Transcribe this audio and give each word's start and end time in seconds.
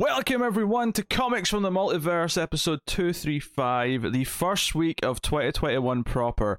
Welcome 0.00 0.42
everyone 0.42 0.94
to 0.94 1.04
Comics 1.04 1.50
from 1.50 1.62
the 1.62 1.68
Multiverse, 1.68 2.40
episode 2.40 2.80
235, 2.86 4.12
the 4.12 4.24
first 4.24 4.74
week 4.74 4.98
of 5.02 5.20
2021 5.20 6.04
proper. 6.04 6.58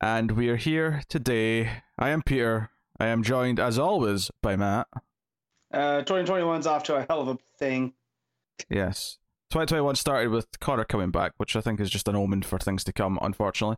And 0.00 0.30
we 0.30 0.48
are 0.48 0.56
here 0.56 1.02
today. 1.06 1.82
I 1.98 2.08
am 2.08 2.22
Peter. 2.22 2.70
I 2.98 3.08
am 3.08 3.22
joined, 3.22 3.60
as 3.60 3.78
always, 3.78 4.30
by 4.40 4.56
Matt. 4.56 4.86
Uh, 5.70 6.04
2021's 6.04 6.66
off 6.66 6.82
to 6.84 6.96
a 6.96 7.04
hell 7.06 7.20
of 7.20 7.28
a 7.28 7.38
thing. 7.58 7.92
Yes. 8.70 9.18
2021 9.50 9.96
started 9.96 10.30
with 10.30 10.58
Connor 10.60 10.84
coming 10.84 11.10
back, 11.10 11.34
which 11.36 11.54
I 11.56 11.60
think 11.60 11.80
is 11.80 11.90
just 11.90 12.08
an 12.08 12.16
omen 12.16 12.40
for 12.40 12.58
things 12.58 12.82
to 12.84 12.94
come, 12.94 13.18
unfortunately. 13.20 13.76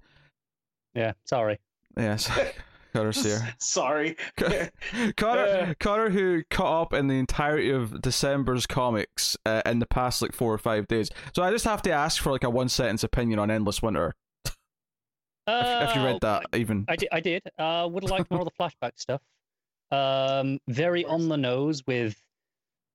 Yeah, 0.95 1.14
sorry. 1.25 1.59
Yes. 1.96 2.30
Connor's 2.93 3.22
here. 3.24 3.54
Sorry. 3.59 4.16
Connor, 5.16 5.41
Uh. 5.42 5.74
Connor, 5.80 6.11
who 6.11 6.42
caught 6.50 6.83
up 6.83 6.92
in 6.95 7.09
the 7.09 7.19
entirety 7.19 7.70
of 7.70 8.00
December's 8.02 8.66
comics 8.66 9.37
uh, 9.46 9.62
in 9.66 9.78
the 9.78 9.87
past 9.87 10.23
like 10.23 10.33
four 10.34 10.52
or 10.52 10.59
five 10.59 10.87
days. 10.88 11.10
So 11.34 11.42
I 11.42 11.50
just 11.50 11.64
have 11.64 11.83
to 11.83 11.91
ask 11.91 12.23
for 12.23 12.30
like 12.33 12.45
a 12.45 12.50
one 12.50 12.69
sentence 12.69 13.02
opinion 13.05 13.38
on 13.38 13.50
Endless 13.50 13.83
Winter. 13.83 14.14
If, 14.45 15.91
if 15.91 15.97
you 15.97 16.02
read 16.05 16.16
Uh, 16.24 16.41
that, 16.50 16.56
even. 16.56 16.84
I 16.88 16.97
did. 16.97 17.09
I 17.10 17.20
did. 17.20 17.42
Uh, 17.59 17.88
would 17.91 18.05
have 18.05 18.10
liked 18.10 18.30
more 18.30 18.41
of 18.41 18.47
the 18.47 18.52
flashback 18.60 18.92
stuff. 18.97 19.20
Um, 19.91 20.59
very 20.69 21.05
on 21.05 21.28
the 21.28 21.36
nose 21.36 21.83
with 21.86 22.14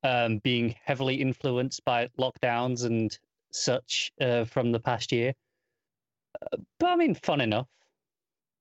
um, 0.03 0.38
being 0.39 0.73
heavily 0.83 1.16
influenced 1.16 1.83
by 1.83 2.07
lockdowns 2.17 2.85
and 2.85 3.17
such 3.52 4.11
uh, 4.21 4.45
from 4.45 4.71
the 4.71 4.79
past 4.79 5.11
year. 5.11 5.33
Uh, 6.41 6.57
but 6.79 6.89
I 6.89 6.95
mean, 6.95 7.16
fun 7.16 7.41
enough. 7.41 7.67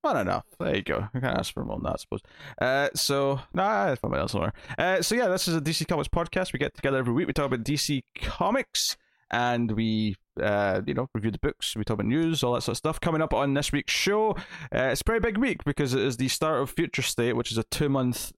Fun 0.07 0.19
enough. 0.19 0.45
There 0.61 0.77
you 0.77 0.83
go. 0.83 1.09
I 1.15 1.19
can't 1.19 1.37
ask 1.37 1.53
for 1.53 1.65
more 1.65 1.79
than 1.79 1.83
that, 1.83 1.95
I 1.95 1.97
suppose. 1.97 2.21
Uh, 2.61 2.89
so, 2.95 3.41
nah, 3.53 3.91
I 3.91 3.97
found 3.97 4.31
somewhere. 4.31 4.53
Uh, 4.79 5.03
so 5.03 5.17
yeah, 5.17 5.27
this 5.27 5.49
is 5.49 5.57
a 5.57 5.61
DC 5.61 5.89
Comics 5.89 6.07
podcast. 6.07 6.53
We 6.53 6.61
get 6.61 6.75
together 6.75 6.99
every 6.99 7.13
week. 7.13 7.27
We 7.27 7.33
talk 7.33 7.47
about 7.47 7.65
DC 7.65 8.05
Comics, 8.15 8.97
and 9.33 9.73
we, 9.73 10.15
uh, 10.41 10.83
you 10.87 10.95
know, 10.95 11.09
review 11.13 11.33
the 11.33 11.41
books. 11.41 11.75
We 11.75 11.83
talk 11.83 11.95
about 11.95 12.07
news, 12.07 12.45
all 12.45 12.55
that 12.55 12.61
sort 12.61 12.75
of 12.75 12.77
stuff. 12.77 13.01
Coming 13.01 13.21
up 13.21 13.35
on 13.35 13.55
this 13.55 13.73
week's 13.73 13.95
show, 13.95 14.37
uh, 14.73 14.91
it's 14.93 15.01
a 15.01 15.05
very 15.05 15.19
big 15.19 15.39
week 15.39 15.65
because 15.65 15.93
it 15.93 16.03
is 16.03 16.19
the 16.19 16.29
start 16.29 16.63
of 16.63 16.71
Future 16.71 17.03
State, 17.03 17.33
which 17.33 17.51
is 17.51 17.59
a 17.59 17.65
two-month 17.65 18.33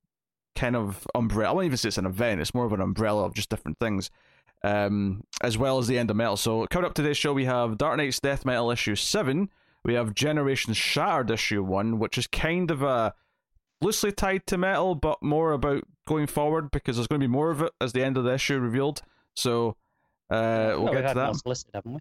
kind 0.56 0.74
of 0.74 1.06
umbrella. 1.14 1.50
I 1.50 1.52
won't 1.52 1.66
even 1.66 1.76
say 1.76 1.88
it's 1.88 1.98
an 1.98 2.06
event. 2.06 2.40
It's 2.40 2.54
more 2.54 2.64
of 2.64 2.72
an 2.72 2.80
umbrella 2.80 3.26
of 3.26 3.34
just 3.34 3.50
different 3.50 3.78
things. 3.78 4.10
Um, 4.64 5.22
as 5.42 5.58
well 5.58 5.76
as 5.76 5.86
the 5.86 5.98
end 5.98 6.08
of 6.08 6.16
metal. 6.16 6.38
So 6.38 6.66
coming 6.68 6.86
up 6.86 6.94
today's 6.94 7.18
show, 7.18 7.34
we 7.34 7.44
have 7.44 7.76
Dark 7.76 7.98
Knight's 7.98 8.20
Death 8.20 8.46
Metal 8.46 8.70
issue 8.70 8.96
seven. 8.96 9.50
We 9.84 9.94
have 9.94 10.14
Generation 10.14 10.74
Shattered 10.74 11.30
issue 11.30 11.62
one, 11.62 11.98
which 11.98 12.18
is 12.18 12.26
kind 12.26 12.70
of 12.70 12.82
a 12.82 13.14
loosely 13.80 14.12
tied 14.12 14.46
to 14.48 14.58
metal, 14.58 14.94
but 14.94 15.22
more 15.22 15.52
about 15.52 15.84
going 16.06 16.26
forward 16.26 16.70
because 16.70 16.96
there's 16.96 17.06
going 17.06 17.20
to 17.20 17.26
be 17.26 17.30
more 17.32 17.50
of 17.50 17.62
it 17.62 17.72
as 17.80 17.92
the 17.92 18.04
end 18.04 18.16
of 18.16 18.24
the 18.24 18.34
issue 18.34 18.58
revealed. 18.58 19.02
So 19.36 19.76
uh, 20.30 20.74
we'll 20.76 20.84
Well, 20.84 20.92
get 20.92 20.94
we've 20.94 21.02
to 21.02 21.08
had 21.08 21.16
that. 21.16 21.46
listed, 21.46 21.70
haven't 21.74 21.92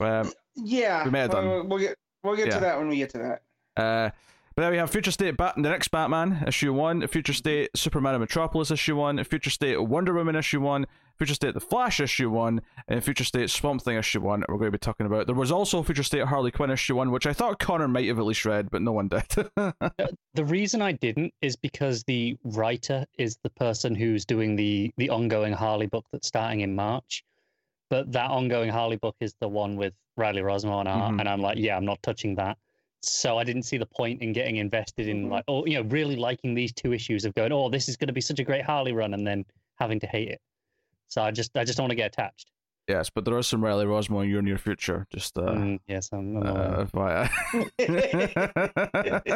we? 0.00 0.06
Um, 0.06 0.32
yeah, 0.54 1.04
We 1.04 1.10
may 1.10 1.20
have 1.20 1.30
done. 1.30 1.46
We'll, 1.48 1.64
we'll 1.66 1.78
get 1.78 1.96
we'll 2.22 2.36
get 2.36 2.48
Yeah. 2.48 2.54
to 2.54 2.60
that 2.60 2.78
when 2.78 2.88
we 2.88 2.96
get 2.98 3.10
to 3.10 3.18
that. 3.18 3.42
Uh, 3.82 4.10
but 4.54 4.62
then 4.62 4.72
we 4.72 4.78
have 4.78 4.90
Future 4.90 5.10
State 5.12 5.36
Bat- 5.36 5.54
the 5.56 5.62
next 5.70 5.88
Batman 5.88 6.44
issue 6.46 6.72
one, 6.72 7.06
Future 7.06 7.32
State 7.32 7.70
Superman 7.76 8.14
and 8.14 8.20
Metropolis 8.20 8.70
issue 8.70 8.96
one, 8.96 9.22
Future 9.24 9.50
State 9.50 9.80
Wonder 9.82 10.12
Woman 10.14 10.36
issue 10.36 10.60
one, 10.60 10.86
Future 11.18 11.34
State 11.34 11.54
The 11.54 11.60
Flash 11.60 12.00
issue 12.00 12.30
one, 12.30 12.62
and 12.86 13.02
Future 13.02 13.24
State 13.24 13.50
Swamp 13.50 13.82
Thing 13.82 13.96
issue 13.96 14.20
one. 14.20 14.44
We're 14.48 14.56
going 14.58 14.68
to 14.68 14.72
be 14.72 14.78
talking 14.78 15.06
about. 15.06 15.26
There 15.26 15.34
was 15.34 15.50
also 15.50 15.82
Future 15.82 16.02
State 16.04 16.24
Harley 16.24 16.50
Quinn 16.52 16.70
issue 16.70 16.94
one, 16.94 17.10
which 17.10 17.26
I 17.26 17.32
thought 17.32 17.58
Connor 17.58 17.88
might 17.88 18.06
have 18.06 18.18
at 18.18 18.24
least 18.24 18.44
read, 18.44 18.70
but 18.70 18.82
no 18.82 18.92
one 18.92 19.08
did. 19.08 19.26
The 20.34 20.44
reason 20.44 20.80
I 20.80 20.92
didn't 20.92 21.34
is 21.42 21.56
because 21.56 22.04
the 22.04 22.36
writer 22.44 23.04
is 23.18 23.38
the 23.42 23.50
person 23.50 23.96
who's 23.96 24.24
doing 24.24 24.54
the 24.54 24.92
the 24.96 25.10
ongoing 25.10 25.52
Harley 25.52 25.86
book 25.86 26.04
that's 26.12 26.28
starting 26.28 26.60
in 26.60 26.76
March. 26.76 27.24
But 27.90 28.12
that 28.12 28.30
ongoing 28.30 28.70
Harley 28.70 28.96
book 28.98 29.16
is 29.20 29.34
the 29.40 29.48
one 29.48 29.74
with 29.76 29.94
Riley 30.16 30.42
art, 30.42 30.62
Mhm. 30.64 31.18
and 31.20 31.28
I'm 31.28 31.40
like, 31.40 31.58
yeah, 31.58 31.76
I'm 31.76 31.84
not 31.84 32.00
touching 32.04 32.36
that. 32.36 32.56
So 33.02 33.36
I 33.38 33.42
didn't 33.44 33.62
see 33.64 33.78
the 33.78 33.86
point 33.86 34.22
in 34.22 34.32
getting 34.32 34.56
invested 34.56 35.08
in 35.08 35.26
Mhm. 35.26 35.30
like, 35.30 35.44
oh, 35.48 35.64
you 35.66 35.74
know, 35.82 35.88
really 35.88 36.14
liking 36.16 36.54
these 36.54 36.72
two 36.72 36.92
issues 36.92 37.24
of 37.24 37.34
going, 37.34 37.50
oh, 37.50 37.68
this 37.68 37.88
is 37.88 37.96
going 37.96 38.08
to 38.08 38.12
be 38.12 38.20
such 38.20 38.38
a 38.38 38.44
great 38.44 38.62
Harley 38.64 38.92
run, 38.92 39.14
and 39.14 39.26
then 39.26 39.44
having 39.80 39.98
to 40.00 40.06
hate 40.06 40.28
it. 40.28 40.40
So 41.08 41.22
I 41.22 41.30
just, 41.30 41.56
I 41.56 41.64
just 41.64 41.76
don't 41.76 41.84
want 41.84 41.90
to 41.92 41.96
get 41.96 42.06
attached. 42.06 42.50
yes, 42.88 43.10
but 43.10 43.24
there 43.24 43.36
is 43.38 43.46
some 43.46 43.62
Riley 43.64 43.84
Rossmo 43.86 44.22
in 44.24 44.30
your 44.30 44.42
near 44.42 44.56
future. 44.58 45.06
Just 45.12 45.36
uh, 45.38 45.42
Mm, 45.42 45.78
yes, 45.86 46.08
I'm, 46.12 46.36
I'm 46.38 46.46
uh, 46.46 46.86
aware. 46.94 47.30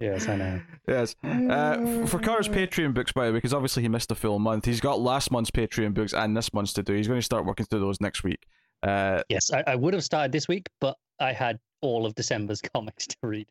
Yes, 0.00 0.28
I 0.28 0.36
know. 0.36 0.60
yes. 0.88 1.14
Uh, 1.22 2.04
for 2.06 2.18
Connor's 2.18 2.48
Patreon 2.48 2.94
books, 2.94 3.12
by 3.12 3.26
the 3.26 3.32
way, 3.32 3.36
because 3.38 3.54
obviously 3.54 3.82
he 3.82 3.88
missed 3.88 4.10
a 4.10 4.14
full 4.14 4.38
month, 4.38 4.64
he's 4.64 4.80
got 4.80 5.00
last 5.00 5.30
month's 5.30 5.50
Patreon 5.50 5.94
books 5.94 6.12
and 6.14 6.36
this 6.36 6.52
month's 6.52 6.72
to 6.74 6.82
do. 6.82 6.94
He's 6.94 7.06
going 7.08 7.18
to 7.20 7.24
start 7.24 7.44
working 7.46 7.66
through 7.66 7.80
those 7.80 8.00
next 8.00 8.24
week. 8.24 8.46
Uh, 8.82 9.22
Yes, 9.28 9.50
I, 9.52 9.62
I 9.66 9.76
would 9.76 9.94
have 9.94 10.04
started 10.04 10.32
this 10.32 10.48
week, 10.48 10.68
but 10.80 10.96
I 11.20 11.32
had 11.32 11.58
all 11.80 12.04
of 12.06 12.14
December's 12.14 12.60
comics 12.74 13.06
to 13.06 13.16
read. 13.22 13.46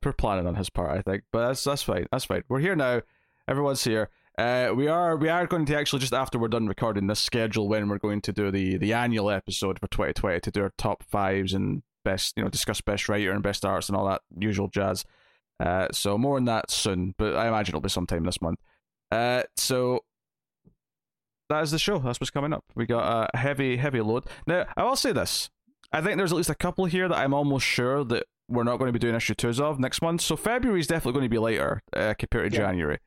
Poor 0.00 0.12
planning 0.12 0.46
on 0.48 0.56
his 0.56 0.68
part, 0.70 0.90
I 0.90 1.02
think, 1.02 1.22
but 1.32 1.46
that's 1.46 1.62
that's 1.62 1.82
fine. 1.82 2.06
That's 2.10 2.24
fine. 2.24 2.42
We're 2.48 2.58
here 2.58 2.74
now. 2.74 3.02
Everyone's 3.48 3.84
here. 3.84 4.08
Uh, 4.38 4.72
we 4.74 4.88
are 4.88 5.16
we 5.16 5.28
are 5.28 5.46
going 5.46 5.66
to 5.66 5.76
actually 5.76 5.98
just 5.98 6.14
after 6.14 6.38
we're 6.38 6.48
done 6.48 6.66
recording 6.66 7.06
this 7.06 7.20
schedule 7.20 7.68
when 7.68 7.88
we're 7.88 7.98
going 7.98 8.20
to 8.22 8.32
do 8.32 8.50
the 8.50 8.78
the 8.78 8.92
annual 8.92 9.30
episode 9.30 9.78
for 9.78 9.88
2020 9.88 10.40
to 10.40 10.50
do 10.50 10.62
our 10.62 10.72
top 10.78 11.02
fives 11.02 11.52
and 11.52 11.82
best 12.04 12.36
you 12.36 12.42
know 12.42 12.48
discuss 12.48 12.80
best 12.80 13.08
writer 13.08 13.30
and 13.32 13.42
best 13.42 13.64
arts 13.64 13.88
and 13.88 13.96
all 13.96 14.06
that 14.06 14.22
usual 14.38 14.68
jazz. 14.68 15.04
Uh, 15.60 15.86
so 15.92 16.16
more 16.16 16.36
on 16.36 16.44
that 16.46 16.70
soon, 16.70 17.14
but 17.18 17.36
I 17.36 17.46
imagine 17.48 17.72
it'll 17.72 17.82
be 17.82 17.88
sometime 17.90 18.24
this 18.24 18.40
month. 18.40 18.58
Uh, 19.10 19.42
so 19.56 20.00
that 21.50 21.62
is 21.62 21.70
the 21.70 21.78
show. 21.78 21.98
That's 21.98 22.18
what's 22.18 22.30
coming 22.30 22.52
up. 22.54 22.64
We 22.74 22.86
got 22.86 23.28
a 23.34 23.36
heavy 23.36 23.76
heavy 23.76 24.00
load. 24.00 24.24
Now 24.46 24.64
I 24.76 24.84
will 24.84 24.96
say 24.96 25.12
this. 25.12 25.50
I 25.92 26.00
think 26.00 26.16
there's 26.16 26.32
at 26.32 26.36
least 26.36 26.48
a 26.48 26.54
couple 26.54 26.86
here 26.86 27.06
that 27.06 27.18
I'm 27.18 27.34
almost 27.34 27.66
sure 27.66 28.02
that 28.04 28.24
we're 28.48 28.64
not 28.64 28.78
going 28.78 28.88
to 28.88 28.92
be 28.94 28.98
doing 28.98 29.14
issue 29.14 29.34
twos 29.34 29.60
of 29.60 29.78
next 29.78 30.00
month. 30.00 30.22
So 30.22 30.36
February 30.36 30.80
is 30.80 30.86
definitely 30.86 31.12
going 31.12 31.26
to 31.26 31.28
be 31.28 31.38
later 31.38 31.82
uh, 31.94 32.14
compared 32.18 32.50
to 32.52 32.58
Yeah. 32.58 32.66
January. 32.66 32.98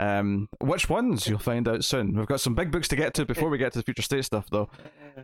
Um, 0.00 0.48
which 0.60 0.88
ones 0.88 1.26
you'll 1.26 1.38
find 1.38 1.68
out 1.68 1.84
soon. 1.84 2.16
We've 2.16 2.26
got 2.26 2.40
some 2.40 2.54
big 2.54 2.70
books 2.70 2.88
to 2.88 2.96
get 2.96 3.12
to 3.14 3.26
before 3.26 3.50
we 3.50 3.58
get 3.58 3.74
to 3.74 3.80
the 3.80 3.82
future 3.82 4.00
state 4.00 4.24
stuff, 4.24 4.48
though. 4.50 4.70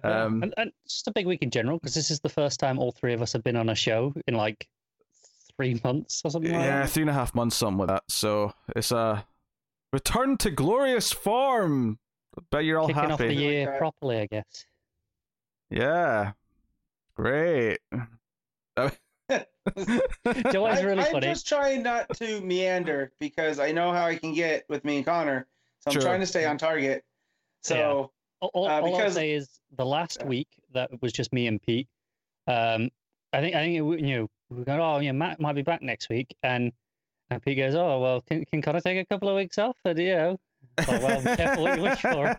Um, 0.04 0.42
and, 0.42 0.54
and 0.58 0.72
just 0.86 1.08
a 1.08 1.12
big 1.12 1.26
week 1.26 1.42
in 1.42 1.50
general 1.50 1.78
because 1.78 1.94
this 1.94 2.10
is 2.10 2.20
the 2.20 2.28
first 2.28 2.60
time 2.60 2.78
all 2.78 2.92
three 2.92 3.14
of 3.14 3.22
us 3.22 3.32
have 3.32 3.42
been 3.42 3.56
on 3.56 3.70
a 3.70 3.74
show 3.74 4.12
in 4.26 4.34
like 4.34 4.68
three 5.56 5.80
months 5.82 6.20
or 6.24 6.30
something 6.30 6.52
like 6.52 6.60
yeah, 6.60 6.80
that. 6.80 6.90
three 6.90 7.04
and 7.04 7.10
a 7.10 7.14
half 7.14 7.34
months, 7.34 7.56
something 7.56 7.78
like 7.78 7.88
that. 7.88 8.02
So 8.08 8.52
it's 8.74 8.92
a 8.92 9.24
return 9.94 10.36
to 10.38 10.50
glorious 10.50 11.10
form. 11.10 11.98
Bet 12.50 12.64
you're 12.64 12.78
all 12.78 12.88
Kicking 12.88 13.12
off 13.12 13.18
the 13.18 13.24
happy. 13.24 13.34
Like 13.34 13.38
year 13.38 13.76
properly, 13.78 14.18
I 14.18 14.26
guess. 14.26 14.66
Yeah, 15.70 16.32
great. 17.14 17.78
Joe, 19.30 19.40
What's 20.62 20.80
I, 20.80 20.82
really 20.82 21.02
I'm 21.04 21.20
just 21.20 21.46
trying 21.46 21.82
not 21.82 22.08
to 22.16 22.40
meander 22.40 23.12
because 23.18 23.58
I 23.58 23.72
know 23.72 23.92
how 23.92 24.06
I 24.06 24.16
can 24.16 24.32
get 24.34 24.64
with 24.68 24.84
me 24.84 24.96
and 24.98 25.04
Connor, 25.06 25.46
so 25.80 25.88
I'm 25.88 25.92
Sure. 25.94 26.02
trying 26.02 26.20
to 26.20 26.26
stay 26.26 26.44
on 26.44 26.58
target. 26.58 27.04
So 27.62 28.12
All, 28.40 28.50
all, 28.54 28.66
Uh, 28.66 28.68
all 28.70 28.84
I'll 28.86 28.92
because- 28.92 29.14
say 29.14 29.32
is 29.32 29.60
the 29.76 29.84
last 29.86 30.18
Yeah. 30.20 30.26
week 30.26 30.48
that 30.72 30.90
was 31.02 31.12
just 31.12 31.32
me 31.32 31.46
and 31.46 31.60
Pete. 31.60 31.88
Um, 32.46 32.90
I 33.32 33.40
think 33.40 33.56
I 33.56 33.60
think 33.64 33.74
it, 33.76 34.00
you 34.06 34.16
know 34.18 34.30
we 34.50 34.58
were 34.58 34.64
going. 34.64 34.80
Oh, 34.80 34.98
yeah, 35.00 35.12
Matt 35.12 35.40
might 35.40 35.54
be 35.54 35.62
back 35.62 35.82
next 35.82 36.08
week, 36.08 36.36
and 36.42 36.72
and 37.30 37.42
Pete 37.42 37.56
goes, 37.56 37.74
"Oh, 37.74 37.98
well, 38.00 38.20
can 38.20 38.44
can 38.44 38.62
Connor 38.62 38.80
take 38.80 38.98
a 38.98 39.04
couple 39.06 39.28
of 39.28 39.34
weeks 39.36 39.58
off?" 39.58 39.76
And 39.84 39.98
you 39.98 40.14
know, 40.14 40.40
oh, 40.78 40.84
well, 40.88 41.20
be 41.22 41.36
careful 41.36 41.62
what 41.64 41.76
you 41.76 41.82
wish 41.84 42.00
for. 42.00 42.36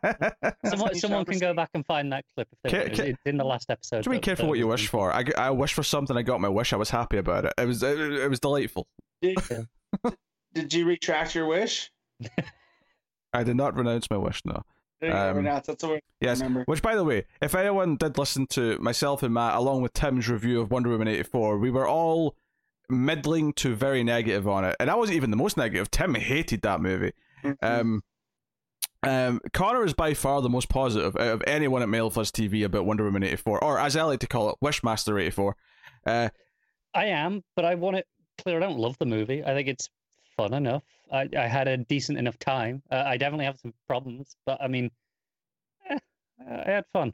Someone, 0.69 0.95
someone 0.95 1.25
can 1.25 1.39
go 1.39 1.53
back 1.53 1.69
and 1.73 1.85
find 1.85 2.11
that 2.13 2.23
clip 2.35 2.47
if 2.51 2.59
they 2.63 2.69
Ca- 2.69 2.77
want. 2.77 2.87
It's- 2.91 2.99
ca- 2.99 3.09
It's 3.11 3.21
in 3.25 3.37
the 3.37 3.43
last 3.45 3.69
episode. 3.69 3.97
What 3.97 4.03
do 4.03 4.09
you 4.09 4.11
mean 4.11 4.21
that- 4.21 4.25
careful 4.25 4.45
that 4.45 4.49
what 4.49 4.57
you 4.59 4.67
wish 4.67 4.87
for? 4.87 5.11
I, 5.13 5.23
I 5.37 5.49
wish 5.51 5.73
for 5.73 5.83
something, 5.83 6.15
I 6.17 6.21
got 6.21 6.41
my 6.41 6.49
wish, 6.49 6.73
I 6.73 6.75
was 6.77 6.89
happy 6.89 7.17
about 7.17 7.45
it. 7.45 7.53
It 7.57 7.65
was 7.65 7.81
it, 7.83 7.99
it 7.99 8.29
was 8.29 8.39
delightful. 8.39 8.87
did, 9.21 9.37
did 10.53 10.73
you 10.73 10.85
retract 10.85 11.35
your 11.35 11.47
wish? 11.47 11.91
I 13.33 13.43
did 13.43 13.55
not 13.55 13.75
renounce 13.75 14.09
my 14.09 14.17
wish, 14.17 14.41
no. 14.45 14.61
There 14.99 15.09
you 15.11 15.15
go, 15.15 15.29
Um, 15.29 15.37
Renata, 15.37 15.63
That's 15.67 15.83
what 15.83 15.97
I 15.97 16.01
Yes, 16.21 16.39
remember. 16.39 16.63
which 16.65 16.81
by 16.81 16.95
the 16.95 17.03
way, 17.03 17.25
if 17.41 17.53
anyone 17.53 17.97
did 17.97 18.17
listen 18.17 18.47
to 18.51 18.79
myself 18.79 19.21
and 19.21 19.33
Matt 19.33 19.55
along 19.55 19.83
with 19.83 19.93
Tim's 19.93 20.27
review 20.27 20.59
of 20.61 20.71
Wonder 20.71 20.89
Woman 20.89 21.07
84, 21.07 21.59
we 21.59 21.69
were 21.69 21.87
all 21.87 22.35
middling 22.89 23.53
to 23.53 23.75
very 23.75 24.03
negative 24.03 24.47
on 24.47 24.63
it. 24.65 24.75
And 24.79 24.89
I 24.89 24.95
wasn't 24.95 25.17
even 25.17 25.29
the 25.29 25.37
most 25.37 25.55
negative. 25.57 25.91
Tim 25.91 26.15
hated 26.15 26.61
that 26.63 26.81
movie. 26.81 27.11
Mhm. 27.43 27.57
Um 27.61 28.01
um, 29.07 29.41
Connor 29.53 29.83
is 29.85 29.93
by 29.93 30.13
far 30.13 30.41
the 30.41 30.49
most 30.49 30.69
positive 30.69 31.15
out 31.15 31.27
of 31.27 31.43
anyone 31.47 31.81
at 31.81 31.89
Mail 31.89 32.09
Fuzz 32.09 32.31
TV 32.31 32.65
about 32.65 32.85
Wonder 32.85 33.03
Woman 33.05 33.23
84, 33.23 33.63
or 33.63 33.79
as 33.79 33.95
I 33.95 34.03
like 34.03 34.19
to 34.21 34.27
call 34.27 34.49
it, 34.49 34.55
Wishmaster 34.63 35.19
84. 35.21 35.55
Uh, 36.05 36.29
I 36.93 37.05
am, 37.05 37.43
but 37.55 37.65
I 37.65 37.75
want 37.75 37.97
it 37.97 38.07
clear. 38.37 38.57
I 38.57 38.59
don't 38.59 38.77
love 38.79 38.97
the 38.97 39.05
movie. 39.05 39.43
I 39.43 39.53
think 39.53 39.67
it's 39.67 39.89
fun 40.35 40.53
enough. 40.53 40.83
I, 41.11 41.29
I 41.37 41.47
had 41.47 41.67
a 41.67 41.77
decent 41.77 42.17
enough 42.17 42.37
time. 42.39 42.81
Uh, 42.91 43.03
I 43.05 43.17
definitely 43.17 43.45
have 43.45 43.59
some 43.59 43.73
problems, 43.87 44.35
but 44.45 44.61
I 44.61 44.67
mean, 44.67 44.91
eh, 45.89 45.99
I 46.49 46.69
had 46.71 46.85
fun. 46.93 47.13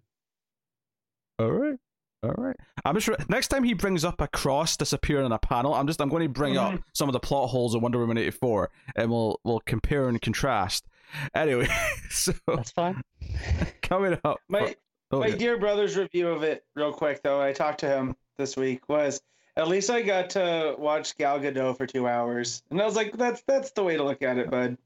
all 1.40 1.52
right. 1.52 1.80
All 2.24 2.32
right. 2.38 2.56
I'm 2.86 2.96
just 2.96 3.10
re- 3.10 3.18
next 3.28 3.50
time 3.50 3.64
he 3.66 3.74
brings 3.74 4.06
up 4.06 4.22
a 4.22 4.28
cross 4.30 4.78
disappearing 4.78 5.26
on 5.26 5.34
a 5.34 5.40
panel, 5.40 5.74
I'm 5.74 5.88
just 5.88 6.00
I'm 6.02 6.08
going 6.10 6.24
to 6.24 6.30
bring 6.30 6.58
up 6.58 6.74
Mhm. 6.76 6.84
some 6.94 7.10
of 7.10 7.14
the 7.14 7.20
plot 7.20 7.50
holes 7.50 7.76
of 7.76 7.82
Wonder 7.82 8.00
Woman 8.00 8.18
84, 8.18 8.70
and 8.96 9.12
we'll 9.12 9.42
we'll 9.44 9.60
compare 9.66 10.08
and 10.08 10.22
contrast. 10.22 10.88
Anyway, 11.36 11.68
so 12.10 12.34
That's 12.48 12.72
fine. 12.72 13.02
coming 13.82 14.18
up, 14.24 14.40
My 14.50 14.76
oh, 15.12 15.20
my 15.20 15.28
yeah. 15.28 15.36
dear 15.36 15.58
brother's 15.58 15.96
review 15.98 16.28
of 16.30 16.44
it, 16.44 16.64
real 16.76 16.92
quick 16.94 17.22
though, 17.24 17.42
I 17.42 17.54
talked 17.54 17.80
to 17.82 17.88
him 17.88 18.16
this 18.38 18.56
week. 18.58 18.88
Was 18.90 19.22
at 19.56 19.68
least 19.68 19.90
I 19.92 20.02
got 20.02 20.32
to 20.32 20.76
watch 20.80 21.16
Gal 21.18 21.40
Gadot 21.40 21.78
for 21.78 21.86
two 21.86 22.08
hours, 22.08 22.64
and 22.72 22.82
I 22.82 22.86
was 22.86 22.96
like, 22.96 23.16
that's 23.18 23.44
that's 23.48 23.72
the 23.72 23.84
way 23.84 23.98
to 23.98 24.04
look 24.04 24.22
at 24.24 24.38
it, 24.38 24.50
bud. 24.50 24.78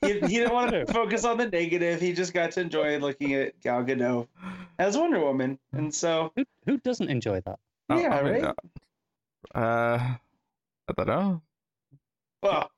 he, 0.00 0.14
he 0.20 0.38
didn't 0.38 0.52
want 0.52 0.72
to 0.72 0.86
focus 0.92 1.24
on 1.24 1.36
the 1.38 1.46
negative. 1.48 2.00
He 2.00 2.12
just 2.12 2.32
got 2.34 2.50
to 2.52 2.60
enjoy 2.60 2.98
looking 2.98 3.34
at 3.34 3.60
Gal 3.60 3.84
Gadot 3.84 4.26
as 4.78 4.96
Wonder 4.98 5.20
Woman, 5.20 5.58
and 5.72 5.94
so 5.94 6.32
Who 6.36 6.44
who 6.66 6.78
doesn't 6.78 7.08
enjoy 7.08 7.40
that? 7.42 7.58
I- 7.88 8.00
yeah, 8.00 8.14
I 8.16 8.22
mean, 8.22 8.42
right. 8.42 8.54
Uh, 9.54 10.14
I 10.88 10.92
don't 10.96 11.06
know. 11.06 11.42
Well, 12.42 12.70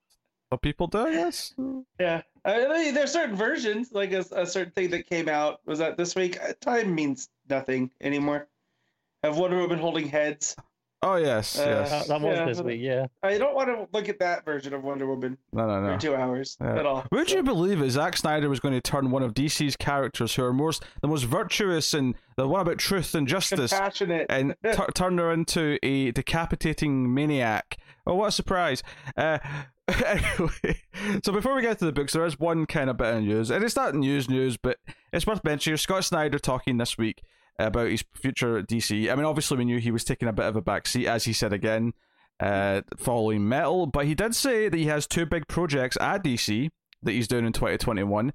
Some 0.51 0.59
people 0.61 0.87
do, 0.89 0.99
I 0.99 1.13
guess. 1.13 1.55
yeah. 1.99 2.23
I 2.47 2.69
mean, 2.69 2.95
there's 2.95 3.13
certain 3.13 3.35
versions, 3.37 3.91
like 3.93 4.13
a, 4.13 4.25
a 4.33 4.47
certain 4.47 4.73
thing 4.73 4.91
that 4.91 5.09
came 5.09 5.29
out. 5.29 5.61
Was 5.67 5.81
that 5.81 5.97
this 5.97 6.15
week? 6.15 6.39
Uh, 6.43 6.53
Time 6.61 6.95
means 6.95 7.29
nothing 7.51 7.91
anymore. 8.01 8.47
Have 9.25 9.37
Wonder 9.37 9.59
Woman 9.59 9.79
holding 9.79 10.07
heads. 10.09 10.55
Oh 11.03 11.17
yes, 11.17 11.59
Uh, 11.59 11.65
yes. 11.67 11.91
That, 11.91 12.09
that 12.09 12.21
was 12.27 12.37
Yeah. 12.39 12.45
this 12.47 12.61
week, 12.63 12.81
yeah. 12.81 13.07
I 13.23 13.37
don't 13.37 13.55
want 13.55 13.69
to 13.69 13.87
look 13.93 14.09
at 14.09 14.19
that 14.21 14.45
version 14.47 14.73
of 14.73 14.83
Wonder 14.83 15.07
Woman 15.07 15.37
no, 15.53 15.67
no, 15.67 15.81
no. 15.83 15.93
for 15.95 16.01
two 16.01 16.15
hours 16.17 16.57
Yeah. 16.61 16.79
at 16.79 16.87
all. 16.87 17.05
Would 17.13 17.29
So- 17.29 17.37
you 17.37 17.43
believe 17.43 17.83
it? 17.83 17.91
Zack 17.91 18.17
Snyder 18.17 18.49
was 18.49 18.61
going 18.61 18.73
to 18.75 18.81
turn 18.81 19.11
one 19.11 19.23
of 19.23 19.35
DC's 19.35 19.77
characters 19.77 20.35
who 20.37 20.45
are 20.45 20.55
most 20.55 20.85
the 21.03 21.09
most 21.09 21.25
virtuous 21.25 21.93
and 21.93 22.15
the 22.37 22.49
one 22.49 22.63
about 22.63 22.79
truth 22.79 23.15
and 23.15 23.29
justice 23.29 23.73
compassionate? 23.73 24.27
and 24.31 24.55
t- 24.65 24.83
turn 24.95 25.19
her 25.19 25.31
into 25.33 25.79
a 25.83 26.13
decapitating 26.13 27.13
maniac. 27.13 27.77
Oh, 28.07 28.15
what 28.15 28.29
a 28.29 28.33
surprise! 28.33 28.83
Uh, 29.17 29.39
anyway, 29.89 30.83
so 31.25 31.33
before 31.33 31.55
we 31.55 31.63
get 31.63 31.79
to 31.81 31.85
the 31.85 31.93
books, 31.93 32.13
there 32.13 32.25
is 32.25 32.39
one 32.39 32.67
kind 32.67 32.91
of 32.91 32.97
bit 32.97 33.15
of 33.15 33.23
news, 33.23 33.51
and 33.51 33.65
it's 33.65 33.77
not 33.77 33.95
news 33.95 34.29
news, 34.29 34.57
but 34.57 34.79
it's 35.13 35.27
worth 35.27 35.45
mentioning. 35.45 35.77
Scott 35.77 36.05
Snyder 36.05 36.39
talking 36.39 36.77
this 36.77 36.97
week 36.97 37.23
about 37.59 37.91
his 37.91 38.05
future 38.15 38.59
at 38.59 38.69
DC. 38.69 39.11
I 39.11 39.15
mean, 39.15 39.25
obviously, 39.25 39.57
we 39.57 39.65
knew 39.65 39.79
he 39.79 39.91
was 39.91 40.05
taking 40.05 40.29
a 40.29 40.33
bit 40.33 40.47
of 40.47 40.57
a 40.57 40.63
backseat, 40.63 41.07
as 41.07 41.25
he 41.25 41.33
said 41.33 41.53
again, 41.53 41.95
uh, 42.41 42.83
following 42.97 43.49
Metal, 43.49 43.87
but 43.87 44.07
he 44.07 44.15
did 44.15 44.35
say 44.35 44.69
that 44.69 44.77
he 44.77 44.87
has 44.87 45.07
two 45.07 45.27
big 45.27 45.49
projects 45.49 45.97
at 46.01 46.23
DC 46.23 46.71
that 47.03 47.13
he's 47.13 47.29
doing 47.29 47.47
in 47.47 47.53
2021. 47.53 48.33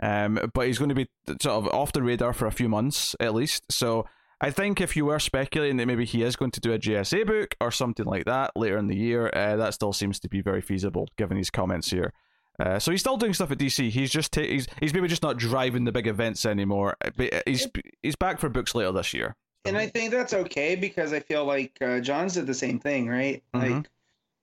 Um, 0.00 0.50
but 0.54 0.66
he's 0.66 0.78
going 0.78 0.88
to 0.88 0.94
be 0.94 1.08
sort 1.40 1.64
of 1.64 1.68
off 1.68 1.92
the 1.92 2.02
radar 2.02 2.32
for 2.32 2.46
a 2.46 2.52
few 2.52 2.68
months 2.68 3.14
at 3.20 3.34
least. 3.34 3.70
So 3.70 4.06
I 4.42 4.50
think 4.50 4.80
if 4.80 4.96
you 4.96 5.04
were 5.06 5.20
speculating 5.20 5.76
that 5.78 5.86
maybe 5.86 6.04
he 6.04 6.22
is 6.22 6.34
going 6.36 6.50
to 6.50 6.60
do 6.60 6.72
a 6.72 6.78
JSA 6.78 7.26
book 7.26 7.54
or 7.60 7.70
something 7.70 8.04
like 8.04 8.24
that 8.24 8.50
later 8.56 8.76
in 8.76 8.88
the 8.88 8.96
year, 8.96 9.30
uh, 9.32 9.54
that 9.56 9.72
still 9.72 9.92
seems 9.92 10.18
to 10.20 10.28
be 10.28 10.40
very 10.42 10.60
feasible 10.60 11.08
given 11.16 11.36
his 11.36 11.48
comments 11.48 11.90
here. 11.90 12.12
Uh, 12.58 12.78
so 12.78 12.90
he's 12.90 13.00
still 13.00 13.16
doing 13.16 13.32
stuff 13.32 13.50
at 13.52 13.58
DC. 13.58 13.88
He's 13.90 14.10
just 14.10 14.32
ta- 14.32 14.42
he's 14.42 14.66
he's 14.80 14.92
maybe 14.92 15.08
just 15.08 15.22
not 15.22 15.38
driving 15.38 15.84
the 15.84 15.92
big 15.92 16.06
events 16.08 16.44
anymore. 16.44 16.96
uh, 17.04 17.10
But 17.16 17.42
he's 17.46 17.66
he's 18.02 18.16
back 18.16 18.38
for 18.40 18.48
books 18.48 18.74
later 18.74 18.92
this 18.92 19.14
year. 19.14 19.36
and 19.64 19.78
I 19.78 19.86
think 19.86 20.10
that's 20.10 20.34
okay 20.34 20.74
because 20.74 21.12
I 21.12 21.20
feel 21.20 21.44
like 21.44 21.78
uh, 21.80 22.00
Johns 22.00 22.34
did 22.34 22.46
the 22.48 22.52
same 22.54 22.78
thing, 22.80 23.08
right? 23.08 23.42
Mhm. 23.54 23.76
Like 23.76 23.90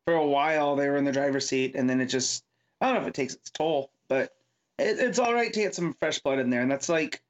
for 0.06 0.13
a 0.16 0.25
while 0.25 0.75
they 0.78 0.88
were 0.90 0.95
in 0.98 1.04
the 1.06 1.12
driver's 1.12 1.48
seat, 1.48 1.75
and 1.75 1.90
then 1.90 2.00
it 2.02 2.06
just 2.07 2.45
I 2.81 2.86
don't 2.88 2.95
know 2.95 3.02
if 3.02 3.07
it 3.10 3.13
takes 3.13 3.34
its 3.36 3.52
toll, 3.52 3.92
but 4.07 4.31
it, 4.80 4.98
it's 4.98 5.19
all 5.19 5.34
right 5.34 5.52
to 5.54 5.60
get 5.60 5.75
some 5.75 5.94
fresh 6.00 6.19
blood 6.19 6.40
in 6.40 6.50
there, 6.50 6.62
and 6.62 6.72
that's 6.72 6.88
like 6.90 7.22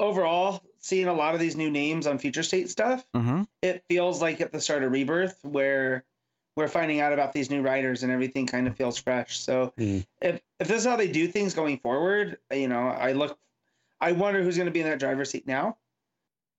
overall 0.00 0.62
seeing 0.86 1.08
a 1.08 1.12
lot 1.12 1.34
of 1.34 1.40
these 1.40 1.56
new 1.56 1.70
names 1.70 2.06
on 2.06 2.18
future 2.18 2.42
state 2.42 2.70
stuff. 2.70 3.04
Mm-hmm. 3.14 3.42
It 3.62 3.84
feels 3.88 4.22
like 4.22 4.40
at 4.40 4.52
the 4.52 4.60
start 4.60 4.84
of 4.84 4.92
Rebirth 4.92 5.38
where 5.42 6.04
we're 6.56 6.68
finding 6.68 7.00
out 7.00 7.12
about 7.12 7.32
these 7.32 7.50
new 7.50 7.60
writers 7.60 8.02
and 8.02 8.10
everything 8.12 8.46
kind 8.46 8.66
of 8.66 8.76
feels 8.76 8.96
fresh. 8.96 9.38
So 9.38 9.72
Mm. 9.78 10.06
if 10.22 10.40
if 10.58 10.68
this 10.68 10.78
is 10.78 10.86
how 10.86 10.96
they 10.96 11.08
do 11.08 11.28
things 11.28 11.52
going 11.54 11.78
forward, 11.78 12.38
you 12.50 12.68
know, 12.68 12.86
I 12.88 13.12
look, 13.12 13.38
I 14.00 14.12
wonder 14.12 14.42
who's 14.42 14.56
going 14.56 14.66
to 14.66 14.72
be 14.72 14.80
in 14.80 14.86
that 14.88 14.98
driver's 14.98 15.30
seat 15.30 15.46
now. 15.46 15.76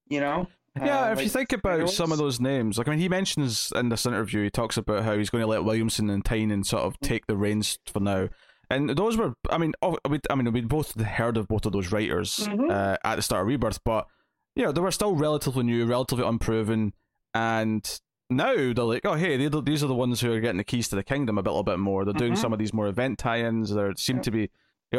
You 0.10 0.20
know, 0.20 0.48
Yeah, 0.76 1.08
Uh, 1.08 1.14
if 1.14 1.22
you 1.24 1.30
think 1.30 1.52
about 1.54 1.90
some 1.90 2.12
of 2.12 2.20
those 2.20 2.40
names, 2.40 2.78
like 2.78 2.88
I 2.88 2.92
mean, 2.92 3.00
he 3.00 3.10
mentions 3.10 3.72
in 3.76 3.90
this 3.90 4.06
interview, 4.06 4.44
he 4.44 4.52
talks 4.52 4.78
about 4.78 5.04
how 5.04 5.18
he's 5.18 5.32
going 5.32 5.42
to 5.42 5.48
let 5.48 5.64
Williamson 5.64 6.10
and 6.12 6.24
Tynion 6.24 6.64
sort 6.64 6.84
of 6.84 7.00
take 7.00 7.26
the 7.26 7.36
reins 7.36 7.80
for 7.88 8.00
now. 8.00 8.30
And 8.70 8.90
those 8.92 9.18
were, 9.18 9.34
I 9.50 9.58
mean, 9.58 9.74
I 9.82 10.36
mean, 10.36 10.52
we 10.52 10.62
both 10.62 11.00
heard 11.00 11.38
of 11.38 11.48
both 11.48 11.66
of 11.66 11.72
those 11.72 11.92
writers 11.92 12.38
Mhm. 12.48 12.70
uh, 12.70 12.98
at 13.04 13.16
the 13.16 13.22
start 13.24 13.42
of 13.42 13.48
Rebirth, 13.48 13.80
but 13.84 14.06
you 14.58 14.64
know, 14.66 14.72
they 14.72 14.82
were 14.82 14.92
still 14.92 15.16
relatively 15.16 15.64
new, 15.64 15.86
relatively 15.86 16.26
unproven, 16.26 16.94
and 17.34 18.00
now 18.30 18.54
they're 18.56 18.74
like, 18.84 19.06
oh, 19.06 19.14
hey, 19.14 19.38
these 19.38 19.84
are 19.84 19.88
the 19.88 19.94
ones 19.96 20.20
who 20.20 20.34
are 20.34 20.40
getting 20.40 20.58
the 20.58 20.64
keys 20.64 20.88
to 20.90 20.96
the 20.96 21.04
kingdom 21.04 21.38
a 21.38 21.42
little 21.42 21.64
bit 21.64 21.80
more. 21.80 22.04
They're 22.04 22.14
doing 22.14 22.34
Mhm. 22.34 22.38
some 22.40 22.52
of 22.54 22.60
these 22.60 22.74
more 22.74 22.88
event 22.88 23.20
tie-ins. 23.20 23.70
There 23.74 23.94
seem 23.96 24.18
Yeah. 24.18 24.22
to 24.24 24.32
be, 24.32 24.40
you 24.42 24.50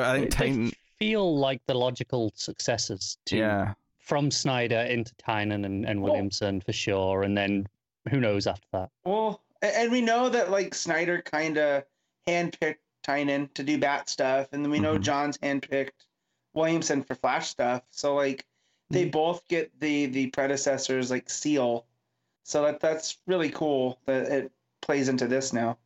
know, 0.00 0.02
I 0.02 0.18
think 0.18 0.30
They 0.30 0.36
Titan, 0.36 0.72
feel 0.98 1.36
like 1.38 1.60
the 1.66 1.74
logical 1.74 2.32
successors 2.36 3.18
to 3.26 3.36
yeah, 3.36 3.74
from 3.98 4.30
Snyder 4.30 4.78
into 4.78 5.14
Tynion 5.16 5.64
and, 5.66 5.84
and 5.84 6.00
Well- 6.00 6.12
Williamson 6.12 6.60
for 6.60 6.72
sure, 6.72 7.22
and 7.22 7.36
then 7.36 7.68
who 8.10 8.20
knows 8.20 8.46
after 8.46 8.66
that. 8.72 8.90
Well, 9.04 9.42
and 9.60 9.90
we 9.92 10.00
know 10.00 10.28
that 10.30 10.50
like 10.50 10.74
Snyder 10.74 11.20
kind 11.20 11.58
of 11.58 11.84
handpicked 12.26 12.76
Tynion 13.06 13.52
to 13.54 13.62
do 13.62 13.76
Bat 13.78 14.08
stuff, 14.08 14.48
and 14.52 14.64
then 14.64 14.70
we 14.70 14.78
know 14.80 14.96
Mhm. 14.98 15.02
John's 15.02 15.38
handpicked 15.38 15.90
Williamson 16.54 17.02
for 17.02 17.14
Flash 17.14 17.48
stuff. 17.48 17.82
So 17.90 18.14
like 18.14 18.46
they 18.90 19.04
both 19.06 19.46
get 19.48 19.70
the 19.80 20.06
the 20.06 20.26
predecessors 20.28 21.10
like 21.10 21.28
seal. 21.30 21.86
So 22.44 22.62
that 22.62 22.80
that's 22.80 23.18
really 23.26 23.50
cool 23.50 23.98
that 24.06 24.26
it 24.28 24.52
plays 24.80 25.08
into 25.08 25.26
this 25.26 25.52
now. 25.52 25.76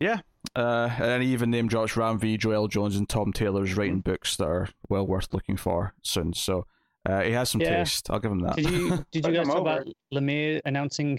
Yeah, 0.00 0.20
uh, 0.54 0.88
and 1.00 1.22
he 1.22 1.32
even 1.32 1.50
name 1.50 1.66
drops 1.68 1.96
Ram 1.96 2.18
V, 2.18 2.38
Joëlle 2.38 2.70
Jones, 2.70 2.96
and 2.96 3.08
Tom 3.08 3.32
Taylor's 3.32 3.70
Mm-hmm. 3.70 3.78
writing 3.80 4.00
books 4.00 4.36
that 4.36 4.46
are 4.46 4.68
well 4.88 5.06
worth 5.06 5.34
looking 5.34 5.56
for 5.56 5.92
soon. 6.02 6.32
So 6.34 6.64
uh, 7.08 7.22
he 7.22 7.32
has 7.32 7.50
some 7.50 7.60
Yeah. 7.60 7.78
taste. 7.78 8.08
I'll 8.10 8.20
give 8.20 8.30
him 8.30 8.40
that. 8.40 8.56
Did 8.56 8.70
you 8.70 9.04
did 9.12 9.26
you 9.26 9.32
guys 9.32 9.46
talk 9.46 9.56
over. 9.56 9.60
about 9.82 9.88
Lemire 10.14 10.60
announcing 10.64 11.18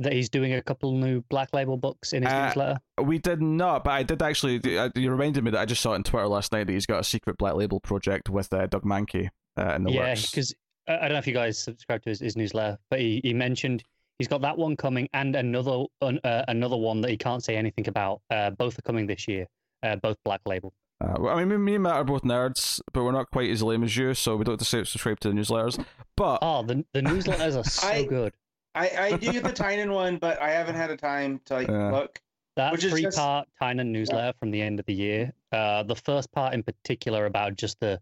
that 0.00 0.12
he's 0.12 0.28
doing 0.30 0.54
a 0.54 0.62
couple 0.62 0.92
new 0.96 1.20
Black 1.28 1.52
Label 1.54 1.76
books 1.76 2.12
in 2.12 2.22
his 2.22 2.32
Uh, 2.32 2.46
newsletter? 2.46 2.80
we 3.02 3.18
did 3.18 3.40
not, 3.40 3.84
but 3.84 3.90
I 3.92 4.02
did 4.02 4.22
actually. 4.22 4.60
uh, 4.78 4.88
You 4.96 5.10
reminded 5.10 5.44
me 5.44 5.50
that 5.52 5.60
I 5.60 5.64
just 5.66 5.80
saw 5.82 5.92
it 5.92 5.96
on 5.96 6.02
Twitter 6.02 6.26
last 6.26 6.52
night 6.52 6.66
that 6.66 6.72
he's 6.72 6.86
got 6.86 7.00
a 7.00 7.04
secret 7.04 7.38
Black 7.38 7.54
Label 7.54 7.80
project 7.80 8.28
with 8.28 8.52
uh, 8.52 8.66
Doug 8.66 8.82
Mahnke 8.82 9.28
uh, 9.58 9.74
in 9.74 9.84
the 9.84 9.92
Yeah, 9.92 10.08
works. 10.10 10.30
because 10.30 10.54
I 10.88 10.96
I 10.96 11.00
don't 11.02 11.12
know 11.12 11.18
if 11.18 11.26
you 11.26 11.34
guys 11.34 11.58
subscribe 11.58 12.02
to 12.02 12.10
his, 12.10 12.20
his 12.20 12.36
newsletter, 12.36 12.78
but 12.90 13.00
he, 13.00 13.20
he 13.22 13.32
mentioned 13.34 13.84
he's 14.18 14.28
got 14.28 14.40
that 14.42 14.56
one 14.58 14.76
coming 14.76 15.08
and 15.12 15.36
another 15.36 15.84
un, 16.02 16.18
uh, 16.24 16.44
another 16.48 16.76
one 16.76 17.00
that 17.02 17.10
he 17.10 17.16
can't 17.16 17.42
say 17.44 17.56
anything 17.56 17.86
about. 17.88 18.20
Uh, 18.30 18.50
both 18.50 18.78
are 18.78 18.82
coming 18.82 19.06
this 19.06 19.26
year. 19.28 19.46
Uh, 19.82 19.96
both 19.96 20.16
Black 20.24 20.40
Label. 20.46 20.72
Uh, 21.02 21.14
well, 21.18 21.34
I 21.34 21.42
mean, 21.44 21.48
me- 21.48 21.56
me 21.56 21.74
and 21.76 21.82
Matt 21.84 21.94
are 21.94 22.04
both 22.04 22.22
nerds, 22.22 22.80
but 22.92 23.02
we're 23.04 23.12
not 23.12 23.30
quite 23.30 23.48
as 23.50 23.62
lame 23.62 23.82
as 23.82 23.96
you, 23.96 24.12
so 24.12 24.36
we 24.36 24.44
don't 24.44 24.52
have 24.60 24.68
to 24.68 24.84
subscribe 24.86 25.18
to 25.20 25.28
the 25.28 25.34
newsletters. 25.34 25.82
But 26.16 26.40
Oh, 26.42 26.62
the 26.62 26.84
the 26.92 27.00
newsletters 27.00 27.56
are 27.58 27.64
so 27.64 27.88
I- 27.88 28.04
good. 28.04 28.34
I 28.74 28.90
I 28.98 29.16
do 29.16 29.32
get 29.32 29.42
the 29.44 29.52
Tynion 29.62 29.92
one, 29.94 30.18
but 30.18 30.40
I 30.40 30.50
haven't 30.50 30.74
had 30.76 30.90
a 30.90 30.96
time 30.96 31.40
to 31.46 31.54
like 31.54 31.68
Yeah. 31.68 31.90
look. 31.90 32.20
That 32.56 32.72
which 32.72 32.84
is 32.84 32.92
three 32.92 33.02
just- 33.02 33.16
part 33.16 33.48
Tynion 33.62 33.86
newsletter 33.86 34.36
from 34.38 34.50
the 34.50 34.60
end 34.60 34.78
of 34.80 34.86
the 34.86 34.92
year. 34.94 35.32
Uh, 35.52 35.82
the 35.84 35.96
first 35.96 36.30
part 36.32 36.52
in 36.52 36.62
particular 36.62 37.24
about 37.26 37.56
just 37.56 37.80
the 37.80 38.00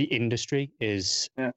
the 0.00 0.04
industry 0.14 0.70
is 0.80 1.28
Yeah. 1.36 1.50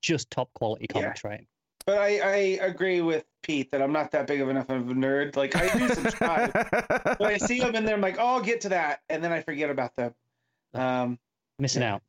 just 0.00 0.30
top 0.30 0.50
quality 0.54 0.86
Yeah. 0.88 1.02
comics 1.02 1.22
writing. 1.22 1.46
But 1.84 1.98
I 1.98 2.18
I 2.20 2.36
agree 2.66 3.00
with 3.02 3.24
Pete 3.42 3.70
that 3.72 3.82
I'm 3.82 3.92
not 3.92 4.10
that 4.12 4.26
big 4.26 4.40
of 4.40 4.48
enough 4.48 4.70
of 4.70 4.88
a 4.88 4.94
nerd. 4.94 5.36
Like 5.36 5.54
I 5.54 5.68
do 5.78 5.88
subscribe. 5.88 6.50
when 7.18 7.30
I 7.30 7.36
see 7.36 7.60
them 7.60 7.74
in 7.74 7.84
there, 7.84 7.94
I'm 7.94 8.00
like, 8.00 8.16
oh, 8.18 8.26
I'll 8.26 8.40
get 8.40 8.62
to 8.62 8.70
that, 8.70 9.00
and 9.10 9.22
then 9.22 9.32
I 9.32 9.42
forget 9.42 9.68
about 9.70 9.94
them. 9.96 10.14
Um, 10.72 11.18
Missing 11.58 11.82
Yeah. 11.82 11.94
out. 11.96 12.02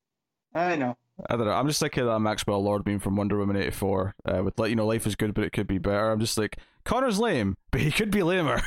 I 0.54 0.76
know. 0.78 0.96
I 1.30 1.36
don't 1.36 1.46
know. 1.46 1.52
I'm 1.54 1.68
just 1.68 1.80
thinking 1.82 2.04
of 2.04 2.10
that 2.10 2.20
Maxwell 2.20 2.64
Lord 2.64 2.84
beam 2.86 3.00
from 3.00 3.16
Wonder 3.18 3.38
Woman 3.38 3.56
84 3.58 4.16
uh, 4.26 4.44
with, 4.44 4.58
like, 4.58 4.70
you 4.70 4.76
know, 4.76 4.88
life 4.88 5.06
is 5.06 5.16
good, 5.16 5.34
but 5.34 5.44
it 5.44 5.52
could 5.52 5.68
be 5.68 5.78
better. 5.78 6.10
I'm 6.10 6.20
just 6.20 6.38
like, 6.38 6.58
Connor's 6.86 7.20
lame, 7.20 7.58
but 7.72 7.82
he 7.82 7.92
could 7.92 8.12
be 8.12 8.24
lamer. 8.24 8.62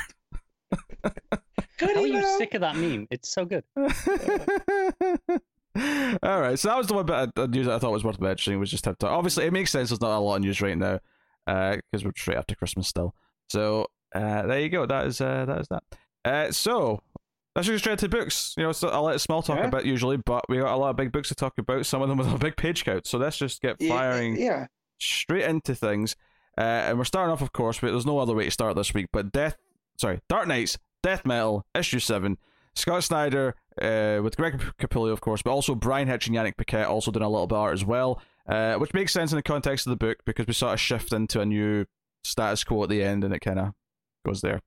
Good 1.78 1.97
How 1.97 2.02
are 2.02 2.07
you 2.07 2.23
sick 2.38 2.54
of 2.54 2.61
that 2.61 2.76
meme? 2.76 3.09
It's 3.11 3.28
so 3.31 3.45
good. 3.45 3.64
All 5.76 6.40
right, 6.40 6.59
so 6.59 6.69
that 6.69 6.78
was 6.78 6.87
the 6.87 6.95
one 6.95 7.07
bit 7.07 7.31
of 7.37 7.50
news 7.50 7.66
that 7.66 7.75
I 7.75 7.78
thought 7.78 7.90
was 7.93 8.04
worth 8.04 8.21
mentioning. 8.21 8.61
Was 8.61 8.71
just 8.71 8.85
have 8.85 8.99
to 8.99 9.09
obviously 9.09 9.45
it 9.47 9.52
makes 9.52 9.71
sense. 9.73 9.90
There's 9.90 10.00
not 10.00 10.16
a 10.16 10.21
lot 10.21 10.37
of 10.37 10.43
news 10.43 10.61
right 10.61 10.78
now 10.78 11.00
because 11.47 12.04
we're 12.04 12.12
straight 12.16 12.38
after 12.38 12.54
Christmas 12.54 12.88
still. 12.88 13.14
So 13.49 13.87
uh, 14.14 14.47
there 14.47 14.61
you 14.61 14.69
go. 14.69 14.87
That 14.87 15.07
is 15.07 15.21
uh, 15.21 15.45
that 15.47 15.61
is 15.61 15.69
that. 15.69 15.83
Uh, 16.25 16.52
so 16.52 17.00
let's 17.57 17.66
just 17.66 17.83
straight 17.83 17.99
to 17.99 18.09
books. 18.09 18.54
You 18.57 18.62
know, 18.64 18.73
so 18.73 18.88
I'll 18.88 19.02
let 19.02 19.21
small 19.21 19.43
talk 19.43 19.59
Yeah. 19.59 19.66
a 19.66 19.71
bit 19.71 19.85
usually, 19.85 20.16
but 20.16 20.45
we 20.49 20.59
got 20.59 20.73
a 20.73 20.76
lot 20.76 20.90
of 20.90 20.97
big 20.97 21.11
books 21.12 21.28
to 21.28 21.35
talk 21.35 21.59
about. 21.59 21.85
Some 21.87 22.02
of 22.02 22.09
them 22.09 22.19
with 22.19 22.33
a 22.33 22.38
big 22.38 22.57
page 22.57 22.85
count. 22.85 23.07
So 23.07 23.19
let's 23.19 23.37
just 23.37 23.61
get 23.61 23.83
firing 23.83 24.37
Yeah. 24.37 24.66
straight 25.00 25.45
into 25.45 25.75
things. 25.75 26.14
Uh, 26.57 26.61
and 26.61 26.99
we're 26.99 27.04
starting 27.04 27.33
off, 27.33 27.43
of 27.43 27.52
course, 27.52 27.81
but 27.81 27.90
there's 27.90 28.07
no 28.07 28.21
other 28.21 28.33
way 28.35 28.45
to 28.45 28.50
start 28.52 28.76
this 28.76 28.95
week. 28.95 29.07
But 29.12 29.33
Death, 29.33 29.57
sorry, 29.99 30.21
Dark 30.28 30.47
Knights, 30.47 30.78
Death 31.02 31.26
Metal, 31.26 31.66
issue 31.75 31.99
seven. 31.99 32.38
Scott 32.76 33.02
Snyder 33.04 33.54
uh, 33.83 34.21
with 34.23 34.37
Greg 34.37 34.59
Capullo, 34.78 35.11
of 35.12 35.21
course, 35.21 35.43
but 35.43 35.50
also 35.50 35.75
Bryan 35.75 36.09
Hitch 36.09 36.26
and 36.26 36.37
Yannick 36.37 36.57
Paquette 36.57 36.87
also 36.87 37.11
doing 37.11 37.23
a 37.25 37.28
little 37.28 37.47
bit 37.47 37.57
of 37.57 37.61
art 37.62 37.75
as 37.75 37.85
well. 37.85 38.21
uh, 38.47 38.75
which 38.76 38.93
makes 38.93 39.12
sense 39.12 39.33
in 39.33 39.37
the 39.37 39.43
context 39.43 39.87
of 39.87 39.90
the 39.90 39.97
book 39.97 40.19
because 40.26 40.47
we 40.47 40.52
sort 40.52 40.75
of 40.75 40.81
shift 40.81 41.12
into 41.12 41.40
a 41.40 41.47
new 41.47 41.87
status 42.23 42.62
quo 42.64 42.83
at 42.83 42.88
the 42.90 43.02
end, 43.02 43.25
and 43.25 43.33
it 43.35 43.40
kind 43.40 43.59
of 43.59 43.73
goes 44.26 44.40
there. 44.43 44.61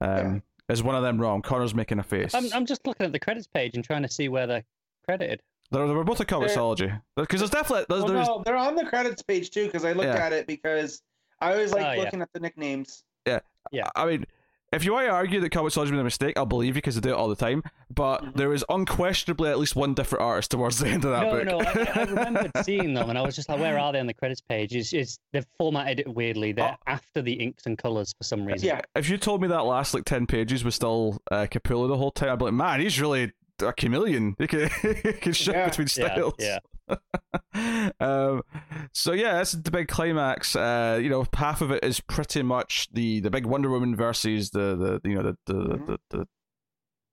Um, 0.00 0.42
Is 0.68 0.82
one 0.82 0.94
of 0.94 1.02
them 1.02 1.18
wrong? 1.20 1.42
Connor's 1.42 1.74
making 1.74 1.98
a 1.98 2.02
face. 2.02 2.34
I'm, 2.34 2.46
I'm 2.52 2.66
just 2.66 2.86
looking 2.86 3.06
at 3.06 3.12
the 3.12 3.18
credits 3.18 3.46
page 3.46 3.74
and 3.74 3.82
trying 3.84 4.02
to 4.02 4.08
see 4.08 4.28
where 4.28 4.46
they're 4.46 4.64
credited. 5.04 5.42
They're, 5.70 5.86
they 5.86 5.92
were 5.94 6.04
both 6.04 6.20
a 6.20 6.24
comiXology 6.24 7.00
because 7.16 7.40
there's 7.40 7.50
definitely 7.50 7.86
there's, 7.88 8.02
Well, 8.04 8.12
there's 8.12 8.28
no, 8.28 8.42
they're 8.44 8.56
on 8.56 8.74
the 8.76 8.84
credits 8.84 9.22
page 9.22 9.50
too 9.50 9.66
because 9.66 9.84
I 9.84 9.92
looked 9.92 10.08
Yeah. 10.14 10.24
at 10.26 10.32
it 10.32 10.46
because 10.46 11.02
I 11.40 11.52
always 11.52 11.72
like 11.72 11.86
Oh, 11.86 11.92
yeah. 11.92 12.00
looking 12.02 12.22
at 12.22 12.28
the 12.32 12.40
nicknames. 12.40 13.02
Yeah, 13.26 13.40
yeah. 13.72 13.88
I 13.96 14.06
mean, 14.06 14.24
if 14.72 14.84
you 14.84 14.92
want 14.92 15.06
to 15.06 15.10
argue 15.10 15.40
that 15.40 15.50
comiXology 15.50 15.90
made 15.90 16.00
a 16.00 16.04
mistake, 16.04 16.36
I'll 16.36 16.44
believe 16.46 16.68
you 16.76 16.82
because 16.82 16.94
they 16.94 17.00
do 17.00 17.10
it 17.10 17.14
all 17.16 17.28
the 17.28 17.36
time. 17.36 17.62
But 17.90 18.22
Mhm. 18.22 18.36
there 18.36 18.52
is 18.52 18.64
unquestionably 18.68 19.48
at 19.50 19.58
least 19.58 19.74
one 19.76 19.94
different 19.94 20.22
artist 20.22 20.50
towards 20.50 20.78
the 20.78 20.88
end 20.88 21.04
of 21.04 21.10
that 21.12 21.22
no, 21.22 21.30
book. 21.30 21.44
no, 21.46 21.60
I, 21.60 22.00
I 22.00 22.04
remembered 22.04 22.50
seeing 22.64 22.92
them, 22.94 23.08
and 23.10 23.18
I 23.18 23.22
was 23.22 23.34
just 23.36 23.48
like, 23.48 23.58
"Where 23.60 23.78
are 23.78 23.92
they 23.92 24.00
on 24.00 24.06
the 24.06 24.14
credits 24.14 24.40
page?" 24.40 24.74
Is 24.76 24.92
is 24.92 25.18
they've 25.32 25.46
formatted 25.58 26.00
it 26.00 26.08
weirdly? 26.14 26.52
They're 26.52 26.76
Oh. 26.78 26.82
after 26.86 27.22
the 27.22 27.32
inks 27.32 27.66
and 27.66 27.78
colors 27.78 28.12
for 28.18 28.24
some 28.24 28.44
reason. 28.44 28.66
Yeah, 28.68 28.80
if 28.94 29.08
you 29.08 29.16
told 29.18 29.40
me 29.42 29.48
that 29.48 29.64
last 29.64 29.94
like 29.94 30.04
ten 30.04 30.26
pages 30.26 30.64
was 30.64 30.74
still 30.74 31.18
uh, 31.30 31.46
Capullo 31.50 31.88
the 31.88 31.96
whole 31.96 32.10
time, 32.10 32.30
I'd 32.30 32.38
be 32.38 32.46
like, 32.46 32.54
man, 32.54 32.80
he's 32.80 33.00
really 33.00 33.32
a 33.62 33.72
chameleon. 33.72 34.36
He 34.38 34.46
can 34.46 34.68
he 34.82 35.12
can 35.14 35.32
shift 35.32 35.56
Yeah. 35.56 35.68
between 35.68 35.88
yeah, 35.96 36.06
styles. 36.14 36.34
yeah. 36.38 36.58
um, 38.00 38.42
so 38.92 39.12
yeah, 39.12 39.34
that's 39.34 39.52
the 39.52 39.70
big 39.70 39.88
climax. 39.88 40.54
Uh, 40.56 40.98
you 41.02 41.08
know, 41.08 41.26
half 41.34 41.60
of 41.60 41.70
it 41.70 41.84
is 41.84 42.00
pretty 42.00 42.42
much 42.42 42.88
the 42.92 43.20
the 43.20 43.30
big 43.30 43.46
Wonder 43.46 43.70
Woman 43.70 43.94
versus 43.96 44.50
the 44.50 44.98
the 45.02 45.08
you 45.08 45.14
know 45.16 45.22
the 45.22 45.36
the 45.46 45.54
Mhm. 45.54 45.86
the, 45.86 45.98
the, 46.10 46.26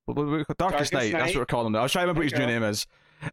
Darkest, 0.08 0.58
Darkest 0.60 0.94
Night. 0.94 1.12
That's 1.14 1.34
what 1.34 1.40
we're 1.42 1.46
calling 1.46 1.72
them. 1.74 1.80
I 1.80 1.84
was 1.84 1.92
trying 1.92 2.04
to 2.04 2.08
remember 2.14 2.26
what 2.26 2.32
his 2.32 2.40
new 2.40 2.46
name 2.46 2.64
is. 2.64 2.86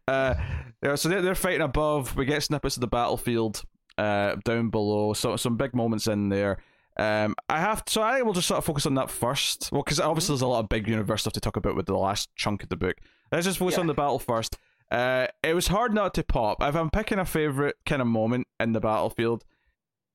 Uh, 0.07 0.33
yeah, 0.81 0.95
so 0.95 1.07
they're, 1.07 1.21
they're 1.21 1.35
fighting 1.35 1.61
above. 1.61 2.15
We 2.15 2.25
get 2.25 2.41
snippets 2.41 2.77
of 2.77 2.81
the 2.81 2.87
battlefield 2.87 3.63
uh, 3.99 4.37
down 4.43 4.69
below. 4.69 5.13
So 5.13 5.35
some 5.35 5.55
big 5.55 5.75
moments 5.75 6.07
in 6.07 6.29
there. 6.29 6.57
Um, 6.97 7.35
I 7.49 7.59
have 7.59 7.83
so 7.87 8.01
I 8.01 8.13
think 8.13 8.25
we'll 8.25 8.33
just 8.33 8.47
sort 8.47 8.57
of 8.59 8.65
focus 8.65 8.85
on 8.87 8.95
that 8.95 9.09
first. 9.11 9.71
Well, 9.71 9.83
because 9.83 9.99
obviously 9.99 10.33
there's 10.33 10.41
a 10.41 10.47
lot 10.47 10.59
of 10.61 10.69
big 10.69 10.87
universe 10.87 11.21
stuff 11.21 11.33
to 11.33 11.39
talk 11.39 11.57
about 11.57 11.75
with 11.75 11.85
the 11.85 11.95
last 11.97 12.29
chunk 12.35 12.63
of 12.63 12.69
the 12.69 12.75
book. 12.75 12.97
Let's 13.31 13.45
just 13.45 13.59
focus 13.59 13.75
Yeah. 13.75 13.81
on 13.81 13.87
the 13.87 13.93
battle 13.93 14.19
first. 14.19 14.57
Uh, 14.93 15.27
it 15.41 15.53
was 15.55 15.67
hard 15.67 15.93
not 15.93 16.13
to 16.13 16.23
pop. 16.23 16.61
If 16.61 16.75
I'm 16.75 16.89
picking 16.91 17.17
a 17.19 17.25
favorite 17.25 17.75
kind 17.85 18.01
of 18.01 18.07
moment 18.07 18.47
in 18.59 18.73
the 18.73 18.79
battlefield, 18.79 19.43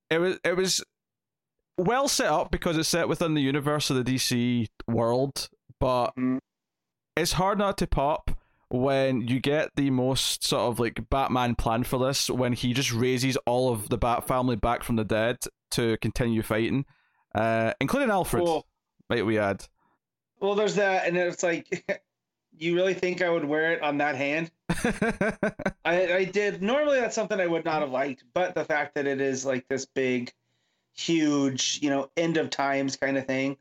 it 0.09 0.19
was 0.19 0.39
it 0.45 0.57
was 0.57 0.83
well 1.77 2.09
set 2.09 2.29
up 2.29 2.51
because 2.51 2.79
it's 2.79 2.89
set 2.89 3.09
within 3.09 3.35
the 3.35 3.43
universe 3.43 3.91
of 3.91 3.97
the 3.97 4.05
DC 4.05 4.69
world, 4.87 5.49
but 5.81 6.15
Mhm. 6.17 6.39
it's 7.17 7.33
hard 7.33 7.59
not 7.59 7.77
to 7.79 7.87
pop 7.87 8.31
when 8.71 9.23
you 9.23 9.41
get 9.41 9.71
the 9.77 9.91
most 9.91 10.45
sort 10.45 10.63
of 10.63 10.79
like 10.79 11.09
Batman 11.11 11.55
plan 11.57 11.83
for 11.85 11.99
this 11.99 12.29
when 12.31 12.53
he 12.53 12.73
just 12.73 12.93
raises 12.93 13.37
all 13.47 13.73
of 13.73 13.89
the 13.89 13.99
Bat 13.99 14.27
family 14.29 14.57
back 14.57 14.83
from 14.85 14.97
the 14.97 15.05
dead 15.05 15.39
to 15.73 15.97
continue 15.99 16.43
fighting, 16.43 16.85
uh, 17.35 17.73
including 17.81 18.11
Alfred. 18.11 18.45
Cool. 18.45 18.67
Might 19.11 19.25
we 19.27 19.39
add? 19.39 19.65
Well, 20.41 20.55
there's 20.55 20.75
that, 20.77 21.07
and 21.07 21.17
it's 21.17 21.43
like, 21.43 21.85
you 22.59 22.75
really 22.75 22.95
think 22.95 23.23
I 23.23 23.31
would 23.31 23.45
wear 23.45 23.73
it 23.73 23.83
on 23.83 23.99
that 23.99 24.17
hand? 24.17 24.51
I, 25.85 26.15
I 26.15 26.25
did. 26.25 26.63
Normally, 26.63 27.01
that's 27.01 27.15
something 27.15 27.41
I 27.41 27.47
would 27.47 27.65
not 27.65 27.81
have 27.81 27.91
liked, 27.91 28.25
but 28.35 28.55
the 28.55 28.65
fact 28.65 28.95
that 28.95 29.07
it 29.07 29.21
is 29.21 29.45
like 29.45 29.67
this 29.69 29.87
big, 29.87 30.33
huge, 30.95 31.79
you 31.83 31.91
know, 31.91 32.11
end 32.17 32.37
of 32.37 32.51
times 32.51 32.97
kind 32.97 33.17
of 33.17 33.27
thing. 33.27 33.57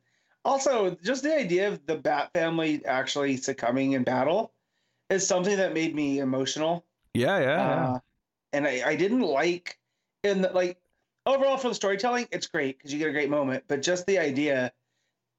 Also, 0.46 0.92
just 1.04 1.24
the 1.24 1.36
idea 1.36 1.68
of 1.68 1.86
the 1.86 1.96
Bat 1.96 2.32
family 2.34 2.86
actually 2.86 3.38
succumbing 3.38 3.94
in 3.94 4.04
battle 4.04 4.52
is 5.10 5.28
something 5.28 5.58
that 5.58 5.74
made 5.74 5.96
me 5.96 6.20
emotional. 6.20 6.86
yeah, 7.14 7.40
yeah, 7.40 7.46
yeah. 7.46 7.90
Uh, 7.90 8.00
and 8.54 8.68
I, 8.68 8.82
I 8.86 8.96
didn't 8.96 9.22
like 9.22 9.78
in 10.24 10.42
the, 10.42 10.50
like 10.50 10.78
overall 11.26 11.58
for 11.58 11.70
the 11.70 11.76
storytelling, 11.76 12.28
it's 12.32 12.48
great 12.48 12.78
because 12.78 12.94
you 12.94 13.00
get 13.00 13.10
a 13.10 13.14
great 13.14 13.30
moment, 13.30 13.64
but 13.68 13.82
just 13.82 14.06
the 14.08 14.18
idea, 14.18 14.72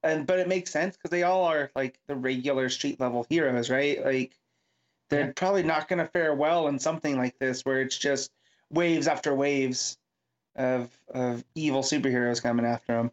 and 0.03 0.27
but 0.27 0.39
it 0.39 0.49
makes 0.49 0.71
sense 0.71 0.97
because 0.97 1.11
they 1.11 1.23
all 1.23 1.45
are 1.45 1.71
like 1.75 1.99
the 2.07 2.15
regular 2.15 2.69
street 2.69 3.01
level 3.01 3.27
heroes, 3.29 3.71
right? 3.71 4.05
Like 4.05 4.39
they're 5.11 5.33
probably 5.33 5.63
not 5.63 5.89
going 5.89 5.99
to 5.99 6.07
fare 6.07 6.35
well 6.35 6.69
in 6.69 6.79
something 6.79 7.17
like 7.17 7.39
this 7.39 7.65
where 7.65 7.81
it's 7.81 7.99
just 7.99 8.31
waves 8.71 9.07
after 9.09 9.35
waves 9.35 9.99
of 10.57 10.91
of 11.13 11.45
evil 11.55 11.83
superheroes 11.83 12.43
coming 12.43 12.67
after 12.67 12.95
them. 12.95 13.11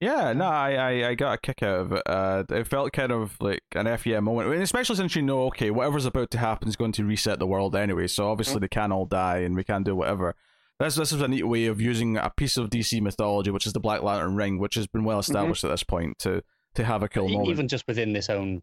Yeah, 0.00 0.32
no, 0.32 0.46
I, 0.46 0.72
I, 0.72 1.08
I 1.10 1.14
got 1.14 1.34
a 1.34 1.38
kick 1.38 1.62
out 1.62 1.80
of 1.80 1.92
it. 1.92 2.02
Uh, 2.06 2.44
it 2.48 2.66
felt 2.66 2.90
kind 2.94 3.12
of 3.12 3.36
like 3.38 3.62
an 3.74 3.86
FEM 3.98 4.24
moment, 4.24 4.50
and 4.50 4.62
especially 4.62 4.96
since 4.96 5.14
you 5.14 5.20
know, 5.20 5.42
okay, 5.48 5.70
whatever's 5.70 6.06
about 6.06 6.30
to 6.30 6.38
happen 6.38 6.68
is 6.68 6.76
going 6.76 6.92
to 6.92 7.04
reset 7.04 7.38
the 7.38 7.46
world 7.46 7.76
anyway. 7.76 8.06
So 8.06 8.30
obviously 8.30 8.60
they 8.60 8.68
can 8.68 8.92
all 8.92 9.04
die, 9.04 9.38
and 9.40 9.54
we 9.54 9.62
can 9.62 9.82
do 9.82 9.94
whatever. 9.94 10.34
This 10.80 10.96
this 10.96 11.12
is 11.12 11.20
a 11.20 11.28
neat 11.28 11.46
way 11.46 11.66
of 11.66 11.80
using 11.80 12.16
a 12.16 12.30
piece 12.30 12.56
of 12.56 12.70
DC 12.70 13.00
mythology, 13.00 13.50
which 13.50 13.66
is 13.66 13.72
the 13.74 13.80
Black 13.80 14.02
Lantern 14.02 14.34
ring, 14.34 14.58
which 14.58 14.74
has 14.74 14.86
been 14.86 15.04
well 15.04 15.18
established 15.20 15.62
at 15.62 15.70
this 15.70 15.84
point, 15.84 16.18
to 16.20 16.42
to 16.74 16.84
have 16.84 17.02
a 17.02 17.08
cool 17.08 17.28
E- 17.28 17.32
moment. 17.32 17.50
Even 17.50 17.68
just 17.68 17.86
within 17.86 18.12
this 18.14 18.28
own 18.30 18.62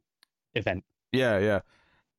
event. 0.56 0.84
Yeah, 1.14 1.38
yeah. 1.40 1.60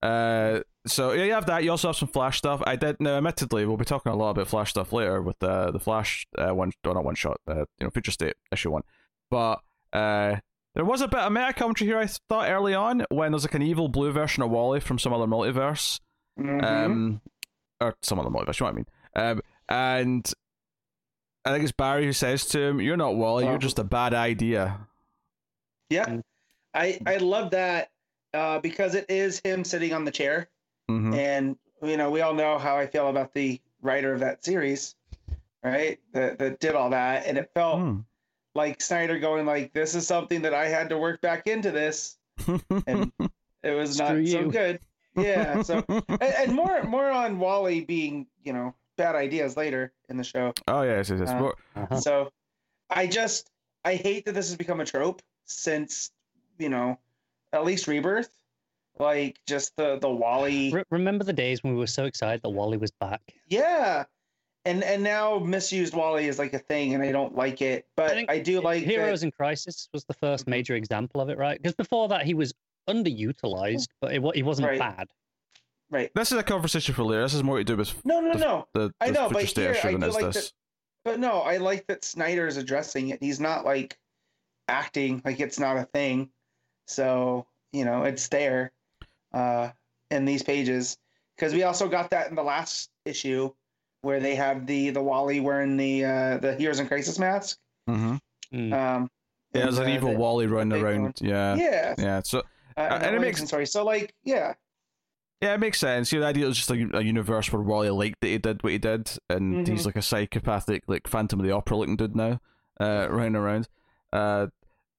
Uh, 0.09 0.61
so 0.87 1.13
yeah, 1.13 1.25
you 1.25 1.33
have 1.33 1.47
that. 1.47 1.65
You 1.65 1.73
also 1.73 1.89
have 1.89 1.97
some 1.97 2.09
Flash 2.09 2.39
stuff. 2.39 2.63
I 2.67 2.77
did. 2.77 3.01
Now, 3.01 3.17
admittedly, 3.17 3.67
we'll 3.67 3.77
be 3.77 3.85
talking 3.85 4.13
a 4.13 4.17
lot 4.17 4.31
about 4.31 4.47
Flash 4.47 4.71
stuff 4.71 4.93
later 4.93 5.21
with 5.21 5.43
uh, 5.43 5.71
the 5.73 5.81
Flash 5.81 6.27
uh, 6.39 6.55
one, 6.55 6.71
or 6.87 6.95
not 6.95 7.05
one 7.05 7.17
shot, 7.17 7.41
uh, 7.49 7.65
you 7.79 7.85
know, 7.85 7.91
Future 7.91 8.13
State 8.13 8.35
issue 8.53 8.71
one. 8.71 8.83
But 9.31 9.61
uh, 9.93 10.37
there 10.77 10.85
was 10.85 11.01
a 11.01 11.09
bit 11.09 11.19
of 11.21 11.33
meta 11.33 11.53
commentary 11.53 11.89
here. 11.91 11.99
I 11.99 12.07
thought 12.07 12.49
early 12.49 12.75
on 12.75 13.05
when 13.11 13.33
there's 13.33 13.43
like 13.45 13.55
an 13.55 13.63
evil 13.63 13.89
blue 13.89 14.13
version 14.13 14.45
of 14.45 14.51
Wally 14.51 14.79
from 14.79 14.99
some 15.01 15.13
other 15.13 15.27
multiverse, 15.27 15.99
Mhm. 16.39 16.65
um, 16.65 17.21
or 17.81 17.97
some 18.03 18.21
other 18.21 18.31
multiverse. 18.31 18.61
You 18.61 18.67
know 18.67 18.73
what 18.73 18.73
I 18.73 18.77
mean? 18.77 18.87
Um, 19.17 19.41
and 19.69 20.31
I 21.45 21.53
think 21.53 21.63
it's 21.65 21.73
Barry 21.73 22.05
who 22.05 22.13
says 22.13 22.45
to 22.47 22.61
him, 22.61 22.81
"You're 22.81 22.97
not 22.97 23.17
Wally. 23.17 23.45
You're 23.45 23.53
Uh-huh. 23.55 23.59
just 23.61 23.79
a 23.79 23.85
bad 23.85 24.15
idea." 24.15 24.87
yeah, 25.91 26.05
Mm. 26.07 26.23
I 26.75 26.99
I 27.07 27.17
love 27.17 27.51
that 27.53 27.91
uh, 28.35 28.59
because 28.61 28.95
it 28.95 29.07
is 29.09 29.41
him 29.45 29.65
sitting 29.65 29.93
on 29.93 30.05
the 30.05 30.11
chair. 30.11 30.49
hmm 30.89 31.13
and 31.15 31.59
you 31.83 31.97
know 31.97 32.11
we 32.11 32.21
all 32.23 32.35
know 32.35 32.59
how 32.59 32.77
I 32.77 32.87
feel 32.87 33.09
about 33.09 33.33
the 33.35 33.61
writer 33.83 34.13
of 34.13 34.21
that 34.21 34.45
series, 34.45 34.95
right? 35.63 35.99
That 36.13 36.39
that 36.39 36.61
did 36.61 36.75
all 36.75 36.91
that, 36.91 37.27
and 37.27 37.39
it 37.39 37.51
felt 37.55 37.81
Hmm. 37.81 38.01
like 38.55 38.81
Snyder 38.83 39.19
going 39.19 39.47
like, 39.47 39.73
"This 39.73 39.95
is 39.95 40.07
something 40.07 40.43
that 40.43 40.53
I 40.55 40.67
had 40.69 40.89
to 40.91 40.99
work 40.99 41.21
back 41.21 41.47
into 41.47 41.71
this." 41.71 42.19
And 42.87 43.13
it 43.63 43.73
was 43.73 43.99
not 43.99 44.09
Screw 44.09 44.27
so 44.27 44.51
good. 44.51 44.81
Yeah. 45.17 45.63
So 45.63 45.85
and, 45.89 46.23
and 46.23 46.53
more 46.55 46.83
more 46.85 47.11
on 47.11 47.39
Wally 47.39 47.81
being 47.81 48.27
you 48.45 48.53
know 48.53 48.75
bad 48.99 49.15
ideas 49.17 49.57
later 49.57 49.93
in 50.11 50.19
the 50.19 50.25
show. 50.25 50.53
oh 50.67 50.83
yes, 50.83 51.09
yes, 51.09 51.21
yes. 51.21 51.31
Uh, 51.31 51.51
Uh-huh. 51.77 51.97
So 52.01 52.31
I 52.91 53.07
just 53.07 53.49
I 53.85 53.95
hate 53.95 54.27
that 54.27 54.33
this 54.33 54.49
has 54.49 54.57
become 54.57 54.81
a 54.81 54.85
trope 54.85 55.23
since 55.47 56.11
you 56.59 56.69
know 56.69 56.99
at 57.55 57.65
least 57.65 57.87
Rebirth. 57.89 58.29
Like 58.99 59.39
just 59.47 59.77
the 59.77 59.99
the 59.99 60.11
Wally. 60.11 60.73
Re- 60.73 60.83
remember 60.91 61.25
the 61.25 61.33
days 61.33 61.63
when 61.63 61.73
we 61.73 61.79
were 61.79 61.87
so 61.87 62.05
excited 62.05 62.43
that 62.43 62.51
Wally 62.51 62.77
was 62.77 62.91
back? 62.91 63.23
Yeah. 63.47 64.05
And 64.65 64.83
and 64.83 65.03
now 65.05 65.39
misused 65.39 65.95
Wally 65.95 66.27
is 66.27 66.39
like 66.39 66.53
a 66.53 66.59
thing 66.59 66.95
and 66.95 67.03
I 67.03 67.13
don't 67.13 67.35
like 67.37 67.63
it. 67.63 67.87
But 67.97 68.11
I, 68.11 68.27
think 68.27 68.45
do 68.45 68.61
like 68.61 68.83
Heroes 68.83 69.21
that, 69.21 69.27
in 69.29 69.31
Crisis 69.33 69.89
was 69.95 70.05
the 70.05 70.15
first 70.15 70.47
Mhm. 70.47 70.51
major 70.51 70.75
example 70.75 71.21
of 71.21 71.31
it, 71.31 71.39
right? 71.39 71.57
Because 71.63 71.77
before 71.77 72.09
that, 72.09 72.27
he 72.27 72.35
was 72.35 72.53
underutilized, 72.89 73.87
but 74.01 74.13
it, 74.13 74.21
wa- 74.21 74.33
he 74.35 74.43
wasn't 74.43 74.67
Right. 74.69 74.79
bad. 74.81 75.07
Right. 75.91 76.11
this 76.15 76.33
is 76.33 76.39
a 76.39 76.43
conversation 76.43 76.95
for 76.95 77.03
later. 77.05 77.23
This 77.23 77.35
is 77.35 77.43
more 77.43 77.59
to 77.59 77.65
do 77.65 77.77
with 77.77 77.95
No, 78.05 78.21
no, 78.21 78.33
the- 78.35 78.39
no. 78.39 78.69
the, 78.75 78.93
I 79.01 79.11
know, 79.11 79.29
but 79.31 79.45
here 79.45 79.77
I 79.83 79.91
do 79.93 79.99
like 79.99 80.33
this. 80.33 80.53
But 81.05 81.21
no, 81.21 81.41
I 81.41 81.57
like 81.59 81.87
that 81.87 82.05
Snyder 82.05 82.47
is 82.47 82.57
addressing 82.57 83.09
it. 83.11 83.23
He's 83.23 83.41
not 83.41 83.65
like 83.65 83.99
acting 84.69 85.23
like 85.25 85.41
it's 85.41 85.59
not 85.59 85.77
a 85.77 85.85
thing. 85.85 86.31
So, 86.87 87.47
you 87.73 87.85
know, 87.85 88.05
it's 88.05 88.29
there 88.29 88.73
uh 89.33 89.71
in 90.11 90.25
these 90.25 90.43
pages. 90.43 90.97
Because 91.37 91.55
we 91.55 91.63
also 91.63 91.89
got 91.89 92.11
that 92.11 92.29
in 92.29 92.35
the 92.35 92.43
last 92.43 92.91
issue 93.05 93.51
where 94.03 94.21
they 94.21 94.35
have 94.35 94.67
the 94.67 94.91
the 94.91 95.03
Wally 95.03 95.41
wearing 95.41 95.77
the 95.77 96.05
uh 96.05 96.39
the 96.39 96.55
Heroes 96.57 96.81
in 96.81 96.89
Crisis 96.89 97.19
mask. 97.19 97.59
Mm-hmm. 97.89 98.17
Mm. 98.55 98.73
Um 98.73 99.11
Yeah, 99.55 99.63
there's 99.63 99.79
an 99.79 99.85
and, 99.85 99.93
uh, 99.93 99.97
evil 99.97 100.13
the- 100.13 100.19
Wally 100.19 100.47
running 100.47 100.83
around. 100.83 101.03
one. 101.03 101.15
Yeah, 101.21 101.55
Yeah. 101.55 101.95
yeah. 101.97 102.21
So 102.25 102.41
Uh, 102.77 102.81
and, 102.81 103.03
and 103.05 103.17
it 103.17 103.21
makes- 103.21 103.41
in 103.41 103.47
story. 103.47 103.67
So 103.67 103.85
like, 103.85 104.15
yeah. 104.25 104.55
Yeah, 105.41 105.55
it 105.55 105.61
makes 105.61 105.79
sense. 105.79 106.13
You 106.13 106.19
know, 106.19 106.25
the 106.25 106.29
idea 106.31 106.47
was 106.47 106.57
just 106.57 106.71
a, 106.71 106.89
a 106.97 107.03
universe 107.03 107.53
where 107.53 107.63
Wally 107.63 107.91
liked 107.91 108.21
that 108.21 108.29
he 108.29 108.39
did 108.39 108.63
what 108.63 108.73
he 108.73 108.79
did, 108.79 109.11
and 109.31 109.67
Mhm. 109.67 109.69
he's 109.69 109.87
like 109.87 109.97
a 109.97 110.03
psychopathic, 110.03 110.85
like 110.87 111.07
Phantom 111.07 111.39
of 111.41 111.47
the 111.47 111.53
Opera 111.53 111.77
looking 111.77 111.97
dude 111.97 112.17
now, 112.17 112.41
uh, 112.81 113.07
running 113.11 113.37
around. 113.37 113.69
Uh, 114.13 114.49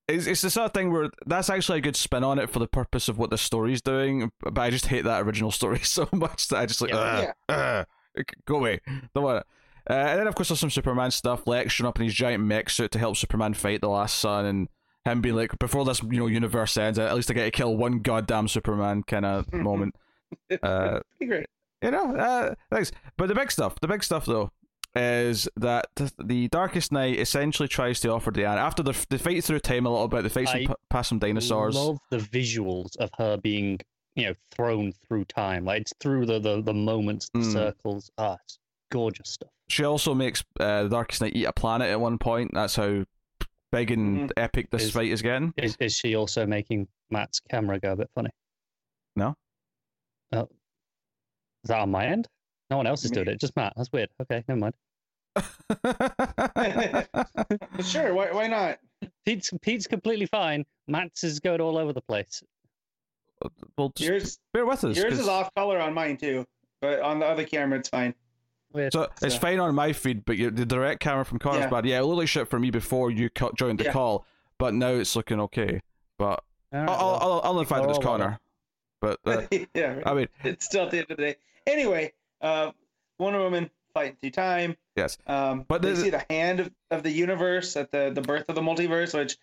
it's, 0.08 0.26
it's 0.28 0.42
the 0.42 0.50
sort 0.50 0.66
of 0.68 0.74
thing 0.74 0.92
where 0.92 1.10
that's 1.26 1.50
actually 1.50 1.78
a 1.78 1.82
good 1.82 1.96
spin 1.96 2.24
on 2.24 2.40
it 2.40 2.50
for 2.50 2.60
the 2.60 2.68
purpose 2.68 3.08
of 3.10 3.18
what 3.18 3.30
the 3.30 3.38
story's 3.38 3.82
doing, 3.82 4.32
but 4.42 4.58
I 4.58 4.70
just 4.70 4.88
hate 4.88 5.04
that 5.04 5.22
original 5.24 5.52
story 5.52 5.80
so 5.84 6.08
much 6.12 6.48
that 6.48 6.58
I 6.60 6.66
just 6.66 6.82
like, 6.82 6.92
Yeah. 6.92 7.34
"Ugh, 7.50 7.86
ugh, 8.18 8.26
go 8.46 8.56
away, 8.58 8.80
don't 9.14 9.24
want 9.24 9.38
it. 9.40 9.46
Uh, 9.90 9.94
and 9.94 10.20
then 10.20 10.28
of 10.28 10.36
course 10.36 10.50
there's 10.50 10.60
some 10.60 10.70
Superman 10.70 11.10
stuff, 11.12 11.48
Lex 11.48 11.74
showing 11.74 11.88
up 11.88 11.98
in 12.00 12.06
his 12.06 12.14
giant 12.14 12.44
mech 12.44 12.70
suit 12.70 12.92
to 12.92 13.00
help 13.00 13.18
Superman 13.18 13.54
fight 13.54 13.82
the 13.82 13.90
last 13.90 14.18
son, 14.20 14.46
and 14.46 14.68
him 15.06 15.22
being 15.22 15.36
like, 15.36 15.58
before 15.60 15.86
this 15.86 16.02
you 16.04 16.20
know 16.20 16.28
universe 16.28 16.76
ends, 16.78 16.98
at 17.00 17.16
least 17.16 17.30
I 17.32 17.34
get 17.34 17.46
to 17.46 17.52
kill 17.52 17.76
one 17.78 18.00
goddamn 18.00 18.48
Superman 18.48 19.04
kind 19.04 19.26
of 19.26 19.52
moment. 19.54 19.96
Uh, 20.64 21.00
great. 21.26 21.46
You 21.82 21.92
know, 21.92 22.16
uh, 22.16 22.56
thanks. 22.72 22.92
But 23.18 23.28
the 23.28 23.36
big 23.36 23.52
stuff, 23.52 23.80
the 23.80 23.88
big 23.88 24.04
stuff 24.04 24.26
though, 24.26 24.52
is 24.96 25.48
that 25.56 25.88
the 26.18 26.48
Darkest 26.50 26.92
Night 26.92 27.20
essentially 27.20 27.68
tries 27.68 28.00
to 28.02 28.10
offer 28.10 28.32
Diana 28.32 28.60
after 28.62 28.84
the 28.84 28.94
they 29.10 29.18
fight 29.18 29.44
through 29.44 29.60
time 29.60 29.86
a 29.86 29.90
little 29.90 30.08
bit. 30.08 30.24
They 30.24 30.30
fight 30.30 30.48
some 30.50 30.62
I 30.62 30.66
p- 30.66 30.74
past 30.90 31.10
some 31.10 31.20
dinosaurs. 31.20 31.76
love 31.76 32.00
the 32.10 32.18
visuals 32.18 32.98
of 32.98 33.10
her 33.18 33.38
being, 33.38 33.80
you 34.16 34.26
know, 34.28 34.34
thrown 34.52 34.92
through 35.08 35.26
time. 35.26 35.66
Like 35.66 35.82
it's 35.82 35.94
through 36.00 36.26
the 36.26 36.40
the, 36.40 36.62
the 36.62 36.74
moments, 36.74 37.30
the 37.34 37.40
Mm. 37.40 37.54
circles. 37.54 38.10
Ah, 38.18 38.38
it's 38.44 38.58
gorgeous 38.92 39.30
stuff. 39.30 39.52
She 39.70 39.84
also 39.84 40.14
makes 40.16 40.44
uh, 40.60 40.84
the 40.84 40.90
Darkest 40.90 41.22
Night 41.22 41.36
eat 41.36 41.46
a 41.46 41.54
planet 41.54 41.90
at 41.92 42.00
one 42.02 42.18
point. 42.18 42.52
That's 42.54 42.76
how 42.76 43.06
big 43.72 43.92
and 43.92 44.34
epic 44.36 44.70
this 44.72 44.84
Is- 44.86 44.92
fight 44.92 45.10
is 45.12 45.22
getting. 45.22 45.54
Is 45.58 45.78
is 45.80 45.96
she 45.96 46.16
also 46.16 46.46
making 46.48 46.88
Matt's 47.12 47.40
camera 47.40 47.80
go 47.80 47.92
a 47.94 47.96
bit 47.96 48.10
funny? 48.16 48.32
No. 49.16 49.36
Oh, 50.32 50.42
is 51.64 51.68
that 51.70 51.80
on 51.80 51.92
my 51.92 52.06
end? 52.06 52.28
No 52.70 52.78
one 52.78 52.88
else 52.88 53.04
is 53.04 53.12
doing 53.12 53.28
it. 53.28 53.40
Just 53.40 53.56
Matt. 53.56 53.74
That's 53.76 53.92
weird. 53.92 54.10
Okay, 54.22 54.44
never 54.48 54.60
mind. 54.60 54.74
Sure, 57.84 58.14
why 58.14 58.32
why 58.32 58.48
not? 58.48 58.80
Pete's 59.26 59.52
Pete's 59.62 59.88
completely 59.88 60.26
fine. 60.26 60.66
Matt's 60.88 61.24
is 61.24 61.40
going 61.40 61.62
all 61.62 61.78
over 61.78 61.94
the 61.94 62.02
place. 62.02 62.44
well, 63.78 63.92
just 63.96 64.10
Yours 64.10 64.40
bear 64.54 64.66
with 64.66 64.84
us. 64.84 64.98
yours 64.98 65.10
'cause- 65.14 65.20
is 65.20 65.28
off 65.28 65.54
color 65.56 65.80
on 65.80 65.94
mine 65.94 66.18
too, 66.18 66.46
but 66.82 67.00
on 67.02 67.20
the 67.20 67.26
other 67.26 67.46
camera 67.46 67.80
it's 67.80 67.90
fine. 67.90 68.14
Weird. 68.74 68.94
So 68.94 69.08
it's 69.22 69.36
fine 69.36 69.60
on 69.60 69.74
my 69.74 69.94
feed, 69.94 70.26
but 70.26 70.38
the 70.38 70.66
direct 70.66 71.00
camera 71.00 71.26
from 71.26 71.40
Connor's 71.40 71.62
Yeah. 71.62 71.70
bad. 71.70 71.86
Yeah, 71.86 72.00
it 72.00 72.04
looked 72.04 72.18
like 72.20 72.28
shit 72.28 72.48
for 72.50 72.60
me 72.60 72.70
before 72.70 73.10
you 73.10 73.30
cut, 73.30 73.56
joined 73.56 73.80
the 73.80 73.86
Yeah. 73.86 73.94
call, 73.94 74.26
but 74.60 74.74
now 74.76 74.90
it's 74.90 75.16
looking 75.16 75.40
okay. 75.42 75.80
But 76.20 76.44
All 76.74 76.80
right, 76.82 76.90
I'll, 76.90 76.98
well, 76.98 77.20
I'll, 77.22 77.42
I'll 77.46 77.54
notify 77.56 77.80
that 77.80 77.90
it's 77.90 77.98
all 77.98 78.04
about 78.16 78.20
Connor. 78.20 78.40
But 79.02 79.20
uh, 79.26 79.44
yeah. 79.74 80.02
I 80.06 80.14
mean, 80.14 80.28
it's 80.44 80.66
still 80.66 80.86
at 80.86 80.92
the 80.92 80.98
end 81.00 81.08
of 81.12 81.18
the 81.18 81.24
day. 81.24 81.36
Anyway, 81.68 82.14
uh, 82.42 82.72
Wonder 83.18 83.40
Woman 83.40 83.70
fighting 83.94 84.18
through 84.22 84.32
time. 84.32 84.76
yes, 84.96 85.18
Um, 85.28 85.66
But 85.68 85.82
they 85.82 85.96
see 85.96 86.10
the 86.10 86.26
hand 86.30 86.60
of, 86.60 86.72
of 86.92 87.04
the 87.04 87.12
universe 87.12 87.76
at 87.76 87.92
the 87.92 88.12
the 88.14 88.22
birth 88.22 88.48
of 88.50 88.56
the 88.56 88.62
multiverse, 88.62 89.18
which 89.18 89.38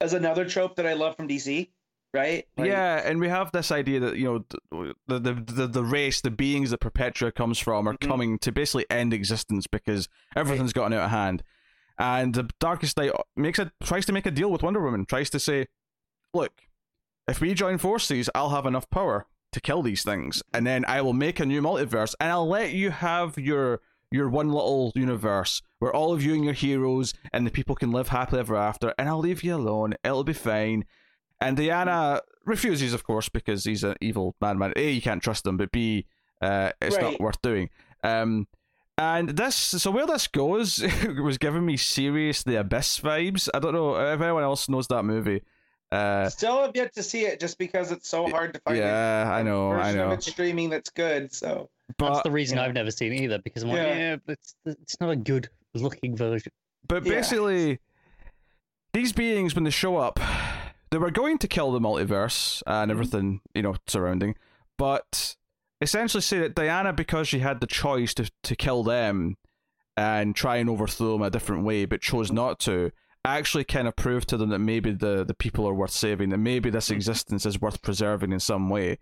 is 0.00 0.12
another 0.12 0.44
trope 0.44 0.76
that 0.76 0.86
I 0.86 0.94
love 0.94 1.16
from 1.16 1.28
DC. 1.28 1.68
Right? 2.12 2.48
Like, 2.56 2.66
yeah, 2.66 3.02
and 3.08 3.20
we 3.20 3.28
have 3.28 3.52
this 3.52 3.70
idea 3.70 4.00
that 4.00 4.16
you 4.16 4.24
know 4.24 4.92
the 5.06 5.20
the 5.20 5.32
the, 5.46 5.66
the 5.68 5.84
race, 5.84 6.20
the 6.20 6.30
beings 6.32 6.70
that 6.70 6.78
Perpetua 6.80 7.30
comes 7.30 7.58
from, 7.60 7.86
are 7.88 7.94
Mhm. 7.94 8.08
coming 8.08 8.38
to 8.40 8.50
basically 8.50 8.84
end 8.90 9.12
existence 9.14 9.68
because 9.68 10.08
everything's 10.34 10.72
gotten 10.72 10.92
out 10.92 11.04
of 11.04 11.10
hand. 11.10 11.44
And 11.98 12.34
the 12.34 12.48
Darkest 12.58 12.96
Night 12.96 13.12
makes 13.36 13.58
it 13.60 13.70
tries 13.84 14.06
to 14.06 14.12
make 14.12 14.26
a 14.26 14.30
deal 14.32 14.50
with 14.50 14.62
Wonder 14.64 14.80
Woman, 14.80 15.04
tries 15.06 15.30
to 15.30 15.38
say, 15.38 15.66
look, 16.34 16.52
if 17.30 17.40
we 17.40 17.54
join 17.54 17.78
forces, 17.78 18.28
I'll 18.34 18.50
have 18.50 18.66
enough 18.66 18.90
power 18.90 19.26
to 19.52 19.60
kill 19.60 19.82
these 19.82 20.02
things, 20.02 20.42
and 20.52 20.66
then 20.66 20.84
I 20.86 21.00
will 21.02 21.12
make 21.12 21.40
a 21.40 21.46
new 21.46 21.62
multiverse, 21.62 22.14
and 22.20 22.30
I'll 22.30 22.48
let 22.48 22.72
you 22.72 22.90
have 22.90 23.38
your 23.38 23.80
your 24.12 24.28
one 24.28 24.50
little 24.50 24.90
universe 24.96 25.62
where 25.78 25.94
all 25.94 26.12
of 26.12 26.22
you 26.22 26.34
and 26.34 26.44
your 26.44 26.52
heroes 26.52 27.14
and 27.32 27.46
the 27.46 27.50
people 27.50 27.76
can 27.76 27.92
live 27.92 28.08
happily 28.08 28.40
ever 28.40 28.56
after, 28.56 28.92
and 28.98 29.08
I'll 29.08 29.20
leave 29.20 29.44
you 29.44 29.54
alone. 29.54 29.94
It'll 30.02 30.24
be 30.24 30.32
fine. 30.32 30.84
And 31.40 31.56
Diana 31.56 32.20
refuses, 32.44 32.92
of 32.92 33.04
course, 33.04 33.28
because 33.28 33.64
he's 33.64 33.84
an 33.84 33.94
evil 34.00 34.34
madman. 34.40 34.72
A, 34.76 34.90
you 34.90 35.00
can't 35.00 35.22
trust 35.22 35.46
him, 35.46 35.56
but 35.56 35.70
B, 35.70 36.06
uh, 36.42 36.72
it's 36.82 36.98
not 36.98 37.20
worth 37.20 37.40
doing. 37.40 37.70
Um, 38.02 38.48
and 38.98 39.30
this, 39.30 39.56
so 39.56 39.90
where 39.90 40.06
this 40.06 40.26
goes, 40.26 40.84
was 41.22 41.38
giving 41.38 41.64
me 41.64 41.76
serious 41.76 42.42
The 42.42 42.56
Abyss 42.56 43.00
vibes. 43.00 43.48
I 43.54 43.60
don't 43.60 43.72
know 43.72 43.94
if 43.94 44.20
anyone 44.20 44.42
else 44.42 44.68
knows 44.68 44.88
that 44.88 45.04
movie. 45.04 45.42
Uh, 45.92 46.28
Still 46.28 46.62
have 46.62 46.72
yet 46.74 46.94
to 46.94 47.02
see 47.02 47.22
it, 47.26 47.40
just 47.40 47.58
because 47.58 47.90
it's 47.90 48.08
so 48.08 48.28
hard 48.28 48.54
to 48.54 48.60
find. 48.60 48.76
a- 48.78 48.80
yeah, 48.80 49.28
I 49.32 49.40
a 49.40 49.44
know, 49.44 49.72
I 49.72 49.76
version 49.84 49.96
know. 49.96 50.06
Of 50.06 50.12
it 50.12 50.22
streaming 50.22 50.70
that's 50.70 50.90
good. 50.90 51.32
So 51.34 51.68
That's 51.98 52.22
the 52.22 52.30
reason 52.30 52.58
yeah. 52.58 52.64
I've 52.64 52.74
never 52.74 52.90
seen 52.92 53.12
it 53.12 53.20
either 53.22 53.38
because 53.40 53.64
I'm 53.64 53.70
like, 53.70 53.78
Yeah. 53.78 53.98
yeah, 53.98 54.16
but 54.24 54.32
it's 54.34 54.54
it's 54.64 55.00
not 55.00 55.10
a 55.10 55.16
good 55.16 55.48
looking 55.74 56.16
version. 56.16 56.52
But 56.86 57.04
Yeah. 57.04 57.14
basically, 57.14 57.80
these 58.92 59.12
beings, 59.12 59.54
when 59.54 59.64
they 59.64 59.70
show 59.70 59.96
up, 59.96 60.20
they 60.90 60.98
were 60.98 61.10
going 61.10 61.38
to 61.38 61.48
kill 61.48 61.72
the 61.72 61.80
multiverse 61.80 62.62
and 62.66 62.90
everything, 62.90 63.40
you 63.54 63.62
know, 63.62 63.74
surrounding, 63.86 64.34
but 64.78 65.36
essentially 65.80 66.20
say 66.20 66.38
that 66.40 66.54
Diana, 66.54 66.92
because 66.92 67.26
she 67.28 67.38
had 67.40 67.60
the 67.60 67.66
choice 67.66 68.14
to, 68.14 68.30
to 68.42 68.54
kill 68.56 68.82
them 68.82 69.36
and 69.96 70.34
try 70.36 70.56
and 70.56 70.68
overthrow 70.70 71.12
them 71.14 71.22
a 71.22 71.30
different 71.30 71.64
way, 71.64 71.84
but 71.84 72.00
chose 72.00 72.30
not 72.32 72.58
to, 72.60 72.90
actually 73.24 73.64
kind 73.64 73.86
of 73.86 73.96
prove 73.96 74.26
to 74.26 74.36
them 74.36 74.50
that 74.50 74.58
maybe 74.58 74.92
the, 74.92 75.24
the 75.24 75.34
people 75.34 75.68
are 75.68 75.74
worth 75.74 75.90
saving, 75.90 76.30
that 76.30 76.38
maybe 76.38 76.70
this 76.70 76.90
existence 76.90 77.44
is 77.44 77.60
worth 77.60 77.82
preserving 77.82 78.32
in 78.32 78.40
some 78.40 78.70
way. 78.70 78.98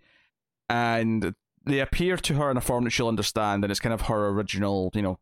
And 0.69 1.33
they 1.65 1.79
appear 1.79 2.17
to 2.17 2.33
her 2.35 2.51
in 2.51 2.57
a 2.57 2.61
form 2.61 2.83
that 2.83 2.91
she'll 2.91 3.07
understand, 3.07 3.63
and 3.63 3.71
it's 3.71 3.79
kind 3.79 3.93
of 3.93 4.01
her 4.01 4.27
original, 4.29 4.91
you 4.93 5.01
know, 5.01 5.19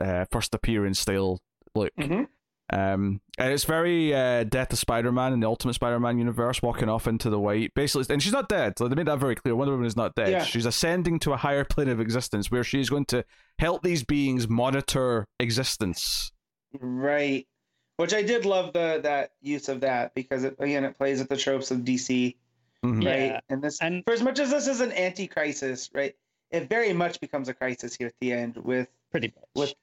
uh, 0.00 0.24
first 0.30 0.54
appearance 0.54 0.98
style 1.00 1.40
look. 1.74 1.94
Mhm. 1.96 2.28
Um, 2.72 3.20
and 3.38 3.52
it's 3.52 3.62
very 3.64 4.12
uh, 4.12 4.42
Death 4.42 4.72
of 4.72 4.78
Spider-Man 4.80 5.32
in 5.32 5.38
the 5.40 5.46
Ultimate 5.46 5.74
Spider-Man 5.74 6.18
universe, 6.18 6.60
walking 6.62 6.88
off 6.88 7.06
into 7.06 7.30
the 7.30 7.38
white. 7.38 7.72
Basically, 7.74 8.12
and 8.12 8.20
she's 8.20 8.32
not 8.32 8.48
dead. 8.48 8.76
So 8.76 8.88
they 8.88 8.96
made 8.96 9.06
that 9.06 9.20
very 9.20 9.36
clear. 9.36 9.54
Wonder 9.54 9.72
Woman 9.74 9.86
is 9.86 9.96
not 9.96 10.16
dead. 10.16 10.30
Yeah. 10.30 10.42
She's 10.42 10.66
ascending 10.66 11.20
to 11.20 11.32
a 11.32 11.36
higher 11.36 11.64
plane 11.64 11.88
of 11.88 12.00
existence 12.00 12.50
where 12.50 12.64
she's 12.64 12.90
going 12.90 13.04
to 13.06 13.24
help 13.60 13.82
these 13.82 14.02
beings 14.02 14.48
monitor 14.48 15.28
existence. 15.38 16.32
right, 16.80 17.46
which 17.96 18.14
I 18.14 18.22
did 18.22 18.44
love 18.44 18.72
the 18.72 19.00
that 19.02 19.32
use 19.40 19.68
of 19.68 19.80
that 19.80 20.14
because 20.14 20.44
it, 20.44 20.56
again 20.58 20.84
it 20.84 20.96
plays 20.96 21.20
at 21.20 21.28
the 21.28 21.36
tropes 21.36 21.70
of 21.70 21.78
DC. 21.78 22.36
Mhm. 22.84 23.02
Yeah. 23.02 23.32
right? 23.32 23.42
And 23.48 23.62
this, 23.62 23.80
And- 23.80 24.04
for 24.04 24.12
as 24.12 24.22
much 24.22 24.38
as 24.38 24.50
this 24.50 24.66
is 24.68 24.80
an 24.80 24.92
anti-crisis, 24.92 25.90
right? 25.94 26.14
It 26.50 26.68
very 26.68 26.92
much 26.92 27.20
becomes 27.20 27.48
a 27.48 27.54
crisis 27.54 27.96
here 27.96 28.06
at 28.08 28.14
the 28.20 28.32
end 28.32 28.56
with, 28.58 28.88
Pretty 29.10 29.32
much. 29.34 29.44
With- 29.54 29.74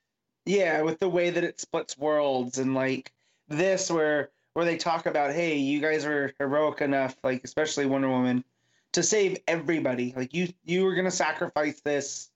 yeah, 0.46 0.82
with 0.82 1.00
the 1.00 1.10
way 1.10 1.30
that 1.32 1.44
it 1.44 1.60
splits 1.60 1.98
worlds 1.98 2.58
and 2.60 2.74
like 2.76 3.12
this, 3.48 3.90
where 3.92 4.30
where 4.54 4.66
they 4.66 4.78
talk 4.78 5.08
about, 5.08 5.34
hey, 5.34 5.56
you 5.58 5.82
guys 5.82 6.06
are 6.06 6.32
heroic 6.38 6.80
enough, 6.82 7.16
like 7.24 7.44
especially 7.44 7.88
Wonder 7.88 8.08
Woman, 8.10 8.44
to 8.92 9.02
save 9.02 9.40
everybody. 9.48 10.14
Like 10.16 10.32
you, 10.36 10.54
you 10.64 10.84
were 10.86 10.94
gonna 10.94 11.10
sacrifice 11.10 11.82
this, 11.82 12.30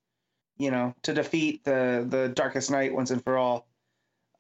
you 0.57 0.71
know, 0.71 0.95
to 1.03 1.13
defeat 1.13 1.63
the 1.63 2.03
the 2.09 2.29
Darkest 2.29 2.71
Night 2.71 2.91
once 2.93 3.11
and 3.11 3.23
for 3.23 3.37
all. 3.37 3.67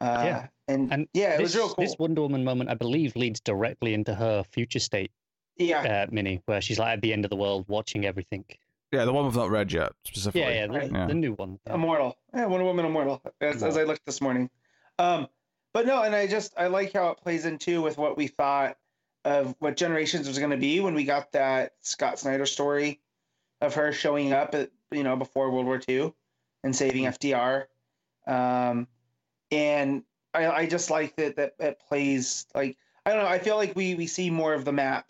Uh, 0.01 0.23
Yeah. 0.25 0.47
And, 0.67 0.91
And 0.91 1.07
yeah, 1.13 1.33
it 1.33 1.37
this, 1.37 1.43
was 1.43 1.55
real 1.55 1.69
cool. 1.69 1.85
This 1.85 1.95
Wonder 1.97 2.21
Woman 2.21 2.43
moment, 2.43 2.69
I 2.69 2.75
believe, 2.75 3.15
leads 3.15 3.39
directly 3.39 3.93
into 3.93 4.13
her 4.13 4.43
future 4.43 4.79
state 4.79 5.11
yeah, 5.57 6.05
uh, 6.05 6.07
mini, 6.11 6.41
where 6.45 6.61
she's 6.61 6.79
like 6.79 6.93
at 6.93 7.01
the 7.01 7.13
end 7.13 7.25
of 7.25 7.29
the 7.29 7.35
world, 7.35 7.65
watching 7.67 8.05
everything. 8.05 8.45
Yeah, 8.91 9.05
the 9.05 9.13
one 9.13 9.25
we've 9.25 9.35
not 9.35 9.49
read 9.49 9.71
yet, 9.71 9.91
specifically. 10.05 10.41
Yeah, 10.41 10.49
yeah, 10.49 10.67
the, 10.67 10.73
Right. 10.73 10.91
Yeah. 10.91 11.07
the 11.07 11.13
new 11.13 11.33
one. 11.33 11.59
yeah. 11.65 11.75
Immortal. 11.75 12.17
Yeah, 12.33 12.45
Wonder 12.45 12.65
Woman 12.65 12.85
Immortal, 12.85 13.21
as, 13.41 13.63
as 13.63 13.77
I 13.77 13.83
looked 13.83 14.05
this 14.05 14.21
morning. 14.21 14.49
Um, 14.99 15.27
but 15.73 15.85
no, 15.85 16.01
and 16.01 16.15
I 16.15 16.27
just 16.27 16.53
I 16.57 16.67
like 16.67 16.93
how 16.93 17.09
it 17.09 17.17
plays 17.19 17.45
into 17.45 17.81
with 17.81 17.97
what 17.97 18.17
we 18.17 18.27
thought 18.27 18.77
of 19.25 19.55
what 19.59 19.75
Generations 19.75 20.27
was 20.27 20.39
going 20.39 20.51
to 20.51 20.57
be 20.57 20.79
when 20.79 20.93
we 20.93 21.03
got 21.03 21.31
that 21.33 21.73
Scott 21.81 22.19
Snyder 22.19 22.45
story 22.45 23.01
of 23.61 23.73
her 23.75 23.91
showing 23.91 24.31
up 24.31 24.55
at 24.55 24.71
you 24.91 25.03
know 25.03 25.15
before 25.15 25.51
World 25.51 25.65
War 25.65 25.81
II 25.87 26.13
and 26.63 26.75
saving 26.75 27.03
FDR. 27.03 27.65
Um, 28.25 28.87
and 29.51 30.03
I, 30.37 30.51
I 30.61 30.65
just 30.67 30.89
like 30.89 31.15
that 31.17 31.35
that 31.37 31.53
it 31.59 31.79
plays 31.87 32.45
like 32.55 32.77
I 33.05 33.11
don't 33.13 33.23
know. 33.23 33.29
I 33.29 33.39
feel 33.39 33.55
like 33.55 33.75
we 33.75 33.95
we 33.95 34.07
see 34.07 34.29
more 34.29 34.53
of 34.53 34.65
the 34.65 34.71
map 34.73 35.07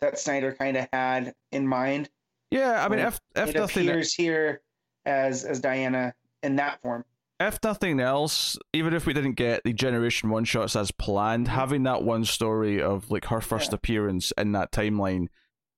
that 0.00 0.18
Snyder 0.18 0.52
kind 0.52 0.76
of 0.76 0.88
had 0.92 1.34
in 1.52 1.66
mind. 1.66 2.08
Yeah, 2.50 2.84
I 2.84 2.88
mean, 2.88 3.00
if 3.00 3.20
if 3.36 3.50
it 3.50 3.54
nothing, 3.56 3.88
appears 3.88 4.12
here 4.14 4.62
as 5.06 5.44
as 5.44 5.60
Diana 5.60 6.14
in 6.42 6.56
that 6.56 6.80
form. 6.82 7.04
if 7.38 7.58
nothing 7.62 8.00
else, 8.00 8.58
even 8.72 8.92
if 8.92 9.06
we 9.06 9.12
didn't 9.12 9.34
get 9.34 9.62
the 9.64 9.72
Generation 9.72 10.30
One 10.30 10.44
shots 10.44 10.76
as 10.76 10.90
planned, 10.90 11.48
having 11.48 11.82
that 11.84 12.02
one 12.02 12.24
story 12.24 12.80
of 12.82 13.10
like 13.10 13.26
her 13.26 13.40
first 13.40 13.72
Yeah. 13.72 13.76
appearance 13.76 14.32
in 14.36 14.52
that 14.52 14.72
timeline, 14.72 15.28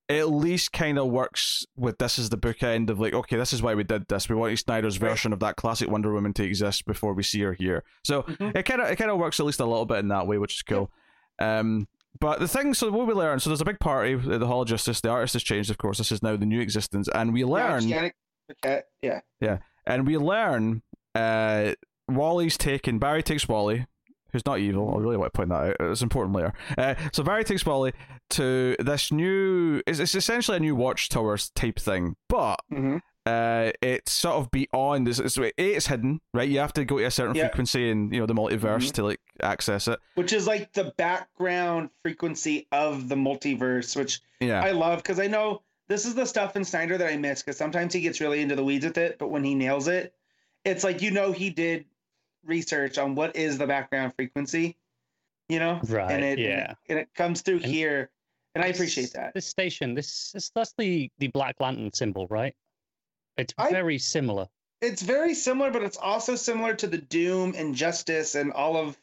at 0.09 0.29
least 0.31 0.73
kind 0.73 0.99
of 0.99 1.07
works 1.09 1.65
with 1.77 1.99
this 1.99 2.19
as 2.19 2.29
the 2.29 2.37
bookend 2.37 2.91
of 2.91 3.01
like, 3.01 3.15
okay, 3.15 3.37
this 3.37 3.53
is 3.53 3.63
why 3.63 3.75
we 3.75 3.85
did 3.85 4.07
this. 4.09 4.29
We 4.29 4.35
wanted 4.35 4.59
Snyder's 4.59 5.01
Right. 5.01 5.09
version 5.11 5.33
of 5.33 5.41
that 5.41 5.57
classic 5.57 5.89
Wonder 5.89 6.13
Woman 6.13 6.33
to 6.35 6.45
exist 6.45 6.85
before 6.85 7.15
we 7.15 7.23
see 7.23 7.41
her 7.43 7.53
here. 7.55 7.83
So 8.05 8.23
Mhm. 8.25 8.57
it 8.57 8.65
kind 8.65 8.81
of 8.81 8.91
it 8.91 8.97
kind 8.97 9.11
of 9.11 9.19
works 9.19 9.41
at 9.41 9.47
least 9.47 9.61
a 9.61 9.65
little 9.65 9.87
bit 9.87 9.99
in 9.99 10.09
that 10.09 10.27
way, 10.27 10.39
which 10.39 10.55
is 10.55 10.63
cool. 10.63 10.91
Um, 11.39 11.89
but 12.21 12.41
the 12.41 12.49
thing, 12.49 12.75
so 12.75 12.91
what 12.91 13.07
we 13.07 13.15
learn, 13.15 13.41
so 13.41 13.49
there's 13.49 13.61
a 13.63 13.65
big 13.65 13.81
party 13.81 14.13
at 14.15 14.39
the 14.41 14.47
Hall 14.47 14.63
of 14.63 14.69
Justice. 14.69 15.01
The 15.01 15.09
artist 15.09 15.33
has 15.33 15.43
changed, 15.43 15.71
of 15.71 15.79
course. 15.79 15.99
This 15.99 16.13
is 16.13 16.23
now 16.23 16.37
the 16.37 16.47
new 16.47 16.61
existence, 16.61 17.09
and 17.15 17.33
we 17.33 17.45
learn 17.45 17.89
Yeah, 17.89 18.11
Paquette, 18.49 18.87
yeah. 19.41 19.59
and 19.87 20.07
we 20.07 20.19
learn 20.19 20.83
uh, 21.15 21.73
Wally's 22.09 22.59
taken. 22.59 22.99
Barry 22.99 23.23
takes 23.23 23.49
Wally, 23.49 23.87
who's 24.33 24.45
not 24.47 24.59
evil. 24.59 24.95
I 24.97 24.99
really 25.01 25.17
want 25.17 25.33
to 25.33 25.37
point 25.37 25.49
that 25.51 25.55
out. 25.55 25.77
It's 25.91 26.03
important 26.03 26.35
later. 26.37 26.53
Uh, 26.79 26.95
so 27.13 27.23
Barry 27.23 27.45
takes 27.45 27.65
Wally 27.67 27.93
to 28.31 28.77
this 28.79 29.13
new. 29.13 29.83
It's, 29.87 29.99
it's 29.99 30.15
essentially 30.15 30.57
a 30.57 30.61
new 30.61 30.75
Watchtower 30.77 31.39
type 31.55 31.79
thing, 31.79 32.17
but 32.29 32.57
Mm-hmm. 32.73 32.97
uh, 33.27 33.71
it's 33.83 34.11
sort 34.13 34.37
of 34.37 34.51
beyond. 34.51 35.07
It's, 35.09 35.19
it's, 35.19 35.39
it's 35.39 35.87
hidden, 35.87 36.21
right? 36.35 36.49
You 36.49 36.59
have 36.61 36.73
to 36.75 36.85
go 36.85 36.99
to 36.99 37.05
a 37.05 37.11
certain 37.11 37.35
Yeah. 37.37 37.49
frequency 37.49 37.91
in 37.91 38.13
you 38.13 38.21
know 38.21 38.27
the 38.27 38.35
multiverse 38.35 38.89
Mhm. 38.89 38.93
to 38.95 39.05
like 39.05 39.21
access 39.43 39.87
it. 39.89 39.99
Which 40.15 40.33
is 40.33 40.47
like 40.47 40.73
the 40.73 40.93
background 40.97 41.91
frequency 42.03 42.67
of 42.73 43.09
the 43.09 43.15
multiverse, 43.17 43.97
which 43.97 44.21
Yeah, 44.41 44.63
I 44.63 44.73
love 44.73 44.99
because 45.03 45.21
I 45.21 45.27
know 45.29 45.63
this 45.89 46.07
is 46.07 46.15
the 46.15 46.25
stuff 46.27 46.57
in 46.57 46.65
Snyder 46.65 46.97
that 46.99 47.09
I 47.13 47.17
miss 47.17 47.43
because 47.43 47.57
sometimes 47.57 47.93
he 47.93 48.01
gets 48.01 48.21
really 48.21 48.41
into 48.41 48.57
the 48.57 48.65
weeds 48.65 48.85
with 48.85 48.99
it, 48.99 49.19
but 49.19 49.29
when 49.31 49.45
he 49.45 49.55
nails 49.55 49.89
it, 49.89 50.15
it's 50.65 50.85
like 50.85 51.03
you 51.03 51.11
know 51.11 51.33
he 51.33 51.51
did 51.51 51.85
research 52.45 52.99
on 52.99 53.15
what 53.15 53.37
is 53.37 53.59
the 53.59 53.67
background 53.67 54.15
frequency, 54.17 54.77
you 55.49 55.59
know, 55.59 55.81
Right. 55.85 56.11
and 56.11 56.25
it 56.25 56.39
yeah. 56.39 56.75
and 56.89 56.99
it 56.99 57.13
comes 57.15 57.43
through 57.43 57.57
And- 57.57 57.67
here, 57.67 58.11
and 58.55 58.65
I 58.65 58.69
appreciate 58.69 59.13
that. 59.15 59.35
This 59.35 59.47
station, 59.47 59.95
this, 59.95 60.33
this 60.33 60.51
that's 60.55 60.75
the 60.79 61.11
the 61.19 61.29
Black 61.29 61.57
Lantern 61.61 61.93
symbol, 61.93 62.27
right? 62.29 62.55
It's 63.37 63.55
I- 63.59 63.71
very 63.71 63.99
similar. 63.99 64.49
It's 64.81 65.03
very 65.03 65.35
similar, 65.35 65.71
but 65.71 65.83
it's 65.85 65.97
also 65.97 66.35
similar 66.35 66.75
to 66.75 66.87
the 66.89 66.99
Doom 66.99 67.55
and 67.57 67.75
Justice 67.75 68.35
and 68.35 68.53
all 68.53 68.77
of 68.77 68.99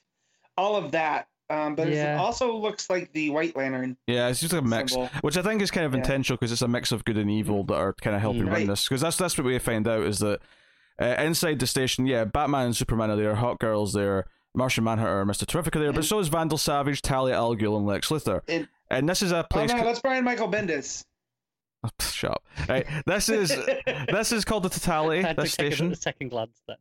all 0.57 0.75
of 0.75 0.91
that. 0.91 1.27
Um, 1.51 1.73
but 1.73 1.87
Yeah. 1.89 2.13
it 2.15 2.17
also 2.19 2.55
looks 2.55 2.91
like 2.91 3.11
the 3.13 3.31
White 3.31 3.55
Lantern 3.55 3.97
Yeah, 4.05 4.27
it's 4.27 4.39
just 4.39 4.53
a 4.53 4.61
mix, 4.61 4.91
symbol. 4.91 5.07
which 5.21 5.35
I 5.35 5.41
think 5.41 5.63
is 5.63 5.71
kind 5.71 5.85
of 5.87 5.93
Yeah. 5.93 5.99
intentional 5.99 6.37
because 6.37 6.51
it's 6.51 6.61
a 6.61 6.67
mix 6.67 6.91
of 6.91 7.05
good 7.05 7.17
and 7.17 7.31
evil 7.31 7.63
that 7.63 7.73
are 7.75 7.93
kind 7.93 8.15
of 8.15 8.21
helping 8.21 8.43
Mm. 8.43 8.51
run 8.51 8.67
this. 8.67 8.83
Because 8.87 9.01
that's 9.01 9.17
that's 9.17 9.35
what 9.37 9.45
we 9.47 9.57
find 9.57 9.87
out 9.87 10.03
is 10.03 10.19
that 10.19 10.41
uh, 11.01 11.15
inside 11.19 11.59
the 11.59 11.67
station, 11.67 12.05
yeah, 12.07 12.25
Batman 12.25 12.65
and 12.67 12.75
Superman 12.75 13.09
are 13.11 13.15
there, 13.15 13.35
Hawkgirl's 13.35 13.93
there, 13.93 14.25
Martian 14.55 14.83
Manhunter, 14.83 15.25
Mister 15.25 15.45
Terrific 15.45 15.75
are 15.75 15.79
there, 15.79 15.93
but 15.93 16.05
so 16.05 16.19
is 16.19 16.27
Vandal 16.27 16.57
Savage, 16.57 17.01
Talia 17.01 17.35
al 17.35 17.55
Ghul, 17.55 17.77
and 17.77 17.85
Lex 17.85 18.09
Luthor. 18.09 18.41
And- 18.47 18.67
and 18.91 19.07
this 19.07 19.21
is 19.21 19.31
a 19.31 19.43
place. 19.43 19.65
Oh 19.65 19.67
place. 19.67 19.69
no, 19.73 19.77
ca- 19.77 19.83
that's 19.83 19.99
Brian 20.01 20.23
Michael 20.25 20.51
Bendis. 20.51 21.05
Shut 22.01 22.31
up. 22.31 22.43
Right, 22.67 22.87
this 23.05 23.29
is 23.29 23.49
this 24.11 24.31
is 24.31 24.43
called 24.43 24.63
the 24.63 24.69
Totality. 24.69 25.23
I 25.23 25.27
had 25.27 25.35
to 25.37 25.43
This 25.43 25.53
station. 25.53 25.91
a 25.91 25.95
second 25.95 26.29
glance 26.29 26.59
then. 26.67 26.77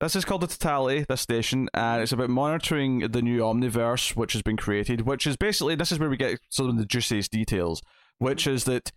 This 0.00 0.14
is 0.16 0.24
called 0.24 0.40
the 0.42 0.46
Totality, 0.46 1.04
this 1.08 1.20
station, 1.20 1.68
and 1.74 2.00
it's 2.00 2.12
about 2.12 2.30
monitoring 2.30 3.00
the 3.10 3.22
new 3.22 3.40
Omniverse 3.40 4.16
which 4.16 4.32
has 4.34 4.42
been 4.42 4.56
created, 4.56 5.00
which 5.02 5.26
is 5.26 5.36
basically 5.36 5.74
this 5.74 5.90
is 5.92 5.98
where 5.98 6.08
we 6.08 6.16
get 6.16 6.38
some 6.48 6.68
of 6.68 6.76
the 6.78 6.86
juiciest 6.86 7.30
details, 7.32 7.82
which 8.18 8.46
is 8.46 8.64
that 8.64 8.92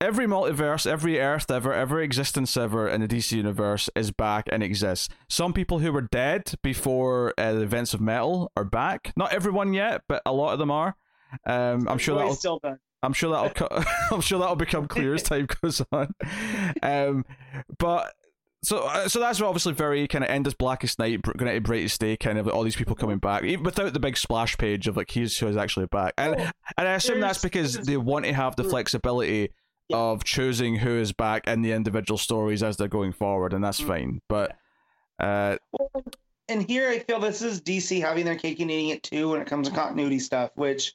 every 0.00 0.26
multiverse, 0.26 0.86
every 0.86 1.20
Earth 1.20 1.50
ever, 1.50 1.72
every 1.72 2.04
existence 2.04 2.56
ever 2.56 2.88
in 2.88 3.00
the 3.00 3.08
DC 3.08 3.32
universe 3.32 3.90
is 3.94 4.10
back 4.10 4.48
and 4.50 4.62
exists. 4.62 5.08
Some 5.28 5.52
people 5.52 5.80
who 5.80 5.92
were 5.92 6.00
dead 6.00 6.54
before 6.62 7.34
uh, 7.36 7.52
the 7.52 7.62
events 7.62 7.94
of 7.94 8.00
Metal 8.00 8.50
are 8.56 8.64
back. 8.64 9.12
Not 9.16 9.32
everyone 9.32 9.72
yet, 9.74 10.02
but 10.08 10.22
a 10.24 10.32
lot 10.32 10.52
of 10.52 10.58
them 10.58 10.70
are. 10.70 10.96
Um, 11.46 11.88
I'm 11.88 11.98
sure 11.98 12.16
that'll 12.16 12.34
still 12.34 12.58
done. 12.58 12.78
I'm 13.02 13.12
sure 13.12 13.30
that'll 13.30 13.50
co- 13.50 13.84
I'm 14.10 14.20
sure 14.20 14.38
that'll 14.38 14.56
become 14.56 14.88
clear 14.88 15.14
as 15.14 15.22
time 15.22 15.46
goes 15.62 15.82
on. 15.92 16.14
Um, 16.82 17.24
but 17.78 18.12
so 18.62 18.80
uh, 18.80 19.08
so 19.08 19.20
that's 19.20 19.40
obviously 19.40 19.72
very 19.72 20.06
kind 20.06 20.24
of 20.24 20.30
end 20.30 20.46
as 20.46 20.54
blackest 20.54 20.98
night, 20.98 21.22
to 21.22 21.60
brightest 21.60 22.00
day, 22.00 22.16
kind 22.16 22.38
of 22.38 22.48
all 22.48 22.62
these 22.62 22.76
people 22.76 22.94
coming 22.94 23.18
back, 23.18 23.44
even 23.44 23.64
without 23.64 23.92
the 23.92 24.00
big 24.00 24.16
splash 24.16 24.58
page 24.58 24.86
of 24.86 24.96
like 24.96 25.10
here's 25.10 25.38
who's 25.38 25.56
actually 25.56 25.86
back, 25.86 26.14
and 26.18 26.34
and 26.76 26.88
I 26.88 26.94
assume 26.94 27.20
that's 27.20 27.42
because 27.42 27.74
they 27.74 27.96
want 27.96 28.26
to 28.26 28.34
have 28.34 28.56
the 28.56 28.64
flexibility 28.64 29.50
Yeah. 29.90 29.96
of 29.96 30.24
choosing 30.24 30.76
who 30.76 30.96
is 30.98 31.12
back 31.12 31.46
in 31.48 31.62
the 31.62 31.72
individual 31.72 32.16
stories 32.18 32.62
as 32.62 32.76
they're 32.76 32.88
going 32.88 33.12
forward, 33.12 33.52
and 33.52 33.62
that's 33.64 33.80
Mm. 33.80 33.86
fine. 33.86 34.20
But 34.28 34.56
uh, 35.18 35.58
Well, 35.72 36.04
and 36.48 36.62
here 36.62 36.88
I 36.88 37.00
feel 37.00 37.20
this 37.20 37.42
is 37.42 37.60
DC 37.60 38.00
having 38.00 38.24
their 38.24 38.36
cake 38.36 38.60
and 38.60 38.70
eating 38.70 38.88
it 38.88 39.02
too 39.02 39.30
when 39.30 39.40
it 39.42 39.46
comes 39.46 39.68
to 39.68 39.74
continuity 39.74 40.18
stuff, 40.18 40.50
which 40.54 40.94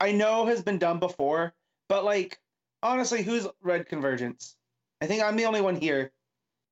I 0.00 0.12
know 0.12 0.46
has 0.46 0.62
been 0.62 0.78
done 0.78 1.00
before. 1.00 1.54
But 1.88 2.04
like, 2.04 2.38
honestly, 2.82 3.22
who's 3.22 3.46
read 3.62 3.88
Convergence? 3.88 4.54
I 5.00 5.06
think 5.06 5.22
I'm 5.22 5.36
the 5.36 5.46
only 5.46 5.60
one 5.60 5.76
here 5.76 6.12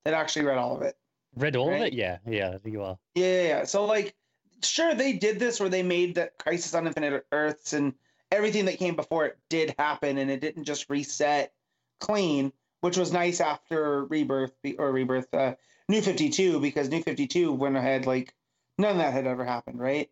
that 0.05 0.15
actually 0.15 0.45
read 0.45 0.59
all 0.59 0.77
of 0.77 0.83
it. 0.83 0.97
Read 1.35 1.57
all 1.57 1.73
of 1.75 1.81
it? 1.81 1.93
Yeah, 1.95 2.19
yeah, 2.27 2.59
you 2.65 2.83
are. 2.83 2.99
Yeah, 3.15 3.27
yeah, 3.27 3.43
yeah. 3.49 3.65
So 3.65 3.85
like, 3.87 4.15
sure, 4.63 4.95
they 4.95 5.15
did 5.15 5.39
this 5.39 5.59
where 5.59 5.69
they 5.69 5.83
made 5.83 6.15
that 6.15 6.39
Crisis 6.39 6.75
on 6.75 6.87
Infinite 6.87 7.27
Earths 7.33 7.73
and 7.73 7.95
everything 8.35 8.65
that 8.67 8.79
came 8.79 8.97
before 8.97 9.27
it 9.27 9.39
did 9.49 9.75
happen, 9.79 10.19
and 10.19 10.31
it 10.31 10.41
didn't 10.41 10.65
just 10.65 10.91
reset 10.91 11.53
clean, 12.01 12.53
which 12.81 12.97
was 12.97 13.13
nice 13.13 13.41
after 13.41 14.05
Rebirth 14.07 14.53
or 14.79 14.93
Rebirth, 14.93 15.33
uh, 15.33 15.55
New 15.89 16.03
Fifty 16.03 16.29
Two, 16.29 16.61
because 16.61 16.89
New 16.89 17.03
Fifty 17.03 17.27
Two 17.27 17.53
went 17.53 17.77
ahead 17.77 18.07
like 18.07 18.35
none 18.79 18.93
of 18.93 18.99
that 18.99 19.13
had 19.13 19.27
ever 19.27 19.45
happened, 19.45 19.79
right? 19.79 20.11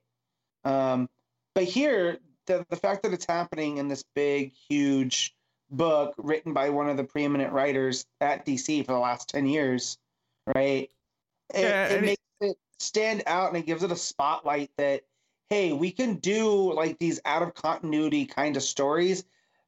Um, 0.64 1.08
but 1.54 1.64
here, 1.64 2.18
the 2.46 2.64
the 2.70 2.76
fact 2.76 3.02
that 3.02 3.12
it's 3.12 3.26
happening 3.26 3.78
in 3.78 3.88
this 3.88 4.04
big, 4.14 4.52
huge 4.54 5.34
book 5.70 6.14
written 6.18 6.52
by 6.52 6.70
one 6.70 6.88
of 6.88 6.96
the 6.96 7.04
preeminent 7.04 7.52
writers 7.52 8.06
at 8.20 8.46
DC 8.46 8.84
for 8.86 8.92
the 8.92 8.98
last 8.98 9.28
ten 9.30 9.46
years, 9.46 9.98
right? 10.54 10.90
It, 11.54 11.62
Yeah, 11.62 11.86
it- 11.88 12.00
makes 12.02 12.22
it 12.40 12.56
stand 12.78 13.22
out 13.26 13.48
and 13.48 13.56
it 13.56 13.66
gives 13.66 13.82
it 13.82 13.92
a 13.92 13.96
spotlight 13.96 14.70
that 14.76 15.02
hey, 15.52 15.72
we 15.72 15.90
can 15.90 16.14
do 16.16 16.72
like 16.72 16.98
these 16.98 17.20
out 17.24 17.42
of 17.42 17.52
continuity 17.54 18.24
kind 18.24 18.56
of 18.56 18.62
stories 18.62 19.24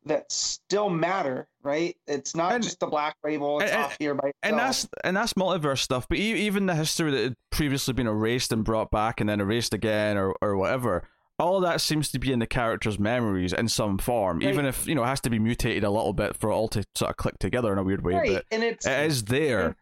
that 0.07 0.31
still 0.31 0.91
matter, 0.91 1.49
right? 1.63 1.97
It's 2.07 2.35
not 2.37 2.53
And- 2.53 2.63
just 2.65 2.79
the 2.81 2.87
Black 2.87 3.17
Label. 3.25 3.61
It's 3.61 3.71
and- 3.73 3.83
off 3.85 3.97
here 3.99 4.15
by 4.15 4.29
itself. 4.29 4.35
and 4.43 4.59
that's 4.59 4.89
and 5.03 5.17
that's 5.17 5.33
multiverse 5.35 5.79
stuff. 5.79 6.07
But 6.09 6.19
even 6.19 6.67
the 6.67 6.75
history 6.75 7.11
that 7.11 7.23
had 7.23 7.37
previously 7.51 7.95
been 7.95 8.07
erased 8.07 8.53
and 8.53 8.65
brought 8.65 8.91
back 8.91 9.21
and 9.21 9.29
then 9.29 9.41
erased 9.41 9.73
again, 9.75 10.17
or 10.17 10.35
or 10.43 10.57
whatever, 10.57 11.09
all 11.39 11.57
of 11.57 11.63
that 11.63 11.81
seems 11.81 12.11
to 12.13 12.19
be 12.19 12.33
in 12.33 12.39
the 12.39 12.47
character's 12.47 12.99
memories 12.99 13.53
in 13.53 13.69
some 13.69 13.97
form. 13.99 14.39
Right. 14.41 14.49
Even 14.53 14.67
if 14.67 14.87
you 14.87 14.95
know 14.95 15.03
it 15.05 15.09
has 15.09 15.21
to 15.23 15.31
be 15.31 15.39
mutated 15.39 15.85
a 15.85 15.91
little 15.91 16.13
bit 16.13 16.37
for 16.37 16.51
it 16.51 16.55
all 16.55 16.69
to 16.69 16.85
sort 16.95 17.11
of 17.11 17.17
click 17.17 17.39
together 17.39 17.73
in 17.73 17.79
a 17.79 17.83
weird 17.83 18.05
way, 18.05 18.15
right, 18.15 18.33
but 18.35 18.45
and 18.51 18.63
it's 18.63 18.87
it 18.87 19.07
is 19.07 19.25
there. 19.25 19.75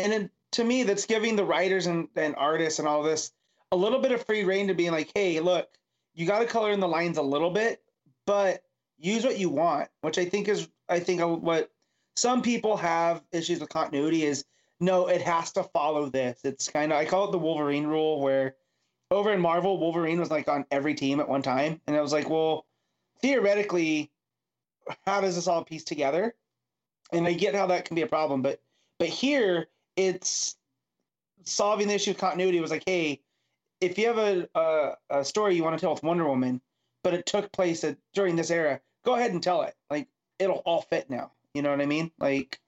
and 0.00 0.12
it, 0.12 0.30
to 0.52 0.64
me 0.64 0.82
that's 0.82 1.06
giving 1.06 1.36
the 1.36 1.44
writers 1.44 1.86
and, 1.86 2.08
and 2.16 2.34
artists 2.36 2.78
and 2.80 2.86
all 2.88 3.02
this 3.04 3.30
a 3.72 3.76
little 3.76 3.98
bit 3.98 4.12
of 4.12 4.24
free 4.24 4.44
reign 4.44 4.68
to 4.68 4.74
being 4.74 4.92
like 4.92 5.10
hey 5.14 5.40
look 5.40 5.68
you 6.14 6.26
got 6.26 6.40
to 6.40 6.46
color 6.46 6.72
in 6.72 6.80
the 6.80 6.88
lines 6.88 7.18
a 7.18 7.22
little 7.22 7.50
bit 7.50 7.82
but 8.26 8.62
use 8.98 9.24
what 9.24 9.38
you 9.38 9.48
want 9.48 9.88
which 10.02 10.18
i 10.18 10.24
think 10.24 10.48
is 10.48 10.68
i 10.88 10.98
think 10.98 11.20
what 11.42 11.70
some 12.16 12.42
people 12.42 12.76
have 12.76 13.22
issues 13.32 13.60
with 13.60 13.68
continuity 13.68 14.24
is 14.24 14.44
no 14.80 15.08
it 15.08 15.20
has 15.20 15.52
to 15.52 15.62
follow 15.62 16.06
this 16.08 16.40
it's 16.44 16.68
kind 16.68 16.92
of 16.92 16.98
i 16.98 17.04
call 17.04 17.28
it 17.28 17.32
the 17.32 17.38
wolverine 17.38 17.86
rule 17.86 18.20
where 18.20 18.54
over 19.10 19.32
in 19.32 19.40
marvel 19.40 19.78
wolverine 19.78 20.20
was 20.20 20.30
like 20.30 20.48
on 20.48 20.64
every 20.70 20.94
team 20.94 21.20
at 21.20 21.28
one 21.28 21.42
time 21.42 21.80
and 21.86 21.96
i 21.96 22.00
was 22.00 22.12
like 22.12 22.28
well 22.30 22.66
theoretically 23.20 24.10
how 25.06 25.20
does 25.20 25.34
this 25.34 25.48
all 25.48 25.64
piece 25.64 25.84
together 25.84 26.34
and 27.12 27.26
i 27.26 27.32
get 27.32 27.54
how 27.54 27.66
that 27.66 27.84
can 27.84 27.94
be 27.94 28.02
a 28.02 28.06
problem 28.06 28.42
but 28.42 28.60
but 28.98 29.08
here 29.08 29.66
it's 29.96 30.56
solving 31.44 31.88
the 31.88 31.94
issue 31.94 32.10
of 32.10 32.18
continuity. 32.18 32.60
Was 32.60 32.70
like, 32.70 32.84
hey, 32.86 33.20
if 33.84 33.98
you 33.98 34.06
have 34.08 34.18
a 34.18 34.48
a, 34.54 34.96
a 35.10 35.24
story 35.24 35.54
you 35.56 35.62
want 35.64 35.76
to 35.78 35.80
tell 35.80 35.92
with 35.94 36.02
Wonder 36.02 36.26
Woman, 36.26 36.60
but 37.02 37.14
it 37.14 37.26
took 37.26 37.50
place 37.52 37.84
at, 37.84 37.96
during 38.14 38.36
this 38.36 38.50
era, 38.50 38.80
go 39.04 39.14
ahead 39.14 39.32
and 39.32 39.42
tell 39.42 39.62
it. 39.62 39.74
Like 39.90 40.08
it'll 40.38 40.62
all 40.66 40.82
fit 40.82 41.08
now. 41.10 41.30
You 41.54 41.62
know 41.62 41.70
what 41.70 41.80
I 41.80 41.86
mean? 41.86 42.10
Like 42.18 42.58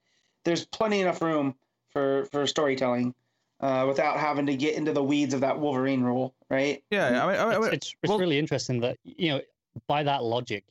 there's 0.44 0.64
plenty 0.66 1.00
enough 1.00 1.20
room 1.22 1.54
for 1.90 2.26
for 2.26 2.46
storytelling 2.46 3.14
uh, 3.60 3.84
without 3.88 4.18
having 4.18 4.46
to 4.46 4.56
get 4.56 4.74
into 4.76 4.92
the 4.92 5.02
weeds 5.02 5.34
of 5.34 5.40
that 5.40 5.58
Wolverine 5.58 6.02
rule, 6.02 6.34
right? 6.50 6.82
Yeah, 6.90 7.06
I 7.06 7.10
mean, 7.10 7.20
I 7.20 7.26
mean, 7.26 7.36
I 7.38 7.50
It's, 7.56 7.60
mean 7.64 7.72
it's, 7.74 7.94
it's 8.02 8.10
well- 8.10 8.18
really 8.18 8.38
interesting 8.38 8.80
that 8.80 8.98
you 9.04 9.30
know 9.30 9.40
by 9.88 10.02
that 10.04 10.22
logic, 10.24 10.64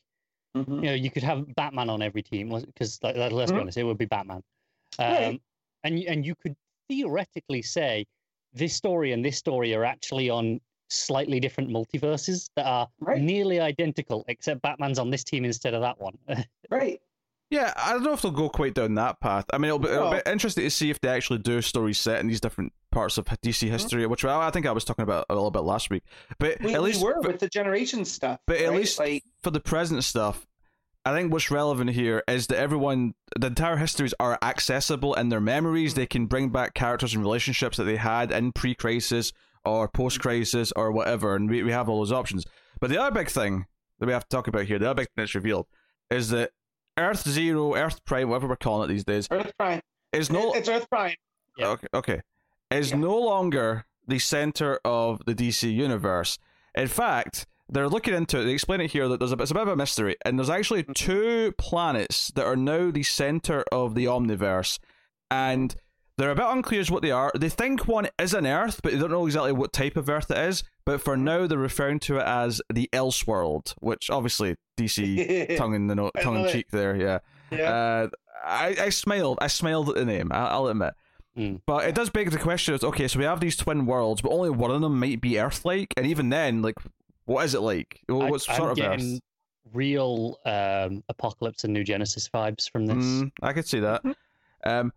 Mhm. 0.57 0.75
you 0.77 0.81
know, 0.89 0.93
you 0.93 1.11
could 1.11 1.23
have 1.23 1.53
Batman 1.55 1.89
on 1.89 2.01
every 2.01 2.23
team 2.23 2.49
because, 2.49 2.99
like, 3.03 3.15
like, 3.17 3.31
let's 3.31 3.51
be 3.51 3.57
Mhm. 3.57 3.61
honest, 3.61 3.77
it 3.77 3.83
would 3.83 3.97
be 3.99 4.05
Batman. 4.05 4.41
Um, 4.97 5.13
Right. 5.13 5.41
And 5.83 5.99
you- 5.99 6.07
and 6.07 6.25
you 6.25 6.33
could 6.35 6.55
theoretically 6.89 7.61
say 7.61 8.05
this 8.55 8.75
story 8.75 9.11
and 9.11 9.23
this 9.23 9.37
story 9.37 9.73
are 9.75 9.85
actually 9.85 10.29
on 10.29 10.59
slightly 10.89 11.39
different 11.39 11.69
multiverses 11.69 12.49
that 12.55 12.65
are 12.65 12.87
Right. 12.99 13.21
nearly 13.21 13.59
identical, 13.59 14.23
except 14.27 14.61
Batman's 14.61 14.99
on 14.99 15.09
this 15.09 15.23
team 15.23 15.45
instead 15.45 15.73
of 15.73 15.81
that 15.81 15.99
one. 15.99 16.17
Right. 16.69 16.99
Yeah, 17.51 17.73
I 17.77 17.93
don't 17.93 18.03
know 18.03 18.13
if 18.13 18.23
they'll 18.23 18.31
go 18.31 18.49
quite 18.49 18.73
down 18.73 18.95
that 18.95 19.19
path. 19.19 19.45
I 19.53 19.59
mean, 19.59 19.65
it'll 19.65 19.79
be, 19.79 19.89
it'll 19.89 20.09
be 20.09 20.21
interesting 20.25 20.63
to 20.63 20.69
see 20.71 20.89
if 20.89 20.99
they 20.99 21.09
actually 21.09 21.39
do 21.39 21.61
stories 21.61 21.99
set 21.99 22.19
in 22.19 22.27
these 22.27 22.41
different 22.41 22.73
parts 22.91 23.19
of 23.19 23.25
DC 23.25 23.37
mm-hmm. 23.43 23.71
history, 23.71 24.07
which 24.07 24.25
I 24.25 24.47
I 24.47 24.49
think 24.49 24.65
I 24.65 24.71
was 24.71 24.83
talking 24.83 25.03
about 25.03 25.27
a 25.29 25.35
little 25.35 25.51
bit 25.51 25.59
last 25.61 25.91
week. 25.91 26.03
But 26.39 26.59
We, 26.59 26.73
at 26.73 26.81
least, 26.81 27.01
we 27.01 27.07
were 27.07 27.21
but, 27.21 27.33
with 27.33 27.39
the 27.39 27.47
generation 27.47 28.03
stuff. 28.03 28.39
but 28.47 28.57
at 28.57 28.69
right? 28.69 28.77
least 28.77 28.97
like 28.97 29.23
for 29.43 29.51
the 29.51 29.59
present 29.59 30.03
stuff, 30.03 30.47
I 31.05 31.13
think 31.13 31.31
what's 31.31 31.51
relevant 31.51 31.91
here 31.91 32.23
is 32.27 32.47
that 32.47 32.57
everyone, 32.57 33.13
the 33.39 33.47
entire 33.47 33.77
histories 33.77 34.13
are 34.19 34.39
accessible 34.41 35.13
in 35.13 35.29
their 35.29 35.39
memories. 35.39 35.93
They 35.93 36.07
can 36.07 36.25
bring 36.25 36.49
back 36.49 36.73
characters 36.73 37.13
and 37.13 37.23
relationships 37.23 37.77
that 37.77 37.83
they 37.83 37.97
had 37.97 38.31
in 38.31 38.51
pre-crisis 38.53 39.31
or 39.63 39.87
post-crisis 39.87 40.71
or 40.75 40.91
whatever, 40.91 41.35
and 41.35 41.49
we, 41.49 41.61
we 41.63 41.71
have 41.71 41.89
all 41.89 41.99
those 41.99 42.11
options. 42.11 42.45
But 42.79 42.89
the 42.89 42.97
other 42.99 43.13
big 43.13 43.29
thing 43.29 43.65
that 43.99 44.07
we 44.07 44.13
have 44.13 44.23
to 44.23 44.29
talk 44.35 44.47
about 44.47 44.65
here, 44.65 44.79
the 44.79 44.85
other 44.89 45.01
big 45.01 45.07
thing 45.07 45.23
that's 45.23 45.35
revealed, 45.35 45.67
is 46.09 46.29
that 46.29 46.51
Earth 46.97 47.27
Zero, 47.27 47.75
Earth 47.75 48.03
Prime, 48.05 48.29
whatever 48.29 48.47
we're 48.47 48.55
calling 48.55 48.89
it 48.89 48.93
these 48.93 49.03
days, 49.03 49.27
Earth 49.29 49.51
Prime. 49.59 49.81
is 50.11 50.31
no 50.31 50.53
it's 50.53 50.69
Earth 50.69 50.89
Prime. 50.89 51.15
Yeah. 51.57 51.67
okay, 51.67 51.87
okay 51.93 52.21
is 52.71 52.91
Yeah. 52.91 52.97
no 52.97 53.17
longer 53.19 53.85
the 54.07 54.17
center 54.19 54.79
of 54.83 55.21
the 55.25 55.35
DC 55.35 55.71
universe. 55.73 56.37
In 56.75 56.87
fact, 56.87 57.45
they're 57.69 57.89
looking 57.89 58.13
into 58.13 58.39
it. 58.39 58.45
They 58.45 58.51
explain 58.53 58.81
it 58.81 58.91
here 58.91 59.07
that 59.07 59.19
there's 59.19 59.31
a, 59.31 59.37
it's 59.37 59.51
a 59.51 59.53
bit 59.55 59.63
of 59.63 59.69
a 59.69 59.75
mystery, 59.75 60.15
and 60.25 60.37
there's 60.37 60.49
actually 60.49 60.83
Mm-hmm. 60.83 60.93
two 60.93 61.53
planets 61.57 62.31
that 62.35 62.45
are 62.45 62.55
now 62.55 62.91
the 62.91 63.03
center 63.03 63.63
of 63.71 63.95
the 63.95 64.05
omniverse, 64.05 64.79
and 65.31 65.75
they're 66.17 66.31
a 66.31 66.35
bit 66.35 66.45
unclear 66.47 66.79
as 66.81 66.89
what 66.91 67.01
they 67.01 67.11
are. 67.11 67.31
They 67.37 67.49
think 67.49 67.87
one 67.87 68.07
is 68.19 68.33
an 68.33 68.45
Earth, 68.47 68.79
but 68.83 68.93
they 68.93 68.99
don't 68.99 69.11
know 69.11 69.25
exactly 69.25 69.51
what 69.51 69.73
type 69.73 69.97
of 69.97 70.07
Earth 70.09 70.31
it 70.31 70.37
is. 70.37 70.63
But 70.85 71.01
for 71.01 71.17
now, 71.17 71.47
they're 71.47 71.57
referring 71.57 71.99
to 72.01 72.17
it 72.19 72.23
as 72.25 72.61
the 72.73 72.89
Elseworld, 72.93 73.73
which 73.79 74.09
obviously 74.09 74.55
DC 74.77 75.57
tongue 75.57 75.73
in 75.73 75.87
the 75.87 75.95
no- 75.95 76.11
tongue 76.21 76.45
in 76.45 76.51
cheek 76.51 76.67
there, 76.71 76.95
yeah. 76.95 77.19
Yeah. 77.51 77.69
Uh, 77.71 78.07
I, 78.45 78.75
I 78.79 78.89
smiled. 78.89 79.39
I 79.41 79.47
smiled 79.47 79.89
at 79.89 79.95
the 79.95 80.05
name. 80.05 80.31
I, 80.31 80.45
I'll 80.49 80.67
admit. 80.67 80.93
Mm. 81.37 81.61
But 81.65 81.85
it 81.85 81.95
does 81.95 82.09
beg 82.11 82.29
the 82.31 82.37
question: 82.37 82.75
is 82.75 82.83
okay, 82.83 83.07
so 83.09 83.19
we 83.19 83.25
have 83.25 83.39
these 83.41 83.57
twin 83.57 83.85
worlds, 83.85 84.21
but 84.21 84.31
only 84.31 84.51
one 84.51 84.71
of 84.71 84.79
them 84.81 84.99
might 84.99 85.19
be 85.19 85.39
Earth-like, 85.39 85.93
and 85.97 86.05
even 86.05 86.29
then, 86.29 86.61
like, 86.61 86.75
what 87.25 87.45
is 87.45 87.53
it 87.55 87.61
like? 87.61 88.01
I- 88.09 88.13
What 88.13 88.41
sort 88.41 88.59
I'm 88.59 88.69
of 88.69 88.75
getting 88.77 89.15
Earth? 89.15 89.21
real 89.73 90.37
um, 90.45 91.03
Apokolips 91.11 91.63
and 91.63 91.73
New 91.73 91.83
Genesis 91.83 92.29
vibes 92.33 92.69
from 92.69 92.85
this. 92.85 92.97
Mm, 92.97 93.31
I 93.41 93.53
could 93.53 93.67
see 93.67 93.79
that. 93.81 94.01
Um, 94.63 94.93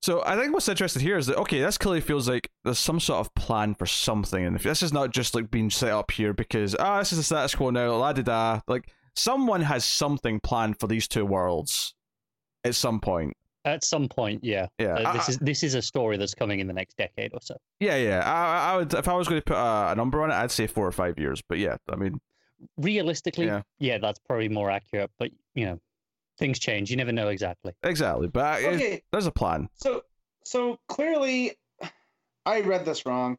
so 0.00 0.22
I 0.24 0.36
think 0.36 0.52
what's 0.54 0.68
interesting 0.68 1.02
here 1.02 1.18
is 1.18 1.26
that 1.26 1.36
okay, 1.38 1.60
this 1.60 1.76
clearly 1.76 2.00
feels 2.00 2.28
like 2.28 2.50
there's 2.64 2.78
some 2.78 3.00
sort 3.00 3.20
of 3.20 3.34
plan 3.34 3.74
for 3.74 3.86
something, 3.86 4.44
and 4.44 4.54
if 4.56 4.62
this 4.62 4.82
is 4.82 4.92
not 4.92 5.10
just 5.12 5.34
like 5.34 5.50
being 5.50 5.70
set 5.70 5.90
up 5.90 6.10
here 6.12 6.32
because 6.32 6.76
ah, 6.78 6.98
this 7.00 7.12
is 7.12 7.18
the 7.18 7.24
status 7.24 7.54
quo 7.54 7.70
now, 7.70 7.96
la 7.96 8.12
da 8.12 8.22
da. 8.22 8.60
Like 8.68 8.88
someone 9.16 9.62
has 9.62 9.84
something 9.84 10.38
planned 10.40 10.78
for 10.78 10.86
these 10.86 11.08
two 11.08 11.26
worlds 11.26 11.94
at 12.64 12.74
some 12.76 13.00
point. 13.00 13.36
At 13.68 13.84
some 13.84 14.08
point, 14.08 14.42
yeah. 14.42 14.66
Yeah, 14.78 14.94
Uh, 14.94 15.12
this 15.12 15.28
I- 15.28 15.32
is 15.32 15.38
this 15.38 15.62
is 15.62 15.74
a 15.74 15.82
story 15.82 16.16
that's 16.16 16.34
coming 16.34 16.60
in 16.60 16.66
the 16.66 16.72
next 16.72 16.96
decade 16.96 17.32
or 17.34 17.40
so. 17.42 17.56
yeah, 17.80 17.96
yeah. 17.96 18.20
I, 18.24 18.72
I 18.72 18.76
would 18.76 18.92
if 18.94 19.06
I 19.08 19.14
was 19.14 19.28
going 19.28 19.40
to 19.40 19.44
put 19.44 19.56
a, 19.56 19.92
a 19.92 19.94
number 19.94 20.22
on 20.22 20.30
it, 20.30 20.34
I'd 20.34 20.50
say 20.50 20.66
four 20.66 20.86
or 20.86 20.92
five 20.92 21.18
years. 21.18 21.42
But 21.48 21.58
yeah, 21.58 21.76
I 21.90 21.96
mean, 21.96 22.20
Realistically, 22.76 23.46
Yeah. 23.46 23.62
yeah. 23.78 23.98
that's 23.98 24.18
probably 24.18 24.48
more 24.48 24.68
accurate. 24.70 25.10
But 25.18 25.30
you 25.54 25.64
know, 25.66 25.80
things 26.38 26.58
change. 26.58 26.90
You 26.90 26.96
never 26.96 27.12
know 27.12 27.28
exactly. 27.28 27.72
exactly. 27.84 28.26
But 28.28 28.44
I- 28.44 28.58
it- 28.60 29.04
there's 29.12 29.26
a 29.26 29.32
plan. 29.32 29.68
so 29.74 30.02
so 30.44 30.80
clearly, 30.88 31.52
I 32.46 32.62
read 32.62 32.84
this 32.84 33.04
wrong, 33.06 33.38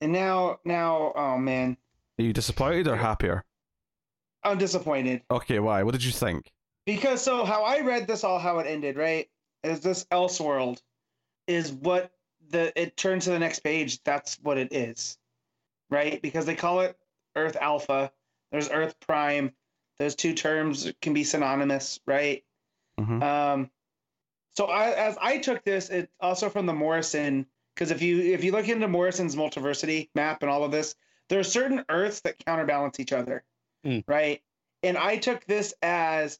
and 0.00 0.12
now 0.12 0.58
now 0.64 1.12
oh 1.14 1.36
man, 1.38 1.76
Are 2.18 2.22
you 2.24 2.32
disappointed 2.32 2.88
or 2.88 2.96
happier? 2.96 3.44
I'm 4.42 4.56
disappointed 4.58 5.22
Okay, 5.30 5.58
why? 5.58 5.82
What 5.82 5.92
did 5.92 6.02
you 6.04 6.12
think? 6.12 6.50
Because 6.86 7.22
so 7.22 7.44
how 7.44 7.62
I 7.64 7.80
read 7.80 8.06
this 8.06 8.24
all 8.24 8.38
how 8.38 8.58
it 8.58 8.66
ended 8.66 8.96
right 8.96 9.28
is 9.62 9.80
this 9.80 10.04
Elseworld 10.06 10.80
is 11.46 11.72
what 11.72 12.10
the 12.48 12.72
it 12.80 12.96
turns 12.96 13.24
to 13.24 13.30
the 13.30 13.38
next 13.38 13.60
page. 13.60 14.02
That's 14.04 14.36
what 14.42 14.58
it 14.58 14.72
is, 14.72 15.18
right? 15.90 16.20
Because 16.20 16.46
they 16.46 16.54
call 16.54 16.80
it 16.80 16.96
Earth 17.36 17.56
Alpha. 17.60 18.12
There's 18.50 18.70
Earth 18.70 18.98
Prime. 19.00 19.52
Those 19.98 20.14
two 20.14 20.34
terms 20.34 20.90
can 21.02 21.12
be 21.12 21.24
synonymous, 21.24 22.00
right? 22.06 22.42
Mhm. 22.98 23.22
Um, 23.22 23.70
so 24.56 24.66
I, 24.66 24.90
as 24.92 25.16
I 25.20 25.38
took 25.38 25.62
this, 25.62 25.90
it 25.90 26.10
also 26.20 26.48
from 26.48 26.66
the 26.66 26.72
Morrison, 26.72 27.46
because 27.74 27.90
if 27.90 28.02
you 28.02 28.18
if 28.32 28.42
you 28.42 28.52
look 28.52 28.68
into 28.68 28.88
Morrison's 28.88 29.36
multiversity 29.36 30.08
map 30.14 30.42
and 30.42 30.50
all 30.50 30.64
of 30.64 30.72
this, 30.72 30.94
there 31.28 31.38
are 31.38 31.44
certain 31.44 31.84
Earths 31.88 32.20
that 32.22 32.44
counterbalance 32.44 32.98
each 32.98 33.12
other, 33.12 33.44
Mm. 33.86 34.02
right? 34.08 34.42
And 34.82 34.96
I 34.98 35.16
took 35.18 35.44
this 35.44 35.74
as 35.82 36.38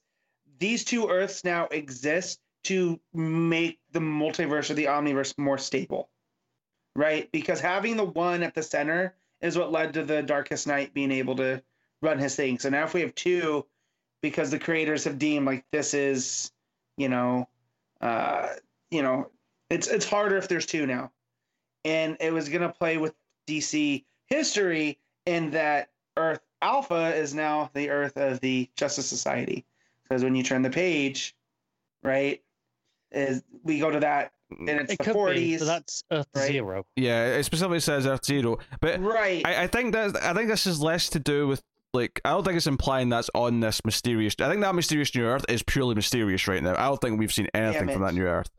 these 0.60 0.84
two 0.84 1.08
Earths 1.08 1.42
now 1.42 1.66
exist 1.66 2.38
to 2.64 3.00
make 3.12 3.80
the 3.92 3.98
multiverse 3.98 4.70
or 4.70 4.74
the 4.74 4.84
omniverse 4.84 5.36
more 5.38 5.58
stable, 5.58 6.10
right? 6.94 7.30
Because 7.32 7.60
having 7.60 7.96
the 7.96 8.04
one 8.04 8.42
at 8.42 8.54
the 8.54 8.62
center 8.62 9.14
is 9.40 9.56
what 9.56 9.72
led 9.72 9.94
to 9.94 10.04
the 10.04 10.22
Darkest 10.22 10.66
Night 10.66 10.94
being 10.94 11.10
able 11.10 11.34
to 11.36 11.62
run 12.02 12.18
his 12.18 12.36
thing. 12.36 12.58
So 12.58 12.68
now 12.68 12.84
if 12.84 12.94
we 12.94 13.00
have 13.00 13.14
two, 13.14 13.66
because 14.22 14.50
the 14.50 14.58
creators 14.58 15.04
have 15.04 15.18
deemed 15.18 15.46
like 15.46 15.64
this 15.72 15.94
is, 15.94 16.52
you 16.98 17.08
know, 17.08 17.48
uh, 18.02 18.50
you 18.90 19.02
know, 19.02 19.30
it's 19.70 19.88
it's 19.88 20.08
harder 20.08 20.36
if 20.36 20.48
there's 20.48 20.66
two 20.66 20.86
now, 20.86 21.10
and 21.84 22.16
it 22.20 22.32
was 22.32 22.48
gonna 22.48 22.72
play 22.72 22.98
with 22.98 23.14
DC 23.46 24.04
history 24.26 24.98
in 25.24 25.50
that 25.52 25.88
Earth 26.16 26.40
Alpha 26.60 27.14
is 27.14 27.34
now 27.34 27.70
the 27.72 27.88
Earth 27.88 28.16
of 28.16 28.40
the 28.40 28.68
Justice 28.76 29.06
Society, 29.06 29.64
because 30.10 30.24
when 30.24 30.34
you 30.34 30.42
turn 30.42 30.62
the 30.62 30.70
page, 30.70 31.34
right, 32.02 32.42
is 33.12 33.42
we 33.62 33.78
go 33.78 33.90
to 33.90 34.00
that 34.00 34.32
and 34.50 34.68
it's 34.68 34.92
It 34.92 34.98
the 34.98 35.04
could 35.04 35.14
be. 35.14 35.52
40s, 35.52 35.58
So 35.60 35.64
that's 35.64 36.04
Earth 36.10 36.26
right? 36.34 36.50
Zero. 36.50 36.84
Yeah, 36.96 37.26
it 37.36 37.44
specifically 37.44 37.78
says 37.80 38.06
Earth 38.06 38.24
Zero, 38.24 38.58
but 38.80 39.00
right? 39.00 39.40
I, 39.46 39.62
I 39.62 39.66
think 39.68 39.92
that 39.94 40.20
I 40.22 40.34
think 40.34 40.48
this 40.48 40.66
is 40.66 40.82
less 40.82 41.08
to 41.10 41.20
do 41.20 41.46
with 41.46 41.62
like 41.94 42.20
I 42.24 42.30
don't 42.30 42.44
think 42.44 42.56
it's 42.56 42.66
implying 42.66 43.08
that's 43.08 43.30
on 43.34 43.60
this 43.60 43.84
mysterious. 43.84 44.34
I 44.40 44.48
think 44.48 44.60
that 44.62 44.74
mysterious 44.74 45.14
new 45.14 45.24
Earth 45.24 45.44
is 45.48 45.62
purely 45.62 45.94
mysterious 45.94 46.46
right 46.48 46.62
now. 46.62 46.72
I 46.72 46.86
don't 46.88 47.00
think 47.00 47.18
we've 47.20 47.32
seen 47.32 47.48
anything 47.54 47.86
Damn 47.86 47.94
from 47.94 48.02
it. 48.02 48.06
that 48.06 48.14
new 48.14 48.26
Earth. 48.26 48.50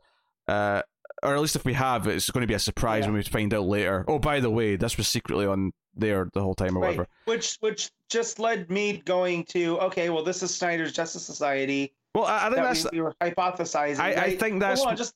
Uh, 0.48 0.82
or 1.22 1.34
at 1.34 1.40
least 1.40 1.56
if 1.56 1.64
we 1.64 1.72
have, 1.74 2.06
it's 2.06 2.30
going 2.30 2.42
to 2.42 2.46
be 2.46 2.54
a 2.54 2.58
surprise 2.58 3.02
Yeah. 3.02 3.08
when 3.08 3.14
we 3.16 3.22
find 3.22 3.52
out 3.54 3.64
later. 3.64 4.04
Oh, 4.08 4.18
by 4.18 4.40
the 4.40 4.50
way, 4.50 4.76
this 4.76 4.96
was 4.96 5.08
secretly 5.08 5.46
on 5.46 5.72
there 5.94 6.28
the 6.32 6.40
whole 6.42 6.54
time 6.54 6.76
or 6.76 6.80
Right. 6.80 6.86
whatever. 6.88 7.06
Which 7.26 7.56
which 7.60 7.90
just 8.08 8.38
led 8.38 8.70
me 8.70 8.98
going 9.04 9.44
to 9.50 9.78
okay, 9.80 10.10
well, 10.10 10.22
this 10.24 10.42
is 10.42 10.54
Snyder's 10.54 10.92
Justice 10.92 11.24
Society 11.24 11.92
Well, 12.14 12.24
I, 12.24 12.36
I 12.36 12.40
think 12.44 12.56
that 12.56 12.62
that's 12.62 12.84
we, 12.84 12.98
we 12.98 13.00
were 13.02 13.14
hypothesizing. 13.20 13.98
I- 14.00 14.12
I 14.24 14.36
think 14.36 14.60
that's- 14.60 14.80
on, 14.82 14.96
just 14.96 15.14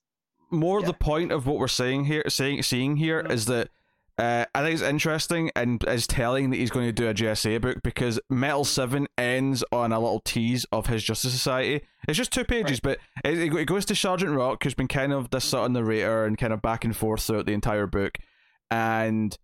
more 0.50 0.80
Yeah. 0.80 0.86
the 0.88 0.92
point 0.94 1.32
of 1.32 1.46
what 1.46 1.58
we're 1.58 1.66
saying 1.68 2.04
here, 2.04 2.22
saying 2.28 2.62
seeing 2.62 2.96
here 2.96 3.20
is 3.20 3.46
that 3.46 3.70
uh, 4.18 4.46
I 4.54 4.62
think 4.62 4.74
it's 4.74 4.82
interesting 4.82 5.50
and 5.54 5.82
is 5.84 6.06
telling 6.06 6.48
that 6.50 6.56
he's 6.56 6.70
going 6.70 6.86
to 6.86 6.92
do 6.92 7.08
a 7.08 7.14
JSA 7.14 7.60
book 7.60 7.82
because 7.82 8.18
Metal 8.30 8.64
Seven 8.64 9.06
ends 9.18 9.62
on 9.70 9.92
a 9.92 10.00
little 10.00 10.20
tease 10.20 10.64
of 10.72 10.86
his 10.86 11.04
Justice 11.04 11.32
Society. 11.32 11.82
It's 12.08 12.16
just 12.16 12.32
two 12.32 12.44
pages, 12.44 12.80
but 12.80 12.98
it, 13.24 13.52
it 13.54 13.66
goes 13.66 13.84
to 13.86 13.94
Sergeant 13.94 14.34
Rock, 14.34 14.62
who's 14.62 14.72
been 14.72 14.88
kind 14.88 15.12
of 15.12 15.30
this 15.30 15.44
sort 15.44 15.66
of 15.66 15.72
narrator 15.72 16.24
and 16.24 16.38
kind 16.38 16.54
of 16.54 16.62
back 16.62 16.84
and 16.84 16.96
forth 16.96 17.22
throughout 17.22 17.44
the 17.44 17.52
entire 17.52 17.86
book, 17.86 18.16
and 18.70 19.36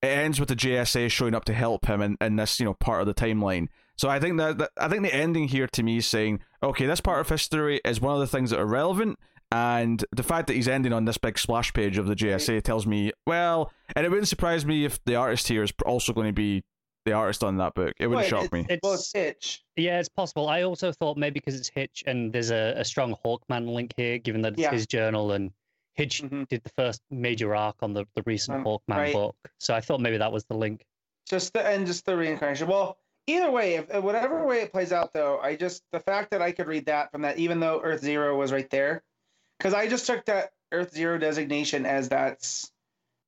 it 0.00 0.06
ends 0.06 0.38
with 0.38 0.48
the 0.48 0.56
JSA 0.56 1.10
showing 1.10 1.34
up 1.34 1.44
to 1.46 1.52
help 1.52 1.86
him 1.86 2.00
in, 2.00 2.16
in 2.20 2.36
this 2.36 2.60
you 2.60 2.66
know 2.66 2.74
part 2.74 3.00
of 3.00 3.08
the 3.08 3.14
timeline. 3.14 3.66
So 3.96 4.08
I 4.08 4.20
think 4.20 4.38
that, 4.38 4.58
that 4.58 4.70
I 4.78 4.88
think 4.88 5.02
the 5.02 5.14
ending 5.14 5.48
here 5.48 5.66
to 5.66 5.82
me 5.82 5.98
is 5.98 6.06
saying, 6.06 6.40
okay, 6.62 6.86
this 6.86 7.00
part 7.00 7.20
of 7.20 7.28
history 7.28 7.80
is 7.84 8.00
one 8.00 8.14
of 8.14 8.20
the 8.20 8.26
things 8.28 8.50
that 8.50 8.60
are 8.60 8.66
relevant, 8.66 9.18
and 9.52 10.04
the 10.12 10.22
fact 10.22 10.46
that 10.46 10.54
he's 10.54 10.68
ending 10.68 10.92
on 10.92 11.04
this 11.04 11.18
big 11.18 11.38
splash 11.38 11.72
page 11.72 11.98
of 11.98 12.06
the 12.06 12.14
JSA 12.14 12.62
tells 12.62 12.86
me, 12.86 13.12
well, 13.26 13.72
and 13.96 14.06
it 14.06 14.08
wouldn't 14.08 14.28
surprise 14.28 14.64
me 14.64 14.84
if 14.84 15.02
the 15.04 15.16
artist 15.16 15.48
here 15.48 15.62
is 15.62 15.72
also 15.84 16.12
going 16.12 16.28
to 16.28 16.32
be 16.32 16.62
the 17.06 17.12
artist 17.12 17.42
on 17.42 17.56
that 17.56 17.74
book. 17.74 17.94
It 17.98 18.06
wouldn't 18.06 18.24
Wait, 18.24 18.28
shock 18.28 18.52
me. 18.52 18.66
It's, 18.68 18.80
well, 18.82 18.92
it's 18.94 19.12
Hitch. 19.12 19.64
yeah, 19.76 19.98
it's 19.98 20.08
possible. 20.08 20.48
I 20.48 20.62
also 20.62 20.92
thought 20.92 21.16
maybe 21.16 21.34
because 21.40 21.58
it's 21.58 21.68
Hitch 21.68 22.04
and 22.06 22.32
there's 22.32 22.50
a, 22.50 22.74
a 22.76 22.84
strong 22.84 23.16
Hawkman 23.24 23.72
link 23.72 23.94
here, 23.96 24.18
given 24.18 24.42
that 24.42 24.52
it's 24.52 24.62
Yeah. 24.62 24.70
his 24.70 24.86
journal 24.86 25.32
and 25.32 25.50
Hitch 25.94 26.22
Mhm. 26.22 26.46
did 26.48 26.62
the 26.62 26.70
first 26.76 27.00
major 27.10 27.54
arc 27.56 27.76
on 27.82 27.92
the, 27.94 28.04
the 28.14 28.22
recent 28.26 28.58
Um, 28.58 28.64
Hawkman 28.64 28.96
right. 28.96 29.12
book. 29.12 29.34
So 29.58 29.74
I 29.74 29.80
thought 29.80 30.00
maybe 30.00 30.18
that 30.18 30.30
was 30.30 30.44
the 30.44 30.54
link. 30.54 30.84
Just 31.28 31.52
the 31.54 31.66
and 31.66 31.86
just 31.86 32.06
the 32.06 32.16
reincarnation. 32.16 32.68
Well, 32.68 32.98
either 33.26 33.50
way, 33.50 33.74
if 33.76 33.88
whatever 34.02 34.44
way 34.46 34.60
it 34.60 34.70
plays 34.72 34.92
out, 34.92 35.12
though, 35.12 35.38
I 35.40 35.56
just 35.56 35.82
the 35.92 36.00
fact 36.00 36.30
that 36.30 36.42
I 36.42 36.52
could 36.52 36.66
read 36.68 36.86
that 36.86 37.10
from 37.10 37.22
that, 37.22 37.38
even 37.38 37.60
though 37.60 37.80
Earth 37.82 38.00
Zero 38.02 38.36
was 38.36 38.52
right 38.52 38.68
there, 38.70 39.02
because 39.60 39.74
I 39.74 39.88
just 39.88 40.06
took 40.06 40.24
that 40.24 40.52
Earth 40.72 40.94
Zero 40.94 41.18
designation 41.18 41.84
as 41.84 42.08
that's, 42.08 42.72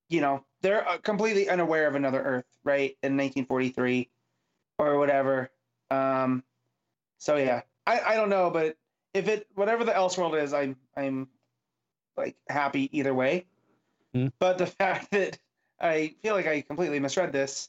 you 0.09 0.23
know, 0.23 0.45
they're 0.63 0.89
uh, 0.89 0.97
completely 0.99 1.51
unaware 1.51 1.87
of 1.87 1.95
another 1.95 2.23
Earth, 2.23 2.47
right, 2.65 2.97
in 3.03 3.19
1943, 3.19 4.09
or 4.79 4.99
whatever. 4.99 5.51
Um, 5.91 6.43
so 7.19 7.37
yeah, 7.37 7.63
I 7.87 8.01
I 8.01 8.15
don't 8.15 8.31
know, 8.31 8.51
but 8.51 8.77
if 9.13 9.29
it 9.29 9.47
whatever 9.55 9.85
the 9.85 9.93
Elseworld 9.93 10.41
is, 10.43 10.55
I'm 10.55 10.77
I'm 10.97 11.29
like 12.17 12.37
happy 12.49 12.89
either 12.99 13.13
way. 13.13 13.45
Hmm. 14.15 14.29
But 14.39 14.57
the 14.57 14.67
fact 14.79 15.11
that 15.11 15.39
I 15.79 16.15
feel 16.23 16.35
like 16.35 16.47
I 16.47 16.63
completely 16.63 16.99
misread 16.99 17.33
this. 17.33 17.69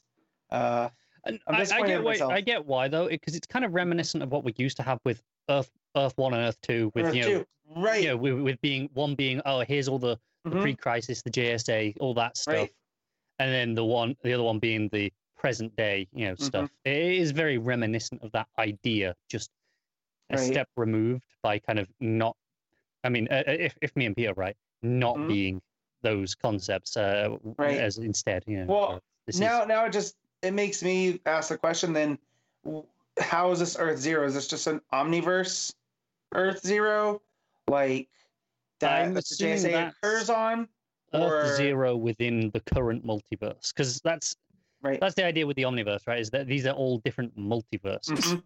Uh, 0.50 0.88
I'm 1.26 1.38
I, 1.46 1.66
I 1.70 1.86
get 1.86 2.02
why. 2.02 2.18
I 2.20 2.40
get 2.40 2.64
why 2.64 2.88
though, 2.88 3.08
because 3.08 3.34
it's 3.34 3.46
kind 3.46 3.64
of 3.64 3.74
reminiscent 3.74 4.22
of 4.22 4.30
what 4.30 4.42
we 4.42 4.54
used 4.56 4.78
to 4.78 4.82
have 4.82 5.00
with 5.04 5.22
Earth 5.50 5.70
Earth 5.96 6.14
One 6.16 6.34
and 6.34 6.42
Earth 6.42 6.60
Two, 6.60 6.90
with 6.94 7.06
Earth 7.06 7.14
you 7.14 7.22
know, 7.22 7.28
two. 7.28 7.46
right? 7.76 8.02
you 8.02 8.08
know, 8.08 8.16
with, 8.16 8.34
with 8.40 8.60
being 8.60 8.88
one 8.94 9.14
being 9.14 9.40
oh 9.46 9.60
here's 9.60 9.88
all 9.88 9.98
the, 9.98 10.18
the 10.44 10.56
Mhm. 10.56 10.60
pre-crisis, 10.62 11.22
the 11.22 11.30
JSA, 11.30 11.96
all 12.00 12.14
that 12.14 12.36
stuff, 12.36 12.54
Right. 12.54 12.74
and 13.38 13.52
then 13.52 13.74
the 13.74 13.84
one 13.84 14.16
the 14.22 14.32
other 14.32 14.42
one 14.42 14.58
being 14.58 14.88
the 14.90 15.12
present 15.36 15.74
day, 15.76 16.08
you 16.12 16.26
know, 16.26 16.32
Mm-hmm. 16.34 16.44
stuff. 16.44 16.70
It 16.84 16.96
is 16.96 17.30
very 17.30 17.58
reminiscent 17.58 18.22
of 18.22 18.32
that 18.32 18.48
idea, 18.58 19.14
just 19.28 19.50
a 20.30 20.36
Right. 20.36 20.46
step 20.46 20.68
removed 20.76 21.24
by 21.42 21.58
kind 21.58 21.78
of 21.78 21.88
not. 22.00 22.36
I 23.04 23.10
mean, 23.10 23.28
uh, 23.30 23.42
uh, 23.46 23.50
if 23.52 23.76
if 23.82 23.94
me 23.96 24.06
and 24.06 24.16
Peter 24.16 24.30
are 24.30 24.34
right, 24.34 24.56
not 24.82 25.16
Mhm. 25.16 25.28
being 25.28 25.62
those 26.02 26.34
concepts 26.34 26.96
uh, 26.96 27.36
Right. 27.58 27.78
as 27.78 27.98
instead, 27.98 28.44
you 28.46 28.58
know. 28.64 28.72
Well, 28.72 29.02
this 29.26 29.38
now 29.38 29.62
is, 29.62 29.68
now 29.68 29.84
it 29.86 29.92
just 29.92 30.16
it 30.42 30.52
makes 30.52 30.82
me 30.82 31.20
ask 31.24 31.48
the 31.48 31.56
question 31.58 31.92
then 31.94 32.18
how 33.18 33.50
is 33.52 33.58
this 33.60 33.76
earth 33.78 33.98
zero 33.98 34.26
is 34.26 34.34
this 34.34 34.46
just 34.48 34.66
an 34.66 34.80
omniverse 34.92 35.72
earth 36.32 36.60
zero 36.66 37.20
like 37.68 38.08
that, 38.80 39.02
I'm 39.06 39.16
assuming 39.16 39.58
jsa 39.58 39.88
occurs 39.90 40.30
on 40.30 40.68
Earth 41.12 41.50
or- 41.52 41.56
Zero 41.56 41.96
within 41.96 42.50
the 42.50 42.60
current 42.60 43.06
multiverse, 43.06 43.72
because 43.74 44.00
that's 44.00 44.34
right 44.82 44.98
that's 45.00 45.14
the 45.14 45.24
idea 45.24 45.46
with 45.46 45.56
the 45.56 45.62
omniverse, 45.62 46.06
right? 46.06 46.18
Is 46.18 46.30
that 46.30 46.46
these 46.46 46.66
are 46.66 46.74
all 46.74 46.98
different 46.98 47.36
multiverses. 47.38 48.18
Mhm. 48.18 48.42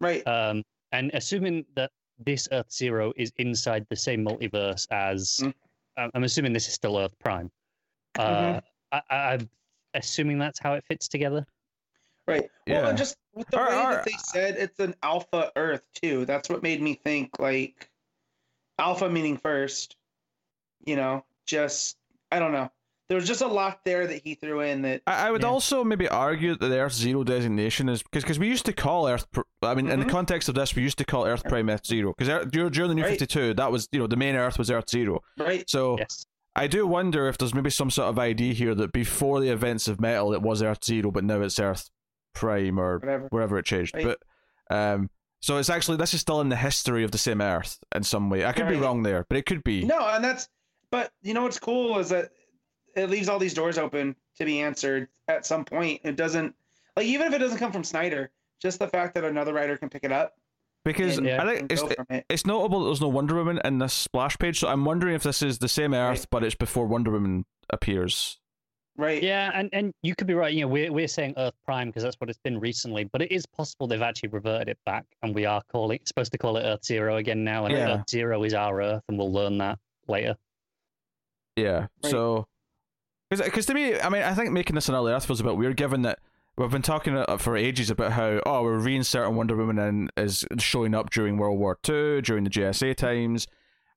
right 0.00 0.26
Um, 0.26 0.64
and 0.92 1.10
assuming 1.14 1.64
that 1.74 1.90
this 2.18 2.48
Earth 2.50 2.72
Zero 2.72 3.12
is 3.16 3.32
inside 3.36 3.86
the 3.88 3.96
same 3.96 4.24
multiverse 4.24 4.86
as, 4.90 5.38
Mm. 5.42 5.54
I'm 6.14 6.24
assuming 6.24 6.52
this 6.52 6.66
is 6.68 6.74
still 6.74 6.98
Earth 6.98 7.16
Prime. 7.20 7.50
Uh, 8.18 8.24
Mhm. 8.54 8.62
I, 8.92 9.02
I, 9.10 9.16
I'm 9.34 9.50
assuming 9.94 10.38
that's 10.38 10.58
how 10.58 10.74
it 10.74 10.84
fits 10.84 11.06
together. 11.08 11.46
Right. 12.28 12.50
Yeah. 12.66 12.80
Well, 12.82 12.88
and 12.90 12.98
just 12.98 13.16
with 13.34 13.48
the 13.48 13.58
Or- 13.58 13.68
way 13.68 13.74
or- 13.76 13.90
that 13.92 14.04
they 14.04 14.12
said 14.18 14.56
it's 14.56 14.78
an 14.80 14.94
alpha 15.02 15.50
Earth 15.56 15.82
too. 15.94 16.24
That's 16.26 16.48
what 16.48 16.62
made 16.62 16.82
me 16.82 16.94
think 16.94 17.38
like 17.38 17.90
alpha 18.78 19.08
meaning 19.08 19.36
first. 19.36 19.96
You 20.84 20.96
know, 20.96 21.24
just 21.46 21.96
I 22.30 22.38
don't 22.38 22.52
know. 22.52 22.70
There 23.08 23.16
was 23.16 23.26
just 23.26 23.40
a 23.40 23.46
lot 23.46 23.80
there 23.86 24.06
that 24.06 24.22
he 24.22 24.34
threw 24.34 24.60
in 24.60 24.82
that. 24.82 25.00
I, 25.06 25.28
I 25.28 25.30
would 25.30 25.40
Yeah. 25.40 25.48
also 25.48 25.82
maybe 25.82 26.06
argue 26.08 26.54
that 26.54 26.68
the 26.68 26.78
Earth 26.78 26.92
Zero 26.92 27.24
designation 27.24 27.88
is 27.88 28.02
because 28.02 28.22
because 28.22 28.38
we 28.38 28.48
used 28.48 28.66
to 28.66 28.72
call 28.74 29.08
Earth. 29.08 29.26
I 29.62 29.74
mean, 29.74 29.88
in 29.88 29.98
the 30.00 30.06
Mhm. 30.06 30.10
context 30.10 30.48
of 30.50 30.54
this, 30.54 30.74
we 30.76 30.82
used 30.82 30.98
to 30.98 31.04
call 31.06 31.24
Earth 31.26 31.42
Prime 31.44 31.70
Earth 31.70 31.86
Zero 31.86 32.14
because 32.16 32.46
during, 32.50 32.70
during 32.70 32.88
the 32.90 32.94
New 32.94 33.02
Right. 33.02 33.10
Fifty 33.18 33.26
Two, 33.26 33.54
that 33.54 33.72
was 33.72 33.88
you 33.92 33.98
know 34.00 34.06
the 34.06 34.16
main 34.16 34.36
Earth 34.36 34.58
was 34.58 34.70
Earth 34.70 34.90
Zero. 34.90 35.22
Right. 35.38 35.68
So 35.70 35.96
Yes. 35.98 36.26
I 36.54 36.66
do 36.66 36.86
wonder 36.86 37.28
if 37.28 37.38
there's 37.38 37.54
maybe 37.54 37.70
some 37.70 37.90
sort 37.90 38.08
of 38.08 38.18
idea 38.18 38.52
here 38.52 38.74
that 38.74 38.92
before 38.92 39.40
the 39.40 39.48
events 39.48 39.88
of 39.88 40.00
Metal, 40.00 40.34
it 40.34 40.42
was 40.42 40.62
Earth 40.62 40.84
Zero, 40.84 41.10
but 41.10 41.24
now 41.24 41.40
it's 41.40 41.58
Earth 41.58 41.88
Prime 42.38 42.78
or 42.78 42.98
Whatever. 42.98 43.26
wherever 43.30 43.58
it 43.58 43.64
changed. 43.66 43.94
Right. 43.94 44.04
But 44.68 44.74
um, 44.76 45.10
so 45.40 45.56
it's 45.58 45.70
actually 45.70 45.96
this 45.98 46.14
is 46.14 46.20
still 46.20 46.40
in 46.40 46.48
the 46.48 46.56
history 46.56 47.04
of 47.04 47.10
the 47.10 47.18
same 47.18 47.40
Earth 47.40 47.78
in 47.94 48.02
some 48.02 48.30
way. 48.30 48.44
I 48.44 48.52
could 48.52 48.68
be 48.68 48.76
wrong 48.76 49.02
there, 49.02 49.24
but 49.28 49.36
it 49.38 49.46
could 49.46 49.62
be. 49.64 49.84
No, 49.84 49.98
and 50.08 50.22
that's. 50.24 50.48
But 50.90 51.10
you 51.22 51.34
know 51.34 51.42
what's 51.42 51.58
cool 51.58 51.98
is 51.98 52.08
that 52.08 52.30
it 52.96 53.10
leaves 53.10 53.28
all 53.28 53.38
these 53.38 53.54
doors 53.54 53.76
open 53.78 54.16
to 54.38 54.44
be 54.44 54.60
answered 54.60 55.08
at 55.28 55.44
some 55.44 55.64
point. 55.64 56.00
It 56.04 56.16
doesn't 56.16 56.54
like 56.96 57.06
even 57.06 57.26
if 57.28 57.34
it 57.34 57.38
doesn't 57.38 57.58
come 57.58 57.72
from 57.72 57.84
Snyder, 57.84 58.30
just 58.62 58.78
the 58.78 58.88
fact 58.88 59.14
that 59.14 59.24
another 59.24 59.52
writer 59.52 59.76
can 59.76 59.88
pick 59.90 60.04
it 60.04 60.12
up 60.12 60.34
because 60.84 61.18
and, 61.18 61.26
Yeah. 61.26 61.44
I 61.44 61.54
think 61.56 61.70
it's 61.70 61.82
it. 61.82 62.24
it's 62.30 62.46
notable 62.46 62.80
that 62.80 62.86
there's 62.86 63.00
no 63.02 63.08
Wonder 63.08 63.34
Woman 63.36 63.60
in 63.64 63.78
this 63.78 63.92
splash 63.92 64.38
page. 64.38 64.58
So 64.60 64.68
I'm 64.68 64.84
wondering 64.84 65.14
if 65.14 65.22
this 65.22 65.42
is 65.42 65.58
the 65.58 65.68
same 65.68 65.92
Earth, 65.92 66.20
Right. 66.20 66.26
but 66.30 66.42
it's 66.44 66.54
before 66.54 66.86
Wonder 66.86 67.10
Woman 67.10 67.44
appears. 67.70 68.38
Right. 68.98 69.22
Yeah, 69.22 69.52
and, 69.54 69.70
and 69.72 69.94
you 70.02 70.16
could 70.16 70.26
be 70.26 70.34
right. 70.34 70.52
You 70.52 70.62
know, 70.62 70.68
we're 70.68 70.92
we're 70.92 71.06
saying 71.06 71.34
Earth 71.36 71.54
Prime 71.64 71.86
because 71.86 72.02
that's 72.02 72.16
what 72.16 72.28
it's 72.28 72.40
been 72.42 72.58
recently, 72.58 73.04
but 73.04 73.22
it 73.22 73.30
is 73.30 73.46
possible 73.46 73.86
they've 73.86 74.02
actually 74.02 74.30
reverted 74.30 74.68
it 74.68 74.78
back, 74.84 75.06
and 75.22 75.32
we 75.32 75.46
are 75.46 75.62
calling 75.70 76.00
supposed 76.04 76.32
to 76.32 76.38
call 76.38 76.56
it 76.56 76.62
Earth 76.62 76.84
Zero 76.84 77.16
again 77.16 77.44
now, 77.44 77.64
and 77.66 77.74
Yeah. 77.74 77.94
Earth 77.94 78.10
Zero 78.10 78.42
is 78.42 78.54
our 78.54 78.82
Earth, 78.82 79.04
and 79.08 79.16
we'll 79.16 79.32
learn 79.32 79.56
that 79.58 79.78
later. 80.08 80.36
Yeah. 81.54 81.86
Right. 82.02 82.10
So, 82.10 82.48
because 83.30 83.66
to 83.66 83.74
me, 83.74 84.00
I 84.00 84.08
mean, 84.08 84.22
I 84.22 84.34
think 84.34 84.50
making 84.50 84.74
this 84.74 84.88
another 84.88 85.10
Earth 85.12 85.26
feels 85.26 85.40
a 85.40 85.44
bit 85.44 85.56
weird, 85.56 85.76
given 85.76 86.02
that 86.02 86.18
we've 86.56 86.68
been 86.68 86.82
talking 86.82 87.16
uh, 87.16 87.36
for 87.36 87.56
ages 87.56 87.90
about 87.90 88.12
how 88.12 88.40
oh 88.46 88.62
we're 88.64 88.80
reinserting 88.80 89.34
Wonder 89.34 89.56
Woman 89.56 89.78
in 89.78 90.10
is 90.16 90.44
showing 90.58 90.92
up 90.92 91.10
during 91.10 91.36
World 91.36 91.60
War 91.60 91.78
Two, 91.84 92.20
during 92.20 92.42
the 92.42 92.50
JSA 92.50 92.96
times. 92.96 93.46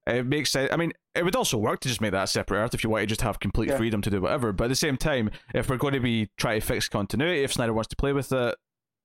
It 0.08 0.26
makes 0.26 0.50
sense. 0.52 0.72
I 0.74 0.78
mean, 0.78 0.94
it 1.14 1.24
would 1.24 1.36
also 1.36 1.58
work 1.58 1.80
to 1.82 1.88
just 1.88 2.02
make 2.02 2.12
that 2.12 2.24
a 2.24 2.28
separate 2.28 2.58
Earth 2.58 2.74
if 2.74 2.84
you 2.84 2.90
want 2.90 3.02
to 3.04 3.08
just 3.08 3.22
have 3.22 3.40
complete 3.40 3.70
Yeah. 3.70 3.78
freedom 3.78 4.02
to 4.02 4.10
do 4.10 4.20
whatever. 4.22 4.52
But 4.52 4.66
at 4.66 4.70
the 4.70 4.76
same 4.76 4.98
time, 4.98 5.30
if 5.54 5.70
we're 5.70 5.78
going 5.78 5.94
to 5.94 6.00
be 6.00 6.30
trying 6.38 6.60
to 6.60 6.66
fix 6.66 6.90
continuity, 6.90 7.44
if 7.44 7.54
Snyder 7.54 7.74
wants 7.74 7.90
to 7.90 7.96
play 7.96 8.12
with 8.14 8.32
it, 8.32 8.56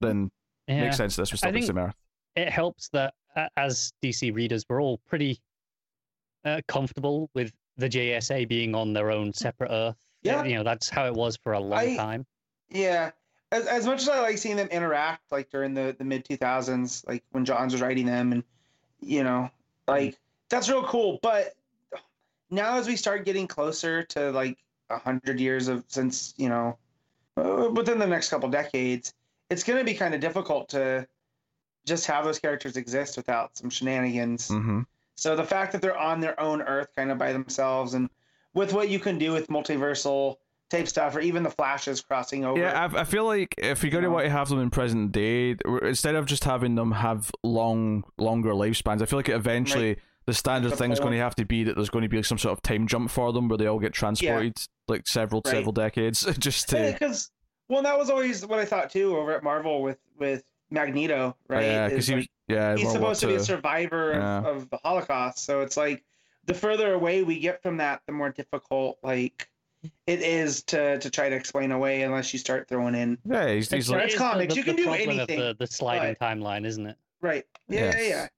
then 0.01 0.31
it 0.67 0.75
Yeah, 0.75 0.85
makes 0.85 0.97
sense. 0.97 1.17
This 1.17 1.31
was 1.33 1.41
still 1.41 1.51
I 1.51 1.53
the 1.53 1.63
same 1.63 1.79
Earth. 1.79 1.95
it 2.35 2.49
helps 2.49 2.89
that 2.91 3.15
uh, 3.35 3.49
as 3.59 3.93
DC 4.03 4.35
readers, 4.35 4.65
we're 4.69 4.81
all 4.81 4.99
pretty 5.07 5.39
uh, 6.45 6.61
comfortable 6.69 7.29
with 7.35 7.53
the 7.77 7.89
JSA 7.89 8.49
being 8.49 8.75
on 8.75 8.93
their 8.93 9.11
own 9.11 9.33
separate 9.33 9.71
Earth. 9.71 9.97
Yeah. 10.23 10.43
you 10.45 10.55
know 10.57 10.65
that's 10.65 10.89
how 10.89 11.07
it 11.07 11.13
was 11.15 11.37
for 11.37 11.53
a 11.53 11.61
long 11.61 11.79
I- 11.79 11.97
time. 11.97 12.27
Yeah. 12.71 13.11
As, 13.53 13.67
as 13.67 13.87
much 13.87 14.03
as 14.03 14.09
I 14.09 14.21
like 14.23 14.39
seeing 14.39 14.57
them 14.57 14.67
interact, 14.69 15.31
like 15.31 15.51
during 15.51 15.73
the, 15.73 15.95
the 15.97 16.05
mid 16.05 16.25
2000s, 16.25 17.07
like 17.07 17.23
when 17.31 17.45
Johns 17.45 17.73
was 17.73 17.81
writing 17.81 18.05
them, 18.07 18.33
and, 18.33 18.43
you 19.01 19.23
know, 19.23 19.51
like 19.87 20.19
that's 20.49 20.69
real 20.69 20.85
cool. 20.85 21.19
But 21.23 21.55
now 22.51 22.77
as 22.77 22.87
we 22.87 22.97
start 22.97 23.25
getting 23.25 23.47
closer 23.47 24.03
to 24.05 24.31
like 24.31 24.59
a 24.91 24.95
100 24.95 25.41
years 25.41 25.69
of 25.69 25.85
since, 25.89 26.35
you 26.37 26.49
know, 26.49 26.79
uh, 27.37 27.71
within 27.73 27.99
the 27.99 28.07
next 28.07 28.31
couple 28.31 28.49
decades, 28.49 29.13
it's 29.51 29.63
going 29.63 29.79
to 29.79 29.85
be 29.85 29.95
kind 29.95 30.15
of 30.15 30.21
difficult 30.21 30.69
to 30.71 31.07
just 31.87 32.07
have 32.07 32.25
those 32.25 32.39
characters 32.39 32.77
exist 32.77 33.17
without 33.17 33.57
some 33.57 33.71
shenanigans. 33.71 34.49
Mm-hmm. 34.49 34.83
So 35.15 35.37
the 35.37 35.45
fact 35.45 35.73
that 35.73 35.81
they're 35.81 35.97
on 35.97 36.21
their 36.21 36.39
own 36.39 36.61
Earth, 36.63 36.89
kind 36.97 37.11
of 37.11 37.19
by 37.19 37.33
themselves, 37.33 37.95
and 37.95 38.11
with 38.55 38.73
what 38.73 38.89
you 38.89 38.99
can 38.99 39.19
do 39.19 39.33
with 39.33 39.49
multiversal 39.49 40.37
type 40.69 40.89
stuff, 40.89 41.15
or 41.15 41.21
even 41.21 41.43
the 41.43 41.51
flashes 41.51 42.01
crossing 42.01 42.45
over. 42.45 42.61
Yeah, 42.61 42.89
I, 42.93 43.01
I 43.01 43.05
feel 43.05 43.25
like 43.25 43.55
if 43.57 43.83
you're 43.83 43.93
going 43.93 44.05
to 44.05 44.11
want 44.11 44.25
to 44.25 44.31
have 44.31 44.49
them 44.49 44.59
in 44.59 44.69
present 44.69 45.13
day, 45.13 45.57
instead 45.83 46.17
of 46.17 46.27
just 46.27 46.45
having 46.45 46.75
them 46.75 46.91
have 46.91 47.31
long, 47.43 48.05
longer 48.19 48.51
lifespans, 48.51 49.01
I 49.01 49.07
feel 49.07 49.19
like 49.19 49.29
eventually 49.29 49.99
the 50.27 50.35
standard 50.35 50.73
The 50.73 50.77
thing 50.77 50.93
is 50.93 51.01
going 51.01 51.13
to 51.13 51.19
have 51.19 51.35
to 51.37 51.45
be 51.45 51.65
that 51.65 51.77
there's 51.77 51.91
going 51.91 52.03
to 52.03 52.09
be 52.09 52.17
like 52.17 52.27
some 52.27 52.39
sort 52.39 52.53
of 52.53 52.63
time 52.63 52.87
jump 52.87 53.11
for 53.11 53.33
them 53.33 53.49
where 53.49 53.57
they 53.59 53.67
all 53.67 53.79
get 53.79 53.93
transported 53.93 54.55
like 54.89 55.07
several, 55.07 55.41
Right. 55.45 55.53
several 55.53 55.73
decades 55.73 56.25
just 56.39 56.69
to. 56.71 56.79
Eh, 56.79 56.93
because 56.93 57.31
well, 57.69 57.83
that 57.83 57.97
was 57.99 58.11
always 58.11 58.45
what 58.47 58.59
I 58.59 58.65
thought 58.65 58.91
too 58.91 59.17
over 59.17 59.33
at 59.37 59.43
Marvel 59.43 59.83
with 59.83 59.99
with 60.19 60.45
Magneto, 60.71 61.37
right? 61.49 61.65
Yeah, 61.65 61.89
because 61.89 62.07
he 62.07 62.15
like, 62.15 62.19
was. 62.21 62.29
Yeah, 62.49 62.77
he's 62.77 62.85
World 62.85 62.97
supposed 62.97 63.21
to 63.21 63.27
be 63.27 63.35
a 63.35 63.41
survivor 63.41 64.13
of, 64.13 64.19
Yeah. 64.23 64.51
of 64.51 64.71
the 64.71 64.79
Holocaust, 64.85 65.45
so 65.45 65.63
it's 65.63 65.77
like 65.77 66.05
the 66.45 66.55
further 66.55 66.93
away 66.95 67.23
we 67.25 67.41
get 67.41 67.61
from 67.63 67.77
that, 67.79 68.03
the 68.07 68.13
more 68.13 68.31
difficult 68.31 68.99
like 69.03 69.49
it 70.07 70.21
is 70.21 70.63
to 70.65 70.99
to 70.99 71.11
try 71.11 71.29
to 71.29 71.35
explain 71.37 71.71
away 71.73 72.03
unless 72.03 72.33
you 72.33 72.39
start 72.39 72.69
throwing 72.69 72.95
in 72.95 73.19
Yeah, 73.25 73.49
he's, 73.53 73.71
he's 73.71 73.85
It's 73.85 73.89
like. 73.91 74.05
It's 74.05 74.17
comics, 74.17 74.57
you 74.57 74.63
can 74.65 74.77
do 74.77 74.85
problem 74.85 75.11
anything, 75.11 75.41
Of 75.41 75.59
the, 75.59 75.65
the 75.65 75.73
sliding 75.73 76.15
timeline, 76.17 76.65
isn't 76.67 76.87
it? 76.87 76.97
right. 77.21 77.45
Yeah, 77.69 77.81
yeah, 77.81 77.85
Yes. 77.91 78.09
yeah. 78.09 78.29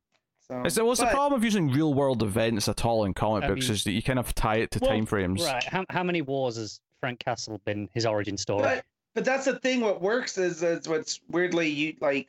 So 0.51 0.63
It's, 0.65 0.79
what's 0.81 1.01
the 1.01 1.07
problem 1.07 1.39
of 1.39 1.45
using 1.45 1.71
real 1.71 1.93
world 1.93 2.23
events 2.23 2.69
at 2.69 2.85
all 2.85 3.05
in 3.05 3.13
comic 3.13 3.45
I 3.45 3.49
books 3.49 3.67
mean- 3.67 3.75
is 3.75 3.85
that 3.85 3.93
you 3.93 4.03
kind 4.03 4.19
of 4.19 4.35
tie 4.35 4.57
it 4.57 4.71
to 4.73 4.79
Well, 4.81 4.91
time 4.91 5.07
frames. 5.07 5.45
Right. 5.45 5.63
How, 5.65 5.85
how 5.91 6.03
many 6.03 6.23
wars 6.23 6.57
has 6.57 6.81
Frank 7.01 7.19
Castle 7.21 7.61
been 7.65 7.89
his 7.93 8.07
origin 8.07 8.37
story? 8.37 8.63
But 8.63 8.85
but 9.15 9.25
that's 9.25 9.47
the 9.47 9.59
thing. 9.59 9.81
What 9.81 10.01
works 10.01 10.39
is, 10.39 10.63
is 10.63 10.89
what's 10.89 11.21
weirdly 11.29 11.69
you 11.69 11.97
like 12.01 12.29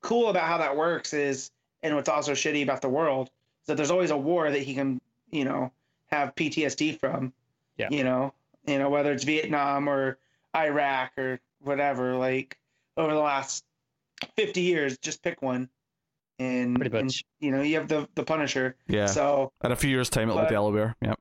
cool 0.00 0.30
about 0.30 0.44
how 0.44 0.58
that 0.58 0.74
works 0.76 1.12
is, 1.12 1.50
and 1.82 1.94
what's 1.94 2.08
also 2.08 2.32
shitty 2.32 2.62
about 2.62 2.80
the 2.80 2.88
world 2.88 3.28
is 3.62 3.66
that 3.66 3.76
there's 3.76 3.90
always 3.90 4.10
a 4.10 4.16
war 4.16 4.50
that 4.50 4.62
he 4.62 4.74
can 4.74 5.00
you 5.30 5.44
know 5.44 5.70
have 6.06 6.34
PTSD 6.34 6.98
from. 6.98 7.32
Yeah. 7.76 7.88
You 7.90 8.04
know, 8.04 8.32
you 8.66 8.78
know 8.78 8.90
whether 8.90 9.12
it's 9.12 9.24
Vietnam 9.24 9.88
or 9.88 10.18
Iraq 10.56 11.12
or 11.18 11.40
whatever. 11.60 12.16
Like 12.16 12.58
over 12.96 13.12
the 13.12 13.20
last 13.20 13.64
fifty 14.34 14.62
years, 14.62 14.98
just 14.98 15.22
pick 15.22 15.42
one. 15.42 15.68
And, 16.40 16.74
Pretty 16.80 16.96
and, 16.96 17.06
much. 17.06 17.22
you 17.38 17.50
know, 17.50 17.60
you 17.60 17.76
have 17.76 17.86
the 17.86 18.08
the 18.14 18.22
Punisher. 18.24 18.74
Yeah. 18.88 19.06
So 19.06 19.52
In 19.62 19.72
a 19.72 19.76
few 19.76 19.90
years' 19.90 20.08
time, 20.08 20.30
it'll 20.30 20.42
be 20.42 20.48
Delaware. 20.48 20.96
Yep. 21.02 21.20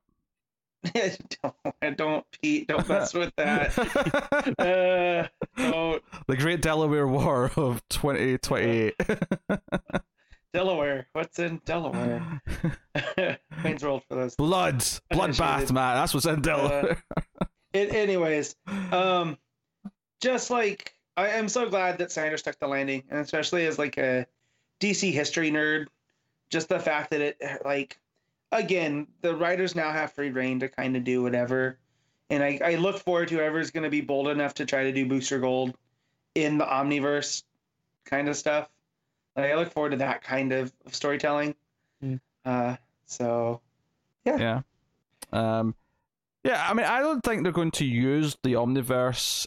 don't 1.44 1.98
don't 1.98 2.26
Pete, 2.32 2.68
don't 2.70 2.88
mess 2.88 3.14
with 3.14 3.34
that. 3.36 3.78
uh, 4.58 5.28
don't. 5.58 6.02
the 6.28 6.38
Great 6.38 6.62
Delaware 6.62 7.06
War 7.06 7.52
of 7.58 7.82
2028. 7.90 8.96
Delaware. 10.54 11.08
What's 11.12 11.38
in 11.38 11.62
Delaware? 11.66 12.42
Queens 13.62 13.84
rolled 13.84 14.04
for 14.06 14.16
those. 14.16 14.36
Blood, 14.38 14.80
bloodbath, 15.12 15.26
Initiated. 15.58 15.74
man. 15.74 15.96
That's 15.96 16.14
what's 16.14 16.26
in 16.26 16.42
Delaware. 16.42 17.04
It, 17.74 17.94
anyways, 17.94 18.56
um, 18.92 19.38
just 20.22 20.50
like 20.50 20.94
I 21.18 21.28
am 21.32 21.50
so 21.50 21.70
glad 21.70 21.98
that 21.98 22.12
Sanders 22.12 22.40
stuck 22.40 22.58
the 22.58 22.68
landing, 22.68 23.04
and 23.10 23.20
especially 23.20 23.66
as 23.68 23.78
like 23.78 23.98
a 23.98 24.26
DC 24.80 25.12
history 25.12 25.52
nerd, 25.52 25.88
just 26.50 26.70
the 26.70 26.80
fact 26.80 27.12
that 27.12 27.22
it 27.22 27.42
like 27.66 28.00
again 28.52 29.08
the 29.22 29.36
writers 29.36 29.76
now 29.76 29.92
have 29.92 30.14
free 30.14 30.30
reign 30.30 30.60
to 30.60 30.70
kind 30.70 30.96
of 30.96 31.04
do 31.04 31.22
whatever, 31.22 31.78
and 32.30 32.44
I, 32.44 32.60
I 32.64 32.76
look 32.76 33.00
forward 33.00 33.30
to 33.30 33.36
whoever's 33.36 33.72
going 33.72 33.84
to 33.84 33.90
be 33.90 34.02
bold 34.02 34.28
enough 34.28 34.56
to 34.56 34.66
try 34.66 34.84
to 34.84 34.92
do 34.92 35.06
Booster 35.06 35.40
Gold 35.40 35.76
in 36.36 36.58
the 36.58 36.66
Omniverse 36.66 37.44
kind 38.06 38.30
of 38.30 38.38
stuff. 38.38 38.70
Like, 39.36 39.52
I 39.52 39.56
look 39.56 39.72
forward 39.72 39.92
to 39.92 39.98
that 39.98 40.24
kind 40.24 40.52
of, 40.52 40.72
of 40.86 40.94
storytelling. 40.94 41.56
Mm. 42.04 42.20
Uh, 42.46 42.76
so 43.06 43.62
yeah. 44.26 44.38
yeah. 44.38 44.62
Um, 45.32 45.76
yeah, 46.44 46.66
I 46.68 46.74
mean, 46.74 46.86
I 46.86 47.02
don't 47.02 47.22
think 47.22 47.44
they're 47.44 47.52
going 47.52 47.72
to 47.72 47.86
use 47.86 48.38
the 48.44 48.54
Omniverse 48.54 49.46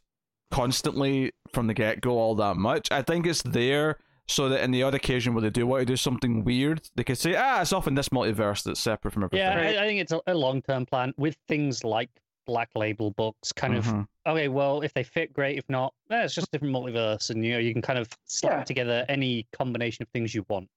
constantly 0.50 1.32
from 1.52 1.66
the 1.66 1.74
get 1.74 2.00
go 2.00 2.18
all 2.18 2.34
that 2.36 2.56
much. 2.56 2.90
I 2.90 3.02
think 3.02 3.26
it's 3.26 3.42
there 3.42 3.98
so 4.28 4.48
that 4.48 4.62
in 4.62 4.70
the 4.70 4.82
odd 4.82 4.94
occasion 4.94 5.34
where 5.34 5.42
they 5.42 5.50
do 5.50 5.66
want 5.66 5.80
to 5.82 5.86
do 5.86 5.96
something 5.96 6.44
weird, 6.44 6.88
they 6.94 7.04
could 7.04 7.18
say, 7.18 7.34
ah, 7.36 7.60
it's 7.60 7.72
off 7.72 7.86
in 7.86 7.94
this 7.94 8.08
multiverse 8.10 8.62
that's 8.62 8.80
separate 8.80 9.12
from 9.12 9.24
everything. 9.24 9.46
Yeah, 9.46 9.80
I, 9.80 9.84
I 9.84 9.86
think 9.86 10.00
it's 10.00 10.12
a, 10.12 10.20
a 10.26 10.34
long 10.34 10.62
term 10.62 10.86
plan 10.86 11.12
with 11.16 11.36
things 11.48 11.84
like 11.84 12.08
Black 12.46 12.70
Label 12.74 13.10
books. 13.12 13.52
Kind 13.52 13.74
of 13.76 13.84
Mhm. 13.86 14.06
okay. 14.26 14.48
Well, 14.48 14.82
if 14.82 14.92
they 14.94 15.02
fit, 15.02 15.32
great. 15.32 15.58
If 15.58 15.68
not, 15.68 15.92
eh, 16.10 16.22
it's 16.24 16.34
just 16.34 16.48
a 16.48 16.50
different 16.52 16.74
multiverse, 16.74 17.30
and 17.30 17.44
you 17.44 17.52
know 17.52 17.58
you 17.58 17.72
can 17.72 17.82
kind 17.82 17.98
of 17.98 18.08
slap 18.24 18.52
Yeah. 18.60 18.64
together 18.64 19.04
any 19.08 19.46
combination 19.52 20.02
of 20.02 20.08
things 20.10 20.34
you 20.34 20.44
want. 20.48 20.68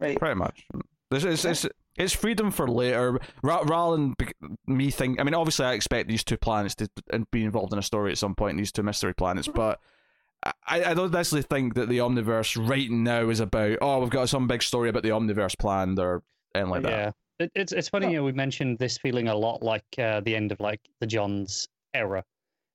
right, 0.00 0.18
Pretty 0.18 0.34
much. 0.34 0.66
This 1.10 1.24
is 1.24 1.44
it's, 1.44 1.66
it's 1.96 2.12
freedom 2.12 2.50
for 2.50 2.68
later, 2.68 3.18
ra- 3.42 3.62
rather 3.64 3.96
than 3.96 4.14
me 4.66 4.90
think. 4.90 5.20
I 5.20 5.24
mean, 5.24 5.34
obviously, 5.34 5.64
I 5.66 5.72
expect 5.74 6.08
these 6.08 6.24
two 6.24 6.36
planets 6.36 6.74
to 6.76 6.88
and 7.12 7.30
be 7.30 7.44
involved 7.44 7.72
in 7.72 7.78
a 7.78 7.82
story 7.82 8.10
at 8.10 8.18
some 8.18 8.34
point. 8.34 8.56
These 8.58 8.72
two 8.72 8.82
mystery 8.82 9.14
planets, 9.14 9.46
but 9.48 9.80
I, 10.44 10.84
I 10.90 10.94
don't 10.94 11.12
necessarily 11.12 11.42
think 11.50 11.74
that 11.74 11.88
the 11.88 11.98
Omniverse 11.98 12.68
right 12.68 12.90
now 12.90 13.28
is 13.28 13.40
about. 13.40 13.78
Oh, 13.80 14.00
we've 14.00 14.10
got 14.10 14.28
some 14.28 14.46
big 14.46 14.62
story 14.62 14.88
about 14.88 15.02
the 15.02 15.08
Omniverse 15.10 15.58
planned 15.58 15.98
or 15.98 16.22
anything 16.54 16.70
like 16.70 16.82
that. 16.82 16.90
yeah, 16.90 17.10
it, 17.44 17.52
it's 17.54 17.72
it's 17.72 17.88
funny. 17.88 18.06
Yeah. 18.06 18.10
You 18.12 18.16
know, 18.18 18.24
we 18.24 18.32
mentioned 18.32 18.78
this 18.78 18.98
feeling 18.98 19.28
a 19.28 19.34
lot 19.34 19.62
like 19.62 19.84
uh, 19.98 20.20
the 20.20 20.36
end 20.36 20.52
of 20.52 20.60
like 20.60 20.80
the 21.00 21.06
Johns 21.06 21.66
era, 21.94 22.22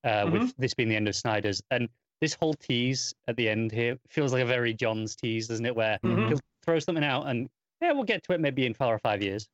uh, 0.04 0.08
Mm-hmm. 0.08 0.32
with 0.32 0.54
this 0.58 0.74
being 0.74 0.88
the 0.88 0.96
end 0.96 1.08
of 1.08 1.16
Snyder's, 1.16 1.62
and 1.70 1.88
this 2.20 2.34
whole 2.34 2.54
tease 2.54 3.14
at 3.26 3.36
the 3.36 3.48
end 3.48 3.72
here 3.72 3.96
feels 4.08 4.32
like 4.32 4.42
a 4.42 4.46
very 4.46 4.74
John's 4.74 5.16
tease, 5.16 5.48
doesn't 5.48 5.64
it? 5.66 5.74
Where 5.74 5.98
Mhm. 6.04 6.28
he'll 6.28 6.40
throw 6.64 6.78
something 6.78 7.02
out 7.04 7.26
and 7.26 7.48
yeah, 7.80 7.90
we'll 7.92 8.04
get 8.04 8.22
to 8.24 8.32
it 8.34 8.40
maybe 8.40 8.64
in 8.66 8.74
four 8.74 8.94
or 8.94 8.98
five 9.00 9.22
years. 9.22 9.48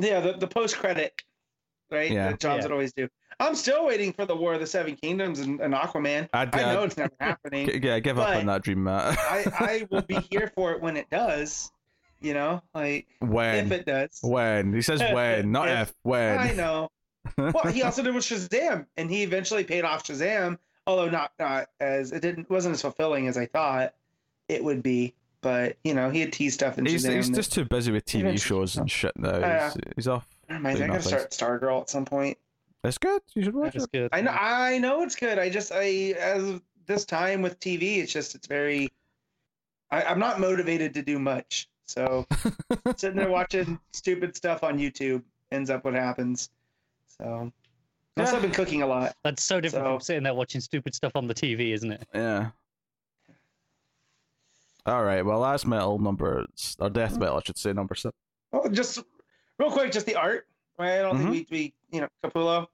Yeah, 0.00 0.18
the, 0.20 0.32
the 0.32 0.48
post 0.48 0.76
credit, 0.76 1.12
right? 1.90 2.10
Yeah. 2.10 2.30
That 2.30 2.40
Johns 2.40 2.58
Yeah. 2.58 2.62
would 2.64 2.72
always 2.72 2.92
do. 2.92 3.08
I'm 3.40 3.54
still 3.54 3.86
waiting 3.86 4.12
for 4.12 4.26
the 4.26 4.36
War 4.36 4.54
of 4.54 4.60
the 4.60 4.66
Seven 4.66 4.96
Kingdoms 4.96 5.40
and, 5.40 5.60
and 5.60 5.72
Aquaman. 5.72 6.28
I 6.34 6.42
uh, 6.42 6.72
know 6.72 6.82
it's 6.82 6.96
never 6.96 7.12
happening. 7.18 7.68
yeah, 7.82 7.98
give 7.98 8.18
up 8.18 8.36
on 8.36 8.46
that 8.46 8.62
dream, 8.62 8.84
Matt. 8.84 9.18
I, 9.18 9.44
I 9.58 9.86
will 9.90 10.02
be 10.02 10.20
here 10.30 10.52
for 10.54 10.72
it 10.72 10.82
when 10.82 10.96
it 10.96 11.08
does. 11.10 11.72
You 12.20 12.34
know, 12.34 12.62
like 12.74 13.06
when? 13.20 13.66
if 13.66 13.72
it 13.72 13.86
does. 13.86 14.18
When 14.22 14.74
he 14.74 14.82
says 14.82 15.00
when, 15.00 15.52
not 15.52 15.68
If. 15.68 15.88
if. 15.88 15.94
When. 16.02 16.38
I 16.38 16.52
know. 16.52 16.90
Well, 17.38 17.66
he 17.72 17.82
also 17.82 18.02
did 18.02 18.14
with 18.14 18.24
Shazam, 18.24 18.84
and 18.98 19.10
he 19.10 19.22
eventually 19.22 19.64
paid 19.64 19.84
off 19.84 20.04
Shazam, 20.04 20.58
although 20.86 21.08
not 21.08 21.32
not 21.38 21.68
as 21.80 22.12
it 22.12 22.20
didn't 22.20 22.50
wasn't 22.50 22.74
as 22.74 22.82
fulfilling 22.82 23.26
as 23.26 23.38
I 23.38 23.46
thought 23.46 23.94
it 24.48 24.62
would 24.62 24.82
be. 24.82 25.14
But 25.40 25.78
you 25.82 25.94
know, 25.94 26.10
he 26.10 26.20
had 26.20 26.34
teased 26.34 26.56
stuff 26.56 26.76
and 26.76 26.86
he's 26.86 27.06
he's 27.06 27.30
just 27.30 27.54
too 27.54 27.64
busy 27.64 27.90
with 27.90 28.04
TV 28.04 28.38
shows 28.38 28.76
and 28.76 28.90
shit 28.90 29.18
now. 29.18 29.70
He's, 29.70 29.76
he's 29.96 30.08
off. 30.08 30.28
I 30.50 30.74
gotta 30.74 31.00
start 31.00 31.30
Stargirl 31.30 31.80
at 31.80 31.90
some 31.90 32.04
point. 32.04 32.36
It's 32.84 32.98
good. 32.98 33.20
You 33.34 33.42
should 33.42 33.54
watch 33.54 33.74
That's 33.74 33.84
it. 33.84 33.92
good. 33.92 34.08
I 34.12 34.20
know, 34.22 34.30
I 34.30 34.78
know 34.78 35.02
it's 35.02 35.16
good. 35.16 35.38
I 35.38 35.50
just, 35.50 35.70
I 35.72 36.14
as 36.18 36.48
of 36.48 36.62
this 36.86 37.04
time 37.04 37.42
with 37.42 37.60
TV, 37.60 37.98
it's 37.98 38.12
just, 38.12 38.34
it's 38.34 38.46
very. 38.46 38.90
I, 39.90 40.02
I'm 40.04 40.18
not 40.18 40.40
motivated 40.40 40.94
to 40.94 41.02
do 41.02 41.18
much, 41.18 41.68
so 41.86 42.26
sitting 42.96 43.16
there 43.18 43.28
watching 43.28 43.78
stupid 43.92 44.36
stuff 44.36 44.62
on 44.64 44.78
YouTube 44.78 45.22
ends 45.52 45.68
up 45.68 45.84
what 45.84 45.94
happens. 45.94 46.48
So, 47.18 47.52
also 48.16 48.30
Yeah. 48.30 48.36
I've 48.36 48.42
been 48.42 48.52
cooking 48.52 48.82
a 48.82 48.86
lot. 48.86 49.14
That's 49.24 49.42
so 49.42 49.60
different 49.60 49.84
So- 49.86 49.90
from 49.94 50.00
sitting 50.00 50.22
there 50.22 50.32
watching 50.34 50.60
stupid 50.60 50.94
stuff 50.94 51.12
on 51.16 51.26
the 51.26 51.34
TV, 51.34 51.72
isn't 51.74 51.90
it? 51.92 52.06
Yeah. 52.14 52.50
All 54.86 55.02
right. 55.04 55.22
Well, 55.22 55.38
last 55.40 55.66
metal 55.66 55.98
number 55.98 56.46
or 56.78 56.88
death 56.90 57.10
Mm-hmm. 57.12 57.20
metal, 57.20 57.36
I 57.36 57.40
should 57.44 57.58
say, 57.58 57.72
number 57.72 57.94
seven. 57.94 58.14
Oh, 58.52 58.68
just 58.68 58.98
real 59.58 59.70
quick, 59.70 59.92
just 59.92 60.06
the 60.06 60.14
art. 60.16 60.46
Right? 60.80 60.98
I 60.98 61.02
don't 61.02 61.18
Mhm. 61.18 61.32
think 61.32 61.48
we, 61.50 61.56
we, 61.56 61.74
you 61.92 62.00
know, 62.00 62.08
Capullo, 62.24 62.66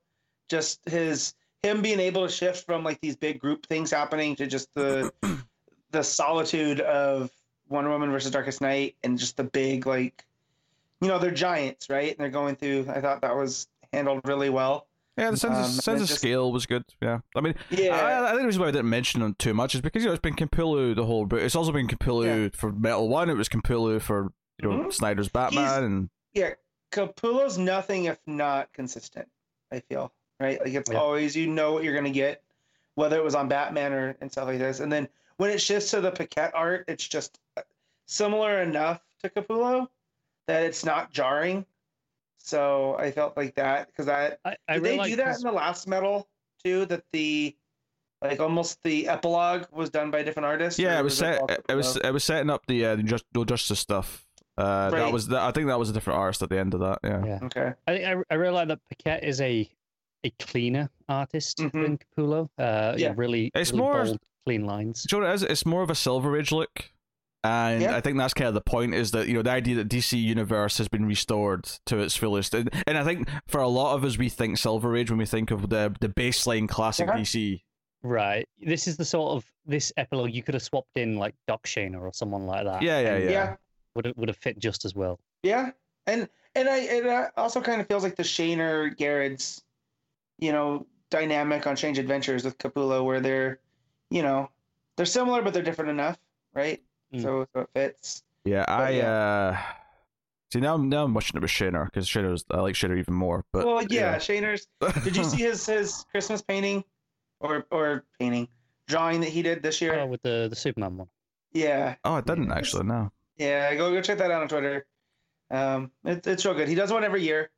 just 0.49 0.81
his 0.89 1.35
him 1.63 1.83
being 1.83 1.99
able 2.01 2.25
to 2.27 2.33
shift 2.33 2.65
from 2.65 2.85
like 2.85 3.01
these 3.01 3.17
big 3.17 3.41
group 3.41 3.67
things 3.67 3.91
happening 3.91 4.37
to 4.37 4.47
just 4.47 4.73
the 4.75 5.13
the 5.91 6.03
solitude 6.05 6.81
of 6.81 7.31
Wonder 7.69 7.91
Woman 7.91 8.11
versus 8.13 8.31
Darkest 8.31 8.61
Knight 8.61 8.95
and 9.03 9.19
just 9.19 9.37
the 9.37 9.45
big 9.45 9.87
like, 9.87 10.25
you 11.01 11.09
know, 11.09 11.19
they're 11.19 11.31
giants, 11.33 11.91
right? 11.91 12.11
And 12.11 12.19
they're 12.19 12.29
going 12.31 12.55
through. 12.57 12.87
I 12.89 13.01
thought 13.01 13.21
that 13.23 13.35
was 13.35 13.67
handled 13.93 14.21
really 14.25 14.51
well. 14.51 14.87
Yeah, 15.19 15.31
the 15.31 15.37
sense, 15.39 15.57
Um, 15.57 15.65
sense 15.73 16.03
of 16.03 16.09
just- 16.09 16.21
scale 16.21 16.53
was 16.53 16.67
good. 16.67 16.85
Yeah, 17.01 17.21
I 17.35 17.41
mean, 17.41 17.55
Yeah. 17.71 17.97
I, 17.97 18.25
I 18.27 18.31
think 18.33 18.43
the 18.43 18.47
reason 18.47 18.61
why 18.63 18.69
I 18.69 18.71
didn't 18.71 18.91
mention 18.91 19.21
them 19.23 19.35
too 19.39 19.55
much 19.55 19.75
is 19.75 19.81
because 19.81 20.03
you 20.03 20.09
know 20.09 20.13
it's 20.13 20.21
been 20.21 20.37
Capullo 20.37 20.95
the 20.95 21.07
whole, 21.07 21.25
but 21.27 21.41
it's 21.41 21.57
also 21.57 21.73
been 21.73 21.89
Capullo 21.89 22.55
for 22.55 22.71
Metal 22.71 23.09
One. 23.09 23.31
It 23.31 23.35
was 23.37 23.49
Capullo 23.49 24.01
for 24.01 24.31
you 24.63 24.69
know 24.71 24.85
Mhm. 24.85 24.93
Snyder's 24.93 25.29
Batman, 25.31 25.83
and 25.85 26.11
yeah, 26.35 26.51
Capullo's 26.93 27.59
nothing 27.59 28.05
if 28.05 28.19
not 28.27 28.73
consistent. 28.73 29.29
I 29.73 29.81
feel 29.81 30.13
right. 30.41 30.61
Like 30.61 30.75
it's 30.75 30.91
Yeah. 30.91 30.99
always 30.99 31.35
you 31.37 31.47
know 31.47 31.73
what 31.73 31.85
you're 31.85 31.95
gonna 31.95 32.11
get, 32.11 32.43
whether 32.95 33.17
it 33.17 33.25
was 33.25 33.35
on 33.35 33.49
Batman 33.49 33.93
or 33.93 34.17
and 34.21 34.31
stuff 34.31 34.47
like 34.47 34.59
this. 34.59 34.81
And 34.81 34.91
then 34.93 35.09
when 35.37 35.51
it 35.51 35.61
shifts 35.61 35.91
to 35.91 36.01
the 36.01 36.11
Paquette 36.11 36.53
art, 36.55 36.85
it's 36.89 37.07
just 37.07 37.39
similar 38.07 38.63
enough 38.63 39.03
to 39.23 39.29
Capullo 39.31 39.89
that 40.47 40.63
it's 40.63 40.85
not 40.85 41.11
jarring. 41.13 41.67
So 42.39 42.97
I 42.99 43.11
felt 43.11 43.37
like 43.37 43.55
that 43.57 43.89
because 43.89 44.07
that 44.07 44.39
I, 44.45 44.57
I 44.69 44.75
did 44.75 44.83
really 44.83 44.91
they 44.95 44.99
like 44.99 45.11
do 45.11 45.17
that 45.17 45.29
his- 45.29 45.39
in 45.43 45.49
the 45.49 45.53
last 45.53 45.89
metal 45.89 46.29
too? 46.65 46.87
That 46.87 47.03
the 47.13 47.57
like 48.23 48.41
almost 48.41 48.83
the 48.83 49.09
epilogue 49.09 49.67
was 49.73 49.91
done 49.91 50.11
by 50.11 50.21
a 50.21 50.25
different 50.25 50.47
artist. 50.47 50.79
yeah, 50.79 50.99
it 50.99 51.03
was 51.03 51.19
that 51.19 51.35
set. 51.35 51.41
all 51.43 51.49
It 51.69 51.75
was 51.75 51.97
it 51.97 52.11
was 52.13 52.25
setting 52.25 52.49
up 52.51 52.65
the 52.67 52.85
uh, 52.87 52.97
the 52.97 53.03
just 53.03 53.25
no 53.35 53.45
justice 53.45 53.81
stuff. 53.81 54.26
Uh, 54.59 54.91
that 54.91 55.13
was 55.13 55.29
the, 55.29 55.41
I 55.41 55.51
think 55.53 55.67
that 55.69 55.79
was 55.79 55.91
a 55.91 55.93
different 55.93 56.19
artist 56.19 56.43
at 56.43 56.49
the 56.49 56.59
end 56.59 56.75
of 56.75 56.81
that. 56.81 56.99
Yeah. 57.05 57.25
Yeah. 57.25 57.39
okay. 57.43 57.73
I 57.87 57.93
think 57.93 58.05
I, 58.07 58.23
I 58.31 58.35
really 58.37 58.65
that 58.65 58.79
Paquette 58.89 59.25
is 59.25 59.41
a 59.41 59.69
a 60.25 60.31
cleaner 60.41 60.89
artist 61.09 61.59
Mhm. 61.59 61.73
than 61.73 61.99
Capullo. 61.99 62.49
Uh, 62.59 62.95
Yeah. 62.97 63.13
really, 63.17 63.51
It's 63.55 63.71
really 63.71 63.83
more- 63.83 64.05
bold, 64.05 64.19
clean 64.45 64.65
lines. 64.65 65.05
Do 65.05 65.17
you 65.17 65.21
know 65.23 65.29
what 65.29 65.33
it 65.33 65.37
is? 65.37 65.43
It's 65.45 65.67
more 65.67 65.83
of 65.83 65.91
a 65.91 65.95
Silver 65.95 66.37
Age 66.39 66.51
look. 66.53 66.91
And 67.45 67.83
Yeah. 67.83 67.95
I 67.97 68.01
think 68.01 68.19
that's 68.19 68.35
kind 68.35 68.49
of 68.49 68.55
the 68.55 68.61
point 68.63 68.95
is 68.95 69.13
that, 69.13 69.29
you 69.29 69.35
know, 69.35 69.43
the 69.43 69.51
idea 69.51 69.77
that 69.77 69.89
DC 69.89 70.19
Universe 70.21 70.79
has 70.79 70.89
been 70.89 71.07
restored 71.07 71.65
to 71.85 71.99
its 72.01 72.17
fullest. 72.17 72.55
And, 72.55 72.71
and 72.89 72.99
I 72.99 73.05
think 73.05 73.29
for 73.47 73.61
a 73.61 73.69
lot 73.69 73.95
of 73.95 74.05
us, 74.05 74.19
we 74.19 74.29
think 74.29 74.59
Silver 74.59 74.97
Age 74.97 75.11
when 75.11 75.19
we 75.19 75.27
think 75.27 75.51
of 75.53 75.69
the 75.69 75.95
the 76.01 76.09
baseline 76.09 76.69
classic 76.69 77.09
Uh-huh. 77.09 77.19
DC. 77.19 77.63
Right. 78.03 78.49
This 78.61 78.89
is 78.89 78.97
the 78.97 79.05
sort 79.05 79.33
of 79.37 79.45
this 79.65 79.93
epilogue 79.97 80.33
you 80.33 80.43
could 80.43 80.55
have 80.55 80.63
swapped 80.63 80.97
in 80.97 81.17
like 81.19 81.35
Doc 81.47 81.65
Shaner 81.67 82.01
or 82.01 82.13
someone 82.13 82.47
like 82.47 82.65
that. 82.65 82.83
Yeah, 82.83 83.01
yeah, 83.01 83.15
and 83.15 83.25
yeah. 83.25 83.31
yeah. 83.31 83.57
Would 83.97 84.05
have, 84.05 84.17
would 84.17 84.29
have 84.29 84.37
fit 84.37 84.59
just 84.59 84.85
as 84.85 84.95
well. 84.95 85.19
Yeah, 85.43 85.71
and 86.07 86.29
and 86.55 86.69
I 86.69 86.79
it 86.79 87.33
also 87.37 87.61
kind 87.61 87.81
of 87.81 87.89
feels 87.89 88.03
like 88.03 88.17
the 88.17 88.23
Shaner 88.23 88.97
Gerads, 88.97 89.63
you 90.39 90.53
know, 90.53 90.87
dynamic 91.11 91.67
on 91.67 91.77
Strange 91.77 91.99
Adventures 91.99 92.45
with 92.45 92.59
Capullo, 92.59 93.05
where 93.05 93.21
they're, 93.21 93.61
you 94.11 94.23
know, 94.23 94.51
they're 94.97 95.07
similar 95.07 95.43
but 95.43 95.55
they're 95.55 95.63
different 95.63 95.91
enough, 95.91 96.19
right? 96.55 96.83
Mm. 97.15 97.23
So 97.23 97.47
so 97.55 97.61
it 97.63 97.69
fits. 97.75 98.23
Yeah, 98.45 98.65
I 98.69 98.91
yeah. 98.91 99.11
uh 99.11 99.59
see 100.53 100.61
now 100.61 100.75
I'm 100.75 100.89
now 100.89 101.05
I'm 101.05 101.15
wishing 101.15 101.37
it 101.37 101.43
with 101.43 101.51
Shaner 101.51 101.87
because 101.87 102.07
Shaner's 102.07 102.45
I 102.51 102.61
like 102.61 102.75
Shaner 102.75 102.99
even 102.99 103.15
more. 103.15 103.45
But 103.53 103.67
well, 103.67 103.83
yeah, 103.89 104.17
Shaner's. 104.17 104.67
Did 105.05 105.17
you 105.17 105.25
see 105.25 105.39
his 105.39 105.67
his 105.67 106.05
Christmas 106.11 106.43
painting, 106.43 106.85
or 107.41 107.67
or 107.71 108.05
painting 108.19 108.49
drawing 108.87 109.21
that 109.21 109.31
he 109.31 109.43
did 109.43 109.63
this 109.63 109.81
year? 109.81 109.99
Oh, 109.99 110.07
with 110.07 110.23
the 110.23 110.47
the 110.49 110.57
Superman 110.57 110.97
one. 110.97 111.09
Yeah, 111.53 111.95
oh, 112.05 112.15
I 112.15 112.21
didn't 112.21 112.53
actually. 112.53 112.85
No. 112.85 113.11
Yeah. 113.37 113.75
Go 113.75 113.91
go 113.93 114.01
check 114.01 114.19
that 114.19 114.31
out 114.31 114.43
on 114.43 114.49
Twitter. 114.49 114.87
Um, 115.51 115.91
it, 116.05 116.27
it's 116.27 116.45
real 116.45 116.55
good. 116.55 116.69
He 116.69 116.75
does 116.75 116.93
one 116.93 117.05
every 117.05 117.23
year. 117.23 117.51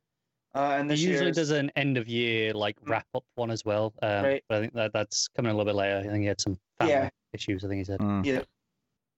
Uh, 0.55 0.77
and 0.79 0.89
He 0.89 0.97
usually 0.97 1.25
year's- 1.25 1.35
does 1.35 1.51
an 1.51 1.71
end 1.75 1.97
of 1.97 2.07
year 2.07 2.53
like 2.53 2.75
wrap 2.87 3.05
up 3.13 3.23
one 3.35 3.51
as 3.51 3.63
well. 3.65 3.93
Um, 4.01 4.23
Right. 4.23 4.43
But 4.49 4.57
I 4.57 4.61
think 4.61 4.73
that 4.73 4.93
that's 4.93 5.27
coming 5.27 5.51
a 5.51 5.53
little 5.53 5.65
bit 5.71 5.75
later. 5.75 5.97
I 5.99 6.03
think 6.03 6.21
he 6.21 6.25
had 6.25 6.41
some 6.41 6.57
family 6.79 6.93
Yeah. 6.93 7.09
issues. 7.33 7.63
I 7.63 7.67
think 7.67 7.77
he 7.79 7.83
said. 7.83 7.99
Mm. 7.99 8.45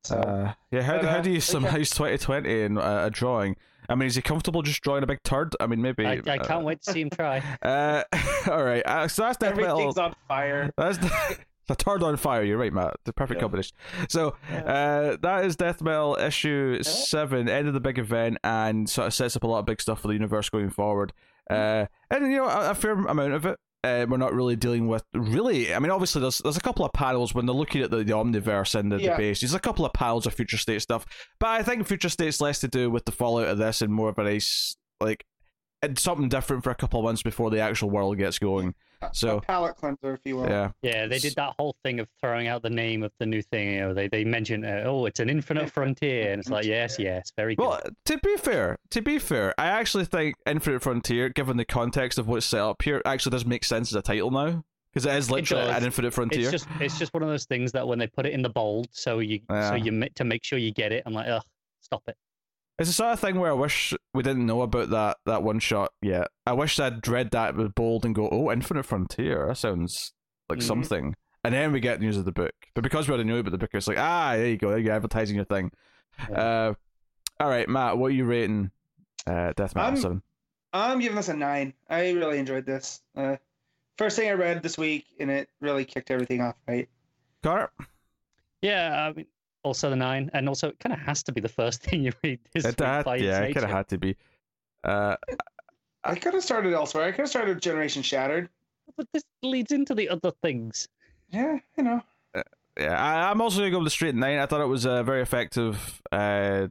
So 0.04 0.18
Uh, 0.18 0.54
yeah, 0.72 0.82
how, 0.82 0.98
But, 0.98 1.06
how 1.06 1.18
uh, 1.18 1.22
do 1.22 1.30
you 1.30 1.36
yeah. 1.36 1.42
summarize 1.42 1.90
2020 1.92 2.62
in 2.64 2.78
uh, 2.78 3.06
a 3.06 3.10
drawing? 3.10 3.56
I 3.88 3.96
mean, 3.96 4.08
is 4.08 4.16
he 4.16 4.22
comfortable 4.22 4.62
just 4.62 4.82
drawing 4.82 5.04
a 5.04 5.08
big 5.08 5.22
turd? 5.24 5.56
I 5.60 5.68
mean, 5.68 5.82
maybe. 5.82 6.06
I, 6.06 6.22
I 6.26 6.38
uh, 6.38 6.44
can't 6.44 6.64
wait 6.66 6.82
to 6.84 6.92
see 6.92 7.02
him 7.02 7.10
try. 7.10 7.42
Uh, 7.62 8.04
all 8.50 8.64
right, 8.64 8.86
uh, 8.86 9.08
so 9.08 9.24
that's 9.24 9.38
death 9.38 9.56
metal. 9.56 9.72
everything's 9.72 9.98
on 9.98 10.16
fire. 10.28 10.72
That's 10.78 10.98
turd 11.76 12.04
on 12.04 12.18
fire. 12.18 12.44
You're 12.44 12.58
right, 12.58 12.74
Matt. 12.74 12.96
The 13.06 13.14
perfect 13.14 13.38
Yeah. 13.40 13.42
combination. 13.44 13.76
So 14.10 14.36
uh, 14.52 15.18
that 15.22 15.46
is 15.46 15.56
death 15.56 15.82
metal 15.82 16.18
issue 16.20 16.82
seven, 16.84 17.48
end 17.50 17.68
of 17.68 17.74
the 17.74 17.80
big 17.80 17.98
event, 18.00 18.38
and 18.44 18.90
sort 18.90 19.08
of 19.08 19.14
sets 19.14 19.36
up 19.36 19.44
a 19.44 19.48
lot 19.48 19.60
of 19.60 19.66
big 19.66 19.82
stuff 19.82 20.02
for 20.02 20.08
the 20.08 20.14
universe 20.14 20.50
going 20.50 20.70
forward. 20.70 21.14
Uh, 21.50 21.86
and 22.10 22.32
you 22.32 22.38
know, 22.38 22.46
a, 22.48 22.72
a 22.72 22.76
fair 22.76 22.94
amount 22.94 23.34
of 23.34 23.46
it. 23.46 23.58
Uh, 23.84 24.06
we're 24.08 24.16
not 24.18 24.32
really 24.32 24.56
dealing 24.56 24.88
with 24.88 25.04
really. 25.16 25.74
I 25.74 25.80
mean, 25.80 25.90
obviously, 25.90 26.22
there's 26.22 26.38
there's 26.38 26.56
a 26.58 26.62
couple 26.62 26.86
of 26.86 26.94
panels 26.94 27.34
when 27.34 27.48
they're 27.48 27.56
looking 27.56 27.82
at 27.82 27.90
the, 27.90 27.98
the 28.04 28.14
omniverse 28.14 28.76
and 28.76 28.92
the, 28.92 28.98
the 28.98 29.16
base. 29.18 29.40
There's 29.42 29.56
a 29.56 29.60
couple 29.60 29.86
of 29.86 29.94
panels 29.94 30.28
of 30.28 30.36
future 30.36 30.58
state 30.58 30.84
stuff, 30.84 31.04
but 31.40 31.48
I 31.50 31.64
think 31.64 31.88
future 31.88 32.10
state's 32.10 32.40
less 32.40 32.60
to 32.60 32.68
do 32.68 32.92
with 32.92 33.06
the 33.06 33.12
fallout 33.12 33.48
of 33.48 33.58
this 33.58 33.82
and 33.82 33.92
more 33.92 34.10
of 34.10 34.20
a 34.20 34.24
nice 34.24 34.76
like 35.00 35.26
something 35.98 36.30
different 36.30 36.64
for 36.64 36.70
a 36.70 36.76
couple 36.76 37.00
of 37.00 37.06
months 37.06 37.24
before 37.24 37.50
the 37.50 37.60
actual 37.60 37.90
world 37.90 38.16
gets 38.20 38.38
going. 38.38 38.76
So 39.14 39.38
a 39.38 39.42
palate 39.42 39.76
cleanser, 39.76 40.14
if 40.14 40.22
you 40.26 40.38
will. 40.38 40.48
yeah, 40.50 40.72
Yeah, 40.82 41.08
they 41.08 41.20
did 41.20 41.36
that 41.36 41.56
whole 41.58 41.76
thing 41.84 42.00
of 42.00 42.08
throwing 42.20 42.48
out 42.48 42.62
the 42.62 42.70
name 42.70 43.04
of 43.04 43.12
the 43.20 43.26
new 43.26 43.42
thing. 43.42 43.74
You 43.74 43.80
know, 43.82 43.94
they 43.94 44.08
they 44.08 44.24
mentioned, 44.24 44.66
uh, 44.66 44.84
oh, 44.86 45.06
it's 45.06 45.20
an 45.20 45.30
infinite 45.30 45.72
frontier, 45.72 46.32
and 46.32 46.40
it's 46.40 46.50
like, 46.50 46.66
yes, 46.78 46.98
yes, 47.00 47.32
very 47.36 47.56
good. 47.56 47.64
Well, 47.66 47.82
to 48.06 48.18
be 48.20 48.38
fair, 48.38 48.78
to 48.92 49.02
be 49.02 49.20
fair, 49.20 49.54
I 49.58 49.68
actually 49.68 50.06
think 50.06 50.36
Infinite 50.46 50.82
Frontier, 50.82 51.30
given 51.30 51.58
the 51.58 51.66
context 51.66 52.18
of 52.20 52.28
what's 52.28 52.46
set 52.46 52.62
up 52.62 52.82
here, 52.82 53.02
actually 53.06 53.32
does 53.32 53.46
make 53.46 53.64
sense 53.64 53.92
as 53.92 53.96
a 53.96 54.02
title 54.02 54.32
now 54.32 54.64
because 54.94 55.06
it 55.06 55.16
is 55.16 55.32
literally 55.32 55.66
does. 55.68 55.78
an 55.78 55.84
Infinite 55.86 56.14
Frontier. 56.14 56.42
it's 56.42 56.52
just 56.52 56.68
it's 56.80 57.00
just 57.00 57.14
one 57.14 57.24
of 57.24 57.30
those 57.30 57.46
things 57.46 57.72
that 57.72 57.88
when 57.88 57.98
they 58.00 58.08
put 58.08 58.26
it 58.26 58.34
in 58.34 58.42
the 58.42 58.50
bold, 58.50 58.88
so 58.92 59.20
you 59.20 59.40
Yeah. 59.50 59.70
so 59.70 59.76
you 59.76 60.08
to 60.16 60.24
make 60.24 60.44
sure 60.44 60.60
you 60.60 60.72
get 60.72 60.92
it. 60.92 61.04
I'm 61.06 61.14
like, 61.14 61.28
ugh, 61.28 61.44
stop 61.82 62.04
it. 62.08 62.16
It's 62.82 62.90
the 62.90 62.94
sort 62.94 63.14
of 63.14 63.20
thing 63.20 63.40
where 63.40 63.52
I 63.52 63.54
wish 63.54 63.94
we 64.14 64.24
didn't 64.24 64.46
know 64.48 64.64
about 64.64 64.90
that 64.90 65.18
that 65.28 65.44
one 65.44 65.60
shot 65.60 65.94
yet. 66.02 66.30
I 66.48 66.54
wish 66.54 66.80
I'd 66.80 67.08
read 67.08 67.30
that 67.32 67.56
with 67.56 67.76
bold 67.76 68.06
and 68.06 68.16
go, 68.16 68.28
"Oh, 68.32 68.52
Infinite 68.52 68.84
Frontier, 68.88 69.46
that 69.48 69.58
sounds 69.58 70.14
like 70.50 70.60
Mhm. 70.60 70.64
something." 70.64 71.16
And 71.44 71.54
then 71.54 71.72
we 71.72 71.80
get 71.80 72.02
news 72.02 72.18
of 72.18 72.26
the 72.26 72.32
book, 72.32 72.54
but 72.74 72.84
because 72.84 73.08
we 73.08 73.14
already 73.14 73.30
knew 73.30 73.38
about 73.38 73.52
the 73.52 73.58
book, 73.60 73.70
it's 73.74 73.88
like, 73.88 73.98
ah, 74.00 74.34
there 74.36 74.48
you 74.48 74.58
go, 74.58 74.76
you're 74.76 74.94
advertising 74.94 75.36
your 75.36 75.46
thing. 75.46 75.72
Uh, 76.36 76.74
all 77.40 77.50
right, 77.50 77.68
Matt, 77.70 77.98
what 77.98 78.08
are 78.08 78.16
you 78.16 78.26
rating? 78.26 78.72
Uh, 79.28 79.54
Death 79.56 79.76
Metal 79.76 79.92
I'm- 79.92 79.98
Seven. 79.98 80.24
I'm 80.74 81.00
giving 81.00 81.16
this 81.16 81.30
a 81.30 81.36
nine. 81.36 81.74
I 81.90 82.12
really 82.12 82.40
enjoyed 82.40 82.66
this. 82.66 83.02
Uh, 83.16 83.38
first 83.98 84.16
thing 84.18 84.30
I 84.30 84.34
read 84.34 84.64
this 84.64 84.78
week, 84.78 85.06
and 85.20 85.30
it 85.30 85.50
really 85.60 85.84
kicked 85.86 86.10
everything 86.12 86.42
off. 86.42 86.56
Right? 86.68 86.90
Connor? 87.44 87.72
Yeah, 88.62 89.08
I 89.08 89.14
mean, 89.14 89.26
also 89.64 89.90
the 89.90 89.96
nine, 89.96 90.30
and 90.34 90.48
also 90.48 90.70
it 90.70 90.80
kind 90.80 90.94
of 90.94 91.00
has 91.00 91.24
to 91.24 91.32
be 91.32 91.42
the 91.42 91.50
first 91.50 91.82
thing 91.84 92.04
you 92.04 92.12
read 92.24 92.40
this 92.54 92.66
It 92.66 92.80
week 92.80 92.88
had, 92.88 93.06
by 93.06 93.16
yeah, 93.18 93.40
it 93.42 93.54
could 93.54 93.64
have 93.64 93.64
nature. 93.64 93.76
had 93.78 93.88
to 93.90 93.98
be. 93.98 94.16
Uh, 94.84 95.16
I 96.04 96.16
could 96.16 96.34
have 96.34 96.44
started 96.44 96.74
elsewhere. 96.74 97.06
I 97.06 97.12
could 97.12 97.22
have 97.22 97.30
started 97.30 97.62
Generation 97.62 98.02
Shattered. 98.02 98.50
But 98.98 99.08
this 99.14 99.24
leads 99.44 99.72
into 99.72 99.94
the 99.96 100.10
other 100.10 100.32
things. 100.42 100.88
Yeah, 101.30 101.60
you 101.78 101.84
know. 101.84 102.02
yeah, 102.78 103.02
I, 103.02 103.30
I'm 103.30 103.40
also 103.42 103.60
gonna 103.60 103.72
go 103.72 103.78
with 103.80 103.86
the 103.88 103.92
straight 103.92 104.16
nine. 104.16 104.40
I 104.40 104.46
thought 104.48 104.62
it 104.62 104.66
was 104.68 104.86
a 104.86 105.04
very 105.04 105.22
effective, 105.22 106.02
uh, 106.12 106.68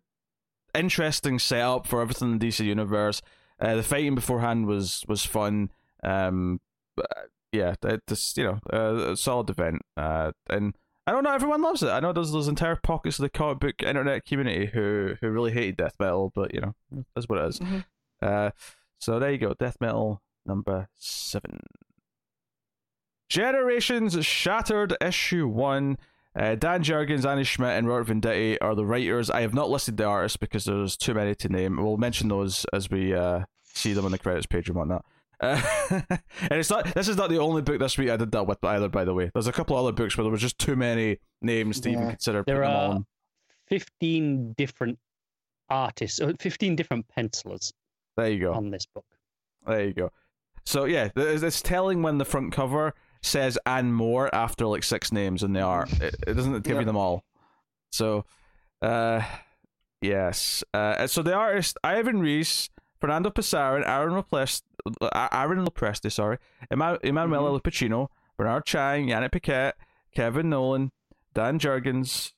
interesting 0.74 1.38
setup 1.38 1.86
for 1.86 2.00
everything 2.02 2.32
in 2.32 2.38
the 2.38 2.48
DC 2.48 2.64
universe. 2.64 3.22
Uh, 3.60 3.76
the 3.76 3.82
fighting 3.82 4.14
beforehand 4.14 4.66
was 4.66 5.04
was 5.08 5.24
fun. 5.24 5.70
Um, 6.02 6.60
but, 6.96 7.06
yeah, 7.52 7.74
it 7.84 8.02
just 8.08 8.36
you 8.36 8.44
know, 8.44 8.58
uh, 8.72 9.12
a 9.12 9.16
solid 9.16 9.48
event. 9.50 9.82
Uh, 9.96 10.32
and 10.48 10.76
I 11.10 11.12
don't 11.12 11.24
know, 11.24 11.34
everyone 11.34 11.60
loves 11.60 11.82
it. 11.82 11.88
I 11.88 11.98
know 11.98 12.12
there's 12.12 12.30
those 12.30 12.46
entire 12.46 12.76
pockets 12.76 13.18
of 13.18 13.24
the 13.24 13.30
comic 13.30 13.58
book 13.58 13.82
internet 13.82 14.24
community 14.24 14.66
who 14.66 15.16
who 15.20 15.28
really 15.28 15.50
hated 15.50 15.76
death 15.76 15.96
metal, 15.98 16.30
but 16.32 16.54
you 16.54 16.60
know, 16.60 16.76
that's 17.16 17.28
what 17.28 17.40
it 17.40 17.48
is. 17.48 17.58
Mhm. 17.58 17.84
Uh, 18.22 18.50
so 19.00 19.18
there 19.18 19.32
you 19.32 19.38
go, 19.38 19.52
death 19.54 19.76
metal 19.80 20.22
number 20.46 20.86
seven. 20.94 21.58
Generations 23.28 24.24
Shattered 24.24 24.96
issue 25.00 25.48
one. 25.48 25.98
Uh, 26.36 26.54
Dan 26.54 26.84
Jurgens, 26.84 27.28
Andy 27.28 27.42
Schmidt, 27.42 27.76
and 27.76 27.88
Robert 27.88 28.06
Venditti 28.14 28.56
are 28.60 28.76
the 28.76 28.86
writers. 28.86 29.30
I 29.30 29.40
have 29.40 29.52
not 29.52 29.68
listed 29.68 29.96
the 29.96 30.04
artists 30.04 30.36
because 30.36 30.64
there's 30.64 30.96
too 30.96 31.12
many 31.14 31.34
to 31.34 31.48
name. 31.48 31.82
We'll 31.82 31.96
mention 31.96 32.28
those 32.28 32.64
as 32.72 32.88
we 32.88 33.12
uh, 33.14 33.46
see 33.64 33.94
them 33.94 34.04
on 34.04 34.12
the 34.12 34.18
credits 34.18 34.46
page 34.46 34.68
and 34.68 34.76
whatnot. 34.76 35.04
Uh, 35.40 35.60
and 35.90 36.52
it's 36.52 36.70
not. 36.70 36.92
This 36.94 37.08
is 37.08 37.16
not 37.16 37.30
the 37.30 37.38
only 37.38 37.62
book 37.62 37.78
this 37.78 37.96
week 37.96 38.10
I 38.10 38.16
did 38.16 38.30
that 38.32 38.46
with 38.46 38.62
either. 38.64 38.88
By 38.88 39.04
the 39.04 39.14
way, 39.14 39.30
there's 39.32 39.46
a 39.46 39.52
couple 39.52 39.76
other 39.76 39.92
books 39.92 40.16
where 40.16 40.24
there 40.24 40.30
was 40.32 40.40
just 40.42 40.58
too 40.58 40.76
many 40.76 41.18
names 41.40 41.80
to 41.80 41.90
even 41.90 42.08
consider 42.10 42.42
There 42.46 42.56
putting 42.56 42.70
them 42.70 42.76
all 42.80 42.92
are- 42.92 42.96
in. 42.96 43.06
15 43.68 44.54
different 44.58 44.98
artists, 45.68 46.20
or 46.20 46.34
15 46.40 46.74
different 46.74 47.06
pencilers 47.08 47.72
There 48.16 48.28
you 48.28 48.40
go. 48.40 48.52
on 48.52 48.70
this 48.70 48.84
book. 48.86 49.04
There 49.66 49.84
you 49.86 49.92
go. 49.94 50.10
So 50.66 50.84
yeah, 50.84 51.08
it's 51.16 51.62
telling 51.62 52.02
when 52.02 52.18
the 52.18 52.24
front 52.24 52.52
cover 52.52 52.94
says 53.22 53.58
"and 53.64 53.94
more" 53.94 54.32
after 54.34 54.66
like 54.66 54.82
six 54.82 55.12
names 55.12 55.42
in 55.42 55.52
the 55.52 55.60
art. 55.60 55.90
It, 56.00 56.16
it 56.26 56.34
doesn't 56.34 56.62
give 56.64 56.78
you 56.78 56.84
them 56.84 56.96
all. 56.96 57.24
So, 57.92 58.24
uh, 58.82 59.22
yes. 60.00 60.62
Uh, 60.74 61.06
so 61.06 61.22
the 61.22 61.34
artist 61.34 61.78
Ivan 61.84 62.20
Reis, 62.20 62.70
Fernando 63.00 63.30
Pasarin, 63.30 63.86
Aaron 63.86 64.14
Lopresti, 64.22 64.62
Aaron 65.32 65.64
Lopresti, 65.64 66.12
sorry, 66.12 66.38
Ema- 66.72 66.98
Emanuela 67.04 67.58
Lupacchino, 67.58 68.08
Bernard 68.36 68.64
Chang, 68.66 69.06
Yanick 69.08 69.32
Paquette, 69.32 69.76
Kevin 70.14 70.50
Nowlan, 70.50 70.90
Dan 71.34 71.58
Jurgens. 71.58 72.32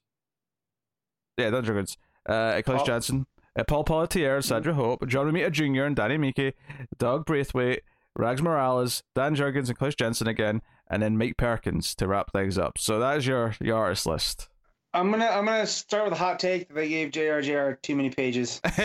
Yeah, 1.38 1.50
Dan 1.50 1.64
Jurgens. 1.64 1.96
Uh, 2.28 2.54
Eclipse 2.56 2.78
Paul- 2.78 2.86
Johnson, 2.86 3.26
uh, 3.58 3.64
Paul 3.64 3.84
Pelletier, 3.84 4.40
Sandra 4.42 4.74
Hope, 4.74 5.06
John 5.08 5.26
Romita 5.26 5.50
Jr. 5.50 5.84
and 5.84 5.96
Danny 5.96 6.16
Miki, 6.18 6.52
Doug 6.98 7.26
Braithwaite, 7.26 7.82
Rags 8.16 8.42
Morales, 8.42 9.02
Dan 9.14 9.34
Jurgens 9.34 9.68
and 9.68 9.78
Cliff 9.78 9.96
Jensen 9.96 10.28
again, 10.28 10.60
and 10.88 11.02
then 11.02 11.16
Mike 11.16 11.36
Perkins 11.38 11.94
to 11.96 12.06
wrap 12.06 12.30
things 12.32 12.58
up. 12.58 12.76
So 12.78 12.98
that 13.00 13.16
is 13.18 13.26
your, 13.26 13.54
your 13.60 13.76
artist 13.78 14.06
list. 14.06 14.48
I'm 14.94 15.10
gonna 15.10 15.24
I'm 15.24 15.46
gonna 15.46 15.66
start 15.66 16.04
with 16.04 16.12
a 16.12 16.16
hot 16.16 16.38
take 16.38 16.68
that 16.68 16.74
they 16.74 16.86
gave 16.90 17.12
JRJR 17.12 17.80
too 17.80 17.96
many 17.96 18.10
pages. 18.10 18.60
Do 18.76 18.82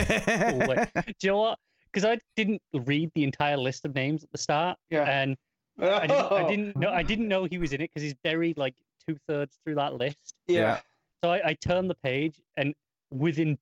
you 1.20 1.30
know 1.32 1.36
what? 1.36 1.58
Because 1.98 2.16
I 2.16 2.20
didn't 2.36 2.62
read 2.84 3.10
the 3.16 3.24
entire 3.24 3.56
list 3.56 3.84
of 3.84 3.92
names 3.92 4.22
at 4.22 4.30
the 4.30 4.38
start, 4.38 4.78
Yeah. 4.88 5.02
and 5.02 5.36
I 5.80 6.06
didn't, 6.06 6.32
I 6.32 6.48
didn't 6.48 6.76
know 6.76 6.90
I 6.90 7.02
didn't 7.02 7.26
know 7.26 7.44
he 7.44 7.58
was 7.58 7.72
in 7.72 7.80
it 7.80 7.90
because 7.92 8.04
he's 8.04 8.14
buried 8.22 8.56
like 8.56 8.74
two 9.04 9.16
thirds 9.26 9.58
through 9.64 9.74
that 9.76 9.94
list. 9.94 10.34
Yeah. 10.46 10.78
So 11.24 11.32
I, 11.32 11.48
I 11.48 11.54
turned 11.54 11.90
the 11.90 11.96
page, 11.96 12.40
and 12.56 12.72
within 13.10 13.58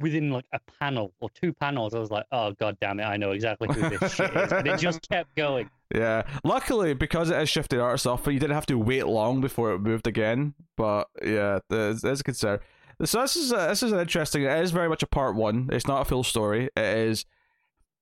within 0.00 0.30
like 0.30 0.44
a 0.52 0.60
panel 0.80 1.14
or 1.20 1.30
two 1.30 1.54
panels, 1.54 1.94
I 1.94 1.98
was 1.98 2.10
like, 2.10 2.26
"Oh 2.30 2.52
god 2.60 2.76
damn 2.78 3.00
it, 3.00 3.04
I 3.04 3.16
know 3.16 3.30
exactly 3.30 3.68
who 3.72 3.88
this 3.88 4.12
shit 4.16 4.36
is." 4.36 4.50
But 4.50 4.66
it 4.66 4.78
just 4.78 5.08
kept 5.08 5.34
going. 5.34 5.70
Yeah. 5.94 6.24
Luckily, 6.44 6.92
because 6.92 7.30
it 7.30 7.40
is 7.40 7.48
shifted 7.48 7.80
artist 7.80 8.06
off, 8.06 8.26
you 8.26 8.38
didn't 8.38 8.52
have 8.54 8.66
to 8.66 8.76
wait 8.76 9.06
long 9.06 9.40
before 9.40 9.72
it 9.72 9.78
moved 9.78 10.06
again. 10.06 10.52
But 10.76 11.08
yeah, 11.24 11.60
there's, 11.70 12.02
there's 12.02 12.20
a 12.20 12.24
concern. 12.24 12.58
So 13.02 13.22
this 13.22 13.36
is 13.36 13.50
a, 13.52 13.56
this 13.68 13.82
is 13.82 13.92
an 13.92 14.00
interesting. 14.00 14.42
It 14.42 14.62
is 14.62 14.72
very 14.72 14.90
much 14.90 15.02
a 15.02 15.06
part 15.06 15.36
one. 15.36 15.70
It's 15.72 15.86
not 15.86 16.02
a 16.02 16.04
full 16.04 16.22
story. 16.24 16.68
It 16.76 16.84
is. 16.98 17.24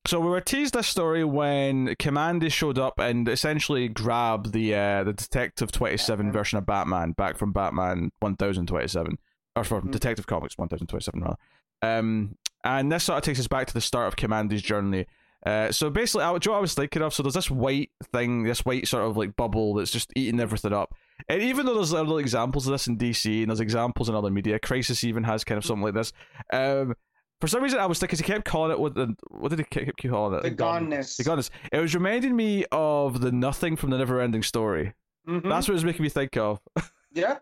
So 0.06 0.20
we 0.20 0.28
were 0.28 0.40
teased 0.40 0.74
this 0.74 0.86
story 0.86 1.24
when 1.24 1.88
Kamandi 1.96 2.50
showed 2.52 2.78
up 2.78 2.98
and 3.00 3.28
essentially 3.28 3.88
grabbed 3.88 4.52
the 4.52 4.72
uh, 4.74 5.02
the 5.04 5.12
Detective 5.12 5.72
Twenty 5.72 5.96
Seven 5.96 6.30
version 6.30 6.58
of 6.58 6.66
Batman 6.66 7.12
back 7.12 7.36
from 7.36 7.52
Batman 7.52 8.12
One 8.20 8.36
Thousand 8.36 8.66
Twenty 8.68 8.86
Seven, 8.86 9.18
or 9.56 9.64
from 9.64 9.88
Mhm. 9.88 9.92
Detective 9.92 10.26
Comics 10.28 10.56
One 10.56 10.68
Thousand 10.68 10.86
Twenty 10.86 11.02
Seven 11.02 11.22
rather. 11.22 11.36
Um, 11.82 12.36
and 12.62 12.90
this 12.92 13.04
sort 13.04 13.18
of 13.18 13.24
takes 13.24 13.40
us 13.40 13.48
back 13.48 13.66
to 13.66 13.74
the 13.74 13.80
start 13.80 14.06
of 14.06 14.16
Kamandi's 14.16 14.62
journey. 14.62 15.06
Uh, 15.44 15.70
so 15.72 15.90
basically, 15.90 16.24
I, 16.24 16.38
Joe, 16.38 16.54
I 16.54 16.60
was 16.60 16.74
thinking 16.74 17.02
of 17.02 17.12
so 17.12 17.22
there's 17.24 17.34
this 17.34 17.50
white 17.50 17.90
thing, 18.12 18.44
this 18.44 18.64
white 18.64 18.86
sort 18.86 19.04
of 19.04 19.16
like 19.16 19.34
bubble 19.36 19.74
that's 19.74 19.90
just 19.92 20.12
eating 20.16 20.38
everything 20.40 20.72
up. 20.72 20.94
And 21.28 21.42
even 21.42 21.66
though 21.66 21.74
there's 21.74 21.92
other 21.94 22.18
examples 22.20 22.66
of 22.68 22.72
this 22.72 22.86
in 22.86 22.96
DC 22.96 23.42
and 23.42 23.50
there's 23.50 23.60
examples 23.60 24.08
in 24.08 24.14
other 24.14 24.30
media, 24.30 24.58
Crisis 24.60 25.02
even 25.04 25.24
has 25.24 25.42
kind 25.44 25.58
of 25.58 25.64
something 25.64 25.84
like 25.84 25.94
this. 25.94 26.12
Um, 26.52 26.94
for 27.40 27.48
some 27.48 27.62
reason, 27.62 27.78
I 27.78 27.86
was 27.86 27.98
thinking 27.98 28.16
he 28.18 28.22
kept 28.24 28.44
calling 28.44 28.70
it 28.72 28.78
what 28.78 28.94
the 28.94 29.14
what 29.28 29.50
did 29.50 29.58
he 29.58 29.64
keep 29.64 29.96
keep 29.96 30.10
calling 30.10 30.38
it? 30.38 30.42
The 30.42 30.50
goneness. 30.50 31.16
The 31.16 31.24
goneness. 31.24 31.50
It 31.72 31.78
was 31.78 31.94
reminding 31.94 32.34
me 32.34 32.64
of 32.72 33.20
the 33.20 33.30
nothing 33.32 33.76
from 33.76 33.90
the 33.90 33.98
Never-Ending 33.98 34.42
Story. 34.42 34.94
Mhm. 35.28 35.42
That's 35.48 35.66
what 35.68 35.72
it 35.72 35.74
was 35.74 35.84
making 35.84 36.02
me 36.02 36.08
think 36.08 36.36
of 36.36 36.60
yeah. 37.12 37.38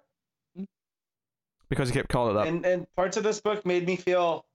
because 1.68 1.88
he 1.88 1.94
kept 1.94 2.08
calling 2.08 2.34
it 2.36 2.38
that. 2.38 2.46
And 2.48 2.64
and 2.66 2.86
parts 2.96 3.16
of 3.16 3.22
this 3.24 3.40
book 3.40 3.64
made 3.66 3.86
me 3.86 3.96
feel 3.96 4.46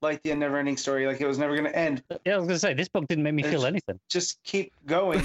like 0.00 0.22
the 0.22 0.32
never 0.34 0.56
ending 0.58 0.76
story, 0.76 1.06
like 1.06 1.20
it 1.20 1.26
was 1.26 1.38
never 1.38 1.56
gonna 1.56 1.70
end. 1.70 2.02
Yeah, 2.24 2.34
I 2.34 2.38
was 2.38 2.46
gonna 2.46 2.58
say 2.58 2.72
this 2.74 2.88
book 2.88 3.06
didn't 3.08 3.24
make 3.24 3.34
me 3.34 3.42
feel 3.42 3.64
It's- 3.64 3.66
anything. 3.66 3.98
Just 4.08 4.42
keep 4.44 4.72
going. 4.86 5.20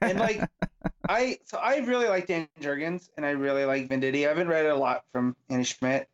and 0.00 0.18
like 0.18 0.42
I 1.08 1.38
so 1.44 1.58
I 1.58 1.78
really 1.78 2.08
like 2.08 2.26
Dan 2.26 2.48
Jurgens 2.60 3.08
and 3.16 3.24
I 3.26 3.30
really 3.30 3.64
like 3.64 3.88
Venditti. 3.88 4.24
I 4.24 4.28
haven't 4.28 4.48
read 4.48 4.66
a 4.66 4.74
lot 4.74 5.04
from 5.12 5.36
Andy 5.50 5.64
Schmidt. 5.64 6.08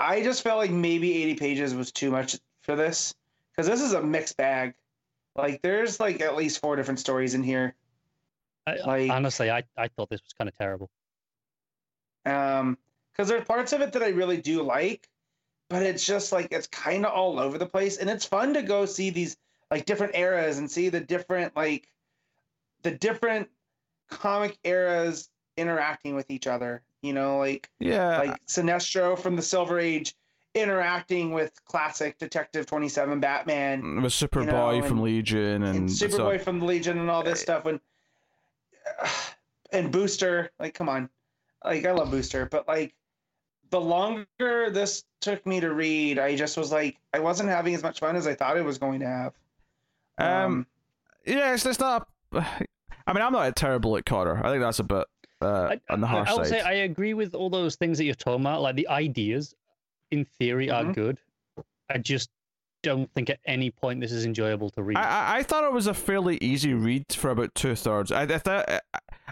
I 0.00 0.22
just 0.22 0.42
felt 0.42 0.58
like 0.58 0.70
maybe 0.70 1.22
80 1.22 1.34
pages 1.34 1.74
was 1.74 1.90
too 1.92 2.10
much 2.10 2.38
for 2.62 2.76
this 2.76 3.14
because 3.52 3.66
this 3.66 3.80
is 3.80 3.92
a 3.92 4.02
mixed 4.02 4.36
bag. 4.36 4.74
Like 5.34 5.62
there's 5.62 5.98
like 6.00 6.20
at 6.20 6.36
least 6.36 6.60
four 6.60 6.76
different 6.76 7.00
stories 7.00 7.34
in 7.34 7.42
here. 7.42 7.74
I, 8.66 8.76
Like- 8.86 9.10
honestly, 9.10 9.50
I, 9.50 9.64
I 9.76 9.88
thought 9.88 10.10
this 10.10 10.22
was 10.22 10.32
kind 10.32 10.48
of 10.48 10.56
terrible. 10.56 10.90
Um, 12.26 12.76
because 13.12 13.28
there's 13.28 13.44
parts 13.44 13.72
of 13.72 13.80
it 13.80 13.92
that 13.92 14.02
I 14.02 14.08
really 14.08 14.36
do 14.40 14.62
like, 14.62 15.08
but 15.68 15.82
it's 15.82 16.04
just 16.04 16.30
like 16.30 16.48
it's 16.52 16.66
kind 16.68 17.04
of 17.04 17.12
all 17.12 17.40
over 17.40 17.58
the 17.58 17.66
place, 17.66 17.96
and 17.98 18.08
it's 18.08 18.24
fun 18.24 18.54
to 18.54 18.62
go 18.62 18.84
see 18.86 19.10
these 19.10 19.36
like 19.70 19.86
different 19.86 20.14
eras 20.14 20.58
and 20.58 20.70
see 20.70 20.88
the 20.88 21.00
different 21.00 21.56
like 21.56 21.88
the 22.82 22.92
different 22.92 23.48
comic 24.08 24.56
eras 24.62 25.30
interacting 25.56 26.14
with 26.14 26.30
each 26.30 26.46
other. 26.46 26.82
You 27.02 27.12
know, 27.12 27.38
like 27.38 27.70
yeah, 27.78 28.18
like 28.18 28.46
Sinestro 28.46 29.18
from 29.18 29.36
the 29.36 29.42
Silver 29.42 29.78
Age 29.78 30.14
interacting 30.54 31.32
with 31.32 31.52
classic 31.64 32.18
Detective 32.18 32.66
Twenty 32.66 32.88
Seven 32.88 33.20
Batman 33.20 34.02
with 34.02 34.12
Superboy 34.12 34.76
you 34.76 34.80
know, 34.80 34.88
from 34.88 35.02
Legion 35.02 35.62
and, 35.62 35.78
and 35.78 35.88
Superboy 35.88 36.40
from 36.40 36.58
the 36.60 36.64
Legion 36.64 36.98
and 36.98 37.10
all 37.10 37.22
this 37.22 37.40
stuff 37.40 37.64
when 37.64 37.80
and 39.72 39.92
Booster, 39.92 40.50
like 40.58 40.74
come 40.74 40.88
on. 40.88 41.08
Like 41.64 41.84
I 41.84 41.92
love 41.92 42.10
Booster, 42.10 42.46
but 42.46 42.66
like 42.68 42.94
the 43.70 43.80
longer 43.80 44.70
this 44.70 45.04
took 45.20 45.44
me 45.46 45.60
to 45.60 45.72
read, 45.72 46.18
I 46.18 46.36
just 46.36 46.56
was 46.56 46.72
like 46.72 46.96
I 47.12 47.18
wasn't 47.18 47.48
having 47.48 47.74
as 47.74 47.82
much 47.82 48.00
fun 48.00 48.16
as 48.16 48.26
I 48.26 48.34
thought 48.34 48.56
I 48.56 48.62
was 48.62 48.78
going 48.78 49.00
to 49.00 49.06
have. 49.06 49.34
Um, 50.18 50.66
yeah, 51.24 51.54
it's, 51.54 51.64
it's 51.64 51.78
not. 51.78 52.08
I 52.32 53.14
mean, 53.14 53.22
I'm 53.22 53.32
not 53.32 53.48
a 53.48 53.52
terrible 53.52 53.96
at 53.96 54.04
Cotter. 54.04 54.38
I 54.44 54.50
think 54.50 54.62
that's 54.62 54.80
a 54.80 54.84
bit 54.84 55.06
uh, 55.40 55.76
I, 55.88 55.92
on 55.92 56.00
the 56.00 56.06
harsh 56.06 56.28
I 56.28 56.34
would 56.34 56.46
side. 56.46 56.50
say 56.50 56.60
I 56.60 56.72
agree 56.84 57.14
with 57.14 57.34
all 57.34 57.50
those 57.50 57.76
things 57.76 57.98
that 57.98 58.04
you're 58.04 58.14
talking 58.14 58.42
about. 58.42 58.62
Like 58.62 58.76
the 58.76 58.88
ideas, 58.88 59.54
in 60.10 60.24
theory, 60.24 60.70
are 60.70 60.84
Mhm. 60.84 60.94
good. 60.94 61.18
I 61.90 61.98
just 61.98 62.30
don't 62.82 63.10
think 63.14 63.28
at 63.30 63.40
any 63.46 63.70
point 63.70 64.00
this 64.00 64.12
is 64.12 64.24
enjoyable 64.24 64.70
to 64.70 64.82
read. 64.82 64.96
I, 64.96 65.02
I 65.02 65.36
I 65.38 65.42
thought 65.42 65.64
it 65.64 65.72
was 65.72 65.86
a 65.86 65.94
fairly 65.94 66.38
easy 66.40 66.74
read 66.74 67.04
for 67.12 67.30
about 67.30 67.54
two 67.54 67.74
thirds. 67.74 68.12
I 68.12 68.22
I, 68.22 68.38
thought, 68.38 68.68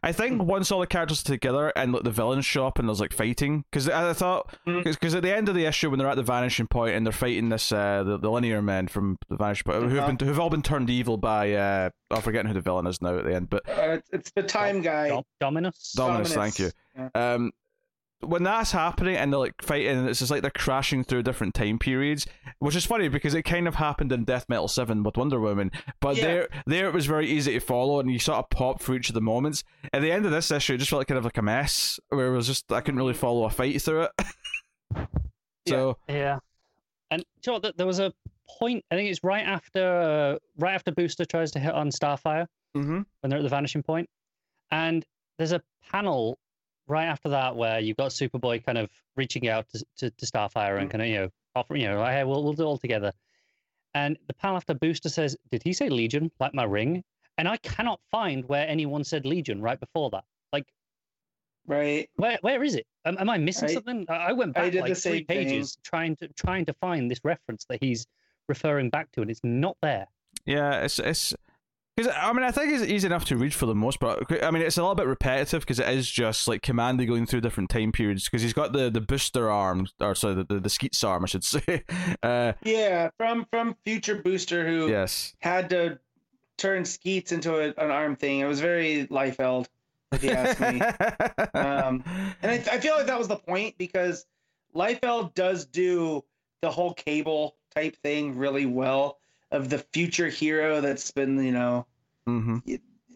I 0.03 0.13
think 0.13 0.43
once 0.43 0.71
all 0.71 0.81
the 0.81 0.87
characters 0.87 1.21
are 1.23 1.25
together 1.25 1.73
and 1.77 1.93
like, 1.93 2.03
the 2.03 2.11
villains 2.11 2.45
show 2.45 2.67
up 2.67 2.79
and 2.79 2.89
there's 2.89 3.01
like 3.01 3.13
fighting 3.13 3.65
because 3.71 3.89
I, 3.89 4.11
I 4.11 4.13
thought 4.13 4.53
because 4.65 5.15
at 5.15 5.23
the 5.23 5.35
end 5.35 5.49
of 5.49 5.55
the 5.55 5.65
issue 5.65 5.91
when 5.91 5.99
they're 5.99 6.09
at 6.09 6.17
the 6.17 6.23
vanishing 6.23 6.67
point 6.67 6.95
and 6.97 7.07
they're 7.07 7.13
fighting 7.13 7.49
this 7.49 7.73
uh 7.73 8.03
the, 8.05 8.19
the 8.19 8.31
linear 8.31 8.61
men 8.63 8.89
from 8.89 9.17
the 9.29 9.37
vanishing 9.37 9.65
point 9.65 9.83
who've 9.85 9.99
Uh-huh. 9.99 10.13
been 10.13 10.27
who've 10.29 10.41
all 10.41 10.51
been 10.51 10.63
turned 10.63 10.91
evil 10.91 11.17
by 11.17 11.53
uh 11.53 11.91
I'm 12.11 12.23
forgetting 12.23 12.49
who 12.49 12.55
the 12.55 12.61
villain 12.61 12.87
is 12.87 13.01
now 13.03 13.19
at 13.19 13.25
the 13.25 13.35
end 13.35 13.49
but 13.51 13.69
Uh, 13.69 13.99
it's, 13.99 14.09
it's 14.13 14.31
the 14.33 14.43
time 14.43 14.83
guy. 14.83 15.09
Dom- 15.09 15.25
Dominus. 15.41 15.93
Dominus, 15.93 16.35
thank 16.35 16.59
you. 16.59 16.71
Yeah. 16.97 17.09
um 17.35 17.53
when 18.21 18.43
that's 18.43 18.73
happening 18.73 19.17
and 19.17 19.33
they're 19.33 19.39
like 19.39 19.55
fighting 19.63 19.97
and 19.97 20.09
it's 20.09 20.19
just 20.19 20.31
like 20.31 20.43
they're 20.43 20.51
crashing 20.51 21.05
through 21.05 21.23
different 21.23 21.55
time 21.55 21.79
periods 21.79 22.27
which 22.59 22.75
is 22.75 22.87
funny 22.87 23.09
because 23.09 23.35
it 23.35 23.43
kind 23.43 23.69
of 23.69 23.75
happened 23.75 24.11
in 24.11 24.25
death 24.25 24.47
metal 24.49 24.69
7 24.69 25.03
with 25.03 25.17
wonder 25.17 25.39
woman 25.39 25.71
but 26.01 26.17
Yeah. 26.17 26.25
there 26.25 26.49
there 26.67 26.87
it 26.89 26.95
was 26.95 27.07
very 27.07 27.29
easy 27.29 27.53
to 27.53 27.61
follow 27.61 28.01
and 28.01 28.11
you 28.11 28.19
sort 28.19 28.39
of 28.39 28.49
pop 28.51 28.81
through 28.81 28.97
each 28.97 29.11
of 29.11 29.15
the 29.15 29.21
moments 29.21 29.65
at 29.93 30.01
the 30.01 30.11
end 30.11 30.25
of 30.25 30.33
this 30.33 30.51
issue 30.51 30.75
it 30.75 30.79
just 30.79 30.91
felt 30.91 31.01
like 31.01 31.09
kind 31.09 31.19
of 31.19 31.25
like 31.25 31.37
a 31.37 31.43
mess 31.43 32.01
where 32.09 32.29
it 32.33 32.37
was 32.37 32.47
just 32.47 32.73
i 32.73 32.81
couldn't 32.81 32.99
really 32.99 33.15
follow 33.15 33.45
a 33.45 33.51
fight 33.51 33.81
through 33.83 34.03
it 34.03 34.11
so 35.69 35.99
Yeah. 36.09 36.39
And 37.11 37.25
you 37.45 37.53
know 37.53 37.61
there 37.77 37.87
was 37.87 38.01
a 38.01 38.13
point. 38.59 38.85
I 38.91 38.97
think 38.97 39.11
it's 39.11 39.23
right 39.23 39.45
after 39.47 40.01
uh, 40.01 40.39
right 40.59 40.75
after 40.75 40.91
Booster 40.91 41.25
tries 41.25 41.53
to 41.53 41.59
hit 41.61 41.73
on 41.73 41.91
Starfire 41.91 42.47
mm-hmm. 42.77 43.03
when 43.21 43.31
they're 43.31 43.39
at 43.39 43.43
the 43.43 43.49
vanishing 43.49 43.83
point, 43.83 44.09
and 44.71 45.05
there's 45.39 45.53
a 45.53 45.63
panel 45.91 46.39
right 46.89 47.07
after 47.07 47.31
that 47.31 47.57
where 47.57 47.81
you've 47.81 47.97
got 47.97 48.11
Superboy 48.11 48.65
kind 48.65 48.79
of 48.79 48.91
reaching 49.17 49.49
out 49.49 49.69
to, 49.71 49.85
to, 49.99 50.11
to 50.11 50.27
Starfire 50.27 50.79
and 50.79 50.89
mm. 50.89 50.93
kind 50.93 51.03
of, 51.03 51.09
you 51.09 51.15
know, 51.17 51.29
offering, 51.55 51.83
you 51.83 51.89
know, 51.89 52.05
hey, 52.05 52.25
we'll, 52.25 52.45
we'll 52.45 52.53
do 52.53 52.63
it 52.63 52.67
all 52.67 52.79
together. 52.79 53.13
And 53.95 54.19
the 54.27 54.35
panel 54.35 54.57
after 54.57 54.75
Booster 54.75 55.09
says, 55.09 55.37
Did 55.51 55.63
he 55.63 55.73
say 55.73 55.89
Legion, 55.89 56.31
like 56.39 56.55
my 56.55 56.65
ring? 56.65 57.03
And 57.39 57.49
I 57.49 57.57
cannot 57.59 58.01
find 58.11 58.47
where 58.49 58.67
anyone 58.69 59.05
said 59.05 59.27
Legion 59.27 59.61
right 59.61 59.79
before 59.79 60.11
that. 60.11 60.25
Like, 60.53 60.67
Right. 61.67 62.09
where 62.17 62.39
where 62.43 62.63
is 62.63 62.75
it? 62.75 62.87
Am, 63.05 63.17
am 63.19 63.29
I 63.31 63.39
missing 63.39 63.71
I- 63.71 63.75
something? 63.75 64.07
I 64.09 64.15
I 64.15 64.33
went 64.33 64.55
back 64.55 64.73
did 64.73 64.81
like 64.81 64.89
three 64.91 64.95
same 64.95 65.25
thing. 65.25 65.49
pages 65.49 65.79
trying 65.83 66.17
to 66.17 66.29
trying 66.29 66.67
to 66.67 66.73
find 66.75 67.11
this 67.11 67.21
reference 67.25 67.65
that 67.69 67.83
he's 67.83 68.07
referring 68.49 68.91
back 68.91 69.11
to, 69.13 69.23
and 69.23 69.31
it's 69.31 69.41
not 69.43 69.77
there. 69.83 70.07
Yeah, 70.45 70.83
it's 70.83 70.99
it's 70.99 71.35
because 71.97 72.13
I 72.15 72.33
mean 72.33 72.45
I 72.45 72.51
think 72.51 72.73
it's 72.73 72.85
easy 72.85 73.07
enough 73.07 73.25
to 73.27 73.37
read 73.37 73.55
for 73.55 73.67
the 73.67 73.75
most 73.75 74.01
part. 74.01 74.25
I 74.43 74.51
mean 74.51 74.63
it's 74.63 74.77
a 74.77 74.83
little 74.83 74.95
bit 74.95 75.07
repetitive 75.07 75.63
because 75.63 75.79
it 75.81 75.89
is 75.89 76.09
just 76.11 76.47
like 76.47 76.63
Kamandi 76.63 77.07
going 77.07 77.27
through 77.27 77.41
different 77.41 77.71
time 77.71 77.93
periods 77.93 78.25
because 78.25 78.43
he's 78.43 78.53
got 78.53 78.73
the 78.73 78.91
the 78.91 79.01
booster 79.01 79.51
arm 79.51 79.87
or 80.01 80.15
sorry 80.15 80.35
the 80.35 80.45
the, 80.45 80.61
the 80.61 80.71
Skeets 80.71 81.03
arm 81.03 81.25
I 81.25 81.27
should 81.27 81.45
say. 81.45 81.85
Uh, 82.23 82.53
Yeah, 82.63 83.11
from 83.17 83.47
from 83.51 83.77
Future 83.85 84.17
Booster 84.17 84.67
who 84.67 84.89
yes. 84.89 85.35
had 85.41 85.71
to 85.71 85.99
turn 86.59 86.85
Skeets 86.85 87.33
into 87.33 87.57
a, 87.57 87.69
an 87.83 87.91
arm 87.91 88.17
thing. 88.17 88.41
It 88.41 88.47
was 88.47 88.61
very 88.61 89.07
Liefeld, 89.07 89.67
if 90.13 90.25
you 90.25 90.31
ask 90.31 90.61
me. 90.61 90.81
Um, 91.55 92.05
and 92.43 92.53
I, 92.53 92.75
I 92.75 92.81
feel 92.81 92.95
like 92.95 93.07
that 93.07 93.19
was 93.19 93.29
the 93.29 93.37
point 93.37 93.77
because 93.79 94.27
Liefeld 94.75 95.35
does 95.35 95.65
do 95.65 96.23
the 96.61 96.71
whole 96.71 96.93
cable 96.93 97.57
type 97.75 97.97
thing 98.03 98.37
really 98.37 98.67
well 98.67 99.19
of 99.57 99.69
the 99.69 99.79
future 99.93 100.29
hero 100.29 100.81
that's 100.81 101.11
been, 101.11 101.43
you 101.43 101.53
know, 101.53 101.87
hmm 102.27 102.59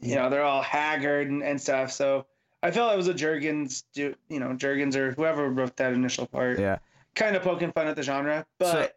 you 0.02 0.14
know, 0.14 0.30
they're 0.30 0.42
all 0.42 0.62
haggard 0.62 1.28
and, 1.28 1.42
and 1.42 1.60
stuff. 1.60 1.92
So 1.92 2.24
I 2.62 2.70
felt 2.70 2.92
it 2.92 2.96
was 2.96 3.08
a 3.08 3.14
Jurgens, 3.14 3.84
do 3.92 4.14
you 4.28 4.40
know, 4.40 4.48
Jurgens 4.48 4.96
or 4.96 5.12
whoever 5.12 5.50
wrote 5.50 5.76
that 5.76 5.92
initial 5.92 6.26
part, 6.26 6.58
Yeah. 6.58 6.78
kind 7.14 7.36
of 7.36 7.42
poking 7.42 7.70
fun 7.72 7.86
at 7.86 7.96
the 7.96 8.02
genre. 8.02 8.46
But 8.58 8.96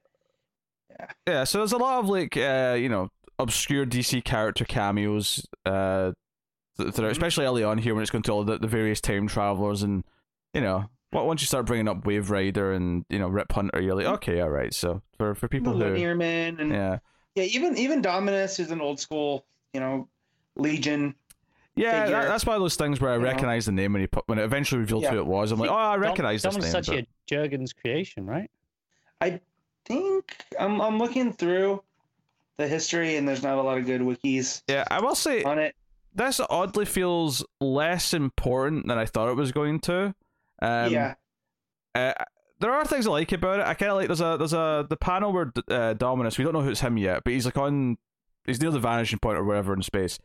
Yeah, 0.89 1.06
yeah 1.28 1.44
so 1.44 1.58
there's 1.60 1.74
a 1.74 1.78
lot 1.78 2.00
of 2.00 2.10
like 2.10 2.38
uh, 2.38 2.76
you 2.80 2.88
know 2.89 3.10
obscure 3.39 3.86
DC 3.86 4.24
character 4.24 4.64
cameos, 4.64 5.46
uh, 5.66 6.14
th- 6.78 6.94
that 6.94 7.04
are, 7.04 7.10
Mhm. 7.10 7.12
especially 7.12 7.46
early 7.46 7.64
on 7.64 7.78
here 7.80 7.94
when 7.94 8.02
it's 8.02 8.12
going 8.12 8.24
to 8.24 8.32
all 8.32 8.44
the, 8.44 8.58
the 8.58 8.68
various 8.68 9.02
time 9.02 9.28
travelers 9.28 9.84
and 9.84 10.04
you 10.54 10.62
know 10.62 10.86
once 11.12 11.41
you 11.41 11.48
start 11.48 11.66
bringing 11.66 11.88
up 11.88 12.06
Wave 12.08 12.32
Rider 12.32 12.72
and 12.72 13.06
you 13.10 13.20
know 13.20 13.28
Rip 13.28 13.52
Hunter, 13.52 13.82
you're 13.82 13.96
like 13.96 14.06
okay, 14.06 14.39
all 14.39 14.50
right. 14.50 14.74
So 14.74 15.02
for 15.18 15.36
for 15.36 15.48
people 15.48 15.74
who 15.74 15.84
and 15.84 16.72
yeah 16.72 17.00
yeah, 17.36 17.44
even 17.46 17.78
even 17.78 18.02
Dominus 18.02 18.60
is 18.60 18.72
an 18.72 18.82
old 18.82 19.00
school, 19.00 19.46
you 19.74 19.80
know, 19.80 20.08
Legion. 20.56 21.16
yeah 21.76 22.06
that, 22.08 22.28
that's 22.28 22.46
one 22.46 22.56
of 22.56 22.62
those 22.62 22.76
things 22.76 23.02
where 23.02 23.12
I 23.12 23.16
you 23.16 23.22
know? 23.22 23.26
recognize 23.28 23.66
the 23.66 23.72
name 23.72 23.94
when 23.94 24.02
he 24.02 24.08
put, 24.08 24.24
when 24.28 24.38
it 24.40 24.44
eventually 24.44 24.80
revealed 24.82 25.04
Yeah. 25.04 25.12
who 25.12 25.18
it 25.20 25.26
was. 25.26 25.52
I'm 25.52 25.60
like 25.60 25.70
oh 25.72 25.74
I 25.76 25.94
Dom- 25.94 26.02
recognize 26.02 26.44
this 26.44 26.54
Dom's 26.54 26.66
name. 26.66 26.72
such 26.72 26.88
but- 26.88 27.00
a 27.00 27.08
Jurgens 27.32 27.76
creation, 27.76 28.26
right? 28.28 28.50
I 29.22 29.40
think 29.86 30.36
I'm 30.60 30.80
I'm 30.82 31.00
looking 31.00 31.34
through 31.34 31.82
the 32.58 32.68
history 32.68 33.16
and 33.18 33.28
there's 33.28 33.42
not 33.42 33.58
a 33.58 33.62
lot 33.62 33.78
of 33.80 33.86
good 33.86 34.02
wikis 34.02 34.62
Yeah, 34.68 34.84
I 34.92 35.02
will 35.02 35.16
say 35.16 35.44
on 35.44 35.58
it. 35.58 35.76
this 36.14 36.40
oddly 36.50 36.86
feels 36.86 37.44
less 37.60 38.14
important 38.14 38.88
than 38.88 38.98
I 39.00 39.06
thought 39.06 39.30
it 39.30 39.36
was 39.36 39.52
going 39.52 39.80
to. 39.82 40.14
Um, 40.62 40.92
yeah. 40.92 41.16
Uh, 41.96 42.14
there 42.64 42.72
are 42.74 42.86
things 42.86 43.05
I 43.05 43.11
like 43.11 43.32
about 43.32 43.59
it. 43.59 43.66
I 43.68 43.74
kind 43.76 43.91
of 43.91 43.97
like 43.97 44.07
there's 44.07 44.22
a 44.22 44.36
there's 44.38 44.53
a 44.53 44.86
the 44.89 44.97
panel 44.97 45.32
where 45.32 45.51
uh, 45.70 45.93
Dominus. 45.93 46.38
We 46.38 46.43
don't 46.43 46.53
know 46.53 46.61
who 46.61 46.70
it's 46.72 46.80
him 46.82 46.97
yet, 46.97 47.24
but 47.24 47.34
he's 47.34 47.45
like 47.45 47.57
on 47.57 47.97
he's 48.45 48.61
near 48.61 48.72
the 48.72 48.80
vanishing 48.80 49.20
point 49.20 49.38
or 49.38 49.43
wherever 49.43 49.74
in 49.74 49.82
space, 49.82 50.18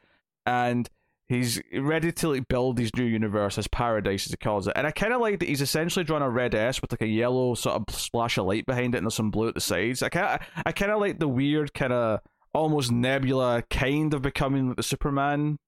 and 0.46 0.88
he's 1.26 1.60
ready 1.74 2.10
to 2.12 2.28
like 2.30 2.48
build 2.48 2.78
his 2.78 2.94
new 2.96 3.04
universe 3.04 3.58
as 3.58 3.68
paradise 3.68 4.26
as 4.26 4.30
he 4.30 4.36
calls 4.36 4.66
it. 4.66 4.72
And 4.76 4.86
I 4.86 4.90
kind 4.90 5.12
of 5.12 5.20
like 5.20 5.40
that 5.40 5.48
he's 5.48 5.60
essentially 5.60 6.04
drawn 6.04 6.22
a 6.22 6.30
red 6.30 6.54
S 6.54 6.80
with 6.80 6.90
like 6.92 7.02
a 7.02 7.06
yellow 7.06 7.54
sort 7.54 7.76
of 7.76 7.94
splash 7.94 8.38
of 8.38 8.46
light 8.46 8.64
behind 8.66 8.94
it 8.94 8.98
and 8.98 9.04
there's 9.06 9.14
some 9.14 9.30
blue 9.30 9.48
at 9.48 9.54
the 9.54 9.60
sides. 9.60 10.02
I 10.02 10.08
kind 10.08 10.40
of 10.40 10.62
I 10.64 10.72
kind 10.72 10.90
of 10.90 11.00
like 11.00 11.18
the 11.18 11.28
weird 11.28 11.74
kind 11.74 11.92
of 11.92 12.20
almost 12.54 12.90
nebula 12.90 13.62
kind 13.68 14.14
of 14.14 14.22
becoming 14.22 14.74
the 14.74 14.82
Superman 14.82 15.58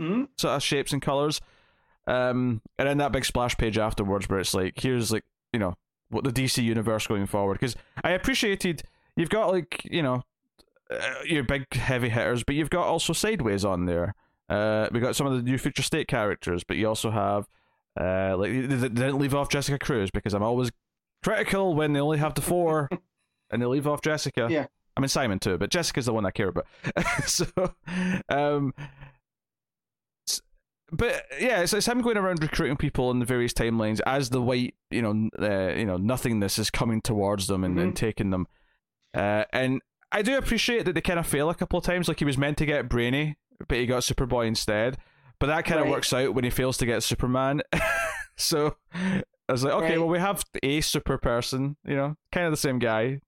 Mhm. 0.00 0.28
sort 0.38 0.54
of 0.54 0.62
shapes 0.62 0.92
and 0.92 1.02
colors. 1.02 1.40
Um, 2.06 2.60
and 2.78 2.88
then 2.88 2.98
that 2.98 3.12
big 3.12 3.24
splash 3.24 3.56
page 3.56 3.78
afterwards, 3.78 4.28
where 4.28 4.40
it's 4.40 4.54
like, 4.54 4.74
here's 4.80 5.12
like, 5.12 5.24
you 5.54 5.60
know, 5.60 5.76
what 6.10 6.24
the 6.24 6.32
DC 6.32 6.62
universe 6.62 7.06
going 7.06 7.26
forward. 7.26 7.54
Because 7.54 7.76
I 8.02 8.10
appreciated 8.10 8.82
you've 9.16 9.30
got 9.30 9.52
like, 9.52 9.82
you 9.84 10.02
know, 10.02 10.22
uh, 10.90 11.00
your 11.24 11.44
big 11.44 11.72
heavy 11.72 12.08
hitters, 12.08 12.42
but 12.42 12.56
you've 12.56 12.70
got 12.70 12.86
also 12.86 13.12
sideways 13.12 13.64
on 13.64 13.86
there. 13.86 14.14
Uh, 14.48 14.88
we 14.92 15.00
got 15.00 15.16
some 15.16 15.26
of 15.26 15.32
the 15.32 15.42
new 15.42 15.56
future 15.56 15.82
state 15.82 16.08
characters, 16.08 16.64
but 16.64 16.76
you 16.76 16.86
also 16.86 17.10
have, 17.10 17.48
uh, 17.98 18.36
like 18.36 18.50
they 18.50 18.66
they 18.66 18.88
didn't 18.88 19.18
leave 19.18 19.34
off 19.34 19.48
Jessica 19.48 19.78
Cruz 19.78 20.10
because 20.10 20.34
I'm 20.34 20.42
always 20.42 20.70
critical 21.22 21.74
when 21.74 21.92
they 21.92 22.00
only 22.00 22.18
have 22.18 22.34
the 22.34 22.42
four, 22.42 22.90
and 23.50 23.62
they 23.62 23.66
leave 23.66 23.86
off 23.86 24.02
Jessica. 24.02 24.48
Yeah. 24.50 24.66
I 24.96 25.00
mean 25.00 25.08
Simon 25.08 25.38
too, 25.38 25.56
but 25.56 25.70
Jessica's 25.70 26.06
the 26.06 26.12
one 26.12 26.26
I 26.26 26.30
care 26.30 26.48
about. 26.48 26.66
so, 27.26 27.46
um, 28.28 28.74
but 30.96 31.24
yeah, 31.40 31.60
it's, 31.60 31.72
it's 31.72 31.86
him 31.86 32.00
going 32.02 32.16
around 32.16 32.42
recruiting 32.42 32.76
people 32.76 33.10
in 33.10 33.18
the 33.18 33.24
various 33.24 33.52
timelines 33.52 34.00
as 34.06 34.30
the 34.30 34.40
white, 34.42 34.74
you 34.90 35.02
know, 35.02 35.28
uh, 35.40 35.74
you 35.74 35.84
know, 35.84 35.96
nothingness 35.96 36.58
is 36.58 36.70
coming 36.70 37.00
towards 37.00 37.46
them 37.46 37.64
and, 37.64 37.78
and 37.78 37.96
taking 37.96 38.30
them. 38.30 38.46
Uh, 39.14 39.44
and 39.52 39.80
I 40.12 40.22
do 40.22 40.36
appreciate 40.36 40.84
that 40.84 40.94
they 40.94 41.00
kind 41.00 41.18
of 41.18 41.26
fail 41.26 41.50
a 41.50 41.54
couple 41.54 41.78
of 41.78 41.84
times. 41.84 42.08
Like 42.08 42.18
he 42.18 42.24
was 42.24 42.38
meant 42.38 42.58
to 42.58 42.66
get 42.66 42.88
Brainy, 42.88 43.36
but 43.68 43.78
he 43.78 43.86
got 43.86 44.02
Superboy 44.02 44.46
instead. 44.46 44.96
But 45.40 45.46
that 45.48 45.64
kind 45.64 45.80
of 45.80 45.86
Right. 45.86 45.92
works 45.92 46.12
out 46.12 46.34
when 46.34 46.44
he 46.44 46.50
fails 46.50 46.76
to 46.78 46.86
get 46.86 47.02
Superman. 47.02 47.62
so 48.36 48.76
I 48.92 49.22
was 49.52 49.64
like, 49.64 49.74
okay, 49.74 49.84
Right. 49.90 49.98
well, 49.98 50.08
we 50.08 50.18
have 50.18 50.44
a 50.62 50.80
super 50.80 51.18
person, 51.18 51.76
you 51.84 51.96
know, 51.96 52.16
kind 52.32 52.46
of 52.46 52.52
the 52.52 52.56
same 52.56 52.78
guy. 52.78 53.20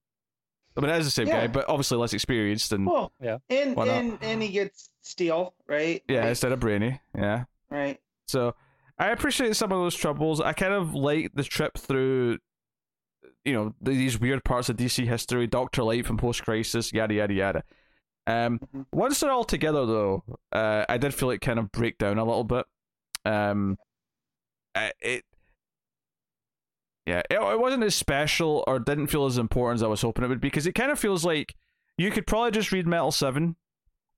I 0.77 0.81
mean, 0.81 0.91
it 0.91 0.99
is 0.99 1.07
the 1.07 1.11
same 1.11 1.29
guy, 1.29 1.47
but 1.47 1.69
obviously 1.69 1.97
less 1.97 2.13
experienced 2.13 2.73
and 2.73 2.87
Well, 2.87 3.13
Yeah. 3.21 3.39
and 3.49 3.77
and 3.79 4.19
and 4.23 4.43
he 4.43 4.51
gets 4.51 4.91
Steel, 5.03 5.55
right? 5.67 6.03
yeah, 6.09 6.21
Right. 6.21 6.29
instead 6.31 6.53
of 6.53 6.61
Brainy, 6.61 7.01
yeah. 7.17 7.45
Right. 7.71 7.99
So 8.29 8.55
I 8.99 9.09
appreciate 9.11 9.55
some 9.57 9.73
of 9.73 9.79
those 9.79 9.95
troubles. 9.95 10.41
I 10.41 10.53
kind 10.53 10.73
of 10.73 10.95
like 10.95 11.33
the 11.35 11.43
trip 11.45 11.77
through, 11.79 12.39
you 13.45 13.53
know, 13.53 13.75
these 13.81 14.19
weird 14.19 14.45
parts 14.45 14.69
of 14.69 14.77
DC 14.77 15.07
history, 15.07 15.47
Doctor 15.47 15.83
Light 15.85 16.07
from 16.07 16.17
Post 16.17 16.45
Crisis, 16.45 16.93
yada 16.93 17.15
yada 17.15 17.35
yada. 17.35 17.63
Um, 18.27 18.59
Mhm. 18.59 18.87
once 18.93 19.21
they're 19.21 19.31
all 19.31 19.45
together, 19.45 19.87
though, 19.87 20.25
uh, 20.53 20.85
I 20.89 20.99
did 20.99 21.15
feel 21.15 21.31
it 21.31 21.41
kind 21.41 21.59
of 21.61 21.71
break 21.71 21.99
down 21.99 22.19
a 22.19 22.25
little 22.25 22.43
bit. 22.45 22.67
Um, 23.25 23.77
it, 25.01 25.25
yeah, 27.07 27.23
it, 27.31 27.39
it 27.41 27.61
wasn't 27.61 27.85
as 27.85 27.95
special 27.95 28.65
or 28.67 28.79
didn't 28.81 29.07
feel 29.09 29.27
as 29.27 29.39
important 29.39 29.79
as 29.79 29.83
I 29.85 29.87
was 29.87 30.03
hoping 30.03 30.25
it 30.25 30.29
would 30.29 30.41
be 30.41 30.49
because 30.49 30.67
it 30.67 30.73
kind 30.75 30.91
of 30.91 30.99
feels 30.99 31.25
like 31.25 31.55
you 31.97 32.11
could 32.11 32.27
probably 32.27 32.51
just 32.51 32.73
read 32.73 32.87
Metal 32.87 33.13
Seven 33.13 33.57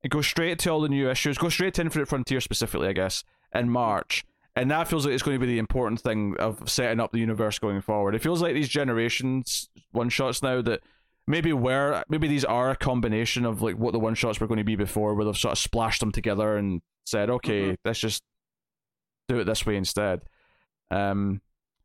and 0.03 0.11
go 0.11 0.23
straight 0.23 0.59
to 0.61 0.71
all 0.71 0.81
the 0.81 0.89
new 0.89 1.11
issues, 1.11 1.37
go 1.37 1.49
straight 1.51 1.75
to 1.75 1.83
Infinite 1.83 2.09
Frontier 2.09 2.41
specifically, 2.41 2.89
I 2.89 2.93
guess, 2.95 3.25
in 3.55 3.71
March. 3.71 4.25
And 4.57 4.71
that 4.73 4.89
feels 4.89 5.05
like 5.07 5.15
it's 5.15 5.23
going 5.23 5.37
to 5.37 5.47
be 5.47 5.53
the 5.53 5.59
important 5.61 6.01
thing 6.01 6.35
of 6.39 6.69
setting 6.69 6.99
up 6.99 7.13
the 7.13 7.19
universe 7.21 7.59
going 7.61 7.81
forward. 7.81 8.15
It 8.17 8.23
feels 8.23 8.43
like 8.43 8.55
these 8.55 8.69
generations 8.69 9.69
one 9.93 10.09
shots 10.09 10.43
now 10.43 10.61
that 10.63 10.81
maybe 11.29 11.53
were 11.53 12.03
maybe 12.09 12.27
these 12.27 12.45
are 12.45 12.71
a 12.71 12.77
combination 12.77 13.45
of 13.45 13.63
like 13.63 13.77
what 13.77 13.93
the 13.93 14.01
one 14.01 14.15
shots 14.15 14.41
were 14.41 14.47
going 14.49 14.59
to 14.59 14.65
be 14.65 14.75
before, 14.77 15.15
where 15.15 15.25
they've 15.25 15.37
sort 15.37 15.53
of 15.53 15.59
splashed 15.59 16.01
them 16.01 16.11
together 16.11 16.57
and 16.57 16.83
said, 17.07 17.31
okay, 17.31 17.71
Mhm. 17.73 17.77
let's 17.85 18.01
just 18.01 18.23
do 19.29 19.39
it 19.39 19.45
this 19.45 19.65
way 19.65 19.77
instead. 19.77 20.23
Um, 20.91 21.41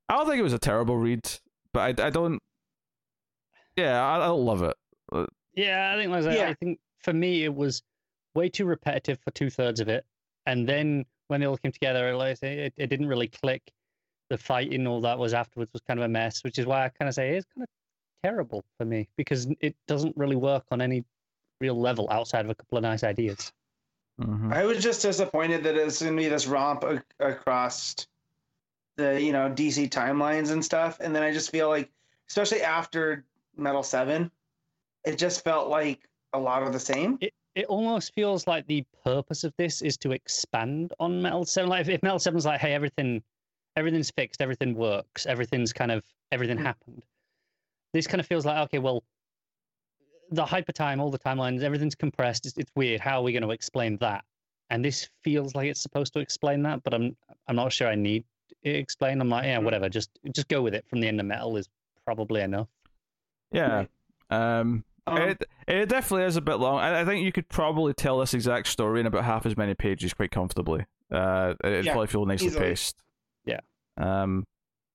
I 0.09 0.15
don't 0.15 0.25
think 0.27 0.39
it 0.39 0.43
was 0.43 0.53
a 0.53 0.59
terrible 0.59 0.97
read, 0.97 1.29
but 1.73 1.99
I, 1.99 2.07
I 2.07 2.09
don't. 2.09 2.39
Yeah, 3.75 4.03
I, 4.03 4.15
I 4.23 4.27
don't 4.27 4.45
love 4.45 4.63
it. 4.63 4.75
Yeah, 5.55 5.93
I 5.93 5.97
think 6.01 6.11
like. 6.11 6.23
Yeah. 6.37 6.47
I 6.49 6.53
think 6.55 6.79
for 7.03 7.13
me 7.13 7.43
it 7.43 7.53
was 7.53 7.83
way 8.33 8.49
too 8.49 8.65
repetitive 8.65 9.19
for 9.23 9.31
two 9.31 9.49
thirds 9.49 9.79
of 9.79 9.87
it, 9.89 10.05
and 10.45 10.67
then 10.67 11.05
when 11.33 11.41
they 11.41 11.47
all 11.47 11.57
came 11.57 11.71
together, 11.71 12.15
like 12.15 12.37
say, 12.37 12.59
it, 12.67 12.73
it 12.77 12.87
didn't 12.87 13.07
really 13.07 13.27
click. 13.27 13.63
The 14.29 14.37
fighting, 14.37 14.85
all 14.85 15.01
that 15.01 15.17
was 15.17 15.33
afterwards 15.33 15.73
was 15.73 15.81
kind 15.81 15.99
of 15.99 16.05
a 16.05 16.07
mess, 16.07 16.43
which 16.43 16.59
is 16.59 16.65
why 16.67 16.85
I 16.85 16.89
kind 16.89 17.09
of 17.09 17.15
say 17.15 17.35
it's 17.35 17.47
kind 17.55 17.63
of 17.63 17.69
terrible 18.23 18.63
for 18.77 18.85
me 18.85 19.09
because 19.17 19.47
it 19.59 19.75
doesn't 19.87 20.15
really 20.15 20.35
work 20.35 20.63
on 20.71 20.79
any 20.79 21.03
real 21.59 21.79
level 21.79 22.07
outside 22.11 22.45
of 22.45 22.51
a 22.51 22.55
couple 22.55 22.77
of 22.77 22.83
nice 22.83 23.03
ideas. 23.03 23.51
Mhm. 24.21 24.53
I 24.53 24.63
was 24.63 24.81
just 24.81 25.01
disappointed 25.01 25.63
that 25.63 25.75
it's 25.75 26.01
going 26.01 26.15
to 26.15 26.21
be 26.21 26.29
this 26.29 26.45
romp 26.45 26.83
a- 26.83 27.03
across 27.19 27.95
the 28.95 29.19
you 29.19 29.33
know 29.33 29.49
DC 29.49 29.89
timelines 29.89 30.51
and 30.51 30.63
stuff, 30.63 30.99
and 30.99 31.15
then 31.15 31.23
I 31.23 31.33
just 31.33 31.49
feel 31.49 31.67
like, 31.67 31.91
especially 32.29 32.61
after 32.61 33.25
Metal 33.57 33.81
Seven, 33.81 34.29
it 35.03 35.17
just 35.17 35.43
felt 35.43 35.67
like 35.67 36.07
a 36.33 36.39
lot 36.39 36.61
of 36.61 36.73
the 36.73 36.79
same. 36.79 37.17
It 37.21 37.33
almost 37.67 38.13
feels 38.13 38.47
like 38.47 38.65
the 38.67 38.83
purpose 39.03 39.43
of 39.43 39.53
this 39.57 39.81
is 39.81 39.97
to 39.97 40.11
expand 40.11 40.93
on 40.99 41.21
Metal 41.21 41.45
Seven. 41.45 41.69
Like 41.69 41.81
if, 41.81 41.89
if 41.89 42.03
Metal 42.03 42.19
Seven's 42.19 42.45
like, 42.45 42.59
hey, 42.59 42.73
everything, 42.73 43.21
everything's 43.75 44.09
fixed, 44.11 44.41
everything 44.41 44.73
works, 44.75 45.25
everything's 45.25 45.71
kind 45.73 45.91
of 45.91 46.03
everything 46.31 46.57
Mm. 46.57 46.63
happened. 46.63 47.03
This 47.93 48.07
kind 48.07 48.19
of 48.19 48.25
feels 48.27 48.45
like 48.45 48.57
okay, 48.65 48.79
well, 48.79 49.03
the 50.31 50.45
hyper 50.45 50.71
time, 50.71 50.99
all 50.99 51.11
the 51.11 51.19
timelines, 51.19 51.61
everything's 51.61 51.93
compressed. 51.95 52.45
It's, 52.47 52.57
it's 52.57 52.71
weird. 52.75 52.99
How 52.99 53.19
are 53.19 53.23
we 53.23 53.31
going 53.33 53.43
to 53.43 53.51
explain 53.51 53.97
that? 53.97 54.23
And 54.71 54.83
this 54.83 55.07
feels 55.23 55.53
like 55.53 55.67
it's 55.69 55.81
supposed 55.81 56.13
to 56.13 56.19
explain 56.19 56.63
that, 56.63 56.81
but 56.83 56.93
I'm 56.93 57.15
I'm 57.47 57.55
not 57.55 57.71
sure 57.71 57.87
I 57.87 57.95
need 57.95 58.23
explain. 58.63 59.19
I'm 59.21 59.29
like, 59.29 59.43
yeah, 59.45 59.59
Mhm. 59.59 59.63
whatever. 59.63 59.89
Just 59.89 60.09
just 60.31 60.47
go 60.47 60.61
with 60.63 60.73
it. 60.73 60.87
From 60.87 61.01
the 61.01 61.07
end 61.07 61.19
of 61.19 61.25
metal 61.27 61.55
is 61.57 61.69
probably 62.05 62.41
enough. 62.41 62.67
Yeah. 63.51 63.85
Um, 64.31 64.83
Um, 65.05 65.17
it 65.17 65.43
it 65.67 65.89
definitely 65.89 66.25
is 66.25 66.37
a 66.37 66.41
bit 66.41 66.55
long. 66.55 66.79
I, 66.79 67.01
I 67.01 67.05
think 67.05 67.25
you 67.25 67.31
could 67.31 67.49
probably 67.49 67.93
tell 67.93 68.19
this 68.19 68.33
exact 68.33 68.67
story 68.67 68.99
in 69.01 69.05
about 69.05 69.25
half 69.25 69.45
as 69.45 69.57
many 69.57 69.73
pages 69.73 70.13
quite 70.13 70.31
comfortably. 70.31 70.85
Uh, 71.11 71.55
it'd 71.63 71.85
Yeah, 71.85 71.91
probably 71.91 72.07
feel 72.07 72.25
nicely 72.25 72.47
easily. 72.47 72.65
paced. 72.69 72.95
Yeah. 73.45 73.59
Um, 73.97 74.45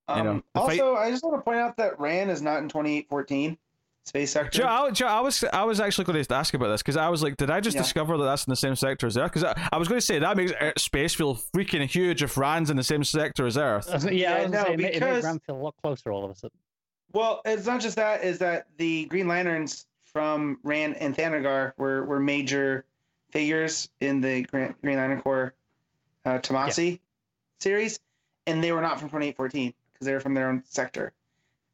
you 0.09 0.23
know, 0.25 0.31
um, 0.31 0.45
the 0.55 0.61
fight- 0.61 0.81
also, 0.81 0.95
I 0.97 1.11
just 1.11 1.23
want 1.23 1.37
to 1.37 1.43
point 1.43 1.59
out 1.59 1.77
that 1.77 2.01
Rann 2.01 2.31
is 2.31 2.41
not 2.41 2.59
in 2.63 2.69
2814 2.71 3.59
Space 4.07 4.31
Sector. 4.31 4.59
Joe, 4.63 4.67
I, 4.67 4.91
Joe, 4.91 5.07
I 5.07 5.21
was 5.21 5.45
I 5.53 5.65
was 5.65 5.81
actually 5.81 6.07
going 6.07 6.25
to 6.25 6.35
ask 6.35 6.55
about 6.55 6.69
this 6.69 6.81
because 6.83 6.97
I 6.97 7.11
was 7.11 7.23
like, 7.23 7.37
did 7.37 7.51
I 7.51 7.61
just 7.61 7.75
Yeah. 7.77 7.83
discover 7.83 8.17
that 8.17 8.25
that's 8.25 8.47
in 8.47 8.51
the 8.51 8.57
same 8.57 8.75
sector 8.75 9.07
as 9.07 9.19
Earth? 9.19 9.31
Because 9.35 9.45
I, 9.45 9.69
I 9.71 9.77
was 9.77 9.87
going 9.87 9.99
to 10.01 10.07
say 10.07 10.19
that 10.19 10.35
makes 10.35 10.53
space 10.83 11.13
feel 11.15 11.35
freaking 11.37 11.85
huge 11.87 12.23
if 12.23 12.39
Rann's 12.39 12.71
in 12.71 12.79
the 12.79 12.83
same 12.83 13.05
sector 13.05 13.47
as 13.47 13.59
Earth. 13.59 13.91
I 13.93 13.99
yeah, 14.11 14.33
I 14.33 14.37
Yeah, 14.39 14.43
was 14.45 14.51
no, 14.53 14.65
say, 14.65 14.69
it, 14.73 14.73
it 14.73 14.83
made 14.83 14.93
because- 14.95 15.25
Rann 15.25 15.39
feel 15.41 15.57
a 15.57 15.63
lot 15.63 15.75
closer 15.83 16.11
all 16.11 16.25
of 16.25 16.31
a 16.31 16.35
sudden. 16.35 16.57
Well, 17.13 17.43
it's 17.45 17.67
not 17.67 17.81
just 17.83 17.97
that. 17.97 18.25
Is 18.25 18.39
that 18.39 18.67
the 18.79 19.05
Green 19.07 19.29
Lanterns 19.29 19.87
from 20.19 20.59
Rann 20.65 20.95
and 20.95 21.15
Thanagar 21.15 21.75
were 21.77 22.05
were 22.05 22.19
major 22.19 22.85
figures 23.31 23.89
in 24.01 24.21
the 24.21 24.43
Green, 24.43 24.75
Green 24.83 24.97
Lantern 24.97 25.21
Corps 25.23 25.55
uh, 26.25 26.39
Tomasi 26.39 26.99
series, 27.61 28.01
and 28.45 28.63
they 28.65 28.73
were 28.73 28.81
not 28.81 28.99
from 28.99 29.11
2814 29.11 29.73
because 29.93 30.07
they 30.07 30.13
were 30.13 30.19
from 30.19 30.35
their 30.35 30.49
own 30.49 30.65
sector. 30.67 31.13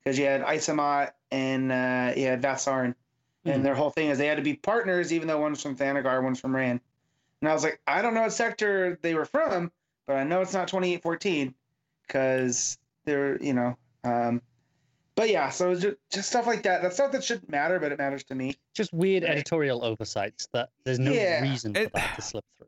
Because 0.03 0.19
you 0.19 0.27
had 0.27 0.43
Isamot 0.43 1.13
and 1.31 1.73
uh, 1.73 2.13
you 2.15 2.27
had 2.27 2.43
Vath 2.43 2.59
Sarn, 2.61 2.95
Mhm. 3.47 3.55
and 3.55 3.65
their 3.65 3.75
whole 3.75 3.89
thing 3.89 4.09
is 4.11 4.19
they 4.19 4.27
had 4.27 4.37
to 4.37 4.43
be 4.43 4.53
partners, 4.57 5.11
even 5.11 5.27
though 5.27 5.41
one's 5.41 5.63
from 5.63 5.75
Thanagar, 5.75 6.23
one's 6.23 6.39
from 6.41 6.55
Rann. 6.55 6.83
And 7.41 7.49
I 7.49 7.55
was 7.55 7.63
like, 7.65 7.81
I 7.87 8.03
don't 8.03 8.13
know 8.13 8.23
what 8.23 8.33
sector 8.35 8.99
they 9.01 9.15
were 9.15 9.25
from, 9.25 9.73
but 10.07 10.17
I 10.17 10.25
know 10.25 10.43
it's 10.43 10.53
not 10.53 10.69
2814 10.69 11.55
because 12.07 12.77
they're, 13.07 13.43
you 13.43 13.55
know. 13.55 13.79
Um, 14.05 14.43
but 15.17 15.29
yeah, 15.31 15.51
so 15.51 15.71
it's 15.71 15.83
just, 15.83 15.97
just 16.13 16.29
stuff 16.31 16.47
like 16.47 16.63
that. 16.65 16.83
That's 16.83 16.95
stuff 16.97 17.13
that 17.13 17.23
shouldn't 17.25 17.51
matter, 17.51 17.79
but 17.79 17.93
it 17.93 17.99
matters 17.99 18.25
to 18.25 18.35
me. 18.35 18.57
Just 18.75 18.93
weird 18.93 19.23
Right. 19.23 19.33
editorial 19.33 19.85
oversights 19.85 20.49
that 20.53 20.71
there's 20.85 20.99
no 20.99 21.13
Yeah. 21.13 21.43
reason 21.43 21.75
for 21.75 21.81
It- 21.81 21.93
that 21.93 22.17
to 22.17 22.23
slip 22.23 22.45
through. 22.59 22.67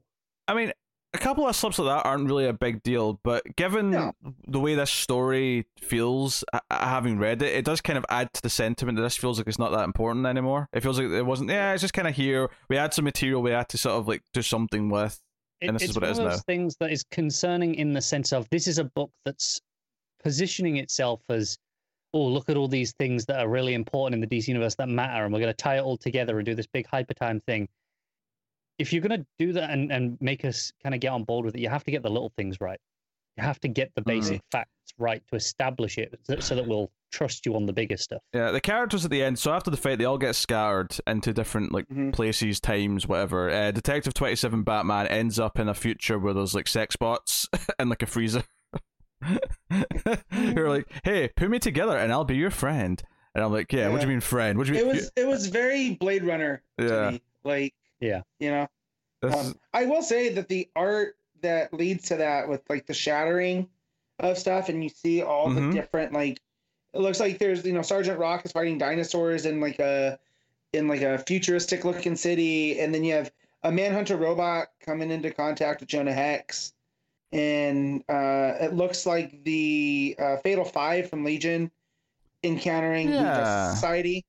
I 0.49 0.55
mean, 0.55 0.73
a 1.15 1.19
couple 1.19 1.49
of 1.49 1.57
slips 1.57 1.79
like 1.79 1.87
that 2.03 2.07
aren't 2.09 2.27
really 2.27 2.47
a 2.47 2.53
big 2.53 2.83
deal, 2.83 3.19
but 3.25 3.57
given 3.57 3.91
No. 3.91 4.13
the 4.47 4.61
way 4.61 4.75
this 4.75 4.91
story 4.91 5.67
feels, 5.79 6.45
uh, 6.53 6.61
having 6.71 7.19
read 7.19 7.41
it, 7.43 7.55
it 7.55 7.65
does 7.65 7.81
kind 7.81 7.97
of 7.97 8.05
add 8.11 8.33
to 8.35 8.43
the 8.43 8.51
sentiment 8.51 8.97
that 8.97 9.03
this 9.03 9.17
feels 9.17 9.39
like 9.39 9.47
it's 9.49 9.59
not 9.59 9.73
that 9.73 9.85
important 9.85 10.27
anymore. 10.27 10.69
It 10.73 10.83
feels 10.83 10.99
like 11.01 11.09
it 11.09 11.23
wasn't. 11.25 11.51
Yeah, 11.51 11.73
it's 11.73 11.81
just 11.81 11.95
kind 11.95 12.07
of 12.07 12.15
here. 12.15 12.51
We 12.69 12.77
had 12.77 12.93
some 12.93 13.05
material 13.07 13.41
we 13.43 13.51
had 13.53 13.69
to 13.71 13.79
sort 13.79 13.95
of 13.99 14.07
like 14.09 14.23
do 14.33 14.43
something 14.43 14.89
with. 14.91 15.19
It- 15.63 15.69
And 15.69 15.77
this 15.77 15.85
is 15.85 15.89
it's 15.91 15.97
what 15.99 16.05
it 16.07 16.11
is 16.11 16.19
one 16.19 16.27
of 16.27 16.33
those 16.35 16.41
now. 16.41 16.43
things 16.47 16.77
that 16.81 16.93
is 16.93 17.03
concerning 17.11 17.75
in 17.77 17.95
the 17.95 18.03
sense 18.03 18.33
of 18.33 18.47
this 18.51 18.67
is 18.67 18.77
a 18.79 18.85
book 18.85 19.11
that's 19.25 19.59
positioning 20.23 20.77
itself 20.77 21.23
as, 21.31 21.57
oh, 22.15 22.25
look 22.27 22.49
at 22.49 22.57
all 22.57 22.69
these 22.69 22.93
things 22.93 23.27
that 23.27 23.41
are 23.41 23.49
really 23.49 23.75
important 23.75 24.15
in 24.15 24.27
the 24.29 24.37
DC 24.39 24.49
universe 24.49 24.75
that 24.77 24.89
matter, 24.89 25.25
and 25.25 25.33
we're 25.35 25.41
going 25.41 25.53
to 25.53 25.57
tie 25.57 25.77
it 25.77 25.83
all 25.83 25.97
together 25.99 26.39
and 26.39 26.47
do 26.47 26.55
this 26.55 26.67
big 26.67 26.87
hyper 26.87 27.15
time 27.15 27.41
thing. 27.41 27.69
If 28.79 28.93
you're 28.93 29.03
going 29.03 29.21
to 29.21 29.27
do 29.39 29.53
that 29.55 29.71
and, 29.71 29.91
and 29.91 30.19
make 30.21 30.45
us 30.45 30.73
kind 30.83 30.95
of 30.95 31.01
get 31.01 31.09
on 31.09 31.25
board 31.25 31.45
with 31.47 31.55
it, 31.55 31.61
you 31.61 31.69
have 31.69 31.85
to 31.85 31.91
get 31.91 32.03
the 32.03 32.11
little 32.11 32.33
things 32.37 32.61
right. 32.61 32.79
You 33.37 33.43
have 33.45 33.61
to 33.61 33.69
get 33.69 33.93
the 33.95 34.01
Mm-hmm. 34.03 34.09
basic 34.21 34.43
facts 34.51 34.71
right 34.99 35.23
to 35.31 35.37
establish 35.37 35.99
it 35.99 36.19
so- 36.25 36.41
so 36.41 36.55
that 36.55 36.67
we'll 36.67 36.91
trust 37.13 37.45
you 37.47 37.55
on 37.57 37.67
the 37.67 37.73
bigger 37.73 37.97
stuff. 37.97 38.21
Yeah, 38.35 38.51
the 38.51 38.61
characters 38.61 39.05
at 39.05 39.11
the 39.11 39.23
end. 39.23 39.39
So 39.39 39.53
after 39.53 39.71
the 39.71 39.77
fight, 39.77 39.99
they 39.99 40.05
all 40.05 40.19
get 40.19 40.35
scattered 40.37 40.97
into 41.07 41.33
different 41.33 41.73
like 41.73 41.87
Mhm. 41.89 42.13
places, 42.13 42.61
times, 42.61 43.07
whatever. 43.07 43.51
Uh, 43.51 43.71
Detective 43.73 44.15
Twenty 44.15 44.37
Seven 44.37 44.63
Batman 44.63 45.07
ends 45.07 45.39
up 45.39 45.59
in 45.59 45.69
a 45.69 45.75
future 45.75 46.19
where 46.19 46.35
there's 46.35 46.55
like 46.55 46.69
sex 46.69 46.97
bots 46.97 47.49
and 47.79 47.89
like 47.91 48.03
a 48.03 48.07
freezer. 48.07 48.45
Who 49.71 50.61
are 50.61 50.69
like, 50.69 50.87
"Hey, 51.05 51.29
put 51.37 51.51
me 51.51 51.59
together, 51.59 51.97
and 51.97 52.13
I'll 52.13 52.25
be 52.25 52.37
your 52.37 52.51
friend." 52.51 53.03
And 53.35 53.45
I'm 53.45 53.53
like, 53.53 53.73
"Yeah, 53.73 53.89
what 53.89 54.01
do 54.01 54.07
you 54.07 54.13
mean 54.13 54.21
friend? 54.21 54.57
What 54.59 54.67
do 54.67 54.73
you 54.73 54.79
It 54.81 54.87
mean?" 54.87 54.95
was 54.97 55.11
it 55.17 55.27
was 55.27 55.47
very 55.49 55.95
Blade 55.95 56.25
Runner 56.25 56.63
to 56.79 56.85
Yeah. 56.87 57.11
me. 57.11 57.23
Like 57.45 57.75
Yeah. 58.01 58.23
you 58.41 58.51
know. 58.51 58.69
Um, 59.23 59.57
I 59.73 59.87
will 59.87 60.03
say 60.03 60.29
that 60.31 60.49
the 60.49 60.69
art 60.77 61.17
that 61.43 61.73
leads 61.75 62.05
to 62.09 62.17
that 62.17 62.49
with 62.49 62.63
like 62.69 62.87
the 62.87 62.95
shattering 62.95 63.69
of 64.19 64.39
stuff 64.39 64.69
and 64.69 64.83
you 64.83 64.89
see 64.89 65.23
all 65.23 65.49
Mhm. 65.49 65.71
the 65.73 65.81
different 65.81 66.13
like 66.13 66.41
it 66.95 67.01
looks 67.01 67.21
like 67.21 67.39
there's 67.39 67.65
you 67.65 67.73
know 67.73 67.83
Sergeant 67.83 68.19
Rock 68.19 68.45
is 68.47 68.53
fighting 68.53 68.79
dinosaurs 68.79 69.45
in 69.47 69.61
like 69.61 69.79
a 69.79 70.19
in 70.73 70.89
like 70.89 71.03
a 71.03 71.19
futuristic 71.19 71.85
looking 71.85 72.17
city 72.17 72.79
and 72.81 72.95
then 72.95 73.05
you 73.05 73.13
have 73.15 73.31
a 73.63 73.71
manhunter 73.73 74.17
robot 74.17 74.69
coming 74.81 75.11
into 75.11 75.31
contact 75.31 75.81
with 75.81 75.89
Jonah 75.89 76.13
Hex 76.13 76.73
and 77.33 78.03
uh, 78.09 78.55
it 78.61 78.75
looks 78.75 79.07
like 79.07 79.43
the 79.45 80.17
uh, 80.19 80.37
Fatal 80.39 80.65
Five 80.65 81.11
from 81.11 81.25
Legion 81.25 81.71
encountering 82.43 83.09
Yeah. 83.11 83.23
Justice 83.37 83.75
Society. 83.81 84.25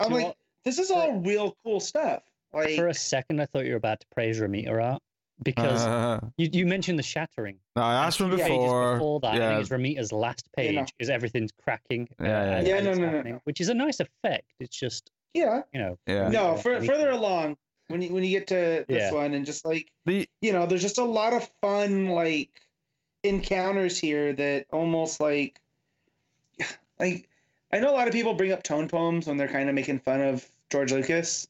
I'm 0.00 0.10
you 0.10 0.16
like, 0.16 0.24
want- 0.26 0.36
this 0.64 0.78
is 0.78 0.90
all 0.90 1.20
real 1.20 1.56
cool 1.64 1.80
stuff. 1.80 2.22
Like, 2.52 2.76
For 2.76 2.88
a 2.88 2.94
second, 2.94 3.40
I 3.40 3.46
thought 3.46 3.64
you 3.64 3.72
were 3.72 3.76
about 3.76 4.00
to 4.00 4.06
praise 4.14 4.40
Romita 4.40 4.70
art 4.82 5.02
because 5.42 5.84
Uh, 5.84 6.20
you, 6.36 6.48
you 6.52 6.66
mentioned 6.66 6.98
the 6.98 7.02
shattering. 7.02 7.58
no, 7.76 7.82
I 7.82 7.94
asked 8.06 8.20
him 8.20 8.30
Two 8.30 8.36
pages 8.38 8.48
before. 8.50 8.94
before 8.94 9.20
that, 9.20 9.34
I 9.34 9.38
think 9.38 9.60
it's 9.60 9.68
Romita's 9.70 10.12
last 10.12 10.48
page 10.56 10.70
You 10.72 10.80
know. 10.80 10.86
is 10.98 11.10
everything's 11.10 11.52
cracking. 11.62 12.08
Yeah, 12.20 12.26
yeah, 12.26 12.60
yeah. 12.62 12.76
Yeah, 12.76 12.80
no, 12.82 12.94
no, 12.94 13.10
no, 13.10 13.22
no. 13.22 13.40
Which 13.44 13.60
is 13.60 13.68
a 13.68 13.74
nice 13.74 14.00
effect. 14.00 14.50
It's 14.60 14.76
just 14.76 15.10
yeah, 15.34 15.60
you 15.72 15.80
know. 15.80 15.98
Yeah. 16.06 16.28
no, 16.28 16.56
for, 16.56 16.82
further 16.82 17.10
along 17.10 17.56
when 17.88 18.00
you 18.02 18.12
when 18.12 18.22
you 18.24 18.30
get 18.30 18.46
to 18.48 18.84
this 18.86 18.86
Yeah. 18.88 19.12
one 19.12 19.34
and 19.34 19.44
just 19.44 19.64
like 19.66 19.90
The 20.06 20.28
you 20.40 20.52
know, 20.52 20.66
there's 20.66 20.82
just 20.82 20.98
a 20.98 21.04
lot 21.04 21.32
of 21.32 21.48
fun 21.60 22.08
like 22.08 22.50
encounters 23.22 23.98
here 23.98 24.32
that 24.32 24.66
almost 24.72 25.20
like 25.20 25.60
like 26.98 27.28
I 27.72 27.80
know 27.80 27.90
a 27.90 27.96
lot 27.96 28.06
of 28.08 28.14
people 28.14 28.34
bring 28.34 28.52
up 28.52 28.62
tone 28.62 28.88
poems 28.88 29.26
when 29.26 29.36
they're 29.36 29.48
kind 29.48 29.68
of 29.68 29.74
making 29.74 29.98
fun 30.00 30.20
of 30.22 30.46
George 30.70 30.92
Lucas, 30.92 31.46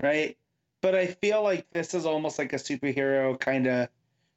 right? 0.00 0.36
But 0.80 0.94
I 0.94 1.06
feel 1.08 1.42
like 1.42 1.66
this 1.72 1.92
is 1.92 2.06
almost 2.06 2.38
like 2.38 2.52
a 2.54 2.56
superhero 2.56 3.38
kind 3.38 3.66
of 3.66 3.88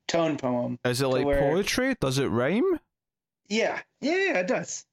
tone 0.07 0.35
poem. 0.37 0.79
is 0.83 1.01
it 1.01 1.07
like 1.07 1.25
where- 1.25 1.39
poetry? 1.39 1.95
Does 2.01 2.17
it 2.19 2.25
rhyme? 2.27 2.79
Yeah, 3.47 3.79
yeah, 4.01 4.15
yeah, 4.17 4.39
it 4.39 4.47
does. 4.47 4.85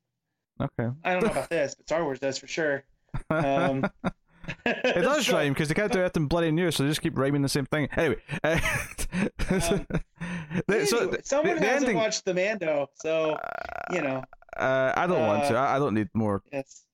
Okay. 0.60 0.90
I 1.04 1.12
don't 1.14 1.24
know 1.24 1.30
about 1.32 1.50
this, 1.50 1.74
but 1.74 1.86
Star 1.88 2.04
Wars 2.04 2.20
does 2.20 2.38
for 2.38 2.46
sure. 2.46 2.84
Um, 3.30 3.84
It 4.66 5.02
does 5.02 5.26
so- 5.26 5.34
rhyme 5.34 5.52
because 5.52 5.68
they 5.68 5.74
can't 5.74 5.92
do 5.92 6.00
anything 6.00 6.26
bloody 6.26 6.50
new, 6.52 6.70
so 6.70 6.82
they 6.82 6.88
just 6.88 7.02
keep 7.02 7.16
rhyming 7.18 7.42
the 7.42 7.48
same 7.48 7.66
thing. 7.66 7.88
Anyway, 7.96 8.16
uh, 8.44 8.58
Um, 9.50 9.86
the- 10.66 10.86
so 10.86 11.16
someone 11.22 11.54
the, 11.56 11.60
the 11.60 11.66
hasn't 11.66 11.82
ending. 11.90 11.96
watched 11.96 12.24
the 12.24 12.34
Mando, 12.34 12.88
so 12.94 13.36
you 13.92 14.00
know, 14.02 14.22
uh, 14.56 14.92
I 14.96 15.06
don't 15.06 15.26
want 15.26 15.44
to. 15.48 15.56
uh, 15.58 15.60
I, 15.62 15.76
I 15.76 15.78
don't 15.78 15.94
need 15.94 16.08
more 16.14 16.42
yes. 16.52 16.84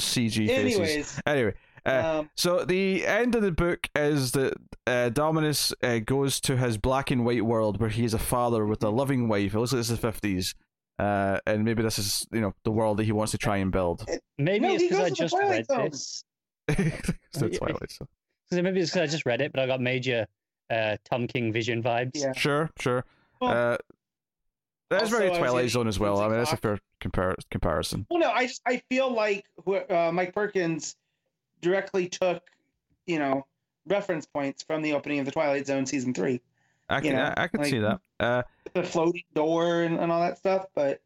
CG 0.00 0.46
faces. 0.46 0.50
Anyways, 0.78 1.20
Anyway, 1.26 1.54
uh, 1.84 2.18
um, 2.20 2.30
so 2.36 2.64
the 2.64 3.06
end 3.06 3.34
of 3.34 3.42
the 3.42 3.52
book 3.52 3.88
is 3.94 4.32
that 4.32 4.54
uh, 4.86 5.08
Dominus 5.10 5.72
uh, 5.82 5.98
goes 5.98 6.40
to 6.40 6.56
his 6.56 6.76
black 6.78 7.10
and 7.10 7.24
white 7.24 7.44
world 7.44 7.80
where 7.80 7.90
he 7.90 8.04
is 8.04 8.14
a 8.14 8.18
father 8.18 8.66
with 8.66 8.82
a 8.82 8.90
loving 8.90 9.28
wife. 9.28 9.54
It 9.54 9.58
looks 9.58 9.72
like 9.72 9.80
it's 9.80 9.88
the 9.88 9.96
fifties, 9.96 10.54
uh, 10.98 11.38
and 11.46 11.64
maybe 11.64 11.82
this 11.82 11.98
is 11.98 12.26
you 12.32 12.40
know 12.40 12.52
the 12.64 12.70
world 12.72 12.96
that 12.98 13.04
he 13.04 13.12
wants 13.12 13.32
to 13.32 13.38
try 13.38 13.58
and 13.58 13.70
build. 13.70 14.04
Maybe 14.38 14.60
No, 14.66 14.74
it's 14.74 14.82
because 14.82 14.98
I 14.98 15.08
goes 15.08 15.16
to 15.18 15.22
the 15.24 15.28
just 15.28 15.36
read 15.38 15.66
Zone. 15.66 15.90
this. 15.90 16.24
It's 16.68 17.38
the 17.38 17.50
Twilight 17.50 17.90
Zone. 17.90 18.08
So 18.50 18.62
maybe 18.62 18.80
it's 18.80 18.90
because 18.90 19.08
I 19.08 19.12
just 19.12 19.26
read 19.26 19.40
it, 19.40 19.52
but 19.52 19.60
I 19.60 19.66
got 19.66 19.80
major 19.80 20.26
uh, 20.70 20.96
Tom 21.04 21.26
King 21.26 21.52
vision 21.52 21.82
vibes. 21.82 22.12
yeah. 22.14 22.32
Sure, 22.32 22.70
sure. 22.80 23.04
Well, 23.40 23.50
uh, 23.74 23.76
that's 24.88 25.10
very 25.10 25.28
Twilight 25.36 25.68
Zone 25.70 25.88
as 25.88 25.98
well. 25.98 26.20
I 26.20 26.28
mean, 26.28 26.38
that's 26.38 26.52
a 26.52 26.56
Clock. 26.56 26.78
fair 26.78 26.78
compar- 27.34 27.50
comparison. 27.50 28.06
Well, 28.10 28.20
no, 28.20 28.30
I 28.30 28.46
just 28.46 28.62
I 28.66 28.82
feel 28.88 29.12
like 29.12 29.44
uh, 29.90 30.10
Mike 30.12 30.32
Perkins 30.32 30.96
directly 31.60 32.08
took, 32.08 32.42
you 33.06 33.18
know, 33.18 33.46
reference 33.86 34.26
points 34.26 34.62
from 34.62 34.82
the 34.82 34.92
opening 34.94 35.18
of 35.18 35.24
the 35.26 35.32
Twilight 35.32 35.66
Zone 35.66 35.86
season 35.86 36.14
three, 36.14 36.40
I 36.88 37.00
can, 37.00 37.10
You 37.10 37.12
know, 37.16 37.34
I, 37.36 37.44
I 37.44 37.48
can 37.48 37.60
like- 37.60 37.70
see 37.70 37.78
that. 37.80 38.00
Uh, 38.20 38.42
the 38.74 38.82
floating 38.82 39.24
door 39.34 39.82
and, 39.82 39.98
and 39.98 40.10
all 40.12 40.20
that 40.20 40.38
stuff. 40.38 40.66
But, 40.74 41.00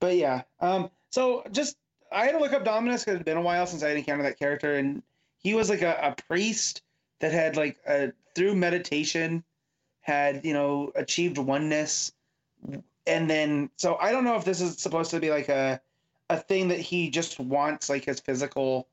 but 0.00 0.16
yeah. 0.16 0.42
Um. 0.60 0.90
So 1.10 1.44
just 1.50 1.76
I 2.14 2.24
had 2.24 2.32
to 2.32 2.38
look 2.38 2.52
up 2.52 2.64
Dominus 2.64 3.02
because 3.02 3.14
it 3.14 3.18
had 3.18 3.24
been 3.26 3.36
a 3.36 3.42
while 3.42 3.66
since 3.66 3.82
I 3.82 3.88
had 3.88 3.96
encountered 3.96 4.26
that 4.26 4.38
character, 4.38 4.76
and 4.76 5.02
he 5.38 5.54
was 5.54 5.68
like 5.68 5.82
a, 5.82 5.98
a 6.00 6.22
priest 6.28 6.82
that 7.20 7.32
had 7.32 7.56
like 7.56 7.78
a 7.86 8.12
through 8.34 8.54
meditation 8.54 9.44
had 10.00 10.44
you 10.44 10.52
know 10.52 10.92
achieved 10.94 11.38
oneness. 11.38 12.12
And 13.06 13.28
then 13.28 13.68
so 13.76 13.96
i 13.96 14.12
don't 14.12 14.24
know 14.24 14.36
if 14.36 14.46
this 14.46 14.62
is 14.62 14.78
supposed 14.78 15.10
to 15.10 15.20
be 15.20 15.30
like 15.30 15.50
a 15.50 15.78
a 16.30 16.38
thing 16.38 16.68
that 16.68 16.80
he 16.80 17.10
just 17.10 17.38
wants 17.38 17.88
like 17.90 18.04
his 18.04 18.20
physical 18.20 18.88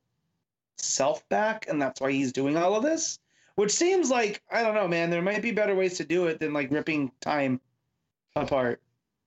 self 0.78 1.28
back 1.30 1.68
and 1.70 1.82
that's 1.82 2.02
why 2.02 2.12
he's 2.12 2.34
doing 2.34 2.58
all 2.58 2.76
of 2.76 2.84
this 2.84 3.20
which 3.56 3.72
seems 3.72 4.10
like 4.10 4.42
i 4.52 4.62
don't 4.62 4.76
know 4.76 4.88
man 4.88 5.10
there 5.10 5.22
might 5.22 5.42
be 5.42 5.52
better 5.52 5.76
ways 5.76 5.98
to 5.98 6.04
do 6.04 6.28
it 6.28 6.40
than 6.40 6.54
like 6.54 6.72
ripping 6.72 7.12
time 7.22 7.62
apart 8.36 8.82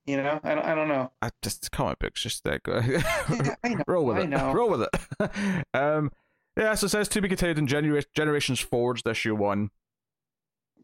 you 0.06 0.16
know 0.16 0.38
i 0.44 0.54
don't, 0.54 0.64
I 0.64 0.74
don't 0.74 0.88
know 0.88 1.10
I 1.22 1.30
just 1.42 1.70
comic 1.72 1.98
books, 1.98 2.22
just 2.22 2.44
that 2.44 2.62
go. 2.62 2.80
Yeah, 2.86 3.54
I 3.64 3.68
know, 3.70 3.84
Roll 3.86 4.04
with 4.06 4.18
I 4.18 4.20
it. 4.22 4.28
know. 4.28 4.52
Roll 4.52 4.70
with 4.70 4.82
it. 4.82 5.64
um, 5.74 6.10
yeah, 6.56 6.74
so 6.74 6.86
it 6.86 6.90
says 6.90 7.08
to 7.08 7.20
be 7.22 7.28
continued 7.28 7.58
in 7.58 7.66
Genera- 7.66 8.02
Generations 8.14 8.60
Forged 8.60 9.06
issue 9.06 9.34
one, 9.34 9.70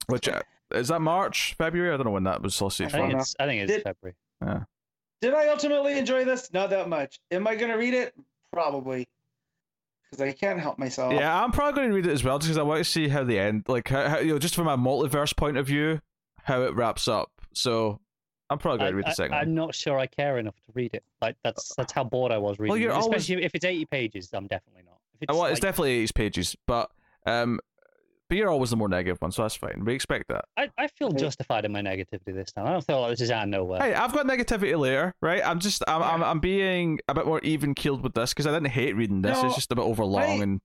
which 0.07 0.29
uh, 0.29 0.41
is 0.73 0.89
that 0.89 1.01
March, 1.01 1.55
February? 1.59 1.93
I 1.93 1.97
don't 1.97 2.07
know 2.07 2.13
when 2.13 2.25
that 2.25 2.43
was 2.43 2.55
sausage 2.55 2.89
I 2.89 2.99
think 2.99 3.11
from. 3.13 3.21
it's 3.21 3.37
I 3.39 3.47
think 3.47 3.63
it's 3.63 3.73
Did- 3.73 3.83
February. 3.83 4.17
Yeah. 4.43 4.61
Did 5.21 5.35
I 5.35 5.49
ultimately 5.49 5.99
enjoy 5.99 6.25
this? 6.25 6.51
Not 6.53 6.71
that 6.71 6.89
much. 6.89 7.21
Am 7.31 7.47
I 7.47 7.55
gonna 7.57 7.77
read 7.77 7.93
it? 7.95 8.15
Probably. 8.53 9.07
Because 10.11 10.23
I 10.27 10.33
can't 10.33 10.59
help 10.59 10.79
myself. 10.79 11.13
Yeah, 11.13 11.45
I'm 11.45 11.53
probably 11.53 11.77
going 11.77 11.91
to 11.91 11.95
read 11.95 12.07
it 12.07 12.11
as 12.11 12.25
well, 12.25 12.39
just 12.41 12.49
because 12.49 12.59
I 12.59 12.63
want 12.63 12.79
to 12.79 12.85
see 12.91 13.07
how 13.07 13.23
the 13.23 13.39
end, 13.39 13.63
like, 13.69 13.87
how, 13.87 14.09
how, 14.09 14.19
you 14.19 14.33
know, 14.33 14.39
just 14.41 14.57
from 14.57 14.67
a 14.67 14.77
multiverse 14.77 15.37
point 15.37 15.57
of 15.57 15.69
view, 15.69 16.01
how 16.43 16.63
it 16.63 16.75
wraps 16.75 17.07
up. 17.07 17.31
So 17.55 18.01
I'm 18.51 18.59
probably 18.59 18.79
going 18.81 18.91
to 18.93 18.97
read 18.97 19.07
the 19.07 19.13
second 19.15 19.35
I, 19.35 19.39
one. 19.39 19.49
am 19.49 19.55
not 19.55 19.75
sure 19.75 19.99
I 19.99 20.07
care 20.07 20.39
enough 20.39 20.57
to 20.67 20.73
read 20.75 20.91
it. 20.95 21.05
Like 21.23 21.37
that's 21.45 21.73
that's 21.77 21.93
how 21.93 22.05
bored 22.05 22.33
I 22.33 22.39
was 22.39 22.59
reading. 22.59 22.81
you're 22.83 22.91
it. 22.91 22.95
always- 22.95 23.23
Especially 23.23 23.45
if 23.45 23.55
it's 23.55 23.65
80 23.65 23.85
pages, 23.87 24.29
I'm 24.33 24.47
definitely 24.47 24.83
not. 24.85 24.99
If 25.15 25.23
it's 25.23 25.33
Uh, 25.33 25.37
well, 25.39 25.47
it's 25.47 25.57
like- 25.57 25.63
definitely 25.63 25.93
80 26.01 26.13
pages, 26.15 26.57
but 26.67 26.91
um, 27.27 27.61
but 28.29 28.37
you're 28.37 28.49
always 28.49 28.71
the 28.71 28.77
more 28.77 28.89
negative 28.89 29.21
one, 29.21 29.33
so 29.33 29.43
that's 29.43 29.57
fine. 29.57 29.85
We 29.85 29.93
expect 29.95 30.29
that. 30.29 30.45
I, 30.57 30.71
I 30.79 30.87
feel 30.87 31.11
justified 31.11 31.65
in 31.65 31.73
my 31.73 31.81
negativity 31.83 32.33
this 32.33 32.53
time. 32.53 32.65
I 32.67 32.71
don't 32.71 32.85
feel 32.87 33.01
like 33.01 33.11
this 33.11 33.21
is 33.23 33.31
out 33.33 33.43
of 33.43 33.49
nowhere. 33.49 33.81
Hey, 33.83 33.93
I've 33.93 34.13
got 34.13 34.25
negativity 34.27 34.79
later, 34.79 35.15
right? 35.21 35.43
I'm 35.45 35.59
just, 35.59 35.83
I'm, 35.89 36.01
I'm, 36.01 36.23
I'm 36.23 36.39
being 36.39 37.01
a 37.09 37.15
bit 37.15 37.27
more 37.27 37.41
even 37.41 37.75
keeled 37.75 38.03
with 38.05 38.15
this 38.15 38.31
because 38.33 38.47
I 38.47 38.53
didn't 38.53 38.69
hate 38.69 38.95
reading 38.95 39.21
this. 39.23 39.37
No, 39.43 39.47
it's 39.49 39.57
just 39.57 39.73
a 39.73 39.75
bit 39.75 39.83
overlong 39.83 40.23
I- 40.23 40.43
and 40.45 40.61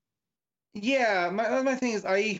Yeah, 0.74 1.30
my 1.34 1.62
my 1.64 1.74
thing 1.76 1.94
is 1.94 2.06
I 2.06 2.40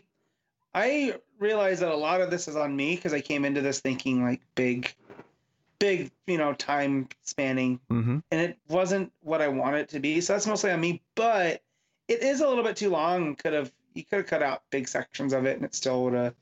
I 0.74 1.14
realize 1.40 1.80
that 1.80 1.90
a 1.90 1.96
lot 1.96 2.20
of 2.20 2.30
this 2.30 2.46
is 2.48 2.54
on 2.54 2.76
me 2.76 2.94
because 2.96 3.12
I 3.12 3.20
came 3.20 3.44
into 3.44 3.60
this 3.62 3.80
thinking 3.80 4.22
like 4.22 4.40
big 4.54 4.94
big, 5.78 6.10
you 6.26 6.38
know, 6.38 6.52
time 6.54 7.08
spanning 7.22 7.80
hmm 7.88 8.18
and 8.30 8.40
it 8.40 8.58
wasn't 8.68 9.12
what 9.22 9.40
I 9.40 9.48
wanted 9.48 9.80
it 9.80 9.88
to 9.90 10.00
be. 10.00 10.20
So 10.20 10.32
that's 10.32 10.46
mostly 10.46 10.70
on 10.70 10.80
me, 10.80 11.02
but 11.14 11.62
it 12.08 12.22
is 12.22 12.40
a 12.40 12.48
little 12.48 12.64
bit 12.64 12.76
too 12.76 12.90
long. 12.90 13.34
Could 13.36 13.52
have 13.52 13.72
you 13.94 14.04
could 14.04 14.18
have 14.18 14.26
cut 14.26 14.42
out 14.42 14.62
big 14.70 14.88
sections 14.88 15.32
of 15.32 15.44
it 15.46 15.56
and 15.56 15.64
it 15.64 15.74
still 15.74 16.04
would 16.04 16.14
have 16.14 16.34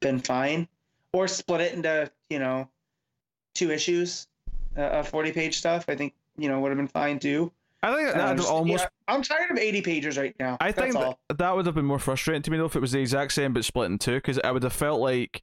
been 0.00 0.20
fine. 0.20 0.68
Or 1.12 1.26
split 1.26 1.60
it 1.62 1.72
into, 1.74 2.10
you 2.28 2.38
know, 2.38 2.68
two 3.54 3.70
issues 3.70 4.28
uh, 4.76 4.82
of 4.82 5.08
40 5.08 5.32
page 5.32 5.56
stuff. 5.56 5.86
I 5.88 5.94
think, 5.94 6.12
you 6.36 6.48
know, 6.48 6.60
would 6.60 6.68
have 6.68 6.76
been 6.76 6.86
fine 6.86 7.18
too. 7.18 7.50
I 7.82 7.94
think 7.94 8.12
that 8.12 8.36
just- 8.36 8.48
almost 8.48 8.82
yeah, 8.82 8.88
I'm 9.06 9.22
tired 9.22 9.50
of 9.50 9.56
80 9.58 9.82
pages 9.82 10.18
right 10.18 10.34
now. 10.38 10.56
I 10.60 10.72
think 10.72 10.94
that, 10.94 11.16
that 11.38 11.56
would 11.56 11.64
have 11.66 11.74
been 11.74 11.86
more 11.86 11.98
frustrating 12.00 12.42
to 12.42 12.50
me 12.50 12.58
though 12.58 12.66
if 12.66 12.76
it 12.76 12.80
was 12.80 12.92
the 12.92 13.00
exact 13.00 13.32
same 13.32 13.52
but 13.52 13.64
split 13.64 13.90
in 13.90 13.98
two, 13.98 14.16
because 14.16 14.38
I 14.42 14.50
would 14.50 14.64
have 14.64 14.72
felt 14.72 15.00
like 15.00 15.42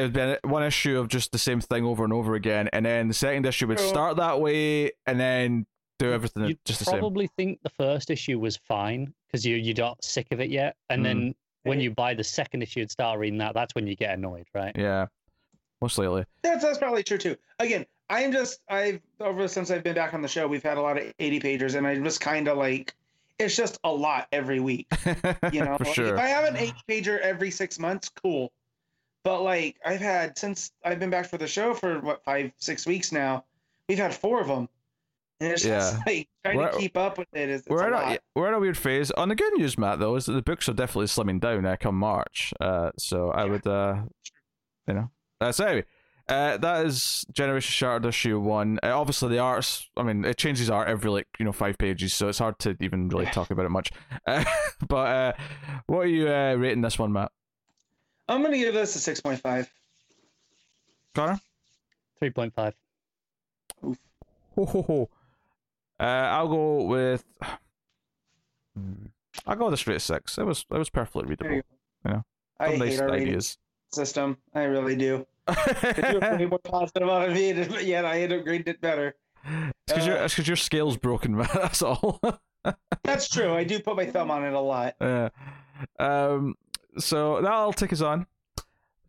it 0.00 0.12
would 0.14 0.42
be 0.42 0.48
one 0.48 0.62
issue 0.62 0.98
of 0.98 1.08
just 1.08 1.32
the 1.32 1.38
same 1.38 1.60
thing 1.60 1.84
over 1.84 2.04
and 2.04 2.12
over 2.12 2.34
again, 2.34 2.68
and 2.72 2.84
then 2.86 3.08
the 3.08 3.14
second 3.14 3.46
issue 3.46 3.66
would 3.68 3.78
start 3.80 4.16
that 4.16 4.40
way, 4.40 4.92
and 5.06 5.18
then 5.20 5.66
do 5.98 6.12
everything 6.12 6.44
You'd 6.44 6.58
just 6.64 6.78
the 6.78 6.86
same. 6.86 6.98
probably 7.00 7.28
think 7.36 7.60
the 7.62 7.68
first 7.70 8.10
issue 8.10 8.38
was 8.38 8.56
fine 8.56 9.12
because 9.26 9.44
you 9.44 9.56
you're 9.56 9.74
not 9.76 10.02
sick 10.02 10.28
of 10.32 10.40
it 10.40 10.50
yet, 10.50 10.76
and 10.88 11.00
Mm. 11.02 11.04
then 11.04 11.34
when 11.64 11.78
you 11.80 11.90
buy 11.90 12.14
the 12.14 12.24
second 12.24 12.62
issue 12.62 12.80
and 12.80 12.90
start 12.90 13.18
reading 13.18 13.38
that, 13.38 13.52
that's 13.54 13.74
when 13.74 13.86
you 13.86 13.94
get 13.94 14.14
annoyed, 14.16 14.46
right? 14.54 14.74
Yeah, 14.76 15.06
most 15.82 15.98
likely. 15.98 16.24
That's 16.42 16.64
that's 16.64 16.78
probably 16.78 17.02
true 17.02 17.18
too. 17.18 17.36
Again, 17.58 17.84
I'm 18.08 18.32
just 18.32 18.60
I've 18.68 19.00
over 19.20 19.46
since 19.46 19.70
I've 19.70 19.84
been 19.84 19.94
back 19.94 20.14
on 20.14 20.22
the 20.22 20.28
show, 20.28 20.48
we've 20.48 20.62
had 20.62 20.78
a 20.78 20.80
lot 20.80 20.96
of 20.98 21.12
80 21.18 21.40
pagers, 21.40 21.74
and 21.76 21.86
I'm 21.86 22.02
just 22.02 22.20
kind 22.20 22.48
of 22.48 22.56
like, 22.56 22.94
it's 23.38 23.54
just 23.54 23.78
a 23.84 23.92
lot 23.92 24.26
every 24.32 24.60
week. 24.60 24.86
You 25.52 25.64
know, 25.64 25.76
for 25.76 25.84
sure. 25.84 26.14
if 26.14 26.18
I 26.20 26.28
have 26.28 26.44
an 26.44 26.56
80 26.56 26.72
pager 26.88 27.18
every 27.20 27.50
six 27.50 27.78
months, 27.78 28.08
cool. 28.08 28.52
But 29.24 29.42
like 29.42 29.76
I've 29.84 30.00
had 30.00 30.38
since 30.38 30.72
I've 30.84 30.98
been 30.98 31.10
back 31.10 31.26
for 31.28 31.36
the 31.38 31.46
show 31.46 31.74
for 31.74 32.00
what 32.00 32.24
five 32.24 32.52
six 32.58 32.86
weeks 32.86 33.12
now, 33.12 33.44
we've 33.88 33.98
had 33.98 34.14
four 34.14 34.40
of 34.40 34.48
them, 34.48 34.68
and 35.40 35.52
it's 35.52 35.62
just 35.62 35.98
like 36.06 36.28
trying 36.44 36.56
We're- 36.56 36.72
to 36.72 36.78
keep 36.78 36.96
up 36.96 37.18
with 37.18 37.28
it 37.34 37.48
is 37.50 37.64
We're 37.68 37.82
a 37.82 37.86
in, 38.10 38.14
a, 38.14 38.18
we're 38.34 38.48
in 38.48 38.54
a 38.54 38.60
weird 38.60 38.78
phase. 38.78 39.10
On 39.12 39.28
the 39.28 39.34
good 39.34 39.52
news, 39.58 39.76
Matt, 39.76 39.98
though, 39.98 40.16
is 40.16 40.24
that 40.26 40.32
the 40.32 40.42
books 40.42 40.68
are 40.68 40.72
definitely 40.72 41.06
slimming 41.06 41.38
down 41.40 41.66
uh, 41.66 41.76
come 41.78 41.96
March. 41.96 42.54
Uh, 42.60 42.92
so 42.98 43.30
I 43.30 43.44
Yeah. 43.44 43.50
would, 43.50 43.66
uh, 43.66 43.96
you 44.88 44.94
know. 44.94 45.10
Uh, 45.38 45.52
so 45.52 45.66
anyway, 45.66 45.84
uh, 46.28 46.56
that 46.56 46.86
is 46.86 47.26
Generation 47.32 47.70
Shattered 47.72 48.06
issue 48.06 48.38
one. 48.40 48.78
Uh, 48.82 48.98
obviously, 48.98 49.28
the 49.30 49.38
art's, 49.38 49.88
I 49.98 50.02
mean, 50.02 50.24
it 50.24 50.38
changes 50.38 50.70
art 50.70 50.88
every, 50.88 51.10
like, 51.10 51.26
you 51.38 51.44
know, 51.44 51.52
five 51.52 51.76
pages, 51.76 52.14
so 52.14 52.28
it's 52.28 52.38
hard 52.38 52.58
to 52.60 52.74
even 52.80 53.08
really 53.10 53.26
talk 53.26 53.50
about 53.50 53.66
it 53.66 53.70
much. 53.70 53.90
Uh, 54.26 54.44
but 54.88 54.96
uh, 55.08 55.32
what 55.86 56.00
are 56.00 56.06
you 56.06 56.28
uh, 56.28 56.54
rating 56.54 56.80
this 56.82 56.98
one, 56.98 57.12
Matt? 57.12 57.32
I'm 58.30 58.42
gonna 58.42 58.56
give 58.58 58.72
this 58.74 58.94
a 58.96 58.98
six 58.98 59.20
point 59.20 59.40
five. 59.40 59.70
Connor? 61.14 61.40
Three 62.18 62.30
point 62.30 62.54
five. 62.54 62.74
Ho, 63.82 63.94
ho, 64.64 64.82
ho. 64.82 65.08
Uh, 65.98 66.02
I'll 66.02 66.48
go 66.48 66.82
with. 66.84 67.24
Hmm. 68.76 69.06
I'll 69.46 69.56
go 69.56 69.66
with 69.66 69.74
a 69.74 69.76
straight 69.76 70.00
six. 70.00 70.38
It 70.38 70.44
was 70.46 70.64
it 70.70 70.78
was 70.78 70.90
perfectly 70.90 71.34
There 71.34 71.52
you 71.52 71.62
readable. 72.04 72.18
go. 72.18 72.24
I 72.58 72.64
Some 72.66 72.72
hate 72.74 72.78
nice 72.78 73.00
our 73.00 73.10
ideas. 73.10 73.58
system. 73.92 74.36
I 74.54 74.62
really 74.64 74.96
do. 74.96 75.26
You're 76.12 76.48
more 76.48 76.58
positive 76.58 77.08
on 77.08 77.30
it, 77.36 77.68
but 77.70 77.84
yet 77.84 78.04
I 78.04 78.16
had 78.16 78.32
agreed 78.32 78.68
it 78.68 78.80
better. 78.80 79.14
It's 79.44 79.72
because 79.88 80.06
your, 80.06 80.18
Uh, 80.18 80.24
it's 80.24 80.34
'cause 80.34 80.46
your 80.46 80.56
scale's 80.56 80.96
broken, 80.98 81.36
man. 81.36 81.48
That's 81.54 81.80
all. 81.82 82.20
That's 83.02 83.28
true. 83.28 83.54
I 83.54 83.64
do 83.64 83.80
put 83.80 83.96
my 83.96 84.06
thumb 84.06 84.30
on 84.30 84.44
it 84.44 84.52
a 84.52 84.60
lot. 84.60 84.94
yeah. 85.00 85.30
Um. 85.98 86.54
So 86.98 87.40
that'll 87.40 87.72
take 87.72 87.92
us 87.92 88.00
on. 88.00 88.26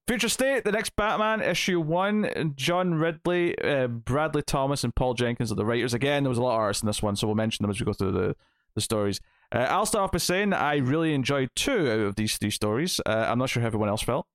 Future 0.07 0.29
State, 0.29 0.63
the 0.65 0.71
next 0.71 0.95
Batman, 0.95 1.41
issue 1.41 1.79
one. 1.79 2.53
John 2.55 2.95
Ridley, 2.95 3.57
uh, 3.59 3.87
Bradley 3.87 4.41
Thomas, 4.41 4.83
and 4.83 4.93
Paul 4.93 5.13
Jenkins 5.13 5.51
are 5.51 5.55
the 5.55 5.65
writers. 5.65 5.93
Again, 5.93 6.23
there 6.23 6.29
was 6.29 6.37
a 6.37 6.43
lot 6.43 6.55
of 6.55 6.59
artists 6.59 6.83
in 6.83 6.87
this 6.87 7.01
one, 7.01 7.15
so 7.15 7.27
we'll 7.27 7.35
mention 7.35 7.63
them 7.63 7.69
as 7.71 7.79
we 7.79 7.85
go 7.85 7.93
through 7.93 8.11
the, 8.11 8.35
the 8.75 8.81
stories. 8.81 9.21
Uh, 9.53 9.67
I'll 9.69 9.85
start 9.85 10.05
off 10.05 10.11
by 10.11 10.17
saying 10.17 10.53
I 10.53 10.77
really 10.77 11.13
enjoyed 11.13 11.49
two 11.55 11.89
out 11.91 11.99
of 11.99 12.15
these 12.15 12.37
three 12.37 12.49
stories. 12.49 12.99
Uh, 13.05 13.25
I'm 13.29 13.37
not 13.39 13.49
sure 13.49 13.61
how 13.61 13.67
everyone 13.67 13.89
else 13.89 14.01
felt. 14.01 14.25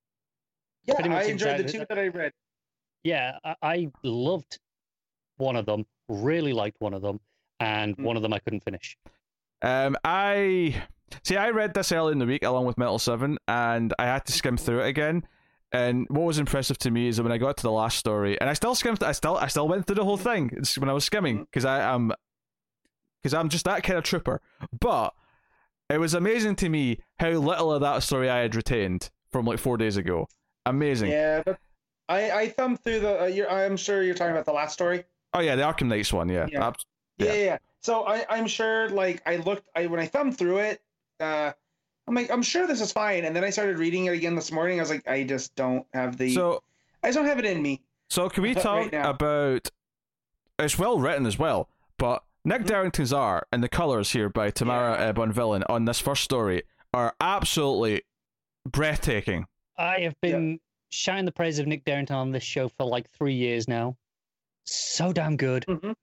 Yeah, 0.84 0.94
much 1.01 1.11
I 1.11 1.22
enjoyed 1.24 1.59
the 1.59 1.64
two 1.64 1.78
that. 1.80 1.88
that 1.88 1.99
I 1.99 2.09
read. 2.09 2.32
Yeah, 3.03 3.38
I, 3.44 3.55
I 3.62 3.88
loved 4.03 4.59
one 5.36 5.57
of 5.57 5.66
them. 5.66 5.84
Really 6.09 6.53
liked 6.53 6.76
one 6.80 6.94
of 6.94 7.03
them, 7.03 7.20
and 7.61 7.97
Mm. 7.97 8.05
one 8.05 8.16
of 8.16 8.22
them 8.22 8.32
I 8.32 8.38
couldn't 8.38 8.62
finish. 8.64 8.97
Um, 9.62 9.97
I 10.05 10.84
see. 11.23 11.37
I 11.37 11.51
read 11.51 11.75
this 11.75 11.93
early 11.93 12.13
in 12.13 12.19
the 12.19 12.27
week 12.27 12.43
along 12.45 12.67
with 12.67 12.79
Metal 12.79 12.99
Seven, 12.99 13.39
and 13.49 13.93
I 13.99 14.05
had 14.07 14.25
to 14.27 14.33
skim 14.33 14.57
through 14.57 14.81
it 14.81 14.89
again. 14.89 15.25
And 15.73 16.07
what 16.09 16.23
was 16.23 16.39
impressive 16.39 16.79
to 16.79 16.91
me 16.91 17.09
is 17.09 17.17
that 17.17 17.25
when 17.25 17.33
I 17.33 17.39
got 17.39 17.57
to 17.59 17.63
the 17.63 17.73
last 17.73 17.99
story, 17.99 18.41
and 18.41 18.49
I 18.49 18.53
still 18.53 18.75
skimmed, 18.75 19.03
I 19.03 19.13
still, 19.13 19.37
I 19.37 19.49
still 19.49 19.69
went 19.69 19.87
through 19.87 19.97
the 19.97 20.05
whole 20.05 20.17
thing 20.17 20.51
It's 20.53 20.79
when 20.79 20.89
I 20.89 20.93
was 20.93 21.05
skimming 21.05 21.45
because 21.45 21.65
I 21.65 21.81
am, 21.93 22.13
because 23.23 23.35
I'm 23.35 23.49
just 23.49 23.65
that 23.65 23.83
kind 23.83 23.99
of 23.99 24.05
trooper. 24.05 24.41
But 24.79 25.13
it 25.91 25.99
was 25.99 26.15
amazing 26.15 26.57
to 26.57 26.69
me 26.69 27.01
how 27.19 27.31
little 27.31 27.73
of 27.73 27.81
that 27.81 28.03
story 28.05 28.31
I 28.31 28.39
had 28.39 28.55
retained 28.55 29.11
from 29.31 29.45
like 29.45 29.59
four 29.59 29.77
days 29.77 29.97
ago. 29.97 30.29
Amazing. 30.65 31.11
Yeah, 31.11 31.43
but 31.45 31.59
I 32.09 32.31
I 32.31 32.49
thumbed 32.49 32.83
through 32.83 33.01
the. 33.01 33.23
Uh, 33.23 33.27
you're, 33.27 33.51
I'm 33.51 33.77
sure 33.77 34.03
you're 34.03 34.15
talking 34.15 34.33
about 34.33 34.47
the 34.47 34.53
last 34.53 34.73
story. 34.73 35.05
Oh 35.35 35.41
yeah, 35.41 35.57
the 35.57 35.63
Arkham 35.63 35.89
Knights 35.89 36.13
one. 36.13 36.29
Yeah. 36.29 36.47
Yeah. 36.51 36.69
Ab- 36.69 36.77
Yeah, 37.19 37.27
Yeah. 37.27 37.33
yeah. 37.35 37.45
yeah. 37.45 37.59
So 37.83 38.05
I 38.07 38.25
I'm 38.31 38.47
sure 38.47 38.89
like 38.91 39.21
I 39.27 39.37
looked 39.37 39.69
I 39.77 39.87
when 39.87 40.01
I 40.01 40.07
thumbed 40.07 40.39
through 40.39 40.59
it, 40.59 40.81
uh, 41.21 41.53
I'm 42.09 42.14
like 42.14 42.31
I'm 42.31 42.43
sure 42.43 42.67
this 42.67 42.81
is 42.81 42.93
fine, 42.93 43.25
and 43.25 43.35
then 43.35 43.45
I 43.45 43.51
started 43.51 43.79
reading 43.79 44.07
it 44.07 44.11
again 44.12 44.35
this 44.37 44.53
morning. 44.53 44.79
I 44.79 44.83
was 44.83 44.91
like 44.91 45.07
I 45.09 45.25
just 45.25 45.55
don't 45.57 45.87
have 45.93 46.17
the. 46.17 46.33
So 46.35 46.62
I 47.03 47.09
just 47.09 47.17
don't 47.19 47.27
have 47.27 47.39
it 47.39 47.45
in 47.45 47.61
me. 47.62 47.83
So 48.11 48.29
can 48.29 48.43
we 48.43 48.55
talk 48.55 48.93
now. 48.93 49.11
about? 49.11 49.71
It's 50.59 50.79
well 50.79 50.99
written 50.99 51.27
as 51.27 51.39
well, 51.39 51.69
but 51.99 52.23
Nick 52.45 52.62
Mhm. 52.62 52.67
Derington's 52.69 53.12
art 53.12 53.47
and 53.53 53.62
the 53.62 53.69
colors 53.69 54.12
here 54.12 54.29
by 54.31 54.51
Tamra 54.51 54.99
uh, 54.99 55.12
Bonvillain 55.12 55.64
on 55.69 55.85
this 55.85 55.99
first 56.01 56.23
story 56.25 56.62
are 56.95 57.14
absolutely 57.21 58.03
breathtaking. 58.64 59.47
I 59.77 60.01
have 60.01 60.19
been 60.23 60.59
shouting 60.89 61.25
the 61.27 61.33
praise 61.33 61.59
of 61.59 61.67
Nick 61.67 61.85
Derington 61.85 62.17
on 62.17 62.31
this 62.33 62.43
show 62.45 62.69
for 62.69 62.87
like 62.87 63.11
three 63.11 63.35
years 63.35 63.69
now. 63.69 63.97
So 64.64 65.12
damn 65.12 65.37
good. 65.37 65.67
Mhm. 65.69 65.95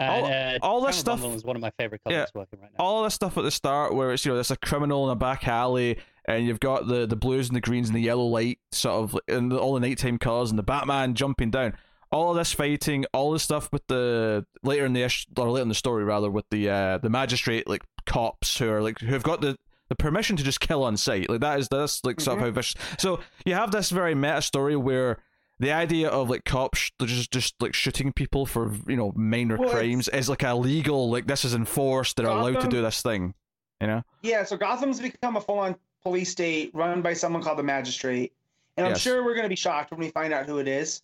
All- 0.00 0.26
And, 0.26 0.62
uh, 0.62 0.66
all 0.66 0.80
this 0.80 0.96
stuff- 0.96 1.24
is 1.24 1.44
one 1.44 1.56
of 1.56 1.62
my 1.62 1.70
favorite 1.78 2.00
Yeah. 2.06 2.16
colors 2.16 2.30
working 2.34 2.60
right 2.60 2.70
now. 2.76 2.84
All 2.84 3.04
this 3.04 3.14
stuff 3.14 3.38
at 3.38 3.44
the 3.44 3.50
start, 3.50 3.94
where 3.94 4.12
it's 4.12 4.24
you 4.24 4.30
know 4.32 4.36
there's 4.36 4.50
a 4.50 4.56
criminal 4.56 5.04
in 5.04 5.12
a 5.12 5.16
back 5.16 5.46
alley, 5.46 5.98
and 6.26 6.46
you've 6.46 6.60
got 6.60 6.88
the 6.88 7.06
the 7.06 7.16
blues 7.16 7.48
and 7.48 7.56
the 7.56 7.60
greens 7.60 7.88
and 7.88 7.96
the 7.96 8.00
yellow 8.02 8.24
light, 8.24 8.58
sort 8.72 8.94
of, 9.04 9.18
and 9.28 9.52
all 9.52 9.74
the 9.74 9.80
nighttime 9.80 10.18
cars 10.18 10.50
and 10.50 10.58
the 10.58 10.62
Batman 10.64 11.14
jumping 11.14 11.50
down. 11.50 11.76
All 12.10 12.30
of 12.30 12.36
this 12.36 12.52
fighting, 12.52 13.04
all 13.12 13.32
the 13.32 13.38
stuff 13.38 13.68
with 13.72 13.86
the 13.88 14.44
later 14.62 14.84
in 14.84 14.92
the 14.92 15.02
ish, 15.02 15.26
or 15.36 15.50
later 15.50 15.62
in 15.62 15.68
the 15.68 15.74
story 15.74 16.04
rather, 16.04 16.30
with 16.30 16.44
the 16.50 16.68
uh 16.70 16.98
the 16.98 17.10
magistrate 17.10 17.68
like 17.68 17.82
cops 18.06 18.58
who 18.58 18.68
are 18.70 18.82
like 18.82 18.98
who've 19.00 19.22
got 19.22 19.40
the 19.40 19.56
the 19.88 19.94
permission 19.96 20.34
to 20.36 20.42
just 20.42 20.60
kill 20.60 20.82
on 20.82 20.96
sight. 20.96 21.28
Like 21.28 21.40
that 21.40 21.58
is 21.60 21.68
that's 21.68 22.04
like 22.04 22.20
sort 22.20 22.38
of 22.38 22.44
how 22.44 22.50
vicious. 22.50 22.74
So 22.98 23.20
you 23.44 23.54
have 23.54 23.70
this 23.70 23.90
very 23.90 24.14
meta 24.14 24.42
story 24.42 24.76
where 24.76 25.18
the 25.64 25.72
idea 25.72 26.08
of 26.08 26.30
like 26.30 26.44
cops 26.44 26.78
sh- 26.78 26.90
just 27.04 27.30
just 27.32 27.54
like 27.60 27.74
shooting 27.74 28.12
people 28.12 28.46
for 28.46 28.72
you 28.86 28.96
know 28.96 29.12
minor 29.16 29.56
Well, 29.56 29.70
crimes 29.70 30.08
is 30.08 30.28
like 30.28 30.42
a 30.42 30.54
legal 30.54 31.10
like 31.10 31.26
this 31.26 31.44
is 31.44 31.54
enforced. 31.54 32.16
They're 32.16 32.26
allowed 32.26 32.60
to 32.60 32.68
do 32.68 32.82
this 32.82 33.02
thing. 33.02 33.34
You 33.80 33.88
know. 33.88 34.02
Yeah, 34.22 34.44
so 34.44 34.56
Gotham's 34.56 35.00
become 35.00 35.36
a 35.36 35.40
full-on 35.40 35.76
police 36.02 36.30
state 36.30 36.70
run 36.74 37.02
by 37.02 37.12
someone 37.14 37.42
called 37.42 37.58
the 37.58 37.62
Magistrate, 37.64 38.32
and 38.76 38.86
I'm 38.86 38.92
Yes. 38.92 39.00
sure 39.00 39.24
we're 39.24 39.34
going 39.34 39.42
to 39.44 39.48
be 39.48 39.56
shocked 39.56 39.90
when 39.90 40.00
we 40.00 40.10
find 40.10 40.32
out 40.32 40.46
who 40.46 40.58
it 40.58 40.68
is, 40.68 41.02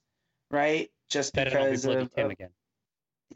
right? 0.51 0.91
Just 1.09 1.35
Better 1.35 1.51
not 1.51 1.65
be 1.65 1.71
because 1.71 1.85
of, 1.87 2.15
Tim 2.15 2.31
again. 2.31 2.49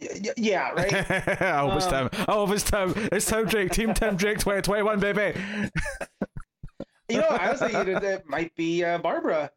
y- 0.01 0.09
y- 0.25 0.33
yeah, 0.37 0.71
right. 0.71 0.95
I 1.43 1.59
hope 1.61 1.75
it's 1.77 1.87
Um, 1.87 2.09
time. 2.09 2.27
I 2.29 2.33
hope 2.33 2.51
it's 2.51 2.63
time. 2.63 2.93
It's 3.13 3.27
Tim 3.27 3.47
Drake. 3.47 3.73
Team 3.73 3.93
Tim 3.93 4.17
Drake 4.17 4.39
2021, 4.39 5.01
baby. 5.01 5.39
you 7.09 7.19
know, 7.19 7.27
I 7.29 7.51
was 7.51 7.61
thinking 7.61 7.89
it, 7.89 8.03
it 8.05 8.29
might 8.29 8.55
be 8.55 8.85
uh, 8.85 8.99
Barbara. 8.99 9.51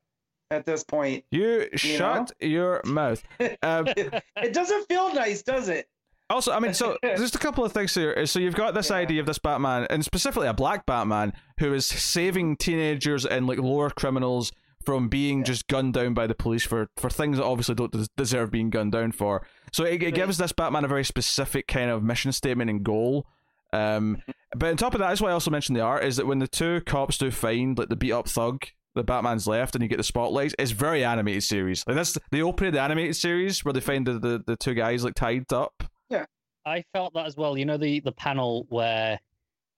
At 0.51 0.65
this 0.65 0.83
point. 0.83 1.23
You, 1.31 1.67
shut 1.75 2.31
your 2.39 2.81
mouth. 2.85 3.23
Um, 3.61 3.87
It 3.87 4.53
doesn't 4.53 4.87
feel 4.87 5.13
nice, 5.13 5.41
does 5.43 5.69
it? 5.69 5.89
Also, 6.29 6.51
I 6.51 6.59
mean, 6.59 6.73
so 6.73 6.97
just 7.03 7.35
a 7.35 7.39
couple 7.39 7.63
of 7.63 7.71
things 7.71 7.93
here. 7.95 8.25
So 8.25 8.39
you've 8.39 8.55
got 8.55 8.73
this 8.73 8.89
Yeah. 8.89 8.97
idea 8.97 9.19
of 9.21 9.25
this 9.25 9.39
Batman, 9.39 9.87
and 9.89 10.03
specifically 10.03 10.47
a 10.47 10.53
black 10.53 10.85
Batman, 10.85 11.33
who 11.59 11.73
is 11.73 11.85
saving 11.85 12.57
teenagers 12.57 13.25
and 13.25 13.47
like 13.47 13.59
lower 13.59 13.89
criminals 13.89 14.51
from 14.85 15.09
being 15.09 15.43
just 15.43 15.67
gunned 15.67 15.93
down 15.93 16.13
by 16.13 16.27
the 16.27 16.35
police 16.35 16.63
for 16.63 16.87
for 16.97 17.09
things 17.09 17.37
that 17.37 17.43
obviously 17.43 17.75
don't 17.75 17.93
deserve 18.15 18.51
being 18.51 18.69
gunned 18.69 18.91
down 18.93 19.11
for. 19.11 19.45
So 19.73 19.83
it, 19.83 20.01
it 20.03 20.13
gives 20.15 20.37
this 20.37 20.51
Batman 20.53 20.85
a 20.85 20.87
very 20.87 21.03
specific 21.03 21.67
kind 21.67 21.89
of 21.89 22.03
mission 22.03 22.31
statement 22.31 22.69
and 22.69 22.83
goal. 22.83 23.25
Um, 23.73 24.21
but 24.55 24.69
on 24.69 24.77
top 24.77 24.93
of 24.93 24.99
that, 24.99 25.09
that's 25.09 25.19
why 25.21 25.29
I 25.29 25.33
also 25.33 25.51
mentioned 25.51 25.75
the 25.75 25.81
art 25.81 26.05
is 26.05 26.15
that 26.17 26.25
when 26.25 26.39
the 26.39 26.47
two 26.47 26.81
cops 26.85 27.17
do 27.17 27.31
find 27.31 27.77
like 27.77 27.89
the 27.89 27.95
beat 27.97 28.13
up 28.13 28.27
thug. 28.29 28.65
The 28.97 29.03
Batman's 29.03 29.47
left, 29.47 29.75
and 29.75 29.81
you 29.81 29.87
get 29.87 29.97
the 29.97 30.03
spotlights. 30.03 30.53
It's 30.59 30.71
very 30.71 31.03
animated 31.05 31.43
series. 31.43 31.83
Like 31.87 31.95
that's 31.95 32.17
the 32.31 32.41
opening 32.41 32.69
of 32.69 32.73
the 32.73 32.81
animated 32.81 33.15
series 33.15 33.63
where 33.63 33.73
they 33.73 33.79
find 33.79 34.05
the, 34.05 34.19
the, 34.19 34.43
the 34.45 34.55
two 34.57 34.73
guys 34.73 35.03
like 35.03 35.13
tied 35.15 35.51
up. 35.53 35.83
Yeah, 36.09 36.25
I 36.65 36.83
felt 36.93 37.13
that 37.13 37.25
as 37.25 37.37
well. 37.37 37.57
You 37.57 37.65
know 37.65 37.77
the 37.77 37.99
the 38.01 38.11
panel 38.11 38.65
where 38.69 39.19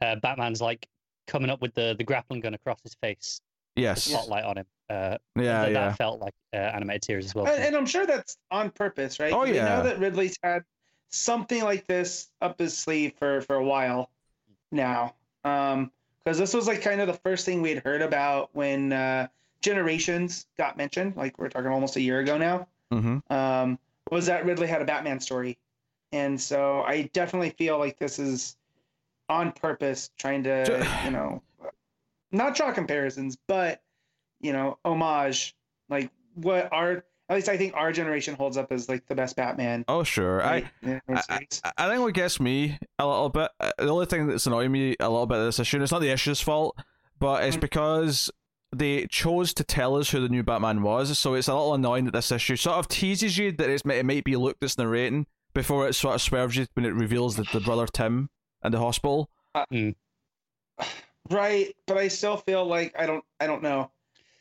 uh, 0.02 0.16
Batman's 0.18 0.62
like 0.62 0.88
coming 1.28 1.50
up 1.50 1.62
with 1.62 1.74
the 1.76 1.96
the 1.98 2.04
grappling 2.04 2.40
gun 2.42 2.54
across 2.54 2.80
his 2.84 2.96
face, 3.02 3.42
Yes. 3.76 4.04
spotlight 4.06 4.44
on 4.46 4.58
him. 4.58 4.66
Uh, 4.90 5.18
Yeah, 5.36 5.44
that, 5.64 5.72
yeah. 5.72 5.88
that 5.90 5.98
felt 5.98 6.20
like 6.20 6.34
uh, 6.54 6.58
animated 6.58 7.06
series 7.06 7.26
as 7.26 7.36
well. 7.36 7.46
And, 7.46 7.62
and 7.64 7.76
I'm 7.76 7.86
sure 7.86 8.06
that's 8.08 8.38
on 8.50 8.72
purpose, 8.72 9.20
right? 9.20 9.32
Oh, 9.32 9.40
'Cause 9.42 9.50
We 9.50 9.56
yeah. 9.58 9.70
know 9.78 9.84
that 9.84 10.00
Ridley's 10.00 10.36
had 10.42 10.64
something 11.12 11.64
like 11.64 11.86
this 11.88 12.28
up 12.42 12.58
his 12.60 12.76
sleeve 12.78 13.14
for 13.20 13.42
for 13.42 13.56
a 13.58 13.64
while 13.64 14.10
now. 14.72 15.14
Um, 15.44 15.92
because 16.24 16.38
this 16.38 16.54
was 16.54 16.68
like 16.68 16.82
kind 16.82 17.02
of 17.02 17.08
the 17.08 17.14
first 17.14 17.46
thing 17.46 17.62
we'd 17.62 17.80
heard 17.80 18.02
about 18.02 18.50
when 18.54 18.94
uh, 18.94 19.28
Generations 19.62 20.48
got 20.58 20.78
mentioned. 20.78 21.16
Like 21.16 21.38
we're 21.38 21.50
talking 21.50 21.70
almost 21.70 21.96
a 21.96 22.02
year 22.02 22.20
ago 22.20 22.38
now. 22.38 22.68
Mm-hmm. 22.92 23.34
Um, 23.34 23.80
was 24.12 24.26
that 24.26 24.46
Ridley 24.46 24.68
had 24.68 24.82
a 24.82 24.86
Batman 24.86 25.20
story, 25.20 25.58
and 26.12 26.40
so 26.40 26.82
I 26.82 27.10
definitely 27.14 27.52
feel 27.52 27.78
like 27.78 28.00
this 28.00 28.20
is 28.20 28.58
on 29.28 29.52
purpose, 29.52 30.10
trying 30.18 30.44
to 30.44 30.88
you 31.06 31.12
know, 31.12 31.42
not 32.32 32.56
draw 32.56 32.72
comparisons, 32.72 33.38
but 33.48 33.82
you 34.42 34.54
know, 34.54 34.78
homage 34.84 35.56
like 35.90 36.12
what 36.36 36.72
our 36.72 37.04
at 37.30 37.36
least 37.36 37.48
I 37.50 37.58
think 37.58 37.76
our 37.76 37.92
generation 37.92 38.36
holds 38.36 38.58
up 38.58 38.72
as 38.72 38.90
like 38.90 39.06
the 39.08 39.16
best 39.16 39.36
Batman. 39.36 39.86
Oh, 39.88 40.04
sure. 40.04 40.42
I, 40.42 40.52
right, 40.52 40.68
in 40.82 41.02
the 41.08 41.24
I. 41.30 41.48
I 41.64 41.72
I 41.86 41.90
think 41.90 42.02
what 42.02 42.14
gets 42.14 42.40
me 42.40 42.78
a 42.98 43.08
little 43.08 43.30
bit, 43.30 43.50
uh, 43.60 43.72
the 43.78 43.90
only 43.90 44.06
thing 44.08 44.28
that's 44.28 44.48
annoying 44.48 44.72
me 44.72 44.96
a 45.00 45.10
little 45.10 45.26
bit 45.28 45.38
of 45.38 45.46
this 45.46 45.60
issue, 45.60 45.78
and 45.78 45.84
it's 45.84 45.92
not 45.92 46.02
the 46.02 46.10
issue's 46.10 46.42
fault, 46.42 46.76
but 47.20 47.44
it's 47.44 47.56
Mhm. 47.58 47.62
because 47.62 48.32
they 48.76 49.06
chose 49.08 49.54
to 49.56 49.64
tell 49.64 49.96
us 49.96 50.12
who 50.12 50.20
the 50.22 50.30
new 50.30 50.44
Batman 50.44 50.82
was, 50.84 51.18
so 51.18 51.34
it's 51.34 51.48
a 51.48 51.54
little 51.54 51.74
annoying 51.74 52.06
that 52.06 52.12
this 52.14 52.32
issue 52.32 52.56
sort 52.56 52.78
of 52.78 52.88
teases 52.88 53.38
you 53.38 53.52
that 53.54 53.70
it's, 53.70 53.84
it 53.86 54.06
might 54.06 54.24
be 54.24 54.36
Luke 54.36 54.58
that's 54.62 54.78
narrating 54.78 55.26
before 55.54 55.88
it 55.88 55.94
sort 55.94 56.16
of 56.16 56.22
swerves 56.22 56.56
you 56.56 56.68
when 56.74 56.86
it 56.86 56.94
reveals 56.94 57.36
that 57.38 57.50
the 57.52 57.60
brother 57.60 57.88
Tim 57.88 58.30
in 58.64 58.72
the 58.72 58.78
hospital. 58.80 59.30
right, 61.30 61.76
but 61.88 61.98
I 61.98 62.08
still 62.08 62.38
feel 62.38 62.66
like 62.66 62.94
I 62.98 63.06
don't 63.06 63.24
I 63.40 63.48
don't 63.48 63.64
know. 63.64 63.92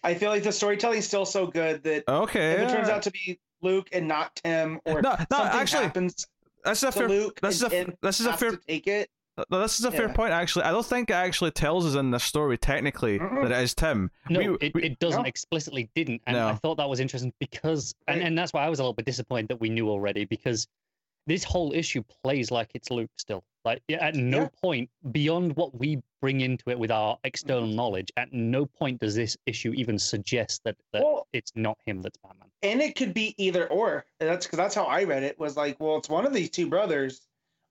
I 0.02 0.14
feel 0.14 0.30
like 0.30 0.42
the 0.42 0.52
storytelling 0.52 0.98
is 0.98 1.06
still 1.06 1.24
so 1.26 1.46
good 1.46 1.82
that 1.84 2.04
Okay. 2.08 2.52
if 2.52 2.60
it 2.60 2.68
turns 2.72 2.88
out 2.88 3.02
to 3.02 3.10
be 3.10 3.38
Luke 3.62 3.88
and 3.92 4.06
not 4.06 4.34
Tim, 4.36 4.80
or 4.84 5.02
No, 5.02 5.10
no, 5.10 5.16
something 5.36 5.60
actually, 5.60 5.84
happens 5.84 6.26
this 6.64 6.78
is 6.78 6.82
a 6.84 6.86
to 6.92 6.98
fair. 6.98 7.08
Luke, 7.08 7.40
This 7.40 7.56
is 7.56 7.62
a 7.62 7.68
Tim 7.68 7.94
this 8.02 8.20
is 8.20 8.26
a 8.26 8.36
fair 8.36 8.50
to 8.52 8.56
take 8.68 8.86
it. 8.86 9.10
Uh, 9.36 9.44
no, 9.50 9.60
this 9.60 9.78
is 9.78 9.84
a 9.84 9.90
fair 9.92 10.08
point. 10.08 10.32
Actually, 10.32 10.64
I 10.64 10.72
don't 10.72 10.84
think 10.84 11.10
it 11.10 11.14
actually 11.14 11.52
tells 11.52 11.86
us 11.86 11.94
in 11.94 12.10
the 12.10 12.18
story 12.18 12.58
technically 12.58 13.18
Mm-mm. 13.20 13.42
that 13.48 13.52
it 13.58 13.62
is 13.62 13.74
Tim. 13.74 14.10
No, 14.28 14.40
We- 14.40 14.58
it, 14.68 14.74
we- 14.74 14.82
it 14.84 14.98
doesn't 14.98 15.22
No. 15.22 15.28
explicitly 15.28 15.88
didn't, 15.94 16.22
and 16.26 16.36
No. 16.36 16.48
I 16.48 16.54
thought 16.54 16.76
that 16.78 16.88
was 16.88 16.98
interesting 17.00 17.32
because, 17.38 17.94
and, 18.08 18.20
and 18.20 18.36
that's 18.36 18.52
why 18.52 18.64
I 18.64 18.68
was 18.68 18.80
a 18.80 18.82
little 18.82 18.94
bit 18.94 19.06
disappointed 19.06 19.48
that 19.48 19.60
we 19.60 19.68
knew 19.68 19.88
already 19.88 20.24
because 20.24 20.66
this 21.28 21.44
whole 21.44 21.72
issue 21.72 22.02
plays 22.24 22.50
like 22.50 22.70
it's 22.74 22.90
Luke 22.90 23.10
still. 23.16 23.44
Like 23.64 23.82
at 23.90 24.14
no 24.14 24.42
Yeah. 24.42 24.48
point 24.62 24.90
beyond 25.12 25.54
what 25.56 25.78
we 25.78 26.00
bring 26.22 26.40
into 26.40 26.70
it 26.70 26.78
with 26.78 26.90
our 26.90 27.18
external 27.22 27.64
mm-hmm. 27.64 27.76
knowledge, 27.76 28.10
at 28.16 28.32
no 28.32 28.64
point 28.64 28.98
does 29.00 29.14
this 29.14 29.36
issue 29.46 29.72
even 29.74 29.98
suggest 29.98 30.64
that, 30.64 30.76
that 30.92 31.02
Well- 31.04 31.28
it's 31.32 31.52
not 31.54 31.78
him 31.84 32.00
that's 32.02 32.16
Batman. 32.18 32.48
and 32.62 32.80
it 32.80 32.96
could 32.96 33.12
be 33.12 33.34
either 33.36 33.68
or. 33.68 34.06
That's 34.18 34.46
because 34.46 34.56
that's 34.56 34.74
how 34.74 34.84
I 34.84 35.04
read 35.04 35.22
it. 35.22 35.38
Was 35.38 35.56
like, 35.56 35.78
well, 35.78 35.98
it's 35.98 36.08
one 36.08 36.26
of 36.26 36.32
these 36.32 36.50
two 36.50 36.66
brothers. 36.66 37.20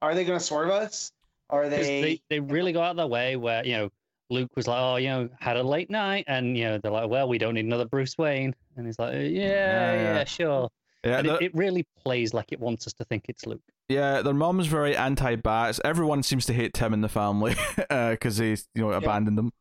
Are 0.02 0.14
they 0.14 0.24
going 0.24 0.38
to 0.38 0.46
swerve 0.46 0.70
us? 0.70 1.12
Are 1.50 1.68
they? 1.68 2.02
they 2.02 2.22
they 2.30 2.40
really 2.40 2.72
go 2.74 2.82
out 2.82 2.92
of 2.92 2.98
their 2.98 3.08
way 3.08 3.36
where 3.36 3.66
you 3.66 3.74
know 3.74 3.90
Luke 4.30 4.52
was 4.56 4.68
like, 4.68 4.80
oh, 4.80 4.98
you 4.98 5.08
know, 5.08 5.30
had 5.40 5.58
a 5.58 5.64
late 5.64 5.90
night, 5.90 6.26
and 6.28 6.56
you 6.58 6.66
know 6.66 6.78
they're 6.78 6.92
like, 6.92 7.10
well, 7.10 7.28
we 7.28 7.38
don't 7.40 7.56
need 7.56 7.66
another 7.66 7.86
Bruce 7.86 8.18
Wayne, 8.18 8.54
and 8.76 8.86
he's 8.86 9.00
like, 9.00 9.14
Yeah, 9.14 9.24
yeah, 9.24 9.94
yeah. 9.94 10.24
sure. 10.26 10.70
Yeah, 11.08 11.20
And 11.20 11.28
it, 11.28 11.42
it 11.42 11.56
really 11.56 11.86
plays 12.04 12.34
like 12.34 12.52
it 12.52 12.60
wants 12.60 12.88
us 12.88 12.94
to 12.94 13.04
think 13.06 13.26
it's 13.30 13.46
Luke. 13.46 13.62
Yeah, 13.90 14.22
their 14.22 14.34
mom's 14.34 14.68
very 14.68 14.96
anti-bats. 14.96 15.80
Everyone 15.86 16.22
seems 16.24 16.46
to 16.48 16.54
hate 16.54 16.74
Tim 16.74 16.94
in 16.94 17.02
the 17.02 17.10
family 17.10 17.56
because 17.90 18.38
they, 18.38 18.50
you 18.52 18.58
know, 18.76 18.92
abandoned 18.92 19.38
them. 19.38 19.52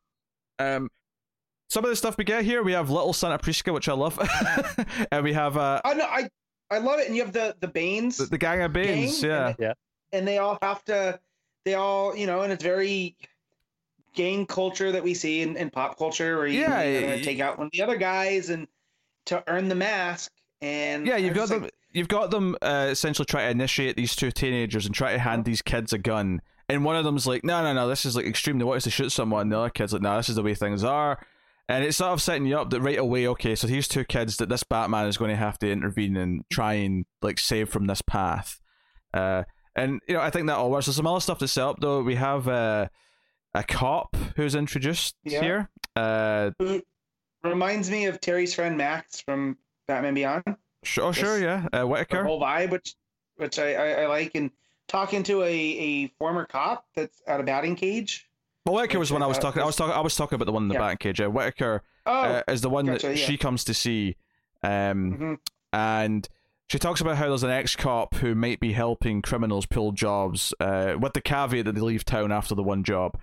Um, 0.59 0.89
some 1.69 1.85
of 1.85 1.91
the 1.91 1.97
stuff 1.97 2.17
we 2.17 2.25
get 2.25 2.45
here, 2.45 2.63
we 2.63 2.73
have 2.73 2.91
Little 2.91 3.13
Santa 3.13 3.39
Prisca, 3.39 3.73
which 3.73 3.89
I 3.89 3.93
love, 3.93 4.19
and 5.11 5.25
we 5.25 5.33
have 5.33 5.57
uh, 5.57 5.81
I 5.85 5.95
know. 5.95 6.05
I 6.05 6.29
I 6.71 6.79
love 6.79 7.01
it. 7.01 7.07
And 7.09 7.17
you 7.17 7.23
have 7.25 7.33
the 7.33 7.57
the 7.61 7.69
Banes, 7.69 8.19
the, 8.19 8.27
the 8.27 8.39
Gang 8.39 8.63
of 8.63 8.73
Banes. 8.73 9.21
Gang, 9.21 9.31
yeah, 9.31 9.47
and 9.49 9.57
Yeah. 9.59 9.73
and 10.13 10.27
they 10.29 10.39
all 10.39 10.59
have 10.63 10.85
to. 10.85 11.19
They 11.65 11.75
all, 11.75 12.17
you 12.17 12.27
know, 12.27 12.43
and 12.43 12.53
it's 12.53 12.63
very 12.63 13.17
gang 14.15 14.47
culture 14.47 14.93
that 14.93 15.03
we 15.03 15.13
see 15.15 15.43
in, 15.43 15.57
in 15.57 15.69
pop 15.71 15.99
culture, 15.99 16.37
where 16.39 16.47
you, 16.47 16.61
Yeah, 16.61 16.83
you 16.83 17.01
gotta 17.01 17.23
take 17.23 17.41
out 17.41 17.59
one 17.59 17.67
of 17.67 17.73
the 17.73 17.83
other 17.83 17.97
guys 17.97 18.51
and 18.51 18.67
to 19.27 19.43
earn 19.49 19.69
the 19.69 19.75
mask. 19.75 20.31
And 20.61 21.07
yeah. 21.07 21.17
You've 21.17 21.35
got 21.35 21.49
them. 21.49 21.63
like, 21.63 21.75
You've 21.93 22.09
got 22.09 22.31
them 22.31 22.57
uh, 22.61 22.89
essentially 22.91 23.25
try 23.25 23.45
to 23.45 23.51
initiate 23.51 23.97
these 23.97 24.15
two 24.15 24.31
teenagers 24.31 24.85
and 24.85 24.95
try 24.95 25.13
to 25.13 25.19
hand 25.19 25.45
these 25.47 25.63
kids 25.63 25.93
a 25.95 25.99
gun. 25.99 26.43
And 26.69 26.85
one 26.85 26.97
of 26.97 27.05
them's 27.05 27.27
like, 27.27 27.43
"No, 27.45 27.63
no, 27.63 27.73
no, 27.73 27.89
this 27.89 28.05
is 28.05 28.17
like 28.17 28.27
extreme. 28.27 28.59
They 28.59 28.65
want 28.65 28.79
us 28.79 28.85
to 28.85 28.91
shoot 28.91 29.11
someone." 29.11 29.43
And 29.43 29.53
the 29.53 29.59
other 29.59 29.71
kid's 29.71 29.93
like, 29.95 30.03
"No, 30.03 30.17
this 30.17 30.29
is 30.29 30.35
the 30.37 30.43
way 30.43 30.55
things 30.55 30.85
are." 30.85 31.25
And 31.69 31.85
it's 31.85 31.97
sort 31.97 32.13
of 32.13 32.21
setting 32.21 32.45
you 32.47 32.59
up 32.59 32.71
that 32.71 32.81
right 32.81 32.99
away, 32.99 33.27
okay, 33.29 33.55
so 33.57 33.67
here's 33.67 33.89
two 33.89 34.05
kids 34.05 34.37
that 34.37 34.49
this 34.49 34.63
Batman 34.63 35.07
is 35.09 35.17
going 35.17 35.31
to 35.31 35.37
have 35.37 35.59
to 35.61 35.71
intervene 35.71 36.17
and 36.17 36.45
try 36.51 36.75
and 36.75 37.07
like 37.23 37.39
save 37.41 37.71
from 37.71 37.87
this 37.87 38.03
path. 38.03 38.61
Uh, 39.15 39.45
and 39.75 40.01
you 40.07 40.15
know, 40.15 40.21
I 40.21 40.31
think 40.31 40.47
that 40.49 40.57
all 40.59 40.71
works. 40.71 40.87
There's 40.87 40.97
some 40.97 41.07
other 41.07 41.21
stuff 41.21 41.39
to 41.39 41.49
set 41.49 41.65
up 41.65 41.77
though. 41.81 42.03
We 42.03 42.15
have 42.17 42.47
uh, 42.47 42.89
a 43.55 43.65
cop 43.65 44.15
who's 44.37 44.55
introduced 44.55 45.17
Yeah. 45.25 45.41
here. 45.41 45.71
Uh, 45.97 46.51
who 46.59 46.83
reminds 47.43 47.91
me 47.91 48.05
of 48.07 48.21
Terry's 48.21 48.55
friend 48.55 48.77
Max 48.77 49.21
from 49.21 49.57
Batman 49.89 50.15
Beyond. 50.15 50.45
sure, 50.83 51.13
sure, 51.13 51.39
yeah, 51.39 51.67
uh, 51.73 51.81
The 51.81 51.87
Whitaker. 51.87 52.25
whole 52.25 52.41
vibe, 52.41 52.71
which 52.71 52.95
which 53.37 53.59
I, 53.59 53.75
I, 53.75 53.89
I 54.03 54.07
like, 54.07 54.33
and 54.35 54.51
talking 54.89 55.23
to 55.25 55.43
a, 55.43 55.47
a 55.53 56.07
former 56.19 56.45
cop 56.47 56.87
that's 56.95 57.21
at 57.27 57.41
a 57.41 57.43
batting 57.43 57.77
cage. 57.77 58.29
Well, 58.65 58.75
Whitaker 58.77 58.99
was 58.99 59.13
when 59.13 59.23
I 59.23 59.27
was 59.27 59.39
talking. 59.39 59.63
I 59.63 59.67
was 59.67 59.77
talking. 59.77 59.95
I 59.95 60.01
was 60.01 60.17
talking 60.17 60.37
about 60.37 60.47
the 60.47 60.53
one 60.53 60.63
in 60.65 60.69
the 60.69 60.75
Yeah. 60.75 60.81
back 60.81 60.99
cage. 61.01 61.21
Uh, 61.21 61.29
Whitaker 61.31 61.83
Oh, 62.07 62.13
uh, 62.13 62.43
is 62.49 62.61
the 62.61 62.71
one 62.71 62.87
gotcha, 62.87 63.09
that 63.09 63.17
yeah. 63.19 63.27
she 63.27 63.37
comes 63.37 63.65
to 63.65 63.75
see, 63.75 64.17
um, 64.63 65.19
mhm. 65.19 65.39
and 65.73 66.29
she 66.69 66.79
talks 66.79 67.01
about 67.01 67.17
how 67.17 67.29
there's 67.29 67.43
an 67.43 67.51
ex-cop 67.51 68.15
who 68.17 68.35
might 68.35 68.59
be 68.61 68.73
helping 68.73 69.23
criminals 69.23 69.67
pull 69.67 69.93
jobs, 69.93 70.53
uh, 70.61 70.95
with 71.01 71.13
the 71.15 71.21
caveat 71.21 71.65
that 71.65 71.75
they 71.75 71.81
leave 71.81 72.05
town 72.05 72.31
after 72.33 72.55
the 72.55 72.63
one 72.63 72.83
job. 72.85 73.19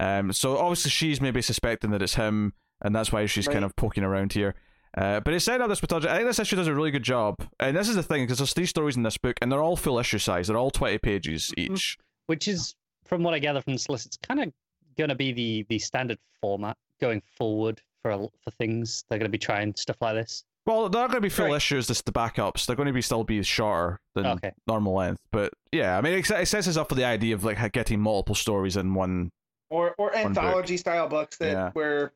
Um, 0.00 0.32
so 0.32 0.56
obviously 0.58 0.90
she's 0.90 1.20
maybe 1.20 1.42
suspecting 1.42 1.90
that 1.90 2.02
it's 2.02 2.14
him, 2.14 2.52
and 2.80 2.94
that's 2.94 3.12
why 3.12 3.26
she's 3.26 3.46
kind 3.48 3.64
of 3.64 3.76
poking 3.76 4.02
around 4.04 4.32
here. 4.32 4.54
Uh, 4.96 5.20
but 5.20 5.32
it's 5.34 5.44
set 5.44 5.60
up 5.60 5.68
this 5.68 5.80
mythology. 5.82 6.08
I 6.08 6.16
think 6.16 6.26
this 6.28 6.38
issue 6.40 6.56
does 6.56 6.66
a 6.66 6.74
really 6.74 6.90
good 6.90 7.02
job, 7.04 7.36
and 7.60 7.76
this 7.76 7.88
is 7.88 7.94
the 7.96 8.02
thing 8.02 8.24
because 8.24 8.38
there's 8.38 8.52
three 8.52 8.66
stories 8.66 8.96
in 8.96 9.02
this 9.04 9.16
book, 9.18 9.36
and 9.40 9.50
they're 9.50 9.62
all 9.62 9.76
full 9.76 9.98
issue 9.98 10.18
size. 10.18 10.48
They're 10.48 10.56
all 10.56 10.70
twenty 10.70 10.98
pages 10.98 11.52
Mhm. 11.56 11.72
each. 11.74 11.96
which 12.26 12.46
is 12.48 12.74
from 13.04 13.22
what 13.22 13.34
I 13.34 13.38
gather 13.40 13.60
from 13.60 13.74
the 13.74 13.86
list, 13.88 14.06
it's 14.06 14.16
kind 14.16 14.40
of 14.42 14.52
going 14.96 15.08
to 15.10 15.14
be 15.14 15.32
the 15.32 15.66
the 15.68 15.78
standard 15.78 16.18
format 16.40 16.76
going 17.00 17.22
forward 17.36 17.80
for 18.02 18.30
for 18.42 18.50
things. 18.52 19.04
They're 19.08 19.18
going 19.18 19.28
to 19.28 19.32
be 19.32 19.38
trying 19.38 19.74
stuff 19.76 19.96
like 20.00 20.14
this. 20.14 20.44
Well, 20.66 20.88
they're 20.88 21.00
not 21.00 21.10
going 21.10 21.22
to 21.22 21.26
be 21.26 21.28
full 21.30 21.46
Right. 21.46 21.56
issues. 21.56 21.86
Just 21.86 22.04
the 22.04 22.12
backups. 22.12 22.66
They're 22.66 22.76
going 22.76 22.86
to 22.86 22.92
be 22.92 23.00
still 23.02 23.24
be 23.24 23.42
shorter 23.42 23.98
than 24.14 24.26
Okay. 24.26 24.52
normal 24.66 24.94
length. 24.94 25.20
But 25.32 25.52
yeah, 25.72 25.96
I 25.96 26.00
mean, 26.02 26.12
it, 26.14 26.30
it 26.30 26.46
sets 26.46 26.68
us 26.68 26.76
up 26.76 26.88
for 26.90 26.94
the 26.96 27.04
idea 27.04 27.34
of 27.34 27.42
like 27.44 27.72
getting 27.72 28.00
multiple 28.00 28.34
stories 28.34 28.76
in 28.76 28.94
one. 28.94 29.30
or 29.70 29.94
or 29.98 30.10
book. 30.10 30.16
anthology 30.18 30.76
style 30.76 31.08
books 31.08 31.36
that 31.38 31.52
Yeah. 31.52 31.70
where 31.74 32.12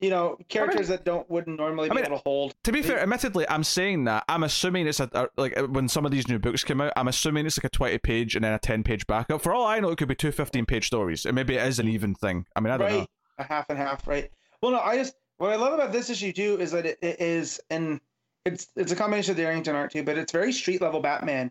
you 0.00 0.10
know 0.10 0.38
characters 0.48 0.88
that 0.88 1.04
don't 1.04 1.28
wouldn't 1.30 1.58
normally 1.58 1.90
I 1.90 1.92
be 1.92 1.96
mean, 1.96 2.06
able 2.06 2.16
to 2.18 2.22
hold. 2.24 2.54
To 2.64 2.72
be 2.72 2.82
fair, 2.82 3.00
admittedly, 3.00 3.46
I'm 3.48 3.64
saying 3.64 4.04
that 4.04 4.24
I'm 4.28 4.42
assuming 4.44 4.86
it's 4.86 5.00
a, 5.00 5.08
a 5.12 5.28
like 5.36 5.56
uh, 5.58 5.64
when 5.66 5.88
some 5.88 6.04
of 6.06 6.10
these 6.12 6.26
new 6.28 6.38
books 6.38 6.64
come 6.64 6.80
out, 6.80 6.92
I'm 6.96 7.08
assuming 7.08 7.46
it's 7.46 7.58
like 7.58 7.64
a 7.64 7.68
20 7.70 7.98
page 7.98 8.34
and 8.34 8.44
then 8.44 8.52
a 8.52 8.58
10 8.58 8.82
page 8.82 9.06
backup. 9.06 9.42
For 9.42 9.52
all 9.52 9.66
I 9.66 9.78
know, 9.80 9.90
it 9.90 9.98
could 9.98 10.08
be 10.08 10.14
two 10.14 10.32
15 10.32 10.64
page 10.66 10.86
stories, 10.86 11.26
and 11.26 11.34
maybe 11.34 11.54
it 11.56 11.66
is 11.66 11.78
an 11.78 11.88
even 11.88 12.14
thing. 12.14 12.46
I 12.56 12.60
mean, 12.60 12.72
I 12.72 12.76
don't 12.78 12.86
right, 12.86 12.98
know. 13.00 13.06
a 13.38 13.44
half 13.44 13.66
and 13.68 13.78
half, 13.78 14.06
right? 14.06 14.30
Well, 14.62 14.72
no, 14.72 14.80
I 14.80 14.96
just 14.96 15.14
what 15.38 15.50
I 15.52 15.56
love 15.56 15.72
about 15.74 15.92
this 15.92 16.10
issue 16.10 16.32
too 16.32 16.58
is 16.60 16.70
that 16.72 16.86
it, 16.86 16.98
it 17.02 17.20
is 17.20 17.60
and 17.70 18.00
it's 18.46 18.68
it's 18.76 18.92
a 18.92 18.96
combination 18.96 19.32
of 19.32 19.36
the 19.36 19.42
Derington 19.42 19.74
art 19.74 19.92
too, 19.92 20.02
but 20.02 20.16
it's 20.16 20.32
very 20.32 20.52
street 20.52 20.80
level 20.80 21.00
Batman, 21.00 21.50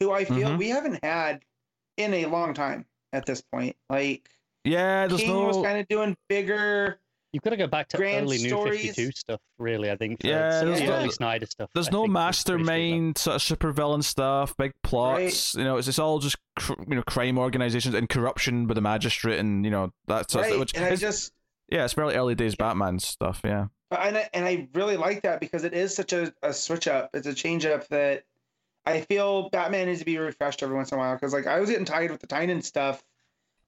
who 0.00 0.12
I 0.12 0.24
feel 0.24 0.50
Mhm. 0.50 0.58
we 0.58 0.68
haven't 0.68 1.02
had 1.02 1.42
in 1.96 2.12
a 2.12 2.26
long 2.26 2.52
time 2.52 2.84
at 3.14 3.24
this 3.24 3.40
point. 3.40 3.74
Like 3.88 4.28
Yeah, 4.64 5.06
there's 5.06 5.20
King 5.22 5.30
no. 5.30 5.46
was 5.46 5.56
kind 5.64 5.78
of 5.80 5.88
doing 5.88 6.14
bigger, 6.28 7.00
You've 7.32 7.42
got 7.42 7.50
to 7.50 7.56
go 7.56 7.66
back 7.66 7.88
to 7.88 7.96
grand 7.98 8.26
early 8.26 8.38
New 8.38 8.64
52 8.64 9.10
stuff, 9.12 9.40
really, 9.58 9.90
I 9.90 9.96
think. 9.96 10.22
for 10.22 10.28
Yeah, 10.28 10.60
some 10.60 10.68
of 10.68 10.74
there's 10.74 10.80
the 10.80 10.86
no- 10.86 10.92
early 11.00 11.10
Snyder 11.10 11.46
stuff. 11.46 11.70
There's 11.74 11.88
I 11.88 11.90
no 11.90 12.02
think 12.04 12.14
was 12.14 12.42
pretty 12.44 12.58
mastermind 12.64 13.18
sort 13.18 13.36
of 13.36 13.42
supervillain 13.42 14.02
stuff, 14.04 14.56
big 14.56 14.72
plots. 14.82 15.54
You 15.54 15.64
know, 15.64 15.76
it's, 15.76 15.88
it's 15.88 15.98
all 15.98 16.18
just 16.18 16.36
cr- 16.56 16.74
you 16.88 16.94
know 16.94 17.02
crime 17.02 17.38
organizations 17.38 17.94
and 17.94 18.08
corruption 18.08 18.66
with 18.68 18.76
the 18.76 18.80
magistrate 18.80 19.38
and 19.38 19.64
you 19.64 19.70
know 19.70 19.92
that 20.06 20.30
sort 20.30 20.46
of 20.46 20.46
right? 20.46 20.48
stuff. 20.52 20.60
Which 20.60 20.74
and 20.76 20.84
I 20.84 20.88
is- 20.90 21.00
just 21.00 21.32
yeah, 21.68 21.84
it's 21.84 21.94
very 21.94 22.14
early 22.14 22.34
days 22.34 22.54
Batman 22.54 22.98
stuff. 23.00 23.40
Yeah, 23.44 23.66
uh, 23.90 23.96
and 23.96 24.16
I, 24.16 24.30
and 24.32 24.44
I 24.46 24.68
really 24.72 24.96
like 24.96 25.22
that 25.22 25.40
because 25.40 25.64
it 25.64 25.74
is 25.74 25.94
such 25.94 26.12
a, 26.12 26.32
a 26.42 26.52
switch 26.54 26.86
up. 26.88 27.10
It's 27.12 27.26
a 27.26 27.34
change 27.34 27.66
up 27.66 27.86
that 27.88 28.24
I 28.86 29.00
feel 29.00 29.50
Batman 29.50 29.88
needs 29.88 29.98
to 29.98 30.04
be 30.06 30.16
refreshed 30.16 30.62
every 30.62 30.76
once 30.76 30.92
in 30.92 30.96
a 30.96 31.00
while 31.00 31.14
because 31.14 31.32
like 31.34 31.46
I 31.48 31.58
was 31.60 31.68
getting 31.68 31.84
tired 31.84 32.12
with 32.12 32.20
the 32.20 32.28
Tynion 32.28 32.62
stuff 32.62 33.02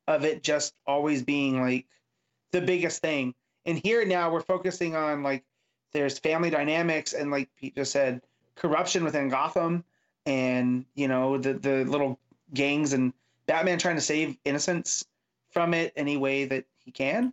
of 0.07 0.25
it 0.25 0.43
just 0.43 0.73
always 0.87 1.23
being 1.25 1.61
like 1.61 1.87
the 2.53 2.61
biggest 2.63 3.03
thing. 3.03 3.35
And 3.69 3.79
here 3.79 4.05
now 4.07 4.33
we're 4.33 4.41
focusing 4.41 4.97
on 4.97 5.23
like 5.23 5.45
there's 5.93 6.19
family 6.19 6.49
dynamics 6.51 7.13
and 7.13 7.31
like 7.31 7.51
Pete 7.55 7.75
just 7.77 7.93
said, 7.93 8.23
corruption 8.57 9.05
within 9.05 9.29
Gotham 9.29 9.85
and 10.27 10.85
you 10.95 11.07
know 11.07 11.39
the 11.39 11.53
the 11.55 11.85
little 11.85 12.19
gangs 12.55 12.95
and 12.95 13.13
Batman 13.47 13.79
trying 13.79 13.97
to 13.97 14.01
save 14.01 14.37
innocents 14.45 15.05
from 15.51 15.75
it 15.75 15.93
any 15.97 16.17
way 16.17 16.47
that 16.47 16.65
he 16.79 16.91
can. 16.91 17.33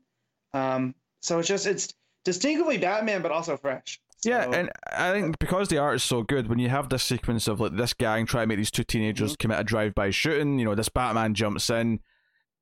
Um, 0.53 0.93
so 1.21 1.39
it's 1.39 1.47
just 1.47 1.65
it's 1.67 1.93
distinctively 2.25 2.77
Batman, 2.77 3.21
but 3.21 3.31
also 3.31 3.55
fresh. 3.57 3.99
yeah, 4.23 4.49
and 4.51 4.69
I 4.95 5.11
think 5.13 5.39
because 5.39 5.69
the 5.69 5.77
art 5.77 5.95
is 5.95 6.03
so 6.03 6.21
good, 6.23 6.47
when 6.47 6.59
you 6.59 6.69
have 6.69 6.89
this 6.89 7.03
sequence 7.03 7.47
of 7.47 7.59
like 7.61 7.75
this 7.77 7.93
gang 7.93 8.25
trying 8.25 8.43
to 8.43 8.47
make 8.47 8.57
these 8.57 8.71
two 8.71 8.83
teenagers 8.83 9.31
Mm-hmm. 9.31 9.41
commit 9.41 9.59
a 9.59 9.63
drive-by 9.63 10.09
shooting, 10.09 10.59
you 10.59 10.65
know, 10.65 10.75
this 10.75 10.89
Batman 10.89 11.33
jumps 11.33 11.69
in, 11.69 11.99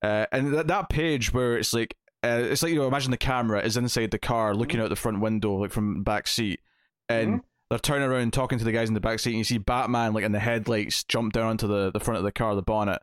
uh, 0.03 0.25
and 0.31 0.53
that 0.53 0.67
that 0.67 0.89
page 0.89 1.33
where 1.33 1.57
it's 1.57 1.73
like. 1.73 1.95
Uh, 2.23 2.39
it's 2.49 2.63
like 2.63 2.71
you 2.71 2.79
know, 2.79 2.87
imagine 2.87 3.11
the 3.11 3.17
camera 3.17 3.61
is 3.61 3.75
inside 3.77 4.11
the 4.11 4.19
car, 4.19 4.55
looking 4.55 4.77
Mm-hmm. 4.77 4.85
out 4.85 4.89
the 4.89 4.95
front 4.95 5.19
window, 5.19 5.55
like 5.55 5.71
from 5.71 6.03
back 6.03 6.27
seat, 6.27 6.61
and 7.09 7.41
they're 7.69 7.79
turning 7.79 8.07
around 8.07 8.31
talking 8.33 8.57
to 8.59 8.63
the 8.65 8.71
guys 8.71 8.87
in 8.87 8.93
the 8.93 8.99
back 9.01 9.19
seat, 9.19 9.31
and 9.31 9.39
you 9.39 9.43
see 9.43 9.57
Batman 9.57 10.13
like 10.13 10.23
in 10.23 10.31
the 10.31 10.39
headlights 10.39 11.03
jump 11.03 11.33
down 11.33 11.47
onto 11.47 11.67
the, 11.67 11.91
the 11.91 11.99
front 11.99 12.17
of 12.19 12.23
the 12.23 12.31
car, 12.31 12.55
the 12.55 12.61
bonnet, 12.61 13.01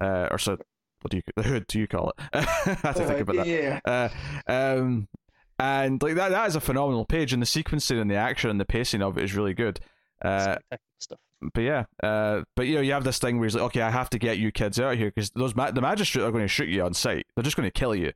uh, 0.00 0.28
or 0.30 0.38
so 0.38 0.52
what 1.02 1.10
do 1.10 1.18
you 1.18 1.22
the 1.36 1.42
hood? 1.42 1.66
Do 1.66 1.78
you 1.78 1.86
call 1.86 2.10
it? 2.10 2.24
I 2.32 2.40
have 2.40 2.94
to 2.96 3.04
think 3.06 3.18
Uh, 3.18 3.22
about 3.22 3.36
that. 3.36 3.46
Yeah, 3.46 3.80
Uh, 3.84 4.08
um, 4.50 5.08
and 5.58 6.02
like 6.02 6.14
that, 6.14 6.30
that 6.30 6.48
is 6.48 6.56
a 6.56 6.60
phenomenal 6.60 7.04
page, 7.04 7.32
and 7.34 7.42
the 7.42 7.46
sequencing 7.46 8.00
and 8.00 8.10
the 8.10 8.14
action 8.16 8.48
and 8.50 8.58
the 8.58 8.64
pacing 8.64 9.02
of 9.02 9.18
it 9.18 9.24
is 9.24 9.34
really 9.34 9.52
good. 9.54 9.78
Uh, 10.22 10.56
stuff. 10.98 11.18
but 11.52 11.60
yeah, 11.60 11.84
uh, 12.02 12.42
but 12.56 12.66
you 12.66 12.76
know, 12.76 12.80
you 12.80 12.92
have 12.92 13.04
this 13.04 13.18
thing 13.18 13.38
where 13.38 13.44
he's 13.46 13.54
like, 13.54 13.64
okay, 13.64 13.82
I 13.82 13.90
have 13.90 14.08
to 14.10 14.18
get 14.18 14.38
you 14.38 14.50
kids 14.50 14.80
out 14.80 14.94
of 14.94 14.98
here 14.98 15.08
because 15.08 15.30
those 15.30 15.54
ma- 15.54 15.70
the 15.70 15.82
magistrate 15.82 16.22
are 16.22 16.30
going 16.32 16.44
to 16.44 16.48
shoot 16.48 16.68
you 16.70 16.82
on 16.82 16.94
sight. 16.94 17.26
They're 17.36 17.42
just 17.44 17.56
going 17.56 17.66
to 17.70 17.78
kill 17.78 17.94
you. 17.94 18.12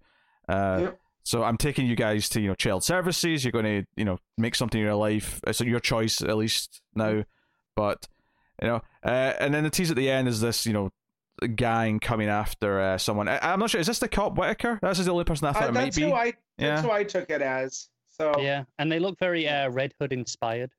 Uh, 0.49 0.79
Yep. 0.83 0.99
So 1.25 1.43
I'm 1.45 1.59
taking 1.59 1.87
you 1.87 1.95
guys 1.95 2.31
to 2.31 2.41
you 2.41 2.49
know 2.49 2.55
child 2.55 2.83
services. 2.85 3.45
You're 3.45 3.53
going 3.53 3.65
to 3.67 3.85
you 3.97 4.05
know 4.07 4.19
make 4.39 4.55
something 4.55 4.81
in 4.81 4.87
your 4.87 4.95
life. 4.95 5.41
It's 5.47 5.61
your 5.61 5.79
choice 5.81 6.23
at 6.23 6.35
least 6.39 6.81
now, 6.95 7.25
but 7.77 8.09
you 8.63 8.69
know, 8.69 8.81
uh, 9.05 9.35
and 9.39 9.53
then 9.53 9.63
the 9.65 9.69
tease 9.69 9.91
at 9.91 9.97
the 9.99 10.09
end 10.11 10.27
is 10.27 10.41
this 10.41 10.65
you 10.65 10.73
know 10.73 10.91
gang 11.55 12.01
coming 12.01 12.29
after 12.31 12.81
uh, 12.81 12.97
someone. 12.97 13.29
I, 13.29 13.39
I'm 13.43 13.61
not 13.61 13.69
sure. 13.69 13.79
Is 13.81 13.87
this 13.87 13.99
the 13.99 14.09
cop 14.09 14.39
Whitaker? 14.39 14.79
This 14.81 14.99
is 14.99 15.05
the 15.05 15.13
only 15.13 15.25
person 15.25 15.47
I 15.49 15.53
thought 15.53 15.65
I, 15.65 15.69
it 15.69 15.75
might 15.75 15.85
that's 15.85 15.97
be. 15.97 16.03
who 16.05 16.13
I 16.15 16.25
Yeah. 16.57 16.77
that's 16.77 16.83
who 16.83 16.91
I 16.93 17.05
took 17.05 17.29
it 17.29 17.43
as. 17.43 17.91
So 18.09 18.33
Yeah, 18.41 18.65
and 18.79 18.91
they 18.91 18.99
look 18.99 19.19
very 19.19 19.47
uh, 19.47 19.69
Red 19.69 19.93
Hood 20.01 20.15
inspired. 20.15 20.71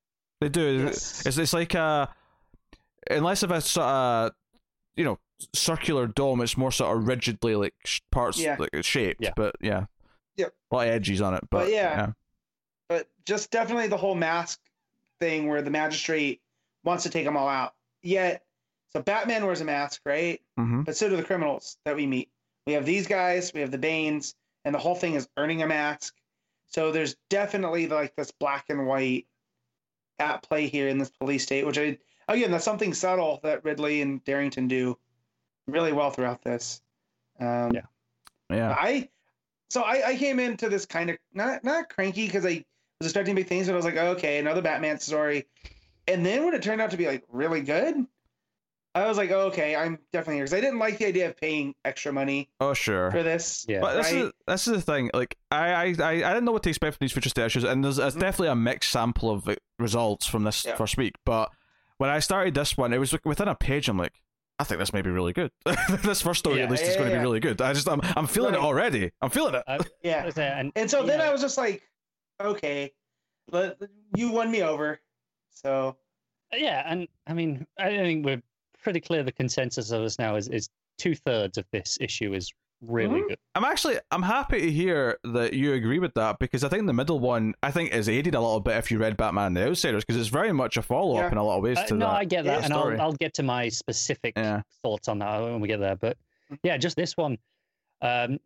They 0.41 0.49
do. 0.49 0.85
Yes. 0.85 1.27
It's 1.27 1.37
it's 1.37 1.53
like 1.53 1.75
a 1.75 2.09
unless 3.11 3.43
of 3.43 3.51
a 3.51 3.61
sort 3.61 3.85
of 3.85 4.31
you 4.95 5.05
know 5.05 5.19
circular 5.53 6.07
dome, 6.07 6.41
it's 6.41 6.57
more 6.57 6.71
sort 6.71 6.97
of 6.97 7.07
rigidly 7.07 7.55
like 7.55 7.73
sh- 7.85 7.99
parts 8.11 8.39
Yeah. 8.39 8.57
like 8.59 8.83
shaped. 8.83 9.21
Yeah. 9.21 9.31
But 9.35 9.55
yeah. 9.61 9.85
Yep. 10.37 10.53
A 10.71 10.75
lot 10.75 10.87
of 10.87 10.93
edges 10.93 11.21
on 11.21 11.33
it, 11.33 11.41
but, 11.49 11.65
But 11.65 11.69
yeah. 11.71 11.97
yeah. 11.97 12.11
but 12.87 13.07
just 13.25 13.51
definitely 13.51 13.87
the 13.87 13.97
whole 13.97 14.15
mask 14.15 14.59
thing 15.19 15.47
where 15.47 15.61
the 15.61 15.69
magistrate 15.71 16.41
wants 16.83 17.03
to 17.03 17.09
take 17.09 17.25
them 17.25 17.35
all 17.35 17.47
out. 17.49 17.73
Yet, 18.01 18.43
so 18.91 19.01
Batman 19.01 19.45
wears 19.45 19.59
a 19.61 19.65
mask, 19.65 20.01
right? 20.05 20.41
hmm 20.57 20.83
But 20.83 20.95
so 20.95 21.09
do 21.09 21.17
the 21.17 21.23
criminals 21.23 21.77
that 21.85 21.95
we 21.95 22.07
meet. 22.07 22.29
We 22.65 22.73
have 22.73 22.85
these 22.85 23.05
guys, 23.07 23.53
we 23.53 23.61
have 23.61 23.71
the 23.71 23.77
Banes, 23.77 24.35
and 24.63 24.73
the 24.73 24.79
whole 24.79 24.95
thing 24.95 25.15
is 25.15 25.27
earning 25.37 25.61
a 25.61 25.67
mask. 25.67 26.15
So 26.67 26.91
there's 26.91 27.15
definitely 27.29 27.87
like 27.87 28.15
this 28.15 28.31
black 28.31 28.65
and 28.69 28.85
white 28.87 29.25
at 30.19 30.43
play 30.43 30.67
here 30.67 30.87
in 30.87 30.97
this 30.97 31.09
police 31.09 31.43
state, 31.43 31.65
which 31.65 31.77
I 31.77 31.97
again 32.27 32.51
that's 32.51 32.65
something 32.65 32.93
subtle 32.93 33.39
that 33.43 33.63
Ridley 33.65 34.01
and 34.01 34.23
Derington 34.23 34.67
do 34.67 34.97
really 35.71 35.91
well 35.93 36.11
throughout 36.11 36.41
this. 36.43 36.81
Um, 37.39 37.71
Yeah. 37.73 37.81
Yeah. 38.49 38.75
I 38.77 39.09
so 39.69 39.81
I, 39.83 40.09
I 40.09 40.15
came 40.15 40.39
into 40.39 40.67
this 40.69 40.85
kind 40.85 41.09
of 41.11 41.17
not 41.33 41.63
not 41.63 41.89
cranky 41.89 42.25
because 42.25 42.45
I 42.45 42.63
was 42.99 43.07
expecting 43.07 43.35
big 43.35 43.47
things, 43.47 43.67
but 43.67 43.73
I 43.73 43.75
was 43.75 43.85
like, 43.85 43.97
okay, 43.97 44.39
another 44.39 44.61
Batman 44.61 44.99
story. 44.99 45.45
And 46.07 46.25
then 46.25 46.43
when 46.45 46.53
it 46.55 46.63
turned 46.63 46.81
out 46.81 46.91
to 46.91 46.97
be 46.97 47.05
like 47.05 47.23
really 47.29 47.61
good, 47.61 48.05
I 48.95 49.05
was 49.07 49.17
like, 49.17 49.29
okay, 49.29 49.75
I'm 49.75 49.99
definitely 50.11 50.35
here 50.37 50.45
because 50.45 50.55
I 50.57 50.61
didn't 50.61 50.79
like 50.79 50.97
the 50.97 51.05
idea 51.05 51.29
of 51.29 51.37
paying 51.37 51.75
extra 51.85 52.11
money 52.11 52.49
Oh 52.59 52.73
sure. 52.73 53.11
for 53.11 53.21
this. 53.21 53.63
Yeah. 53.69 53.81
But 53.81 53.97
this 53.97 54.11
right? 54.11 54.23
is 54.25 54.31
this 54.47 54.67
is 54.67 54.73
the 54.73 54.81
thing. 54.81 55.11
Like 55.13 55.37
I, 55.51 55.69
I, 55.71 55.83
I, 55.99 56.11
I 56.11 56.15
didn't 56.33 56.45
know 56.45 56.51
what 56.51 56.63
to 56.63 56.69
expect 56.69 56.97
from 56.97 57.05
these 57.05 57.11
future 57.13 57.29
state 57.29 57.45
issues, 57.45 57.63
and 57.63 57.83
there's, 57.85 57.97
there's 57.97 58.15
Mhm. 58.15 58.19
definitely 58.21 58.47
a 58.47 58.55
mixed 58.55 58.91
sample 58.91 59.29
of 59.29 59.47
results 59.77 60.25
from 60.25 60.43
this 60.43 60.65
Yeah. 60.65 60.75
first 60.75 60.97
week. 60.97 61.13
But 61.23 61.51
when 61.97 62.09
I 62.09 62.17
started 62.19 62.55
this 62.55 62.75
one, 62.75 62.91
it 62.91 62.97
was 62.97 63.13
within 63.23 63.47
a 63.47 63.53
page. 63.55 63.87
I'm 63.87 63.97
like, 63.99 64.13
I 64.59 64.65
think 64.65 64.79
this 64.79 64.91
may 64.91 65.01
be 65.01 65.09
really 65.09 65.31
good. 65.31 65.51
this 66.03 66.21
first 66.21 66.39
story 66.39 66.57
Yeah. 66.57 66.65
at 66.65 66.71
least 66.71 66.83
is 66.83 66.89
Yeah, 66.95 66.99
going 66.99 67.11
to 67.11 67.15
be 67.17 67.21
really 67.21 67.39
good. 67.39 67.61
I 67.61 67.71
just 67.73 67.87
I'm 67.87 68.01
I'm 68.03 68.27
feeling 68.27 68.53
it 68.53 68.59
already. 68.59 69.09
I'm 69.21 69.29
feeling 69.29 69.55
it. 69.55 69.63
Uh, 69.65 69.79
Yeah. 70.03 70.19
what 70.19 70.29
is 70.29 70.37
it? 70.37 70.41
And, 70.43 70.71
And 70.75 70.91
so 70.91 71.01
you 71.01 71.07
then 71.07 71.19
know, 71.19 71.25
I 71.25 71.31
was 71.31 71.41
just 71.41 71.57
like, 71.57 71.81
okay, 72.41 72.91
let, 73.51 73.77
you 74.15 74.31
won 74.31 74.51
me 74.51 74.61
over. 74.61 74.99
So 75.51 75.95
yeah, 76.53 76.83
and 76.85 77.07
I 77.25 77.33
mean, 77.33 77.65
I 77.79 77.89
think 77.89 78.25
we're 78.25 78.41
pretty 78.83 78.99
clear. 78.99 79.23
The 79.23 79.31
consensus 79.31 79.91
of 79.91 80.01
us 80.01 80.19
now 80.19 80.35
is 80.35 80.49
is 80.49 80.69
two 80.97 81.15
thirds 81.15 81.57
of 81.57 81.65
this 81.71 81.97
issue 82.01 82.33
is 82.33 82.51
really 82.81 83.21
Mhm. 83.21 83.27
good. 83.29 83.37
I'm 83.55 83.63
actually 83.65 83.97
I'm 84.11 84.21
happy 84.23 84.61
to 84.61 84.71
hear 84.71 85.17
that 85.25 85.53
you 85.53 85.73
agree 85.73 85.99
with 85.99 86.13
that 86.13 86.39
because 86.39 86.63
I 86.63 86.69
think 86.69 86.87
the 86.87 86.93
middle 86.93 87.19
one 87.19 87.53
I 87.61 87.71
think 87.71 87.93
is 87.93 88.07
aided 88.07 88.35
a 88.35 88.39
little 88.39 88.59
bit 88.61 88.77
if 88.77 88.89
you 88.91 88.97
read 88.99 89.17
Batman 89.17 89.47
and 89.47 89.57
the 89.57 89.67
Outsiders 89.67 90.03
because 90.05 90.19
it's 90.19 90.29
very 90.29 90.53
much 90.53 90.77
a 90.77 90.81
follow 90.81 91.17
up 91.17 91.23
Yeah. 91.23 91.31
in 91.31 91.37
a 91.37 91.43
lot 91.43 91.57
of 91.57 91.63
ways 91.63 91.77
Uh, 91.77 91.85
to 91.87 91.93
no, 91.95 92.07
that. 92.07 92.15
I 92.15 92.25
get 92.25 92.45
that, 92.45 92.59
Yeah, 92.59 92.65
and. 92.65 92.73
I'll 92.73 93.01
I'll 93.01 93.13
get 93.13 93.33
to 93.35 93.43
my 93.43 93.67
specific 93.69 94.33
Yeah. 94.37 94.61
thoughts 94.81 95.07
on 95.07 95.19
that 95.19 95.41
when 95.41 95.59
we 95.59 95.67
get 95.67 95.79
there. 95.79 95.95
But 95.95 96.17
Mm. 96.51 96.59
yeah, 96.63 96.77
just 96.77 96.95
this 96.95 97.15
one. 97.17 97.37
Um, 98.01 98.39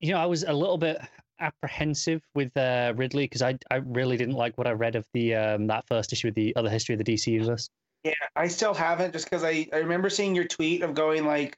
you 0.00 0.12
know, 0.12 0.18
I 0.18 0.26
was 0.26 0.44
a 0.44 0.52
little 0.52 0.78
bit 0.78 0.98
apprehensive 1.40 2.22
with 2.34 2.56
uh, 2.56 2.92
Ridley 2.96 3.24
because 3.24 3.42
I 3.42 3.56
I 3.70 3.76
really 3.76 4.16
didn't 4.16 4.34
like 4.34 4.56
what 4.58 4.66
I 4.66 4.72
read 4.72 4.96
of 4.96 5.06
the 5.14 5.34
um, 5.34 5.66
that 5.68 5.86
first 5.86 6.12
issue 6.12 6.28
of 6.28 6.34
the 6.34 6.54
other 6.56 6.70
history 6.70 6.94
of 6.94 6.98
the 6.98 7.04
DC 7.04 7.30
universe. 7.32 7.68
yeah, 8.04 8.12
I 8.36 8.46
still 8.48 8.74
haven't 8.74 9.12
just 9.12 9.24
because 9.26 9.42
I, 9.44 9.66
I 9.72 9.78
remember 9.78 10.08
seeing 10.08 10.34
your 10.34 10.44
tweet 10.46 10.82
of 10.82 10.94
going 10.94 11.24
like, 11.26 11.56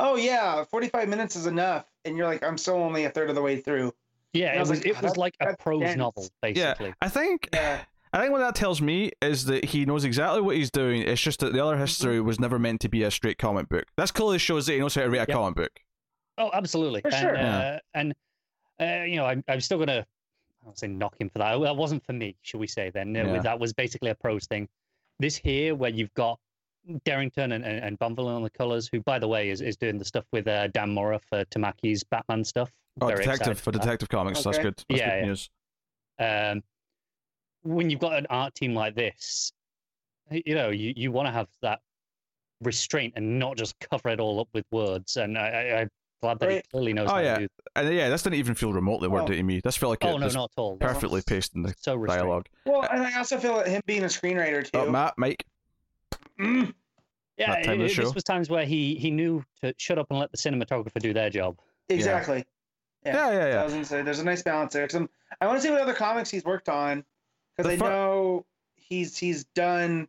oh 0.00 0.16
yeah, 0.16 0.64
45 0.64 1.08
minutes 1.08 1.36
is 1.36 1.46
enough. 1.46 1.86
And 2.04 2.16
you're 2.16 2.26
like, 2.26 2.42
I'm 2.42 2.58
still 2.58 2.74
only 2.76 3.04
a 3.04 3.10
third 3.10 3.28
of 3.28 3.34
the 3.36 3.42
way 3.42 3.60
through. 3.60 3.92
Yeah, 4.32 4.54
it 4.54 4.60
was 4.60 4.70
was 4.70 4.78
like, 4.80 4.86
it 4.86 4.96
"Oh, 4.98 5.02
was 5.06 5.16
like 5.16 5.34
a 5.40 5.56
prose 5.56 5.80
dense." 5.80 5.96
novel 5.98 6.26
basically. 6.40 6.94
I 7.02 7.08
think 7.08 7.48
Yeah. 7.52 7.80
I 8.14 8.20
think 8.20 8.32
what 8.32 8.40
that 8.40 8.54
tells 8.54 8.82
me 8.82 9.10
is 9.22 9.46
that 9.46 9.64
he 9.64 9.86
knows 9.86 10.04
exactly 10.04 10.40
what 10.42 10.56
he's 10.56 10.70
doing. 10.70 11.00
It's 11.02 11.20
just 11.20 11.40
that 11.40 11.52
the 11.54 11.64
other 11.64 11.78
history 11.78 12.20
was 12.20 12.38
never 12.38 12.58
meant 12.58 12.80
to 12.82 12.88
be 12.90 13.02
a 13.04 13.10
straight 13.10 13.38
comic 13.38 13.68
book. 13.70 13.84
That's 13.96 14.10
clearly 14.10 14.38
shows 14.38 14.66
that 14.66 14.74
he 14.74 14.80
knows 14.80 14.94
how 14.94 15.02
to 15.02 15.08
write 15.08 15.16
a 15.28 15.30
Yep. 15.30 15.36
comic 15.36 15.54
book. 15.56 15.80
Oh, 16.38 16.50
absolutely. 16.52 17.00
For 17.02 17.08
and, 17.08 17.16
sure. 17.16 17.36
Uh, 17.36 17.40
Yeah. 17.40 17.78
And 17.94 18.14
uh, 18.80 19.04
you 19.04 19.16
know, 19.16 19.24
I'm 19.26 19.44
I'm 19.48 19.60
still 19.60 19.78
gonna 19.78 20.04
I 20.62 20.64
won't 20.66 20.78
say 20.78 20.88
knock 20.88 21.14
him 21.20 21.28
for 21.30 21.38
that. 21.38 21.58
That 21.60 21.76
wasn't 21.76 22.04
for 22.04 22.12
me, 22.12 22.36
should 22.42 22.60
we 22.60 22.66
say? 22.66 22.90
Then 22.90 23.12
No, 23.12 23.34
Yeah. 23.34 23.40
that 23.40 23.58
was 23.60 23.72
basically 23.72 24.10
a 24.10 24.14
prose 24.14 24.46
thing. 24.46 24.68
This 25.18 25.36
here, 25.36 25.74
where 25.74 25.90
you've 25.90 26.12
got 26.14 26.38
Derington 27.04 27.52
and, 27.54 27.64
and, 27.64 27.84
and 27.84 27.98
Bonvillain 27.98 28.34
on 28.36 28.42
the 28.42 28.50
colors, 28.50 28.88
who, 28.92 29.00
by 29.02 29.18
the 29.18 29.28
way, 29.28 29.50
is, 29.50 29.60
is 29.60 29.76
doing 29.76 29.98
the 29.98 30.04
stuff 30.04 30.24
with 30.32 30.46
uh, 30.48 30.66
Dan 30.68 30.90
Mora 30.92 31.18
for 31.28 31.44
Tamaki's 31.46 32.02
Batman 32.04 32.44
stuff. 32.44 32.70
Oh, 33.00 33.06
Very 33.06 33.20
detective 33.20 33.40
excited 33.52 33.58
for 33.62 33.72
that. 33.72 33.82
Detective 33.82 34.08
Comics. 34.08 34.42
That's 34.42 34.58
good. 34.58 34.74
That's 34.88 35.00
Yeah, 35.00 35.20
good 35.20 35.20
yeah. 35.20 35.26
news. 35.26 35.50
um, 36.18 36.62
when 37.62 37.88
you've 37.90 38.00
got 38.00 38.14
an 38.14 38.26
art 38.28 38.54
team 38.54 38.74
like 38.74 38.94
this, 38.96 39.52
you 40.30 40.54
know, 40.54 40.70
you, 40.70 40.92
you 40.96 41.12
want 41.12 41.26
to 41.28 41.32
have 41.32 41.46
that 41.62 41.80
restraint 42.62 43.14
and 43.16 43.38
not 43.38 43.56
just 43.56 43.74
cover 43.90 44.08
it 44.08 44.20
all 44.20 44.40
up 44.40 44.48
with 44.52 44.64
words. 44.72 45.16
And 45.16 45.38
I, 45.38 45.48
I, 45.48 45.80
I'm 45.82 45.88
glad 46.20 46.38
that 46.40 46.50
he 46.50 46.62
clearly 46.72 46.92
knows 46.92 47.08
Oh, 47.08 47.14
how 47.14 47.20
yeah. 47.20 47.34
to 47.34 47.40
do 47.42 47.48
And 47.76 47.94
yeah, 47.94 48.08
this 48.08 48.22
didn't 48.22 48.36
even 48.40 48.54
feel 48.56 48.72
remotely 48.72 49.08
Oh. 49.08 49.12
wordy 49.12 49.36
to 49.36 49.42
me. 49.42 49.60
This 49.62 49.76
felt 49.76 49.90
like 49.90 50.04
Oh 50.04 50.16
it 50.16 50.20
no, 50.20 50.26
was 50.26 50.34
not 50.34 50.50
at 50.56 50.60
all. 50.60 50.76
perfectly 50.78 51.22
paced 51.24 51.54
in 51.54 51.62
the 51.62 51.72
So 51.78 52.04
dialogue. 52.04 52.46
Well, 52.66 52.82
and 52.90 53.02
I 53.02 53.16
also 53.16 53.38
feel 53.38 53.56
that 53.58 53.68
him 53.68 53.82
being 53.86 54.02
a 54.02 54.06
screenwriter 54.06 54.68
too. 54.68 54.80
Uh, 54.80 54.86
Matt, 54.86 55.14
Mike, 55.16 55.44
Mm, 56.42 56.74
Yeah, 57.38 57.54
that 57.54 57.64
time 57.64 57.72
of 57.74 57.78
the 57.80 57.84
it- 57.86 57.88
show. 57.90 58.02
this 58.02 58.14
was 58.14 58.24
times 58.24 58.50
where 58.50 58.64
he 58.66 58.94
he 58.96 59.10
knew 59.10 59.44
to 59.62 59.74
shut 59.78 59.98
up 59.98 60.08
and 60.10 60.18
let 60.18 60.30
the 60.32 60.38
cinematographer 60.38 61.00
do 61.00 61.12
their 61.12 61.30
job. 61.30 61.58
exactly. 61.88 62.44
yeah, 63.04 63.30
Yeah. 63.32 63.38
yeah, 63.46 63.52
So 63.52 63.58
I 63.60 63.64
was 63.64 63.72
gonna 63.72 63.84
say 63.84 64.02
there's 64.02 64.18
a 64.20 64.24
nice 64.24 64.42
balance 64.42 64.72
there. 64.74 64.86
'Cause 64.86 64.94
I'm- 64.94 65.08
I 65.40 65.46
want 65.46 65.58
to 65.58 65.62
see 65.62 65.70
what 65.70 65.80
other 65.80 65.94
comics 65.94 66.30
he's 66.30 66.44
worked 66.44 66.68
on 66.68 67.04
because 67.56 67.70
I 67.72 67.76
fir- 67.76 67.88
know 67.88 68.46
he's 68.76 69.16
he's 69.18 69.44
done 69.44 70.06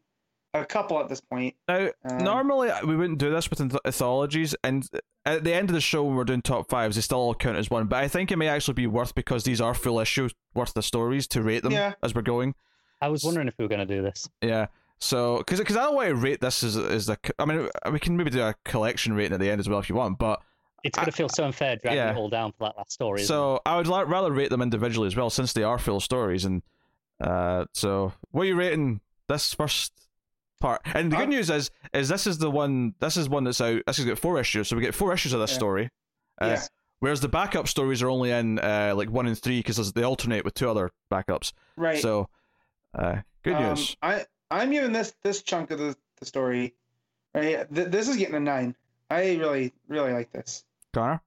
a 0.53 0.63
couple 0.63 0.99
at 0.99 1.09
this 1.09 1.19
point. 1.21 1.55
Now, 1.67 1.89
Um, 2.07 2.17
normally 2.19 2.69
we 2.85 2.95
wouldn't 2.95 3.17
do 3.17 3.31
this 3.31 3.49
with 3.49 3.59
anthologies, 3.83 4.53
and 4.63 4.87
at 5.25 5.43
the 5.43 5.51
end 5.53 5.69
of 5.69 5.73
the 5.73 5.81
show 5.81 6.03
when 6.03 6.15
we're 6.15 6.23
doing 6.25 6.43
top 6.43 6.69
fives, 6.69 6.95
they 6.95 7.01
still 7.01 7.17
all 7.17 7.33
count 7.33 7.57
as 7.57 7.71
one. 7.71 7.87
But 7.87 8.03
I 8.03 8.07
think 8.07 8.31
it 8.31 8.35
may 8.37 8.47
actually 8.47 8.75
be 8.75 8.85
worth 8.85 9.15
because 9.15 9.43
these 9.43 9.59
are 9.59 9.73
full 9.73 9.99
issues 9.99 10.31
worth 10.53 10.73
the 10.75 10.83
stories 10.83 11.27
to 11.29 11.41
rate 11.41 11.63
them 11.63 11.71
Yeah. 11.71 11.93
as 12.03 12.13
we're 12.13 12.21
going. 12.21 12.53
I 13.01 13.07
was 13.09 13.23
wondering 13.23 13.47
if 13.47 13.57
we 13.57 13.65
were 13.65 13.69
going 13.69 13.85
to 13.87 13.95
do 13.95 14.03
this. 14.03 14.29
Yeah. 14.41 14.67
So, 15.03 15.37
because 15.39 15.59
because 15.59 15.75
I 15.75 15.83
don't 15.83 15.95
want 15.95 16.07
to 16.09 16.15
rate 16.15 16.39
this 16.39 16.63
as 16.63 16.77
as 16.77 17.09
a. 17.09 17.17
I 17.37 17.45
mean, 17.45 17.67
we 17.91 17.99
can 17.99 18.15
maybe 18.15 18.29
do 18.29 18.41
a 18.41 18.55
collection 18.63 19.13
rating 19.13 19.33
at 19.33 19.39
the 19.39 19.49
end 19.49 19.59
as 19.59 19.67
well 19.67 19.79
if 19.79 19.89
you 19.89 19.95
want, 19.95 20.17
but 20.17 20.41
It's 20.83 20.97
going 20.97 21.05
to 21.07 21.11
feel 21.11 21.27
so 21.29 21.43
unfair 21.45 21.75
dragging 21.75 21.97
yeah. 21.97 22.11
it 22.11 22.17
all 22.17 22.29
down 22.29 22.51
for 22.53 22.65
that 22.67 22.77
last 22.77 22.91
story. 22.93 23.21
isn't 23.21 23.27
so 23.27 23.59
I 23.65 23.75
would 23.77 23.87
li- 23.87 24.03
rather 24.05 24.31
rate 24.31 24.49
them 24.49 24.61
individually 24.61 25.07
as 25.07 25.15
well 25.15 25.29
since 25.29 25.51
they 25.53 25.63
are 25.63 25.77
full 25.77 25.99
stories. 25.99 26.45
And 26.45 26.61
uh, 27.19 27.65
so 27.73 28.13
what 28.31 28.43
are 28.43 28.45
you 28.45 28.55
rating 28.55 29.01
this 29.27 29.53
first 29.53 29.91
part? 30.61 30.81
And 30.85 31.11
the 31.11 31.17
good 31.17 31.23
Um, 31.23 31.29
news 31.31 31.49
is 31.49 31.69
is 31.93 32.07
this 32.07 32.25
is 32.25 32.37
the 32.37 32.49
one. 32.49 32.95
This 32.99 33.17
is 33.17 33.27
one 33.27 33.43
that's 33.43 33.59
out. 33.61 33.81
This 33.85 33.97
has 33.97 34.05
got 34.05 34.17
four 34.19 34.39
issues, 34.39 34.69
so 34.69 34.75
we 34.77 34.81
get 34.81 34.95
four 34.95 35.13
issues 35.13 35.33
of 35.33 35.41
this 35.41 35.51
Yeah. 35.51 35.57
story. 35.57 35.89
Uh, 36.41 36.45
Yeah. 36.47 36.61
Whereas 36.99 37.19
the 37.19 37.27
backup 37.27 37.67
stories 37.67 38.01
are 38.01 38.09
only 38.09 38.31
in 38.31 38.59
uh, 38.59 38.93
like 38.95 39.09
one 39.09 39.27
and 39.27 39.37
three 39.37 39.59
because 39.59 39.91
they 39.91 40.03
alternate 40.03 40.45
with 40.45 40.53
two 40.53 40.69
other 40.69 40.91
backups. 41.11 41.51
Right. 41.75 41.99
So, 42.01 42.29
uh, 42.97 43.17
good 43.43 43.55
Um, 43.55 43.63
news. 43.65 43.97
I 44.01 44.25
I'm 44.61 44.71
giving 44.71 44.91
this 44.91 45.13
this 45.23 45.41
chunk 45.41 45.71
of 45.71 45.79
the, 45.79 45.95
the 46.19 46.25
story. 46.25 46.73
Right. 47.33 47.65
Th- 47.73 47.87
this 47.87 48.07
is 48.07 48.17
getting 48.17 48.35
a 48.35 48.39
nine. 48.39 48.75
I 49.09 49.35
really 49.35 49.73
really 49.87 50.13
like 50.13 50.31
this. 50.31 50.63
Connor. 50.93 51.21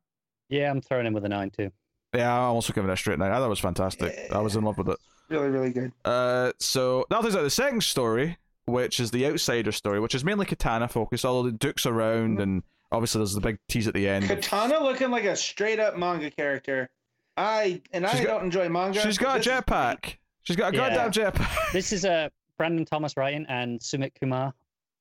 Yeah, 0.48 0.70
I'm 0.70 0.80
throwing 0.80 1.06
in 1.06 1.12
with 1.12 1.24
a 1.24 1.28
nine 1.28 1.50
too. 1.50 1.70
Yeah, 2.14 2.32
I'm 2.32 2.54
also 2.54 2.72
giving 2.72 2.88
it 2.88 2.92
a 2.92 2.96
straight 2.96 3.18
nine. 3.18 3.32
I 3.32 3.36
thought 3.38 3.46
it 3.46 3.50
was 3.50 3.58
fantastic. 3.60 4.14
I 4.32 4.38
was 4.38 4.56
in 4.56 4.64
love 4.64 4.78
with 4.78 4.88
it. 4.88 4.98
Really 5.28 5.48
really 5.48 5.70
good. 5.70 5.92
Uh, 6.04 6.52
so 6.60 7.04
that 7.10 7.20
takes 7.22 7.34
out 7.34 7.42
the 7.42 7.50
second 7.50 7.82
story, 7.82 8.38
which 8.66 9.00
is 9.00 9.10
the 9.10 9.26
outsider 9.26 9.72
story, 9.72 9.98
which 10.00 10.14
is 10.14 10.24
mainly 10.24 10.46
katana 10.46 10.86
focused, 10.88 11.24
although 11.24 11.50
the 11.50 11.56
Duke's 11.56 11.84
around, 11.84 12.40
and 12.40 12.62
obviously 12.92 13.18
there's 13.18 13.34
the 13.34 13.40
big 13.40 13.58
tease 13.68 13.88
at 13.88 13.94
the 13.94 14.08
end. 14.08 14.26
Katana 14.28 14.78
looking 14.82 15.10
like 15.10 15.24
a 15.24 15.34
straight 15.34 15.80
up 15.80 15.96
manga 15.98 16.30
character. 16.30 16.88
I 17.36 17.82
and 17.92 18.06
She's 18.08 18.20
I 18.20 18.24
got- 18.24 18.30
don't 18.36 18.44
enjoy 18.44 18.68
manga. 18.68 19.00
She's 19.00 19.18
got 19.18 19.36
a 19.36 19.38
this 19.40 19.46
is 19.48 19.52
jetpack. 19.52 20.14
She's 20.44 20.56
got 20.56 20.72
a 20.72 20.76
Yeah. 20.76 20.94
goddamn 20.94 21.32
jetpack. 21.32 21.72
This 21.72 21.92
is 21.92 22.04
uh, 22.04 22.28
Brandon 22.58 22.84
Thomas 22.84 23.16
writing 23.16 23.46
and 23.48 23.80
Sumit 23.80 24.12
Kumar 24.18 24.52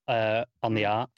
uh, 0.07 0.45
on 0.64 0.73
the 0.73 0.86
art. 0.86 1.10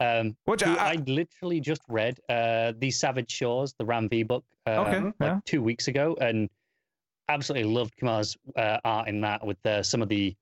Um, 0.00 0.36
Which 0.46 0.62
I, 0.62 0.92
I 0.92 0.94
literally 1.06 1.60
just 1.60 1.82
read 1.88 2.18
uh, 2.30 2.72
the 2.78 2.90
Savage 2.90 3.30
Shores, 3.30 3.74
the 3.78 3.84
Ram 3.84 4.08
V 4.08 4.22
book, 4.22 4.44
uh, 4.66 4.70
okay, 4.86 5.00
like 5.00 5.14
yeah. 5.20 5.40
two 5.44 5.62
weeks 5.62 5.88
ago, 5.88 6.16
and 6.20 6.48
absolutely 7.28 7.70
loved 7.70 7.96
Kumar's 7.98 8.36
uh, 8.56 8.78
art 8.84 9.08
in 9.08 9.20
that 9.20 9.46
with 9.46 9.58
the, 9.62 9.82
some 9.82 10.00
of 10.00 10.08
the, 10.08 10.34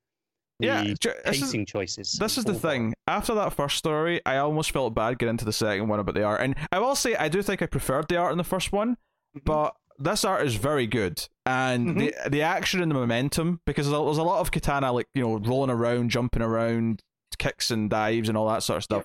the 0.60 0.66
Yeah, 0.66 0.84
ju- 0.84 0.94
this 1.24 1.36
is, 1.36 1.40
pacing 1.42 1.66
choices. 1.66 2.12
this 2.12 2.38
is 2.38 2.44
the 2.44 2.54
thing. 2.54 2.94
After 3.08 3.34
that 3.34 3.52
first 3.52 3.76
story, 3.76 4.20
I 4.24 4.36
almost 4.36 4.70
felt 4.70 4.94
bad 4.94 5.18
getting 5.18 5.30
into 5.30 5.44
the 5.44 5.52
second 5.52 5.88
one 5.88 5.98
about 5.98 6.14
the 6.14 6.22
art, 6.22 6.40
and 6.40 6.54
I 6.70 6.78
will 6.78 6.94
say 6.94 7.16
I 7.16 7.28
do 7.28 7.42
think 7.42 7.60
I 7.60 7.66
preferred 7.66 8.06
the 8.08 8.16
art 8.16 8.30
in 8.32 8.38
the 8.38 8.44
first 8.44 8.70
one, 8.70 8.96
Mhm. 9.36 9.44
but 9.44 9.74
this 9.98 10.24
art 10.24 10.46
is 10.46 10.54
very 10.54 10.86
good, 10.86 11.26
and 11.46 11.98
the 12.00 12.14
the 12.28 12.42
action 12.42 12.80
and 12.82 12.90
the 12.90 12.94
momentum 12.94 13.60
because 13.66 13.86
there's 13.88 14.00
a, 14.00 14.04
there's 14.04 14.18
a 14.18 14.22
lot 14.22 14.40
of 14.40 14.50
katana 14.50 14.92
like 14.92 15.06
you 15.14 15.22
know 15.22 15.36
rolling 15.38 15.70
around, 15.70 16.10
jumping 16.10 16.42
around, 16.42 17.02
kicks 17.38 17.70
and 17.70 17.90
dives 17.90 18.28
and 18.28 18.36
all 18.38 18.48
that 18.48 18.62
sort 18.62 18.78
of 18.78 18.84
stuff. 18.84 19.04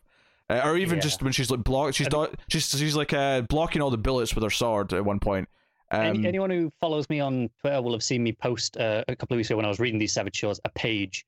Uh, 0.49 0.61
or 0.65 0.77
even 0.77 0.97
Yeah. 0.97 1.03
just 1.03 1.23
when 1.23 1.31
she's 1.31 1.49
like 1.49 1.63
block, 1.63 1.93
she's 1.93 2.07
do- 2.07 2.27
she's 2.49 2.67
she's 2.69 2.95
like 2.95 3.13
uh, 3.13 3.41
blocking 3.41 3.81
all 3.81 3.89
the 3.89 3.97
bullets 3.97 4.35
with 4.35 4.43
her 4.43 4.49
sword 4.49 4.91
at 4.93 5.03
one 5.05 5.19
point. 5.19 5.47
Um, 5.91 6.01
Any, 6.01 6.27
anyone 6.27 6.49
who 6.49 6.71
follows 6.81 7.07
me 7.09 7.19
on 7.19 7.49
Twitter 7.61 7.81
will 7.81 7.93
have 7.93 8.03
seen 8.03 8.23
me 8.23 8.31
post 8.33 8.77
uh, 8.77 9.03
a 9.07 9.15
couple 9.15 9.35
of 9.35 9.37
weeks 9.37 9.49
ago 9.49 9.57
when 9.57 9.65
I 9.65 9.69
was 9.69 9.79
reading 9.79 9.99
these 9.99 10.11
Savage 10.11 10.35
Shores 10.35 10.59
a 10.65 10.69
page 10.69 11.25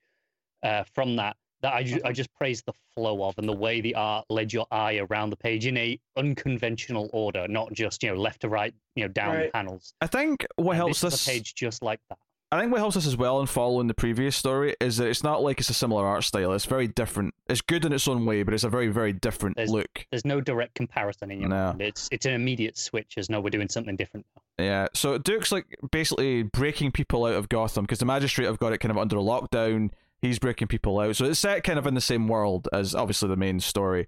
uh, 0.63 0.83
from 0.93 1.15
that 1.17 1.37
that 1.61 1.73
I, 1.73 1.83
ju- 1.83 2.01
I 2.05 2.11
just 2.11 2.33
praise 2.35 2.61
the 2.63 2.73
flow 2.95 3.23
of 3.23 3.37
and 3.37 3.47
the 3.49 3.53
way 3.55 3.81
the 3.81 3.95
art 3.95 4.25
led 4.29 4.51
your 4.53 4.67
eye 4.71 4.97
around 5.09 5.29
the 5.31 5.35
page 5.37 5.65
in 5.65 5.77
a 5.77 5.99
unconventional 6.17 7.09
order, 7.13 7.47
not 7.47 7.73
just 7.73 8.03
you 8.03 8.09
know 8.13 8.19
left 8.19 8.41
to 8.41 8.49
right, 8.49 8.73
you 8.95 9.03
know 9.03 9.07
down 9.07 9.35
Right. 9.35 9.53
panels. 9.53 9.93
I 10.01 10.07
think 10.07 10.45
what 10.57 10.71
And 10.73 10.77
helps 10.77 11.01
this, 11.01 11.13
this, 11.13 11.25
page 11.27 11.55
just 11.55 11.81
like 11.81 11.99
that. 12.09 12.17
I 12.51 12.59
think 12.61 12.71
what 12.71 12.79
helps 12.79 12.95
us 12.95 13.07
as 13.07 13.17
well 13.17 13.41
in 13.41 13.47
following 13.47 13.87
the 13.87 13.93
previous 13.95 14.35
story 14.35 14.75
is 14.79 14.97
that 14.97 15.07
it's 15.07 15.23
not 15.23 15.41
like 15.41 15.59
it's 15.59 15.69
a 15.69 15.73
similar 15.73 16.05
art 16.05 16.23
style. 16.23 16.53
It's 16.53 16.65
very 16.65 16.87
different. 16.87 17.33
It's 17.49 17.59
good 17.59 17.83
in 17.83 17.91
its 17.91 18.07
own 18.07 18.25
way, 18.25 18.43
but 18.43 18.53
it's 18.53 18.63
a 18.63 18.69
very 18.69 18.87
very 18.89 19.11
different 19.13 19.55
There's- 19.57 19.71
look. 19.71 20.05
There's 20.11 20.25
no 20.25 20.41
direct 20.41 20.75
comparison 20.75 21.31
in 21.31 21.39
your 21.41 21.49
No. 21.49 21.67
mind. 21.69 21.81
It's 21.81 22.07
it's 22.11 22.25
an 22.25 22.33
immediate 22.33 22.77
switch 22.77 23.15
as 23.17 23.29
no, 23.29 23.41
we're 23.41 23.49
doing 23.49 23.69
something 23.69 23.95
different 23.95 24.25
now. 24.35 24.41
Yeah, 24.63 24.87
so 24.93 25.17
Duke's 25.17 25.51
like 25.51 25.65
basically 25.91 26.43
breaking 26.43 26.91
people 26.91 27.25
out 27.25 27.33
of 27.33 27.49
Gotham 27.49 27.83
because 27.83 27.99
the 27.99 28.05
magistrate 28.05 28.45
have 28.45 28.59
got 28.59 28.71
it 28.71 28.77
kind 28.77 28.91
of 28.91 28.97
under 28.97 29.17
lockdown. 29.17 29.89
He's 30.21 30.39
breaking 30.39 30.67
people 30.69 30.99
out, 30.99 31.15
so 31.15 31.25
it's 31.25 31.39
set 31.39 31.63
kind 31.63 31.77
of 31.77 31.85
in 31.85 31.93
the 31.93 32.01
same 32.01 32.27
world 32.27 32.67
as 32.73 32.95
obviously 32.95 33.29
the 33.29 33.35
main 33.35 33.59
story. 33.59 34.07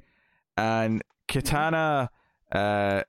And 0.58 1.04
Katana, 1.28 2.10
uh, 2.52 3.04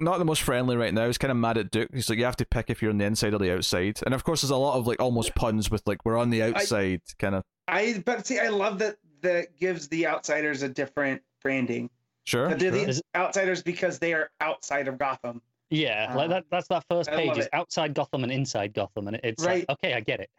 not 0.00 0.18
the 0.18 0.24
most 0.24 0.42
friendly 0.42 0.76
right 0.76 0.92
now. 0.92 1.06
He's 1.06 1.18
kind 1.18 1.30
of 1.30 1.36
mad 1.36 1.58
at 1.58 1.70
Duke. 1.70 1.90
He's 1.92 2.08
like, 2.08 2.18
you 2.18 2.24
have 2.24 2.36
to 2.36 2.46
pick 2.46 2.70
if 2.70 2.82
you're 2.82 2.90
on 2.90 2.98
the 2.98 3.04
inside 3.04 3.34
or 3.34 3.38
the 3.38 3.54
outside. 3.54 4.00
And 4.04 4.14
of 4.14 4.24
course, 4.24 4.42
there's 4.42 4.50
a 4.50 4.56
lot 4.56 4.76
of 4.76 4.86
like 4.86 5.00
almost 5.00 5.34
puns 5.34 5.70
with 5.70 5.86
like 5.86 6.04
we're 6.04 6.16
on 6.16 6.30
the 6.30 6.42
outside 6.42 7.02
kind 7.18 7.34
of. 7.34 7.44
I 7.68 8.02
but 8.04 8.26
see 8.26 8.38
I 8.38 8.48
love 8.48 8.78
that 8.80 8.96
that 9.22 9.56
gives 9.58 9.88
the 9.88 10.06
outsiders 10.06 10.62
a 10.62 10.68
different 10.68 11.22
branding. 11.42 11.90
Sure. 12.24 12.48
That 12.48 12.58
they're 12.58 12.72
sure. 12.72 12.84
the 12.86 13.02
outsiders 13.14 13.62
because 13.62 13.98
they 13.98 14.14
are 14.14 14.30
outside 14.40 14.88
of 14.88 14.98
Gotham. 14.98 15.42
Yeah, 15.70 16.14
like 16.14 16.26
Uh, 16.26 16.34
that. 16.34 16.44
That's 16.50 16.68
that 16.68 16.84
first 16.88 17.10
page 17.10 17.28
love 17.28 17.38
is 17.38 17.48
outside 17.52 17.94
Gotham 17.94 18.22
and 18.22 18.32
inside 18.32 18.72
Gotham, 18.74 19.06
and 19.08 19.20
it's 19.22 19.44
Right. 19.44 19.66
like 19.68 19.78
okay, 19.78 19.94
I 19.94 20.00
get 20.00 20.20
it. 20.20 20.30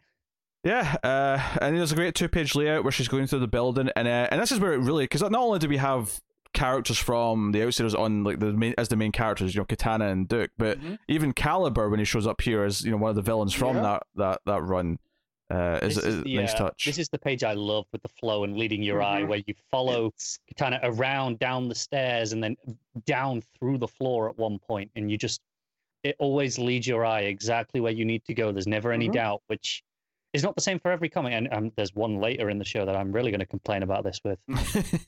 Yeah, 0.62 0.96
uh, 1.02 1.40
and 1.62 1.76
there's 1.78 1.92
a 1.92 1.94
great 1.94 2.14
two-page 2.14 2.54
layout 2.54 2.84
where 2.84 2.92
she's 2.92 3.08
going 3.08 3.26
through 3.26 3.38
the 3.40 3.48
building, 3.48 3.88
and 3.96 4.06
uh, 4.06 4.28
and 4.30 4.40
this 4.40 4.52
is 4.52 4.60
where 4.60 4.74
it 4.74 4.78
really 4.78 5.04
because 5.04 5.22
not 5.22 5.34
only 5.34 5.58
do 5.58 5.68
we 5.68 5.78
have 5.78 6.20
characters 6.52 6.98
from 6.98 7.52
the 7.52 7.62
Outsiders 7.62 7.94
on 7.94 8.24
like 8.24 8.40
the 8.40 8.52
main 8.52 8.74
as 8.76 8.88
the 8.88 8.96
main 8.96 9.12
characters, 9.12 9.54
you 9.54 9.60
know, 9.60 9.64
Katana 9.64 10.08
and 10.08 10.28
Duke, 10.28 10.50
but 10.58 10.78
Mhm. 10.80 10.98
even 11.08 11.32
Caliber 11.32 11.88
when 11.88 11.98
he 11.98 12.04
shows 12.04 12.26
up 12.26 12.42
here 12.42 12.62
as 12.64 12.82
you 12.84 12.90
know 12.90 12.98
one 12.98 13.08
of 13.08 13.16
the 13.16 13.22
villains 13.22 13.54
from 13.54 13.76
Yeah. 13.76 13.82
that 13.82 14.02
that 14.16 14.40
that 14.44 14.62
run, 14.62 14.98
uh, 15.50 15.78
is, 15.80 15.96
is, 15.96 16.22
the, 16.24 16.36
nice 16.36 16.52
uh, 16.54 16.58
touch. 16.58 16.84
This 16.84 16.98
is 16.98 17.08
the 17.08 17.18
page 17.18 17.42
I 17.42 17.54
love 17.54 17.86
with 17.90 18.02
the 18.02 18.08
flow 18.08 18.44
and 18.44 18.58
leading 18.58 18.82
your 18.82 19.00
eye, 19.02 19.22
Mhm. 19.22 19.28
where 19.28 19.42
you 19.46 19.54
follow 19.70 20.12
kind 20.58 20.78
around 20.82 21.38
down 21.38 21.68
the 21.68 21.74
stairs 21.74 22.32
and 22.34 22.44
then 22.44 22.56
down 23.06 23.40
through 23.58 23.78
the 23.78 23.88
floor 23.88 24.28
at 24.28 24.36
one 24.36 24.58
point, 24.58 24.90
and 24.94 25.10
you 25.10 25.16
just 25.16 25.40
it 26.02 26.16
always 26.18 26.58
leads 26.58 26.86
your 26.86 27.04
eye 27.06 27.22
exactly 27.22 27.80
where 27.80 27.92
you 27.92 28.04
need 28.04 28.24
to 28.26 28.34
go. 28.34 28.52
There's 28.52 28.66
never 28.66 28.92
any 28.92 29.08
Mhm. 29.08 29.12
doubt, 29.14 29.42
which 29.46 29.82
is 30.32 30.42
not 30.42 30.54
the 30.54 30.60
same 30.62 30.78
for 30.78 30.90
every 30.90 31.08
comic. 31.08 31.32
And 31.32 31.48
um, 31.52 31.72
there's 31.76 31.94
one 31.94 32.20
later 32.20 32.50
in 32.50 32.58
the 32.58 32.64
show 32.64 32.84
that 32.86 32.96
I'm 32.96 33.10
really 33.12 33.30
going 33.30 33.40
to 33.40 33.46
complain 33.46 33.82
about 33.82 34.04
this 34.04 34.20
with. 34.24 34.38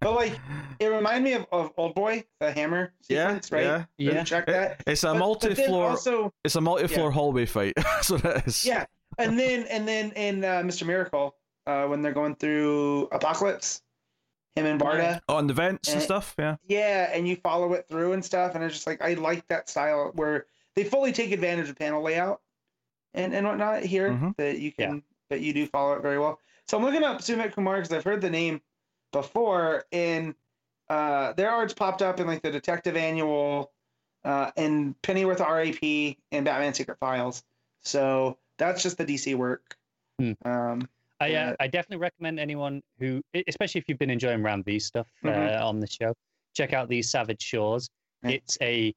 But 0.00 0.14
like 0.14 0.38
it 0.78 0.86
reminded 0.86 1.24
me 1.24 1.32
of, 1.34 1.46
of 1.50 1.74
Oldboy, 1.76 2.24
the 2.40 2.52
hammer 2.52 2.92
yeah, 3.08 3.40
right? 3.50 3.64
yeah. 3.64 3.84
Did 3.98 4.04
you 4.04 4.12
Yeah. 4.12 4.24
check 4.24 4.44
It- 4.48 4.52
that. 4.52 4.82
it's 4.86 5.02
a 5.02 5.08
But- 5.08 5.12
but 5.14 5.18
multi-floor. 5.18 5.90
Also, 5.90 6.32
It's 6.44 6.54
a 6.54 6.60
multi-floor 6.60 7.10
hallway 7.10 7.46
fight. 7.46 7.74
So 8.02 8.16
That's 8.16 8.24
what 8.24 8.36
it 8.38 8.46
is. 8.46 8.64
yeah, 8.64 8.86
and 9.18 9.38
then 9.38 9.64
and 9.66 9.86
then 9.88 10.12
in 10.12 10.44
uh, 10.44 10.62
Mr. 10.62 10.86
Miracle, 10.86 11.34
uh, 11.66 11.86
when 11.86 12.02
they're 12.02 12.12
going 12.12 12.36
through 12.36 13.08
Apokolips, 13.12 13.82
him 14.54 14.66
and 14.66 14.80
Barda, 14.80 15.20
On 15.28 15.46
the 15.48 15.52
vents 15.54 15.88
and 15.92 16.00
Eh. 16.00 16.04
stuff. 16.04 16.34
Yeah. 16.38 16.56
yeah, 16.64 17.10
and 17.12 17.26
you 17.26 17.36
follow 17.36 17.72
it 17.74 17.86
through 17.88 18.12
and 18.12 18.24
stuff, 18.24 18.54
and 18.54 18.62
it's 18.62 18.74
just 18.74 18.86
like 18.86 19.02
I 19.02 19.14
like 19.14 19.46
that 19.48 19.68
style 19.68 20.12
where 20.14 20.46
they 20.76 20.84
fully 20.84 21.12
take 21.12 21.32
advantage 21.32 21.68
of 21.68 21.76
panel 21.76 22.02
layout 22.02 22.40
and 23.18 23.34
and 23.34 23.46
whatnot 23.46 23.82
here 23.82 24.10
Mhm. 24.10 24.36
that 24.36 24.58
you 24.58 24.72
can 24.72 25.02
that 25.28 25.40
you 25.40 25.52
do 25.52 25.66
follow 25.66 25.92
it 25.94 26.02
very 26.02 26.18
well. 26.18 26.40
So 26.66 26.78
I'm 26.78 26.84
looking 26.84 27.02
up 27.02 27.18
Sumit 27.20 27.52
Kumar 27.52 27.76
because 27.76 27.92
I've 27.92 28.04
heard 28.04 28.20
the 28.20 28.30
name 28.30 28.62
before, 29.12 29.84
and 29.92 30.34
uh, 30.88 31.32
their 31.34 31.50
art's 31.50 31.74
popped 31.74 32.00
up 32.00 32.20
in 32.20 32.26
like 32.26 32.42
the 32.42 32.50
Detective 32.50 32.96
Annual, 32.96 33.70
uh, 34.24 34.50
and 34.56 35.00
Pennyworth 35.02 35.40
RAP 35.40 36.16
and 36.32 36.44
Batman 36.44 36.72
Secret 36.74 36.98
Files. 36.98 37.42
So 37.82 38.38
that's 38.56 38.82
just 38.82 38.96
the 38.98 39.04
DC 39.04 39.34
work. 39.34 39.76
Hmm. 40.18 40.32
Um, 40.44 40.88
I, 41.20 41.26
uh, 41.26 41.28
Yeah. 41.28 41.56
I 41.60 41.66
definitely 41.66 41.98
recommend 42.02 42.38
anyone 42.40 42.82
who, 42.98 43.22
especially 43.46 43.80
if 43.80 43.88
you've 43.88 43.98
been 43.98 44.10
enjoying 44.10 44.42
Ram 44.42 44.62
V 44.62 44.78
stuff 44.78 45.08
Mhm. 45.24 45.60
uh, 45.60 45.66
on 45.66 45.80
the 45.80 45.86
show, 45.86 46.14
check 46.54 46.72
out 46.72 46.88
these 46.88 47.10
Savage 47.10 47.42
Shores. 47.42 47.90
Yeah. 48.22 48.30
It's 48.30 48.58
a 48.60 48.94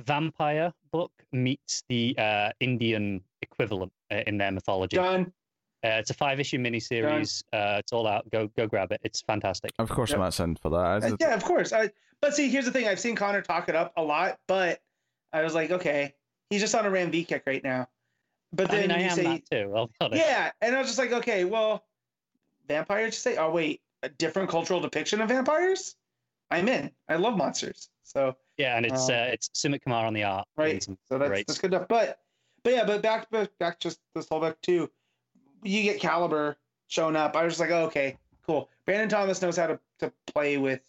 vampire 0.00 0.72
book 0.92 1.12
meets 1.32 1.82
the 1.88 2.14
uh, 2.18 2.50
Indian 2.60 3.20
equivalent 3.42 3.92
uh, 4.10 4.22
in 4.26 4.38
their 4.38 4.50
mythology. 4.50 4.98
Uh, 4.98 5.24
it's 5.82 6.10
a 6.10 6.14
five-issue 6.14 6.58
miniseries. 6.58 7.42
Uh, 7.52 7.76
it's 7.78 7.92
all 7.92 8.06
out. 8.06 8.28
Go 8.30 8.48
go 8.56 8.66
grab 8.66 8.92
it. 8.92 9.00
It's 9.02 9.22
fantastic. 9.22 9.70
Of 9.78 9.88
course, 9.88 10.10
Yep. 10.10 10.18
Matt's 10.18 10.40
in 10.40 10.56
for 10.56 10.68
that. 10.70 11.04
Uh, 11.12 11.16
yeah, 11.18 11.34
of 11.34 11.42
course. 11.44 11.72
I, 11.72 11.90
but 12.20 12.34
see, 12.34 12.50
here's 12.50 12.66
the 12.66 12.70
thing. 12.70 12.86
I've 12.86 13.00
seen 13.00 13.16
Connor 13.16 13.40
talk 13.40 13.68
it 13.70 13.74
up 13.74 13.92
a 13.96 14.02
lot, 14.02 14.38
but 14.46 14.80
I 15.32 15.42
was 15.42 15.54
like, 15.54 15.70
okay, 15.70 16.14
he's 16.50 16.60
just 16.60 16.74
on 16.74 16.84
a 16.84 16.90
Ram 16.90 17.10
V 17.10 17.24
kick 17.24 17.44
right 17.46 17.64
now. 17.64 17.88
But 18.52 18.70
I 18.70 18.72
then 18.76 18.88
mean, 18.88 18.90
I 18.90 19.00
you 19.00 19.08
am 19.08 19.16
say, 19.16 19.22
that 19.22 19.50
too. 19.50 19.72
I'll 19.74 19.86
be 19.86 19.92
honest. 20.02 20.22
yeah, 20.22 20.50
and 20.60 20.74
I 20.74 20.78
was 20.78 20.88
just 20.88 20.98
like, 20.98 21.12
okay, 21.12 21.44
well, 21.46 21.84
vampires. 22.68 23.12
Just 23.12 23.22
say, 23.22 23.36
oh 23.38 23.50
wait, 23.50 23.80
a 24.02 24.08
different 24.10 24.50
cultural 24.50 24.80
depiction 24.80 25.20
of 25.22 25.28
vampires. 25.30 25.96
I'm 26.50 26.68
in. 26.68 26.90
I 27.08 27.16
love 27.16 27.36
monsters. 27.38 27.88
So 28.02 28.36
Yeah, 28.60 28.76
and 28.76 28.84
it's 28.84 29.08
Um, 29.08 29.14
uh, 29.14 29.32
it's 29.32 29.48
Sumit 29.54 29.82
Kumar 29.82 30.04
on 30.06 30.12
the 30.14 30.24
art. 30.24 30.46
right, 30.56 30.82
so 30.82 30.96
that's 31.10 31.28
great 31.28 31.46
that's 31.46 31.58
good 31.58 31.72
enough. 31.72 31.88
But 31.88 32.20
but 32.62 32.72
yeah, 32.74 32.84
but 32.84 33.00
back 33.02 33.30
back 33.30 33.48
back 33.58 33.80
just 33.80 33.98
this 34.14 34.28
whole 34.28 34.40
back 34.40 34.60
too. 34.60 34.90
You 35.62 35.82
get 35.82 36.00
Caliber 36.00 36.56
shown 36.88 37.16
up, 37.16 37.36
I 37.36 37.44
was 37.44 37.52
just 37.54 37.60
like, 37.60 37.70
oh, 37.70 37.84
okay, 37.86 38.18
cool. 38.46 38.68
Brandon 38.84 39.08
Thomas 39.08 39.40
knows 39.40 39.56
how 39.56 39.66
to, 39.68 39.78
to 40.00 40.12
play 40.26 40.56
with 40.58 40.80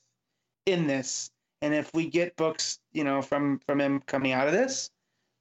in 0.66 0.88
this, 0.88 1.32
and 1.62 1.74
if 1.74 1.94
we 1.94 2.08
get 2.10 2.36
books, 2.36 2.80
you 2.92 3.04
know, 3.04 3.22
from 3.22 3.60
from 3.66 3.80
him 3.80 4.02
coming 4.06 4.32
out 4.34 4.48
of 4.48 4.54
this, 4.54 4.90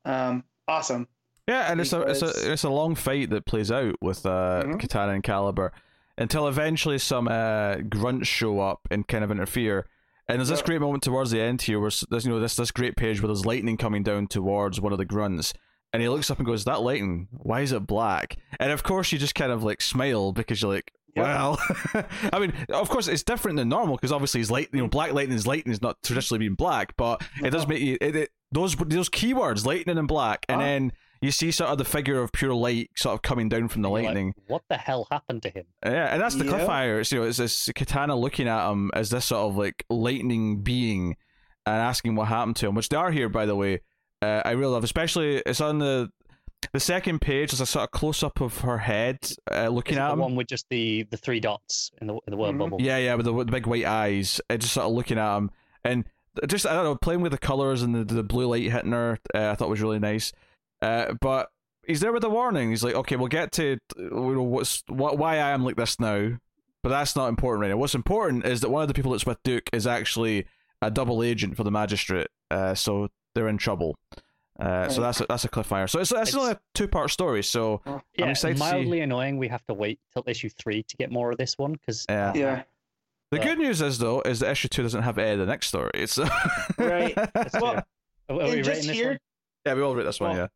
um, 0.04 0.44
awesome. 0.68 1.08
Yeah, 1.48 1.70
and 1.72 1.80
it's 1.80 1.92
a 1.92 2.02
it's 2.02 2.22
a 2.22 2.52
it's 2.52 2.62
a 2.64 2.70
long 2.70 2.94
fight 2.94 3.30
that 3.30 3.44
plays 3.44 3.72
out 3.72 3.96
with 4.00 4.24
uh, 4.24 4.62
Mhm. 4.66 4.78
Katana 4.78 5.12
and 5.14 5.22
Caliber 5.24 5.72
until 6.18 6.46
eventually 6.46 6.98
some 6.98 7.26
uh, 7.28 7.76
grunts 7.88 8.28
show 8.28 8.60
up 8.60 8.80
and 8.90 9.08
kind 9.08 9.24
of 9.24 9.30
interfere. 9.32 9.86
And 10.30 10.38
there's 10.38 10.48
this 10.48 10.62
great 10.62 10.80
moment 10.80 11.02
towards 11.02 11.30
the 11.30 11.40
end 11.40 11.62
here 11.62 11.80
where 11.80 11.90
there's 12.10 12.24
you 12.24 12.30
know 12.30 12.40
this 12.40 12.56
this 12.56 12.70
great 12.70 12.96
page 12.96 13.20
where 13.20 13.26
there's 13.28 13.44
lightning 13.46 13.76
coming 13.76 14.02
down 14.02 14.26
towards 14.26 14.80
one 14.80 14.92
of 14.92 14.98
the 14.98 15.04
grunts, 15.04 15.52
and 15.92 16.02
he 16.02 16.08
looks 16.08 16.30
up 16.30 16.38
and 16.38 16.46
goes, 16.46 16.64
"That 16.64 16.82
lightning, 16.82 17.28
why 17.32 17.60
is 17.60 17.72
it 17.72 17.86
black?" 17.86 18.36
And 18.58 18.72
of 18.72 18.82
course 18.82 19.12
you 19.12 19.18
just 19.18 19.34
kind 19.34 19.52
of 19.52 19.62
like 19.62 19.80
smile 19.80 20.32
because 20.32 20.62
you're 20.62 20.72
like, 20.72 20.92
Yeah. 21.16 21.22
well, 21.24 21.58
I 22.32 22.38
mean, 22.38 22.52
of 22.68 22.88
course 22.88 23.08
it's 23.08 23.22
different 23.24 23.56
than 23.56 23.68
normal 23.68 23.96
because 23.96 24.12
obviously 24.12 24.40
it's 24.40 24.50
light, 24.50 24.68
you 24.72 24.80
know, 24.80 24.88
black 24.88 25.12
lightning 25.12 25.36
is 25.36 25.46
lightning 25.46 25.72
is 25.72 25.82
not 25.82 26.02
traditionally 26.02 26.38
being 26.38 26.54
black, 26.54 26.96
but 26.96 27.22
it 27.42 27.50
does 27.50 27.62
uh-huh. 27.62 27.70
make 27.70 27.80
you 27.80 27.98
it, 28.00 28.14
it, 28.16 28.30
those 28.52 28.76
those 28.76 29.08
keywords 29.08 29.66
lightning 29.66 29.98
and 29.98 30.06
black, 30.08 30.46
and 30.48 30.60
Huh? 30.60 30.66
then 30.66 30.92
you 31.20 31.30
see 31.30 31.50
sort 31.50 31.70
of 31.70 31.78
the 31.78 31.84
figure 31.84 32.20
of 32.20 32.32
pure 32.32 32.54
light 32.54 32.90
sort 32.96 33.14
of 33.14 33.22
coming 33.22 33.48
down 33.48 33.68
from 33.68 33.82
the 33.82 33.88
You're 33.88 33.98
like, 33.98 34.04
lightning. 34.06 34.34
what 34.46 34.62
the 34.68 34.76
hell 34.76 35.06
happened 35.10 35.42
to 35.42 35.50
him? 35.50 35.64
Yeah, 35.84 36.12
and 36.12 36.20
that's 36.22 36.34
the 36.36 36.44
Yeah. 36.44 36.52
cliffhanger. 36.52 37.00
It's, 37.00 37.12
you 37.12 37.20
know, 37.20 37.26
it's 37.26 37.38
this 37.38 37.70
katana 37.74 38.16
looking 38.16 38.48
at 38.48 38.70
him 38.70 38.90
as 38.94 39.10
this 39.10 39.26
sort 39.26 39.50
of 39.50 39.56
like 39.56 39.84
lightning 39.90 40.62
being 40.62 41.16
and 41.66 41.76
asking 41.76 42.14
what 42.16 42.28
happened 42.28 42.56
to 42.56 42.68
him, 42.68 42.74
which 42.74 42.88
they 42.88 42.96
are 42.96 43.10
here, 43.10 43.28
by 43.28 43.44
the 43.46 43.54
way. 43.54 43.80
Uh, 44.22 44.42
I 44.44 44.52
really 44.52 44.72
love, 44.72 44.84
especially 44.84 45.36
it's 45.46 45.60
on 45.60 45.78
the 45.78 46.10
the 46.74 46.80
second 46.80 47.20
page. 47.22 47.52
There's 47.52 47.60
a 47.62 47.66
sort 47.66 47.84
of 47.84 47.90
close 47.90 48.22
up 48.22 48.40
of 48.42 48.58
her 48.58 48.76
head 48.78 49.18
uh, 49.50 49.68
looking 49.68 49.94
Is 49.94 49.98
it 49.98 50.02
at 50.02 50.06
the 50.08 50.12
him. 50.12 50.18
one 50.20 50.36
with 50.36 50.46
just 50.46 50.66
the 50.68 51.04
the 51.10 51.16
three 51.16 51.40
dots 51.40 51.90
in 52.00 52.06
the 52.06 52.14
in 52.26 52.30
the 52.30 52.36
word 52.36 52.54
Mhm. 52.54 52.58
bubble? 52.58 52.82
Yeah, 52.82 52.98
yeah, 52.98 53.14
with 53.14 53.24
the, 53.26 53.32
with 53.32 53.46
the 53.46 53.50
big 53.52 53.66
white 53.66 53.86
eyes, 53.86 54.40
uh, 54.50 54.56
just 54.58 54.74
sort 54.74 54.86
of 54.86 54.92
looking 54.92 55.16
at 55.18 55.36
him, 55.38 55.50
and 55.84 56.04
just 56.46 56.66
I 56.66 56.74
don't 56.74 56.84
know, 56.84 56.96
playing 56.96 57.22
with 57.22 57.32
the 57.32 57.38
colors 57.38 57.82
and 57.82 57.94
the, 57.94 58.04
the 58.04 58.22
blue 58.22 58.46
light 58.46 58.70
hitting 58.70 58.92
her, 58.92 59.18
uh, 59.34 59.48
I 59.50 59.54
thought 59.54 59.70
was 59.70 59.80
really 59.80 59.98
nice. 59.98 60.32
Uh, 60.82 61.12
but 61.20 61.50
he's 61.86 62.00
there 62.00 62.12
with 62.12 62.24
a 62.24 62.30
warning. 62.30 62.70
He's 62.70 62.82
like, 62.84 62.94
okay, 62.94 63.16
we'll 63.16 63.28
get 63.28 63.52
to 63.52 63.78
you 63.96 64.10
know, 64.10 64.42
what's 64.42 64.82
what 64.88 65.18
why 65.18 65.34
I 65.36 65.50
am 65.50 65.64
like 65.64 65.76
this 65.76 65.98
now, 66.00 66.38
but 66.82 66.88
that's 66.90 67.14
not 67.16 67.28
important 67.28 67.62
right 67.62 67.68
now. 67.70 67.76
What's 67.76 67.94
important 67.94 68.44
is 68.46 68.60
that 68.62 68.70
one 68.70 68.82
of 68.82 68.88
the 68.88 68.94
people 68.94 69.12
that's 69.12 69.26
with 69.26 69.42
Duke 69.42 69.68
is 69.72 69.86
actually 69.86 70.46
a 70.82 70.90
double 70.90 71.22
agent 71.22 71.56
for 71.56 71.64
the 71.64 71.70
magistrate, 71.70 72.28
uh, 72.50 72.74
so 72.74 73.08
they're 73.34 73.48
in 73.48 73.58
trouble. 73.58 73.96
Uh, 74.58 74.88
so 74.90 75.00
that's 75.00 75.20
a, 75.22 75.26
that's 75.26 75.44
a 75.44 75.48
cliffhanger. 75.48 75.88
So 75.88 76.00
it's, 76.00 76.12
it's 76.12 76.20
It's- 76.30 76.34
only 76.34 76.52
a 76.52 76.60
two 76.74 76.86
part 76.86 77.10
story. 77.10 77.42
So 77.42 77.80
Yeah, 77.86 78.26
excited 78.26 78.58
to 78.58 78.62
see- 78.64 78.70
mildly 78.72 79.00
annoying. 79.00 79.38
We 79.38 79.48
have 79.48 79.64
to 79.68 79.74
wait 79.74 79.98
till 80.12 80.22
issue 80.26 80.50
three 80.50 80.82
to 80.82 80.96
get 80.98 81.10
more 81.10 81.30
of 81.32 81.38
this 81.38 81.56
one 81.56 81.72
because 81.72 82.04
Yeah. 82.10 82.32
Yeah, 82.34 82.56
the 83.30 83.38
But- 83.38 83.42
good 83.46 83.58
news 83.58 83.80
is 83.80 83.98
though 83.98 84.20
is 84.20 84.40
that 84.40 84.50
issue 84.50 84.68
two 84.68 84.82
doesn't 84.82 85.02
have 85.02 85.16
any 85.16 85.30
of 85.32 85.38
the 85.38 85.46
next 85.46 85.68
story. 85.68 85.90
It's 85.94 86.18
Right. 86.78 87.16
Well, 87.54 87.64
Are, 87.74 87.84
are 88.28 88.36
we 88.36 88.50
and 88.56 88.64
just 88.64 88.86
this 88.86 88.90
here, 88.90 89.08
one? 89.10 89.18
Yeah, 89.64 89.74
we 89.74 89.82
all 89.82 89.94
read 89.94 90.06
this 90.06 90.20
one. 90.20 90.30
Well, 90.30 90.38
yeah. 90.40 90.46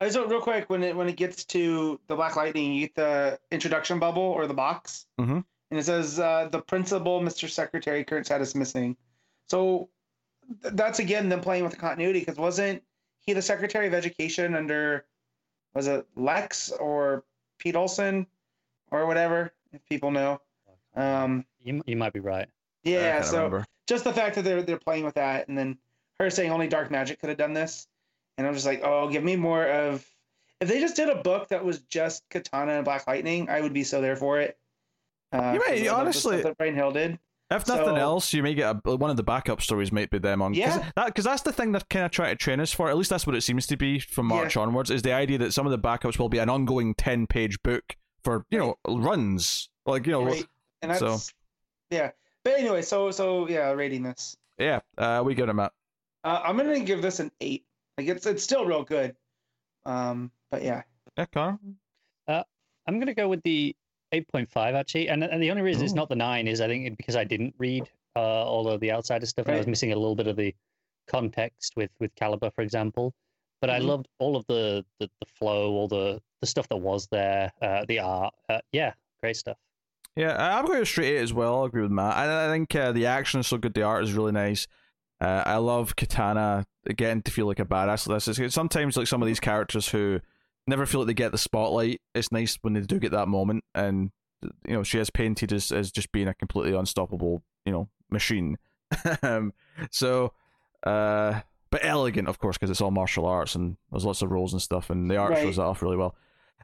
I 0.00 0.06
just 0.08 0.18
real 0.18 0.40
quick 0.40 0.70
when 0.70 0.82
it 0.82 0.96
when 0.96 1.08
it 1.08 1.16
gets 1.16 1.44
to 1.46 2.00
the 2.06 2.16
Black 2.16 2.36
Lightning, 2.36 2.72
you 2.72 2.86
get 2.86 2.94
the 2.94 3.38
introduction 3.50 3.98
bubble 3.98 4.22
or 4.22 4.46
the 4.46 4.54
box, 4.54 5.06
Mhm. 5.18 5.44
and 5.70 5.78
it 5.80 5.84
says 5.84 6.18
uh, 6.18 6.48
the 6.50 6.60
principal, 6.62 7.20
Mr. 7.20 7.48
Secretary, 7.48 8.02
current 8.04 8.26
status 8.26 8.54
missing. 8.54 8.96
So 9.48 9.90
th- 10.62 10.74
that's 10.74 10.98
again 11.00 11.28
them 11.28 11.40
playing 11.40 11.64
with 11.64 11.72
the 11.72 11.78
continuity 11.78 12.20
because 12.20 12.36
wasn't 12.38 12.82
he 13.20 13.34
the 13.34 13.42
Secretary 13.42 13.86
of 13.86 13.94
Education 13.94 14.54
under 14.54 15.04
was 15.74 15.86
it 15.86 16.06
Lex 16.16 16.70
or 16.72 17.24
Pete 17.58 17.76
Olson 17.76 18.26
or 18.90 19.06
whatever? 19.06 19.52
If 19.72 19.84
people 19.86 20.10
know, 20.10 20.40
um, 20.96 21.44
You, 21.60 21.82
you 21.86 21.96
might 21.96 22.12
be 22.14 22.20
right. 22.20 22.48
Yeah. 22.84 23.20
So 23.20 23.36
remember. 23.36 23.66
just 23.86 24.04
the 24.04 24.12
fact 24.14 24.34
that 24.36 24.42
they're 24.42 24.62
they're 24.62 24.78
playing 24.78 25.04
with 25.04 25.14
that, 25.16 25.46
and 25.48 25.58
then 25.58 25.76
her 26.18 26.30
saying 26.30 26.50
only 26.50 26.68
dark 26.68 26.90
magic 26.90 27.20
could 27.20 27.28
have 27.28 27.38
done 27.38 27.52
this, 27.52 27.86
and 28.40 28.48
I'm 28.48 28.54
just 28.54 28.64
like, 28.64 28.80
oh, 28.82 29.06
give 29.10 29.22
me 29.22 29.36
more 29.36 29.66
of. 29.66 30.02
If 30.62 30.68
they 30.68 30.80
just 30.80 30.96
did 30.96 31.10
a 31.10 31.16
book 31.22 31.48
that 31.48 31.62
was 31.62 31.80
just 31.80 32.22
Katana 32.30 32.72
and 32.72 32.84
Black 32.86 33.06
Lightning, 33.06 33.50
I 33.50 33.60
would 33.60 33.74
be 33.74 33.84
so 33.84 34.00
there 34.00 34.16
for 34.16 34.40
it. 34.40 34.58
Uh, 35.30 35.52
You 35.54 35.62
may- 35.68 35.88
honestly- 35.88 36.40
that 36.42 36.56
Brian 36.56 36.74
Hill 36.74 36.90
did. 36.92 37.18
If 37.50 37.66
nothing 37.68 37.84
so- 37.86 37.94
else, 37.96 38.32
you 38.32 38.42
may 38.42 38.54
get 38.54 38.76
a, 38.86 38.96
one 38.96 39.10
of 39.10 39.16
the 39.18 39.22
backup 39.22 39.60
stories 39.60 39.92
might 39.92 40.08
be 40.08 40.18
them 40.18 40.40
on. 40.40 40.54
Yeah. 40.54 40.90
that 40.96 41.06
because 41.06 41.24
that's 41.24 41.42
the 41.42 41.52
thing 41.52 41.72
they're 41.72 41.80
kind 41.90 42.04
of 42.06 42.12
trying 42.12 42.30
to 42.30 42.36
train 42.36 42.60
us 42.60 42.72
for. 42.72 42.88
At 42.88 42.96
least 42.96 43.10
that's 43.10 43.26
what 43.26 43.34
it 43.36 43.40
seems 43.42 43.66
to 43.66 43.76
be 43.76 43.98
from 43.98 44.30
Yeah. 44.30 44.36
March 44.36 44.56
onwards. 44.56 44.90
Is 44.90 45.02
the 45.02 45.12
idea 45.12 45.36
that 45.38 45.52
some 45.52 45.66
of 45.66 45.70
the 45.72 45.78
backups 45.78 46.18
will 46.18 46.28
be 46.30 46.38
an 46.38 46.48
ongoing 46.48 46.94
ten 46.94 47.26
page 47.26 47.60
book 47.62 47.96
for 48.22 48.46
you 48.50 48.58
know 48.58 48.76
runs 48.86 49.68
like 49.84 50.06
you 50.06 50.12
know 50.12 50.24
Right? 50.24 50.46
And 50.82 50.90
that's 50.92 51.00
so- 51.00 51.18
yeah. 51.90 52.10
But 52.44 52.54
anyway, 52.58 52.82
so 52.82 53.10
so 53.10 53.48
yeah, 53.48 53.70
rating 53.72 54.02
this. 54.04 54.36
yeah. 54.58 54.80
Uh, 54.96 55.22
we 55.24 55.34
give 55.34 55.46
them 55.48 55.58
a 55.58 55.70
Uh, 56.22 56.40
I'm 56.44 56.56
gonna 56.56 56.80
give 56.80 57.02
this 57.02 57.18
an 57.18 57.32
eight. 57.40 57.64
Like 58.00 58.08
it's 58.16 58.26
it's 58.26 58.42
still 58.42 58.64
real 58.64 58.82
good. 58.82 59.14
Um, 59.84 60.30
but 60.50 60.62
yeah. 60.62 60.82
yeah, 61.18 61.26
Connor. 61.32 61.58
I'm 62.28 62.96
going 62.96 63.06
to 63.06 63.14
go 63.14 63.28
with 63.28 63.42
the 63.42 63.76
8.5 64.12 64.74
actually, 64.74 65.08
and 65.10 65.22
and 65.22 65.40
the 65.42 65.50
only 65.50 65.62
reason 65.62 65.84
it's 65.84 65.92
not 65.94 66.08
the 66.08 66.16
nine 66.16 66.48
is 66.48 66.60
I 66.60 66.66
think 66.66 66.96
because 66.96 67.14
I 67.14 67.24
didn't 67.24 67.54
read 67.58 67.88
uh, 68.16 68.20
all 68.44 68.66
of 68.68 68.80
the 68.80 68.90
outsider 68.90 69.26
stuff, 69.26 69.46
and 69.46 69.54
I 69.54 69.58
was 69.58 69.66
missing 69.66 69.92
a 69.92 69.96
little 69.96 70.16
bit 70.16 70.26
of 70.26 70.36
the 70.36 70.54
context 71.06 71.74
with 71.76 71.90
with 72.00 72.12
Caliber, 72.16 72.50
for 72.50 72.62
example. 72.62 73.12
But 73.60 73.68
I 73.70 73.78
Mhm. 73.78 73.84
loved 73.86 74.08
all 74.18 74.34
of 74.34 74.46
the, 74.46 74.84
the 74.98 75.08
the 75.20 75.26
flow, 75.26 75.72
all 75.72 75.86
the 75.88 76.20
the 76.40 76.46
stuff 76.46 76.68
that 76.68 76.76
was 76.78 77.06
there, 77.08 77.52
uh, 77.60 77.84
the 77.86 77.98
art. 78.00 78.34
Uh, 78.48 78.60
yeah, 78.72 78.94
great 79.20 79.36
stuff. 79.36 79.58
Yeah, 80.16 80.32
I- 80.32 80.58
I'm 80.58 80.64
going 80.66 80.80
to 80.80 80.86
straight 80.86 81.16
eight 81.18 81.22
as 81.22 81.32
well. 81.34 81.62
I 81.62 81.66
agree 81.66 81.82
with 81.82 81.92
Matt. 81.92 82.16
I, 82.16 82.46
I 82.46 82.48
think 82.48 82.74
uh, 82.74 82.90
the 82.92 83.06
action 83.06 83.40
is 83.40 83.46
so 83.46 83.58
good. 83.58 83.74
The 83.74 83.82
art 83.82 84.02
is 84.02 84.14
really 84.14 84.32
nice. 84.32 84.66
Uh, 85.20 85.42
I 85.44 85.56
love 85.56 85.96
Katana 85.96 86.66
getting 86.96 87.22
to 87.22 87.30
feel 87.30 87.46
like 87.46 87.58
a 87.58 87.64
badass. 87.64 88.06
This 88.06 88.26
is 88.38 88.54
sometimes 88.54 88.96
like 88.96 89.06
some 89.06 89.22
of 89.22 89.26
these 89.26 89.40
characters 89.40 89.88
who 89.88 90.20
never 90.66 90.86
feel 90.86 91.00
like 91.00 91.08
they 91.08 91.14
get 91.14 91.32
the 91.32 91.38
spotlight. 91.38 92.00
It's 92.14 92.32
nice 92.32 92.58
when 92.62 92.72
they 92.72 92.80
do 92.80 92.98
get 92.98 93.10
that 93.12 93.28
moment, 93.28 93.64
and 93.74 94.12
you 94.66 94.74
know 94.74 94.82
she 94.82 94.98
is 94.98 95.10
painted 95.10 95.52
as, 95.52 95.70
as 95.72 95.90
just 95.90 96.10
being 96.12 96.28
a 96.28 96.34
completely 96.34 96.74
unstoppable, 96.74 97.42
you 97.66 97.72
know, 97.72 97.88
machine. 98.10 98.56
um, 99.22 99.52
so, 99.90 100.32
uh, 100.84 101.40
but 101.70 101.84
elegant, 101.84 102.26
of 102.28 102.38
course, 102.38 102.56
because 102.56 102.70
it's 102.70 102.80
all 102.80 102.90
martial 102.90 103.26
arts 103.26 103.54
and 103.54 103.76
there's 103.90 104.04
lots 104.06 104.22
of 104.22 104.30
roles 104.30 104.52
and 104.54 104.62
stuff, 104.62 104.88
and 104.90 105.10
the 105.10 105.16
art 105.18 105.32
Right. 105.32 105.42
shows 105.42 105.56
that 105.56 105.62
off 105.64 105.82
really 105.82 105.96
well. 105.98 106.16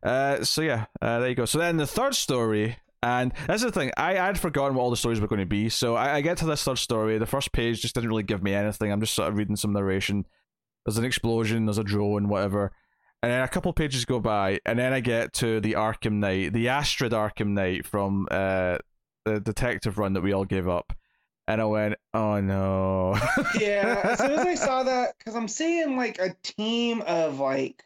Uh, 0.02 0.42
so 0.44 0.62
yeah, 0.62 0.86
uh, 1.02 1.18
there 1.20 1.28
you 1.28 1.34
go. 1.34 1.44
So 1.44 1.58
then 1.58 1.76
the 1.76 1.86
third 1.86 2.14
story, 2.14 2.76
and 3.02 3.32
that's 3.46 3.62
the 3.62 3.72
thing. 3.72 3.92
I 3.96 4.18
I'd 4.18 4.38
forgotten 4.38 4.76
what 4.76 4.82
all 4.82 4.90
the 4.90 4.96
stories 4.96 5.20
were 5.20 5.28
going 5.28 5.40
to 5.40 5.46
be. 5.46 5.68
So 5.68 5.94
I, 5.94 6.16
I 6.16 6.20
get 6.20 6.38
to 6.38 6.46
this 6.46 6.64
third 6.64 6.78
story. 6.78 7.18
The 7.18 7.26
first 7.26 7.52
page 7.52 7.82
just 7.82 7.94
didn't 7.94 8.10
really 8.10 8.22
give 8.22 8.42
me 8.42 8.54
anything. 8.54 8.92
I'm 8.92 9.00
just 9.00 9.14
sort 9.14 9.28
of 9.28 9.36
reading 9.36 9.56
some 9.56 9.72
narration. 9.72 10.26
There's 10.84 10.98
an 10.98 11.04
explosion. 11.04 11.66
There's 11.66 11.78
a 11.78 11.84
drone. 11.84 12.28
Whatever. 12.28 12.72
And 13.22 13.32
then 13.32 13.42
a 13.42 13.48
couple 13.48 13.72
pages 13.72 14.04
go 14.04 14.20
by, 14.20 14.60
and 14.66 14.78
then 14.78 14.92
I 14.92 15.00
get 15.00 15.32
to 15.34 15.58
the 15.58 15.72
Arkham 15.72 16.14
Knight, 16.14 16.52
the 16.52 16.68
Astrid 16.68 17.12
Arkham 17.12 17.48
Knight 17.48 17.86
from 17.86 18.28
uh, 18.30 18.78
the 19.24 19.40
detective 19.40 19.98
run 19.98 20.12
that 20.12 20.20
we 20.20 20.32
all 20.32 20.44
gave 20.44 20.68
up. 20.68 20.92
And 21.48 21.60
I 21.60 21.64
went, 21.64 21.94
oh 22.14 22.40
no. 22.40 23.16
yeah 23.60 24.00
as 24.04 24.18
soon 24.18 24.32
as 24.32 24.40
i 24.40 24.54
saw 24.54 24.82
that 24.82 25.14
because 25.18 25.36
i'm 25.36 25.48
seeing 25.48 25.96
like 25.96 26.18
a 26.18 26.34
team 26.42 27.02
of 27.06 27.38
like 27.38 27.84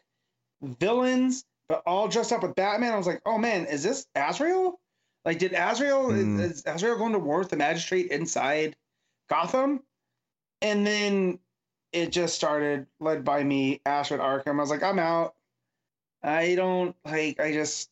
villains 0.61 1.43
but 1.69 1.83
all 1.85 2.07
dressed 2.07 2.31
up 2.31 2.43
with 2.43 2.55
batman 2.55 2.91
i 2.91 2.97
was 2.97 3.07
like 3.07 3.21
oh 3.25 3.37
man 3.37 3.65
is 3.65 3.83
this 3.83 4.05
azrael 4.15 4.79
like 5.25 5.39
did 5.39 5.53
azrael 5.53 6.09
Hmm. 6.11 6.39
is, 6.39 6.63
azrael 6.65 6.97
going 6.97 7.13
to 7.13 7.19
war 7.19 7.39
with 7.39 7.49
the 7.49 7.57
magistrate 7.57 8.07
inside 8.11 8.75
gotham 9.29 9.81
and 10.61 10.85
then 10.85 11.39
it 11.93 12.11
just 12.11 12.35
started 12.35 12.87
led 12.99 13.23
by 13.25 13.43
me 13.43 13.81
astrid 13.85 14.19
arkham 14.21 14.57
i 14.57 14.61
was 14.61 14.69
like 14.69 14.83
i'm 14.83 14.99
out 14.99 15.35
i 16.23 16.55
don't 16.55 16.95
like 17.05 17.39
i 17.39 17.51
just 17.51 17.89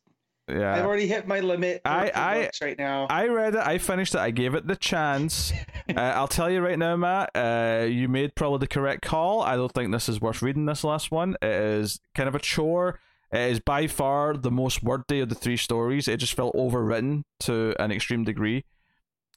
yeah. 0.48 0.74
i've 0.74 0.84
already 0.84 1.06
hit 1.06 1.26
my 1.28 1.40
limit 1.40 1.80
I- 1.84 2.10
I- 2.14 2.50
right 2.62 2.78
now 2.78 3.06
I 3.08 3.26
read 3.28 3.54
it. 3.54 3.60
I 3.60 3.78
finished 3.78 4.14
it. 4.14 4.20
I 4.20 4.30
gave 4.32 4.54
it 4.54 4.66
the 4.66 4.74
chance. 4.76 5.52
uh, 5.88 6.00
I'll 6.00 6.26
tell 6.28 6.50
you 6.50 6.60
right 6.60 6.78
now, 6.78 6.96
Matt. 6.96 7.30
Uh, 7.34 7.84
you 7.88 8.08
made 8.08 8.34
probably 8.34 8.58
the 8.58 8.66
correct 8.66 9.02
call. 9.02 9.42
I 9.42 9.54
don't 9.56 9.72
think 9.72 9.92
this 9.92 10.08
is 10.08 10.20
worth 10.20 10.42
reading. 10.42 10.66
This 10.66 10.82
last 10.84 11.10
one. 11.12 11.36
It 11.42 11.48
is 11.50 12.00
kind 12.16 12.28
of 12.28 12.34
a 12.34 12.38
chore. 12.40 12.98
It 13.32 13.52
is 13.52 13.60
by 13.60 13.86
far 13.86 14.36
the 14.36 14.50
most 14.50 14.82
wordy 14.82 15.20
of 15.20 15.28
the 15.28 15.34
three 15.34 15.56
stories. 15.56 16.08
It 16.08 16.16
just 16.16 16.34
felt 16.34 16.54
overwritten 16.54 17.22
to 17.40 17.74
an 17.80 17.92
extreme 17.92 18.24
degree. 18.24 18.64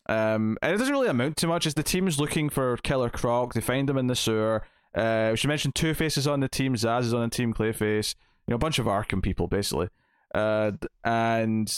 Um, 0.09 0.57
and 0.61 0.73
it 0.73 0.77
doesn't 0.77 0.91
really 0.91 1.07
amount 1.07 1.37
to 1.37 1.47
much. 1.47 1.65
As 1.65 1.75
the 1.75 1.83
team's 1.83 2.19
looking 2.19 2.49
for 2.49 2.75
Killer 2.77 3.09
Croc, 3.09 3.53
they 3.53 3.61
find 3.61 3.89
him 3.89 3.97
in 3.97 4.07
the 4.07 4.15
sewer. 4.15 4.63
Uh, 4.95 5.35
she 5.35 5.47
mentioned 5.47 5.75
Two 5.75 5.93
Faces 5.93 6.27
on 6.27 6.39
the 6.39 6.49
team. 6.49 6.75
Zsasz 6.75 7.01
is 7.01 7.13
on 7.13 7.21
the 7.21 7.29
team. 7.29 7.53
Clayface. 7.53 8.15
You 8.47 8.51
know, 8.51 8.55
a 8.55 8.59
bunch 8.59 8.79
of 8.79 8.85
Arkham 8.85 9.21
people 9.21 9.47
basically. 9.47 9.89
Uh, 10.33 10.71
and 11.03 11.73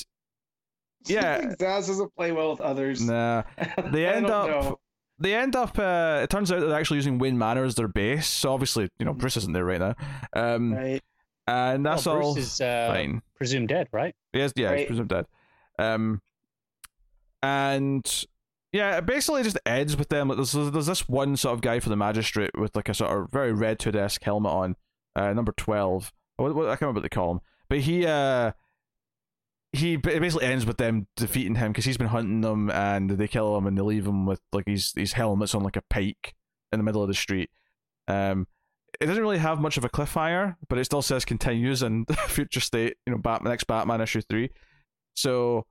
yeah. 1.06 1.42
Zsasz 1.42 1.88
doesn't 1.88 2.16
play 2.16 2.32
well 2.32 2.52
with 2.52 2.62
others 2.62 3.02
nah. 3.02 3.44
They 3.92 4.08
end 4.08 4.28
up 4.28 4.48
know. 4.48 4.80
they 5.20 5.36
end 5.36 5.56
up 5.56 5.78
uh 5.78 6.22
it 6.24 6.30
turns 6.30 6.52
out 6.52 6.62
they're 6.62 6.74
actually 6.74 6.98
using 6.98 7.20
Wayne 7.20 7.38
Manor 7.38 7.64
as 7.64 7.76
their 7.76 7.88
base 7.88 8.28
so 8.28 8.54
obviously 8.54 8.90
you 8.98 9.06
know 9.06 9.14
Bruce 9.14 9.38
isn't 9.38 9.54
there 9.54 9.66
right 9.66 9.80
now 9.80 9.94
um 10.34 10.74
right 10.74 11.04
and 11.48 11.86
that's 11.86 12.06
Well, 12.06 12.22
all 12.22 12.34
Bruce 12.34 12.46
is 12.46 12.62
uh, 12.62 12.88
fine 12.92 13.22
presumed 13.36 13.68
dead, 13.70 13.88
right? 13.92 14.16
yes 14.34 14.52
yeah 14.56 14.76
he's 14.76 14.88
presumed 14.88 15.10
dead 15.10 15.26
Um, 15.78 16.22
and 17.44 18.26
yeah, 18.72 18.98
it 18.98 19.06
basically 19.06 19.44
just 19.44 19.58
ends 19.66 19.96
with 19.96 20.10
them. 20.10 20.28
Like, 20.28 20.38
there's 20.38 20.52
there's 20.52 20.86
this 20.88 21.08
one 21.08 21.38
sort 21.38 21.54
of 21.54 21.62
guy 21.62 21.80
for 21.80 21.90
the 21.90 21.96
magistrate 21.96 22.52
with 22.58 22.76
like 22.76 22.90
a 22.90 22.94
sort 22.94 23.12
of 23.12 23.32
very 23.32 23.54
red 23.54 23.82
hood 23.82 23.96
esque 23.96 24.24
helmet 24.24 24.52
on, 24.52 24.76
uh, 25.16 25.32
number 25.34 25.54
twelve. 25.56 26.12
What, 26.38 26.54
what, 26.56 26.66
I 26.66 26.72
can't 26.72 26.82
remember 26.82 27.00
what 27.00 27.04
they 27.04 27.16
call 27.16 27.32
him, 27.34 27.42
but 27.70 27.80
he 27.80 28.06
uh 28.06 28.52
he 29.72 29.94
it 29.94 30.02
basically 30.02 30.46
ends 30.48 30.66
with 30.66 30.78
them 30.78 31.08
defeating 31.16 31.56
him 31.56 31.72
because 31.72 31.86
he's 31.86 31.98
been 31.98 32.08
hunting 32.08 32.42
them 32.42 32.70
and 32.72 33.12
they 33.12 33.28
kill 33.28 33.58
him 33.58 33.68
and 33.68 33.78
they 33.78 33.82
leave 33.82 34.06
him 34.08 34.26
with 34.26 34.42
like 34.52 34.66
these 34.66 34.92
these 34.94 35.14
helmets 35.14 35.56
on 35.56 35.64
like 35.64 35.78
a 35.78 35.84
pike 35.90 36.34
in 36.72 36.80
the 36.80 36.84
middle 36.84 37.02
of 37.02 37.08
the 37.08 37.14
street. 37.14 37.50
Um, 38.08 38.48
it 39.00 39.06
doesn't 39.06 39.22
really 39.22 39.38
have 39.38 39.60
much 39.60 39.78
of 39.78 39.86
a 39.86 39.90
cliffhanger, 39.90 40.56
but 40.70 40.78
it 40.78 40.86
still 40.86 41.02
says 41.02 41.26
continues 41.26 41.84
in 41.84 42.06
future 42.28 42.60
state. 42.60 42.98
You 43.06 43.14
know, 43.14 43.18
Batman 43.20 43.52
next 43.52 43.66
Batman 43.66 44.02
issue 44.02 44.22
three. 44.22 44.50
So 45.16 45.66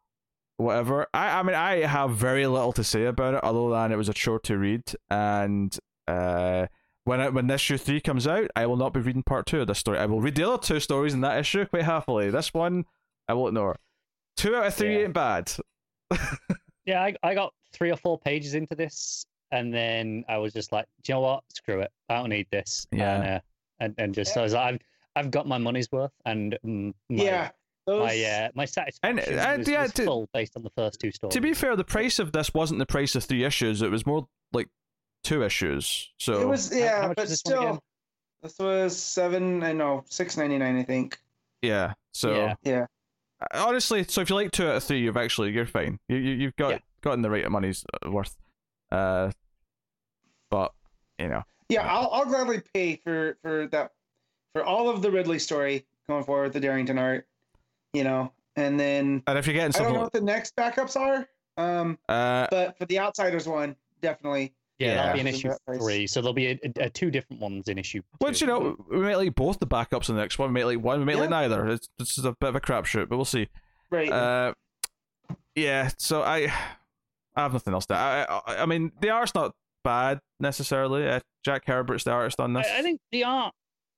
whatever. 0.56 1.06
I 1.12 1.38
I 1.40 1.42
mean 1.42 1.54
I 1.56 1.78
have 1.86 2.12
very 2.12 2.46
little 2.46 2.72
to 2.74 2.84
say 2.84 3.04
about 3.06 3.34
it 3.34 3.44
other 3.44 3.68
than 3.70 3.92
it 3.92 3.96
was 3.96 4.08
a 4.08 4.14
chore 4.14 4.40
to 4.40 4.58
read 4.58 4.82
and 5.10 5.76
uh. 6.08 6.66
When 7.06 7.20
I, 7.20 7.28
when 7.28 7.50
issue 7.50 7.76
three 7.76 8.00
comes 8.00 8.26
out, 8.26 8.50
I 8.56 8.64
will 8.64 8.78
not 8.78 8.94
be 8.94 9.00
reading 9.00 9.22
part 9.22 9.44
two 9.44 9.60
of 9.60 9.66
this 9.66 9.78
story. 9.78 9.98
I 9.98 10.06
will 10.06 10.22
read 10.22 10.36
the 10.36 10.48
other 10.48 10.56
two 10.56 10.80
stories 10.80 11.12
in 11.12 11.20
that 11.20 11.38
issue 11.38 11.66
quite 11.66 11.82
happily. 11.82 12.30
This 12.30 12.54
one, 12.54 12.86
I 13.28 13.34
will 13.34 13.46
ignore. 13.48 13.76
Two 14.38 14.56
out 14.56 14.68
of 14.68 14.74
three 14.74 14.94
Yeah. 14.94 15.04
ain't 15.04 15.12
bad. 15.12 15.52
Yeah, 16.86 17.02
I, 17.02 17.14
I 17.22 17.34
got 17.34 17.52
three 17.74 17.90
or 17.90 17.98
four 17.98 18.18
pages 18.18 18.54
into 18.54 18.74
this, 18.74 19.26
and 19.52 19.72
then 19.72 20.24
I 20.28 20.38
was 20.38 20.52
just 20.52 20.72
like, 20.72 20.86
Do 21.02 21.12
you 21.12 21.14
know 21.16 21.20
what? 21.20 21.44
Screw 21.54 21.80
it. 21.80 21.90
I 22.08 22.16
don't 22.16 22.30
need 22.30 22.46
this. 22.50 22.86
Yeah. 22.92 23.14
And, 23.14 23.24
uh, 23.28 23.40
and, 23.80 23.94
and 23.98 24.14
just, 24.14 24.36
I 24.36 24.42
was 24.42 24.52
like, 24.54 24.74
I've, 24.74 24.80
I've 25.16 25.30
got 25.30 25.46
my 25.46 25.58
money's 25.58 25.90
worth, 25.92 26.12
and 26.24 26.58
mm, 26.64 26.92
my, 27.08 27.24
yeah, 27.24 27.50
those, 27.86 28.00
my, 28.06 28.22
uh, 28.24 28.48
my 28.54 28.64
satisfaction 28.64 29.18
and, 29.38 29.58
was, 29.58 29.68
yeah, 29.68 29.82
was 29.82 29.92
to- 29.94 30.04
full 30.04 30.28
based 30.32 30.56
on 30.56 30.62
the 30.62 30.70
first 30.76 31.00
two 31.00 31.12
stories. 31.12 31.34
To 31.34 31.40
be 31.40 31.54
fair, 31.54 31.76
the 31.76 31.84
price 31.84 32.18
of 32.18 32.32
this 32.32 32.52
wasn't 32.54 32.78
the 32.78 32.86
price 32.86 33.14
of 33.14 33.24
three 33.24 33.44
issues. 33.44 33.82
It 33.82 33.90
was 33.90 34.06
more 34.06 34.26
like 34.52 34.68
two 35.22 35.42
issues. 35.42 36.12
So 36.18 36.40
it 36.40 36.48
was 36.48 36.74
yeah, 36.74 37.02
how 37.02 37.08
much 37.08 37.16
but 37.16 37.24
is 37.24 37.30
this 37.30 37.42
one 37.44 37.54
again? 37.54 37.74
still, 37.74 37.82
this 38.42 38.58
was 38.58 38.96
seven. 38.96 39.62
I 39.62 39.72
know 39.72 40.04
six 40.08 40.36
ninety 40.36 40.58
nine. 40.58 40.76
I 40.78 40.82
think. 40.84 41.18
yeah. 41.62 41.94
So 42.12 42.34
Yeah. 42.34 42.54
Yeah. 42.62 42.86
honestly, 43.52 44.04
so 44.04 44.20
if 44.20 44.30
you 44.30 44.36
like 44.36 44.50
two 44.52 44.66
out 44.68 44.76
of 44.76 44.84
three, 44.84 45.00
you've 45.00 45.16
actually 45.16 45.50
you're 45.52 45.66
fine. 45.66 45.98
You, 46.08 46.16
you 46.16 46.32
you've 46.34 46.56
got 46.56 46.70
Yeah. 46.72 46.78
gotten 47.02 47.22
the 47.22 47.30
right 47.30 47.44
of 47.44 47.52
money's 47.52 47.84
worth. 48.06 48.36
Uh, 48.94 49.30
but 50.50 50.72
you 51.18 51.28
know, 51.28 51.42
Yeah, 51.68 51.82
I'll 51.86 52.10
I'll 52.12 52.24
gladly 52.26 52.62
pay 52.72 52.96
for 52.96 53.36
for 53.42 53.66
that 53.68 53.92
for 54.54 54.64
all 54.64 54.88
of 54.88 55.02
the 55.02 55.10
Ridley 55.10 55.38
story 55.38 55.86
going 56.08 56.24
forward, 56.24 56.52
the 56.52 56.60
Derington 56.60 56.98
art, 57.00 57.26
you 57.92 58.04
know, 58.04 58.32
and 58.56 58.78
then 58.78 59.22
and 59.26 59.38
if 59.38 59.46
you're 59.46 59.54
getting 59.54 59.74
I 59.80 59.84
don't 59.84 59.94
know 59.94 60.00
what 60.00 60.12
the 60.12 60.20
next 60.20 60.54
backups 60.56 60.96
are. 60.96 61.28
Um, 61.56 61.98
uh, 62.08 62.46
but 62.50 62.76
for 62.78 62.84
the 62.86 62.98
Outsiders 62.98 63.46
one, 63.48 63.76
definitely. 64.02 64.54
Yeah, 64.80 64.88
Yeah. 64.88 64.94
that'll 64.96 65.14
be 65.14 65.20
in 65.20 65.26
issue 65.28 65.48
that 65.50 65.78
three. 65.78 66.06
So 66.08 66.20
there'll 66.20 66.34
be 66.34 66.48
a, 66.48 66.58
a, 66.64 66.84
a 66.86 66.90
two 66.90 67.10
different 67.12 67.40
ones 67.40 67.68
in 67.68 67.78
issue. 67.78 68.02
which 68.18 68.40
you 68.40 68.48
know, 68.48 68.76
we 68.90 68.98
might 68.98 69.16
like 69.16 69.34
both 69.36 69.60
the 69.60 69.66
backups 69.66 70.08
in 70.08 70.16
the 70.16 70.20
next 70.20 70.38
one. 70.38 70.52
We 70.52 70.60
might 70.60 70.66
like 70.66 70.84
one. 70.84 70.98
We 70.98 71.04
might 71.06 71.18
like 71.18 71.30
neither. 71.30 71.68
It's 71.68 71.88
this 71.98 72.18
is 72.18 72.24
a 72.24 72.32
bit 72.32 72.48
of 72.48 72.56
a 72.56 72.60
crapshoot, 72.60 73.08
but 73.08 73.16
we'll 73.16 73.24
see. 73.24 73.48
Right. 73.90 74.10
Uh, 74.10 74.54
yeah. 75.54 75.90
So 75.98 76.22
I, 76.22 76.52
I 77.36 77.42
have 77.42 77.52
nothing 77.52 77.74
else 77.74 77.86
to. 77.86 77.94
I, 77.94 78.24
I, 78.46 78.62
I 78.62 78.66
mean, 78.66 78.92
the 79.00 79.10
art's 79.10 79.34
not 79.34 79.52
bad 79.82 80.20
necessarily. 80.40 81.08
Uh, 81.08 81.20
Jack 81.44 81.64
Herbert's 81.66 82.04
the 82.04 82.12
artist 82.12 82.38
on 82.40 82.52
this. 82.54 82.66
I, 82.72 82.78
I 82.78 82.82
think 82.82 83.00
the 83.12 83.24
art, 83.24 83.54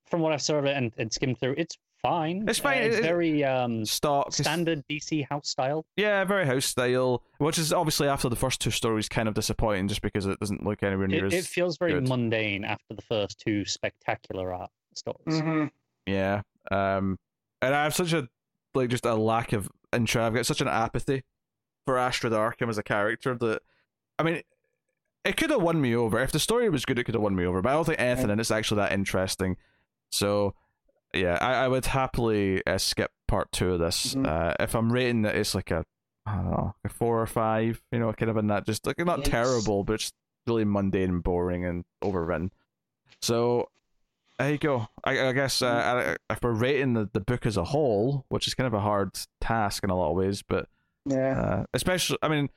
from 0.09 0.21
what 0.21 0.33
I've 0.33 0.41
sort 0.41 0.65
of 0.65 0.71
and, 0.71 0.91
and 0.97 1.11
skimmed 1.13 1.39
through, 1.39 1.55
it's 1.57 1.77
fine. 2.01 2.45
It's 2.47 2.59
fine, 2.59 2.77
Uh, 2.81 2.85
it's 2.85 2.95
it- 2.97 2.99
it- 2.99 3.07
very 3.07 3.43
um, 3.43 3.85
stock 3.85 4.33
standard 4.33 4.83
DC 4.89 5.27
house 5.29 5.49
style. 5.49 5.85
Yeah, 5.95 6.23
very 6.25 6.45
house 6.45 6.65
style, 6.65 7.23
which 7.37 7.57
is 7.57 7.71
obviously 7.73 8.07
after 8.07 8.27
the 8.29 8.35
first 8.35 8.59
two 8.61 8.71
stories 8.71 9.07
kind 9.09 9.27
of 9.27 9.33
disappointing, 9.33 9.87
just 9.87 10.01
because 10.01 10.25
it 10.25 10.39
doesn't 10.39 10.65
look 10.65 10.83
anywhere 10.83 11.07
near 11.07 11.25
It, 11.25 11.33
as 11.33 11.45
it 11.45 11.45
feels 11.45 11.77
very 11.77 11.93
good. 11.93 12.07
mundane 12.07 12.63
after 12.65 12.93
the 12.95 13.01
first 13.01 13.39
two 13.39 13.65
spectacular 13.65 14.53
art 14.53 14.69
stories. 14.95 15.39
hmm 15.41 15.65
Yeah. 16.05 16.41
Um 16.71 17.17
and 17.61 17.73
I 17.73 17.83
have 17.83 17.95
such 17.95 18.13
a 18.13 18.27
like 18.75 18.89
just 18.89 19.05
a 19.05 19.15
lack 19.15 19.53
of 19.53 19.69
interest. 19.93 20.17
I've 20.23 20.33
got 20.35 20.45
such 20.45 20.61
an 20.61 20.67
apathy 20.67 21.23
for 21.87 21.97
Astrid 21.97 22.33
Arkham 22.33 22.67
as 22.69 22.77
a 22.77 22.83
character 22.83 23.33
that 23.35 23.61
I 24.19 24.23
mean 24.23 24.41
it 25.23 25.37
could 25.37 25.49
have 25.49 25.61
won 25.61 25.79
me 25.81 25.95
over. 25.95 26.19
If 26.19 26.31
the 26.33 26.39
story 26.39 26.69
was 26.69 26.85
good, 26.85 26.99
it 26.99 27.05
could 27.05 27.15
have 27.15 27.21
won 27.23 27.35
me 27.35 27.45
over. 27.45 27.61
But 27.61 27.69
I 27.69 27.73
don't 27.73 27.85
think 27.85 27.99
anything 27.99 28.29
in 28.29 28.39
it's 28.39 28.51
actually 28.51 28.77
that 28.81 28.91
interesting. 28.91 29.57
So 30.11 30.53
yeah, 31.13 31.37
I, 31.41 31.65
I 31.65 31.67
would 31.67 31.85
happily 31.85 32.61
uh, 32.67 32.77
skip 32.77 33.11
part 33.27 33.51
two 33.51 33.73
of 33.73 33.79
this. 33.79 34.13
Mhm. 34.15 34.27
Uh, 34.27 34.53
if 34.59 34.75
I'm 34.75 34.91
rating 34.91 35.23
it, 35.25 35.35
it's 35.35 35.55
like 35.55 35.71
a 35.71 35.83
I 36.25 36.35
don't 36.35 36.51
know, 36.51 36.75
a 36.83 36.89
four 36.89 37.21
or 37.21 37.25
five. 37.27 37.81
You 37.91 37.99
know, 37.99 38.11
kind 38.13 38.29
of 38.29 38.37
in 38.37 38.47
that 38.47 38.65
just 38.65 38.85
like 38.85 38.99
not 38.99 39.19
Yikes. 39.21 39.23
terrible, 39.25 39.83
but 39.85 39.99
just 40.01 40.13
really 40.45 40.65
mundane 40.65 41.09
and 41.09 41.23
boring 41.23 41.65
and 41.65 41.83
overwritten. 42.03 42.51
So 43.21 43.69
there 44.39 44.51
you 44.51 44.57
go. 44.57 44.87
I, 45.03 45.27
I 45.29 45.31
guess 45.33 45.61
uh, 45.61 46.15
I- 46.29 46.33
if 46.33 46.41
we're 46.43 46.51
rating 46.51 46.93
the, 46.93 47.09
the 47.11 47.19
book 47.19 47.45
as 47.45 47.57
a 47.57 47.63
whole, 47.65 48.25
which 48.29 48.47
is 48.47 48.53
kind 48.53 48.67
of 48.67 48.73
a 48.73 48.79
hard 48.81 49.11
task 49.41 49.83
in 49.83 49.89
a 49.89 49.95
lot 49.97 50.11
of 50.11 50.15
ways, 50.17 50.41
but 50.43 50.69
Yeah. 51.09 51.39
uh, 51.41 51.65
especially, 51.73 52.17
I 52.21 52.27
mean, 52.27 52.49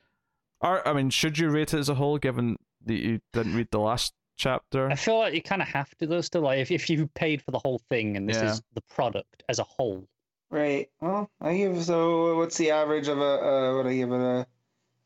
are 0.60 0.86
I 0.86 0.92
mean, 0.92 1.10
should 1.10 1.38
you 1.38 1.50
rate 1.50 1.72
it 1.74 1.78
as 1.78 1.88
a 1.88 1.94
whole, 1.94 2.18
given 2.18 2.56
that 2.86 2.94
you 2.94 3.20
didn't 3.32 3.54
read 3.54 3.68
the 3.70 3.80
last 3.80 4.12
chapter? 4.36 4.90
I 4.90 4.94
feel 4.94 5.18
like 5.18 5.34
you 5.34 5.42
kind 5.42 5.62
of 5.62 5.68
have 5.68 5.94
to 5.98 6.06
though. 6.06 6.20
Still, 6.20 6.42
like 6.42 6.58
if, 6.58 6.70
if 6.70 6.90
you 6.90 7.06
paid 7.14 7.42
for 7.42 7.50
the 7.50 7.58
whole 7.58 7.80
thing 7.90 8.16
and 8.16 8.28
this 8.28 8.36
Yeah. 8.36 8.50
is 8.52 8.62
the 8.74 8.80
product 8.82 9.42
as 9.48 9.58
a 9.58 9.64
whole, 9.64 10.06
Right. 10.50 10.90
Well, 11.00 11.30
I 11.40 11.56
give 11.56 11.82
so. 11.84 12.36
What's 12.36 12.56
the 12.56 12.72
average 12.72 13.06
of 13.08 13.18
a? 13.18 13.22
Uh, 13.22 13.76
what 13.76 13.86
I 13.86 13.94
give 13.94 14.10
it 14.10 14.20
a? 14.20 14.46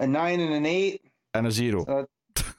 A 0.00 0.06
nine 0.06 0.40
and 0.40 0.54
an 0.54 0.64
eight. 0.66 1.02
And 1.34 1.46
a 1.46 1.50
zero. 1.50 1.84
So, 1.84 2.06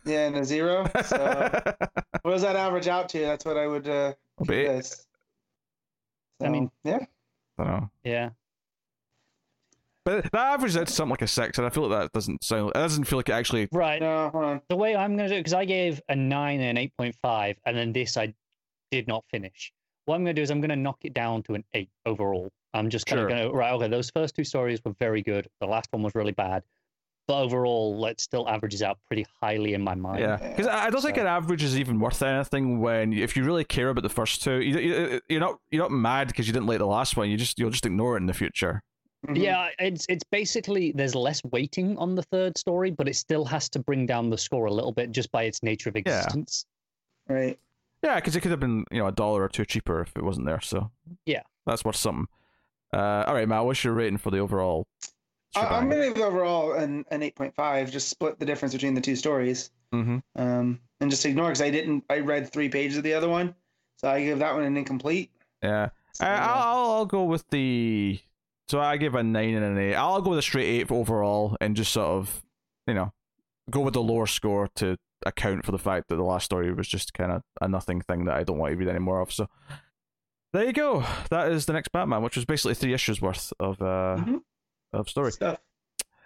yeah, 0.05 0.27
and 0.27 0.35
a 0.37 0.45
zero. 0.45 0.87
So 1.05 1.17
what 2.21 2.31
does 2.31 2.43
that 2.43 2.55
average 2.55 2.87
out 2.87 3.09
to? 3.09 3.19
That's 3.21 3.43
what 3.43 3.57
I 3.57 3.65
would. 3.67 3.87
Uh, 3.89 4.13
But 4.37 4.47
give 4.49 4.57
it- 4.59 4.67
this. 4.77 5.07
I 6.41 6.49
mean- 6.49 6.69
yeah. 6.83 6.99
I 7.57 7.63
don't 7.63 7.67
know. 7.73 7.89
yeah. 8.03 8.29
But 10.05 10.31
that 10.31 10.53
averages 10.53 10.77
out 10.77 10.87
to 10.87 10.93
something 10.93 11.09
like 11.11 11.23
a 11.23 11.27
six, 11.27 11.57
and 11.57 11.65
I 11.65 11.69
feel 11.71 11.87
like 11.87 11.99
that 11.99 12.13
doesn't 12.13 12.43
sound. 12.43 12.69
It 12.69 12.73
doesn't 12.75 13.05
feel 13.05 13.17
like 13.19 13.29
it 13.29 13.33
actually. 13.33 13.67
Right. 13.71 13.99
No, 14.01 14.29
hold. 14.29 14.61
The 14.69 14.75
way 14.75 14.95
I'm 14.95 15.17
going 15.17 15.27
to 15.29 15.33
do 15.35 15.37
it, 15.37 15.39
because 15.39 15.53
I 15.53 15.65
gave 15.65 15.99
a 16.09 16.15
9 16.15 16.59
and 16.61 16.77
an 16.77 16.91
8.5, 16.99 17.55
and 17.65 17.75
then 17.75 17.91
this 17.91 18.15
I 18.15 18.33
did 18.91 19.07
not 19.07 19.25
finish. 19.31 19.73
What 20.05 20.15
I'm 20.15 20.23
going 20.23 20.35
to 20.35 20.39
do 20.39 20.43
is 20.43 20.51
I'm 20.51 20.61
going 20.61 20.69
to 20.69 20.75
knock 20.75 20.99
it 21.03 21.13
down 21.15 21.41
to 21.43 21.55
an 21.55 21.63
8 21.73 21.89
overall. 22.05 22.51
I'm 22.75 22.89
just 22.89 23.07
kind 23.07 23.17
Sure. 23.19 23.25
of 23.27 23.29
going 23.35 23.49
to, 23.49 23.57
right, 23.57 23.73
okay, 23.73 23.87
those 23.87 24.11
first 24.11 24.35
two 24.35 24.43
stories 24.43 24.79
were 24.85 24.93
very 24.99 25.23
good. 25.23 25.47
The 25.59 25.65
last 25.65 25.87
one 25.91 26.03
was 26.03 26.13
really 26.13 26.33
bad. 26.33 26.61
But 27.27 27.41
overall, 27.41 28.05
it 28.05 28.21
still 28.21 28.47
averages 28.47 28.83
out 28.83 28.99
pretty 29.07 29.25
highly 29.41 29.73
in 29.73 29.81
my 29.81 29.95
mind. 29.95 30.19
Yeah, 30.19 30.35
because 30.37 30.67
I 30.67 30.85
I 30.85 30.89
don't 30.91 31.01
think 31.01 31.17
an 31.17 31.25
average 31.25 31.63
is 31.63 31.79
even 31.79 31.99
worth 31.99 32.21
anything 32.21 32.79
when 32.79 33.13
if 33.13 33.35
you 33.35 33.43
really 33.43 33.63
care 33.63 33.89
about 33.89 34.03
the 34.03 34.09
first 34.09 34.43
two, 34.43 34.61
you, 34.61 34.77
you, 34.77 35.21
you're 35.27 35.39
not 35.39 35.57
you're 35.71 35.81
not 35.81 35.89
mad 35.91 36.27
because 36.27 36.45
you 36.45 36.53
didn't 36.53 36.67
like 36.67 36.77
the 36.77 36.85
last 36.85 37.17
one. 37.17 37.27
You 37.31 37.35
just 37.37 37.57
you'll 37.57 37.71
just 37.71 37.87
ignore 37.87 38.13
it 38.15 38.19
in 38.19 38.27
the 38.27 38.33
future. 38.35 38.83
Mhm. 39.27 39.37
Yeah, 39.43 39.69
it's 39.79 40.05
it's 40.09 40.23
basically 40.23 40.91
there's 40.91 41.15
less 41.15 41.43
weighting 41.45 41.97
on 41.97 42.15
the 42.15 42.23
third 42.23 42.57
story, 42.57 42.91
but 42.91 43.07
it 43.07 43.15
still 43.15 43.45
has 43.45 43.69
to 43.69 43.79
bring 43.79 44.05
down 44.05 44.29
the 44.29 44.37
score 44.37 44.65
a 44.65 44.73
little 44.73 44.91
bit 44.91 45.11
just 45.11 45.31
by 45.31 45.43
its 45.43 45.63
nature 45.63 45.89
of 45.89 45.95
Yeah. 45.95 46.01
existence. 46.01 46.65
Right. 47.27 47.59
Yeah, 48.03 48.15
because 48.15 48.35
it 48.35 48.41
could 48.41 48.51
have 48.51 48.59
been 48.59 48.85
you 48.91 48.99
know 48.99 49.07
a 49.07 49.11
dollar 49.11 49.43
or 49.43 49.49
two 49.49 49.65
cheaper 49.65 50.01
if 50.01 50.15
it 50.15 50.23
wasn't 50.23 50.45
there. 50.45 50.61
So 50.61 50.91
Yeah. 51.25 51.41
that's 51.65 51.83
worth 51.83 51.95
something. 51.95 52.27
Uh, 52.93 53.23
all 53.27 53.33
right, 53.33 53.47
Matt, 53.47 53.65
what's 53.65 53.83
your 53.83 53.93
rating 53.93 54.17
for 54.17 54.31
the 54.31 54.39
overall? 54.39 54.87
I, 55.55 55.65
I'm 55.65 55.89
gonna 55.89 56.05
give 56.05 56.15
the 56.15 56.23
overall 56.25 56.73
an 56.73 57.05
an 57.11 57.23
eight 57.23 57.35
point 57.35 57.55
five. 57.55 57.91
Just 57.91 58.09
split 58.09 58.39
the 58.39 58.45
difference 58.45 58.73
between 58.73 58.93
the 58.93 59.01
two 59.01 59.15
stories. 59.15 59.71
Mhm. 59.93 60.21
Um, 60.35 60.79
and 60.99 61.09
just 61.09 61.25
ignore 61.25 61.47
because 61.47 61.61
I 61.61 61.71
didn't. 61.71 62.03
I 62.09 62.19
read 62.19 62.51
three 62.51 62.69
pages 62.69 62.97
of 62.97 63.03
the 63.03 63.13
other 63.13 63.29
one, 63.29 63.55
so 63.97 64.09
I 64.09 64.23
give 64.23 64.39
that 64.39 64.53
one 64.53 64.63
an 64.63 64.75
incomplete. 64.77 65.31
Yeah, 65.63 65.89
So, 66.11 66.25
I, 66.25 66.29
yeah. 66.29 66.53
I'll 66.53 66.91
I'll 66.91 67.05
go 67.05 67.23
with 67.23 67.47
the. 67.49 68.19
So 68.67 68.79
I 68.79 68.97
give 68.97 69.13
a 69.15 69.23
nine 69.23 69.53
and 69.53 69.63
an 69.65 69.77
eight. 69.77 69.95
I'll 69.95 70.21
go 70.21 70.31
with 70.31 70.39
a 70.39 70.43
straight 70.43 70.65
eight 70.65 70.91
overall, 70.91 71.55
and 71.61 71.75
just 71.75 71.91
sort 71.93 72.07
of, 72.07 72.43
you 72.87 72.93
know, 72.93 73.13
go 73.69 73.79
with 73.81 73.93
the 73.93 74.01
lower 74.01 74.25
score 74.27 74.67
to 74.75 74.97
account 75.25 75.65
for 75.65 75.71
the 75.71 75.77
fact 75.79 76.07
that 76.09 76.15
the 76.15 76.23
last 76.23 76.45
story 76.45 76.71
was 76.73 76.87
just 76.87 77.13
kind 77.13 77.31
of 77.31 77.41
a 77.61 77.67
nothing 77.67 78.01
thing 78.01 78.25
that 78.25 78.35
I 78.35 78.43
don't 78.43 78.57
want 78.57 78.71
to 78.73 78.77
read 78.77 78.89
any 78.89 78.99
more 78.99 79.21
of. 79.21 79.31
So 79.31 79.47
there 80.53 80.65
you 80.65 80.73
go. 80.73 81.03
That 81.29 81.51
is 81.51 81.65
the 81.65 81.73
next 81.73 81.89
Batman, 81.91 82.21
which 82.23 82.35
was 82.35 82.45
basically 82.45 82.75
three 82.75 82.93
issues 82.93 83.21
worth 83.21 83.51
of 83.59 83.81
uh 83.81 84.17
Mhm. 84.19 84.41
of 84.93 85.09
story. 85.09 85.31
Stuff. 85.31 85.59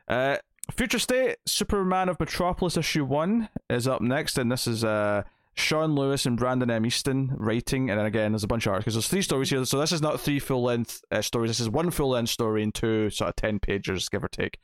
Uh, 0.08 0.38
Future 0.72 1.00
State, 1.00 1.38
Superman 1.46 2.10
of 2.10 2.20
Metropolis 2.20 2.78
issue 2.78 3.04
one 3.06 3.50
is 3.70 3.88
up 3.88 4.02
next, 4.02 4.38
and 4.38 4.52
this 4.52 4.68
is 4.68 4.84
uh 4.84 5.24
Sean 5.60 5.96
Lewis 5.96 6.26
and 6.26 6.38
Brandon 6.38 6.70
M. 6.72 6.86
Easton 6.86 7.32
writing, 7.36 7.90
and 7.90 8.00
then 8.00 8.06
again 8.06 8.32
there's 8.32 8.44
a 8.44 8.48
bunch 8.48 8.66
of 8.66 8.74
articles. 8.74 8.96
There's 8.96 9.08
three 9.08 9.22
stories 9.22 9.50
here, 9.50 9.64
so 9.66 9.80
this 9.80 9.92
is 9.92 10.02
not 10.02 10.20
three 10.20 10.40
full 10.40 10.64
length 10.64 11.02
uh, 11.12 11.22
stories. 11.22 11.50
This 11.52 11.60
is 11.60 11.70
one 11.70 11.92
full 11.92 12.10
length 12.10 12.30
story 12.30 12.64
and 12.64 12.74
two 12.74 13.10
sort 13.10 13.30
of 13.30 13.36
ten 13.36 13.60
pages, 13.60 14.10
give 14.10 14.24
or 14.24 14.28
take. 14.30 14.58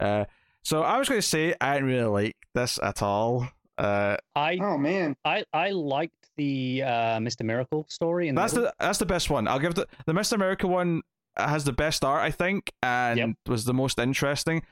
Uh, 0.00 0.24
so 0.62 0.82
I 0.82 0.98
was 0.98 1.08
going 1.08 1.20
to 1.20 1.26
say 1.26 1.54
I 1.60 1.74
didn't 1.74 1.88
really 1.88 2.04
like 2.04 2.36
this 2.54 2.78
at 2.82 3.02
all. 3.02 3.48
Uh, 3.78 4.16
I 4.34 4.58
Oh 4.60 4.78
man. 4.78 5.16
I 5.24 5.44
I 5.52 5.70
liked 5.70 6.14
the 6.36 6.82
uh, 6.84 7.18
Mr. 7.18 7.42
Miracle 7.44 7.86
story, 7.88 8.28
and 8.28 8.36
that's 8.36 8.52
the 8.52 8.72
that's 8.80 8.98
the 8.98 9.06
best 9.06 9.30
one. 9.30 9.46
I'll 9.48 9.58
give 9.58 9.74
the 9.74 9.86
the 10.06 10.12
Mr. 10.12 10.32
America 10.32 10.66
one. 10.66 11.02
has 11.36 11.64
the 11.64 11.72
best 11.72 12.02
art, 12.04 12.22
I 12.22 12.30
think, 12.30 12.72
and 12.82 13.18
Yep. 13.18 13.30
was 13.46 13.64
the 13.66 13.74
most 13.74 13.98
interesting. 13.98 14.62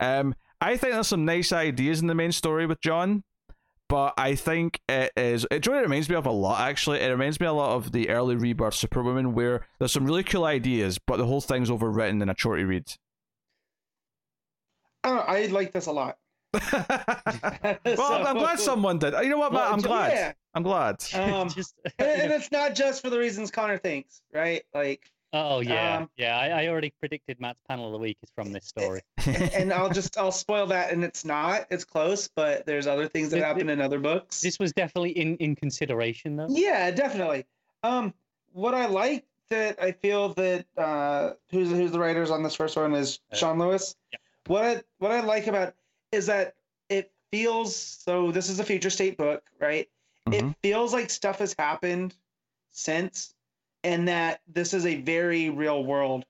Um, 0.00 0.34
I 0.60 0.76
think 0.78 0.94
there's 0.94 1.08
some 1.08 1.24
nice 1.26 1.52
ideas 1.52 2.00
in 2.00 2.06
the 2.06 2.14
main 2.14 2.32
story 2.32 2.64
with 2.66 2.80
John, 2.80 3.22
but 3.88 4.14
I 4.16 4.34
think 4.34 4.80
it 4.88 5.12
is. 5.16 5.46
It, 5.50 5.62
do 5.62 5.70
you 5.70 5.72
know 5.72 5.76
what 5.78 5.84
it 5.84 5.88
reminds 5.88 6.08
me 6.08 6.16
of 6.16 6.26
a 6.26 6.30
lot. 6.30 6.60
Actually, 6.60 7.00
it 7.00 7.08
reminds 7.10 7.40
me 7.40 7.46
a 7.46 7.52
lot 7.52 7.76
of 7.76 7.92
the 7.92 8.08
early 8.10 8.36
Rebirth 8.36 8.74
Superwoman, 8.74 9.34
where 9.34 9.66
there's 9.78 9.92
some 9.92 10.04
really 10.04 10.24
cool 10.24 10.44
ideas, 10.44 10.98
but 10.98 11.16
the 11.18 11.26
whole 11.26 11.40
thing's 11.40 11.70
overwritten 11.70 12.22
in 12.22 12.28
a 12.28 12.34
shorty 12.36 12.64
read. 12.64 12.84
I, 15.02 15.10
I 15.10 15.46
like 15.46 15.72
this 15.72 15.86
a 15.86 15.92
lot. 15.92 16.16
well, 16.72 18.12
I'm, 18.12 18.26
I'm 18.26 18.38
glad 18.38 18.58
someone 18.58 18.98
did. 18.98 19.14
You 19.14 19.28
know 19.28 19.38
what, 19.38 19.52
Matt? 19.52 19.62
Well, 19.64 19.72
I'm 19.74 19.80
glad. 19.80 20.12
yeah. 20.12 20.32
I'm 20.54 20.62
glad. 20.62 21.04
Um, 21.14 21.48
Just- 21.50 21.74
and, 21.98 22.08
and 22.22 22.32
it's 22.32 22.50
not 22.52 22.74
just 22.74 23.02
for 23.02 23.10
the 23.10 23.18
reasons 23.18 23.50
Connor 23.50 23.78
thinks, 23.78 24.22
right? 24.32 24.62
Like, 24.72 25.10
oh 25.34 25.60
yeah, 25.60 25.98
um, 25.98 26.10
yeah. 26.16 26.38
I, 26.38 26.62
I 26.64 26.68
already 26.68 26.92
predicted 26.98 27.40
Matt's 27.40 27.60
panel 27.68 27.86
of 27.86 27.92
the 27.92 27.98
week 27.98 28.16
is 28.22 28.30
from 28.34 28.52
this 28.52 28.64
story. 28.66 29.02
and 29.26 29.72
I'll 29.72 29.90
just 29.90 30.16
I'll 30.16 30.32
spoil 30.32 30.66
that, 30.68 30.92
and 30.92 31.02
it's 31.04 31.24
not. 31.24 31.66
It's 31.70 31.84
close, 31.84 32.28
but 32.28 32.64
there's 32.66 32.86
other 32.86 33.08
things 33.08 33.30
that 33.30 33.36
Th- 33.36 33.44
happen 33.46 33.68
in 33.68 33.80
other 33.80 33.98
books. 33.98 34.40
This 34.40 34.58
was 34.58 34.72
definitely 34.72 35.10
in 35.10 35.36
in 35.38 35.56
consideration 35.56 36.36
though. 36.36 36.46
Yeah, 36.48 36.90
definitely. 36.90 37.44
Um, 37.82 38.14
what 38.52 38.72
I 38.74 38.86
like 38.86 39.24
that 39.50 39.82
I 39.82 39.92
feel 39.92 40.30
that 40.34 40.64
uh, 40.78 41.32
who's 41.50 41.70
who's 41.70 41.90
the 41.92 41.98
writers 41.98 42.30
on 42.30 42.42
this 42.42 42.54
first 42.54 42.76
one 42.76 42.94
is 42.94 43.18
Uh, 43.32 43.36
Sean 43.36 43.58
Lewis. 43.58 43.96
yeah. 44.12 44.18
What 44.46 44.64
I, 44.64 44.82
what 44.98 45.10
I 45.10 45.20
like 45.20 45.46
about 45.48 45.74
is 46.12 46.26
that 46.26 46.54
it 46.88 47.10
feels 47.32 47.74
so. 47.74 48.30
This 48.30 48.48
is 48.48 48.60
a 48.60 48.64
future 48.64 48.90
state 48.90 49.16
book, 49.18 49.42
right? 49.60 49.88
Mhm. 50.28 50.50
It 50.52 50.56
feels 50.62 50.92
like 50.94 51.10
stuff 51.10 51.40
has 51.40 51.54
happened 51.58 52.14
since, 52.70 53.33
and 53.84 54.08
that 54.08 54.40
this 54.52 54.74
is 54.74 54.86
a 54.86 54.96
very 55.02 55.50
real 55.50 55.84
world 55.84 56.24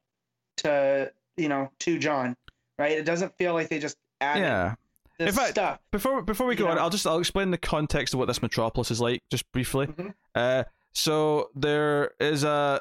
to 0.58 1.10
you 1.36 1.48
know 1.48 1.70
to 1.80 1.98
John, 1.98 2.36
right? 2.78 2.92
It 2.92 3.04
doesn't 3.04 3.36
feel 3.38 3.54
like 3.54 3.68
they 3.70 3.78
just 3.78 3.96
added 4.20 4.40
yeah. 4.40 4.74
this 5.18 5.28
In 5.30 5.34
fact, 5.34 5.50
stuff. 5.52 5.78
Before 5.90 6.20
before 6.22 6.46
we 6.46 6.54
go 6.56 6.64
You 6.64 6.70
on, 6.70 6.76
know? 6.76 6.82
I'll 6.82 6.90
just 6.90 7.06
I'll 7.06 7.18
explain 7.18 7.50
the 7.50 7.58
context 7.58 8.12
of 8.14 8.18
what 8.18 8.26
this 8.26 8.42
metropolis 8.42 8.90
is 8.90 9.00
like, 9.00 9.22
just 9.30 9.50
briefly. 9.52 9.86
Mhm. 9.86 10.14
Uh, 10.34 10.64
so 10.92 11.50
there 11.54 12.12
is 12.20 12.44
a 12.44 12.80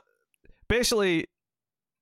basically 0.67 1.27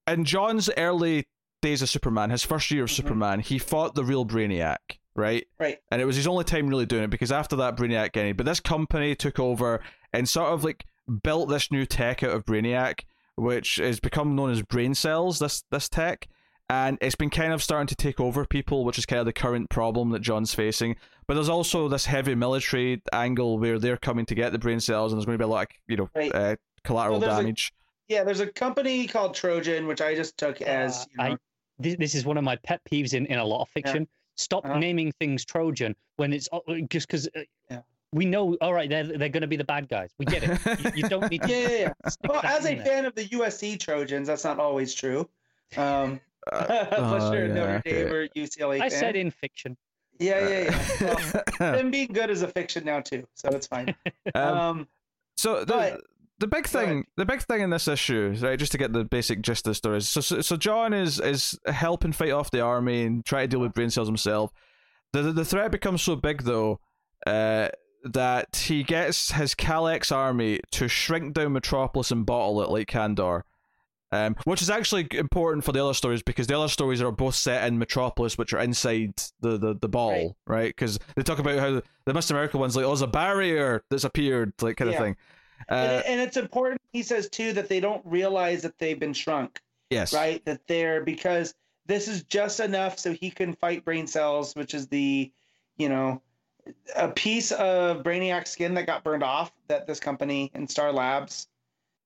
in 0.07 0.25
John's 0.25 0.69
early 0.77 1.25
days 1.61 1.81
of 1.81 1.89
Superman, 1.89 2.31
his 2.31 2.43
first 2.43 2.71
year 2.71 2.83
of 2.83 2.89
Mhm. 2.89 2.95
Superman, 2.95 3.39
he 3.39 3.59
fought 3.59 3.93
the 3.95 4.03
real 4.03 4.25
Brainiac, 4.25 4.77
right? 5.15 5.47
Right. 5.59 5.77
And 5.91 6.01
it 6.01 6.05
was 6.05 6.15
his 6.15 6.27
only 6.27 6.43
time 6.43 6.67
really 6.67 6.85
doing 6.87 7.03
it 7.03 7.09
because 7.11 7.31
after 7.31 7.55
that 7.57 7.75
Brainiac 7.77 8.17
ended. 8.17 8.35
But 8.37 8.45
this 8.45 8.59
company 8.59 9.15
took 9.15 9.39
over 9.39 9.79
and 10.11 10.27
sort 10.27 10.51
of 10.53 10.63
like 10.63 10.85
built 11.23 11.49
this 11.49 11.71
new 11.71 11.85
tech 11.85 12.23
out 12.23 12.31
of 12.31 12.45
Brainiac, 12.45 13.01
which 13.35 13.75
has 13.77 13.99
become 13.99 14.35
known 14.35 14.51
as 14.51 14.61
brain 14.61 14.93
cells. 14.95 15.39
This 15.39 15.63
this 15.71 15.89
tech. 15.89 16.27
And 16.69 16.97
it's 17.01 17.15
been 17.15 17.29
kind 17.29 17.51
of 17.51 17.61
starting 17.61 17.87
to 17.87 17.95
take 17.95 18.21
over 18.21 18.45
people, 18.45 18.85
which 18.85 18.97
is 18.97 19.05
kind 19.05 19.19
of 19.19 19.25
the 19.25 19.33
current 19.33 19.69
problem 19.69 20.11
that 20.11 20.21
John's 20.21 20.53
facing. 20.53 20.95
But 21.27 21.33
there's 21.33 21.49
also 21.49 21.89
this 21.89 22.05
heavy 22.05 22.33
military 22.33 23.01
angle 23.11 23.59
where 23.59 23.77
they're 23.77 23.97
coming 23.97 24.25
to 24.27 24.35
get 24.35 24.53
the 24.53 24.59
brain 24.59 24.79
cells, 24.79 25.11
and 25.11 25.19
there's 25.19 25.25
going 25.25 25.37
to 25.37 25.43
be 25.43 25.49
a 25.49 25.51
lot 25.51 25.63
of 25.63 25.67
you 25.89 25.97
know 25.97 26.09
Right. 26.15 26.33
uh, 26.33 26.55
collateral 26.85 27.19
Well, 27.19 27.27
there's 27.27 27.39
a- 27.39 27.41
damage. 27.41 27.73
Yeah, 28.07 28.23
there's 28.23 28.39
a 28.39 28.47
company 28.47 29.05
called 29.07 29.35
Trojan, 29.35 29.85
which 29.87 29.99
I 30.01 30.15
just 30.15 30.37
took 30.37 30.61
as 30.61 31.01
Uh, 31.01 31.05
you 31.11 31.17
know, 31.17 31.33
I- 31.35 31.37
This, 31.79 31.95
this 31.97 32.15
is 32.15 32.25
one 32.25 32.37
of 32.37 32.43
my 32.45 32.55
pet 32.57 32.79
peeves 32.89 33.13
in, 33.13 33.25
in 33.25 33.39
a 33.39 33.45
lot 33.45 33.61
of 33.63 33.69
fiction. 33.69 34.07
Stop 34.37 34.63
Uh-huh. 34.65 34.77
naming 34.79 35.11
things 35.13 35.43
Trojan 35.43 35.93
when 36.15 36.31
it's 36.31 36.47
uh, 36.53 36.59
just 36.89 37.07
because 37.07 37.27
uh, 37.35 37.41
Yeah. 37.69 37.81
We 38.13 38.25
know. 38.25 38.55
All 38.61 38.73
right, 38.73 38.89
they're 38.89 39.03
they're 39.05 39.29
going 39.29 39.41
to 39.41 39.47
be 39.47 39.55
the 39.57 39.63
bad 39.63 39.87
guys. 39.89 40.11
We 40.19 40.25
get 40.25 40.43
it. 40.43 40.59
you, 40.95 41.03
you 41.03 41.09
don't 41.09 41.29
need 41.31 41.41
to. 41.43 41.49
Yeah, 41.49 41.59
yeah, 41.69 41.77
yeah. 42.05 42.11
well, 42.27 42.41
as 42.43 42.65
a 42.65 42.75
there. 42.75 42.85
fan 42.85 43.05
of 43.05 43.15
the 43.15 43.25
USC 43.29 43.79
Trojans, 43.79 44.27
that's 44.27 44.43
not 44.43 44.59
always 44.59 44.93
true. 44.93 45.29
Um, 45.77 46.19
Uh, 46.51 46.85
unless 46.97 47.21
oh, 47.21 47.33
you're 47.33 47.43
a 47.45 47.47
yeah, 47.49 47.53
Notre 47.53 47.75
okay. 47.85 48.03
Dame 48.03 48.13
or 48.13 48.27
UCLA 48.29 48.77
I 48.81 48.89
fan. 48.89 48.99
said 48.99 49.15
in 49.15 49.29
fiction. 49.29 49.77
yeah, 50.19 50.47
yeah, 50.49 50.59
yeah. 50.99 51.15
Well, 51.59 51.69
um, 51.69 51.75
them 51.77 51.91
being 51.91 52.07
good 52.07 52.31
is 52.31 52.41
a 52.41 52.47
fiction 52.47 52.83
now 52.83 52.99
too, 53.01 53.27
so 53.35 53.49
it's 53.49 53.67
fine. 53.67 53.93
Um, 54.33 54.87
so 55.37 55.59
the 55.59 55.65
but- 55.67 56.01
the 56.39 56.47
big 56.47 56.65
thing, 56.65 56.89
ahead. 56.89 57.03
the 57.17 57.25
big 57.25 57.43
thing 57.43 57.61
in 57.61 57.69
this 57.69 57.87
issue, 57.87 58.35
right? 58.41 58.57
Just 58.57 58.71
to 58.71 58.79
get 58.79 58.91
the 58.91 59.03
basic 59.03 59.43
gist 59.43 59.67
of 59.67 59.71
the 59.71 59.75
story. 59.75 59.97
is- 59.97 60.09
So, 60.09 60.19
so, 60.21 60.41
so 60.41 60.57
John 60.57 60.91
is 60.93 61.19
is 61.19 61.59
helping 61.67 62.11
fight 62.11 62.31
off 62.31 62.49
the 62.49 62.61
army 62.61 63.03
and 63.03 63.23
try 63.23 63.41
to 63.43 63.47
deal 63.47 63.59
with 63.59 63.73
brain 63.73 63.91
cells 63.91 64.07
himself. 64.07 64.51
The 65.13 65.21
the, 65.21 65.31
the 65.33 65.45
threat 65.45 65.71
becomes 65.71 66.01
so 66.01 66.15
big 66.15 66.41
though, 66.41 66.79
uh, 67.27 67.67
that 68.03 68.55
he 68.67 68.83
gets 68.83 69.31
his 69.31 69.53
Kelex 69.55 70.11
army 70.15 70.59
to 70.71 70.87
shrink 70.87 71.33
down 71.33 71.53
Metropolis 71.53 72.11
and 72.11 72.25
bottle 72.25 72.61
it 72.61 72.69
like 72.69 72.87
Kandor. 72.87 73.43
Um, 74.13 74.35
which 74.43 74.61
is 74.61 74.69
actually 74.69 75.07
important 75.13 75.63
for 75.63 75.71
the 75.71 75.81
other 75.81 75.93
stories 75.93 76.21
because 76.21 76.45
the 76.45 76.57
other 76.57 76.67
stories 76.67 77.01
are 77.01 77.13
both 77.13 77.33
set 77.35 77.65
in 77.65 77.79
Metropolis, 77.79 78.37
which 78.37 78.51
are 78.53 78.59
inside 78.59 79.13
the 79.39 79.57
the, 79.57 79.73
the 79.73 79.87
ball, 79.87 80.35
right? 80.45 80.67
Because 80.67 80.99
they 81.15 81.23
talk 81.23 81.39
about 81.39 81.59
how 81.59 81.81
the 82.05 82.11
Mr. 82.13 82.31
America 82.31 82.57
one's 82.57 82.75
like, 82.75 82.83
oh, 82.83 82.89
there's 82.89 83.01
a 83.01 83.07
barrier 83.07 83.85
that's 83.89 84.03
appeared, 84.03 84.51
like 84.61 84.75
kind 84.75 84.91
Yeah. 84.91 84.97
of 84.97 85.03
thing. 85.03 85.15
and, 85.69 85.91
Uh, 85.91 85.93
it- 85.99 86.05
and 86.07 86.19
it's 86.19 86.35
important. 86.35 86.81
He 86.91 87.03
says 87.03 87.29
too 87.29 87.53
that 87.53 87.69
they 87.69 87.79
don't 87.79 88.05
realize 88.05 88.63
that 88.63 88.77
they've 88.79 88.99
been 88.99 89.13
shrunk, 89.13 89.61
yes, 89.89 90.13
right? 90.13 90.43
That 90.43 90.67
they're 90.67 91.05
because 91.05 91.53
this 91.85 92.09
is 92.09 92.23
just 92.23 92.59
enough 92.59 92.99
so 92.99 93.13
he 93.13 93.31
can 93.31 93.53
fight 93.55 93.85
brain 93.85 94.07
cells, 94.07 94.53
which 94.57 94.73
is 94.73 94.87
the, 94.89 95.31
you 95.77 95.87
know, 95.87 96.21
a 96.95 97.07
piece 97.09 97.51
of 97.51 98.03
Brainiac 98.03 98.47
skin 98.47 98.73
that 98.75 98.85
got 98.85 99.03
burned 99.03 99.23
off 99.23 99.51
that 99.67 99.87
this 99.87 99.99
company 99.99 100.51
and 100.53 100.69
Star 100.69 100.91
Labs 100.91 101.47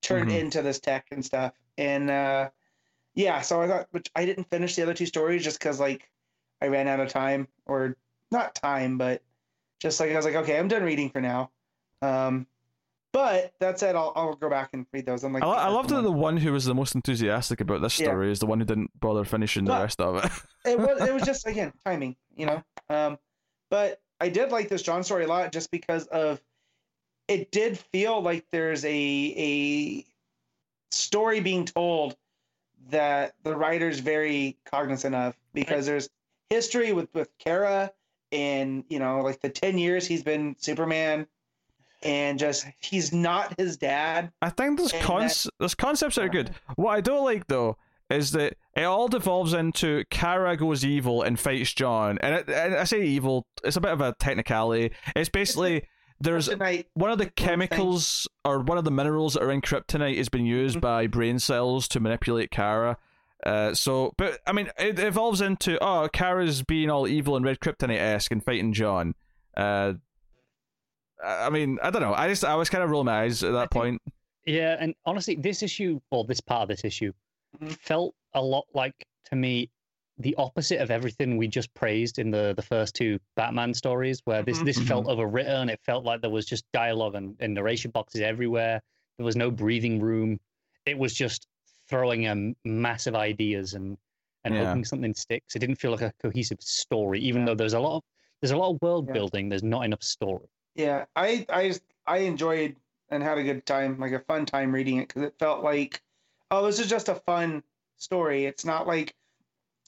turned 0.01 0.29
Mhm. 0.29 0.39
into 0.39 0.61
this 0.61 0.79
tech 0.79 1.07
and 1.11 1.23
stuff. 1.25 1.53
And 1.77 2.09
uh, 2.09 2.49
yeah, 3.15 3.41
so 3.41 3.61
I 3.61 3.67
thought, 3.67 3.87
which 3.91 4.09
I 4.15 4.25
didn't 4.25 4.49
finish 4.49 4.75
the 4.75 4.83
other 4.83 4.93
two 4.93 5.05
stories 5.05 5.43
just 5.43 5.59
because 5.59 5.79
like 5.79 6.09
I 6.61 6.67
ran 6.67 6.87
out 6.87 6.99
of 6.99 7.09
time 7.09 7.47
or 7.65 7.97
not 8.31 8.55
time, 8.55 8.97
but 8.97 9.21
just 9.79 9.99
like 9.99 10.11
I 10.11 10.15
was 10.15 10.25
like, 10.25 10.35
okay, 10.35 10.57
I'm 10.57 10.67
done 10.67 10.83
reading 10.83 11.09
for 11.09 11.21
now. 11.21 11.51
Um, 12.01 12.47
but 13.11 13.53
that 13.59 13.79
said, 13.79 13.95
I'll 13.95 14.11
I'll 14.15 14.33
go 14.35 14.49
back 14.49 14.71
and 14.73 14.85
read 14.91 15.05
those. 15.05 15.23
I'm 15.23 15.31
like, 15.31 15.43
I, 15.43 15.47
I 15.47 15.67
love 15.69 15.87
that 15.87 16.01
the 16.01 16.11
one 16.11 16.35
who 16.37 16.51
was 16.51 16.65
the 16.65 16.75
most 16.75 16.95
enthusiastic 16.95 17.61
about 17.61 17.81
this 17.81 17.97
Yeah. 17.97 18.07
story 18.07 18.31
is 18.31 18.39
the 18.39 18.45
one 18.45 18.59
who 18.59 18.65
didn't 18.65 18.91
bother 18.99 19.23
finishing 19.23 19.63
the 19.65 19.71
rest 19.71 20.01
of 20.01 20.17
it. 20.17 20.31
it 20.65 20.77
was 20.77 21.01
it 21.07 21.13
was 21.13 21.23
just 21.25 21.47
again 21.47 21.71
timing, 21.85 22.15
you 22.35 22.45
know. 22.45 22.63
Um, 22.89 23.17
but 23.69 24.01
I 24.19 24.29
did 24.29 24.51
like 24.51 24.69
this 24.69 24.81
John 24.81 25.03
story 25.03 25.25
a 25.25 25.27
lot 25.27 25.51
just 25.51 25.71
because 25.71 26.07
of 26.07 26.41
it 27.27 27.51
did 27.51 27.77
feel 27.77 28.21
like 28.21 28.45
there's 28.51 28.85
a 28.85 28.89
a 28.89 30.05
story 30.91 31.39
being 31.39 31.65
told 31.65 32.15
that 32.89 33.33
the 33.43 33.55
writer's 33.55 33.99
very 33.99 34.57
cognizant 34.65 35.15
of 35.15 35.35
because 35.53 35.85
there's 35.85 36.09
history 36.49 36.93
with 36.93 37.09
with 37.13 37.29
Kara 37.39 37.91
and 38.31 38.83
you 38.89 38.99
know 38.99 39.21
like 39.21 39.41
the 39.41 39.49
10 39.49 39.77
years 39.77 40.05
he's 40.05 40.23
been 40.23 40.55
Superman 40.59 41.27
and 42.03 42.37
just 42.37 42.65
he's 42.79 43.11
not 43.11 43.57
his 43.57 43.77
dad. 43.77 44.31
I 44.41 44.49
think 44.49 44.77
there's 44.77 44.93
And 44.93 45.03
cons- 45.03 45.49
there's 45.59 45.75
concepts 45.75 46.17
are 46.17 46.29
good. 46.29 46.51
What 46.75 46.91
I 46.91 47.01
don't 47.01 47.23
like 47.23 47.47
though 47.47 47.77
is 48.09 48.31
that 48.31 48.55
it 48.75 48.83
all 48.83 49.07
devolves 49.07 49.53
into 49.53 50.03
Kara 50.09 50.55
goes 50.57 50.85
evil 50.85 51.21
and 51.23 51.39
fights 51.39 51.73
John, 51.73 52.17
and, 52.21 52.35
it, 52.35 52.49
and 52.49 52.75
I 52.75 52.83
say 52.83 53.03
evil, 53.03 53.47
it's 53.63 53.77
a 53.77 53.81
bit 53.81 53.91
of 53.91 54.01
a 54.01 54.13
technicality. 54.19 54.91
It's 55.15 55.29
basically 55.29 55.87
there's 56.19 56.49
one 56.93 57.11
of 57.11 57.17
the 57.17 57.29
chemicals 57.35 58.27
or 58.45 58.59
one 58.61 58.77
of 58.77 58.83
the 58.85 58.91
minerals 58.91 59.33
that 59.33 59.43
are 59.43 59.51
in 59.51 59.61
kryptonite 59.61 60.17
has 60.17 60.29
been 60.29 60.45
used 60.45 60.77
Mhm. 60.77 60.81
by 60.81 61.07
brain 61.07 61.39
cells 61.39 61.87
to 61.89 61.99
manipulate 61.99 62.51
Kara. 62.51 62.97
Uh, 63.45 63.73
so, 63.73 64.13
but 64.17 64.39
I 64.47 64.53
mean, 64.53 64.69
it 64.79 64.97
evolves 64.97 65.41
into 65.41 65.77
oh, 65.83 66.07
Kara's 66.11 66.63
being 66.63 66.89
all 66.89 67.07
evil 67.07 67.35
and 67.35 67.43
red 67.45 67.59
kryptonite 67.59 67.99
esque 67.99 68.31
and 68.31 68.43
fighting 68.43 68.71
John. 68.73 69.13
Uh, 69.57 69.93
I 71.23 71.47
I 71.47 71.49
mean, 71.49 71.77
I 71.83 71.89
don't 71.89 72.01
know. 72.01 72.13
I 72.13 72.27
just 72.27 72.45
I 72.45 72.55
was 72.55 72.69
kind 72.69 72.83
of 72.83 72.89
rolling 72.89 73.05
my 73.07 73.21
eyes 73.23 73.43
at 73.43 73.51
that 73.53 73.71
think- 73.71 73.71
point. 73.71 74.01
Yeah, 74.45 74.77
and 74.79 74.93
honestly, 75.05 75.35
this 75.35 75.63
issue 75.63 75.99
or 76.11 76.23
this 76.23 76.39
part 76.39 76.63
of 76.63 76.67
this 76.69 76.85
issue. 76.85 77.11
Felt 77.79 78.15
a 78.33 78.41
lot 78.41 78.65
like 78.73 79.05
to 79.25 79.35
me 79.35 79.69
the 80.17 80.33
opposite 80.35 80.79
of 80.79 80.91
everything 80.91 81.35
we 81.35 81.47
just 81.47 81.73
praised 81.73 82.19
in 82.19 82.31
the 82.31 82.53
the 82.55 82.61
first 82.61 82.95
two 82.95 83.19
Batman 83.35 83.73
stories, 83.73 84.21
where 84.25 84.43
this 84.43 84.59
Mhm. 84.59 84.65
this 84.65 84.79
felt 84.79 85.05
overwritten. 85.07 85.69
It 85.69 85.79
felt 85.85 86.05
like 86.05 86.21
there 86.21 86.29
was 86.29 86.45
just 86.45 86.65
dialogue 86.71 87.15
and, 87.15 87.35
and 87.39 87.53
narration 87.53 87.91
boxes 87.91 88.21
everywhere. 88.21 88.81
There 89.17 89.25
was 89.25 89.35
no 89.35 89.51
breathing 89.51 89.99
room. 89.99 90.39
It 90.85 90.97
was 90.97 91.13
just 91.13 91.47
throwing 91.89 92.27
um 92.27 92.55
massive 92.63 93.15
ideas 93.15 93.73
and 93.73 93.97
and 94.45 94.53
Yeah. 94.55 94.65
hoping 94.67 94.85
something 94.85 95.13
sticks. 95.15 95.55
It 95.55 95.59
didn't 95.59 95.77
feel 95.77 95.91
like 95.91 96.01
a 96.01 96.13
cohesive 96.21 96.61
story, 96.61 97.19
even 97.19 97.41
Yeah. 97.41 97.47
though 97.47 97.55
there's 97.55 97.73
a 97.73 97.79
lot 97.79 97.97
of 97.97 98.03
there's 98.41 98.51
a 98.51 98.57
lot 98.57 98.71
of 98.73 98.81
world 98.81 99.07
Yeah. 99.07 99.13
building. 99.13 99.49
There's 99.49 99.63
not 99.63 99.83
enough 99.85 100.03
story. 100.03 100.47
Yeah, 100.75 101.05
I 101.15 101.45
I 101.49 101.67
just 101.69 101.83
I 102.07 102.19
enjoyed 102.19 102.75
and 103.09 103.21
had 103.21 103.37
a 103.37 103.43
good 103.43 103.65
time, 103.65 103.99
like 103.99 104.11
a 104.13 104.19
fun 104.19 104.45
time 104.45 104.71
reading 104.73 104.97
it 104.97 105.07
because 105.09 105.23
it 105.23 105.35
felt 105.39 105.63
like, 105.63 106.01
oh, 106.55 106.65
this 106.65 106.79
is 106.79 106.89
just 106.89 107.09
a 107.09 107.15
fun 107.15 107.63
story. 107.97 108.45
It's 108.45 108.65
not 108.65 108.87
like, 108.87 109.15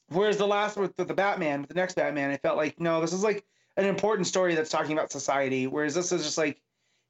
whereas 0.09 0.37
the 0.37 0.47
last 0.47 0.77
with 0.77 0.95
the, 0.95 1.05
the 1.05 1.13
Batman, 1.13 1.63
the 1.67 1.73
next 1.73 1.95
Batman, 1.95 2.31
it 2.31 2.41
felt 2.41 2.57
like 2.57 2.79
no, 2.79 3.01
this 3.01 3.13
is 3.13 3.23
like 3.23 3.45
an 3.77 3.85
important 3.85 4.27
story 4.27 4.55
that's 4.55 4.69
talking 4.69 4.93
about 4.93 5.11
society. 5.11 5.67
Whereas 5.67 5.95
this 5.95 6.11
is 6.11 6.23
just 6.23 6.37
like, 6.37 6.61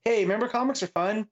hey, 0.06 0.24
remember 0.24 0.48
comics 0.48 0.84
are 0.84 0.88
fun, 0.88 1.30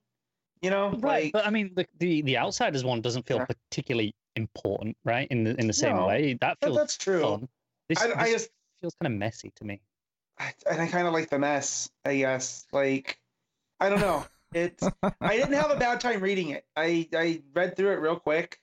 you 0.61 0.69
know, 0.69 0.89
Right, 0.89 1.01
like 1.07 1.33
but 1.33 1.45
I 1.45 1.49
mean, 1.49 1.73
the, 1.75 1.85
the 1.97 2.21
the 2.21 2.37
Outsiders 2.37 2.83
one 2.83 3.01
doesn't 3.01 3.25
feel 3.27 3.39
Yeah. 3.39 3.45
particularly 3.45 4.15
important, 4.35 4.97
right? 5.03 5.27
In 5.29 5.43
the 5.43 5.59
in 5.59 5.67
the 5.67 5.73
same 5.73 5.97
No, 5.97 6.07
way, 6.07 6.33
that 6.41 6.57
feels 6.63 6.77
that's 6.77 6.97
true. 6.97 7.21
fun. 7.21 7.49
This, 7.89 8.01
I, 8.01 8.13
I 8.13 8.31
just 8.31 8.49
feels 8.81 8.95
kind 9.01 9.13
of 9.13 9.19
messy 9.19 9.51
to 9.55 9.65
me. 9.65 9.81
I, 10.37 10.53
and 10.69 10.81
I 10.81 10.87
kind 10.87 11.07
of 11.07 11.13
like 11.13 11.29
the 11.29 11.39
mess. 11.39 11.89
I 12.05 12.17
guess. 12.17 12.67
Like, 12.71 13.19
I 13.79 13.89
don't 13.89 13.99
know. 13.99 14.25
It's. 14.55 14.87
I 15.21 15.35
didn't 15.37 15.53
have 15.53 15.69
a 15.69 15.75
bad 15.75 15.99
time 15.99 16.21
reading 16.21 16.49
it. 16.49 16.65
I 16.75 17.07
I 17.13 17.41
read 17.53 17.75
through 17.75 17.91
it 17.91 17.99
real 17.99 18.15
quick, 18.17 18.59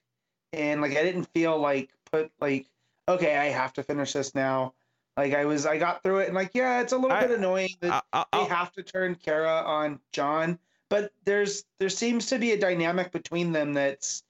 and 0.52 0.81
like 0.81 0.97
I 0.97 1.02
didn't 1.02 1.28
feel 1.35 1.59
like 1.59 1.90
put 2.10 2.32
like 2.40 2.66
okay 3.09 3.36
I 3.36 3.47
have 3.51 3.73
to 3.74 3.82
finish 3.82 4.12
this 4.14 4.35
now. 4.35 4.74
Like 5.16 5.35
I 5.35 5.44
was 5.44 5.66
I 5.66 5.77
got 5.78 6.02
through 6.02 6.20
it 6.20 6.27
and 6.28 6.35
like 6.35 6.52
yeah 6.55 6.81
it's 6.81 6.93
a 6.94 6.97
little 6.97 7.12
I- 7.16 7.27
bit 7.27 7.36
annoying 7.39 7.69
that 7.81 8.05
I, 8.12 8.24
I, 8.32 8.39
they 8.39 8.44
have 8.47 8.73
to 8.73 8.82
turn 8.82 9.14
Kara 9.16 9.62
on 9.66 10.01
John, 10.12 10.59
but 10.89 11.12
there's 11.27 11.64
there 11.78 11.90
seems 11.90 12.27
to 12.28 12.39
be 12.39 12.52
a 12.52 12.59
dynamic 12.59 13.12
between 13.12 13.52
them 13.52 13.74
that's 13.74 14.23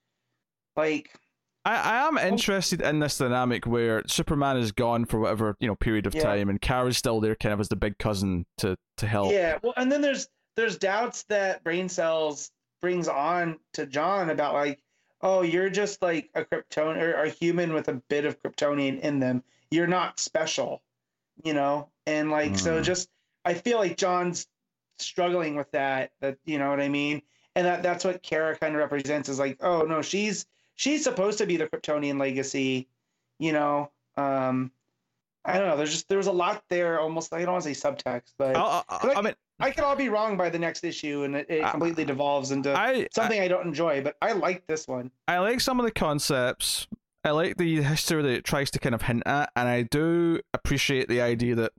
like 0.77 1.13
I, 1.65 1.77
I 1.77 2.09
am 2.09 2.19
interested 2.19 2.81
in 2.83 2.99
this 2.99 3.19
dynamic 3.19 3.67
where 3.67 4.03
Superman 4.09 4.57
is 4.57 4.73
gone 4.73 5.05
for 5.05 5.21
whatever 5.21 5.57
you 5.61 5.69
know 5.69 5.77
period 5.77 6.07
of 6.07 6.15
Yeah. 6.17 6.23
time, 6.25 6.49
and 6.49 6.61
Kara's 6.61 6.99
still 6.99 7.21
there, 7.21 7.37
kind 7.37 7.53
of 7.53 7.61
as 7.61 7.69
the 7.69 7.77
big 7.77 7.99
cousin 7.99 8.47
to 8.59 8.77
to 8.97 9.07
help. 9.07 9.31
Yeah, 9.33 9.59
well, 9.63 9.75
and 9.77 9.93
then 9.93 10.01
there's 10.01 10.29
there's 10.57 10.79
doubts 10.79 11.25
that 11.25 11.65
brain 11.65 11.89
cells 11.89 12.51
brings 12.81 13.09
on 13.09 13.59
to 13.75 13.87
John 13.87 14.31
about 14.31 14.55
like, 14.55 14.83
oh, 15.21 15.43
you're 15.43 15.71
just 15.71 16.03
like 16.03 16.31
a 16.35 16.45
Krypton 16.45 16.97
or 17.01 17.23
a 17.23 17.29
human 17.29 17.73
with 17.73 17.89
a 17.89 17.95
bit 18.09 18.25
of 18.25 18.43
Kryptonian 18.43 19.01
in 19.01 19.21
them. 19.21 19.43
You're 19.71 19.87
not 19.87 20.19
special, 20.19 20.83
you 21.45 21.55
know. 21.55 21.89
And 22.07 22.31
like, 22.31 22.59
so 22.59 22.81
Mm. 22.81 22.85
just 22.85 23.09
I 23.45 23.55
feel 23.55 23.79
like 23.79 23.97
John's 23.97 24.47
struggling 24.99 25.57
with 25.57 25.71
that. 25.73 26.13
That 26.21 26.39
you 26.45 26.59
know 26.59 26.71
what 26.71 26.81
I 26.81 26.89
mean. 26.89 27.23
And 27.55 27.67
that 27.67 27.83
that's 27.83 28.05
what 28.05 28.23
Kara 28.23 28.57
kind 28.57 28.75
of 28.75 28.81
represents 28.81 29.29
is 29.29 29.39
like, 29.39 29.63
oh 29.63 29.83
no, 29.83 30.03
she's 30.03 30.47
she's 30.75 31.05
supposed 31.05 31.39
to 31.39 31.47
be 31.47 31.57
the 31.57 31.67
Kryptonian 31.69 32.19
legacy, 32.19 32.89
you 33.39 33.53
know. 33.53 33.91
Um, 34.17 34.71
I 35.45 35.59
don't 35.59 35.69
know. 35.69 35.77
There's 35.77 35.93
just 35.93 36.09
there 36.09 36.19
was 36.19 36.29
a 36.29 36.33
lot 36.33 36.63
there. 36.69 37.01
Almost 37.01 37.33
I 37.33 37.41
don't 37.43 37.53
want 37.53 37.65
to 37.65 37.75
say 37.75 37.89
subtext, 37.89 38.35
but. 38.39 38.57
I, 38.57 38.83
I, 38.89 39.15
I 39.17 39.23
mean, 39.23 39.35
I 39.59 39.71
could 39.71 39.85
all 39.85 39.97
be 39.97 40.09
wrong 40.09 40.37
by 40.37 40.51
the 40.51 40.59
next 40.59 40.85
issue, 40.85 41.25
and 41.25 41.37
it, 41.37 41.47
it 41.49 41.65
I- 41.65 41.71
completely 41.71 42.05
devolves 42.05 42.51
into 42.51 42.73
I, 42.73 42.91
I 42.91 43.09
something 43.13 43.41
I, 43.41 43.49
don't 43.49 43.67
enjoy. 43.67 44.03
But 44.03 44.17
I 44.23 44.33
like 44.33 44.67
this 44.67 44.87
one. 44.87 45.11
I 45.27 45.39
like 45.39 45.61
some 45.61 45.81
of 45.81 45.85
the 45.87 45.93
concepts. 45.93 46.87
I 47.25 47.31
like 47.31 47.57
the 47.57 47.83
history 47.83 48.23
that 48.23 48.31
it 48.31 48.45
tries 48.45 48.71
to 48.73 48.79
kind 48.81 48.95
of 48.95 49.03
hint 49.03 49.23
at, 49.27 49.51
and 49.55 49.69
I 49.69 49.83
do 49.83 50.41
appreciate 50.53 51.09
the 51.09 51.21
idea 51.21 51.55
that, 51.55 51.73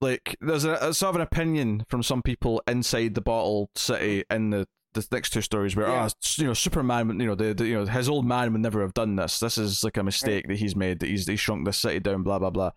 like, 0.00 0.36
there's 0.40 0.64
a, 0.64 0.72
a 0.72 0.92
sort 0.94 1.10
of 1.10 1.16
an 1.16 1.22
opinion 1.22 1.84
from 1.88 2.02
some 2.02 2.22
people 2.22 2.62
inside 2.66 3.14
the 3.14 3.20
bottle 3.20 3.70
city 3.76 4.24
in 4.30 4.50
the 4.50 4.66
the 4.94 5.06
next 5.12 5.30
two 5.30 5.42
stories 5.42 5.76
where, 5.76 5.86
Yeah. 5.86 6.08
ah, 6.08 6.32
you 6.36 6.44
know, 6.46 6.54
Superman, 6.54 7.08
you 7.20 7.26
know, 7.26 7.34
the, 7.34 7.54
the 7.54 7.66
you 7.66 7.74
know 7.74 7.86
his 7.86 8.08
old 8.08 8.24
man 8.26 8.52
would 8.52 8.60
never 8.62 8.80
have 8.82 8.94
done 8.94 9.16
this. 9.16 9.38
This 9.40 9.58
is 9.58 9.84
like 9.84 9.96
a 9.96 10.02
mistake 10.02 10.46
that 10.48 10.56
he's 10.58 10.74
made. 10.76 11.00
That 11.00 11.08
he's 11.08 11.26
he 11.26 11.36
shrunk 11.36 11.64
this 11.66 11.78
city 11.78 12.00
down. 12.00 12.22
Blah 12.22 12.38
blah 12.38 12.50
blah. 12.50 12.70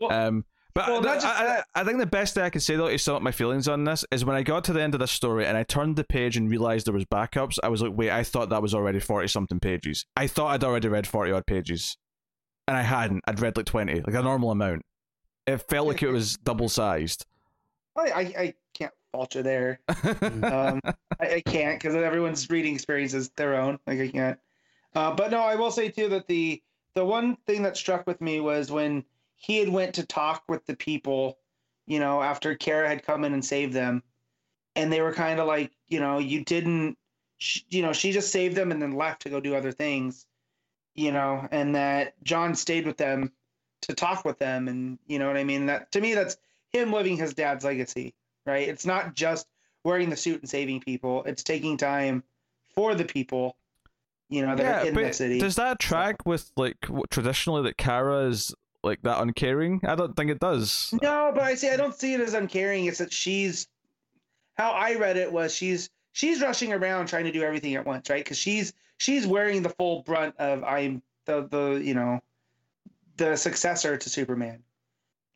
Well, 0.00 0.12
Um, 0.12 0.44
but 0.74 0.88
well, 0.88 1.06
I, 1.08 1.14
just 1.14 1.26
I. 1.26 1.62
I 1.74 1.84
think 1.84 1.98
the 1.98 2.06
best 2.06 2.34
thing 2.34 2.42
I 2.44 2.50
can 2.50 2.60
say 2.60 2.76
though 2.76 2.88
to 2.88 2.98
sum 2.98 3.16
up 3.16 3.22
my 3.22 3.32
feelings 3.32 3.66
on 3.66 3.84
this 3.84 4.04
is 4.12 4.24
when 4.26 4.36
I 4.36 4.42
got 4.42 4.62
to 4.64 4.72
the 4.74 4.82
end 4.82 4.94
of 4.94 5.00
this 5.00 5.10
story 5.10 5.46
and 5.46 5.56
I 5.56 5.62
turned 5.62 5.96
the 5.96 6.04
page 6.04 6.36
and 6.36 6.50
realized 6.50 6.86
there 6.86 6.92
was 6.94 7.06
backups. 7.06 7.58
I 7.62 7.68
was 7.68 7.80
like, 7.80 7.92
wait, 7.94 8.10
I 8.10 8.22
thought 8.22 8.50
that 8.50 8.60
was 8.62 8.74
already 8.74 9.00
forty 9.00 9.26
something 9.28 9.58
pages. 9.58 10.04
I 10.16 10.26
thought 10.26 10.48
I'd 10.48 10.64
already 10.64 10.88
read 10.88 11.06
forty 11.06 11.32
odd 11.32 11.46
pages, 11.46 11.96
and 12.68 12.76
I 12.76 12.82
hadn't. 12.82 13.24
I'd 13.26 13.40
read 13.40 13.56
like 13.56 13.66
twenty, 13.66 14.00
like 14.00 14.14
a 14.14 14.22
normal 14.22 14.50
amount. 14.50 14.82
It 15.46 15.58
felt 15.58 15.88
like 15.88 16.02
it 16.02 16.10
was 16.10 16.36
double 16.36 16.68
sized. 16.68 17.24
I, 17.96 18.02
I, 18.38 18.54
I 19.22 19.26
can't 19.26 19.44
there. 19.44 19.80
Um, 20.42 20.80
I, 21.20 21.34
I 21.36 21.40
can't 21.40 21.80
because 21.80 21.94
everyone's 21.94 22.48
reading 22.50 22.74
experience 22.74 23.14
is 23.14 23.30
their 23.30 23.54
own. 23.54 23.78
Like 23.86 24.00
I 24.00 24.08
can't. 24.08 24.38
Uh, 24.94 25.14
but 25.14 25.30
no, 25.30 25.40
I 25.40 25.56
will 25.56 25.70
say 25.70 25.88
too 25.88 26.08
that 26.10 26.26
the 26.26 26.62
the 26.94 27.04
one 27.04 27.36
thing 27.46 27.62
that 27.62 27.76
struck 27.76 28.06
with 28.06 28.20
me 28.20 28.40
was 28.40 28.70
when 28.70 29.04
he 29.36 29.58
had 29.58 29.68
went 29.68 29.94
to 29.94 30.06
talk 30.06 30.42
with 30.48 30.64
the 30.66 30.74
people, 30.74 31.38
you 31.86 32.00
know, 32.00 32.22
after 32.22 32.54
Kara 32.54 32.88
had 32.88 33.04
come 33.04 33.24
in 33.24 33.34
and 33.34 33.44
saved 33.44 33.74
them, 33.74 34.02
and 34.74 34.92
they 34.92 35.02
were 35.02 35.12
kind 35.12 35.38
of 35.38 35.46
like, 35.46 35.72
you 35.88 36.00
know, 36.00 36.18
you 36.18 36.42
didn't, 36.42 36.96
sh- 37.38 37.62
you 37.68 37.82
know, 37.82 37.92
she 37.92 38.12
just 38.12 38.32
saved 38.32 38.56
them 38.56 38.72
and 38.72 38.80
then 38.80 38.92
left 38.92 39.22
to 39.22 39.30
go 39.30 39.40
do 39.40 39.54
other 39.54 39.72
things, 39.72 40.26
you 40.94 41.12
know, 41.12 41.46
and 41.50 41.74
that 41.74 42.14
John 42.24 42.54
stayed 42.54 42.86
with 42.86 42.96
them 42.96 43.32
to 43.82 43.94
talk 43.94 44.24
with 44.24 44.38
them, 44.38 44.68
and 44.68 44.98
you 45.06 45.18
know 45.18 45.26
what 45.26 45.36
I 45.36 45.44
mean. 45.44 45.66
That 45.66 45.92
to 45.92 46.00
me, 46.00 46.14
that's 46.14 46.38
him 46.72 46.92
living 46.92 47.16
his 47.16 47.34
dad's 47.34 47.64
legacy, 47.64 48.14
right? 48.46 48.68
It's 48.68 48.86
not 48.86 49.14
just 49.14 49.46
wearing 49.84 50.10
the 50.10 50.16
suit 50.16 50.40
and 50.40 50.48
saving 50.48 50.80
people. 50.80 51.22
It's 51.24 51.42
taking 51.42 51.76
time 51.76 52.22
for 52.74 52.94
the 52.94 53.04
people, 53.04 53.56
you 54.28 54.44
know, 54.46 54.54
that 54.56 54.84
are 54.84 54.88
in 54.88 54.94
the 54.94 55.12
city. 55.12 55.38
does 55.38 55.56
that 55.56 55.78
track 55.78 56.26
with 56.26 56.50
like 56.56 56.86
what, 56.88 57.10
traditionally 57.10 57.62
that 57.62 57.76
Kara 57.76 58.26
is 58.26 58.54
like 58.82 59.02
that 59.02 59.20
uncaring? 59.20 59.80
I 59.84 59.94
don't 59.94 60.16
think 60.16 60.30
it 60.30 60.40
does. 60.40 60.94
No, 61.02 61.32
but 61.34 61.42
I 61.42 61.54
see. 61.54 61.70
I 61.70 61.76
don't 61.76 61.94
see 61.94 62.14
it 62.14 62.20
as 62.20 62.34
uncaring. 62.34 62.86
It's 62.86 62.98
that 62.98 63.12
she's. 63.12 63.68
How 64.54 64.70
I 64.70 64.94
read 64.94 65.18
it 65.18 65.30
was 65.30 65.54
she's 65.54 65.90
she's 66.12 66.40
rushing 66.40 66.72
around 66.72 67.08
trying 67.08 67.24
to 67.24 67.32
do 67.32 67.42
everything 67.42 67.74
at 67.74 67.84
once, 67.84 68.08
right? 68.08 68.24
Because 68.24 68.38
she's 68.38 68.72
she's 68.96 69.26
wearing 69.26 69.62
the 69.62 69.68
full 69.68 70.02
brunt 70.02 70.34
of 70.38 70.64
I'm 70.64 71.02
the 71.26 71.46
the 71.46 71.82
you 71.84 71.94
know, 71.94 72.20
the 73.18 73.36
successor 73.36 73.96
to 73.98 74.08
Superman, 74.08 74.62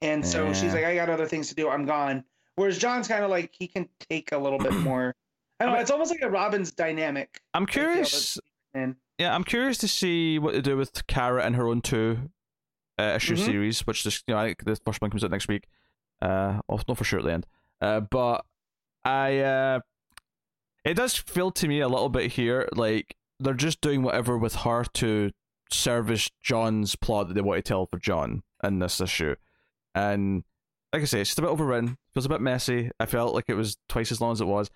and 0.01 0.25
so 0.25 0.55
she's 0.55 0.73
like, 0.73 0.85
I 0.85 0.95
got 0.95 1.11
other 1.11 1.27
things 1.27 1.49
to 1.51 1.55
do. 1.55 1.69
I'm 1.69 1.85
gone. 1.85 2.25
Whereas 2.61 2.77
John's 2.77 3.09
kind 3.09 3.25
of 3.25 3.31
like 3.31 3.55
he 3.59 3.67
can 3.67 3.89
take 4.11 4.33
a 4.33 4.37
little 4.39 4.59
bit 4.59 4.73
more. 4.75 5.17
I 5.59 5.65
don't 5.65 5.73
know. 5.75 5.81
It's 5.81 5.91
almost 5.91 6.11
like 6.11 6.21
a 6.21 6.29
Robin's 6.29 6.71
dynamic. 6.73 7.41
I'm 7.55 7.65
curious. 7.65 8.39
Yeah, 8.75 9.35
I'm 9.35 9.45
curious 9.45 9.79
to 9.79 9.89
see 9.89 10.39
what 10.39 10.53
they 10.53 10.61
do 10.61 10.77
with 10.77 11.07
Kara 11.07 11.43
and 11.43 11.57
her 11.57 11.67
own 11.69 11.81
two 11.81 12.31
uh, 12.99 13.15
issue 13.17 13.35
Mhm. 13.37 13.45
series, 13.47 13.87
which 13.87 14.03
just 14.03 14.25
you 14.29 14.35
know 14.35 14.41
I 14.41 14.49
think 14.49 14.65
the 14.67 14.77
first 14.77 15.01
one 15.01 15.11
comes 15.11 15.25
out 15.25 15.31
next 15.31 15.49
week. 15.49 15.69
Uh, 16.21 16.61
I'll 16.69 16.77
for 16.95 17.03
sure 17.05 17.21
at 17.21 17.25
the 17.25 17.33
end. 17.33 17.47
Uh, 17.81 18.01
but 18.01 18.45
I 19.07 19.39
uh, 19.39 19.81
it 20.85 20.95
does 20.95 21.17
feel 21.17 21.51
to 21.53 21.67
me 21.67 21.81
a 21.81 21.89
little 21.89 22.11
bit 22.11 22.33
here 22.33 22.69
like 22.77 23.17
they're 23.39 23.55
just 23.55 23.81
doing 23.81 24.03
whatever 24.03 24.37
with 24.37 24.55
her 24.57 24.85
to 24.85 25.31
service 25.71 26.29
John's 26.43 26.95
plot 26.95 27.29
that 27.29 27.35
they 27.35 27.41
want 27.41 27.57
to 27.65 27.67
tell 27.67 27.87
for 27.87 27.99
John 27.99 28.43
in 28.63 28.81
this 28.81 29.01
issue, 29.01 29.37
and 29.95 30.45
like 30.93 31.03
I 31.03 31.05
say, 31.05 31.21
it's 31.21 31.31
just 31.31 31.39
a 31.39 31.43
bit 31.43 31.51
overrun. 31.51 31.97
Feels 32.15 32.27
a 32.27 32.29
bit 32.29 32.41
messy. 32.41 32.91
I 32.99 33.07
felt 33.07 33.35
like 33.35 33.45
it 33.49 33.55
was 33.55 33.77
twice 33.89 34.11
as 34.13 34.21
long 34.21 34.33
as 34.33 34.41
it 34.41 34.47
was. 34.47 34.71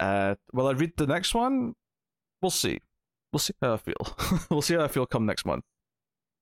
Uh, 0.00 0.34
will 0.52 0.66
I 0.68 0.72
read 0.72 0.92
the 0.96 1.06
next 1.06 1.34
one? 1.34 1.74
We'll 2.42 2.50
see. 2.50 2.78
We'll 3.32 3.40
see 3.40 3.54
how 3.60 3.74
I 3.74 3.76
feel. 3.78 4.16
we'll 4.50 4.62
see 4.62 4.74
how 4.74 4.84
I 4.84 4.88
feel 4.88 5.06
come 5.06 5.26
next 5.26 5.44
month. 5.46 5.64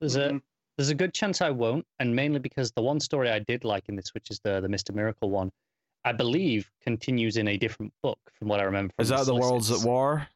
There's 0.00 0.16
a 0.16 0.40
there's 0.76 0.90
a 0.90 0.94
good 0.94 1.14
chance 1.14 1.40
I 1.40 1.50
won't, 1.50 1.86
and 2.00 2.14
mainly 2.14 2.40
because 2.40 2.72
the 2.72 2.82
one 2.82 2.98
story 3.00 3.30
I 3.30 3.38
did 3.38 3.64
like 3.64 3.88
in 3.88 3.96
this, 3.96 4.12
which 4.12 4.30
is 4.30 4.40
the 4.44 4.60
the 4.60 4.68
Mister 4.68 4.92
Miracle 4.92 5.30
one, 5.30 5.50
I 6.04 6.12
believe 6.12 6.70
continues 6.82 7.36
in 7.36 7.48
a 7.48 7.56
different 7.56 7.92
book 8.02 8.18
from 8.38 8.48
what 8.48 8.60
I 8.60 8.64
remember. 8.64 8.92
From 8.96 9.02
Is 9.02 9.08
that 9.10 9.26
the 9.26 9.34
Worlds 9.34 9.70
at. 9.70 9.86
War 9.86 10.26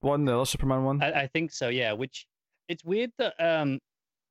one, 0.00 0.24
the 0.24 0.44
Superman 0.44 0.84
one? 0.84 1.02
I, 1.02 1.22
I 1.22 1.26
think 1.26 1.50
so. 1.52 1.68
Yeah. 1.68 1.92
Which 1.92 2.26
it's 2.68 2.84
weird 2.84 3.10
that 3.18 3.34
um, 3.40 3.80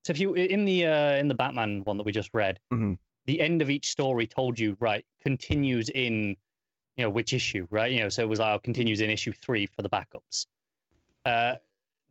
so 0.05 0.11
if 0.11 0.19
you 0.19 0.33
in 0.33 0.63
the 0.65 0.85
uh, 0.85 1.15
in 1.17 1.27
the 1.27 1.35
Batman 1.35 1.83
one 1.83 1.97
that 1.97 2.05
we 2.05 2.11
just 2.13 2.29
read, 2.33 2.59
Mhm. 2.73 2.97
The 3.27 3.39
end 3.39 3.61
of 3.61 3.69
each 3.69 3.89
story 3.89 4.25
told 4.25 4.57
you 4.59 4.75
right 4.79 5.05
continues 5.21 5.89
in 5.89 6.35
you 6.95 7.03
know 7.03 7.09
which 7.09 7.33
issue 7.33 7.67
right 7.69 7.91
you 7.91 7.99
know 7.99 8.09
so 8.09 8.23
it 8.23 8.29
was 8.29 8.39
like 8.39 8.55
oh, 8.55 8.59
continues 8.59 9.01
in 9.01 9.09
issue 9.09 9.31
three 9.31 9.67
for 9.67 9.81
the 9.83 9.89
backups. 9.89 10.47
Uh, 11.25 11.55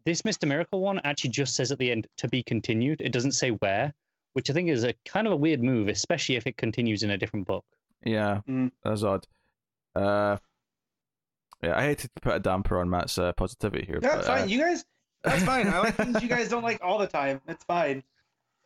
this 0.05 0.25
Mister 0.25 0.47
Miracle 0.47 0.81
one 0.81 1.01
actually 1.03 1.31
just 1.31 1.57
says 1.57 1.73
at 1.73 1.79
the 1.79 1.91
end 1.91 2.07
to 2.19 2.29
be 2.29 2.43
continued. 2.43 3.01
It 3.01 3.13
doesn't 3.13 3.33
say 3.33 3.51
where, 3.51 3.93
which 4.35 4.49
I 4.51 4.53
think 4.53 4.69
is 4.69 4.85
a 4.85 4.95
kind 5.05 5.27
of 5.27 5.33
a 5.33 5.37
weird 5.37 5.63
move, 5.63 5.89
especially 5.89 6.37
if 6.37 6.47
it 6.47 6.57
continues 6.57 7.03
in 7.03 7.11
a 7.11 7.19
different 7.19 7.47
book. 7.47 7.65
Yeah, 8.05 8.43
Mm. 8.49 8.71
that's 8.85 9.03
odd. 9.03 9.27
Uh, 9.97 10.37
yeah, 11.63 11.77
I 11.77 11.83
hate 11.83 11.99
to 12.01 12.11
put 12.21 12.37
a 12.37 12.39
damper 12.39 12.79
on 12.79 12.89
Matt's 12.91 13.19
uh, 13.19 13.33
positivity 13.33 13.85
here. 13.87 13.99
That's 14.01 14.27
but, 14.27 14.33
uh, 14.33 14.37
fine. 14.41 14.49
You 14.49 14.61
guys, 14.61 14.85
that's 15.25 15.43
fine. 15.43 15.67
I 15.69 15.79
like 15.81 15.95
things 15.97 16.23
you 16.23 16.29
guys 16.29 16.49
don't 16.51 16.63
like 16.63 16.79
all 16.83 16.99
the 16.99 17.07
time. 17.09 17.41
It's 17.49 17.65
fine. 17.65 18.05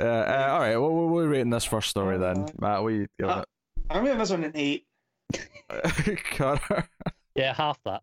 Uh, 0.01 0.05
uh, 0.05 0.49
all 0.53 0.61
right, 0.61 0.77
well, 0.77 0.91
we're 0.91 1.29
rating 1.29 1.51
this 1.51 1.65
first 1.65 1.91
story 1.91 2.17
then, 2.19 2.39
Uh, 2.45 2.49
Matt. 2.59 2.83
We 2.85 3.07
give 3.19 3.29
uh, 3.29 3.45
I'm 3.91 4.05
giving 4.05 4.19
this 4.19 4.31
one 4.31 4.45
an 4.45 4.53
eight. 4.55 4.87
Connor, 6.37 6.89
Yeah, 7.35 7.53
half 7.55 7.79
that. 7.85 8.03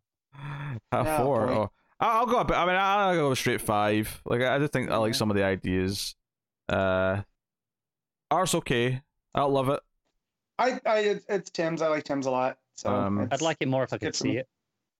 half 0.91 1.07
Oh, 1.07 1.17
four. 1.23 1.47
boy. 1.47 1.53
Oh, 1.53 1.69
I'll 1.99 2.19
I'll 2.19 2.25
go. 2.27 2.37
a 2.39 2.45
bit- 2.45 2.55
I 2.57 2.65
mean, 2.67 2.75
I'll 2.75 3.15
go 3.15 3.33
straight 3.33 3.61
five. 3.61 4.21
Like, 4.25 4.41
I 4.43 4.59
just 4.59 4.71
think 4.73 4.91
I 4.91 4.97
like 4.97 5.13
Yeah. 5.13 5.17
some 5.17 5.31
of 5.31 5.35
the 5.37 5.43
ideas. 5.43 6.15
Uh, 6.69 7.21
art's 8.29 8.53
okay. 8.55 9.01
I 9.33 9.39
don't 9.39 9.53
love 9.53 9.69
it. 9.69 9.79
I, 10.59 10.79
I, 10.85 10.97
it's, 10.99 11.25
it's 11.29 11.49
Tim's. 11.49 11.81
I 11.81 11.87
like 11.87 12.03
Tim's 12.03 12.25
a 12.27 12.31
lot. 12.31 12.57
So 12.75 12.93
Um, 12.93 13.27
I'd 13.31 13.41
like 13.41 13.57
it 13.59 13.67
more 13.67 13.83
if 13.83 13.93
I 13.93 13.97
could 13.97 14.15
see 14.15 14.37
it. 14.37 14.47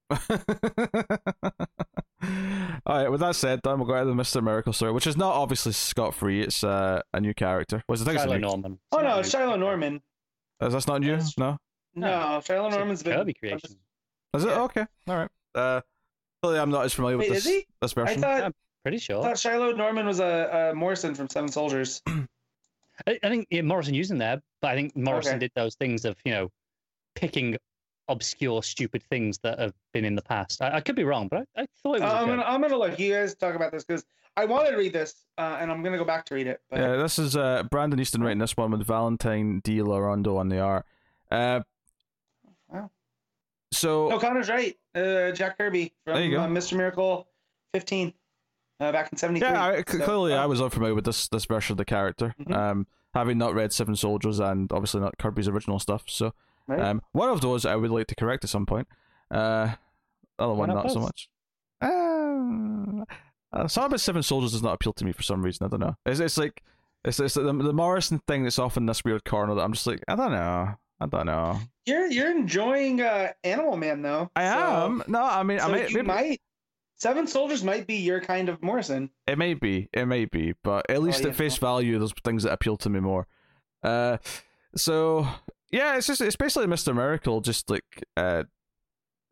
All 2.24 2.96
right. 2.98 3.10
With 3.10 3.20
that 3.22 3.36
said, 3.36 3.60
then 3.64 3.78
we'll 3.80 3.88
go 3.88 4.00
to 4.00 4.06
the 4.06 4.16
Mister 4.16 4.42
Miracle 4.42 4.74
story, 4.74 4.92
which 4.92 5.08
is 5.08 5.18
not 5.18 5.34
obviously 5.34 5.72
scot 5.72 6.14
free. 6.14 6.42
It's 6.42 6.64
uh, 6.64 7.02
a 7.14 7.20
new 7.22 7.34
character. 7.34 7.84
Was 7.88 8.02
I 8.02 8.06
think 8.06 8.16
it's 8.16 8.24
Shiloh 8.24 8.38
Norman. 8.40 8.80
Oh 8.92 8.98
no, 8.98 9.04
not 9.04 9.20
it's. 9.20 9.30
Shiloh 9.30 9.56
Norman. 9.58 10.02
Is 10.62 10.74
that 10.74 10.88
not 10.88 11.02
new? 11.02 11.08
Yes. 11.12 11.38
No. 11.38 11.58
No, 11.96 12.42
Shiloh 12.46 12.68
It's 12.68 12.76
a 12.76 12.78
Norman's 12.80 13.04
been 13.04 13.18
Kirby 13.18 13.34
creation. 13.34 13.78
Is 14.36 14.44
it 14.44 14.50
Yeah. 14.50 14.62
okay? 14.64 14.86
All 15.08 15.16
right. 15.18 15.30
Uh, 15.56 15.82
Clearly, 16.44 16.60
I'm 16.60 16.70
not 16.70 16.86
as 16.86 16.94
familiar 16.94 17.18
with 17.18 17.28
Wait, 17.30 17.34
this 17.34 17.46
is 17.48 17.52
he? 17.52 17.66
this 17.82 17.94
I 17.98 18.06
version. 18.06 18.22
thought 18.22 18.54
Pretty 18.84 18.98
I 18.98 19.00
sure. 19.00 19.24
thought 19.24 19.40
Shiloh 19.40 19.72
Norman 19.74 20.06
was 20.06 20.20
a, 20.20 20.70
a 20.72 20.76
Morrison 20.76 21.16
from 21.16 21.28
Seven 21.30 21.50
Soldiers. 21.52 22.02
I, 22.08 23.20
I 23.24 23.30
think 23.30 23.48
yeah, 23.50 23.62
Morrison 23.62 23.94
used 23.96 24.12
him 24.12 24.18
there, 24.20 24.42
but 24.62 24.72
I 24.72 24.76
think 24.76 24.96
Morrison 24.96 25.34
Okay. 25.34 25.40
did 25.40 25.52
those 25.56 25.76
things 25.76 26.06
of 26.06 26.16
you 26.26 26.32
know 26.34 26.50
picking 27.16 27.58
obscure, 28.10 28.64
stupid 28.64 29.04
things 29.10 29.38
that 29.40 29.60
have 29.60 29.74
been 29.94 30.06
in 30.06 30.16
the 30.16 30.22
past. 30.22 30.62
I, 30.62 30.76
I 30.78 30.82
could 30.82 30.96
be 30.96 31.04
wrong, 31.04 31.28
but 31.28 31.46
I, 31.58 31.62
I 31.64 31.68
thought 31.84 31.98
it 31.98 32.02
was. 32.02 32.12
Uh, 32.14 32.16
I'm 32.16 32.28
gonna 32.28 32.44
I'm 32.44 32.62
gonna 32.62 32.78
let 32.78 33.00
you 33.00 33.14
guys 33.14 33.36
talk 33.36 33.56
about 33.56 33.72
this 33.72 33.84
because 33.84 34.06
I 34.36 34.46
wanted 34.46 34.72
to 34.72 34.78
read 34.78 34.94
this 34.94 35.26
uh, 35.38 35.58
and 35.60 35.72
I'm 35.72 35.82
gonna 35.84 35.98
go 35.98 36.06
back 36.06 36.26
to 36.26 36.36
read 36.36 36.48
it. 36.48 36.62
But 36.70 36.80
Yeah, 36.80 36.96
this 36.98 37.18
is 37.20 37.36
uh, 37.36 37.64
Brandon 37.72 38.00
Easton 38.00 38.22
writing 38.24 38.38
this 38.40 38.56
one 38.56 38.72
with 38.72 38.86
Valentine 38.86 39.62
De 39.64 39.80
Landro 39.80 40.38
on 40.38 40.50
the 40.50 40.60
art. 40.60 40.86
Uh, 41.32 41.62
Wow. 42.70 42.92
So 43.72 44.10
no, 44.10 44.20
Connor's 44.20 44.50
right. 44.50 44.76
Uh, 44.96 45.32
Jack 45.32 45.58
Kirby 45.58 45.94
from 46.06 46.16
There 46.16 46.24
you 46.24 46.32
go. 46.32 46.42
uh, 46.42 46.48
Mr. 46.48 46.76
Miracle 46.76 47.28
15 47.74 48.14
uh, 48.80 48.92
back 48.92 49.12
in 49.12 49.18
'73. 49.18 49.48
yeah, 49.50 49.66
I, 49.66 49.78
c- 49.78 49.98
So, 49.98 50.04
clearly 50.06 50.34
uh, 50.34 50.44
I 50.44 50.46
was 50.46 50.62
unfamiliar 50.62 50.94
with 50.96 51.06
this 51.06 51.28
this 51.30 51.46
version 51.46 51.74
of 51.74 51.78
the 51.78 51.86
character, 51.86 52.36
Mhm. 52.40 52.54
um, 52.56 52.88
having 53.14 53.38
not 53.38 53.54
read 53.56 53.72
Seven 53.74 53.96
Soldiers 53.96 54.40
and 54.40 54.72
obviously 54.72 55.00
not 55.02 55.18
Kirby's 55.18 55.48
original 55.48 55.80
stuff. 55.80 56.04
So 56.08 56.34
right? 56.68 56.80
um, 56.80 57.02
one 57.12 57.30
of 57.30 57.42
those 57.42 57.66
I 57.66 57.76
would 57.76 57.92
like 57.92 58.08
to 58.08 58.16
correct 58.16 58.44
at 58.44 58.50
some 58.50 58.66
point. 58.66 58.88
Uh, 59.32 59.74
other 60.40 60.54
one 60.54 60.70
not 60.70 60.86
not 60.86 60.92
so 60.92 61.00
much. 61.00 61.30
Uh, 61.82 63.04
uh, 63.54 63.68
something 63.68 63.88
about 63.88 64.02
Seven 64.02 64.24
Soldiers 64.24 64.52
does 64.52 64.64
not 64.64 64.74
appeal 64.74 64.94
to 64.94 65.06
me 65.06 65.12
for 65.12 65.24
some 65.24 65.42
reason. 65.42 65.66
I 65.66 65.70
don't 65.70 65.80
know. 65.80 65.96
It's 66.06 66.20
it's 66.20 66.38
like 66.38 66.64
it's 67.04 67.20
it's 67.20 67.36
the, 67.36 67.42
the 67.44 67.74
Morrison 67.74 68.20
thing 68.28 68.44
that's 68.44 68.60
off 68.60 68.78
in 68.78 68.86
this 68.86 69.04
weird 69.04 69.26
corner 69.26 69.56
that 69.56 69.62
I'm 69.62 69.74
just 69.74 69.88
like 69.88 70.04
I 70.08 70.16
don't 70.16 70.32
know. 70.32 70.76
I 71.00 71.06
don't 71.06 71.26
know. 71.28 71.60
you're 71.86 72.08
you're 72.08 72.32
enjoying 72.32 73.02
uh, 73.02 73.32
Animal 73.44 73.78
Man 73.78 74.02
though. 74.02 74.30
I 74.36 74.46
so- 74.50 74.86
am 74.86 75.04
no. 75.08 75.24
I 75.24 75.44
mean, 75.44 75.60
So 75.60 75.66
I 75.66 75.72
may, 75.72 75.88
you 75.88 75.96
maybe, 75.96 76.08
might 76.08 76.42
Seven 76.96 77.28
Soldiers 77.28 77.64
might 77.64 77.86
be 77.86 77.98
your 77.98 78.20
kind 78.20 78.50
of 78.50 78.62
Morrison. 78.64 79.12
It 79.28 79.38
may 79.38 79.54
be, 79.54 79.88
it 79.94 80.06
may 80.08 80.26
be, 80.26 80.56
but 80.64 80.90
at 80.90 81.02
least 81.02 81.22
yeah, 81.22 81.30
at 81.30 81.36
face 81.36 81.58
value, 81.58 82.00
there's 82.00 82.14
things 82.24 82.44
that 82.44 82.54
appeal 82.54 82.76
to 82.78 82.90
me 82.90 83.00
more. 83.00 83.28
Uh, 83.84 84.18
so 84.76 85.28
yeah, 85.72 85.98
it's 85.98 86.08
just 86.08 86.22
it's 86.22 86.36
basically 86.36 86.68
Mister 86.68 86.94
Miracle, 86.94 87.42
just 87.42 87.70
like 87.70 88.04
uh, 88.16 88.44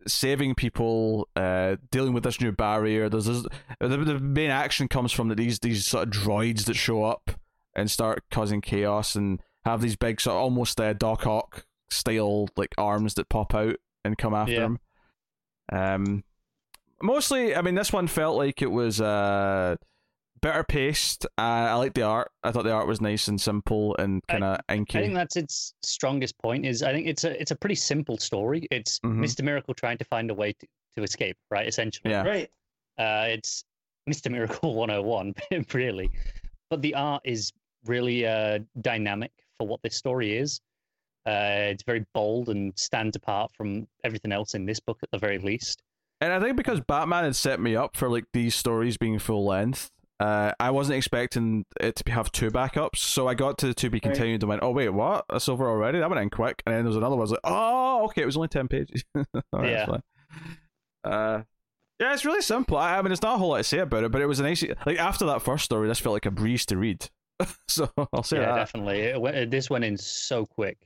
saving 0.08 0.56
people, 0.56 1.28
uh, 1.36 1.78
dealing 1.92 2.14
with 2.14 2.24
this 2.24 2.40
new 2.42 2.52
barrier. 2.52 3.10
There's 3.10 3.26
this, 3.26 3.46
the, 3.80 3.88
the 3.98 4.20
main 4.20 4.50
action 4.52 4.88
comes 4.88 5.12
from 5.12 5.30
that 5.30 5.36
these 5.36 5.60
these 5.60 5.86
sort 5.86 6.08
of 6.08 6.14
droids 6.14 6.66
that 6.66 6.76
show 6.76 7.04
up 7.04 7.32
and 7.76 7.90
start 7.90 8.24
causing 8.32 8.62
chaos 8.62 9.16
and 9.16 9.42
have 9.66 9.82
these 9.82 9.96
big 9.96 10.22
sort 10.22 10.36
of 10.36 10.42
almost 10.42 10.80
uh, 10.80 10.94
Doc 10.94 11.26
Ock 11.26 11.66
style 11.90 12.48
like 12.56 12.74
arms 12.78 13.14
that 13.16 13.30
pop 13.30 13.54
out 13.56 13.76
and 14.04 14.18
come 14.18 14.34
after 14.34 14.54
Yeah. 14.54 14.66
him. 14.66 14.80
Um, 15.72 16.24
mostly, 17.02 17.56
I 17.56 17.62
mean, 17.62 17.76
this 17.76 17.92
one 17.92 18.08
felt 18.08 18.38
like 18.38 18.62
it 18.62 18.72
was 18.72 19.02
uh 19.02 19.76
better 20.42 20.64
paced. 20.64 21.26
Uh, 21.38 21.42
I 21.42 21.74
like 21.76 21.94
the 21.94 22.04
art. 22.04 22.32
I 22.44 22.52
thought 22.52 22.64
the 22.64 22.72
art 22.72 22.88
was 22.88 23.02
nice 23.02 23.28
and 23.28 23.40
simple 23.40 23.96
and 23.98 24.22
kind 24.28 24.44
of 24.44 24.60
I 24.70 24.76
think 24.84 25.14
that's 25.14 25.36
its 25.36 25.74
strongest 25.84 26.38
point. 26.40 26.66
Is 26.66 26.84
I 26.84 26.92
think 26.94 27.08
it's 27.08 27.24
a 27.24 27.40
it's 27.40 27.52
a 27.52 27.56
pretty 27.56 27.76
simple 27.76 28.18
story. 28.18 28.68
It's 28.72 29.00
Mhm. 29.00 29.20
Mr. 29.20 29.44
Miracle 29.44 29.74
trying 29.74 29.98
to 29.98 30.06
find 30.06 30.30
a 30.30 30.34
way 30.34 30.54
to, 30.54 30.68
to 30.98 31.04
escape, 31.04 31.38
right? 31.50 31.68
Essentially, 31.68 32.12
Yeah. 32.12 32.24
Right. 32.24 32.50
uh, 32.98 33.28
it's 33.30 33.64
Mr. 34.10 34.32
Miracle 34.32 34.76
101, 34.76 35.34
really. 35.74 36.10
But 36.70 36.82
the 36.82 36.96
art 36.96 37.22
is 37.26 37.52
really 37.86 38.26
uh, 38.26 38.60
dynamic 38.82 39.32
for 39.58 39.68
what 39.68 39.82
this 39.84 39.96
story 39.96 40.38
is. 40.38 40.60
Uh, 41.28 41.72
it's 41.74 41.84
very 41.84 42.06
bold 42.14 42.50
and 42.50 42.72
stands 42.78 43.16
apart 43.16 43.52
from 43.56 43.88
everything 44.04 44.32
else 44.32 44.54
in 44.54 44.66
this 44.66 44.80
book, 44.80 45.00
at 45.02 45.10
the 45.12 45.18
very 45.18 45.40
least. 45.40 45.82
And 46.22 46.32
I 46.32 46.40
think 46.40 46.56
because 46.56 46.82
Batman 46.82 47.24
had 47.24 47.36
set 47.36 47.60
me 47.60 47.76
up 47.76 47.96
for 47.98 48.10
like 48.10 48.26
these 48.32 48.54
stories 48.56 48.96
being 48.98 49.18
full 49.20 49.44
length, 49.46 49.92
uh, 50.20 50.52
I 50.60 50.72
wasn't 50.72 50.98
expecting 50.98 51.66
it 51.80 51.96
to 51.98 52.04
be, 52.04 52.12
have 52.12 52.32
two 52.32 52.50
backups. 52.50 52.98
So 52.98 53.28
I 53.28 53.34
got 53.34 53.58
to 53.60 53.68
the 53.68 53.74
to 53.76 53.90
be 53.90 54.00
continued 54.00 54.42
and 54.44 54.50
went, 54.50 54.64
"Oh 54.64 54.72
wait, 54.72 54.90
what? 54.90 55.26
That's 55.30 55.50
over 55.50 55.68
already? 55.70 56.00
That 56.00 56.10
went 56.10 56.22
in 56.22 56.30
quick." 56.30 56.64
And 56.66 56.74
then 56.76 56.84
there 56.84 56.90
was 56.90 56.98
another 56.98 57.16
one. 57.16 57.22
I 57.22 57.24
was 57.24 57.32
like, 57.32 57.40
"Oh, 57.44 58.06
okay, 58.06 58.22
it 58.22 58.26
was 58.26 58.38
only 58.38 58.48
ten 58.48 58.68
pages." 58.68 59.04
Right, 59.54 59.72
Yeah. 59.72 59.98
Uh, 61.04 61.44
yeah, 62.00 62.14
it's 62.14 62.26
really 62.26 62.42
simple. 62.42 62.78
I, 62.78 62.98
I 62.98 63.02
mean, 63.02 63.12
it's 63.12 63.22
not 63.22 63.36
a 63.36 63.38
whole 63.38 63.50
lot 63.50 63.58
to 63.58 63.64
say 63.64 63.80
about 63.80 64.04
it, 64.04 64.12
but 64.12 64.22
it 64.22 64.26
was 64.26 64.40
a 64.40 64.44
nice. 64.44 64.64
Like 64.86 64.98
after 65.00 65.26
that 65.28 65.42
first 65.42 65.64
story, 65.66 65.88
this 65.88 66.00
felt 66.00 66.14
like 66.14 66.26
a 66.26 66.32
breeze 66.32 66.66
to 66.68 66.78
read. 66.78 67.10
so 67.68 67.90
I'll 68.14 68.24
say 68.24 68.38
yeah, 68.38 68.48
that. 68.48 68.56
definitely. 68.56 69.00
It 69.02 69.20
went, 69.22 69.52
this 69.52 69.70
went 69.70 69.86
in 69.86 69.98
so 69.98 70.46
quick. 70.46 70.78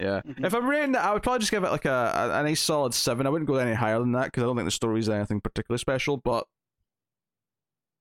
Yeah. 0.00 0.22
Mhm. 0.26 0.44
If 0.44 0.54
I'm 0.54 0.66
rating 0.66 0.96
I 0.96 1.12
would 1.12 1.22
probably 1.22 1.38
just 1.40 1.50
give 1.52 1.64
it 1.64 1.70
like 1.70 1.84
a, 1.84 2.12
a, 2.34 2.40
a 2.40 2.42
nice 2.42 2.60
solid 2.60 2.94
seven. 2.94 3.26
I 3.26 3.30
wouldn't 3.30 3.48
go 3.48 3.56
any 3.56 3.74
higher 3.74 3.98
than 3.98 4.12
that 4.12 4.26
because 4.26 4.42
I 4.42 4.46
don't 4.46 4.56
think 4.56 4.66
the 4.66 4.70
story 4.72 5.00
is 5.00 5.08
anything 5.08 5.40
particularly 5.40 5.78
special. 5.78 6.16
But 6.16 6.46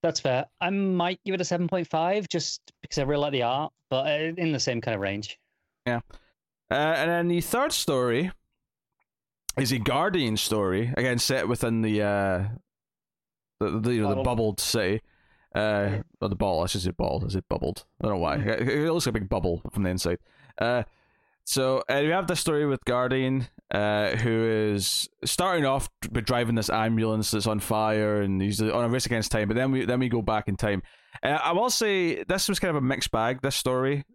That's 0.04 0.20
fair. 0.20 0.46
I 0.60 0.70
might 0.70 1.20
give 1.26 1.34
it 1.34 1.42
a 1.42 1.46
7.5 1.46 2.28
just 2.28 2.62
because 2.82 2.98
I 2.98 3.04
really 3.04 3.22
like 3.22 3.32
the 3.32 3.44
art, 3.44 3.72
but 3.90 4.06
uh, 4.06 4.34
in 4.38 4.52
the 4.52 4.60
same 4.60 4.82
kind 4.82 4.94
of 4.94 5.02
range. 5.02 5.40
uh, 6.70 6.74
and 6.74 7.10
then 7.10 7.28
the 7.30 7.40
third 7.40 7.72
story 7.72 8.30
is 9.58 9.72
a 9.72 9.80
Guardian 9.80 10.36
story 10.36 10.94
again 10.98 11.20
set 11.20 11.48
within 11.48 11.82
the 11.82 12.02
uh 12.02 12.44
the 13.60 13.80
the, 13.80 13.94
you 13.94 14.02
know, 14.02 14.16
the 14.16 14.24
bubbled 14.24 14.60
city. 14.60 15.02
Uh, 15.56 16.02
or 16.20 16.30
the 16.30 16.36
ball. 16.36 16.64
I 16.64 16.68
should 16.68 16.82
say 16.82 16.90
ball. 16.90 17.24
Is 17.26 17.36
it 17.36 17.48
bubbled? 17.48 17.86
I 18.02 18.08
don't 18.08 18.16
know 18.16 18.20
why. 18.20 18.38
It, 18.38 18.68
it 18.68 18.92
looks 18.92 19.06
like 19.06 19.16
a 19.16 19.20
big 19.20 19.30
bubble 19.30 19.62
from 19.72 19.84
the 19.84 19.92
inside. 19.92 20.18
Uh, 20.58 20.82
so 21.46 21.84
uh, 21.88 22.00
we 22.02 22.10
have 22.10 22.26
the 22.26 22.36
story 22.36 22.66
with 22.66 22.84
Guardian, 22.86 23.48
uh, 23.74 24.16
who 24.18 24.46
is 24.74 25.10
starting 25.26 25.66
off 25.66 25.90
with 26.12 26.26
driving 26.26 26.56
this 26.56 26.70
ambulance 26.70 27.32
that's 27.32 27.48
on 27.48 27.60
fire, 27.60 28.22
and 28.22 28.42
he's 28.42 28.62
on 28.62 28.86
a 28.86 28.90
race 28.90 29.06
against 29.06 29.32
time. 29.32 29.48
But 29.48 29.56
then 29.56 29.72
we 29.72 29.86
then 29.86 30.00
we 30.00 30.10
go 30.10 30.22
back 30.22 30.48
in 30.48 30.56
time. 30.56 30.84
Uh, 31.22 31.40
I 31.44 31.52
will 31.54 31.70
say 31.70 32.24
this 32.24 32.48
was 32.48 32.60
kind 32.60 32.70
of 32.70 32.76
a 32.84 32.86
mixed 32.86 33.12
bag. 33.12 33.42
This 33.42 33.56
story. 33.56 34.06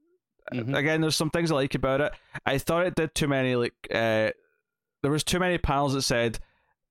Mhm. 0.54 0.74
Again, 0.76 1.00
there's 1.02 1.16
some 1.16 1.28
things 1.30 1.50
I 1.50 1.56
like 1.56 1.74
about 1.74 2.00
it. 2.00 2.12
I 2.46 2.56
thought 2.58 2.86
it 2.86 2.94
did 2.94 3.14
too 3.14 3.28
many 3.28 3.54
like. 3.56 3.74
Uh, 3.92 4.30
there 5.02 5.10
was 5.12 5.22
too 5.24 5.38
many 5.38 5.58
panels 5.58 5.92
that 5.94 6.02
said 6.02 6.38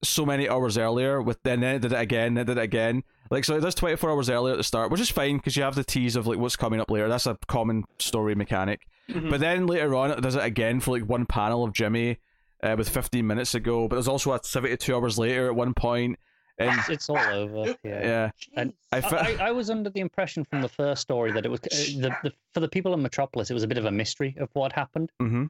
so 0.03 0.25
many 0.25 0.47
hours 0.47 0.77
earlier 0.77 1.21
with 1.21 1.41
then 1.43 1.63
it 1.63 1.79
did 1.79 1.91
it 1.91 1.99
again 1.99 2.35
then 2.35 2.43
it 2.43 2.45
did 2.45 2.57
it 2.59 2.61
again 2.63 3.03
like 3.31 3.43
so 3.43 3.57
it 3.57 3.61
does 3.61 3.73
24 3.73 4.11
hours 4.11 4.29
earlier 4.29 4.53
at 4.53 4.57
the 4.57 4.63
start 4.63 4.91
which 4.91 5.01
is 5.01 5.09
fine 5.09 5.37
because 5.37 5.57
you 5.57 5.63
have 5.63 5.73
the 5.73 5.83
tease 5.83 6.15
of 6.15 6.27
like 6.27 6.37
what's 6.37 6.55
coming 6.55 6.79
up 6.79 6.91
later 6.91 7.09
that's 7.09 7.25
a 7.25 7.35
common 7.47 7.83
story 7.97 8.35
mechanic 8.35 8.81
Mhm. 9.09 9.31
but 9.31 9.39
then 9.39 9.65
later 9.65 9.95
on 9.95 10.11
it 10.11 10.21
does 10.21 10.35
it 10.35 10.43
again 10.43 10.79
for 10.79 10.91
like 10.91 11.09
one 11.09 11.25
panel 11.25 11.63
of 11.63 11.73
jimmy 11.73 12.19
uh, 12.63 12.75
with 12.77 12.89
15 12.89 13.25
minutes 13.25 13.55
ago 13.55 13.87
but 13.87 13.95
there's 13.95 14.07
also 14.07 14.33
a 14.33 14.39
72 14.43 14.95
hours 14.95 15.17
later 15.17 15.47
at 15.47 15.55
one 15.55 15.73
point 15.73 16.17
and 16.59 16.77
It's, 16.79 16.89
it's 16.89 17.09
all 17.09 17.17
over. 17.17 17.75
Yeah. 17.83 18.01
yeah 18.03 18.29
And 18.55 18.73
I, 18.91 18.97
I, 18.99 19.01
I, 19.01 19.37
I 19.49 19.51
was 19.51 19.69
under 19.69 19.91
the 19.91 19.99
impression 19.99 20.43
from 20.43 20.61
the 20.61 20.69
first 20.69 21.03
story 21.03 21.31
that 21.33 21.45
it 21.45 21.49
was 21.49 21.59
uh, 21.61 21.67
the, 22.01 22.15
the 22.23 22.33
for 22.53 22.61
the 22.61 22.67
people 22.67 22.93
in 22.95 23.01
Metropolis, 23.03 23.51
it 23.51 23.53
was 23.53 23.61
a 23.61 23.67
bit 23.67 23.77
of 23.77 23.85
a 23.85 23.91
mystery 23.91 24.35
of 24.39 24.49
what 24.53 24.73
happened. 24.73 25.11
hmm 25.19 25.45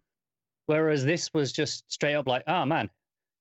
Whereas 0.65 1.05
this 1.05 1.33
was 1.33 1.53
just 1.53 1.89
straight 1.89 2.15
up 2.15 2.27
like, 2.27 2.43
oh 2.47 2.65
man, 2.65 2.89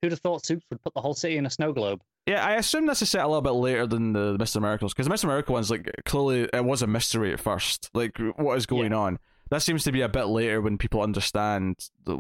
who'd 0.01 0.13
have 0.13 0.21
thought 0.21 0.47
Soups 0.47 0.65
would 0.71 0.81
put 0.83 0.95
the 0.95 1.01
whole 1.01 1.15
city 1.15 1.39
in 1.39 1.47
a 1.47 1.51
snow 1.51 1.73
globe? 1.73 2.03
yeah 2.29 2.45
i 2.45 2.55
assume 2.55 2.87
this 2.87 3.03
is 3.03 3.09
set 3.11 3.25
a 3.25 3.27
little 3.29 3.41
bit 3.41 3.51
later 3.53 3.87
than 3.87 4.13
the 4.13 4.37
mr 4.37 4.61
miracles 4.61 4.93
because 4.93 5.07
the 5.07 5.15
mr 5.15 5.27
miracle 5.27 5.53
one's 5.53 5.71
like 5.71 5.89
clearly 6.05 6.49
it 6.53 6.65
was 6.65 6.83
a 6.83 6.87
mystery 6.89 7.33
at 7.33 7.39
first 7.39 7.89
like 7.95 8.19
what 8.37 8.59
is 8.59 8.67
going 8.67 8.93
on 8.93 9.17
that 9.51 9.63
seems 9.63 9.85
to 9.85 9.93
be 9.93 10.01
a 10.03 10.09
bit 10.09 10.25
later 10.25 10.61
when 10.61 10.77
people 10.79 11.01
understand 11.03 11.77
the, 12.05 12.17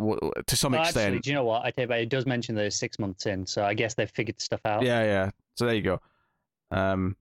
to 0.46 0.56
some 0.56 0.74
Oh, 0.74 0.80
extent 0.82 1.06
actually, 1.06 1.20
do 1.20 1.30
you 1.30 1.34
know 1.36 1.44
what? 1.44 1.64
I 1.64 1.70
tell 1.70 1.86
you, 1.88 1.92
it 1.94 2.08
does 2.08 2.26
mention 2.26 2.54
that 2.56 2.64
it's 2.64 2.76
six 2.76 2.98
months 2.98 3.26
in, 3.26 3.46
so 3.46 3.64
I 3.64 3.74
guess 3.74 3.94
they've 3.94 4.10
figured 4.10 4.40
stuff 4.40 4.60
out. 4.64 4.82
Yeah, 4.82 5.02
yeah. 5.02 5.30
So 5.56 5.66
there 5.66 5.74
you 5.74 5.82
go. 5.82 6.00
Um, 6.70 7.16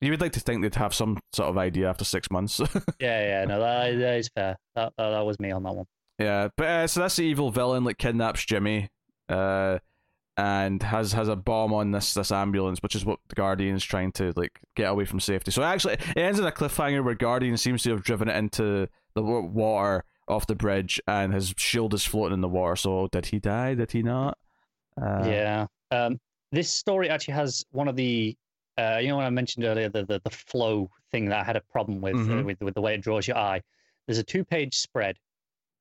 you 0.00 0.10
would 0.10 0.20
like 0.20 0.32
to 0.32 0.40
think 0.40 0.62
they'd 0.62 0.74
have 0.76 0.94
some 0.94 1.18
sort 1.32 1.48
of 1.48 1.58
idea 1.58 1.88
after 1.88 2.04
six 2.04 2.30
months. 2.30 2.58
yeah, 3.00 3.20
yeah. 3.40 3.44
No, 3.46 3.58
that, 3.60 3.98
that 3.98 4.16
is 4.18 4.28
fair. 4.34 4.56
That, 4.76 4.92
that 4.96 5.10
that 5.10 5.20
was 5.26 5.38
me 5.40 5.50
on 5.50 5.62
that 5.64 5.74
one. 5.74 5.86
yeah, 6.18 6.48
but 6.56 6.66
uh, 6.66 6.86
so 6.86 7.00
that's 7.00 7.16
the 7.16 7.22
evil 7.22 7.50
villain 7.50 7.84
like 7.84 7.98
kidnaps 7.98 8.44
Jimmy, 8.44 8.88
uh, 9.28 9.78
and 10.38 10.82
has 10.84 11.12
has 11.12 11.28
a 11.28 11.36
bomb 11.36 11.74
on 11.74 11.90
this 11.90 12.14
this 12.14 12.30
ambulance, 12.32 12.78
which 12.82 12.94
is 12.94 13.04
what 13.04 13.18
the 13.28 13.34
Guardian's 13.34 13.84
trying 13.84 14.12
to 14.12 14.32
like 14.36 14.60
get 14.76 14.84
away 14.88 15.04
from 15.04 15.20
safety. 15.20 15.50
So 15.50 15.62
actually, 15.62 15.94
it 15.94 16.16
ends 16.16 16.38
in 16.38 16.46
a 16.46 16.52
cliffhanger 16.52 17.04
where 17.04 17.14
Guardian 17.14 17.56
seems 17.58 17.82
to 17.82 17.90
have 17.90 18.04
driven 18.04 18.28
it 18.28 18.36
into 18.36 18.88
the 19.14 19.22
water 19.22 20.04
off 20.28 20.46
the 20.46 20.54
bridge, 20.54 21.00
and 21.08 21.34
his 21.34 21.52
shield 21.56 21.92
is 21.92 22.04
floating 22.04 22.34
in 22.34 22.40
the 22.40 22.48
water. 22.48 22.76
So 22.76 23.08
did 23.10 23.26
he 23.26 23.38
die? 23.40 23.74
Did 23.74 23.90
he 23.90 24.02
not? 24.02 24.38
Uh, 25.00 25.24
yeah. 25.26 25.66
Um, 25.90 26.20
this 26.52 26.70
story 26.70 27.08
actually 27.10 27.34
has 27.34 27.64
one 27.72 27.88
of 27.88 27.96
the, 27.96 28.36
uh, 28.78 28.98
you 29.02 29.08
know, 29.08 29.16
when 29.16 29.26
I 29.26 29.30
mentioned 29.30 29.64
earlier 29.64 29.88
the 29.88 30.04
the, 30.04 30.20
the 30.22 30.30
flow 30.30 30.88
thing 31.10 31.24
that 31.30 31.40
I 31.40 31.42
had 31.44 31.56
a 31.56 31.62
problem 31.62 32.00
with, 32.00 32.14
uh, 32.14 32.18
Mhm. 32.18 32.44
with 32.44 32.60
with 32.60 32.74
the 32.74 32.80
way 32.80 32.94
it 32.94 33.00
draws 33.00 33.26
your 33.26 33.36
eye. 33.38 33.60
There's 34.06 34.18
a 34.18 34.22
two 34.22 34.44
page 34.44 34.76
spread, 34.76 35.16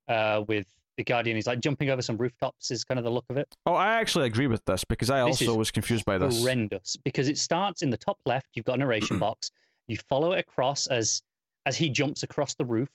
uh, 0.07 0.43
with 0.47 0.65
the 0.97 1.03
Guardian. 1.03 1.35
He's 1.37 1.47
like 1.47 1.59
jumping 1.59 1.89
over 1.89 2.01
some 2.01 2.17
rooftops. 2.17 2.71
Is 2.71 2.83
kind 2.83 2.97
of 2.97 3.03
the 3.05 3.11
look 3.11 3.25
of 3.29 3.37
it. 3.37 3.47
Oh, 3.65 3.73
I 3.73 3.93
actually 3.99 4.25
agree 4.25 4.47
with 4.47 4.63
this 4.65 4.83
because 4.83 5.09
I 5.09 5.19
This 5.25 5.41
also 5.41 5.55
was 5.57 5.71
confused 5.71 6.05
by 6.05 6.17
this. 6.17 6.39
horrendous 6.39 6.97
because 7.03 7.29
it 7.29 7.37
starts 7.37 7.81
in 7.81 7.89
the 7.89 7.97
top 7.97 8.17
left. 8.25 8.47
You've 8.53 8.65
got 8.65 8.75
a 8.75 8.79
narration 8.79 9.19
box. 9.19 9.51
You 9.87 9.97
follow 10.09 10.33
it 10.33 10.39
across 10.39 10.87
as 10.87 11.21
as 11.65 11.77
he 11.77 11.89
jumps 11.89 12.23
across 12.23 12.53
the 12.55 12.65
roof, 12.65 12.89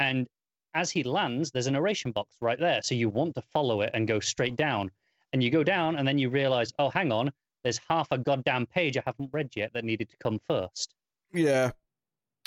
and 0.00 0.26
as 0.74 0.90
he 0.90 1.02
lands, 1.02 1.50
there's 1.50 1.66
a 1.66 1.70
narration 1.70 2.12
box 2.12 2.36
right 2.40 2.58
there. 2.58 2.80
So 2.82 2.94
you 2.94 3.08
want 3.08 3.34
to 3.36 3.42
follow 3.52 3.80
it 3.82 3.90
and 3.94 4.06
go 4.06 4.20
straight 4.20 4.56
down. 4.56 4.90
And 5.32 5.42
you 5.42 5.50
go 5.50 5.62
down, 5.62 5.96
and 5.96 6.08
then 6.08 6.16
you 6.18 6.30
realize, 6.30 6.72
oh, 6.78 6.88
hang 6.88 7.12
on, 7.12 7.30
there's 7.62 7.78
half 7.88 8.08
a 8.10 8.16
goddamn 8.18 8.64
page 8.64 8.96
I 8.96 9.02
haven't 9.04 9.28
read 9.32 9.50
yet 9.54 9.72
that 9.74 9.84
needed 9.84 10.08
to 10.08 10.16
come 10.18 10.40
first. 10.48 10.94
Yeah. 11.34 11.72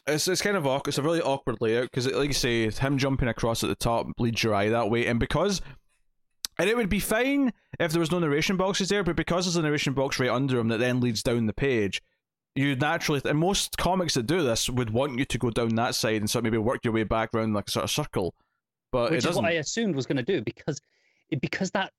It's, 0.07 0.27
it's 0.27 0.41
kind 0.41 0.57
of 0.57 0.65
awkward. 0.65 0.89
It's 0.89 0.97
a 0.97 1.03
really 1.03 1.21
awkward 1.21 1.57
layout 1.61 1.91
because, 1.91 2.07
like 2.07 2.27
you 2.27 2.33
say, 2.33 2.69
him 2.69 2.97
jumping 2.97 3.27
across 3.27 3.63
at 3.63 3.69
the 3.69 3.75
top 3.75 4.07
leads 4.17 4.43
your 4.43 4.55
eye 4.55 4.69
that 4.69 4.89
way, 4.89 5.05
and 5.05 5.19
because, 5.19 5.61
and 6.57 6.69
it 6.69 6.75
would 6.75 6.89
be 6.89 6.99
fine 6.99 7.53
if 7.79 7.91
there 7.91 7.99
was 7.99 8.11
no 8.11 8.19
narration 8.19 8.57
boxes 8.57 8.89
there, 8.89 9.03
but 9.03 9.15
because 9.15 9.45
there's 9.45 9.57
a 9.57 9.61
narration 9.61 9.93
box 9.93 10.19
right 10.19 10.29
under 10.29 10.59
him 10.59 10.69
that 10.69 10.79
then 10.79 11.01
leads 11.01 11.21
down 11.21 11.45
the 11.45 11.53
page, 11.53 12.01
you 12.55 12.75
naturally, 12.75 13.21
and 13.25 13.37
most 13.37 13.77
comics 13.77 14.15
that 14.15 14.25
do 14.25 14.43
this 14.43 14.69
would 14.69 14.89
want 14.89 15.17
you 15.17 15.25
to 15.25 15.37
go 15.37 15.51
down 15.51 15.75
that 15.75 15.95
side 15.95 16.17
and 16.17 16.29
sort 16.29 16.41
of 16.41 16.43
maybe 16.45 16.57
work 16.57 16.83
your 16.83 16.93
way 16.93 17.03
back 17.03 17.33
around 17.33 17.53
like 17.53 17.67
a 17.67 17.71
sort 17.71 17.83
of 17.83 17.91
circle, 17.91 18.33
but 18.91 19.11
which 19.11 19.13
it 19.13 19.17
is 19.19 19.23
doesn't. 19.25 19.43
what 19.43 19.51
I 19.51 19.55
assumed 19.55 19.95
was 19.95 20.05
going 20.05 20.17
to 20.17 20.23
do 20.23 20.41
because 20.41 20.81
because 21.41 21.71
that. 21.71 21.91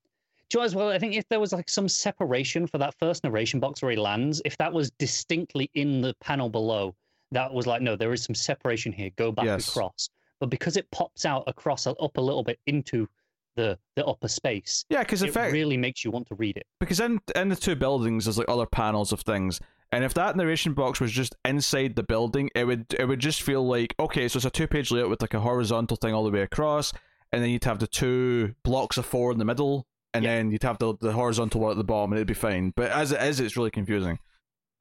Do 0.49 0.57
you 0.57 0.61
know 0.61 0.65
as 0.65 0.75
well? 0.75 0.89
I 0.89 0.99
think 0.99 1.15
if 1.15 1.27
there 1.29 1.39
was 1.39 1.53
like 1.53 1.67
some 1.67 1.87
separation 1.87 2.67
for 2.67 2.77
that 2.77 2.93
first 2.99 3.23
narration 3.23 3.59
box 3.59 3.81
where 3.81 3.89
he 3.89 3.97
lands, 3.97 4.39
if 4.45 4.55
that 4.57 4.71
was 4.71 4.91
distinctly 4.91 5.71
in 5.73 6.01
the 6.01 6.13
panel 6.19 6.49
below, 6.49 6.93
that 7.33 7.53
was 7.53 7.67
like 7.67 7.81
no, 7.81 7.95
there 7.95 8.13
is 8.13 8.23
some 8.23 8.35
separation 8.35 8.91
here. 8.91 9.09
Go 9.17 9.31
back 9.31 9.45
Yes. 9.45 9.67
across. 9.69 10.09
But 10.39 10.49
because 10.49 10.75
it 10.77 10.89
pops 10.91 11.25
out 11.25 11.43
across 11.47 11.87
uh, 11.87 11.91
up 11.91 12.17
a 12.17 12.21
little 12.21 12.43
bit 12.43 12.59
into 12.67 13.07
the 13.55 13.77
the 13.95 14.05
upper 14.05 14.27
space, 14.27 14.83
yeah, 14.89 14.99
because 15.03 15.21
it 15.21 15.31
fact, 15.33 15.53
really 15.53 15.77
makes 15.77 16.03
you 16.03 16.11
want 16.11 16.27
to 16.27 16.35
read 16.35 16.57
it. 16.57 16.65
because 16.79 16.99
in 16.99 17.19
in 17.35 17.49
the 17.49 17.55
two 17.55 17.75
buildings 17.75 18.25
there's 18.25 18.37
like 18.37 18.49
other 18.49 18.65
panels 18.65 19.11
of 19.13 19.19
things 19.21 19.59
and 19.91 20.03
if 20.03 20.11
that 20.15 20.35
narration 20.35 20.73
box 20.73 20.99
was 20.99 21.11
just 21.11 21.35
inside 21.45 21.95
the 21.95 22.01
building 22.01 22.49
it 22.55 22.65
would 22.65 22.85
it 22.97 23.05
would 23.07 23.19
just 23.19 23.43
feel 23.43 23.63
like 23.67 23.93
okay 23.99 24.27
so 24.27 24.37
it's 24.37 24.45
a 24.45 24.49
two 24.49 24.65
page 24.67 24.89
layout 24.89 25.07
with 25.07 25.21
like 25.21 25.35
a 25.35 25.39
horizontal 25.39 25.95
thing 25.97 26.15
all 26.15 26.23
the 26.23 26.31
way 26.31 26.41
across 26.41 26.91
and 27.31 27.43
then 27.43 27.51
you'd 27.51 27.63
have 27.63 27.77
the 27.77 27.85
two 27.85 28.55
blocks 28.63 28.97
of 28.97 29.05
four 29.05 29.31
in 29.31 29.37
the 29.37 29.45
middle 29.45 29.85
and 30.15 30.23
Yeah. 30.25 30.35
then 30.37 30.49
you'd 30.49 30.63
have 30.63 30.79
the, 30.79 30.95
the 30.99 31.11
horizontal 31.11 31.61
one 31.61 31.69
at 31.71 31.77
the 31.77 31.83
bottom 31.83 32.11
and 32.11 32.17
it'd 32.17 32.27
be 32.27 32.33
fine 32.33 32.73
but 32.75 32.89
as 32.89 33.11
it 33.11 33.21
is 33.21 33.39
it's 33.39 33.55
really 33.55 33.69
confusing 33.71 34.17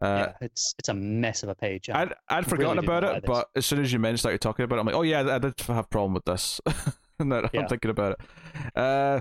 uh, 0.03 0.27
yeah, 0.29 0.33
it's 0.41 0.75
it's 0.79 0.89
a 0.89 0.95
mess 0.95 1.43
of 1.43 1.49
a 1.49 1.55
page. 1.55 1.89
I- 1.91 2.03
I'd, 2.03 2.15
I'd 2.29 2.47
forgotten 2.47 2.77
really 2.79 2.87
about 2.87 3.05
it, 3.17 3.25
but 3.25 3.49
as 3.55 3.65
soon 3.67 3.81
as 3.81 3.93
you 3.93 3.99
mentioned 3.99 4.21
started 4.21 4.41
talking 4.41 4.65
about 4.65 4.77
it, 4.77 4.81
I'm 4.81 4.87
like, 4.87 4.95
oh 4.95 5.03
yeah, 5.03 5.21
I 5.35 5.39
did 5.39 5.59
have 5.61 5.77
a 5.79 5.83
problem 5.85 6.15
with 6.15 6.25
this. 6.25 6.61
and 7.19 7.33
I'm 7.33 7.49
thinking 7.69 7.91
about 7.91 8.19
it. 8.19 8.77
Uh, 8.77 9.21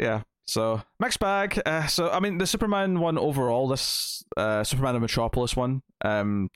yeah. 0.00 0.22
So 0.46 0.80
mixed 0.98 1.20
bag. 1.20 1.60
Uh, 1.66 1.86
so 1.86 2.10
I 2.10 2.20
mean, 2.20 2.38
the 2.38 2.46
Superman 2.46 3.00
one 3.00 3.18
overall, 3.18 3.68
this 3.68 4.24
uh, 4.36 4.64
Superman 4.64 4.96
of 4.96 5.02
Metropolis 5.02 5.54
one. 5.54 5.82
Um, 6.02 6.48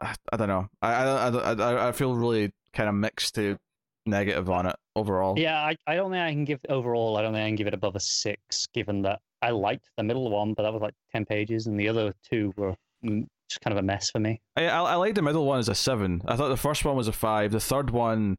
I, 0.00 0.14
I 0.32 0.36
don't 0.36 0.48
know. 0.48 0.68
I 0.80 0.92
I, 0.94 1.28
I 1.28 1.52
I 1.52 1.88
I 1.88 1.92
feel 1.92 2.14
really 2.14 2.52
kind 2.72 2.88
of 2.88 2.94
mixed 2.94 3.34
to 3.34 3.58
negative 4.06 4.48
on 4.50 4.66
it 4.66 4.76
overall. 4.96 5.38
Yeah, 5.38 5.58
I, 5.60 5.76
I 5.86 5.94
don't 5.96 6.10
think 6.10 6.22
I 6.22 6.30
can 6.30 6.44
give 6.44 6.60
overall. 6.68 7.16
I 7.16 7.22
don't 7.22 7.32
think 7.32 7.44
I 7.44 7.48
can 7.48 7.56
give 7.56 7.66
it 7.66 7.74
above 7.74 7.96
a 7.96 8.00
six, 8.00 8.66
given 8.72 9.02
that 9.02 9.20
I 9.48 9.50
liked 9.50 9.84
the 9.96 10.02
middle 10.02 10.30
one, 10.30 10.54
but 10.54 10.62
that 10.64 10.72
was 10.72 10.82
like 10.82 10.94
ten 11.12 11.24
pages, 11.24 11.66
and 11.66 11.78
the 11.78 11.88
other 11.88 12.14
two 12.28 12.52
were 12.56 12.74
just 13.02 13.60
kind 13.60 13.72
of 13.72 13.78
a 13.78 13.82
mess 13.82 14.10
for 14.10 14.18
me. 14.18 14.40
I, 14.56 14.66
I 14.66 14.80
I 14.80 14.94
like 14.94 15.14
the 15.14 15.22
middle 15.22 15.44
one 15.46 15.58
as 15.58 15.68
a 15.68 15.74
seven. 15.74 16.22
I 16.26 16.36
thought 16.36 16.48
the 16.48 16.56
first 16.56 16.84
one 16.84 16.96
was 16.96 17.08
a 17.08 17.12
five. 17.12 17.52
The 17.52 17.60
third 17.60 17.90
one, 17.90 18.36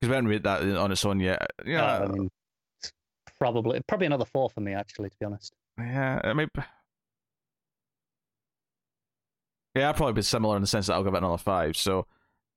because 0.00 0.08
we 0.10 0.14
haven't 0.14 0.28
read 0.28 0.42
that 0.44 0.62
on 0.76 0.90
its 0.92 1.04
own 1.04 1.20
yet. 1.20 1.46
Yeah, 1.64 1.84
Uh, 1.84 2.04
I 2.04 2.06
mean, 2.08 2.28
probably 3.38 3.80
probably 3.86 4.06
another 4.06 4.24
four 4.24 4.50
for 4.50 4.60
me, 4.60 4.72
actually, 4.74 5.10
to 5.10 5.16
be 5.18 5.26
honest. 5.26 5.54
Yeah, 5.78 6.20
it 6.24 6.34
might. 6.34 6.48
Yeah, 9.74 9.88
I'd 9.88 9.96
probably 9.96 10.12
be 10.12 10.22
similar 10.22 10.56
in 10.56 10.60
the 10.62 10.66
sense 10.68 10.86
that 10.88 10.94
I'll 10.94 11.04
give 11.04 11.14
it 11.14 11.18
another 11.18 11.38
five. 11.38 11.76
So, 11.76 12.06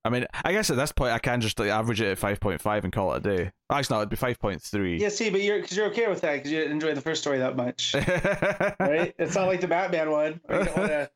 I 0.06 0.10
mean, 0.10 0.28
I 0.44 0.52
guess 0.52 0.70
at 0.70 0.78
this 0.78 0.92
point 0.92 1.12
I 1.14 1.20
can 1.20 1.42
just 1.42 1.58
like, 1.60 1.70
average 1.70 2.00
it 2.00 2.12
at 2.12 2.18
five 2.20 2.40
point 2.40 2.62
five 2.62 2.84
and 2.84 2.94
call 2.94 3.14
it 3.14 3.26
a 3.26 3.38
day. 3.38 3.52
Actually, 3.72 3.96
no, 3.96 4.00
it'd 4.02 4.10
be 4.10 4.16
five 4.16 4.40
point 4.40 4.62
three. 4.62 4.98
Yeah, 5.00 5.10
see, 5.10 5.32
but 5.32 5.42
you're 5.42 5.60
because 5.60 5.76
you're 5.76 5.88
okay 5.88 6.08
with 6.08 6.22
that 6.22 6.34
because 6.36 6.52
you 6.52 6.60
didn't 6.60 6.74
enjoy 6.74 6.94
the 6.94 7.02
first 7.02 7.22
story 7.22 7.40
that 7.40 7.56
much, 7.58 7.94
right? 8.80 9.14
it's 9.18 9.36
not 9.36 9.48
like 9.48 9.62
the 9.62 9.68
Batman 9.68 10.12
one. 10.12 10.40
where 10.46 10.60
You 10.60 10.66
don't 10.66 10.78
want 10.78 11.10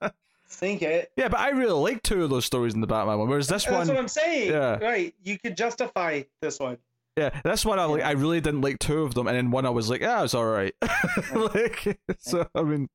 to 0.00 0.12
sink 0.46 0.82
it. 0.82 1.10
yeah, 1.16 1.26
but 1.28 1.40
I 1.40 1.48
really 1.50 1.72
like 1.72 2.02
two 2.02 2.22
of 2.22 2.30
those 2.30 2.44
stories 2.44 2.72
in 2.74 2.80
the 2.80 2.86
Batman 2.86 3.18
one. 3.18 3.28
Whereas 3.28 3.48
this 3.48 3.64
That's 3.64 3.76
one, 3.76 3.88
what 3.88 3.98
I'm 3.98 4.08
saying. 4.08 4.52
yeah. 4.52 4.76
Right. 4.78 5.12
You 5.24 5.38
could 5.38 5.56
justify 5.56 6.22
this 6.40 6.60
one. 6.60 6.78
yeah, 7.18 7.40
this 7.44 7.64
one 7.66 7.80
I 7.80 7.84
like. 7.86 8.04
I 8.04 8.12
really 8.12 8.40
didn't 8.40 8.60
like 8.60 8.78
two 8.78 9.00
of 9.02 9.14
them, 9.14 9.26
and 9.26 9.36
then 9.36 9.50
one 9.50 9.66
I 9.66 9.70
was 9.70 9.90
like, 9.90 10.02
yeah, 10.02 10.22
it's 10.22 10.34
all 10.34 10.46
right. 10.46 10.72
like, 11.34 11.98
so 12.20 12.46
I 12.54 12.62
mean, 12.62 12.88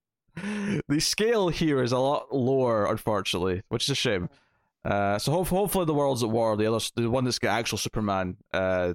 the 0.87 0.99
scale 1.01 1.49
here 1.49 1.83
is 1.83 1.91
a 1.91 1.99
lot 1.99 2.33
lower, 2.33 2.85
unfortunately, 2.85 3.63
which 3.67 3.83
is 3.83 3.89
a 3.89 3.95
shame. 3.95 4.29
Uh, 4.83 5.19
so 5.19 5.31
hope, 5.31 5.47
hopefully 5.47 5.85
the 5.85 5.93
world's 5.93 6.23
at 6.23 6.29
war. 6.29 6.57
The 6.57 6.65
other, 6.73 6.83
the 6.95 7.09
one 7.09 7.23
that's 7.23 7.39
got 7.39 7.51
actual 7.59 7.77
Superman 7.77 8.37
uh, 8.53 8.93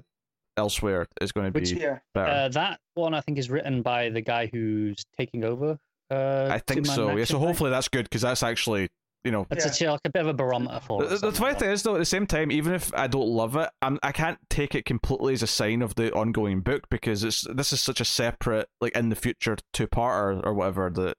elsewhere 0.57 1.07
is 1.21 1.31
going 1.31 1.47
to 1.47 1.51
be 1.51 1.59
Which- 1.61 1.71
Yeah. 1.71 1.99
better. 2.13 2.29
Uh, 2.31 2.49
that 2.49 2.79
one 2.95 3.13
I 3.13 3.21
think 3.21 3.37
is 3.37 3.49
written 3.49 3.81
by 3.81 4.09
the 4.09 4.21
guy 4.21 4.47
who's 4.47 5.05
taking 5.17 5.43
over. 5.43 5.77
Uh, 6.09 6.47
I 6.51 6.59
think 6.59 6.85
Superman 6.85 6.95
so. 6.95 7.05
Yeah. 7.07 7.11
Action 7.13 7.25
So 7.25 7.39
Thing. 7.39 7.47
hopefully 7.47 7.69
that's 7.69 7.87
good 7.87 8.03
because 8.05 8.21
that's 8.21 8.43
actually 8.43 8.89
you 9.23 9.31
know. 9.31 9.45
That's 9.49 9.65
Yeah. 9.65 9.71
actually 9.71 9.87
like 9.89 9.99
a 10.05 10.09
bit 10.09 10.21
of 10.21 10.27
a 10.27 10.33
barometer 10.33 10.79
for 10.79 11.01
The, 11.03 11.15
us. 11.15 11.21
the 11.21 11.27
on 11.27 11.33
funny 11.33 11.51
that 11.53 11.59
thing 11.59 11.67
one. 11.67 11.73
is, 11.73 11.83
though, 11.83 11.95
at 11.95 11.99
the 11.99 12.05
same 12.05 12.25
time, 12.27 12.49
even 12.49 12.73
if 12.73 12.93
I 12.93 13.07
don't 13.07 13.27
love 13.27 13.57
it, 13.57 13.69
I'm, 13.81 13.99
I 14.01 14.13
can't 14.13 14.37
take 14.49 14.73
it 14.73 14.85
completely 14.85 15.33
as 15.33 15.43
a 15.43 15.47
sign 15.47 15.81
of 15.81 15.95
the 15.95 16.13
ongoing 16.13 16.61
book 16.61 16.83
because 16.89 17.25
it's 17.25 17.45
this 17.53 17.73
is 17.73 17.81
such 17.81 17.99
a 17.99 18.05
separate, 18.05 18.69
like 18.79 18.95
in 18.95 19.09
the 19.09 19.15
future 19.17 19.57
two 19.73 19.87
parter 19.87 20.41
or 20.45 20.53
whatever 20.53 20.89
that. 20.91 21.17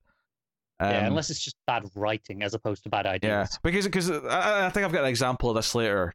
Um, 0.80 0.90
yeah, 0.92 1.06
unless 1.06 1.28
it's 1.30 1.40
just 1.40 1.56
bad 1.66 1.84
writing 1.96 2.42
as 2.42 2.54
opposed 2.54 2.84
to 2.84 2.88
bad 2.88 3.04
ideas. 3.06 3.28
yeah, 3.28 3.40
ideas. 3.40 3.58
because 3.62 3.84
because 3.86 4.10
I, 4.10 4.66
I 4.66 4.70
think 4.70 4.86
I've 4.86 4.92
got 4.92 5.02
an 5.02 5.08
example 5.10 5.50
of 5.50 5.56
this 5.56 5.74
later. 5.74 6.14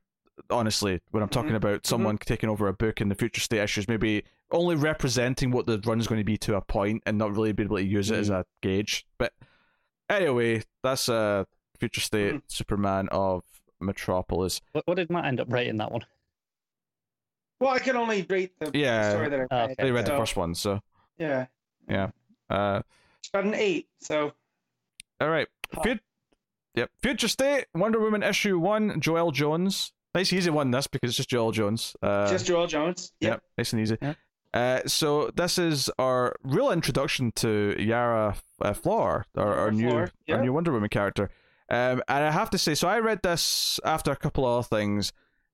Honestly, 0.49 0.99
when 1.11 1.22
I'm 1.22 1.30
talking 1.30 1.52
Mhm. 1.52 1.57
about 1.57 1.85
someone 1.85 2.18
taking 2.18 2.49
over 2.49 2.68
a 2.68 2.73
book 2.73 3.02
in 3.02 3.07
the 3.10 3.14
future 3.14 3.40
state 3.40 3.60
issues, 3.60 3.88
maybe 3.88 4.23
only 4.49 4.76
representing 4.76 5.52
what 5.52 5.68
the 5.68 5.80
run 5.85 5.99
is 5.99 6.07
going 6.07 6.19
to 6.19 6.23
be 6.26 6.38
to 6.38 6.56
a 6.56 6.61
point 6.61 7.03
and 7.06 7.19
not 7.19 7.35
really 7.35 7.52
being 7.52 7.68
able 7.68 7.77
to 7.77 7.84
use 7.84 8.10
it 8.10 8.18
as 8.18 8.30
a 8.31 8.44
gauge. 8.64 9.06
But 9.19 9.34
anyway, 10.10 10.64
that's 10.81 11.07
uh 11.07 11.44
future 11.80 12.02
state 12.02 12.34
Mhm. 12.35 12.41
Superman 12.48 13.10
of 13.11 13.44
Metropolis. 13.80 14.60
What, 14.72 14.88
what 14.88 14.95
did 14.95 15.11
Matt 15.11 15.26
end 15.26 15.40
up 15.40 15.52
rating 15.53 15.77
that 15.77 15.91
one? 15.91 16.03
Well, 17.60 17.72
I 17.72 17.80
can 17.80 17.95
only 17.95 18.23
rate 18.23 18.57
the, 18.60 18.72
the 18.72 18.80
Yeah. 18.80 19.10
story 19.11 19.30
that 19.30 19.40
I 19.40 19.44
Oh, 19.44 19.48
read. 19.57 19.72
okay. 19.72 19.84
They 19.84 19.91
read 19.91 20.06
the 20.06 20.18
first 20.18 20.35
one, 20.35 20.56
so 20.56 20.80
Yeah. 21.19 21.45
uh, 22.49 22.81
It's 23.19 23.30
got 23.31 23.44
an 23.45 23.53
eight. 23.53 23.88
So 23.99 24.34
all 25.23 25.29
right. 25.29 25.47
Fut- 25.83 25.99
yep, 26.75 26.91
future 27.01 27.27
state 27.27 27.65
Wonder 27.73 27.99
Woman 27.99 28.21
issue 28.23 28.59
one. 28.59 28.99
Joëlle 29.01 29.33
Jones. 29.33 29.93
Nice 30.15 30.31
easy 30.33 30.49
one. 30.51 30.69
This 30.71 30.85
because 30.87 31.09
it's 31.09 31.17
just 31.17 31.29
Joëlle 31.29 31.53
Jones. 31.53 31.95
Uh, 32.03 32.29
just 32.29 32.45
Joëlle 32.47 32.67
Jones. 32.67 33.11
Yep, 33.19 33.31
Yep. 33.31 33.43
nice 33.57 33.73
and 33.73 33.81
easy. 33.81 33.97
Yep. 34.01 34.17
Uh, 34.53 34.81
so 34.85 35.31
this 35.35 35.57
is 35.57 35.89
our 35.97 36.35
real 36.43 36.69
introduction 36.71 37.31
to 37.37 37.75
Yara 37.79 38.35
uh, 38.61 38.73
Flower, 38.73 39.25
our, 39.35 39.53
our 39.55 39.71
new 39.71 39.89
Flor, 39.89 40.11
our 40.29 40.41
new 40.43 40.53
Wonder 40.53 40.71
Woman 40.71 40.89
character. 40.89 41.31
Um, 41.69 42.03
and 42.07 42.23
I 42.23 42.29
have 42.29 42.51
to 42.51 42.59
say, 42.59 42.75
so 42.75 42.87
I 42.87 42.99
read 42.99 43.21
this 43.23 43.79
after 43.83 44.11
a 44.11 44.15
couple 44.15 44.45
of 44.45 44.59
other 44.59 44.67
things, 44.77 45.11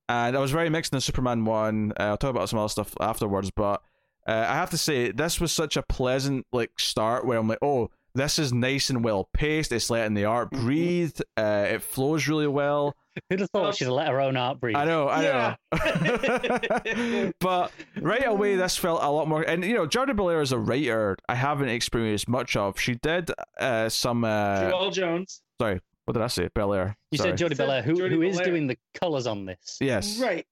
and 0.10 0.36
I 0.36 0.40
was 0.42 0.52
very 0.52 0.70
mixed 0.70 0.92
in 0.92 0.98
the 0.98 1.02
Superman 1.02 1.46
one. 1.46 1.94
Uh, 1.98 2.04
I'll 2.04 2.18
talk 2.18 2.32
about 2.32 2.50
some 2.50 2.60
other 2.60 2.68
stuff 2.68 2.94
afterwards, 3.00 3.52
but 3.52 3.82
uh, 4.28 4.46
I 4.50 4.56
have 4.56 4.70
to 4.72 4.78
say 4.78 5.12
this 5.12 5.40
was 5.40 5.54
such 5.54 5.78
a 5.78 5.82
pleasant 5.84 6.46
like 6.52 6.78
start 6.78 7.26
where 7.26 7.38
I'm 7.38 7.48
like, 7.48 7.60
oh, 7.62 7.92
this 8.16 8.40
is 8.40 8.52
nice 8.54 8.90
and 8.90 9.04
well 9.04 9.30
paced. 9.34 9.72
It's 9.72 9.90
letting 9.90 10.14
the 10.16 10.26
art 10.26 10.52
Mhm. 10.52 10.62
breathe. 10.62 11.20
Uh, 11.38 11.66
it 11.70 11.82
flows 11.82 12.28
really 12.28 12.48
well. 12.48 12.96
Who'd 13.30 13.42
have 13.42 13.50
thought 13.50 13.76
she'd 13.76 13.88
let 13.90 14.08
her 14.08 14.20
own 14.22 14.38
art 14.38 14.60
breathe? 14.62 14.76
I 14.78 14.86
know, 14.86 15.08
I 15.10 15.24
Yeah. 15.24 15.56
know. 15.72 17.32
but 17.40 17.72
right 18.00 18.26
away, 18.26 18.56
this 18.56 18.78
felt 18.78 19.02
a 19.04 19.10
lot 19.12 19.28
more. 19.28 19.42
And 19.42 19.64
you 19.64 19.74
know, 19.74 19.86
Jordie 19.86 20.14
Bellaire 20.14 20.42
is 20.42 20.52
a 20.52 20.58
writer, 20.58 21.18
I 21.28 21.36
haven't 21.36 21.70
experienced 21.70 22.28
much 22.30 22.56
of. 22.56 22.80
She 22.80 22.96
did 22.96 23.30
uh, 23.60 23.90
some. 23.90 24.24
Uh, 24.24 24.72
Joëlle 24.72 24.94
Jones. 24.94 25.42
sorry, 25.62 25.82
what 26.06 26.14
did 26.14 26.24
I 26.24 26.28
say? 26.28 26.48
Bellaire. 26.56 26.96
You 27.12 27.18
sorry. 27.18 27.32
said 27.32 27.38
Jordie 27.38 27.56
Said 27.56 27.66
Bellaire, 27.68 27.82
who, 27.84 27.96
Jordie 27.96 28.16
who 28.16 28.22
is 28.22 28.38
Bellaire. 28.38 28.46
doing 28.46 28.68
the 28.68 28.78
colours 28.94 29.28
on 29.28 29.46
this. 29.46 29.78
yes, 29.82 30.20
Right. 30.20 30.46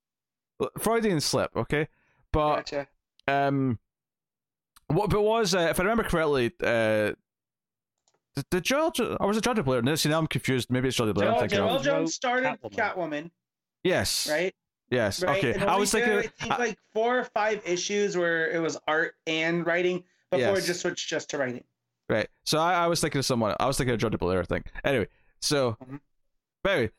Freudian 0.80 1.22
slip. 1.22 1.52
Okay, 1.56 1.88
but 2.34 2.56
Gotcha. 2.72 2.88
um, 3.28 3.78
what? 4.88 5.10
But 5.10 5.22
was 5.22 5.54
uh, 5.56 5.68
if 5.70 5.80
I 5.80 5.84
remember 5.84 6.04
correctly, 6.04 6.52
uh. 6.64 7.14
Did, 8.38 8.46
did 8.52 8.64
Joel, 8.66 8.92
or 9.20 9.28
was 9.28 9.36
it 9.38 9.44
Jordan 9.44 9.64
Blair? 9.64 9.82
No, 9.82 9.96
see, 9.96 10.10
now 10.10 10.20
I'm 10.20 10.28
confused. 10.28 10.72
Maybe 10.72 10.88
it's 10.90 10.96
Jordan 10.98 11.16
Blair. 11.16 11.32
I'm 11.34 11.40
thinking 11.40 11.58
of. 11.58 11.66
Joel 11.68 11.76
of. 11.78 11.84
Jones 11.84 12.14
started 12.14 12.46
Catwoman. 12.62 12.72
Catwoman, 12.72 13.32
Yes. 13.84 14.28
right? 14.30 14.54
Yes. 14.92 15.24
Right. 15.24 15.44
Okay. 15.44 15.60
I 15.60 15.66
only 15.70 15.80
was 15.82 15.92
did, 15.92 16.04
thinking. 16.06 16.30
I 16.40 16.44
think 16.46 16.60
like 16.60 16.78
four 16.94 17.18
or 17.20 17.24
five 17.24 17.62
issues 17.66 18.16
where 18.16 18.52
it 18.52 18.60
was 18.62 18.78
art 18.88 19.16
and 19.26 19.66
writing 19.66 20.04
before 20.30 20.50
Yes. 20.56 20.64
it 20.64 20.68
just 20.68 20.82
switched 20.82 21.10
just 21.10 21.32
to 21.32 21.40
writing. 21.40 21.64
Right. 22.10 22.28
So 22.46 22.60
I, 22.60 22.74
I 22.76 22.88
was 22.88 23.02
thinking 23.02 23.18
of 23.20 23.26
someone. 23.26 23.56
I 23.60 23.66
was 23.66 23.76
thinking 23.78 23.96
of 23.96 24.00
Jordan 24.00 24.20
Blair 24.20 24.44
thing. 24.44 24.64
Anyway, 24.86 25.08
so, 25.42 25.76
Mhm. 25.84 26.00
but 26.64 26.70
anyway, 26.74 26.92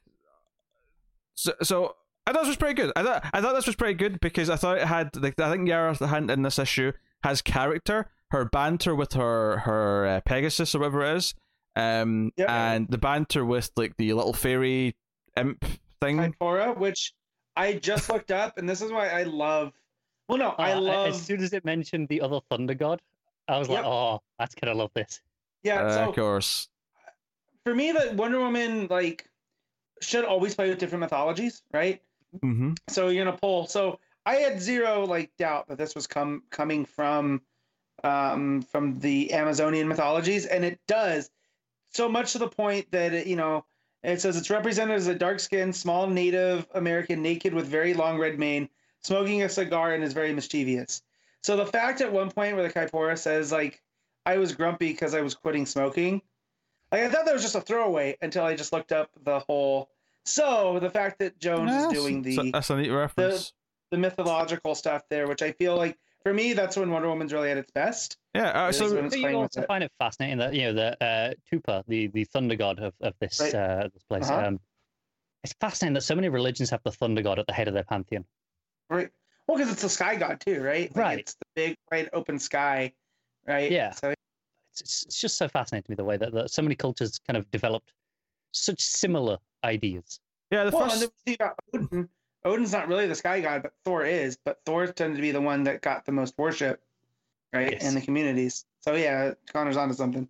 so 1.34 1.52
so 1.62 1.96
I 2.26 2.32
thought 2.32 2.40
this 2.42 2.48
was 2.48 2.56
pretty 2.56 2.74
good. 2.74 2.92
I 2.96 3.02
thought 3.04 3.24
I 3.32 3.40
thought 3.40 3.54
this 3.54 3.66
was 3.66 3.76
pretty 3.76 3.94
good 3.94 4.20
because 4.20 4.50
I 4.50 4.56
thought 4.56 4.78
it 4.78 4.84
had 4.86 5.14
like 5.16 5.38
I 5.40 5.50
think 5.50 5.68
Yara 5.68 5.94
Hunt 5.94 6.30
in 6.30 6.42
this 6.42 6.58
issue 6.58 6.92
has 7.22 7.40
character. 7.42 8.10
Her 8.30 8.44
banter 8.44 8.94
with 8.94 9.14
her 9.14 9.58
her 9.60 10.06
uh, 10.06 10.20
Pegasus 10.20 10.74
or 10.74 10.80
whatever 10.80 11.02
it 11.04 11.16
is, 11.16 11.34
um, 11.76 12.30
Yep. 12.36 12.50
and 12.50 12.88
the 12.88 12.98
banter 12.98 13.44
with 13.44 13.70
like 13.76 13.96
the 13.96 14.12
little 14.12 14.34
fairy 14.34 14.96
imp 15.36 15.64
thing. 16.00 16.18
Kaipora, 16.18 16.76
which 16.76 17.14
I 17.56 17.74
just 17.74 18.08
looked 18.10 18.30
up, 18.30 18.58
and 18.58 18.68
this 18.68 18.82
is 18.82 18.92
why 18.92 19.08
I 19.08 19.22
love. 19.22 19.72
Well, 20.28 20.36
no, 20.38 20.50
I 20.58 20.72
Uh, 20.72 20.80
love. 20.80 21.06
As 21.08 21.22
soon 21.22 21.42
as 21.42 21.54
it 21.54 21.64
mentioned 21.64 22.08
the 22.08 22.20
other 22.20 22.40
Thunder 22.50 22.74
God, 22.74 23.00
I 23.48 23.58
was 23.58 23.70
like, 23.70 23.84
oh, 23.84 24.20
that's 24.38 24.54
gonna 24.54 24.74
love 24.74 24.90
this. 24.94 25.22
Yeah, 25.62 25.80
Uh, 25.84 25.90
so 25.94 26.08
of 26.10 26.14
course. 26.14 26.68
for 27.64 27.74
me, 27.74 27.92
the 27.92 28.12
Wonder 28.14 28.38
Woman 28.40 28.88
like 28.90 29.26
should 30.02 30.24
always 30.26 30.54
play 30.54 30.68
with 30.68 30.78
different 30.78 31.00
mythologies, 31.00 31.62
right? 31.72 32.02
hmm 32.42 32.72
So 32.88 33.08
you're 33.08 33.24
gonna 33.24 33.38
pull. 33.38 33.66
So 33.66 33.98
I 34.26 34.34
had 34.36 34.60
zero 34.60 35.06
like 35.06 35.30
doubt 35.38 35.66
that 35.68 35.78
this 35.78 35.94
was 35.94 36.06
come 36.06 36.42
coming 36.50 36.84
from 36.84 37.40
um 38.04 38.62
from 38.62 38.98
the 39.00 39.32
Amazonian 39.32 39.88
mythologies, 39.88 40.46
and 40.46 40.64
it 40.64 40.80
does 40.86 41.30
so 41.90 42.08
much 42.08 42.32
to 42.32 42.38
the 42.38 42.48
point 42.48 42.90
that 42.92 43.12
it, 43.12 43.26
you 43.26 43.36
know 43.36 43.64
it 44.02 44.20
says 44.20 44.36
it's 44.36 44.50
represented 44.50 44.96
as 44.96 45.08
a 45.08 45.14
dark-skinned, 45.14 45.74
small 45.74 46.06
Native 46.06 46.66
American, 46.74 47.20
naked 47.20 47.52
with 47.52 47.66
very 47.66 47.94
long 47.94 48.18
red 48.18 48.38
mane, 48.38 48.68
smoking 49.02 49.42
a 49.42 49.48
cigar, 49.48 49.94
and 49.94 50.04
is 50.04 50.12
very 50.12 50.32
mischievous. 50.32 51.02
So 51.42 51.56
the 51.56 51.66
fact 51.66 52.00
at 52.00 52.12
one 52.12 52.30
point 52.30 52.54
where 52.54 52.66
the 52.66 52.72
Kaipora 52.72 53.18
says 53.18 53.50
like 53.50 53.82
I 54.26 54.38
was 54.38 54.52
grumpy 54.54 54.92
because 54.92 55.14
I 55.14 55.20
was 55.20 55.34
quitting 55.34 55.66
smoking, 55.66 56.22
like 56.92 57.02
I 57.02 57.08
thought 57.08 57.24
that 57.24 57.32
was 57.32 57.42
just 57.42 57.54
a 57.54 57.60
throwaway 57.60 58.16
until 58.22 58.44
I 58.44 58.54
just 58.54 58.72
looked 58.72 58.92
up 58.92 59.10
the 59.24 59.40
whole. 59.40 59.90
So 60.24 60.78
the 60.80 60.90
fact 60.90 61.18
that 61.20 61.38
Jones 61.38 61.72
is 61.72 61.92
doing 61.92 62.22
the 62.22 62.50
that's 62.52 62.70
a 62.70 62.76
neat 62.76 62.90
reference. 62.90 63.52
the 63.90 63.98
mythological 63.98 64.74
stuff 64.74 65.02
there, 65.08 65.26
which 65.26 65.42
I 65.42 65.52
feel 65.52 65.76
like 65.76 65.98
for 66.24 66.32
me 66.34 66.52
that's 66.52 66.76
when 66.76 66.90
Wonder 66.90 67.08
Woman's 67.08 67.32
really 67.32 67.50
at 67.50 67.56
its 67.58 67.70
best. 67.72 68.16
yeah, 68.34 68.50
uh, 68.50 68.66
it 68.66 68.70
is 68.70 68.76
so 68.78 68.94
when 68.94 69.06
it's 69.06 69.16
you 69.16 69.28
also 69.36 69.62
find 69.62 69.84
it 69.84 69.92
fascinating 69.98 70.38
that 70.38 70.54
you 70.54 70.62
know 70.62 70.72
the 70.72 71.04
uh, 71.04 71.32
Tupa, 71.52 71.84
the 71.88 72.08
the 72.08 72.24
thunder 72.24 72.56
god 72.56 72.78
of, 72.80 72.94
of 73.00 73.14
this 73.20 73.40
Right. 73.40 73.54
uh, 73.54 73.88
this 73.92 74.02
place. 74.04 74.28
Uh-huh. 74.28 74.46
Um, 74.48 74.60
it's 75.44 75.54
fascinating 75.60 75.94
that 75.94 76.02
so 76.02 76.14
many 76.14 76.28
religions 76.28 76.70
have 76.70 76.80
the 76.84 76.92
thunder 76.92 77.22
god 77.22 77.38
at 77.38 77.46
the 77.46 77.52
head 77.52 77.68
of 77.68 77.74
their 77.74 77.84
pantheon. 77.84 78.24
Right. 78.90 79.08
Well, 79.46 79.56
because 79.56 79.72
it's 79.72 79.82
the 79.82 79.88
sky 79.88 80.16
god 80.16 80.40
too, 80.40 80.60
right? 80.62 80.94
Like, 80.94 80.96
Right. 80.96 81.18
It's 81.20 81.34
the 81.34 81.46
big, 81.54 81.76
wide 81.90 82.10
open 82.12 82.38
sky, 82.38 82.92
right? 83.46 83.70
Yeah. 83.70 83.92
So 83.92 84.10
It's, 84.10 84.80
it's, 84.80 85.02
it's 85.04 85.20
just 85.20 85.38
so 85.38 85.48
fascinating 85.48 85.84
to 85.84 85.90
me 85.92 85.94
the 85.96 86.04
way 86.04 86.16
that, 86.16 86.32
that 86.32 86.50
so 86.50 86.60
many 86.62 86.74
cultures 86.74 87.18
kind 87.26 87.36
of 87.36 87.50
developed 87.50 87.92
such 88.52 88.80
similar 88.80 89.38
ideas. 89.64 90.20
yeah, 90.50 90.64
the 90.64 90.70
well, 90.76 90.88
first 90.88 91.10
and 91.72 91.90
then 91.90 92.08
we 92.56 92.66
see 92.66 92.70
about 92.70 92.72
Odin. 92.72 92.72
Odin's 92.72 92.72
not 92.72 92.88
really 92.88 93.06
the 93.06 93.14
sky 93.14 93.40
god, 93.40 93.62
but 93.62 93.72
Thor 93.84 94.04
is. 94.04 94.38
But 94.44 94.58
Thor 94.66 94.86
tended 94.86 95.16
to 95.16 95.22
be 95.22 95.30
the 95.30 95.40
one 95.40 95.64
that 95.64 95.82
got 95.82 96.04
the 96.06 96.12
most 96.12 96.34
worship, 96.38 96.82
right, 97.52 97.72
Yes. 97.72 97.84
in 97.86 97.94
the 97.94 98.00
communities. 98.00 98.64
So 98.80 98.94
yeah, 98.94 99.32
Connor's 99.52 99.76
onto 99.76 99.94
something. 99.94 100.28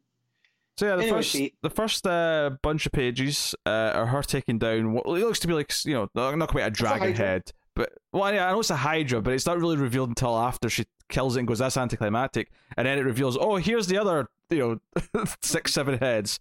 So 0.76 0.86
yeah, 0.86 0.96
the 0.96 1.02
Anyway, 1.02 1.18
first 1.18 1.36
the 1.62 1.70
first 1.70 2.06
uh, 2.06 2.50
bunch 2.62 2.86
of 2.86 2.92
pages 2.92 3.54
uh, 3.66 3.92
are 3.94 4.06
her 4.06 4.22
taking 4.22 4.58
down 4.58 4.92
what 4.92 5.06
it 5.06 5.24
looks 5.24 5.40
to 5.40 5.48
be 5.48 5.54
like 5.54 5.72
you 5.84 5.94
know 5.94 6.08
not 6.14 6.48
quite 6.48 6.66
a 6.66 6.70
dragon 6.70 7.08
Hydra. 7.08 7.26
head, 7.26 7.52
but 7.74 7.92
well 8.12 8.32
yeah, 8.32 8.46
I 8.48 8.52
know 8.52 8.60
it's 8.60 8.70
a 8.70 8.76
Hydra, 8.76 9.20
but 9.20 9.32
it's 9.32 9.44
not 9.46 9.58
really 9.58 9.76
revealed 9.76 10.08
until 10.10 10.36
after 10.38 10.68
she 10.70 10.84
kills 11.08 11.34
it 11.36 11.40
and 11.40 11.48
goes 11.48 11.58
that's 11.58 11.76
anticlimactic, 11.76 12.50
and 12.76 12.86
then 12.86 12.96
it 12.98 13.04
reveals 13.04 13.36
oh 13.36 13.56
here's 13.56 13.88
the 13.88 13.98
other 13.98 14.28
you 14.50 14.80
know 15.14 15.24
six 15.42 15.72
seven 15.72 15.98
heads, 15.98 16.38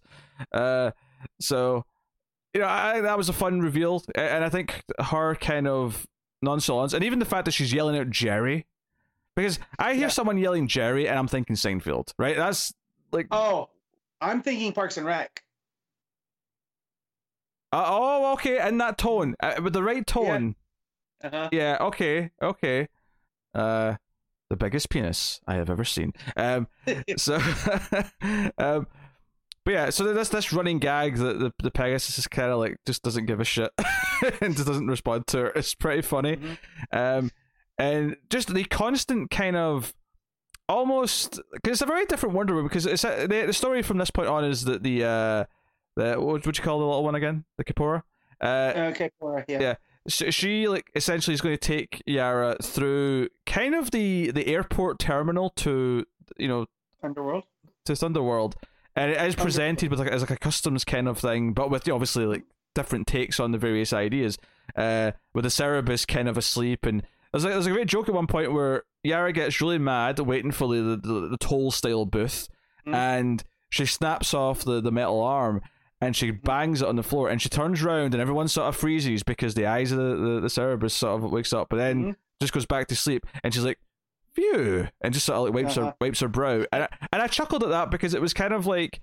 uh, 0.52 0.92
so 1.40 1.84
you 2.54 2.60
know 2.60 2.66
I, 2.66 3.00
that 3.02 3.16
was 3.16 3.28
a 3.28 3.32
fun 3.32 3.60
reveal, 3.60 4.02
and 4.14 4.44
I 4.44 4.48
think 4.48 4.82
her 5.00 5.34
kind 5.36 5.66
of 5.68 6.06
nonchalance 6.42 6.92
and 6.92 7.02
even 7.04 7.18
the 7.18 7.24
fact 7.24 7.44
that 7.46 7.52
she's 7.52 7.72
yelling 7.72 7.98
out 7.98 8.10
Jerry, 8.10 8.66
because 9.36 9.58
I 9.78 9.94
hear 9.94 10.02
Yeah. 10.02 10.08
someone 10.08 10.38
yelling 10.38 10.68
Jerry 10.68 11.08
and 11.08 11.18
I'm 11.18 11.28
thinking 11.28 11.56
Seinfeld, 11.56 12.12
right? 12.18 12.36
That's 12.36 12.72
like 13.12 13.26
Oh, 13.30 13.70
I'm 14.20 14.42
thinking 14.42 14.72
Parks 14.72 14.96
and 14.96 15.06
Rec. 15.06 15.42
Uh, 17.72 17.84
oh, 17.86 18.32
okay, 18.32 18.66
in 18.66 18.78
that 18.78 18.96
tone, 18.96 19.34
uh, 19.42 19.60
with 19.62 19.74
the 19.74 19.82
right 19.82 20.06
tone. 20.06 20.54
Uh-huh. 21.22 21.48
Yeah. 21.52 21.76
okay, 21.80 22.30
okay. 22.40 22.88
Uh, 23.54 23.96
the 24.48 24.56
biggest 24.56 24.88
penis 24.88 25.40
I 25.46 25.56
have 25.56 25.68
ever 25.68 25.84
seen. 25.84 26.12
Um, 26.36 26.68
so, 27.18 27.34
um, 28.58 28.86
but 29.68 29.74
yeah, 29.74 29.90
so 29.90 30.14
this 30.14 30.30
this 30.30 30.50
running 30.50 30.78
gag 30.78 31.16
that 31.16 31.38
the 31.38 31.52
the 31.62 31.70
Pegasus 31.70 32.16
is 32.18 32.26
kind 32.26 32.50
of 32.50 32.58
like 32.58 32.78
just 32.86 33.02
doesn't 33.02 33.26
give 33.26 33.38
a 33.38 33.44
shit 33.44 33.70
and 34.40 34.56
just 34.56 34.66
doesn't 34.66 34.86
respond 34.86 35.26
to 35.26 35.38
her. 35.40 35.46
It's 35.48 35.74
pretty 35.74 36.00
funny. 36.00 36.36
Mhm. 36.36 36.58
Um, 36.90 37.30
and 37.78 38.16
just 38.30 38.54
the 38.54 38.64
constant 38.64 39.30
kind 39.30 39.56
of 39.56 39.92
almost 40.70 41.38
because 41.52 41.72
it's 41.72 41.82
a 41.82 41.86
very 41.86 42.06
different 42.06 42.34
Wonder 42.34 42.54
Woman 42.54 42.68
because 42.68 42.86
it's 42.86 43.04
a, 43.04 43.26
the 43.26 43.44
the 43.48 43.52
story 43.52 43.82
from 43.82 43.98
this 43.98 44.10
point 44.10 44.28
on 44.28 44.42
is 44.42 44.64
that 44.64 44.82
the 44.82 45.04
uh 45.04 45.44
the 45.96 46.14
what 46.18 46.46
would 46.46 46.56
you 46.58 46.64
call 46.64 46.78
the 46.78 46.86
little 46.86 47.04
one 47.04 47.14
again 47.14 47.44
the 47.58 47.64
Kapora 47.64 48.02
uh 48.40 48.72
Okay, 48.92 49.10
Cora, 49.20 49.44
yeah. 49.48 49.60
Yeah. 49.60 49.74
so 50.08 50.30
she 50.30 50.66
like 50.66 50.90
essentially 50.94 51.34
is 51.34 51.42
going 51.42 51.54
to 51.54 51.60
take 51.60 52.02
Yara 52.06 52.56
through 52.62 53.28
kind 53.44 53.74
of 53.74 53.90
the 53.90 54.30
the 54.30 54.46
airport 54.46 54.98
terminal 54.98 55.50
to 55.56 56.06
you 56.38 56.48
know 56.48 56.64
Underworld. 57.02 57.44
to 57.84 57.92
Thunderworld, 57.92 58.54
and 58.98 59.10
it 59.12 59.20
is 59.22 59.34
presented 59.34 59.90
with 59.90 59.98
like 60.00 60.08
as 60.08 60.20
like 60.22 60.30
a 60.30 60.36
customs 60.36 60.84
kind 60.84 61.08
of 61.08 61.18
thing, 61.18 61.52
but 61.52 61.70
with 61.70 61.86
you 61.86 61.92
know, 61.92 61.96
obviously 61.96 62.26
like 62.26 62.42
different 62.74 63.06
takes 63.06 63.40
on 63.40 63.52
the 63.52 63.58
various 63.58 63.92
ideas. 63.92 64.36
Uh, 64.76 65.12
with 65.34 65.44
the 65.44 65.50
Cerberus 65.50 66.04
kind 66.06 66.28
of 66.28 66.36
asleep, 66.36 66.84
and 66.84 67.02
there's 67.32 67.44
like 67.44 67.54
there's 67.54 67.66
a 67.66 67.70
great 67.70 67.86
joke 67.88 68.08
at 68.08 68.14
one 68.14 68.26
point 68.26 68.52
where 68.52 68.82
Yara 69.02 69.32
gets 69.32 69.60
really 69.60 69.78
mad 69.78 70.18
waiting 70.18 70.50
for 70.52 70.68
the 70.68 70.96
the, 70.96 71.28
the 71.28 71.38
toll 71.38 71.70
style 71.70 72.04
booth, 72.04 72.48
Mm. 72.86 72.94
and 72.94 73.44
she 73.70 73.86
snaps 73.86 74.34
off 74.34 74.64
the 74.64 74.80
the 74.80 74.92
metal 74.92 75.20
arm. 75.22 75.62
And 76.00 76.14
she 76.14 76.30
bangs 76.30 76.80
it 76.80 76.86
on 76.86 76.94
the 76.94 77.02
floor, 77.02 77.28
and 77.28 77.42
she 77.42 77.48
turns 77.48 77.82
around, 77.82 78.14
and 78.14 78.20
everyone 78.20 78.46
sort 78.46 78.68
of 78.68 78.76
freezes 78.76 79.24
because 79.24 79.54
the 79.54 79.66
eyes 79.66 79.90
of 79.90 79.98
the, 79.98 80.14
the, 80.14 80.40
the 80.42 80.48
Cerberus 80.48 80.94
sort 80.94 81.24
of 81.24 81.32
wakes 81.32 81.52
up, 81.52 81.68
but 81.70 81.76
then 81.78 82.04
Mhm. 82.12 82.16
just 82.40 82.52
goes 82.52 82.66
back 82.66 82.86
to 82.86 82.94
sleep, 82.94 83.26
and 83.42 83.52
she's 83.52 83.64
like, 83.64 83.80
"Phew," 84.38 84.88
and 85.00 85.12
just 85.14 85.26
sort 85.26 85.36
of 85.38 85.44
like 85.44 85.54
wipes 85.64 85.74
her 85.76 85.82
Uh-huh. 85.82 85.92
wipes 86.00 86.20
her 86.20 86.28
brow, 86.28 86.64
and 86.72 86.84
I, 86.84 86.88
and 87.12 87.22
I 87.22 87.26
chuckled 87.26 87.62
at 87.64 87.70
that 87.70 87.90
because 87.90 88.14
it 88.14 88.20
was 88.20 88.32
kind 88.32 88.52
of 88.52 88.66
like 88.66 89.00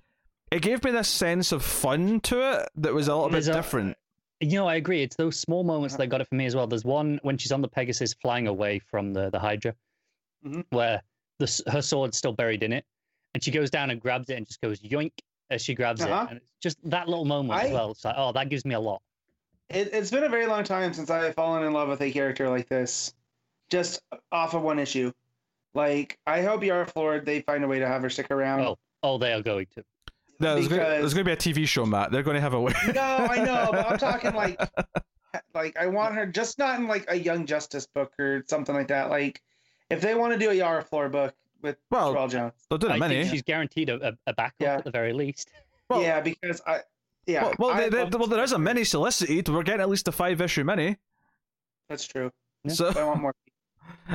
it 0.51 0.61
gave 0.61 0.83
me 0.83 0.91
this 0.91 1.07
sense 1.09 1.51
of 1.51 1.63
fun 1.63 2.19
to 2.21 2.39
it 2.61 2.69
that 2.75 2.93
was 2.93 3.07
a 3.07 3.15
little 3.15 3.29
bit 3.29 3.47
a- 3.47 3.53
different. 3.53 3.97
You 4.41 4.51
know, 4.59 4.67
I 4.67 4.75
agree. 4.75 5.01
It's 5.01 5.15
those 5.15 5.39
small 5.39 5.63
moments 5.63 5.95
that 5.95 6.07
got 6.07 6.21
it 6.21 6.27
for 6.27 6.35
me 6.35 6.45
as 6.45 6.55
well. 6.55 6.67
There's 6.67 6.83
one 6.85 7.19
when 7.23 7.37
she's 7.37 7.51
on 7.51 7.61
the 7.61 7.67
Pegasus 7.67 8.13
flying 8.13 8.47
away 8.47 8.79
from 8.79 9.13
the, 9.13 9.29
the 9.29 9.39
Hydra, 9.39 9.73
Mhm. 10.45 10.65
where 10.69 11.01
the, 11.39 11.63
her 11.71 11.81
sword's 11.81 12.17
still 12.17 12.33
buried 12.33 12.61
in 12.63 12.71
it, 12.73 12.85
and 13.33 13.43
she 13.43 13.49
goes 13.51 13.69
down 13.69 13.89
and 13.89 13.99
grabs 13.99 14.29
it 14.29 14.35
and 14.35 14.45
just 14.45 14.61
goes 14.61 14.79
yoink 14.81 15.11
as 15.49 15.61
she 15.61 15.73
grabs 15.73 16.01
Uh-huh. 16.01 16.25
it. 16.25 16.29
And 16.31 16.37
it's 16.37 16.49
just 16.61 16.77
that 16.89 17.07
little 17.09 17.25
moment 17.25 17.59
I- 17.59 17.65
as 17.67 17.71
well. 17.73 17.91
It's 17.91 18.05
like, 18.05 18.15
oh, 18.17 18.31
that 18.33 18.49
gives 18.49 18.65
me 18.65 18.75
a 18.75 18.79
lot. 18.79 19.01
It, 19.69 19.89
it's 19.93 20.11
been 20.11 20.23
a 20.23 20.29
very 20.29 20.45
long 20.45 20.63
time 20.63 20.93
since 20.93 21.09
I 21.09 21.23
have 21.25 21.33
fallen 21.35 21.63
in 21.63 21.73
love 21.73 21.87
with 21.89 22.01
a 22.01 22.11
character 22.11 22.47
like 22.49 22.67
this, 22.69 23.13
just 23.69 24.01
off 24.31 24.53
of 24.53 24.61
one 24.61 24.79
issue. 24.79 25.11
Like, 25.75 26.17
I 26.25 26.41
hope 26.41 26.63
Yara 26.63 26.85
Flor, 26.87 27.19
they 27.19 27.41
find 27.41 27.63
a 27.63 27.67
way 27.67 27.79
to 27.79 27.87
have 27.87 28.01
her 28.01 28.09
stick 28.09 28.31
around. 28.31 28.61
Oh, 28.61 28.77
oh, 29.03 29.17
they 29.19 29.33
are 29.33 29.41
going 29.41 29.67
to. 29.75 29.83
No, 30.39 30.55
there's, 30.55 30.67
gonna, 30.67 30.81
because- 30.81 30.99
there's 31.01 31.13
gonna 31.13 31.23
be 31.25 31.31
a 31.33 31.37
TV 31.37 31.67
show, 31.67 31.85
Matt. 31.85 32.11
They're 32.11 32.23
going 32.23 32.35
to 32.35 32.41
have 32.41 32.53
a 32.53 32.59
way. 32.61 32.73
No, 32.93 33.01
I 33.01 33.43
know, 33.43 33.69
but 33.71 33.85
I'm 33.91 33.97
talking 33.99 34.33
like, 34.33 34.59
like 35.53 35.77
I 35.77 35.87
want 35.87 36.15
her 36.15 36.25
just 36.25 36.57
not 36.59 36.79
in 36.79 36.87
like 36.87 37.05
a 37.09 37.15
Young 37.15 37.45
Justice 37.45 37.87
book 37.93 38.13
or 38.19 38.43
something 38.49 38.73
like 38.73 38.87
that. 38.87 39.09
Like, 39.09 39.41
if 39.89 40.01
they 40.01 40.15
want 40.15 40.33
to 40.33 40.39
do 40.39 40.49
a 40.49 40.53
Yara 40.53 40.81
Flor 40.83 41.09
book 41.09 41.33
with 41.61 41.77
Well, 41.91 42.13
Joëlle 42.15 42.29
Jones, 42.31 42.53
they'll 42.69 42.77
do 42.79 42.87
I 42.87 42.91
it 42.95 42.99
think 42.99 42.99
many. 43.11 43.27
she's 43.29 43.41
guaranteed 43.43 43.89
a, 43.89 44.09
a, 44.09 44.13
a 44.27 44.33
backup 44.33 44.53
Yeah. 44.59 44.77
at 44.77 44.83
the 44.85 44.91
very 44.91 45.13
least. 45.13 45.49
Well, 45.89 46.01
yeah, 46.01 46.19
because 46.21 46.61
I, 46.65 46.81
yeah, 47.27 47.43
well, 47.43 47.53
well, 47.59 47.69
I 47.71 47.89
they, 47.89 48.03
they, 48.05 48.17
well, 48.17 48.27
there 48.27 48.39
this 48.39 48.49
is 48.49 48.51
a 48.53 48.55
character. 48.55 48.59
mini 48.59 48.83
solicited. 48.85 49.49
We're 49.49 49.63
getting 49.63 49.81
at 49.81 49.89
least 49.89 50.07
a 50.07 50.11
five 50.11 50.41
issue 50.41 50.63
mini. 50.63 50.97
That's 51.89 52.05
true. 52.05 52.31
Yeah. 52.63 52.73
So, 52.73 52.87
I 52.95 53.03
want 53.03 53.21
more. 53.21 53.33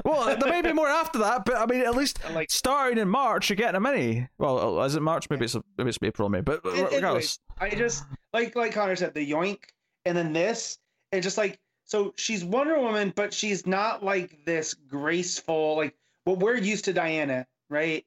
Well, 0.04 0.36
there 0.36 0.50
may 0.50 0.62
be 0.62 0.72
more 0.72 0.88
after 0.88 1.18
that, 1.20 1.44
but 1.44 1.56
I 1.56 1.66
mean, 1.66 1.80
at 1.82 1.96
least 1.96 2.18
like 2.32 2.50
starting 2.50 2.98
in 2.98 3.08
March, 3.08 3.48
you're 3.50 3.56
getting 3.56 3.76
a 3.76 3.80
mini. 3.80 4.28
Well, 4.38 4.82
is 4.82 4.94
it 4.94 5.02
March? 5.02 5.28
Maybe 5.30 5.44
it's 5.46 5.56
maybe 5.76 5.90
it's 5.90 5.98
April, 6.02 6.28
May. 6.28 6.40
But 6.40 6.60
It- 6.64 6.72
anyways, 6.74 6.92
regardless, 6.92 7.38
I 7.60 7.70
just 7.70 8.04
like 8.32 8.54
like 8.56 8.72
Connor 8.72 8.96
said, 8.96 9.14
the 9.14 9.28
yoink, 9.28 9.58
and 10.04 10.16
then 10.16 10.32
this, 10.32 10.78
and 11.12 11.22
just 11.22 11.36
like 11.38 11.58
so 11.84 12.14
she's 12.16 12.44
Wonder 12.44 12.78
Woman, 12.78 13.12
but 13.16 13.34
she's 13.34 13.66
not 13.66 14.04
like 14.04 14.44
this 14.44 14.74
graceful, 14.74 15.76
like 15.76 15.94
what 16.24 16.38
we're 16.38 16.56
used 16.56 16.84
to 16.86 16.92
Diana, 16.92 17.46
right? 17.68 18.04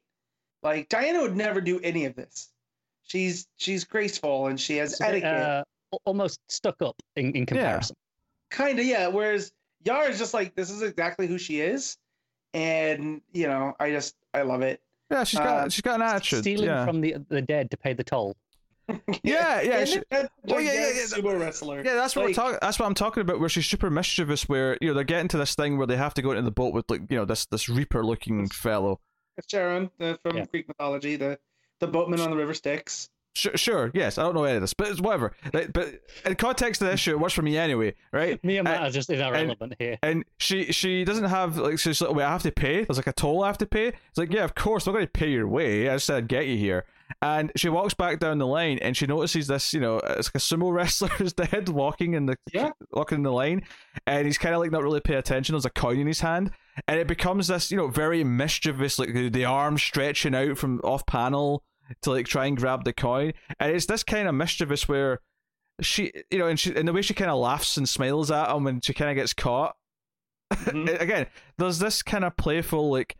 Like 0.62 0.88
Diana 0.88 1.20
would 1.20 1.36
never 1.36 1.60
do 1.60 1.78
any 1.80 2.06
of 2.06 2.14
this. 2.14 2.50
She's 3.02 3.46
she's 3.56 3.84
graceful 3.84 4.46
and 4.46 4.58
she 4.58 4.78
has 4.78 4.92
It's 4.92 5.00
a 5.00 5.04
bit, 5.04 5.10
etiquette, 5.24 5.42
uh, 5.42 5.64
almost 6.06 6.40
stuck 6.48 6.80
up 6.80 6.96
in, 7.16 7.32
in 7.32 7.44
comparison. 7.44 7.94
kind 8.50 8.78
of 8.78 8.86
yeah. 8.86 9.06
Whereas 9.08 9.52
Yara's 9.84 10.18
just 10.18 10.34
like 10.34 10.54
this 10.54 10.70
is 10.70 10.82
exactly 10.82 11.26
who 11.26 11.38
she 11.38 11.60
is, 11.60 11.96
and 12.52 13.20
you 13.32 13.46
know 13.46 13.74
I 13.78 13.90
just 13.90 14.16
I 14.32 14.42
love 14.42 14.62
it. 14.62 14.80
yeah, 15.10 15.24
she's 15.24 15.38
got 15.38 15.66
uh, 15.66 15.68
she's 15.68 15.82
got 15.82 15.96
an 15.96 16.02
attitude. 16.02 16.40
Stealing 16.40 16.66
yeah. 16.66 16.84
from 16.84 17.00
the 17.00 17.16
the 17.28 17.42
dead 17.42 17.70
to 17.70 17.76
pay 17.76 17.92
the 17.92 18.04
toll. 18.04 18.36
Yeah, 19.22 19.62
yeah, 19.62 19.84
she- 19.86 20.02
Well, 20.10 20.60
yeah, 20.60 20.72
yeah, 20.74 20.90
yeah, 20.94 21.02
sumo 21.06 21.40
wrestler. 21.40 21.82
Yeah, 21.82 21.94
that's 21.94 22.14
what 22.14 22.26
Like- 22.26 22.36
we're 22.36 22.42
talking. 22.42 22.58
That's 22.60 22.78
what 22.78 22.84
I'm 22.84 22.92
talking 22.94 23.22
about. 23.22 23.40
Where 23.40 23.48
she's 23.48 23.64
super 23.66 23.88
mischievous. 23.88 24.46
Where 24.46 24.76
you 24.82 24.88
know 24.88 24.94
they're 24.94 25.04
getting 25.04 25.28
to 25.28 25.38
this 25.38 25.54
thing 25.54 25.78
where 25.78 25.86
they 25.86 25.96
have 25.96 26.12
to 26.14 26.22
go 26.22 26.32
into 26.32 26.42
the 26.42 26.50
boat 26.50 26.74
with 26.74 26.90
like 26.90 27.00
you 27.10 27.16
know 27.16 27.24
this 27.24 27.46
this 27.46 27.68
reaper 27.68 28.04
looking 28.04 28.46
fellow. 28.48 29.00
It's 29.38 29.46
Charon 29.46 29.90
the, 29.98 30.18
from 30.22 30.36
Yeah. 30.36 30.44
Greek 30.50 30.68
mythology, 30.68 31.16
the 31.16 31.38
the 31.80 31.86
boatman 31.86 32.20
on 32.20 32.30
the 32.30 32.36
river 32.36 32.52
Styx. 32.52 33.08
Sure, 33.36 33.56
sure, 33.56 33.90
yes, 33.94 34.16
I 34.16 34.22
don't 34.22 34.34
know 34.36 34.44
any 34.44 34.56
of 34.56 34.60
this, 34.60 34.74
but 34.74 34.88
it's 34.88 35.00
whatever. 35.00 35.32
Like, 35.52 35.72
but 35.72 36.00
in 36.24 36.36
context 36.36 36.80
of 36.82 36.88
this 36.88 37.00
show, 37.00 37.10
it 37.10 37.18
works 37.20 37.34
for 37.34 37.42
me 37.42 37.58
anyway, 37.58 37.94
right? 38.12 38.42
Me 38.44 38.58
and 38.58 38.64
Matt 38.64 38.82
are 38.82 38.90
just 38.90 39.10
irrelevant 39.10 39.74
here. 39.78 39.98
And 40.02 40.24
she 40.38 40.70
she 40.72 41.04
doesn't 41.04 41.24
have 41.24 41.56
like 41.58 41.80
she's 41.80 42.00
like, 42.00 42.14
wait, 42.14 42.24
I 42.24 42.30
have 42.30 42.44
to 42.44 42.52
pay. 42.52 42.84
There's 42.84 42.96
like 42.96 43.08
a 43.08 43.12
toll 43.12 43.42
I 43.42 43.48
have 43.48 43.58
to 43.58 43.66
pay. 43.66 43.88
It's 43.88 44.16
like, 44.18 44.32
yeah, 44.32 44.44
of 44.44 44.54
course, 44.54 44.86
I'm 44.86 44.92
not 44.92 44.98
going 44.98 45.06
to 45.06 45.12
pay 45.12 45.30
your 45.30 45.48
way. 45.48 45.88
I 45.88 45.94
just 45.94 46.06
said 46.06 46.16
I'd 46.18 46.28
get 46.28 46.46
you 46.46 46.56
here. 46.56 46.84
And 47.22 47.50
she 47.56 47.68
walks 47.68 47.92
back 47.92 48.18
down 48.20 48.38
the 48.38 48.46
line, 48.46 48.78
and 48.78 48.96
she 48.96 49.06
notices 49.06 49.46
this, 49.48 49.74
you 49.74 49.80
know, 49.80 49.98
it's 49.98 50.28
like 50.28 50.36
a 50.36 50.38
sumo 50.38 50.72
wrestler's 50.72 51.32
dead 51.32 51.68
walking 51.68 52.14
in 52.14 52.26
the 52.26 52.36
Yeah. 52.52 52.70
walking 52.92 53.16
in 53.16 53.22
the 53.24 53.32
line, 53.32 53.62
and 54.06 54.26
he's 54.26 54.38
kind 54.38 54.54
of 54.54 54.60
like 54.60 54.70
not 54.70 54.82
really 54.82 55.00
paying 55.00 55.18
attention. 55.18 55.54
There's 55.54 55.64
a 55.66 55.70
coin 55.70 55.98
in 55.98 56.06
his 56.06 56.20
hand, 56.20 56.52
and 56.88 56.98
it 57.00 57.06
becomes 57.08 57.48
this, 57.48 57.70
you 57.70 57.76
know, 57.76 57.88
very 57.88 58.22
mischievous, 58.24 58.98
like 58.98 59.12
the, 59.12 59.28
the 59.28 59.44
arm 59.44 59.76
stretching 59.76 60.34
out 60.36 60.56
from 60.56 60.78
off 60.84 61.04
panel 61.06 61.62
to 62.02 62.10
like 62.10 62.26
try 62.26 62.46
and 62.46 62.56
grab 62.56 62.84
the 62.84 62.92
coin, 62.92 63.32
and 63.60 63.72
it's 63.72 63.86
this 63.86 64.02
kind 64.02 64.28
of 64.28 64.34
mischievous 64.34 64.88
where 64.88 65.20
she, 65.80 66.12
you 66.30 66.38
know, 66.38 66.46
and 66.46 66.58
she, 66.58 66.74
and 66.74 66.86
the 66.86 66.92
way 66.92 67.02
she 67.02 67.14
kind 67.14 67.30
of 67.30 67.38
laughs 67.38 67.76
and 67.76 67.88
smiles 67.88 68.30
at 68.30 68.50
him 68.54 68.64
when 68.64 68.80
she 68.80 68.94
kind 68.94 69.10
of 69.10 69.16
gets 69.16 69.32
caught. 69.32 69.74
Mhm. 70.52 71.00
Again, 71.00 71.26
there's 71.58 71.78
this 71.78 72.02
kind 72.02 72.24
of 72.24 72.36
playful, 72.36 72.90
like, 72.90 73.16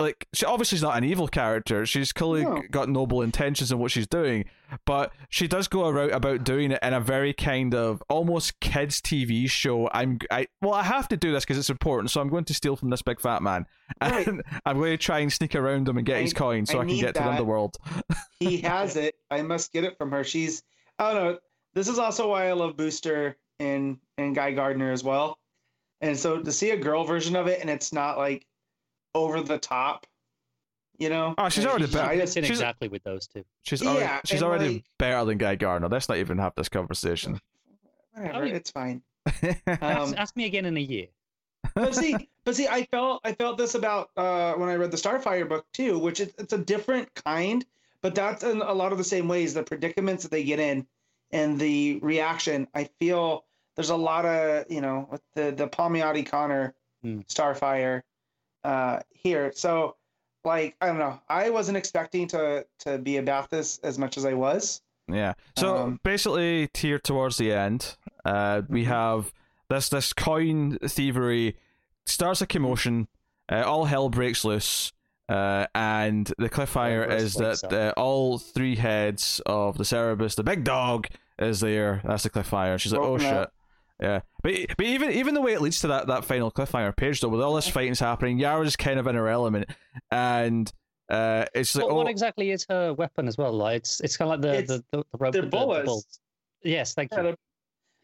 like 0.00 0.26
she 0.32 0.44
obviously 0.46 0.76
is 0.76 0.82
not 0.82 0.96
an 0.96 1.04
evil 1.04 1.28
character. 1.28 1.84
She's 1.86 2.12
clearly 2.12 2.44
No. 2.44 2.62
got 2.70 2.88
noble 2.88 3.22
intentions 3.22 3.70
in 3.70 3.78
what 3.78 3.90
she's 3.90 4.06
doing, 4.06 4.46
but 4.86 5.12
she 5.28 5.46
does 5.46 5.68
go 5.68 5.86
around 5.88 6.10
about 6.12 6.42
doing 6.44 6.72
it 6.72 6.78
in 6.82 6.92
a 6.94 7.00
very 7.00 7.32
kind 7.32 7.74
of 7.74 8.02
almost 8.08 8.58
kids 8.60 9.00
TV 9.00 9.48
show. 9.48 9.88
I'm, 9.92 10.18
I 10.30 10.46
well, 10.62 10.72
I 10.74 10.82
have 10.82 11.06
to 11.08 11.16
do 11.16 11.32
this 11.32 11.44
because 11.44 11.58
it's 11.58 11.70
important, 11.70 12.10
so 12.10 12.20
I'm 12.20 12.28
going 12.28 12.44
to 12.46 12.54
steal 12.54 12.76
from 12.76 12.90
this 12.90 13.02
big 13.02 13.20
fat 13.20 13.42
man, 13.42 13.66
Right. 14.00 14.26
and 14.26 14.42
I'm 14.64 14.78
going 14.78 14.92
to 14.92 14.96
try 14.98 15.18
and 15.20 15.32
sneak 15.32 15.54
around 15.54 15.88
him 15.88 15.96
and 15.98 16.06
get 16.06 16.16
I- 16.16 16.22
his 16.22 16.32
coin 16.32 16.66
so 16.66 16.78
I, 16.78 16.82
I 16.82 16.86
can 16.86 16.96
get 16.96 17.06
to 17.08 17.12
the 17.14 17.18
that. 17.20 17.28
underworld. 17.28 17.76
he 18.38 18.58
has 18.62 18.96
it. 18.96 19.14
I 19.30 19.42
must 19.42 19.72
get 19.72 19.84
it 19.84 19.96
from 19.98 20.10
her. 20.12 20.24
She's 20.24 20.62
I 20.98 21.12
don't 21.12 21.24
know. 21.24 21.38
This 21.74 21.88
is 21.88 21.98
also 21.98 22.28
why 22.30 22.48
I 22.48 22.52
love 22.52 22.76
Booster 22.76 23.36
and 23.58 23.98
and 24.18 24.34
Guy 24.34 24.52
Gardner 24.52 24.92
as 24.92 25.04
well. 25.04 25.38
And 26.00 26.18
so 26.18 26.40
to 26.40 26.50
see 26.52 26.70
a 26.70 26.76
girl 26.78 27.04
version 27.04 27.36
of 27.36 27.46
it 27.46 27.60
and 27.60 27.68
it's 27.68 27.92
not 27.92 28.16
like 28.16 28.46
over 29.14 29.40
the 29.40 29.58
top, 29.58 30.06
you 30.98 31.08
know. 31.08 31.34
Oh, 31.38 31.48
she's 31.48 31.66
already 31.66 31.86
she- 31.86 31.92
better. 31.94 32.08
I 32.10 32.16
Fits 32.18 32.22
just- 32.30 32.36
in 32.38 32.44
she's- 32.44 32.58
exactly 32.58 32.88
with 32.88 33.02
those 33.04 33.26
two. 33.26 33.44
She's 33.62 33.82
Yeah, 33.82 34.20
she's 34.24 34.42
already 34.42 34.74
like- 34.74 34.84
better 34.98 35.24
than 35.24 35.38
Guy 35.38 35.56
Gardner. 35.56 35.88
Let's 35.88 36.08
not 36.08 36.18
even 36.18 36.38
have 36.38 36.54
this 36.56 36.68
conversation. 36.68 37.40
whatever, 38.12 38.34
I 38.38 38.40
mean- 38.44 38.54
it's 38.54 38.70
fine. 38.70 39.02
Ask, 39.66 39.82
Um, 39.82 40.14
ask 40.16 40.34
me 40.36 40.46
again 40.46 40.64
in 40.64 40.76
a 40.76 40.80
year. 40.80 41.06
but 41.74 41.94
see, 41.94 42.16
but 42.44 42.56
see, 42.56 42.66
I 42.66 42.84
felt 42.90 43.20
I 43.24 43.32
felt 43.34 43.58
this 43.58 43.74
about 43.74 44.10
uh, 44.16 44.54
when 44.54 44.68
I 44.70 44.74
read 44.76 44.90
the 44.90 44.96
Starfire 44.96 45.46
book 45.48 45.66
too, 45.74 45.98
which 45.98 46.20
is 46.20 46.32
it's 46.38 46.54
a 46.54 46.58
different 46.58 47.12
kind, 47.14 47.64
but 48.02 48.14
that's 48.14 48.42
in 48.44 48.62
a 48.62 48.72
lot 48.72 48.92
of 48.92 48.98
the 48.98 49.04
same 49.04 49.28
ways. 49.28 49.52
The 49.52 49.62
predicaments 49.62 50.22
that 50.22 50.30
they 50.30 50.42
get 50.42 50.58
in 50.58 50.86
and 51.32 51.60
the 51.60 51.98
reaction. 52.02 52.66
I 52.74 52.84
feel 52.98 53.44
there's 53.76 53.90
a 53.90 53.96
lot 53.96 54.24
of 54.24 54.64
you 54.70 54.80
know 54.80 55.06
with 55.12 55.20
the 55.34 55.50
the 55.52 55.68
Palmiotti 55.68 56.24
Conner 56.26 56.74
Hmm. 57.02 57.20
Starfire 57.28 58.02
uh, 58.64 59.00
here. 59.10 59.52
So 59.54 59.96
like 60.44 60.76
I 60.80 60.86
don't 60.86 60.98
know, 60.98 61.20
I 61.28 61.50
wasn't 61.50 61.76
expecting 61.76 62.26
to 62.28 62.66
to 62.80 62.98
be 62.98 63.16
about 63.18 63.50
this 63.50 63.78
as 63.78 63.98
much 63.98 64.16
as 64.16 64.24
I 64.24 64.34
was. 64.34 64.82
Yeah. 65.08 65.34
So 65.58 65.76
Um, 65.76 66.00
basically, 66.02 66.68
here 66.74 66.98
towards 66.98 67.36
the 67.36 67.52
end, 67.52 67.96
uh, 68.24 68.62
we 68.68 68.84
Mhm. 68.84 68.88
have 68.88 69.32
this 69.68 69.88
this 69.88 70.12
coin 70.12 70.78
thievery 70.78 71.56
starts 72.06 72.40
a 72.40 72.46
commotion. 72.46 73.08
Uh, 73.50 73.62
all 73.66 73.84
hell 73.86 74.08
breaks 74.08 74.44
loose, 74.44 74.92
uh, 75.28 75.66
and 75.74 76.32
the 76.38 76.48
cliffhanger 76.48 77.02
Cerberus 77.08 77.22
is 77.22 77.34
that 77.34 77.72
uh, 77.72 77.92
all 77.96 78.38
three 78.38 78.76
heads 78.76 79.40
of 79.46 79.76
the 79.76 79.84
Cerberus, 79.84 80.36
the 80.36 80.44
big 80.44 80.62
dog, 80.64 81.08
is 81.38 81.58
there. 81.60 82.00
That's 82.04 82.22
the 82.22 82.30
cliffhanger. 82.30 82.78
She's 82.78 82.92
like, 82.92 83.02
"Oh 83.02 83.18
shit." 83.18 83.32
up. 83.32 83.52
Yeah, 84.00 84.20
but 84.42 84.54
but 84.76 84.86
even 84.86 85.10
even 85.10 85.34
the 85.34 85.40
way 85.42 85.52
it 85.52 85.60
leads 85.60 85.80
to 85.80 85.88
that, 85.88 86.06
that 86.06 86.24
final 86.24 86.50
cliffhanger 86.50 86.96
page 86.96 87.20
though, 87.20 87.28
with 87.28 87.42
all 87.42 87.54
this 87.54 87.68
fighting's 87.68 88.00
happening, 88.00 88.38
Yara's 88.38 88.76
kind 88.76 88.98
of 88.98 89.06
in 89.06 89.14
her 89.14 89.28
element, 89.28 89.68
and 90.10 90.72
uh, 91.10 91.44
it's 91.54 91.74
like 91.74 91.84
What, 91.84 91.92
oh 91.92 91.96
what 91.96 92.08
exactly 92.08 92.50
is 92.50 92.64
her 92.68 92.94
weapon 92.94 93.28
as 93.28 93.36
well? 93.36 93.52
Like 93.52 93.76
it's 93.78 94.00
it's 94.00 94.16
kind 94.16 94.32
of 94.32 94.40
like 94.42 94.66
the 94.66 94.74
the, 94.74 94.84
the, 94.98 95.04
the 95.12 95.18
rope 95.18 95.32
they're 95.32 95.42
with 95.42 95.50
the- 95.50 95.58
the 95.58 95.66
boas. 95.66 95.84
bolts. 95.86 96.20
Yes, 96.62 96.94
thank 96.94 97.10
you. 97.12 97.16
Yeah, 97.18 97.30
the- 97.32 97.38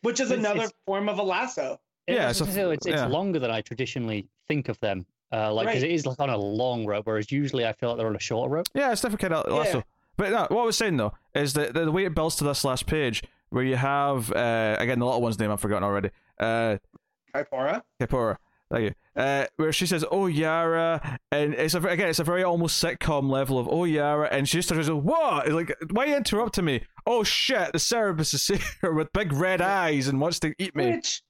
which 0.02 0.20
is 0.20 0.31
It's- 0.31 0.39
another 0.39 0.64
it's- 0.64 0.73
form 0.86 1.09
of 1.09 1.18
a 1.18 1.23
lasso. 1.23 1.78
Yeah, 2.06 2.31
it's, 2.31 2.40
it's 2.40 2.48
a 2.48 2.51
it's, 2.51 2.56
f- 2.59 2.73
it's, 2.74 2.86
it's 2.86 2.97
yeah. 2.97 3.06
longer 3.06 3.39
than 3.40 3.51
I 3.51 3.60
traditionally 3.62 4.28
think 4.48 4.68
of 4.68 4.78
them. 4.81 5.06
Uh, 5.32 5.52
like 5.52 5.66
'cause 5.66 5.77
Right. 5.82 5.85
it 5.85 5.90
is 5.90 6.06
like 6.06 6.20
on 6.20 6.31
a 6.31 6.36
long 6.36 6.86
rope, 6.86 7.06
whereas 7.06 7.32
usually 7.32 7.66
I 7.66 7.73
feel 7.73 7.89
like 7.90 7.98
they're 7.98 8.06
on 8.06 8.14
a 8.14 8.20
shorter 8.20 8.48
rope. 8.55 8.66
Yeah, 8.74 8.93
it's 8.93 9.01
different 9.01 9.20
kind 9.20 9.35
of 9.35 9.44
Yeah. 9.48 9.55
lasso. 9.56 9.82
But 10.16 10.31
no, 10.31 10.47
what 10.55 10.62
I 10.62 10.66
was 10.66 10.77
saying 10.78 10.98
though 10.98 11.12
is 11.35 11.55
that 11.55 11.74
the, 11.74 11.86
the 11.86 11.90
way 11.93 12.05
it 12.05 12.14
builds 12.14 12.36
to 12.36 12.44
this 12.44 12.64
last 12.64 12.86
page, 12.86 13.23
where 13.56 13.64
you 13.64 13.74
have 13.76 14.30
uh, 14.30 14.76
again 14.78 14.98
the 14.98 15.06
little 15.06 15.22
one's 15.22 15.38
name 15.38 15.50
I've 15.50 15.60
forgotten 15.60 15.82
already. 15.82 16.10
Uh, 16.38 16.76
Kaipora. 17.34 17.82
Kapora. 17.98 18.36
Thank 18.70 18.82
you. 18.82 18.92
Uh, 19.14 19.46
where 19.56 19.72
she 19.72 19.86
says, 19.86 20.04
"Oh 20.10 20.26
Yara," 20.26 21.18
and 21.32 21.54
it's 21.54 21.74
a 21.74 21.80
again, 21.80 22.08
it's 22.08 22.18
a 22.18 22.24
very 22.24 22.42
almost 22.42 22.82
sitcom 22.82 23.30
level 23.30 23.58
of 23.58 23.66
"Oh 23.70 23.84
Yara," 23.84 24.28
and 24.30 24.46
she 24.48 24.58
just 24.58 24.68
starts 24.68 24.88
going, 24.88 25.04
"What? 25.04 25.48
Like, 25.50 25.74
why 25.92 26.04
are 26.04 26.08
you 26.08 26.16
interrupting 26.16 26.64
me? 26.66 26.82
Oh 27.06 27.22
shit, 27.22 27.72
the 27.72 27.78
Cerberus 27.78 28.34
is 28.34 28.46
here 28.82 28.92
with 28.92 29.12
big 29.12 29.32
red 29.32 29.60
eyes 29.62 30.08
and 30.08 30.20
wants 30.20 30.40
to 30.40 30.52
eat 30.58 30.74
me." 30.76 30.90
Which 30.90 31.22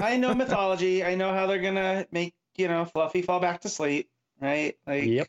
I 0.00 0.16
know 0.16 0.34
mythology. 0.34 1.04
I 1.04 1.16
know 1.16 1.32
how 1.34 1.46
they're 1.46 1.60
gonna 1.60 2.06
make 2.12 2.34
you 2.56 2.68
know 2.68 2.84
Fluffy 2.84 3.22
fall 3.22 3.40
back 3.40 3.60
to 3.62 3.68
sleep, 3.68 4.08
right? 4.40 4.76
Like 4.86 5.04
Yep. 5.04 5.28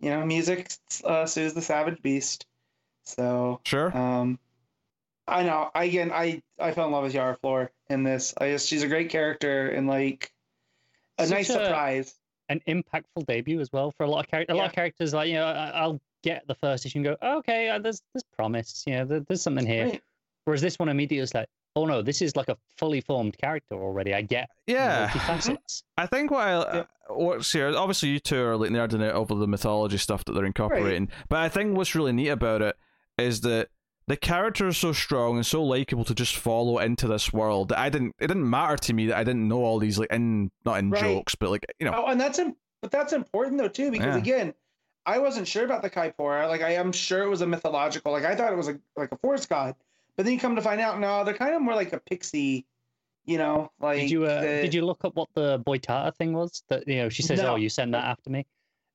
you 0.00 0.10
know, 0.10 0.24
music 0.26 0.70
uh, 1.04 1.24
soothes 1.26 1.54
the 1.54 1.62
savage 1.62 2.02
beast. 2.02 2.46
So 3.04 3.60
Sure. 3.64 3.96
um, 3.96 4.38
I 5.26 5.42
know. 5.42 5.70
I, 5.74 5.84
again, 5.84 6.10
I 6.12 6.42
I 6.58 6.72
fell 6.72 6.86
in 6.86 6.92
love 6.92 7.04
with 7.04 7.14
Yara 7.14 7.36
Flor 7.36 7.70
in 7.88 8.02
this. 8.04 8.34
I 8.38 8.50
just 8.50 8.68
she's 8.68 8.82
a 8.82 8.88
great 8.88 9.08
character 9.10 9.68
and 9.70 9.86
like 9.86 10.32
a 11.18 11.26
Such 11.26 11.34
nice 11.36 11.50
a- 11.50 11.52
surprise. 11.54 12.14
An 12.50 12.60
impactful 12.68 13.26
debut 13.26 13.58
as 13.60 13.72
well 13.72 13.90
for 13.90 14.04
a 14.04 14.06
lot 14.10 14.20
of 14.24 14.30
characters. 14.30 14.54
A 14.54 14.56
lot 14.58 14.66
of 14.66 14.72
characters, 14.74 15.14
like 15.14 15.28
you 15.28 15.34
know, 15.34 15.46
I- 15.46 15.70
I'll 15.70 16.00
get 16.22 16.46
the 16.46 16.54
first 16.54 16.84
issue 16.84 16.98
and 16.98 17.04
go, 17.04 17.16
oh, 17.22 17.38
okay, 17.38 17.70
uh, 17.70 17.78
there's 17.78 18.02
there's 18.12 18.22
promise. 18.36 18.84
You 18.86 18.96
know, 18.96 19.04
there, 19.06 19.20
there's 19.20 19.40
something 19.42 19.66
here. 19.66 19.86
Right. 19.86 20.02
Whereas 20.44 20.60
this 20.60 20.78
one 20.78 20.90
immediately 20.90 21.22
is 21.22 21.32
like, 21.32 21.48
oh 21.74 21.86
no, 21.86 22.02
this 22.02 22.20
is 22.20 22.36
like 22.36 22.48
a 22.50 22.56
fully 22.76 23.00
formed 23.00 23.38
character 23.38 23.76
already. 23.76 24.12
I 24.12 24.20
get 24.20 24.50
Yeah. 24.66 25.08
multifacets. 25.08 25.84
I 25.96 26.06
think 26.06 26.30
what 26.30 26.40
I, 26.46 26.74
Yep. 26.76 26.88
what's 27.08 27.50
here, 27.52 27.74
obviously 27.74 28.10
you 28.10 28.18
two 28.20 28.42
are 28.42 28.56
like 28.58 28.70
nerding 28.70 29.02
out 29.08 29.14
over 29.14 29.34
the 29.36 29.48
mythology 29.48 29.96
stuff 29.96 30.22
that 30.26 30.32
they're 30.34 30.44
incorporating, 30.44 31.08
but 31.30 31.38
I 31.38 31.48
think 31.48 31.74
what's 31.76 31.94
really 31.94 32.12
neat 32.12 32.28
about 32.28 32.60
it 32.60 32.76
is 33.16 33.40
that 33.40 33.68
the 34.06 34.16
character 34.16 34.68
is 34.68 34.76
so 34.76 34.92
strong 34.92 35.36
and 35.36 35.46
so 35.46 35.62
likable 35.64 36.04
to 36.04 36.14
just 36.14 36.36
follow 36.36 36.78
into 36.78 37.06
this 37.08 37.32
world 37.32 37.70
that 37.70 37.78
I 37.78 37.88
didn't. 37.88 38.14
It 38.18 38.26
didn't 38.28 38.48
matter 38.48 38.76
to 38.76 38.92
me 38.92 39.06
that 39.06 39.16
I 39.16 39.24
didn't 39.24 39.48
know 39.48 39.62
all 39.64 39.78
these 39.78 39.98
like 39.98 40.12
in 40.12 40.50
not 40.64 40.78
in 40.78 40.90
Right. 40.90 41.00
jokes, 41.00 41.34
but 41.34 41.50
like 41.50 41.64
you 41.78 41.86
know, 41.90 41.94
Oh, 42.04 42.06
and 42.10 42.20
that's 42.20 42.38
im- 42.38 42.56
but 42.82 42.90
that's 42.90 43.12
important 43.12 43.58
though 43.58 43.68
too 43.68 43.90
because 43.90 44.06
Yeah. 44.14 44.18
again, 44.18 44.54
I 45.06 45.18
wasn't 45.18 45.46
sure 45.48 45.64
about 45.64 45.82
the 45.82 45.90
Kaipora. 45.90 46.48
Like 46.48 46.62
I 46.62 46.74
am 46.74 46.92
sure 46.92 47.22
it 47.22 47.28
was 47.28 47.40
a 47.40 47.46
mythological. 47.46 48.12
Like 48.12 48.24
I 48.24 48.34
thought 48.34 48.52
it 48.52 48.56
was 48.56 48.68
a 48.68 48.78
like 48.96 49.12
a 49.12 49.16
forest 49.18 49.48
god, 49.48 49.74
but 50.16 50.24
then 50.24 50.34
you 50.34 50.40
come 50.40 50.56
to 50.56 50.62
find 50.62 50.80
out, 50.80 50.98
no, 51.00 51.24
they're 51.24 51.34
kind 51.34 51.54
of 51.54 51.62
more 51.62 51.74
like 51.74 51.92
a 51.92 51.98
pixie. 52.00 52.66
You 53.26 53.38
know, 53.38 53.72
like 53.80 54.00
Did 54.00 54.10
you 54.10 54.24
uh, 54.26 54.40
the- 54.42 54.46
did 54.62 54.74
you 54.74 54.84
look 54.84 55.02
up 55.06 55.14
what 55.16 55.28
the 55.34 55.58
Boitata 55.60 56.14
thing 56.14 56.34
was? 56.34 56.62
That 56.68 56.86
you 56.86 56.96
know, 56.96 57.08
she 57.08 57.22
says, 57.22 57.40
No. 57.40 57.52
"Oh, 57.52 57.56
you 57.56 57.70
sent 57.70 57.92
that 57.92 58.04
after 58.04 58.28
me." 58.28 58.44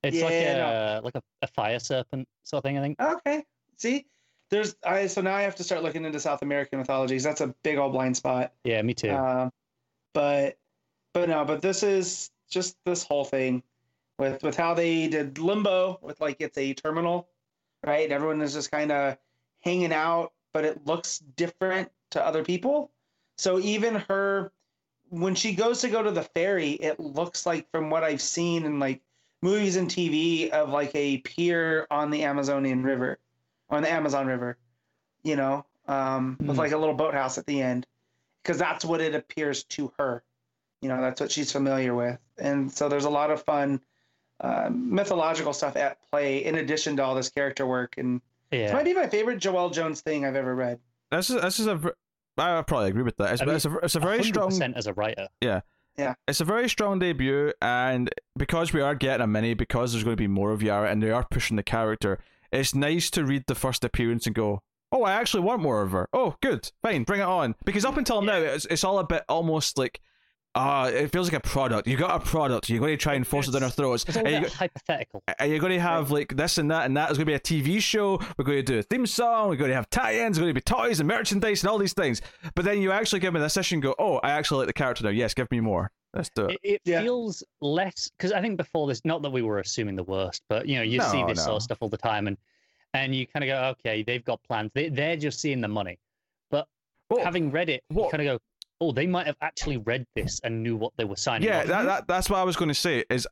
It's 0.04 0.20
like 0.22 0.30
Yeah, 0.32 1.00
a 1.00 1.02
like 1.02 1.16
a, 1.16 1.22
a 1.42 1.48
fire 1.48 1.80
serpent 1.80 2.28
sort 2.44 2.58
of 2.58 2.62
thing. 2.62 2.78
I 2.78 2.80
think. 2.80 3.00
Okay, 3.00 3.42
see, 3.76 4.06
there's 4.50 4.76
I 4.84 5.06
so 5.06 5.20
now 5.20 5.34
I 5.34 5.42
have 5.42 5.56
to 5.56 5.64
start 5.64 5.82
looking 5.82 6.04
into 6.04 6.20
South 6.20 6.42
American 6.42 6.78
mythologies. 6.78 7.22
That's 7.22 7.40
a 7.40 7.54
big 7.62 7.78
old 7.78 7.92
blind 7.92 8.16
spot. 8.16 8.52
Yeah, 8.64 8.82
me 8.82 8.94
too. 8.94 9.10
Um, 9.10 9.52
but 10.12 10.58
but 11.14 11.28
no, 11.28 11.44
but 11.44 11.62
this 11.62 11.82
is 11.82 12.30
just 12.50 12.76
this 12.84 13.02
whole 13.02 13.24
thing 13.24 13.62
with 14.18 14.42
with 14.42 14.56
how 14.56 14.74
they 14.74 15.08
did 15.08 15.38
limbo 15.38 15.98
with 16.02 16.20
like 16.20 16.36
it's 16.40 16.58
a 16.58 16.74
terminal, 16.74 17.28
right? 17.86 18.04
And 18.04 18.12
everyone 18.12 18.40
is 18.42 18.52
just 18.52 18.70
kind 18.70 18.90
of 18.90 19.16
hanging 19.60 19.92
out, 19.92 20.32
but 20.52 20.64
it 20.64 20.86
looks 20.86 21.18
different 21.36 21.90
to 22.10 22.24
other 22.24 22.44
people. 22.44 22.90
So 23.38 23.60
even 23.60 23.94
her 24.08 24.52
when 25.10 25.34
she 25.34 25.54
goes 25.54 25.80
to 25.80 25.88
go 25.88 26.02
to 26.02 26.10
the 26.10 26.22
ferry, 26.22 26.72
it 26.72 26.98
looks 26.98 27.46
like 27.46 27.70
from 27.70 27.90
what 27.90 28.04
I've 28.04 28.20
seen 28.20 28.64
in 28.64 28.78
like 28.78 29.00
movies 29.42 29.76
and 29.76 29.88
TV 29.88 30.50
of 30.50 30.70
like 30.70 30.90
a 30.94 31.18
pier 31.18 31.86
on 31.90 32.10
the 32.10 32.24
Amazonian 32.24 32.82
River, 32.82 33.18
on 33.70 33.82
the 33.82 33.90
Amazon 33.90 34.26
River, 34.26 34.58
you 35.22 35.36
know, 35.36 35.64
um, 35.88 36.36
with 36.40 36.50
Hmm. 36.50 36.58
like 36.58 36.72
a 36.72 36.76
little 36.78 36.94
boathouse 36.94 37.38
at 37.38 37.46
the 37.46 37.60
end, 37.62 37.86
because 38.42 38.58
that's 38.58 38.84
what 38.84 39.00
it 39.00 39.14
appears 39.14 39.64
to 39.64 39.92
her. 39.98 40.22
You 40.82 40.88
know, 40.88 41.00
that's 41.00 41.20
what 41.20 41.30
she's 41.30 41.52
familiar 41.52 41.94
with, 41.94 42.18
and 42.38 42.72
so 42.72 42.88
there's 42.88 43.04
a 43.04 43.10
lot 43.10 43.30
of 43.30 43.42
fun 43.42 43.80
uh, 44.40 44.70
mythological 44.72 45.52
stuff 45.52 45.76
at 45.76 45.98
play 46.10 46.44
in 46.44 46.54
addition 46.54 46.96
to 46.96 47.04
all 47.04 47.14
this 47.14 47.28
character 47.28 47.66
work, 47.66 47.98
and 47.98 48.22
it 48.50 48.72
might 48.72 48.84
be 48.86 48.94
my 48.94 49.06
favorite 49.06 49.38
Joëlle 49.38 49.72
Jones 49.72 50.00
thing 50.00 50.24
I've 50.24 50.36
ever 50.36 50.54
read. 50.54 50.80
this 51.10 51.28
is 51.30 51.40
this 51.42 51.60
is 51.60 51.66
a. 51.66 51.74
ver- 51.74 51.96
I 52.38 52.62
probably 52.62 52.88
agree 52.88 53.02
with 53.02 53.18
that. 53.18 53.34
It's, 53.34 53.42
I 53.42 53.44
mean, 53.44 53.56
it's 53.56 53.66
a 53.66 53.76
it's 53.82 53.94
a 53.96 54.00
very 54.00 54.22
strong 54.24 54.50
100% 54.50 54.74
as 54.76 54.86
a 54.86 54.94
writer. 54.94 55.28
Yeah, 55.42 55.60
yeah. 55.98 56.14
It's 56.26 56.40
a 56.40 56.44
very 56.46 56.70
strong 56.70 56.98
debut, 56.98 57.52
and 57.60 58.08
because 58.38 58.72
we 58.72 58.80
are 58.80 58.94
getting 58.94 59.22
a 59.22 59.26
mini, 59.26 59.52
because 59.52 59.92
there's 59.92 60.04
going 60.04 60.16
to 60.16 60.20
be 60.22 60.26
more 60.28 60.52
of 60.52 60.62
Yara, 60.62 60.88
and 60.90 61.02
they 61.02 61.10
are 61.10 61.26
pushing 61.30 61.56
the 61.58 61.62
character, 61.62 62.18
it's 62.52 62.74
nice 62.74 63.10
to 63.10 63.24
read 63.24 63.44
the 63.46 63.54
first 63.54 63.84
appearance 63.84 64.26
and 64.26 64.34
go, 64.34 64.62
"Oh, 64.92 65.02
I 65.04 65.12
actually 65.12 65.42
want 65.42 65.62
more 65.62 65.82
of 65.82 65.92
her." 65.92 66.08
Oh, 66.12 66.36
good, 66.42 66.70
fine, 66.82 67.04
bring 67.04 67.20
it 67.20 67.24
on. 67.24 67.54
Because 67.64 67.84
up 67.84 67.96
until 67.96 68.22
now, 68.22 68.36
it's 68.38 68.66
it's 68.66 68.84
all 68.84 68.98
a 68.98 69.04
bit 69.04 69.24
almost 69.28 69.78
like. 69.78 70.00
Uh, 70.52 70.90
it 70.92 71.12
feels 71.12 71.30
like 71.30 71.44
a 71.44 71.48
product. 71.48 71.86
You 71.86 71.96
got 71.96 72.20
a 72.20 72.24
product. 72.24 72.68
You're 72.68 72.80
going 72.80 72.90
to 72.90 72.96
try 73.00 73.14
and 73.14 73.24
force 73.24 73.46
it 73.46 73.52
down 73.52 73.62
our 73.62 73.70
throats. 73.70 74.04
It's 74.08 74.16
all 74.16 74.26
And 74.26 74.44
you, 74.44 74.50
hypothetical. 74.50 75.22
And 75.38 75.48
you're 75.48 75.60
going 75.60 75.74
to 75.74 75.80
have 75.80 76.10
like 76.10 76.36
this 76.36 76.58
and 76.58 76.68
that 76.72 76.86
and 76.86 76.96
that. 76.96 77.06
There's 77.06 77.18
going 77.18 77.26
to 77.26 77.30
be 77.30 77.34
a 77.34 77.38
TV 77.76 77.80
show. 77.80 78.20
We're 78.36 78.44
going 78.44 78.58
to 78.58 78.62
do 78.64 78.78
a 78.80 78.82
theme 78.82 79.06
song. 79.06 79.48
We're 79.48 79.54
going 79.54 79.70
to 79.70 79.76
have 79.76 79.88
tie-ins. 79.90 80.36
There's 80.36 80.42
going 80.42 80.52
to 80.52 80.54
be 80.54 80.60
toys 80.60 80.98
and 80.98 81.06
merchandise 81.06 81.62
and 81.62 81.70
all 81.70 81.78
these 81.78 81.92
things. 81.92 82.20
But 82.56 82.64
then 82.64 82.82
you 82.82 82.90
actually 82.90 83.20
give 83.20 83.32
me 83.32 83.38
this 83.38 83.56
issue 83.56 83.76
and 83.76 83.82
go, 83.84 83.94
"Oh, 83.96 84.16
I 84.24 84.30
actually 84.32 84.58
like 84.58 84.66
the 84.66 84.72
character 84.72 85.04
now. 85.04 85.10
Yes, 85.10 85.34
give 85.34 85.48
me 85.52 85.60
more. 85.60 85.92
Let's 86.14 86.30
do 86.34 86.46
it." 86.46 86.58
It, 86.62 86.72
it 86.74 86.80
Yeah. 86.84 87.02
feels 87.02 87.42
less 87.60 88.10
because 88.16 88.32
I 88.32 88.40
think 88.40 88.56
before 88.56 88.86
this, 88.88 89.00
not 89.04 89.22
that 89.22 89.30
we 89.30 89.42
were 89.42 89.58
assuming 89.58 89.96
the 89.96 90.04
worst, 90.04 90.42
but 90.48 90.66
you 90.68 90.76
know, 90.76 90.82
you 90.82 91.00
see 91.00 91.22
No, 91.22 91.28
this 91.28 91.44
sort 91.44 91.56
of 91.56 91.62
stuff 91.62 91.78
all 91.80 91.88
the 91.88 91.96
time, 91.98 92.26
and 92.26 92.36
and 92.94 93.14
you 93.14 93.26
kind 93.26 93.44
of 93.44 93.48
go, 93.48 93.62
okay, 93.78 94.02
they've 94.02 94.24
got 94.24 94.42
plans. 94.42 94.70
They 94.74 94.88
they're 94.88 95.16
just 95.16 95.40
seeing 95.40 95.60
the 95.60 95.68
money. 95.68 95.98
But 96.50 96.66
Well, 97.08 97.24
having 97.24 97.50
read 97.50 97.68
it, 97.68 97.84
what- 97.88 98.06
you 98.06 98.10
kind 98.10 98.28
of 98.28 98.38
go, 98.38 98.44
oh, 98.80 98.92
they 98.92 99.06
might 99.06 99.26
have 99.26 99.36
actually 99.40 99.76
read 99.76 100.06
this 100.16 100.40
and 100.42 100.62
knew 100.62 100.76
what 100.76 100.92
they 100.96 101.04
were 101.04 101.16
signing. 101.16 101.46
yeah, 101.46 101.64
that, 101.64 101.82
that 101.84 102.08
that's 102.08 102.28
what 102.28 102.38
I 102.38 102.42
was 102.44 102.56
going 102.56 102.68
to 102.70 102.74
say. 102.74 103.04
Is 103.10 103.26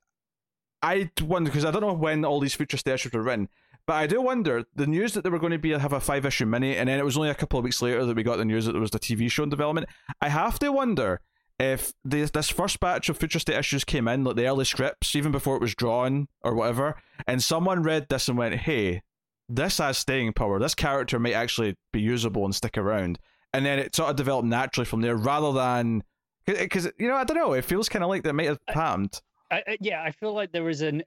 I 0.83 1.11
wonder 1.23 1.51
because 1.51 1.65
I 1.65 1.71
don't 1.73 1.81
know 1.83 1.93
when 1.93 2.25
all 2.25 2.39
these 2.39 2.55
future 2.55 2.77
stations 2.77 3.13
were 3.13 3.23
written, 3.23 3.49
but 3.87 3.95
I 3.95 4.07
do 4.07 4.21
wonder 4.23 4.65
the 4.77 4.87
news 4.87 5.13
that 5.15 5.25
they 5.25 5.31
were 5.31 5.41
going 5.41 5.51
to 5.53 5.59
be 5.59 5.71
have 5.71 5.93
a 5.93 5.99
five 6.01 6.25
issue 6.25 6.47
mini, 6.47 6.77
and 6.77 6.89
then 6.89 7.01
it 7.01 7.05
was 7.05 7.17
only 7.17 7.31
a 7.31 7.35
couple 7.35 7.59
of 7.59 7.65
weeks 7.65 7.83
later 7.83 8.05
that 8.05 8.15
we 8.15 8.23
got 8.23 8.37
the 8.37 8.45
news 8.45 8.67
that 8.67 8.73
there 8.73 8.81
was 8.81 8.93
the 8.93 9.01
TV 9.01 9.29
show 9.29 9.43
in 9.43 9.49
development. 9.49 9.89
I 10.21 10.29
have 10.29 10.59
to 10.61 10.71
wonder 10.71 11.21
if 11.59 11.93
this 12.05 12.31
this 12.31 12.49
first 12.51 12.79
batch 12.81 13.09
of 13.09 13.17
future 13.19 13.39
state 13.39 13.57
issues 13.59 13.85
came 13.85 14.07
in, 14.09 14.25
like 14.25 14.37
the 14.37 14.47
early 14.47 14.65
scripts, 14.65 15.15
even 15.17 15.33
before 15.33 15.57
it 15.57 15.61
was 15.63 15.75
drawn 15.75 16.29
or 16.43 16.55
whatever, 16.55 16.97
and 17.27 17.43
someone 17.43 17.83
read 17.83 18.07
this 18.09 18.29
and 18.29 18.39
went, 18.39 18.55
"Hey, 18.55 19.03
this 19.49 19.79
has 19.79 19.99
staying 19.99 20.33
power. 20.35 20.59
This 20.59 20.75
character 20.75 21.19
might 21.19 21.33
actually 21.35 21.77
be 21.93 22.01
usable 22.01 22.45
and 22.45 22.55
stick 22.55 22.79
around." 22.79 23.19
And 23.53 23.65
then 23.67 23.79
it 23.79 23.95
sort 23.97 24.11
of 24.11 24.17
developed 24.17 24.47
naturally 24.47 24.85
from 24.85 25.01
there, 25.01 25.17
rather 25.17 25.53
than 25.53 26.03
because 26.47 26.89
you 26.99 27.09
know 27.09 27.17
I 27.17 27.25
don't 27.25 27.37
know. 27.37 27.55
It 27.55 27.65
feels 27.65 27.89
kind 27.89 28.05
of 28.05 28.09
like 28.11 28.23
that 28.23 28.35
might 28.35 28.47
have 28.47 28.59
happened. 28.69 29.21
I, 29.51 29.63
I- 29.67 29.79
yeah, 29.81 30.03
I 30.03 30.11
feel 30.13 30.33
like 30.35 30.53
there 30.53 30.69
is 30.69 30.83
an 30.83 31.03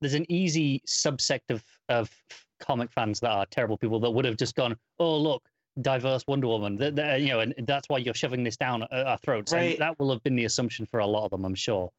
there's 0.00 0.14
an 0.14 0.26
easy 0.30 0.82
subsect 0.88 1.50
of 1.50 1.62
of 1.88 2.10
comic 2.60 2.90
fans 2.90 3.20
that 3.20 3.30
are 3.30 3.46
terrible 3.46 3.76
people 3.76 4.00
that 4.00 4.10
would 4.10 4.24
have 4.24 4.36
just 4.36 4.54
gone, 4.54 4.76
oh 4.98 5.16
look, 5.18 5.42
diverse 5.80 6.24
Wonder 6.28 6.46
Woman, 6.48 6.78
Th- 6.78 6.94
th- 6.94 7.22
you 7.22 7.28
know, 7.28 7.40
and 7.40 7.54
that's 7.66 7.88
why 7.88 7.98
you're 7.98 8.14
shoving 8.14 8.44
this 8.44 8.56
down 8.56 8.82
our 8.84 9.04
our 9.04 9.18
throats. 9.18 9.52
Right. 9.52 9.72
And 9.72 9.80
that 9.80 9.98
will 9.98 10.10
have 10.12 10.22
been 10.22 10.36
the 10.36 10.44
assumption 10.44 10.86
for 10.86 11.00
a 11.00 11.06
lot 11.06 11.24
of 11.24 11.30
them, 11.30 11.44
I'm 11.44 11.54
sure. 11.54 11.90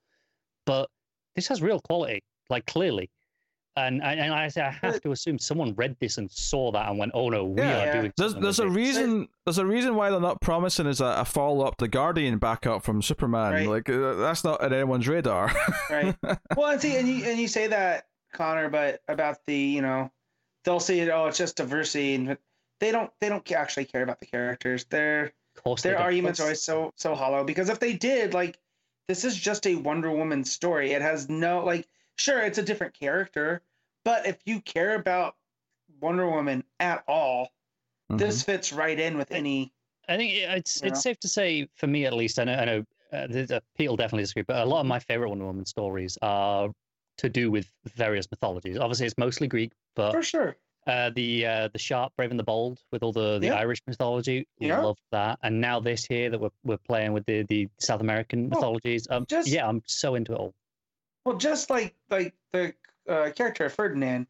But 0.65 0.89
this 1.35 1.47
has 1.47 1.61
real 1.61 1.80
quality, 1.81 2.23
like 2.49 2.65
clearly. 2.65 3.10
And 3.77 4.02
and, 4.02 4.18
and 4.22 4.34
I 4.34 4.47
say 4.47 4.61
I 4.61 4.72
have 4.72 5.02
to 5.02 5.11
assume 5.11 5.38
someone 5.38 5.73
read 5.76 5.97
this 5.99 6.18
and 6.18 6.31
saw 6.31 6.72
that 6.72 6.88
and 6.89 6.97
went, 6.97 7.11
oh 7.14 7.27
no, 7.30 7.43
we 7.45 7.61
Yeah. 7.61 7.81
are 7.81 7.85
Yeah. 7.88 7.93
doing. 8.02 8.14
There's 8.15 8.34
there's 8.35 8.60
a 8.60 8.65
with 8.68 8.76
reason 8.76 9.27
there's 9.45 9.57
a 9.57 9.65
reason 9.65 9.95
why 9.95 10.10
they're 10.11 10.22
not 10.22 10.39
promising 10.39 10.85
is 10.88 11.02
a, 11.02 11.06
a 11.18 11.26
follow 11.26 11.65
up 11.65 11.76
the 11.77 11.89
Guardian 11.89 12.38
backup 12.38 12.84
from 12.84 13.02
Superman. 13.02 13.52
Right. 13.52 13.68
Like 13.68 13.89
uh, 13.89 14.14
that's 14.14 14.45
not 14.45 14.61
on 14.61 14.72
anyone's 14.72 15.10
radar. 15.10 15.52
right? 15.89 16.15
well, 16.56 16.72
and 16.72 16.81
see, 16.81 16.95
and 16.95 17.06
you 17.07 17.26
and 17.26 17.38
you 17.38 17.49
say 17.49 17.68
that 17.68 18.06
Connor, 18.34 18.69
but 18.69 19.02
about 19.10 19.39
the 19.45 19.57
you 19.57 19.81
know, 19.81 20.10
they'll 20.64 20.80
see 20.80 21.02
it. 21.02 21.10
Oh, 21.10 21.27
it's 21.27 21.38
just 21.38 21.57
diversity, 21.57 22.15
and 22.15 22.38
they 22.80 22.91
don't 22.91 23.11
they 23.19 23.30
don't 23.30 23.49
actually 23.52 23.85
care 23.85 24.03
about 24.03 24.19
the 24.19 24.26
characters. 24.26 24.85
Their 24.85 25.34
Of 25.56 25.64
course 25.64 25.81
they 25.81 25.89
their 25.89 25.99
arguments 25.99 26.39
are 26.39 26.43
always 26.43 26.61
so 26.61 26.93
so 26.95 27.15
hollow 27.15 27.43
because 27.43 27.69
if 27.69 27.80
they 27.80 27.93
did, 27.93 28.34
like, 28.34 28.60
this 29.07 29.26
is 29.26 29.38
just 29.38 29.65
a 29.68 29.76
Wonder 29.76 30.11
Woman 30.11 30.43
story. 30.43 30.91
It 30.91 31.02
has 31.02 31.30
no 31.30 31.64
like, 31.64 31.88
sure, 32.18 32.41
it's 32.41 32.57
a 32.57 32.64
different 32.64 32.93
character, 32.93 33.61
but 34.03 34.26
if 34.26 34.38
you 34.45 34.61
care 34.61 34.95
about 34.95 35.35
Wonder 35.99 36.30
Woman 36.30 36.64
at 36.80 37.03
all, 37.07 37.52
Mm-hmm. 38.11 38.18
this 38.19 38.43
fits 38.43 38.72
right 38.72 38.99
in 38.99 39.18
with 39.18 39.31
any. 39.31 39.73
I 40.07 40.18
think 40.18 40.34
it's 40.34 40.76
it's 40.84 40.84
know? 40.84 40.93
safe 40.93 41.19
to 41.22 41.27
say, 41.27 41.68
for 41.76 41.88
me 41.88 42.06
at 42.06 42.14
least, 42.14 42.38
I 42.38 42.43
know, 42.43 42.53
I 42.53 42.65
know 42.65 42.85
uh, 43.11 43.27
there's 43.27 43.49
a, 43.49 43.61
Pete 43.76 43.89
will 43.89 43.95
definitely 43.97 44.22
disagree, 44.23 44.43
but 44.43 44.57
a 44.57 44.65
lot 44.65 44.81
of 44.81 44.85
my 44.85 44.99
favorite 44.99 45.30
Wonder 45.30 45.45
Woman 45.45 45.65
stories 45.65 46.15
are 46.22 46.69
to 47.18 47.30
do 47.30 47.49
with 47.49 47.72
various 47.95 48.30
mythologies. 48.30 48.77
Obviously, 48.77 49.07
it's 49.07 49.18
mostly 49.18 49.47
Greek, 49.47 49.72
but 49.95 50.11
For 50.11 50.22
sure. 50.22 50.56
Uh, 50.88 51.10
the 51.16 51.45
uh, 51.45 51.68
the 51.74 51.80
sharp, 51.80 52.14
brave, 52.16 52.30
and 52.32 52.40
the 52.40 52.44
bold 52.44 52.80
with 52.91 53.02
all 53.03 53.12
the, 53.12 53.40
the 53.40 53.48
Yeah. 53.48 53.56
Irish 53.56 53.82
mythology, 53.88 54.48
Yeah. 54.60 54.80
love 54.82 54.98
that. 55.12 55.40
And 55.44 55.60
now 55.60 55.80
this 55.80 56.06
here 56.06 56.30
that 56.30 56.40
we're 56.40 56.49
we're 56.64 56.78
playing 56.78 57.14
with 57.14 57.26
the, 57.26 57.44
the 57.44 57.68
South 57.80 58.02
American 58.02 58.45
Oh, 58.52 58.56
mythologies. 58.56 59.07
Um, 59.10 59.26
just- 59.28 59.48
yeah, 59.48 59.68
I'm 59.68 59.82
so 59.86 60.16
into 60.16 60.34
it 60.34 60.40
all. 60.40 60.53
Well, 61.26 61.38
just 61.38 61.70
like 61.70 61.95
like 62.10 62.34
the 62.52 62.74
uh, 63.10 63.32
character 63.36 63.66
of 63.66 63.74
Ferdinand, 63.74 64.28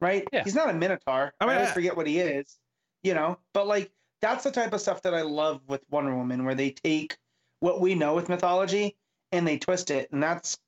right? 0.00 0.26
Yeah. 0.32 0.44
He's 0.44 0.54
not 0.54 0.68
a 0.68 0.74
minotaur. 0.74 1.32
I 1.40 1.44
I, 1.44 1.46
mean, 1.48 1.56
always 1.56 1.70
I- 1.70 1.74
forget 1.74 1.96
what 1.96 2.06
he 2.06 2.18
is, 2.20 2.58
you 3.02 3.14
know. 3.14 3.38
But 3.54 3.66
like 3.66 3.90
that's 4.20 4.44
the 4.44 4.50
type 4.50 4.72
of 4.74 4.80
stuff 4.80 5.00
that 5.02 5.14
I 5.14 5.22
love 5.22 5.62
with 5.68 5.80
Wonder 5.90 6.14
Woman, 6.14 6.44
where 6.44 6.54
they 6.54 6.70
take 6.70 7.16
what 7.60 7.80
we 7.80 7.94
know 7.94 8.14
with 8.14 8.28
mythology 8.28 8.96
and 9.32 9.46
they 9.46 9.58
twist 9.58 9.90
it, 9.90 10.10
and 10.12 10.22
that's 10.22 10.58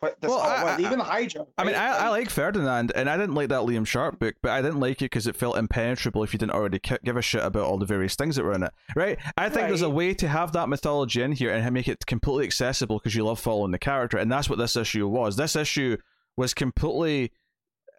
Well, 0.00 0.38
I-. 0.38 0.74
I- 0.76 0.80
Even 0.80 0.98
the 0.98 1.04
Hydra. 1.04 1.46
I 1.56 1.64
mean. 1.64 1.74
I, 1.74 1.86
I 1.86 2.08
like 2.08 2.30
Ferdinand, 2.30 2.92
and 2.94 3.08
I 3.08 3.16
didn't 3.16 3.34
like 3.34 3.48
that 3.48 3.62
Liam 3.62 3.86
Sharp 3.86 4.18
book, 4.18 4.34
but 4.42 4.50
I 4.50 4.60
didn't 4.62 4.80
like 4.80 5.00
it 5.02 5.06
because 5.06 5.26
it 5.26 5.36
felt 5.36 5.56
impenetrable 5.56 6.22
if 6.22 6.32
you 6.32 6.38
didn't 6.38 6.52
already 6.52 6.80
give 7.04 7.16
a 7.16 7.22
shit 7.22 7.42
about 7.42 7.64
all 7.64 7.78
the 7.78 7.86
various 7.86 8.14
things 8.14 8.36
that 8.36 8.44
were 8.44 8.52
in 8.52 8.62
it, 8.62 8.72
right? 8.94 9.18
I 9.36 9.48
think 9.48 9.68
there's 9.68 9.82
a 9.82 9.90
way 9.90 10.14
to 10.14 10.28
have 10.28 10.52
that 10.52 10.68
mythology 10.68 11.22
in 11.22 11.32
here 11.32 11.50
and 11.50 11.72
make 11.74 11.88
it 11.88 12.04
completely 12.06 12.44
accessible 12.44 12.98
because 12.98 13.14
you 13.14 13.24
love 13.24 13.40
following 13.40 13.72
the 13.72 13.78
character, 13.78 14.18
and 14.18 14.30
that's 14.30 14.48
what 14.50 14.58
this 14.58 14.76
issue 14.76 15.08
was. 15.08 15.36
This 15.36 15.56
issue 15.56 15.96
was 16.36 16.52
completely 16.52 17.32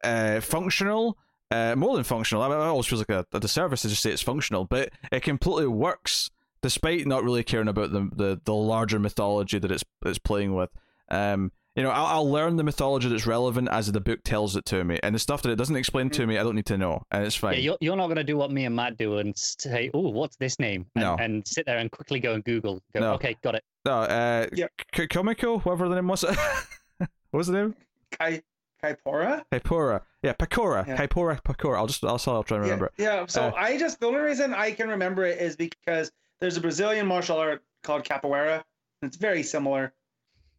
uh, 0.04 0.40
functional, 0.40 1.18
uh, 1.50 1.76
more 1.76 1.96
than 1.96 2.04
functional. 2.04 2.44
I 2.44 2.50
mean, 2.50 2.58
it 2.58 2.62
always 2.62 2.86
feels 2.86 3.02
like 3.02 3.10
a, 3.10 3.26
a 3.34 3.40
disservice 3.40 3.82
to 3.82 3.90
just 3.90 4.04
say 4.04 4.12
it's 4.12 4.22
functional, 4.22 4.66
but 4.66 4.90
it 5.12 5.24
completely 5.24 5.68
works 5.68 6.30
despite 6.62 7.06
not 7.08 7.24
really 7.24 7.44
caring 7.44 7.68
about 7.68 7.92
the 7.92 8.10
the, 8.16 8.42
the 8.44 8.54
larger 8.54 9.00
mythology 9.00 9.58
that 9.60 9.72
it's 9.72 9.84
it's 10.06 10.20
playing 10.20 10.54
with. 10.56 10.70
Um, 11.10 11.52
you 11.78 11.84
know, 11.84 11.92
I'll, 11.92 12.06
I'll 12.08 12.30
learn 12.30 12.58
the 12.58 12.64
mythology 12.64 13.08
that's 13.08 13.26
relevant 13.26 13.70
as 13.70 13.90
the 13.92 14.02
book 14.02 14.20
tells 14.24 14.56
it 14.58 14.66
to 14.66 14.84
me, 14.84 15.00
and 15.04 15.16
the 15.16 15.20
stuff 15.20 15.42
that 15.44 15.52
it 15.52 15.56
doesn't 15.56 15.76
explain 15.78 16.10
to 16.10 16.26
me, 16.28 16.38
I 16.38 16.44
don't 16.44 16.56
need 16.56 16.66
to 16.66 16.78
know, 16.78 17.04
and 17.12 17.24
it's 17.24 17.36
fine. 17.36 17.54
Yeah, 17.54 17.60
you're, 17.60 17.78
you're 17.80 17.96
not 17.96 18.08
going 18.08 18.18
to 18.18 18.24
do 18.26 18.36
what 18.36 18.52
me 18.52 18.66
and 18.66 18.76
Matt 18.76 18.98
do 18.98 19.20
and 19.20 19.38
say, 19.38 19.90
"Oh, 19.94 20.10
what's 20.10 20.36
this 20.38 20.60
name?" 20.60 20.86
And, 20.96 21.04
No. 21.04 21.16
and 21.20 21.48
sit 21.48 21.66
there 21.66 21.78
and 21.78 21.90
quickly 21.92 22.20
go 22.20 22.34
and 22.34 22.44
Google. 22.44 22.82
Go, 22.94 23.00
No. 23.00 23.14
okay, 23.14 23.38
got 23.44 23.56
it. 23.56 23.64
no, 23.86 24.00
uh, 24.02 24.48
Yeah. 24.54 24.68
K- 24.92 25.08
Komiko, 25.08 25.64
whatever 25.64 25.88
the 25.88 25.96
name 25.96 26.08
was. 26.08 26.24
what 26.98 27.10
was 27.32 27.48
the 27.48 27.54
name? 27.54 27.76
Kai 28.20 28.42
Kaipora. 28.84 29.44
Hypora. 29.52 30.02
Yeah, 30.24 30.34
Pecora. 30.34 30.86
Yeah. 30.88 30.98
Hypora 30.98 31.42
Pecora. 31.42 31.78
I'll 31.78 31.88
just, 31.88 32.04
I'll, 32.04 32.20
I'll 32.28 32.44
try 32.44 32.58
and 32.58 32.66
Yeah, 32.66 32.72
remember 32.74 32.86
it. 32.88 32.94
yeah. 32.98 33.26
So 33.28 33.44
Uh, 33.44 33.52
I 33.56 33.78
just 33.78 34.00
the 34.00 34.08
only 34.08 34.20
reason 34.20 34.54
I 34.54 34.72
can 34.72 34.90
remember 34.90 35.26
it 35.26 35.40
is 35.40 35.56
because 35.56 36.12
there's 36.40 36.58
a 36.58 36.62
Brazilian 36.62 37.08
martial 37.08 37.38
art 37.38 37.64
called 37.84 38.04
capoeira. 38.04 38.64
It's 39.02 39.18
very 39.18 39.42
similar 39.44 39.94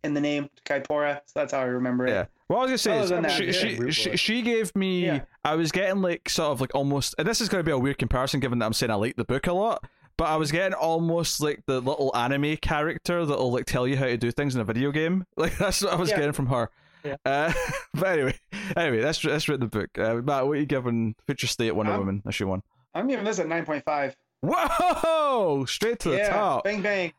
in 0.04 0.14
the 0.14 0.20
name 0.20 0.48
to 0.56 0.62
Kaipora, 0.62 1.16
so 1.26 1.32
that's 1.34 1.52
how 1.52 1.60
I 1.60 1.64
remember 1.64 2.06
it. 2.06 2.10
Yeah. 2.10 2.26
What 2.46 2.58
I 2.58 2.60
was 2.62 2.68
gonna 2.70 2.78
say 2.78 2.92
Other 2.92 3.02
is 3.04 3.10
than 3.10 3.22
that, 3.22 3.30
she, 3.32 3.44
yeah. 3.46 3.52
she, 3.52 3.90
she, 3.92 4.16
she 4.16 4.42
gave 4.42 4.74
me 4.74 5.04
Yeah. 5.06 5.20
I 5.44 5.54
was 5.56 5.70
getting 5.72 6.00
like 6.02 6.28
sort 6.28 6.50
of 6.52 6.60
like 6.60 6.74
almost 6.74 7.14
and 7.18 7.26
this 7.28 7.40
is 7.40 7.48
gonna 7.48 7.62
be 7.62 7.72
a 7.72 7.78
weird 7.78 7.98
comparison 7.98 8.40
given 8.40 8.58
that 8.60 8.66
I'm 8.66 8.72
saying 8.72 8.90
I 8.90 8.94
like 8.94 9.16
the 9.16 9.24
book 9.24 9.46
a 9.46 9.52
lot, 9.52 9.84
but 10.16 10.28
I 10.28 10.36
was 10.36 10.50
getting 10.50 10.72
almost 10.74 11.40
like 11.40 11.62
the 11.66 11.80
little 11.80 12.10
anime 12.16 12.56
character 12.56 13.26
that'll 13.26 13.52
like 13.52 13.66
tell 13.66 13.86
you 13.86 13.96
how 13.96 14.06
to 14.06 14.16
do 14.16 14.30
things 14.30 14.54
in 14.54 14.60
a 14.60 14.64
video 14.64 14.90
game. 14.92 15.26
Like 15.36 15.58
that's 15.58 15.82
what 15.82 15.92
I 15.92 15.96
was 15.96 16.10
Yeah. 16.10 16.16
getting 16.16 16.32
from 16.32 16.46
her. 16.46 16.70
Yeah. 17.04 17.16
Uh, 17.24 17.52
but 17.94 18.06
anyway, 18.18 18.34
anyway, 18.76 19.00
that's 19.02 19.20
that's 19.20 19.48
written 19.48 19.68
the 19.70 19.78
book. 19.78 19.98
Uh, 19.98 20.14
Matt, 20.22 20.46
what 20.46 20.56
are 20.56 20.60
you 20.60 20.66
giving 20.66 21.14
Future 21.26 21.46
State 21.46 21.72
Wonder 21.74 21.92
I'm- 21.92 22.00
Woman 22.00 22.22
issue 22.26 22.48
one? 22.48 22.62
I'm 22.94 23.06
giving 23.08 23.24
this 23.26 23.38
a 23.38 23.44
9.5. 23.44 24.14
Whoa! 24.40 25.64
Straight 25.66 25.98
to 26.00 26.10
the 26.10 26.16
yeah, 26.16 26.30
top. 26.30 26.64
bang 26.64 26.80
bang. 26.82 27.12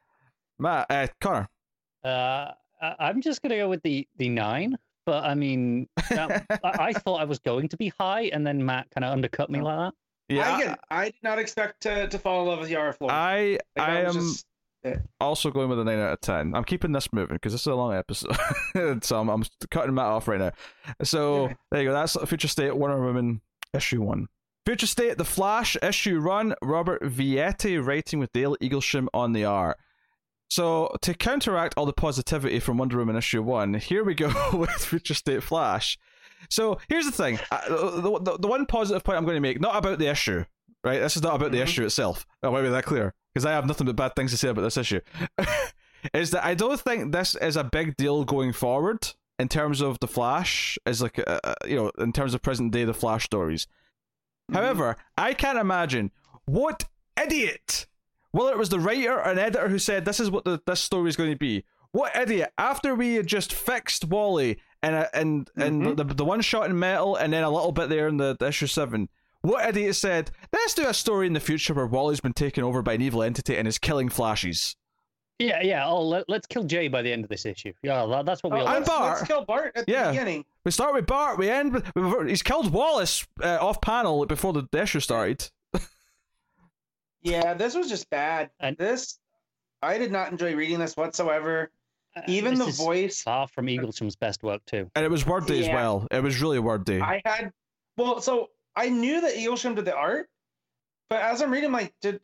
Matt, 0.57 0.87
uh, 0.89 1.07
Connor. 1.21 1.47
Uh, 2.03 2.51
I- 2.81 2.95
I'm 2.99 3.21
just 3.21 3.41
gonna 3.41 3.57
go 3.57 3.69
with 3.69 3.81
the 3.83 4.07
the 4.17 4.29
nine. 4.29 4.77
But 5.05 5.23
I 5.23 5.33
mean, 5.33 5.87
um, 6.17 6.31
I, 6.49 6.59
I 6.63 6.93
thought 6.93 7.19
I 7.21 7.25
was 7.25 7.39
going 7.39 7.67
to 7.69 7.77
be 7.77 7.91
high, 7.99 8.29
and 8.33 8.45
then 8.45 8.63
Matt 8.63 8.91
kind 8.91 9.03
of 9.03 9.11
undercut 9.11 9.49
me 9.49 9.59
like 9.61 9.77
that. 9.77 9.93
Yeah, 10.35 10.53
I, 10.55 10.61
again, 10.61 10.75
I 10.91 11.03
did 11.05 11.23
not 11.23 11.39
expect 11.39 11.81
to, 11.83 12.07
to 12.07 12.19
fall 12.19 12.43
in 12.43 12.47
love 12.49 12.59
with 12.59 12.69
Yara 12.69 12.93
Flor. 12.93 13.09
I 13.11 13.57
Like, 13.75 13.87
I 13.89 13.93
that 14.03 14.05
am 14.07 14.13
just- 14.13 14.45
also 15.19 15.49
going 15.49 15.67
with 15.67 15.79
a 15.79 15.83
9 15.83 15.97
out 15.99 16.13
of 16.13 16.21
10. 16.21 16.53
I'm 16.55 16.63
keeping 16.63 16.91
this 16.91 17.11
moving 17.11 17.35
because 17.37 17.51
this 17.53 17.61
is 17.61 17.67
a 17.67 17.73
long 17.75 17.93
episode. 17.95 18.37
so 19.03 19.19
I'm, 19.19 19.29
I'm 19.29 19.43
cutting 19.71 19.95
Matt 19.95 20.05
off 20.05 20.27
right 20.27 20.39
now. 20.39 20.51
So 21.03 21.45
Okay. 21.45 21.55
there 21.71 21.81
you 21.81 21.89
go. 21.89 21.93
That's 21.93 22.15
Future 22.29 22.47
State 22.47 22.77
Wonder 22.77 23.01
Woman 23.03 23.41
issue 23.73 24.01
1. 24.01 24.27
Future 24.65 24.87
State 24.87 25.17
The 25.17 25.25
Flash 25.25 25.75
issue 25.81 26.19
run. 26.19 26.53
Robert 26.61 27.01
Vietti 27.03 27.83
writing 27.83 28.19
with 28.19 28.31
Dale 28.31 28.55
Eaglesham 28.61 29.07
on 29.13 29.33
the 29.33 29.43
art. 29.45 29.77
So 30.49 30.95
to 31.01 31.13
counteract 31.13 31.75
all 31.77 31.85
the 31.85 31.93
positivity 31.93 32.59
from 32.59 32.77
Wonder 32.77 32.97
Woman 32.97 33.15
issue 33.15 33.41
1, 33.43 33.75
here 33.75 34.03
we 34.03 34.15
go 34.15 34.31
with 34.53 34.71
Future 34.71 35.13
State 35.13 35.43
Flash. 35.43 35.97
So 36.49 36.79
here's 36.87 37.05
the 37.05 37.11
thing. 37.11 37.39
Uh, 37.51 37.69
the, 38.01 38.19
the, 38.19 38.37
the 38.39 38.47
one 38.47 38.65
positive 38.65 39.03
point 39.03 39.17
I'm 39.17 39.25
going 39.25 39.35
to 39.35 39.41
make, 39.41 39.59
not 39.61 39.75
about 39.75 39.99
the 39.99 40.07
issue, 40.07 40.45
right? 40.83 40.99
This 40.99 41.15
is 41.17 41.21
not 41.23 41.35
about 41.35 41.51
the 41.51 41.59
Mhm. 41.59 41.63
issue 41.63 41.85
itself. 41.85 42.25
I 42.41 42.47
want 42.47 42.63
to 42.63 42.69
be 42.69 42.71
that 42.71 42.85
clear 42.85 43.13
because 43.33 43.45
I 43.45 43.51
have 43.51 43.67
nothing 43.67 43.85
but 43.85 43.95
bad 43.95 44.15
things 44.15 44.31
to 44.31 44.37
say 44.37 44.49
about 44.49 44.61
this 44.63 44.77
issue. 44.77 45.01
is 46.13 46.31
that 46.31 46.43
I 46.45 46.53
don't 46.55 46.79
think 46.79 47.11
this 47.11 47.35
is 47.35 47.55
a 47.57 47.63
big 47.63 47.95
deal 47.97 48.23
going 48.23 48.53
forward 48.53 49.09
in 49.37 49.49
terms 49.49 49.81
of 49.81 49.99
the 49.99 50.07
Flash 50.07 50.77
as 50.85 51.01
like 51.01 51.19
uh, 51.19 51.39
uh, 51.43 51.53
you 51.67 51.75
know 51.75 51.91
in 51.99 52.11
terms 52.13 52.33
of 52.33 52.41
present 52.41 52.71
day 52.71 52.85
the 52.85 52.93
Flash 52.93 53.25
stories. 53.25 53.67
Mm-hmm. 54.49 54.55
However, 54.55 54.95
I 55.17 55.33
can't 55.33 55.59
imagine 55.59 56.11
what 56.45 56.85
idiot, 57.21 57.85
whether 58.31 58.51
it 58.51 58.57
was 58.57 58.69
the 58.69 58.79
writer 58.79 59.13
or 59.15 59.21
an 59.29 59.39
editor 59.39 59.69
who 59.69 59.79
said 59.79 60.05
this 60.05 60.19
is 60.19 60.29
what 60.31 60.43
the, 60.45 60.61
this 60.65 60.81
story 60.81 61.09
is 61.09 61.15
going 61.15 61.31
to 61.31 61.37
be. 61.37 61.63
What 61.91 62.15
idiot? 62.15 62.51
After 62.57 62.93
we 62.93 63.15
had 63.15 63.25
just 63.27 63.51
fixed 63.53 64.05
Wally 64.05 64.59
and 64.83 64.95
uh, 64.95 65.07
and 65.13 65.49
and 65.55 65.81
Mhm. 65.83 65.97
the 65.97 66.03
the 66.03 66.25
one 66.25 66.41
shot 66.41 66.69
in 66.69 66.77
metal 66.77 67.15
and 67.15 67.33
then 67.33 67.43
a 67.43 67.49
little 67.49 67.71
bit 67.71 67.89
there 67.89 68.07
in 68.07 68.17
the, 68.17 68.35
the 68.39 68.47
issue 68.49 68.67
seven. 68.67 69.09
What 69.41 69.67
idiot 69.67 69.95
said? 69.95 70.31
Let's 70.53 70.73
do 70.73 70.85
a 70.87 70.93
story 70.93 71.25
in 71.25 71.33
the 71.33 71.39
future 71.39 71.73
where 71.73 71.87
Wally's 71.87 72.19
been 72.19 72.33
taken 72.33 72.63
over 72.63 72.81
by 72.81 72.93
an 72.93 73.01
evil 73.01 73.23
entity 73.23 73.55
and 73.57 73.67
is 73.67 73.77
killing 73.77 74.09
Flashes. 74.09 74.75
Yeah, 75.39 75.61
yeah. 75.63 75.87
Oh, 75.87 76.01
let, 76.05 76.27
let's 76.27 76.45
kill 76.45 76.65
Jay 76.65 76.89
by 76.89 77.01
the 77.01 77.13
end 77.13 77.23
of 77.23 77.29
this 77.29 77.45
issue. 77.45 77.71
Yeah, 77.81 78.05
that, 78.07 78.25
that's 78.25 78.43
what 78.43 78.51
we 78.51 78.59
Oh, 78.59 78.63
all. 78.63 78.67
I'm 78.67 78.83
Bart. 78.83 79.15
let's 79.19 79.27
kill 79.27 79.45
Bart 79.45 79.71
at 79.77 79.85
Yeah. 79.87 80.07
the 80.07 80.11
beginning. 80.11 80.43
We 80.65 80.71
start 80.71 80.93
with 80.93 81.05
Bart. 81.07 81.37
We 81.39 81.49
end 81.49 81.71
with 81.73 81.83
with- 81.95 82.27
he's 82.27 82.43
killed 82.43 82.73
Wallace 82.73 83.25
uh, 83.41 83.57
off 83.61 83.79
panel 83.79 84.25
before 84.25 84.51
the 84.51 84.67
issue 84.73 84.99
started. 84.99 85.49
Yeah, 87.21 87.53
this 87.53 87.75
was 87.75 87.89
just 87.89 88.09
bad. 88.09 88.49
And- 88.59 88.77
this, 88.77 89.19
I 89.81 89.97
did 89.97 90.11
not 90.11 90.31
enjoy 90.31 90.55
reading 90.55 90.79
this 90.79 90.95
whatsoever. 90.97 91.71
Uh, 92.15 92.21
Even 92.27 92.55
this 92.55 92.63
the 92.63 92.69
is 92.69 92.77
voice, 92.77 93.21
far 93.21 93.47
from 93.47 93.67
Eaglesham's 93.69 94.15
best 94.15 94.41
work 94.43 94.61
too. 94.65 94.89
And 94.95 95.05
it 95.05 95.11
was 95.11 95.25
wordy 95.25 95.59
as 95.61 95.67
well. 95.69 96.07
It 96.11 96.23
was 96.23 96.41
really 96.41 96.59
wordy. 96.59 96.99
I 97.01 97.21
had. 97.25 97.51
Well, 97.97 98.19
so 98.21 98.49
I 98.75 98.89
knew 98.89 99.21
that 99.21 99.35
Eaglesham 99.35 99.75
did 99.75 99.85
the 99.85 99.95
art, 99.95 100.27
but 101.09 101.21
as 101.21 101.41
I'm 101.41 101.51
reading, 101.51 101.67
I'm 101.67 101.73
like, 101.73 101.93
did 102.01 102.19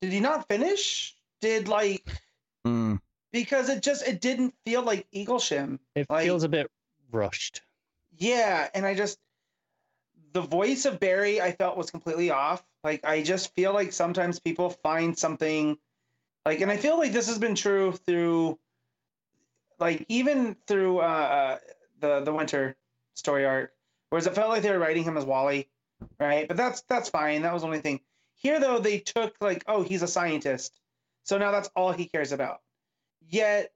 did 0.00 0.12
he 0.12 0.20
not 0.20 0.48
finish? 0.48 1.14
Did 1.40 1.68
like 1.68 2.04
Mm. 2.66 2.98
because 3.32 3.68
it 3.68 3.82
just 3.82 4.06
it 4.06 4.20
didn't 4.20 4.54
feel 4.64 4.82
like 4.82 5.06
Eaglesham. 5.14 5.78
It 5.94 6.08
Like- 6.10 6.24
feels 6.24 6.42
a 6.44 6.48
bit 6.48 6.70
rushed. 7.12 7.62
Yeah, 8.16 8.68
and 8.74 8.84
I 8.86 8.94
just 8.94 9.18
the 10.32 10.40
voice 10.40 10.84
of 10.84 11.00
Barry 11.00 11.40
I 11.40 11.52
felt 11.52 11.76
was 11.76 11.90
completely 11.90 12.30
off. 12.30 12.62
Like 12.84 13.04
I 13.04 13.22
just 13.22 13.54
feel 13.54 13.72
like 13.72 13.92
sometimes 13.92 14.38
people 14.38 14.70
find 14.70 15.18
something 15.18 15.76
like 16.44 16.60
and 16.60 16.70
I 16.70 16.76
feel 16.76 16.98
like 16.98 17.12
this 17.12 17.28
has 17.28 17.38
been 17.38 17.54
true 17.54 17.92
through 17.92 18.58
like 19.78 20.04
even 20.08 20.56
through 20.66 20.98
uh, 20.98 21.02
uh 21.02 21.58
the 22.00 22.20
the 22.20 22.32
winter 22.32 22.76
story 23.14 23.44
arc 23.44 23.72
whereas 24.10 24.26
it 24.26 24.34
felt 24.34 24.48
like 24.48 24.62
they 24.62 24.70
were 24.70 24.78
writing 24.78 25.04
him 25.04 25.16
as 25.16 25.24
Wally, 25.24 25.68
right? 26.18 26.48
But 26.48 26.56
that's 26.56 26.82
that's 26.82 27.08
fine. 27.08 27.42
That 27.42 27.52
was 27.52 27.62
the 27.62 27.66
only 27.66 27.80
thing. 27.80 28.00
Here 28.34 28.60
though 28.60 28.78
they 28.78 28.98
took 28.98 29.34
like 29.40 29.64
oh 29.66 29.82
he's 29.82 30.02
a 30.02 30.08
scientist. 30.08 30.78
So 31.24 31.38
now 31.38 31.50
that's 31.50 31.70
all 31.76 31.92
he 31.92 32.06
cares 32.06 32.32
about. 32.32 32.60
Yet 33.28 33.72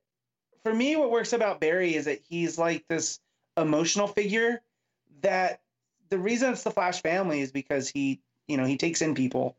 for 0.63 0.73
me 0.73 0.97
what 0.97 1.11
works 1.11 1.33
about 1.33 1.61
Barry 1.61 1.95
is 1.95 2.07
that 2.07 2.21
he's 2.29 2.59
like 2.59 2.85
this 2.89 3.21
emotional 3.57 4.07
figure 4.07 4.63
that 5.21 5.61
the 6.13 6.19
reason 6.19 6.53
it's 6.53 6.63
the 6.63 6.71
Flash 6.71 7.01
family 7.01 7.41
is 7.41 7.51
because 7.51 7.89
he, 7.89 8.21
you 8.47 8.59
know, 8.59 8.67
he 8.67 8.77
takes 8.77 9.01
in 9.01 9.15
people, 9.15 9.57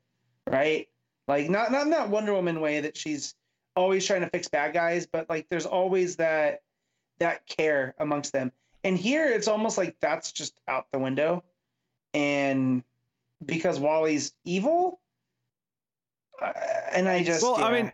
right? 0.47 0.87
Like 1.27 1.49
not 1.49 1.71
not 1.71 1.81
in 1.81 1.89
that 1.89 2.09
Wonder 2.09 2.31
Woman 2.31 2.61
way 2.61 2.79
that 2.81 2.95
she's 2.95 3.33
always 3.75 4.05
trying 4.05 4.21
to 4.21 4.29
fix 4.29 4.47
bad 4.47 4.71
guys, 4.71 5.07
but 5.07 5.27
like 5.31 5.47
there's 5.49 5.65
always 5.65 6.17
that 6.17 6.61
that 7.17 7.47
care 7.47 7.95
amongst 7.97 8.33
them. 8.33 8.51
And 8.83 8.95
here 8.95 9.25
it's 9.25 9.47
almost 9.47 9.79
like 9.79 9.95
that's 9.99 10.31
just 10.31 10.53
out 10.67 10.85
the 10.91 10.99
window. 10.99 11.43
And 12.13 12.83
because 13.43 13.79
Wally's 13.79 14.33
evil, 14.45 14.99
uh, 16.39 16.51
and 16.91 17.09
I 17.09 17.23
just 17.23 17.41
well, 17.41 17.55
I 17.55 17.81
mean, 17.81 17.91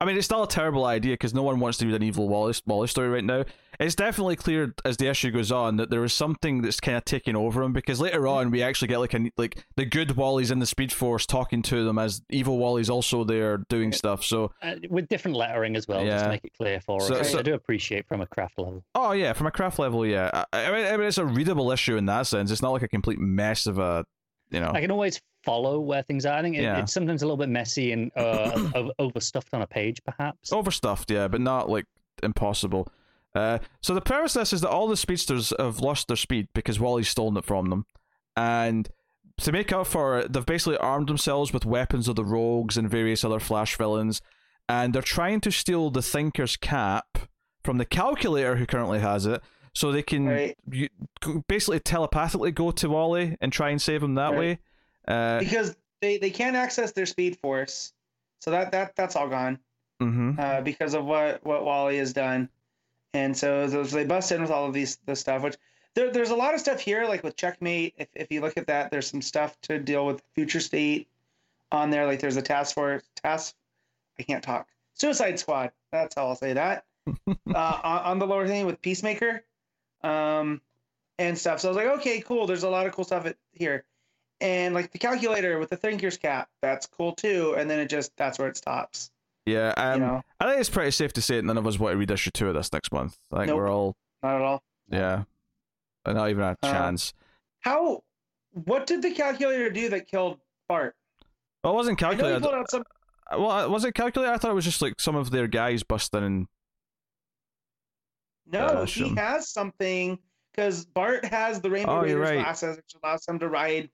I 0.00 0.04
mean, 0.04 0.16
it's 0.16 0.26
still 0.26 0.44
a 0.44 0.48
terrible 0.48 0.84
idea 0.84 1.14
because 1.14 1.34
no 1.34 1.42
one 1.42 1.58
wants 1.58 1.78
to 1.78 1.86
read 1.86 1.94
an 1.96 2.02
evil 2.04 2.28
Wallace 2.28 2.62
story 2.90 3.08
right 3.08 3.24
now. 3.24 3.44
It's 3.80 3.94
definitely 3.96 4.36
clear 4.36 4.74
as 4.84 4.96
the 4.96 5.08
issue 5.08 5.30
goes 5.32 5.50
on 5.52 5.76
that 5.76 5.90
there 5.90 6.02
is 6.04 6.12
something 6.12 6.62
that's 6.62 6.78
kind 6.80 6.96
of 6.96 7.04
taking 7.04 7.34
over 7.36 7.62
him 7.62 7.72
because 7.72 8.00
later 8.00 8.26
on 8.28 8.50
we 8.50 8.62
actually 8.62 8.88
get 8.88 8.98
like 8.98 9.14
a 9.14 9.30
like 9.36 9.64
the 9.76 9.84
good 9.84 10.16
Wally's 10.16 10.50
in 10.50 10.58
the 10.60 10.66
Speed 10.66 10.92
Force 10.92 11.26
talking 11.26 11.62
to 11.62 11.84
them 11.84 11.98
as 11.98 12.22
evil 12.30 12.58
Wally's 12.58 12.90
also 12.90 13.24
there 13.24 13.58
doing 13.68 13.92
stuff. 13.92 14.24
So 14.24 14.52
Uh, 14.62 14.76
with 14.88 15.08
different 15.08 15.36
lettering 15.36 15.74
as 15.76 15.86
well, 15.88 16.04
just 16.04 16.24
to 16.24 16.30
make 16.30 16.44
it 16.44 16.52
clear 16.56 16.80
for 16.80 17.00
So- 17.00 17.14
us. 17.16 17.30
so- 17.30 17.38
I 17.38 17.42
do 17.42 17.54
appreciate 17.54 18.06
from 18.06 18.20
a 18.20 18.26
craft 18.26 18.58
level. 18.58 18.84
Oh 18.94 19.12
yeah, 19.12 19.32
from 19.32 19.46
a 19.48 19.52
craft 19.52 19.78
level, 19.78 20.04
yeah. 20.06 20.44
I, 20.52 20.64
I 20.66 20.70
mean, 20.72 20.86
I 20.86 20.96
mean, 20.96 21.06
it's 21.06 21.18
a 21.18 21.26
readable 21.26 21.70
issue 21.72 21.96
in 21.96 22.06
that 22.06 22.26
sense. 22.26 22.50
It's 22.50 22.62
not 22.62 22.70
like 22.70 22.82
a 22.82 22.88
complete 22.88 23.18
mess 23.20 23.66
of 23.66 23.78
a, 23.78 24.04
you 24.50 24.60
know. 24.60 24.70
I 24.74 24.80
can 24.80 24.90
always 24.90 25.20
follow 25.44 25.80
where 25.80 26.02
things 26.02 26.26
are. 26.26 26.34
I 26.38 26.42
think 26.42 26.56
it, 26.56 26.62
Yeah. 26.62 26.78
it's 26.80 26.92
sometimes 26.92 27.22
a 27.22 27.26
little 27.26 27.36
bit 27.36 27.48
messy 27.48 27.92
and 27.92 28.10
uh, 28.16 28.70
o- 28.74 28.92
overstuffed 28.98 29.52
on 29.54 29.62
a 29.62 29.66
page, 29.66 30.02
perhaps. 30.04 30.52
overstuffed, 30.52 31.10
yeah, 31.10 31.28
but 31.28 31.40
not 31.40 31.68
like 31.70 31.86
impossible. 32.22 32.88
Uh, 33.34 33.58
so 33.82 33.94
the 33.94 34.00
premise 34.00 34.34
of 34.36 34.40
this 34.42 34.52
is 34.52 34.60
that 34.62 34.70
all 34.70 34.88
the 34.88 34.96
speedsters 34.96 35.52
have 35.58 35.80
lost 35.80 36.08
their 36.08 36.16
speed 36.16 36.48
because 36.54 36.80
Wally's 36.80 37.08
stolen 37.08 37.36
it 37.36 37.44
from 37.44 37.70
them, 37.70 37.84
and 38.36 38.88
to 39.38 39.52
make 39.52 39.72
up 39.72 39.86
for 39.86 40.18
it, 40.18 40.32
they've 40.32 40.44
basically 40.44 40.76
armed 40.78 41.08
themselves 41.08 41.52
with 41.52 41.64
weapons 41.64 42.08
of 42.08 42.16
the 42.16 42.24
Rogues 42.24 42.76
and 42.76 42.90
various 42.90 43.24
other 43.24 43.38
Flash 43.38 43.76
villains, 43.76 44.20
and 44.68 44.92
they're 44.94 45.02
trying 45.02 45.40
to 45.42 45.52
steal 45.52 45.90
the 45.90 46.00
Thinker's 46.02 46.56
cap 46.56 47.18
from 47.62 47.78
the 47.78 47.84
Calculator, 47.84 48.56
who 48.56 48.66
currently 48.66 48.98
has 48.98 49.26
it, 49.26 49.42
so 49.78 49.92
they 49.92 50.02
can 50.02 50.26
Right. 50.26 50.58
you, 50.68 50.88
basically 51.46 51.78
telepathically 51.78 52.50
go 52.50 52.72
to 52.72 52.88
Wally 52.88 53.36
and 53.40 53.52
try 53.52 53.70
and 53.70 53.80
save 53.80 54.02
him 54.02 54.16
that 54.16 54.30
Right. 54.30 54.38
way. 54.38 54.58
Uh, 55.06 55.38
because 55.38 55.76
they, 56.00 56.18
they 56.18 56.30
can't 56.30 56.56
access 56.56 56.90
their 56.90 57.06
speed 57.06 57.38
force. 57.38 57.92
So 58.40 58.50
that, 58.50 58.72
that 58.72 58.96
that's 58.96 59.14
all 59.14 59.28
gone. 59.28 59.60
mhm. 60.02 60.36
uh, 60.38 60.60
because 60.62 60.94
of 60.94 61.04
what 61.04 61.44
what 61.44 61.64
Wally 61.64 61.98
has 61.98 62.12
done. 62.12 62.48
And 63.14 63.36
so, 63.36 63.68
so 63.68 63.82
they 63.84 64.04
bust 64.04 64.32
in 64.32 64.42
with 64.42 64.50
all 64.50 64.66
of 64.66 64.72
these 64.74 64.96
this 65.06 65.20
stuff, 65.20 65.42
which 65.42 65.56
there, 65.94 66.10
there's 66.10 66.30
a 66.30 66.36
lot 66.36 66.54
of 66.54 66.60
stuff 66.60 66.80
here, 66.80 67.04
like 67.06 67.22
with 67.22 67.36
Checkmate. 67.36 67.94
If, 67.98 68.08
if 68.14 68.30
you 68.32 68.40
look 68.40 68.56
at 68.56 68.66
that, 68.66 68.90
there's 68.90 69.06
some 69.08 69.22
stuff 69.22 69.60
to 69.62 69.78
deal 69.78 70.04
with 70.06 70.22
Future 70.34 70.60
State 70.60 71.08
on 71.70 71.90
there. 71.90 72.04
Like 72.04 72.18
there's 72.18 72.36
a 72.36 72.42
task 72.42 72.74
force 72.74 73.04
task. 73.22 73.54
I 74.18 74.24
can't 74.24 74.42
talk. 74.42 74.66
Suicide 74.94 75.38
Squad. 75.38 75.70
That's 75.92 76.16
how 76.16 76.26
I'll 76.26 76.34
say 76.36 76.52
that. 76.52 76.84
uh, 77.28 77.34
on, 77.54 77.98
on 78.04 78.18
the 78.18 78.26
lower 78.26 78.46
thing 78.46 78.66
with 78.66 78.82
Peacemaker, 78.82 79.42
um, 80.02 80.60
and 81.18 81.36
stuff. 81.36 81.60
So 81.60 81.68
I 81.68 81.70
was 81.70 81.76
like, 81.76 81.98
okay, 81.98 82.20
cool. 82.20 82.46
There's 82.46 82.62
a 82.62 82.70
lot 82.70 82.86
of 82.86 82.92
cool 82.92 83.04
stuff 83.04 83.26
at, 83.26 83.36
here, 83.52 83.84
and 84.40 84.74
like 84.74 84.90
the 84.92 84.98
calculator 84.98 85.58
with 85.58 85.70
the 85.70 85.76
Thinker's 85.76 86.16
cap. 86.16 86.48
That's 86.62 86.86
cool 86.86 87.12
too. 87.12 87.54
And 87.58 87.68
then 87.70 87.78
it 87.80 87.88
just 87.88 88.16
that's 88.16 88.38
where 88.38 88.48
it 88.48 88.56
stops. 88.56 89.10
Yeah, 89.46 89.72
um, 89.78 90.00
you 90.00 90.06
know, 90.06 90.22
I 90.40 90.46
think 90.46 90.60
it's 90.60 90.68
pretty 90.68 90.90
safe 90.90 91.12
to 91.14 91.22
say 91.22 91.36
that 91.36 91.44
none 91.44 91.56
of 91.56 91.66
us 91.66 91.78
want 91.78 91.94
to 91.94 91.98
read 91.98 92.10
issue 92.10 92.30
two 92.30 92.48
of 92.48 92.54
this 92.54 92.70
next 92.72 92.92
month. 92.92 93.16
I 93.32 93.38
think 93.38 93.48
Nope. 93.48 93.56
we're 93.56 93.70
all 93.72 93.96
not 94.22 94.36
at 94.36 94.42
all. 94.42 94.62
Yeah. 94.90 95.22
Uh, 96.04 96.12
Not 96.12 96.30
even 96.30 96.42
a 96.44 96.56
Uh, 96.62 96.70
chance. 96.72 97.12
How? 97.60 98.02
What 98.52 98.86
did 98.86 99.02
the 99.02 99.10
calculator 99.12 99.70
do 99.70 99.88
that 99.90 100.06
killed 100.06 100.38
Bart? 100.68 100.94
well, 101.64 101.72
it 101.72 101.76
wasn't 101.76 102.02
I 102.02 102.10
know 102.14 102.16
he 102.16 102.40
calculated. 102.40 102.70
some. 102.70 102.82
Well, 103.32 103.50
uh, 103.50 103.68
was 103.68 103.84
it 103.84 103.94
calculated? 103.94 104.32
I 104.32 104.38
thought 104.38 104.50
it 104.50 104.54
was 104.54 104.64
just 104.64 104.80
like 104.82 105.00
some 105.00 105.16
of 105.16 105.30
their 105.30 105.46
guys 105.46 105.82
busting 105.82 106.22
in. 106.24 106.48
No, 108.50 108.66
Uh, 108.66 108.84
he 108.86 109.02
some- 109.04 109.16
has 109.16 109.48
something 109.50 110.18
because 110.52 110.84
Bart 110.86 111.24
has 111.26 111.60
the 111.60 111.70
Rainbow 111.70 112.00
Oh, 112.00 112.04
you're 112.04 112.18
Raiders 112.18 112.36
right. 112.36 112.42
glasses, 112.44 112.76
which 112.76 112.94
allows 113.02 113.26
him 113.26 113.38
to 113.40 113.48
ride 113.48 113.90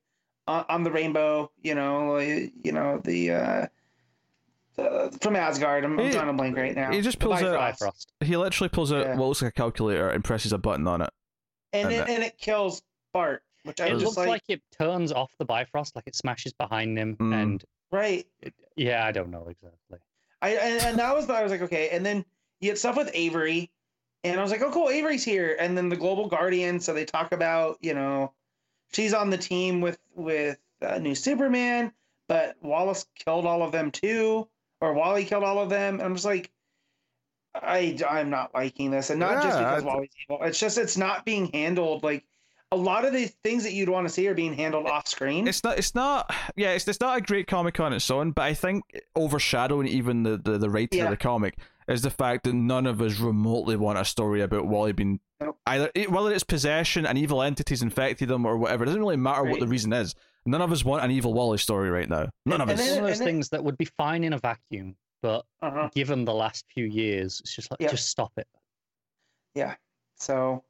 on, 0.47 0.65
on 0.69 0.83
the 0.83 0.91
rainbow. 0.91 1.51
You 1.63 1.75
know, 1.75 2.19
you 2.19 2.73
know 2.73 2.99
the. 3.05 3.31
Uh, 3.33 3.67
the 4.77 5.17
from 5.21 5.37
Asgard, 5.37 5.85
I'm, 5.85 5.99
I'm 5.99 6.07
He- 6.07 6.13
drawing 6.13 6.29
a 6.29 6.33
blank 6.33 6.57
right 6.57 6.75
now. 6.75 6.91
he 6.91 7.01
just 7.01 7.19
pulls 7.21 7.41
out- 7.43 7.57
Bifrost. 7.57 7.81
Bifrost. 7.81 8.13
He 8.29 8.37
literally 8.37 8.69
pulls 8.69 8.93
out 8.93 9.07
Yeah. 9.07 9.17
what 9.17 9.27
looks 9.29 9.41
like 9.43 9.51
a 9.51 9.53
calculator 9.53 10.09
and 10.09 10.25
presses 10.25 10.53
a 10.53 10.59
button 10.59 10.87
on 10.89 11.01
it. 11.03 11.11
and 11.73 11.85
and 11.87 11.93
it, 11.93 11.97
that- 11.99 12.11
and 12.11 12.23
it 12.25 12.39
kills 12.39 12.83
Bart, 13.13 13.43
which 13.65 13.81
I 13.81 13.87
It 13.89 13.95
looks 13.99 14.17
like... 14.17 14.29
like, 14.29 14.43
it 14.49 14.63
turns 14.77 15.13
off 15.13 15.33
the 15.39 15.45
Bifrost, 15.45 15.95
like 15.97 16.07
it 16.07 16.15
smashes 16.17 16.53
behind 16.53 16.99
him, 16.99 17.17
Mm. 17.17 17.35
and 17.35 17.65
right. 17.93 18.27
it, 18.43 18.53
yeah, 18.77 19.05
I 19.07 19.13
don't 19.13 19.31
know 19.31 19.47
exactly. 19.49 19.99
I 20.43 20.51
and, 20.51 20.85
and 20.85 20.99
that 20.99 21.15
was 21.15 21.29
I 21.31 21.43
was 21.43 21.51
like 21.53 21.63
okay, 21.63 21.89
and 21.91 22.05
then 22.05 22.25
you 22.61 22.71
had 22.71 22.79
stuff 22.79 22.97
with 22.97 23.11
Avery, 23.15 23.71
and 24.25 24.39
I 24.41 24.43
was 24.43 24.51
like 24.51 24.63
oh 24.63 24.71
cool 24.73 24.89
Avery's 24.91 25.25
here, 25.25 25.57
and 25.61 25.77
then 25.77 25.89
the 25.89 25.97
Global 25.97 26.27
Guardian. 26.29 26.81
So 26.81 26.93
they 26.93 27.05
talk 27.05 27.33
about 27.33 27.79
you 27.81 27.95
know 27.95 28.33
she's 28.93 29.15
on 29.15 29.31
the 29.31 29.39
team 29.39 29.81
with 29.81 29.99
with 30.15 30.59
uh, 30.83 30.99
New 30.99 31.15
Superman, 31.15 31.93
but 32.29 32.57
Wallace 32.63 33.07
killed 33.15 33.47
all 33.47 33.63
of 33.63 33.71
them 33.73 33.91
too, 33.91 34.49
or 34.81 34.93
Wally 34.95 35.25
killed 35.25 35.45
all 35.45 35.61
of 35.61 35.69
them. 35.71 35.95
And 35.95 36.03
I'm 36.03 36.15
just 36.15 36.25
like. 36.27 36.51
I, 37.57 37.97
I'm 38.11 38.31
not 38.31 38.53
liking 38.53 38.91
this, 38.91 39.11
and 39.11 39.21
not 39.21 39.41
just 39.41 39.57
because 39.57 39.85
I- 39.85 39.87
Wally's 39.87 40.11
evil. 40.25 40.43
It's 40.43 40.59
just 40.59 40.77
it's 40.77 40.97
not 40.97 41.25
being 41.25 41.47
handled 41.53 42.03
like 42.03 42.25
a 42.73 42.77
lot 42.77 43.05
of 43.05 43.13
the 43.13 43.27
things 43.45 43.63
that 43.63 43.73
you'd 43.75 43.89
want 43.89 44.09
to 44.09 44.13
see 44.13 44.27
are 44.27 44.35
being 44.35 44.55
handled 44.55 44.87
off 44.89 45.07
screen. 45.07 45.47
It's 45.47 45.63
not. 45.63 45.79
It's 45.79 45.95
not. 45.95 46.35
Yeah, 46.57 46.73
it's 46.73 46.89
it's 46.89 46.99
not 47.01 47.19
a 47.19 47.21
great 47.21 47.47
comic 47.47 47.79
on 47.79 47.93
its 47.93 48.11
own, 48.11 48.33
but 48.33 48.43
I 48.43 48.55
think 48.55 48.83
overshadowing 49.15 49.87
even 49.87 50.25
the 50.25 50.37
the, 50.37 50.59
the 50.59 50.69
writing 50.69 50.99
Yeah. 50.99 51.05
of 51.05 51.11
the 51.11 51.17
comic 51.17 51.57
is 51.89 52.03
the 52.03 52.11
fact 52.11 52.45
that 52.45 52.55
none 52.55 52.87
of 52.87 53.01
us 53.03 53.19
remotely 53.19 53.77
want 53.77 53.99
a 53.99 54.05
story 54.05 54.41
about 54.43 54.67
Wally 54.67 54.93
being 54.93 55.21
Nope. 55.41 55.59
either 55.67 55.91
e, 55.95 56.07
whether 56.07 56.33
it's 56.33 56.45
possession 56.45 57.05
and 57.07 57.19
evil 57.19 57.43
entities 57.43 57.83
infected 57.83 58.31
him 58.31 58.47
or 58.47 58.57
whatever. 58.57 58.85
It 58.85 58.87
doesn't 58.87 59.01
really 59.01 59.17
matter 59.17 59.45
what 59.45 59.61
the 59.61 59.67
reason 59.69 59.93
is. 59.93 60.15
None 60.47 60.61
of 60.63 60.73
us 60.73 60.85
want 60.85 61.05
an 61.05 61.11
evil 61.11 61.35
Wally 61.35 61.59
story 61.59 61.91
right 61.91 62.09
now. 62.09 62.29
None 62.47 62.61
of 62.61 62.69
And 62.69 62.79
us. 62.79 62.87
It's 62.87 62.97
one 62.97 63.05
of 63.05 63.11
those 63.11 63.19
things 63.27 63.49
that 63.51 63.63
would 63.65 63.77
be 63.79 63.85
fine 63.87 64.25
in 64.25 64.33
a 64.33 64.39
vacuum, 64.39 64.97
but 65.23 65.45
Uh-huh. 65.63 65.89
given 65.95 66.25
the 66.25 66.35
last 66.35 66.65
few 66.73 66.85
years, 66.87 67.41
it's 67.41 67.55
just 67.55 67.71
like 67.71 67.81
Yeah. 67.81 67.89
just 67.91 68.09
stop 68.09 68.33
it. 68.37 68.47
Yeah. 69.55 69.75
So 70.17 70.65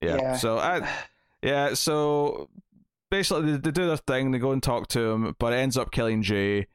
Yeah. 0.00 0.16
Yeah. 0.16 0.36
So 0.36 0.58
I, 0.58 0.88
yeah. 1.42 1.74
So 1.74 2.48
basically, 3.10 3.52
they, 3.52 3.58
they 3.58 3.70
do 3.70 3.86
their 3.86 3.96
thing. 3.96 4.30
They 4.30 4.38
go 4.38 4.52
and 4.52 4.62
talk 4.62 4.88
to 4.88 5.00
him, 5.10 5.36
but 5.38 5.52
it 5.52 5.56
ends 5.56 5.76
up 5.76 5.90
killing 5.90 6.22
Jay. 6.22 6.66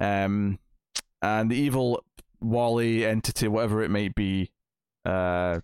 Um, 0.00 0.58
and 1.20 1.50
the 1.50 1.56
evil 1.56 2.04
Wally 2.42 3.04
entity, 3.06 3.48
whatever 3.48 3.82
it 3.82 3.90
might 3.90 4.14
be, 4.14 4.50
uh, 5.04 5.60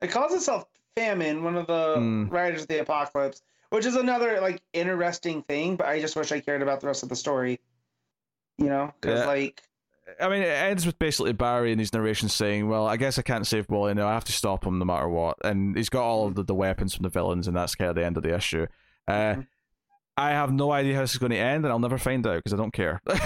it 0.00 0.08
calls 0.10 0.32
itself 0.34 0.66
Famine, 0.96 1.42
one 1.44 1.56
of 1.56 1.66
the 1.66 1.96
Mm. 1.98 2.30
Riders 2.32 2.62
of 2.62 2.68
the 2.68 2.80
Apocalypse, 2.80 3.42
which 3.70 3.84
is 3.84 3.96
another 3.96 4.40
like 4.40 4.62
interesting 4.72 5.42
thing. 5.42 5.76
But 5.76 5.86
I 5.88 6.00
just 6.00 6.16
wish 6.16 6.32
I 6.32 6.40
cared 6.40 6.62
about 6.62 6.80
the 6.80 6.86
rest 6.86 7.02
of 7.02 7.08
the 7.10 7.16
story. 7.16 7.60
You 8.58 8.66
know, 8.66 8.92
because 9.00 9.20
Yeah. 9.20 9.26
like 9.26 9.62
I 10.20 10.28
mean, 10.28 10.40
it 10.40 10.46
ends 10.46 10.86
with 10.86 10.98
basically 11.00 11.32
Barry 11.32 11.72
in 11.72 11.78
these 11.78 11.92
narrations 11.92 12.32
saying, 12.32 12.68
"Well, 12.68 12.86
I 12.86 12.96
guess 12.96 13.18
I 13.18 13.22
can't 13.22 13.44
save 13.46 13.68
Wally 13.68 13.92
now. 13.92 14.06
I 14.08 14.14
have 14.14 14.24
to 14.26 14.32
stop 14.32 14.64
him 14.64 14.78
no 14.78 14.84
matter 14.84 15.08
what." 15.08 15.36
And 15.44 15.76
he's 15.76 15.88
got 15.88 16.04
all 16.04 16.28
of 16.28 16.36
the, 16.36 16.44
the 16.44 16.54
weapons 16.54 16.94
from 16.94 17.02
the 17.02 17.08
villains, 17.08 17.48
and 17.48 17.56
that's 17.56 17.74
kind 17.74 17.90
of 17.90 17.96
the 17.96 18.04
end 18.04 18.16
of 18.16 18.22
the 18.22 18.32
issue. 18.34 18.66
Uh, 19.08 19.12
Mhm. 19.34 19.46
I 20.18 20.30
have 20.30 20.52
no 20.52 20.72
idea 20.72 20.94
how 20.94 21.02
this 21.02 21.12
is 21.12 21.18
going 21.18 21.32
to 21.32 21.36
end, 21.38 21.64
and 21.64 21.72
I'll 21.72 21.78
never 21.78 21.98
find 21.98 22.26
out 22.26 22.36
because 22.36 22.54
I 22.54 22.56
don't 22.56 22.72
care. 22.72 23.00
I, 23.08 23.16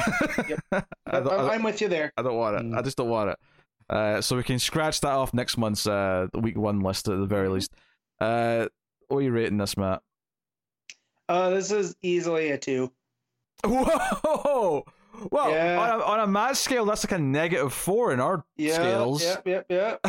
I'm, 0.73 0.83
don't, 0.83 0.85
I, 1.07 1.21
don't, 1.21 1.51
I'm 1.51 1.63
with 1.63 1.81
you 1.81 1.89
there. 1.89 2.13
I 2.17 2.23
don't 2.23 2.37
want 2.37 2.57
it. 2.57 2.59
I 2.59 2.81
Mm. 2.81 2.85
just 2.85 2.97
don't 2.97 3.09
want 3.09 3.31
it. 3.31 3.39
Uh, 3.89 4.21
so 4.21 4.37
we 4.37 4.43
can 4.43 4.59
scratch 4.59 5.01
that 5.01 5.13
off 5.13 5.33
next 5.35 5.57
month's 5.57 5.87
uh, 5.87 6.27
week 6.35 6.57
one 6.57 6.81
list 6.81 7.09
at 7.09 7.19
the 7.19 7.27
very 7.27 7.49
Mhm. 7.49 7.53
least. 7.55 7.73
Uh, 8.21 8.67
what 9.09 9.19
are 9.19 9.23
you 9.23 9.31
rating 9.33 9.59
this, 9.59 9.77
Matt? 9.77 10.03
Uh, 11.29 11.51
this 11.51 11.71
is 11.71 11.95
easily 12.03 12.51
a 12.51 12.59
two. 12.59 12.93
Whoa! 13.65 14.85
Well, 15.31 15.51
Yeah. 15.51 15.79
on, 15.79 16.01
a, 16.01 16.03
on 16.05 16.21
a 16.21 16.27
Matt 16.27 16.57
scale, 16.57 16.85
that's 16.87 17.05
like 17.05 17.13
a 17.19 17.23
negative 17.23 17.73
four 17.73 18.13
in 18.13 18.21
our 18.21 18.45
Yeah, 18.57 18.75
scales. 18.75 19.23
Yep, 19.23 19.47
yep, 19.47 19.67
yep. 19.69 20.01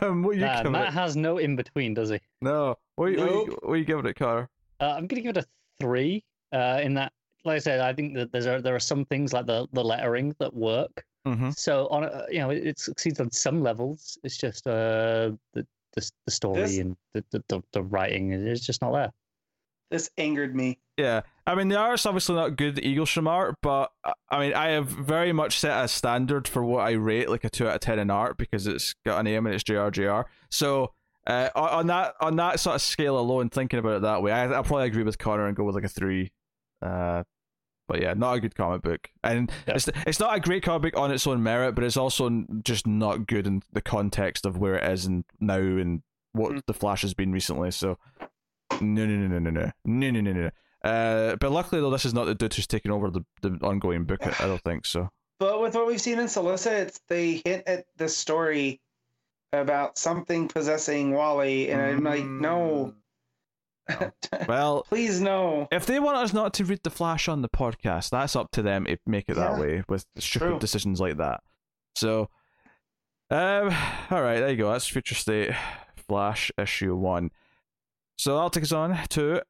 what 0.00 0.36
Nah, 0.36 0.68
Matt 0.70 0.88
it? 0.88 0.92
has 0.94 1.16
no 1.16 1.38
in 1.38 1.56
between, 1.56 1.94
does 1.94 2.10
he? 2.10 2.20
No. 2.40 2.76
What 2.96 3.06
are 3.06 3.10
you, 3.10 3.18
what 3.20 3.28
are 3.28 3.32
you, 3.32 3.58
what 3.62 3.72
are 3.72 3.76
you 3.76 3.84
giving 3.84 4.06
it, 4.06 4.16
Connor? 4.16 4.48
Uh, 4.80 4.94
I'm 4.96 5.06
gonna 5.06 5.22
give 5.22 5.36
it 5.36 5.44
a 5.44 5.46
three. 5.80 6.24
Uh, 6.52 6.80
in 6.82 6.94
that, 6.94 7.12
like 7.44 7.56
I 7.56 7.58
said, 7.58 7.80
I 7.80 7.92
think 7.92 8.14
that 8.14 8.32
there's 8.32 8.46
a, 8.46 8.60
there 8.62 8.74
are 8.74 8.80
some 8.80 9.04
things 9.06 9.32
like 9.32 9.46
the 9.46 9.66
the 9.72 9.82
lettering 9.84 10.34
that 10.38 10.54
work. 10.54 11.04
Mm-hmm. 11.26 11.50
So 11.50 11.88
on, 11.88 12.04
a, 12.04 12.24
you 12.30 12.38
know, 12.38 12.50
it, 12.50 12.66
it 12.66 12.78
succeeds 12.78 13.18
on 13.20 13.30
some 13.30 13.62
levels. 13.62 14.18
It's 14.22 14.36
just 14.36 14.66
uh 14.66 15.32
the 15.54 15.66
the, 15.94 16.10
the 16.26 16.30
story 16.30 16.60
This- 16.60 16.78
and 16.78 16.96
the, 17.14 17.24
the 17.30 17.44
the 17.48 17.62
the 17.72 17.82
writing 17.82 18.32
is 18.32 18.64
just 18.64 18.82
not 18.82 18.92
there. 18.92 19.12
This 19.90 20.10
angered 20.18 20.54
me. 20.54 20.78
Yeah, 20.96 21.20
I 21.46 21.54
mean 21.54 21.68
the 21.68 21.76
art's 21.76 22.06
obviously 22.06 22.34
not 22.34 22.56
good, 22.56 22.74
the 22.74 22.82
Eaglesham 22.82 23.28
art, 23.28 23.56
but 23.62 23.92
uh, 24.02 24.14
I 24.28 24.40
mean 24.40 24.54
I 24.54 24.68
have 24.70 24.88
very 24.88 25.32
much 25.32 25.60
set 25.60 25.84
a 25.84 25.88
standard 25.88 26.48
for 26.48 26.64
what 26.64 26.80
I 26.80 26.92
rate 26.92 27.28
like 27.30 27.44
a 27.44 27.50
two 27.50 27.68
out 27.68 27.74
of 27.76 27.80
ten 27.80 27.98
in 27.98 28.10
art 28.10 28.36
because 28.36 28.66
it's 28.66 28.94
got 29.04 29.20
a 29.20 29.22
name 29.22 29.46
and 29.46 29.54
it's 29.54 29.62
JRJR. 29.62 30.24
So 30.50 30.92
uh, 31.26 31.50
on 31.54 31.68
on 31.70 31.86
that 31.88 32.14
on 32.20 32.36
that 32.36 32.60
sort 32.60 32.76
of 32.76 32.82
scale 32.82 33.18
alone, 33.18 33.48
thinking 33.50 33.78
about 33.78 33.96
it 33.96 34.02
that 34.02 34.22
way, 34.22 34.32
I, 34.32 34.44
I'll 34.46 34.62
probably 34.64 34.86
agree 34.86 35.02
with 35.02 35.18
Connor 35.18 35.46
and 35.46 35.56
go 35.56 35.64
with 35.64 35.74
like 35.74 35.84
a 35.84 35.88
three. 35.88 36.32
Uh, 36.82 37.22
but 37.88 38.02
yeah, 38.02 38.14
not 38.14 38.34
a 38.34 38.40
good 38.40 38.54
comic 38.56 38.82
book, 38.82 39.08
and 39.22 39.50
Yeah. 39.66 39.74
it's 39.74 39.88
it's 40.06 40.20
not 40.20 40.36
a 40.36 40.40
great 40.40 40.62
comic 40.62 40.92
book 40.94 41.00
on 41.00 41.10
its 41.12 41.26
own 41.26 41.42
merit, 41.42 41.74
but 41.74 41.84
it's 41.84 41.96
also 41.96 42.44
just 42.64 42.86
not 42.86 43.26
good 43.26 43.46
in 43.46 43.62
the 43.72 43.80
context 43.82 44.44
of 44.44 44.58
where 44.58 44.74
it 44.76 44.90
is 44.92 45.06
and 45.06 45.24
now 45.40 45.58
and 45.58 46.02
what 46.32 46.52
Mm. 46.52 46.62
the 46.66 46.74
Flash 46.74 47.02
has 47.02 47.14
been 47.14 47.32
recently. 47.32 47.70
So 47.70 47.96
no, 48.80 49.06
no, 49.06 49.06
no, 49.06 49.38
no, 49.38 49.38
no, 49.38 49.50
no, 49.50 49.70
no, 49.84 50.10
no, 50.10 50.20
no, 50.20 50.32
no. 50.32 50.50
Uh, 50.90 51.36
but 51.36 51.50
luckily 51.52 51.80
though, 51.80 51.90
this 51.90 52.04
is 52.04 52.12
not 52.14 52.26
the 52.26 52.34
dude 52.34 52.54
who's 52.54 52.66
taking 52.66 52.90
over 52.92 53.10
the, 53.10 53.22
the 53.42 53.50
ongoing 53.62 54.04
book. 54.04 54.24
I 54.26 54.44
I 54.44 54.46
don't 54.48 54.62
think 54.62 54.86
so. 54.86 55.08
But 55.38 55.60
with 55.60 55.74
what 55.74 55.86
we've 55.86 56.00
seen 56.00 56.18
in 56.18 56.28
Solicit, 56.28 56.98
they 57.08 57.42
hint 57.44 57.64
at 57.66 57.84
the 57.98 58.08
story 58.08 58.80
about 59.56 59.98
something 59.98 60.48
possessing 60.48 61.12
Wally, 61.12 61.70
and 61.70 61.80
I'm 61.80 62.02
like, 62.04 62.24
no, 62.24 62.94
Well, 64.48 64.84
please 64.88 65.20
no. 65.20 65.68
if 65.70 65.86
they 65.86 66.00
want 66.00 66.18
us 66.18 66.32
not 66.32 66.54
to 66.54 66.64
read 66.64 66.80
the 66.82 66.90
Flash 66.90 67.28
on 67.28 67.42
the 67.42 67.48
podcast, 67.48 68.10
that's 68.10 68.34
up 68.36 68.50
to 68.52 68.62
them 68.62 68.84
to 68.84 68.98
make 69.06 69.28
it 69.28 69.36
that 69.36 69.58
way 69.58 69.84
with 69.88 70.06
stupid 70.18 70.46
True. 70.48 70.58
decisions 70.58 71.00
like 71.00 71.18
that. 71.18 71.40
So, 71.94 72.28
um, 73.30 73.74
all 74.10 74.22
right, 74.22 74.40
there 74.40 74.50
you 74.50 74.56
go. 74.56 74.70
That's 74.72 74.86
Future 74.88 75.14
State 75.14 75.52
Flash 76.08 76.50
issue 76.58 76.94
one. 76.96 77.30
So 78.16 78.38
I'll 78.38 78.50
take 78.50 78.64
us 78.64 78.72
on 78.72 78.98
to 79.10 79.42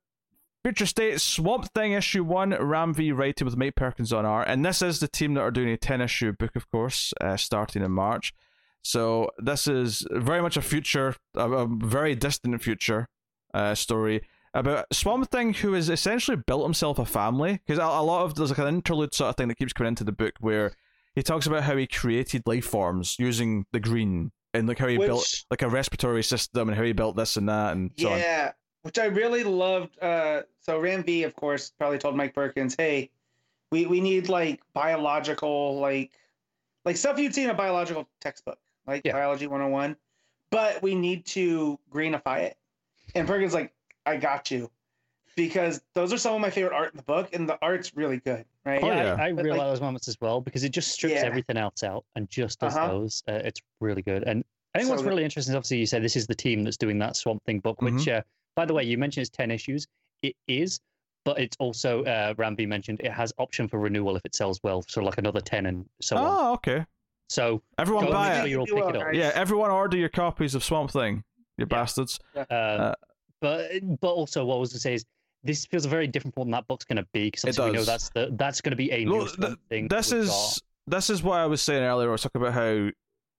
Future 0.64 0.86
State 0.86 1.20
Swamp 1.20 1.72
Thing 1.72 1.92
issue 1.92 2.24
one. 2.24 2.50
Ram 2.50 2.92
V 2.92 3.12
writing 3.12 3.44
with 3.46 3.56
Mike 3.56 3.76
Perkins 3.76 4.12
on 4.12 4.26
art, 4.26 4.48
and 4.48 4.64
this 4.64 4.82
is 4.82 5.00
the 5.00 5.08
team 5.08 5.34
that 5.34 5.40
are 5.40 5.50
doing 5.50 5.68
a 5.68 5.76
ten 5.76 6.00
issue 6.00 6.32
book, 6.32 6.56
of 6.56 6.70
course, 6.70 7.14
uh, 7.20 7.36
starting 7.36 7.82
in 7.82 7.92
March. 7.92 8.34
So 8.86 9.30
this 9.38 9.66
is 9.66 10.06
very 10.10 10.40
much 10.40 10.56
a 10.56 10.62
future, 10.62 11.14
a, 11.34 11.50
a 11.50 11.66
very 11.66 12.14
distant 12.14 12.62
future 12.62 13.08
uh, 13.52 13.74
story 13.74 14.22
about 14.54 14.86
Swamp 14.92 15.30
Thing, 15.30 15.54
who 15.54 15.72
has 15.72 15.90
essentially 15.90 16.36
built 16.36 16.62
himself 16.62 16.98
a 16.98 17.04
family. 17.04 17.60
Because 17.66 17.78
a, 17.78 17.82
a 17.82 18.02
lot 18.02 18.24
of 18.24 18.34
there's 18.36 18.50
like 18.50 18.58
an 18.58 18.68
interlude 18.68 19.12
sort 19.12 19.30
of 19.30 19.36
thing 19.36 19.48
that 19.48 19.58
keeps 19.58 19.72
coming 19.72 19.88
into 19.88 20.04
the 20.04 20.12
book 20.12 20.34
where 20.40 20.72
he 21.14 21.22
talks 21.22 21.46
about 21.46 21.64
how 21.64 21.76
he 21.76 21.86
created 21.86 22.42
life 22.46 22.64
forms 22.64 23.16
using 23.18 23.66
the 23.72 23.80
green 23.80 24.30
and 24.54 24.68
like 24.68 24.78
how 24.78 24.86
he 24.86 24.98
built 24.98 25.44
like 25.50 25.62
a 25.62 25.68
respiratory 25.68 26.22
system 26.22 26.68
and 26.68 26.76
how 26.76 26.84
he 26.84 26.92
built 26.92 27.16
this 27.16 27.36
and 27.36 27.48
that 27.48 27.72
and 27.72 27.90
so 27.98 28.12
on. 28.12 28.18
Yeah, 28.18 28.52
which 28.82 28.98
I 28.98 29.06
really 29.06 29.42
loved. 29.42 29.98
Uh, 30.00 30.42
so 30.60 30.78
Ram 30.78 31.02
V, 31.02 31.24
of 31.24 31.34
course, 31.34 31.72
probably 31.78 31.98
told 31.98 32.16
Mike 32.16 32.34
Perkins, 32.34 32.76
"Hey, 32.78 33.10
we 33.72 33.86
we 33.86 34.00
need 34.00 34.28
like 34.28 34.60
biological, 34.74 35.80
like 35.80 36.12
like 36.84 36.96
stuff 36.96 37.18
you'd 37.18 37.34
see 37.34 37.42
in 37.42 37.50
a 37.50 37.54
biological 37.54 38.08
textbook, 38.20 38.58
like 38.86 39.02
Yeah. 39.04 39.12
biology 39.12 39.46
101, 39.46 39.96
but 40.50 40.82
we 40.82 40.94
need 40.94 41.24
to 41.26 41.78
greenify 41.90 42.40
it." 42.40 42.56
And 43.14 43.26
Perkins 43.26 43.54
like, 43.54 43.72
"I 44.04 44.16
got 44.16 44.50
you," 44.50 44.70
because 45.36 45.82
those 45.94 46.12
are 46.12 46.18
some 46.18 46.34
of 46.34 46.40
my 46.40 46.50
favorite 46.50 46.74
art 46.74 46.92
in 46.92 46.96
the 46.96 47.02
book, 47.02 47.28
and 47.34 47.48
the 47.48 47.58
art's 47.62 47.94
really 47.96 48.18
good, 48.18 48.44
right? 48.64 48.82
Oh, 48.82 48.86
yeah, 48.88 49.02
yeah. 49.04 49.14
I, 49.22 49.26
I 49.28 49.32
But, 49.32 49.44
really 49.44 49.58
like- 49.58 49.66
like 49.66 49.72
those 49.74 49.80
moments 49.80 50.08
as 50.08 50.16
well 50.20 50.40
because 50.40 50.64
it 50.64 50.70
just 50.70 50.90
strips 50.92 51.16
Yeah. 51.16 51.26
everything 51.26 51.56
else 51.56 51.82
out 51.82 52.04
and 52.14 52.28
just 52.30 52.58
does 52.60 52.76
Uh-huh. 52.76 52.88
those. 52.88 53.22
Uh, 53.28 53.32
it's 53.44 53.60
really 53.80 54.02
good. 54.02 54.22
And 54.24 54.44
I 54.74 54.78
think 54.78 54.86
So 54.86 54.92
what's 54.92 55.02
the- 55.02 55.08
really 55.08 55.24
interesting 55.24 55.52
is 55.52 55.56
obviously 55.56 55.78
you 55.78 55.86
said 55.86 56.02
this 56.02 56.16
is 56.16 56.26
the 56.26 56.34
team 56.34 56.62
that's 56.64 56.76
doing 56.76 56.98
that 57.00 57.16
Swamp 57.16 57.42
Thing 57.44 57.60
book, 57.60 57.80
which, 57.82 57.94
Mm-hmm. 57.94 58.18
uh, 58.18 58.22
by 58.54 58.64
the 58.64 58.74
way, 58.74 58.84
you 58.84 58.96
mentioned 58.98 59.22
it's 59.22 59.30
10 59.36 59.50
issues. 59.50 59.86
It 60.22 60.34
is, 60.48 60.80
but 61.24 61.38
it's 61.38 61.56
also, 61.58 62.02
uh, 62.04 62.34
Ram 62.38 62.56
V 62.56 62.66
mentioned, 62.66 63.00
it 63.00 63.10
has 63.12 63.32
option 63.38 63.68
for 63.68 63.78
renewal 63.78 64.16
if 64.16 64.24
it 64.24 64.34
sells 64.34 64.60
well. 64.62 64.82
So 64.88 65.02
like 65.02 65.18
another 65.18 65.40
10 65.40 65.66
and 65.66 65.88
so 66.00 66.16
on. 66.16 66.24
Oh, 66.26 66.52
okay. 66.54 66.84
So 67.28 67.62
Everyone 67.78 68.06
buy 68.10 68.34
it. 68.34 68.38
sure 68.40 68.46
you 68.46 68.60
all 68.60 68.66
pick 68.66 68.76
it 68.76 68.96
up. 68.96 69.02
right? 69.06 69.14
Yeah, 69.14 69.32
everyone 69.34 69.70
order 69.70 69.96
your 69.96 70.08
copies 70.08 70.54
of 70.54 70.62
Swamp 70.62 70.90
Thing, 70.90 71.24
you 71.58 71.62
Yeah. 71.62 71.64
bastards. 71.66 72.20
Um, 72.36 72.46
Uh, 72.50 72.94
but 73.40 73.70
but 74.00 74.12
also 74.12 74.44
what 74.44 74.56
I 74.56 74.58
was 74.58 74.70
going 74.70 74.76
to 74.78 74.80
say 74.80 74.94
is 74.94 75.04
this 75.42 75.66
feels 75.66 75.84
a 75.84 75.88
very 75.88 76.06
different 76.06 76.34
from 76.34 76.48
what 76.50 76.56
that 76.58 76.66
book's 76.68 76.84
going 76.84 76.96
to 76.96 77.06
be 77.12 77.26
because 77.30 77.44
It 77.44 77.62
we 77.64 77.70
know 77.72 77.84
that's 77.84 78.10
the 78.10 78.30
that's 78.32 78.60
going 78.60 78.70
to 78.72 78.76
be 78.76 78.90
a 78.92 79.04
new 79.04 79.18
Look, 79.20 79.28
Swamp 79.30 79.60
thing. 79.68 79.88
This 79.88 80.12
is 80.12 80.28
got. 80.28 80.58
this 80.86 81.10
is 81.10 81.22
what 81.22 81.38
I 81.38 81.46
was 81.46 81.60
saying 81.62 81.82
earlier. 81.82 82.08
I 82.08 82.12
was 82.12 82.22
talking 82.22 82.40
about 82.40 82.54
how 82.54 82.90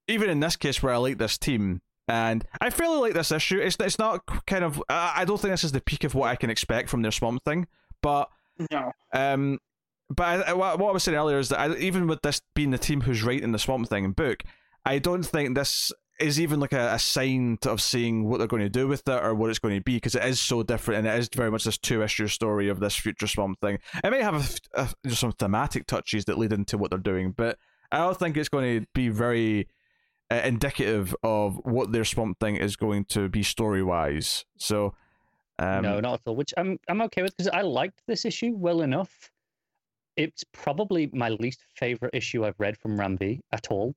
even 0.07 0.30
in 0.30 0.39
this 0.39 0.55
case 0.55 0.81
where 0.84 0.93
I 0.93 0.97
like 0.97 1.18
this 1.18 1.38
team 1.38 1.81
and 2.07 2.45
I 2.61 2.69
fairly 2.69 2.97
like 2.99 3.14
this 3.14 3.31
issue. 3.31 3.59
It's 3.59 3.76
it's 3.80 3.97
not 3.99 4.22
kind 4.45 4.64
of 4.64 4.81
I 4.89 5.14
I 5.18 5.26
don't 5.26 5.39
think 5.39 5.51
this 5.51 5.64
is 5.64 5.72
the 5.72 5.81
peak 5.81 6.03
of 6.03 6.14
what 6.15 6.30
I 6.30 6.35
can 6.35 6.49
expect 6.49 6.89
from 6.89 7.01
their 7.01 7.11
Swamp 7.11 7.43
Thing, 7.43 7.68
but 8.01 8.30
No, 8.72 8.91
um, 9.14 9.59
but 10.09 10.47
I, 10.47 10.51
I- 10.51 10.53
what 10.53 10.89
I 10.89 10.91
was 10.91 11.03
saying 11.03 11.17
earlier 11.17 11.39
is 11.39 11.49
that 11.49 11.59
I, 11.59 11.75
even 11.77 12.07
with 12.07 12.21
this 12.21 12.41
being 12.55 12.71
the 12.71 12.77
team 12.77 13.01
who's 13.01 13.23
writing 13.23 13.51
the 13.51 13.59
Swamp 13.59 13.89
Thing 13.89 14.11
book, 14.11 14.43
I 14.85 14.99
don't 14.99 15.23
think 15.23 15.55
this 15.55 15.91
is 16.19 16.39
even 16.41 16.59
like 16.59 16.73
a, 16.73 16.93
a 16.93 16.99
sign 16.99 17.59
of 17.67 17.79
seeing 17.79 18.27
what 18.27 18.39
they're 18.39 18.47
going 18.47 18.63
to 18.63 18.69
do 18.69 18.88
with 18.88 19.07
it 19.07 19.23
or 19.23 19.35
what 19.35 19.51
it's 19.51 19.59
going 19.59 19.75
to 19.75 19.84
be 19.84 19.97
because 19.97 20.15
it 20.15 20.25
is 20.25 20.39
so 20.39 20.63
different 20.63 20.99
and 20.99 21.07
it 21.07 21.19
is 21.19 21.29
very 21.35 21.51
much 21.51 21.63
this 21.63 21.77
two 21.77 22.01
issue 22.01 22.27
story 22.27 22.69
of 22.69 22.79
this 22.79 22.95
future 22.95 23.27
Swamp 23.27 23.59
Thing. 23.61 23.77
It 24.03 24.09
may 24.09 24.23
have 24.23 24.65
a 24.73 24.89
a, 25.05 25.09
some 25.11 25.31
thematic 25.34 25.85
touches 25.85 26.25
that 26.25 26.38
lead 26.39 26.53
into 26.53 26.77
what 26.77 26.89
they're 26.89 26.97
doing, 26.99 27.31
but 27.34 27.59
I 27.91 27.99
don't 27.99 28.17
think 28.17 28.35
it's 28.35 28.49
going 28.49 28.81
to 28.81 28.88
be 28.95 29.09
very 29.09 29.67
uh, 30.31 30.41
indicative 30.43 31.15
of 31.21 31.59
what 31.65 31.91
their 31.91 32.03
Swamp 32.05 32.39
Thing 32.39 32.55
is 32.55 32.75
going 32.75 33.05
to 33.05 33.29
be 33.29 33.43
story 33.43 33.84
wise. 33.84 34.45
So. 34.57 34.95
Um, 35.59 35.81
no, 35.81 35.99
not 35.99 36.13
at 36.15 36.21
all. 36.25 36.35
Which 36.35 36.53
I'm 36.55 36.79
I'm 36.88 37.01
okay 37.03 37.23
with 37.23 37.35
because 37.35 37.49
I 37.51 37.61
liked 37.61 38.03
this 38.07 38.25
issue 38.25 38.53
well 38.55 38.81
enough. 38.81 39.31
It's 40.18 40.44
probably 40.52 41.10
my 41.14 41.30
least 41.30 41.64
favorite 41.76 42.14
issue 42.14 42.45
I've 42.45 42.60
read 42.60 42.77
from 42.77 42.99
Ram 42.99 43.18
V 43.18 43.39
at 43.52 43.68
all, 43.72 43.94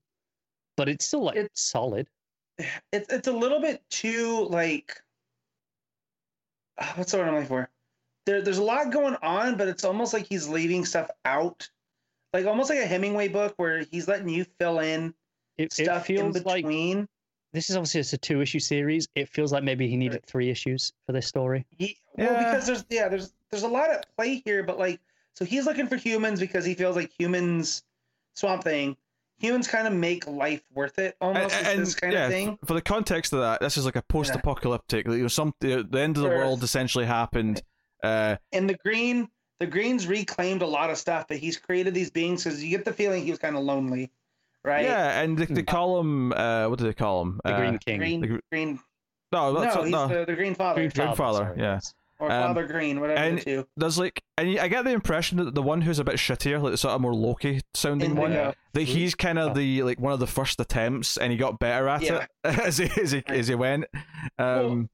but 0.76 0.88
it's 0.88 1.06
still 1.06 1.24
like 1.24 1.36
It's- 1.36 1.50
solid. 1.60 2.06
it's 2.92 3.10
it's 3.12 3.26
a 3.26 3.32
little 3.32 3.60
bit 3.60 3.82
too 3.90 4.46
like 4.50 5.00
what's 6.94 7.12
the 7.12 7.18
word 7.18 7.28
I'm 7.28 7.34
looking 7.34 7.48
for? 7.48 7.68
There, 8.26 8.42
there's 8.42 8.58
a 8.58 8.62
lot 8.62 8.90
going 8.92 9.16
on, 9.22 9.56
but 9.56 9.68
it's 9.68 9.84
almost 9.84 10.12
like 10.12 10.26
he's 10.26 10.46
leaving 10.48 10.84
stuff 10.84 11.10
out, 11.24 11.68
like 12.32 12.46
almost 12.46 12.70
like 12.70 12.78
a 12.78 12.86
Hemingway 12.86 13.28
book 13.28 13.54
where 13.56 13.80
he's 13.90 14.06
letting 14.08 14.28
you 14.28 14.44
fill 14.58 14.80
in 14.80 15.14
It, 15.58 15.64
it 15.64 15.72
stuff 15.72 16.08
in 16.10 16.16
feels 16.16 16.44
like 16.44 16.64
between. 16.64 17.08
this 17.52 17.70
is 17.70 17.76
obviously 17.76 18.00
it's 18.00 18.12
a 18.12 18.18
two 18.18 18.40
issue 18.42 18.60
series. 18.60 19.08
It 19.14 19.28
feels 19.28 19.52
like 19.52 19.64
maybe 19.64 19.88
he 19.88 19.96
needed 19.96 20.16
Right. 20.16 20.26
three 20.26 20.50
issues 20.50 20.92
for 21.06 21.12
this 21.12 21.26
story. 21.26 21.64
He, 21.78 21.96
well, 22.16 22.30
Yeah. 22.32 22.50
because 22.50 22.66
there's 22.66 22.84
yeah, 22.90 23.08
there's 23.08 23.32
there's 23.50 23.62
a 23.64 23.68
lot 23.68 23.90
at 23.90 24.06
play 24.16 24.42
here, 24.44 24.62
but 24.62 24.78
like 24.78 25.00
so 25.34 25.44
he's 25.44 25.66
looking 25.66 25.86
for 25.86 25.96
humans 25.96 26.40
because 26.40 26.64
he 26.64 26.74
feels 26.74 26.96
like 26.96 27.10
humans 27.18 27.82
Swamp 28.34 28.64
Thing. 28.64 28.96
humans 29.38 29.66
kind 29.68 29.86
of 29.86 29.92
make 29.94 30.26
life 30.26 30.62
worth 30.74 30.98
it 30.98 31.16
almost 31.20 31.54
And- 31.54 31.66
and, 31.66 31.80
this 31.80 31.94
kind 31.94 32.12
yeah, 32.12 32.26
of 32.26 32.30
thing. 32.30 32.58
For 32.66 32.74
the 32.74 32.82
context 32.82 33.32
of 33.32 33.40
that, 33.40 33.60
this 33.60 33.76
is 33.78 33.84
like 33.86 33.96
a 33.96 34.02
post-apocalyptic. 34.02 35.06
You 35.06 35.16
know, 35.22 35.28
some 35.28 35.54
the, 35.60 35.82
the 35.88 35.98
end 36.00 36.16
of 36.18 36.22
the 36.24 36.28
Sure. 36.28 36.38
world 36.38 36.62
essentially 36.62 37.06
happened. 37.06 37.62
Uh, 38.02 38.36
And 38.52 38.68
the 38.68 38.74
green, 38.84 39.28
the 39.58 39.66
green's 39.66 40.06
reclaimed 40.06 40.60
a 40.62 40.66
lot 40.66 40.90
of 40.90 40.98
stuff, 40.98 41.26
but 41.28 41.38
he's 41.38 41.56
created 41.58 41.94
these 41.94 42.10
beings 42.10 42.44
because 42.44 42.62
you 42.62 42.70
get 42.70 42.84
the 42.84 42.92
feeling 42.92 43.24
he 43.24 43.30
was 43.30 43.38
kind 43.38 43.56
of 43.56 43.62
lonely, 43.62 44.10
right? 44.64 44.84
Yeah, 44.84 45.20
and 45.20 45.38
they, 45.38 45.46
they 45.46 45.62
call 45.62 45.98
him. 46.00 46.32
Uh, 46.32 46.68
what 46.68 46.78
do 46.78 46.84
they 46.84 46.92
call 46.94 47.22
him? 47.22 47.40
The 47.44 47.54
Uh, 47.54 47.58
Green 47.58 47.78
King. 47.78 47.98
Green, 47.98 48.20
The 48.20 48.26
gr- 48.26 48.38
green. 48.52 48.80
No, 49.32 49.52
that's 49.54 49.74
No, 49.74 49.80
not, 49.80 49.84
he's 49.84 49.92
no. 49.92 50.08
the, 50.08 50.24
the 50.26 50.34
green 50.34 50.54
father 50.54 50.80
Green 50.80 50.90
Grandfather, 50.90 51.16
Father, 51.16 51.44
sorry, 51.54 51.58
yeah. 51.60 51.74
yes. 51.74 51.94
Or 52.20 52.30
um, 52.30 52.42
Father 52.54 52.66
Green, 52.66 53.00
whatever 53.00 53.18
and- 53.18 53.38
the 53.38 53.44
two. 53.44 53.66
There's 53.76 53.98
like, 53.98 54.22
and 54.38 54.58
I 54.58 54.68
get 54.68 54.84
the 54.84 54.90
impression 54.92 55.38
that 55.38 55.54
the 55.54 55.62
one 55.62 55.80
who's 55.80 55.98
a 55.98 56.04
bit 56.04 56.16
shittier, 56.16 56.62
like 56.62 56.72
the 56.72 56.76
sort 56.78 56.94
of 56.94 57.00
more 57.00 57.14
Loki 57.14 57.60
sounding 57.74 58.14
one, 58.14 58.32
Indigo. 58.32 58.54
that 58.74 58.82
he's 58.82 59.14
kind 59.14 59.38
of 59.38 59.54
the 59.54 59.82
like 59.82 59.98
one 59.98 60.12
of 60.12 60.20
the 60.20 60.26
first 60.26 60.60
attempts, 60.60 61.16
and 61.16 61.32
he 61.32 61.38
got 61.38 61.58
better 61.58 61.88
at 61.88 62.02
Yeah. 62.02 62.26
it 62.26 62.30
as 62.60 62.78
he 62.78 62.90
as 63.00 63.10
he, 63.12 63.22
as 63.26 63.48
he 63.48 63.54
went. 63.54 63.86
Um, 64.38 64.88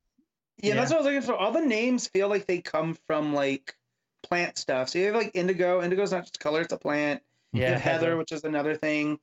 Yeah, 0.62 0.74
that's 0.76 0.90
what 0.90 0.98
I 1.00 1.02
was 1.02 1.06
looking 1.06 1.22
for. 1.22 1.34
All 1.36 1.52
the 1.52 1.60
names 1.60 2.06
feel 2.08 2.28
like 2.28 2.46
they 2.46 2.60
come 2.60 2.96
from 3.06 3.34
like 3.34 3.74
plant 4.22 4.56
stuff. 4.56 4.88
So 4.88 4.98
you 4.98 5.06
have 5.06 5.14
like 5.14 5.32
indigo. 5.34 5.82
Indigo's 5.82 6.12
not 6.12 6.22
just 6.24 6.40
color; 6.40 6.60
it's 6.62 6.72
a 6.72 6.78
plant. 6.78 7.22
You 7.52 7.62
Yeah, 7.62 7.70
have 7.72 7.80
heather, 7.82 8.16
which 8.16 8.32
is 8.32 8.44
another 8.44 8.74
thing. 8.76 9.18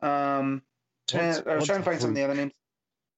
Um, 0.00 0.62
What's- 1.12 1.42
I 1.46 1.54
was 1.56 1.66
trying 1.66 1.82
to 1.82 1.82
a 1.82 1.84
find 1.84 2.00
some 2.00 2.10
of 2.10 2.16
the 2.16 2.22
other 2.22 2.34
names. 2.34 2.52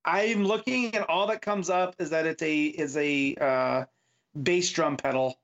I'm 0.05 0.45
looking, 0.45 0.95
and 0.95 1.05
all 1.07 1.27
that 1.29 1.41
comes 1.41 1.71
up 1.71 1.95
is 1.99 2.11
that 2.11 2.27
it's 2.27 2.43
a 2.43 2.65
is 2.67 2.97
a 2.97 3.35
uh, 3.37 3.85
bass 4.41 4.71
drum 4.71 4.97
pedal. 4.97 5.39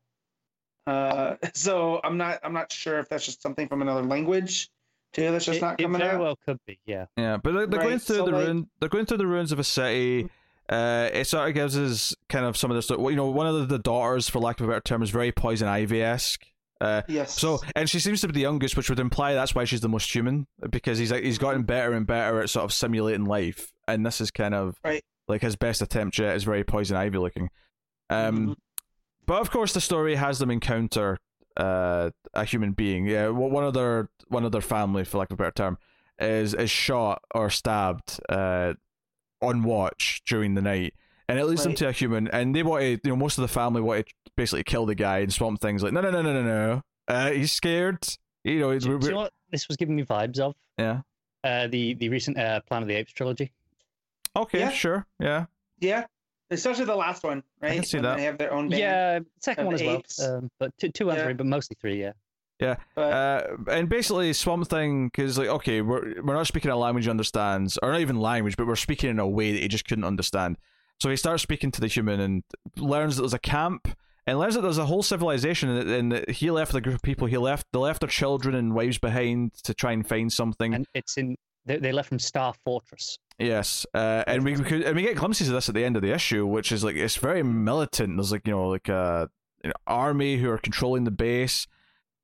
Uh, 0.86 1.36
so 1.54 2.00
I'm 2.02 2.16
not 2.16 2.38
I'm 2.42 2.52
not 2.52 2.72
sure 2.72 2.98
if 2.98 3.08
that's 3.08 3.26
just 3.26 3.42
something 3.42 3.68
from 3.68 3.82
another 3.82 4.02
language 4.02 4.70
too. 5.12 5.30
That's 5.30 5.44
just 5.44 5.58
it, 5.58 5.62
not 5.62 5.80
it 5.80 5.84
coming 5.84 6.00
very 6.00 6.12
out. 6.14 6.20
well 6.20 6.36
could 6.44 6.58
be. 6.66 6.78
Yeah. 6.86 7.06
Yeah, 7.16 7.36
but 7.42 7.52
they're, 7.52 7.66
they're 7.66 7.80
going 7.82 7.98
through 7.98 8.16
so, 8.16 8.24
the 8.26 8.32
like- 8.32 8.44
ruin. 8.44 8.70
They're 8.80 8.88
going 8.88 9.06
through 9.06 9.18
the 9.18 9.26
ruins 9.26 9.52
of 9.52 9.58
a 9.58 9.64
city. 9.64 10.28
Uh, 10.68 11.10
it 11.12 11.26
sort 11.26 11.48
of 11.48 11.54
gives 11.54 11.76
us 11.76 12.14
kind 12.28 12.44
of 12.46 12.56
some 12.56 12.70
of 12.70 12.76
this. 12.76 12.88
You 12.90 13.16
know, 13.16 13.28
one 13.28 13.46
of 13.48 13.56
the, 13.56 13.66
the 13.66 13.78
daughters, 13.80 14.28
for 14.28 14.38
lack 14.38 14.60
of 14.60 14.66
a 14.66 14.68
better 14.68 14.80
term, 14.80 15.02
is 15.02 15.10
very 15.10 15.32
poison 15.32 15.66
ivy 15.66 16.00
esque. 16.02 16.46
Uh, 16.80 17.02
Yes. 17.08 17.36
so, 17.38 17.58
and 17.74 17.90
she 17.90 17.98
seems 17.98 18.20
to 18.20 18.28
be 18.28 18.32
the 18.34 18.40
youngest, 18.40 18.76
which 18.76 18.88
would 18.88 19.00
imply 19.00 19.34
that's 19.34 19.52
why 19.54 19.64
she's 19.64 19.80
the 19.80 19.88
most 19.88 20.14
human 20.14 20.46
because 20.70 20.96
he's 20.96 21.10
like 21.10 21.24
he's 21.24 21.38
gotten 21.38 21.62
better 21.64 21.92
and 21.92 22.06
better 22.06 22.40
at 22.40 22.48
sort 22.48 22.64
of 22.64 22.72
simulating 22.72 23.24
life, 23.26 23.72
and 23.88 24.06
this 24.06 24.20
is 24.20 24.30
kind 24.30 24.54
of 24.54 24.78
Right. 24.84 25.02
like 25.28 25.42
his 25.42 25.56
best 25.56 25.82
attempt 25.82 26.18
yet 26.18 26.36
is 26.36 26.44
very 26.44 26.62
poison 26.64 26.96
ivy 26.96 27.18
looking. 27.18 27.50
Um, 28.08 28.46
Mhm. 28.50 28.56
But 29.30 29.40
of 29.40 29.52
course, 29.52 29.72
the 29.72 29.80
story 29.80 30.16
has 30.16 30.40
them 30.40 30.50
encounter 30.50 31.16
uh, 31.56 32.10
a 32.34 32.44
human 32.44 32.72
being. 32.72 33.06
Yeah, 33.06 33.28
one 33.28 33.52
one 33.52 33.62
of 33.62 33.74
their 33.74 34.08
one 34.26 34.44
of 34.44 34.50
their 34.50 34.60
family, 34.60 35.04
for 35.04 35.18
lack 35.18 35.30
of 35.30 35.34
a 35.34 35.36
better 35.36 35.52
term, 35.52 35.78
is 36.18 36.52
is 36.52 36.68
shot 36.68 37.22
or 37.32 37.48
stabbed 37.48 38.18
uh, 38.28 38.74
on 39.40 39.62
watch 39.62 40.22
during 40.26 40.54
the 40.54 40.62
night, 40.62 40.94
and 41.28 41.38
it 41.38 41.44
leads 41.44 41.62
them 41.62 41.74
to 41.76 41.86
a 41.86 41.92
human. 41.92 42.26
And 42.26 42.56
they 42.56 42.64
want 42.64 42.82
to, 42.82 42.90
you 42.90 43.10
know, 43.10 43.14
most 43.14 43.38
of 43.38 43.42
the 43.42 43.48
family 43.48 43.80
want 43.80 44.04
to 44.08 44.14
basically 44.36 44.64
kill 44.64 44.84
the 44.84 44.96
guy 44.96 45.18
and 45.18 45.32
Swamp 45.32 45.60
Thing's 45.60 45.84
like, 45.84 45.92
no, 45.92 46.00
no, 46.00 46.10
no, 46.10 46.22
no, 46.22 46.32
no, 46.32 46.42
no. 46.42 46.82
Uh, 47.06 47.30
he's 47.30 47.52
scared. 47.52 48.04
You 48.42 48.58
know, 48.58 48.72
he's, 48.72 48.82
Do, 48.82 48.98
do 48.98 49.06
you 49.06 49.12
know 49.12 49.18
what 49.20 49.32
this 49.52 49.68
was 49.68 49.76
giving 49.76 49.94
me 49.94 50.02
vibes 50.02 50.40
of? 50.40 50.56
yeah. 50.76 51.02
Uh, 51.44 51.68
the 51.68 51.94
the 51.94 52.08
recent 52.08 52.36
uh, 52.36 52.60
Planet 52.66 52.82
of 52.82 52.88
the 52.88 52.94
Apes 52.96 53.12
trilogy. 53.12 53.52
Okay, 54.34 54.58
Yeah. 54.58 54.70
sure, 54.70 55.06
yeah. 55.20 55.46
yeah, 55.78 56.06
especially 56.50 56.84
the 56.84 56.96
last 56.96 57.22
one, 57.24 57.42
right? 57.60 57.72
I 57.72 57.74
can 57.76 57.84
see 57.84 57.96
When 57.98 58.04
that. 58.04 58.16
They 58.16 58.24
have 58.24 58.38
their 58.38 58.52
own 58.52 58.68
band. 58.68 58.80
Yeah, 58.80 59.18
second 59.40 59.66
one 59.66 59.74
as 59.74 59.82
well. 59.82 60.02
Um, 60.22 60.50
but 60.58 60.72
two, 60.78 60.88
two 60.90 61.08
and 61.10 61.18
Yeah. 61.18 61.24
three, 61.24 61.34
but 61.34 61.46
mostly 61.46 61.76
three. 61.80 62.00
Yeah. 62.00 62.76
But 62.94 63.12
Uh, 63.12 63.56
and 63.70 63.88
basically, 63.88 64.32
Swamp 64.34 64.68
Thing, 64.68 65.06
because 65.08 65.38
like, 65.38 65.48
okay, 65.48 65.80
we're 65.80 66.22
we're 66.22 66.34
not 66.34 66.46
speaking 66.46 66.70
a 66.70 66.76
language 66.76 67.04
he 67.04 67.10
understands, 67.10 67.78
or 67.82 67.92
not 67.92 68.00
even 68.00 68.20
language, 68.20 68.56
but 68.56 68.66
we're 68.66 68.76
speaking 68.76 69.08
in 69.10 69.18
a 69.18 69.26
way 69.26 69.52
that 69.52 69.62
he 69.62 69.68
just 69.68 69.86
couldn't 69.88 70.04
understand. 70.04 70.58
So 71.00 71.08
he 71.08 71.16
starts 71.16 71.42
speaking 71.42 71.70
to 71.72 71.80
the 71.80 71.86
human 71.86 72.20
and 72.20 72.42
learns 72.76 73.16
that 73.16 73.22
there's 73.22 73.32
a 73.32 73.38
camp, 73.38 73.88
and 74.26 74.38
learns 74.38 74.54
that 74.56 74.60
there's 74.60 74.76
a 74.76 74.84
whole 74.84 75.02
civilization, 75.02 75.70
and, 75.70 75.88
and 75.88 76.12
that 76.12 76.30
he 76.30 76.50
left 76.50 76.72
the 76.72 76.82
group 76.82 76.96
of 76.96 77.02
people. 77.02 77.26
He 77.26 77.38
left, 77.38 77.66
they 77.72 77.78
left 77.78 78.00
their 78.00 78.10
children 78.10 78.54
and 78.54 78.74
wives 78.74 78.98
behind 78.98 79.54
to 79.64 79.72
try 79.72 79.92
and 79.92 80.06
find 80.06 80.30
something. 80.30 80.74
And 80.74 80.86
it's 80.92 81.16
in 81.16 81.36
they, 81.64 81.78
they 81.78 81.92
left 81.92 82.10
from 82.10 82.18
Star 82.18 82.52
Fortress. 82.64 83.18
Yes, 83.40 83.86
uh, 83.94 84.22
and 84.26 84.44
we, 84.44 84.54
we 84.56 84.64
could 84.64 84.82
and 84.82 84.94
we 84.94 85.02
get 85.02 85.16
glimpses 85.16 85.48
of 85.48 85.54
this 85.54 85.68
at 85.68 85.74
the 85.74 85.84
end 85.84 85.96
of 85.96 86.02
the 86.02 86.12
issue, 86.12 86.46
which 86.46 86.70
is 86.72 86.84
like 86.84 86.94
it's 86.96 87.16
very 87.16 87.42
militant. 87.42 88.16
There's 88.16 88.32
like 88.32 88.46
you 88.46 88.52
know 88.52 88.68
like 88.68 88.88
a 88.88 89.30
an 89.64 89.72
army 89.86 90.36
who 90.36 90.50
are 90.50 90.58
controlling 90.58 91.04
the 91.04 91.10
base. 91.10 91.66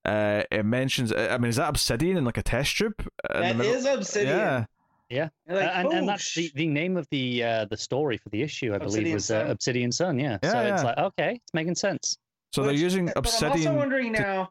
Uh, 0.05 0.43
it 0.53 0.65
mentions. 0.65 1.13
I 1.13 1.37
mean, 1.39 1.49
is 1.49 1.57
that 1.57 1.69
Obsidian 1.71 2.17
in 2.17 2.25
like 2.25 2.37
a 2.39 2.43
test 2.43 2.77
tube? 2.77 2.95
in 3.01 3.07
the 3.35 3.41
that 3.41 3.57
middle? 3.57 3.73
is 3.75 3.87
Obsidian. 3.87 4.37
Yeah, 4.37 4.65
Yeah, 5.09 5.29
like, 5.49 5.65
Uh, 5.65 5.71
and, 5.75 5.93
and 5.93 6.09
that's 6.09 6.37
"Oh, 6.37 6.41
the, 6.43 6.53
the 6.55 6.69
name 6.69 6.97
of 6.97 7.09
the 7.11 7.43
uh, 7.43 7.65
the 7.65 7.77
story 7.77 8.19
for 8.19 8.29
the 8.29 8.43
issue, 8.43 8.75
I 8.75 8.79
believe, 8.79 8.87
Obsidian 9.15 9.15
was 9.15 9.31
uh, 9.31 9.47
Obsidian 9.49 9.93
Sun. 9.93 10.19
Yeah. 10.21 10.39
Yeah, 10.43 10.53
so 10.53 10.61
yeah. 10.63 10.75
it's 10.75 10.85
like 10.85 10.99
okay, 10.99 11.41
it's 11.43 11.55
making 11.55 11.75
sense. 11.77 12.19
so 12.53 12.63
they're 12.63 12.73
Which- 12.73 12.81
using 12.81 13.07
but 13.07 13.43
I'm 13.43 13.51
also 13.53 13.75
wondering 13.75 14.13
to- 14.13 14.21
now. 14.21 14.51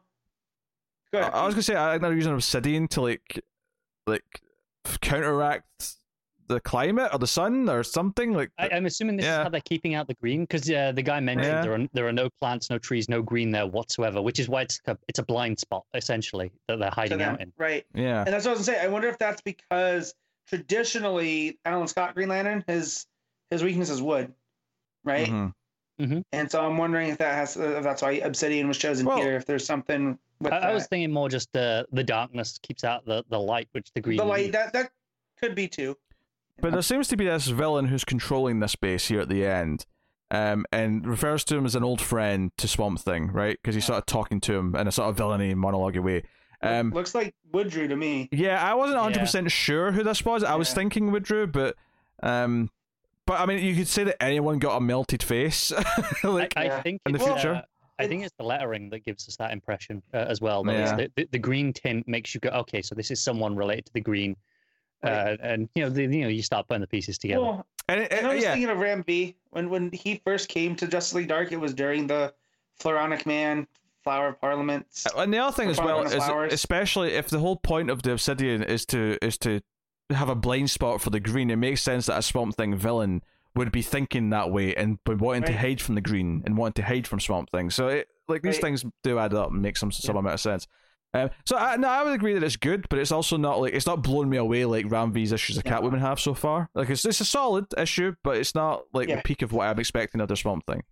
Go 1.12 1.20
ahead. 1.20 1.32
I 1.32 1.46
was 1.46 1.54
gonna 1.54 1.62
say 1.62 1.76
I 1.76 1.92
think 1.92 2.02
they're 2.02 2.12
using 2.12 2.32
Obsidian 2.34 2.88
to 2.88 3.00
like 3.02 3.40
like 4.06 4.42
counteract 5.00 5.95
the 6.48 6.60
climate 6.60 7.10
or 7.12 7.18
the 7.18 7.26
sun 7.26 7.68
or 7.68 7.82
something 7.82 8.32
like. 8.32 8.50
I, 8.58 8.68
I'm 8.70 8.86
assuming 8.86 9.16
this 9.16 9.24
Yeah. 9.24 9.38
is 9.38 9.42
how 9.44 9.48
they're 9.48 9.60
keeping 9.62 9.94
out 9.94 10.06
the 10.08 10.14
green 10.14 10.42
because 10.42 10.70
uh, 10.70 10.92
the 10.92 11.02
guy 11.02 11.20
mentioned 11.20 11.46
Yeah. 11.48 11.62
there 11.62 11.74
are 11.74 11.86
there 11.92 12.06
are 12.06 12.12
no 12.12 12.28
plants, 12.40 12.70
no 12.70 12.78
trees, 12.78 13.08
no 13.08 13.22
green 13.22 13.50
there 13.50 13.66
whatsoever, 13.66 14.20
which 14.22 14.38
is 14.38 14.48
why 14.48 14.62
it's 14.62 14.80
a, 14.86 14.96
it's 15.08 15.18
a 15.18 15.24
blind 15.24 15.58
spot 15.58 15.84
essentially 15.94 16.50
that 16.68 16.78
they're 16.78 16.90
hiding 16.90 17.18
them, 17.18 17.34
out 17.34 17.40
in. 17.40 17.52
Right. 17.58 17.84
yeah, 17.94 18.24
And 18.24 18.32
that's 18.32 18.44
what 18.44 18.52
I 18.54 18.58
was 18.58 18.66
gonna 18.66 18.78
say. 18.78 18.84
I 18.84 18.88
wonder 18.88 19.08
if 19.08 19.18
that's 19.18 19.40
because 19.42 20.14
traditionally 20.48 21.58
Alan 21.64 21.86
Scott 21.88 22.14
Green 22.14 22.28
Lantern 22.28 22.64
his 22.66 23.06
his 23.50 23.62
weakness 23.62 23.90
is 23.90 24.02
wood, 24.02 24.32
right? 25.04 25.28
Mhm. 25.98 26.22
And 26.32 26.50
so 26.50 26.60
I'm 26.64 26.76
wondering 26.76 27.08
if 27.10 27.18
that 27.18 27.34
has 27.34 27.56
if 27.56 27.82
that's 27.82 28.02
why 28.02 28.12
Obsidian 28.12 28.68
was 28.68 28.76
chosen 28.78 29.06
Well- 29.06 29.18
here. 29.18 29.36
If 29.36 29.46
there's 29.46 29.64
something 29.66 30.18
with 30.40 30.52
I, 30.52 30.58
I 30.58 30.74
was 30.74 30.86
thinking 30.86 31.10
more 31.12 31.28
just 31.30 31.56
uh, 31.56 31.84
the 31.92 32.04
darkness 32.04 32.58
keeps 32.62 32.84
out 32.84 33.06
the, 33.06 33.24
the 33.30 33.38
light, 33.40 33.68
which 33.72 33.90
the 33.94 34.00
green. 34.02 34.18
the 34.18 34.24
light 34.24 34.42
needs. 34.46 34.52
that 34.52 34.72
that 34.74 34.90
could 35.40 35.54
be 35.54 35.66
too. 35.68 35.96
But 36.60 36.72
there 36.72 36.82
seems 36.82 37.08
to 37.08 37.16
be 37.16 37.26
this 37.26 37.46
villain 37.48 37.86
who's 37.86 38.04
controlling 38.04 38.60
this 38.60 38.76
base 38.76 39.08
here 39.08 39.20
at 39.20 39.28
the 39.28 39.44
end, 39.44 39.84
um, 40.30 40.64
and 40.72 41.06
refers 41.06 41.44
to 41.44 41.56
him 41.56 41.66
as 41.66 41.74
an 41.74 41.84
old 41.84 42.00
friend 42.00 42.50
to 42.58 42.66
Swamp 42.66 42.98
Thing, 43.00 43.30
right? 43.32 43.58
Because 43.62 43.74
he's 43.74 43.84
sort 43.84 43.98
of 43.98 44.06
talking 44.06 44.40
to 44.42 44.54
him 44.54 44.74
in 44.74 44.88
a 44.88 44.92
sort 44.92 45.08
of 45.10 45.16
villainy 45.16 45.54
monologue 45.54 45.96
way. 45.98 46.22
Um, 46.62 46.90
Looks 46.90 47.14
like 47.14 47.34
Woodrue 47.52 47.88
to 47.88 47.96
me. 47.96 48.28
yeah, 48.32 48.62
I 48.64 48.74
wasn't 48.74 48.96
Yeah. 48.96 49.02
hundred 49.02 49.20
percent 49.20 49.50
sure 49.52 49.92
who 49.92 50.02
this 50.02 50.24
was. 50.24 50.42
I 50.42 50.54
was 50.56 50.72
thinking 50.72 51.10
Woodrue, 51.12 51.46
but 51.52 51.76
um, 52.22 52.70
but 53.26 53.40
I 53.40 53.46
mean, 53.46 53.62
you 53.62 53.74
could 53.76 53.88
say 53.88 54.04
that 54.04 54.22
anyone 54.22 54.58
got 54.58 54.76
a 54.76 54.80
melted 54.80 55.22
face, 55.22 55.70
like 56.24 56.54
I, 56.56 56.62
I 56.62 56.64
Yeah. 56.64 56.82
think 56.82 57.02
in 57.04 57.12
the 57.12 57.18
it's, 57.18 57.26
future. 57.26 57.54
uh, 57.56 57.62
I 57.98 58.06
think 58.06 58.24
it's 58.24 58.34
the 58.38 58.44
lettering 58.44 58.88
that 58.90 59.04
gives 59.04 59.28
us 59.28 59.36
that 59.36 59.52
impression 59.52 60.02
uh, 60.14 60.18
as 60.18 60.40
well. 60.40 60.64
Yeah. 60.66 60.96
The, 60.96 61.10
the, 61.16 61.28
the 61.32 61.38
green 61.38 61.72
tint 61.72 62.08
makes 62.08 62.34
you 62.34 62.40
go, 62.40 62.48
okay, 62.50 62.80
so 62.82 62.94
this 62.94 63.10
is 63.10 63.22
someone 63.22 63.54
related 63.56 63.86
to 63.86 63.92
the 63.94 64.00
green, 64.00 64.36
uh, 65.06 65.36
and 65.40 65.68
you 65.74 65.82
know, 65.82 65.90
the, 65.90 66.02
you 66.02 66.22
know, 66.22 66.28
you 66.28 66.42
start 66.42 66.66
putting 66.68 66.80
the 66.80 66.86
pieces 66.86 67.18
together. 67.18 67.42
Well, 67.42 67.66
and, 67.88 68.00
it, 68.00 68.12
and 68.12 68.26
I 68.26 68.34
was 68.34 68.42
yeah, 68.42 68.52
thinking 68.52 68.70
of 68.70 68.78
Ram 68.78 69.02
V 69.04 69.36
when 69.50 69.70
when 69.70 69.90
he 69.92 70.20
first 70.24 70.48
came 70.48 70.74
to 70.76 70.86
Justice 70.86 71.14
League 71.14 71.28
Dark. 71.28 71.52
It 71.52 71.60
was 71.60 71.74
during 71.74 72.06
the 72.06 72.34
Floronic 72.80 73.26
Man 73.26 73.66
Flower 74.02 74.28
of 74.28 74.40
Parliaments. 74.40 75.06
And 75.16 75.32
the 75.32 75.38
other 75.38 75.54
thing 75.54 75.68
as 75.70 75.78
well 75.78 75.88
Farm 75.88 75.98
on 76.06 76.10
the 76.10 76.16
is, 76.16 76.24
Flowers. 76.24 76.52
especially 76.52 77.12
if 77.12 77.28
the 77.28 77.38
whole 77.38 77.56
point 77.56 77.90
of 77.90 78.02
the 78.02 78.12
Obsidian 78.12 78.62
is 78.62 78.84
to 78.86 79.18
is 79.22 79.38
to 79.38 79.60
have 80.10 80.28
a 80.28 80.34
blind 80.36 80.70
spot 80.70 81.00
for 81.00 81.10
the 81.10 81.20
green, 81.20 81.50
it 81.50 81.56
makes 81.56 81.82
sense 81.82 82.06
that 82.06 82.18
a 82.18 82.22
Swamp 82.22 82.56
Thing 82.56 82.76
villain 82.76 83.22
would 83.56 83.72
be 83.72 83.82
thinking 83.82 84.30
that 84.30 84.50
way 84.50 84.74
and 84.74 85.02
be 85.04 85.14
wanting 85.14 85.42
to 85.44 85.52
Right. 85.52 85.60
hide 85.60 85.80
from 85.80 85.94
the 85.94 86.00
green 86.00 86.42
and 86.44 86.56
wanting 86.56 86.74
to 86.74 86.82
hide 86.82 87.06
from 87.06 87.18
Swamp 87.20 87.50
Thing. 87.50 87.70
So 87.70 87.88
it, 87.88 88.08
like 88.28 88.42
these 88.42 88.56
Right. 88.56 88.62
things 88.62 88.84
do 89.02 89.18
add 89.18 89.32
up 89.34 89.50
and 89.50 89.62
make 89.62 89.76
some 89.76 89.90
some 89.90 90.16
amount 90.16 90.34
of 90.34 90.40
sense. 90.40 90.68
Um, 91.14 91.30
so 91.46 91.56
I, 91.56 91.76
no, 91.76 91.88
I 91.88 92.02
would 92.04 92.12
agree 92.12 92.34
that 92.34 92.42
it's 92.42 92.56
good, 92.56 92.86
but 92.90 92.98
it's 92.98 93.12
also 93.12 93.36
not 93.36 93.60
like 93.60 93.72
it's 93.72 93.86
not 93.86 94.02
blowing 94.02 94.28
me 94.28 94.36
away 94.36 94.64
like 94.66 94.90
Ram 94.90 95.12
V's 95.12 95.32
issues 95.32 95.56
of 95.56 95.62
Yeah. 95.64 95.78
Catwoman 95.80 96.00
have 96.00 96.20
so 96.20 96.34
far. 96.34 96.68
Like 96.74 96.90
it's 96.90 97.04
it's 97.04 97.20
a 97.20 97.24
solid 97.24 97.66
issue, 97.78 98.14
but 98.22 98.36
it's 98.36 98.54
not 98.54 98.82
like 98.92 99.08
Yeah. 99.08 99.16
the 99.16 99.22
peak 99.22 99.42
of 99.42 99.52
what 99.52 99.66
I'm 99.68 99.78
expecting 99.78 100.20
of 100.20 100.28
the 100.28 100.36
Swamp 100.36 100.66
Thing. 100.66 100.82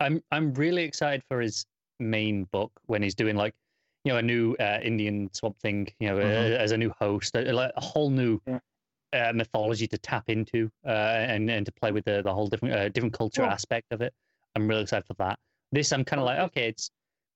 I'm 0.00 0.22
I'm 0.30 0.54
really 0.54 0.84
excited 0.84 1.22
for 1.28 1.40
his 1.40 1.66
main 1.98 2.44
book 2.52 2.70
when 2.86 3.02
he's 3.02 3.14
doing 3.16 3.34
like 3.36 3.54
you 4.04 4.12
know 4.12 4.18
a 4.18 4.22
new 4.22 4.54
uh, 4.60 4.78
Indian 4.82 5.28
Swamp 5.32 5.58
Thing, 5.58 5.88
you 5.98 6.08
know, 6.08 6.18
Mhm. 6.18 6.52
uh, 6.52 6.56
as 6.56 6.70
a 6.70 6.76
new 6.78 6.92
host, 7.00 7.34
a, 7.34 7.72
a 7.76 7.80
whole 7.80 8.10
new 8.10 8.40
Yeah. 8.46 8.60
uh, 9.12 9.32
mythology 9.32 9.88
to 9.88 9.98
tap 9.98 10.28
into 10.28 10.70
uh, 10.86 10.90
and 10.90 11.50
and 11.50 11.66
to 11.66 11.72
play 11.72 11.90
with 11.90 12.04
the 12.04 12.22
the 12.22 12.32
whole 12.32 12.46
different 12.46 12.74
uh, 12.74 12.88
different 12.90 13.14
culture 13.14 13.42
Cool. 13.42 13.50
aspect 13.50 13.86
of 13.90 14.02
it. 14.02 14.14
I'm 14.54 14.68
really 14.68 14.82
excited 14.82 15.06
for 15.06 15.14
that. 15.14 15.38
This 15.72 15.92
I'm 15.92 16.04
kind 16.04 16.20
of 16.20 16.26
like, 16.26 16.38
okay, 16.50 16.68
it's 16.68 16.90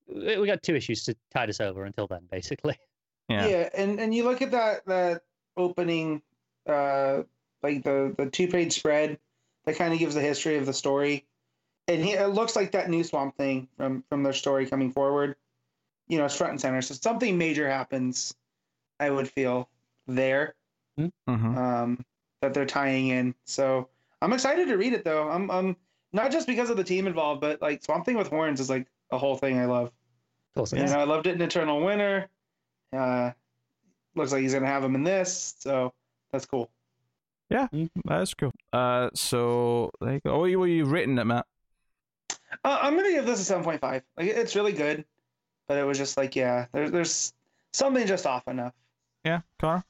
we 0.06 0.38
we 0.38 0.46
got 0.46 0.62
two 0.62 0.74
issues 0.76 1.04
to 1.04 1.16
tide 1.32 1.48
us 1.50 1.60
over 1.60 1.84
until 1.84 2.06
then, 2.06 2.22
basically. 2.30 2.76
Yeah. 3.28 3.46
Yeah, 3.46 3.68
and 3.74 4.00
and 4.00 4.14
you 4.14 4.24
look 4.24 4.42
at 4.42 4.50
that 4.50 4.84
that 4.86 5.22
opening, 5.56 6.20
uh, 6.68 7.22
like 7.62 7.82
the 7.84 8.12
the 8.18 8.28
two 8.28 8.48
page 8.48 8.72
spread 8.74 9.18
that 9.64 9.76
kind 9.76 9.92
of 9.94 10.00
gives 10.00 10.14
the 10.16 10.20
history 10.20 10.56
of 10.58 10.66
the 10.66 10.72
story, 10.72 11.24
and 11.86 12.04
he, 12.04 12.12
it 12.12 12.30
looks 12.30 12.56
like 12.56 12.72
that 12.72 12.90
new 12.90 13.04
Swamp 13.04 13.36
Thing 13.36 13.68
from 13.76 14.04
from 14.10 14.22
their 14.24 14.32
story 14.34 14.66
coming 14.66 14.90
forward. 14.92 15.36
You 16.08 16.18
know, 16.18 16.26
it's 16.26 16.36
front 16.36 16.50
and 16.50 16.60
center. 16.60 16.82
So 16.82 16.94
something 16.94 17.38
major 17.38 17.70
happens. 17.70 18.34
I 19.00 19.08
would 19.08 19.30
feel 19.30 19.68
there 20.08 20.54
Mm-hmm. 20.98 21.56
um, 21.56 22.04
that 22.42 22.52
they're 22.52 22.66
tying 22.66 23.08
in. 23.08 23.34
So 23.44 23.88
I'm 24.20 24.32
excited 24.32 24.68
to 24.68 24.76
read 24.76 24.92
it 24.92 25.04
though. 25.04 25.28
I'm, 25.30 25.50
I'm 25.50 25.76
not 26.12 26.32
just 26.32 26.46
because 26.46 26.68
of 26.70 26.76
the 26.76 26.84
team 26.84 27.06
involved, 27.06 27.40
but 27.40 27.62
like 27.62 27.82
Swamp 27.82 28.04
Thing 28.04 28.16
with 28.16 28.28
horns 28.28 28.60
is 28.60 28.68
like 28.68 28.88
a 29.12 29.18
whole 29.18 29.36
thing 29.36 29.58
I 29.58 29.66
love. 29.66 29.86
Of 29.88 30.54
course, 30.54 30.72
You 30.72 30.84
know, 30.84 30.98
I 30.98 31.04
loved 31.04 31.26
it 31.26 31.34
in 31.34 31.42
Eternal 31.42 31.82
Winter. 31.84 32.28
Uh, 32.92 33.30
looks 34.14 34.32
like 34.32 34.42
he's 34.42 34.52
gonna 34.54 34.66
have 34.66 34.82
him 34.84 34.94
in 34.94 35.04
this, 35.04 35.54
so 35.58 35.92
that's 36.32 36.44
cool. 36.46 36.70
Yeah, 37.48 37.68
that's 38.04 38.34
cool. 38.34 38.52
Uh, 38.72 39.10
so 39.14 39.90
there 40.00 40.14
you. 40.14 40.20
Oh, 40.26 40.40
what 40.40 40.46
you 40.46 40.64
you 40.64 40.84
written 40.84 41.18
it, 41.18 41.24
Matt? 41.24 41.46
Uh, 42.64 42.78
I'm 42.82 42.96
gonna 42.96 43.12
give 43.12 43.26
this 43.26 43.48
a 43.48 43.54
7.5. 43.54 43.80
Like 43.82 44.02
it's 44.18 44.56
really 44.56 44.72
good, 44.72 45.04
but 45.68 45.78
it 45.78 45.84
was 45.84 45.96
just 45.98 46.16
like 46.16 46.34
yeah, 46.36 46.66
there's 46.72 46.90
there's 46.90 47.32
something 47.72 48.06
just 48.06 48.26
off 48.26 48.46
enough. 48.48 48.74
Yeah, 49.24 49.40
Connor. 49.58 49.84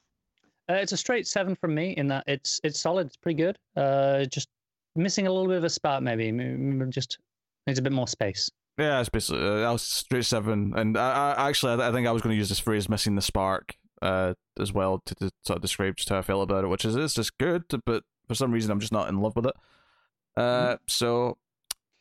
Uh, 0.69 0.75
it's 0.75 0.93
a 0.93 0.97
straight 0.97 1.27
seven 1.27 1.57
from 1.57 1.75
me 1.75 1.91
in 1.93 2.07
that 2.09 2.25
it's 2.27 2.61
it's 2.63 2.79
solid. 2.79 3.09
It's 3.09 3.17
pretty 3.17 3.37
good. 3.43 3.59
Uh, 3.77 4.25
just 4.27 4.49
missing 4.95 5.27
a 5.27 5.33
little 5.33 5.49
bit 5.49 5.57
of 5.59 5.65
a 5.65 5.71
spark, 5.71 6.03
maybe. 6.03 6.29
M- 6.29 6.83
m- 6.83 6.91
Just 6.91 7.19
needs 7.67 7.79
a 7.79 7.83
bit 7.83 7.93
more 7.93 8.07
space. 8.09 8.51
Yeah, 8.79 9.01
it's 9.01 9.09
basically 9.11 9.47
uh, 9.47 9.57
that 9.61 9.71
was 9.71 9.83
straight 9.83 10.25
seven, 10.25 10.73
and 10.75 10.97
I, 10.97 11.33
I 11.35 11.49
actually 11.49 11.83
I, 11.83 11.89
I 11.89 11.93
think 11.93 12.07
I 12.07 12.13
was 12.13 12.23
going 12.23 12.33
to 12.33 12.39
use 12.39 12.49
this 12.49 12.59
phrase 12.59 12.89
"missing 12.89 13.15
the 13.15 13.23
spark" 13.23 13.75
uh 14.01 14.35
as 14.59 14.73
well 14.73 15.01
to, 15.07 15.15
to 15.15 15.31
sort 15.47 15.57
of 15.59 15.63
describe 15.63 15.95
just 15.97 16.09
how 16.09 16.19
I 16.19 16.23
feel 16.23 16.43
about 16.43 16.65
it, 16.65 16.69
which 16.69 16.85
is 16.85 16.97
it's 16.97 17.15
just 17.15 17.37
good, 17.39 17.65
but 17.85 18.03
for 18.27 18.35
some 18.35 18.51
reason 18.51 18.71
I'm 18.71 18.81
just 18.81 18.93
not 18.93 19.09
in 19.09 19.21
love 19.21 19.37
with 19.37 19.47
it. 19.47 19.55
Uh, 20.37 20.77
so 20.89 21.37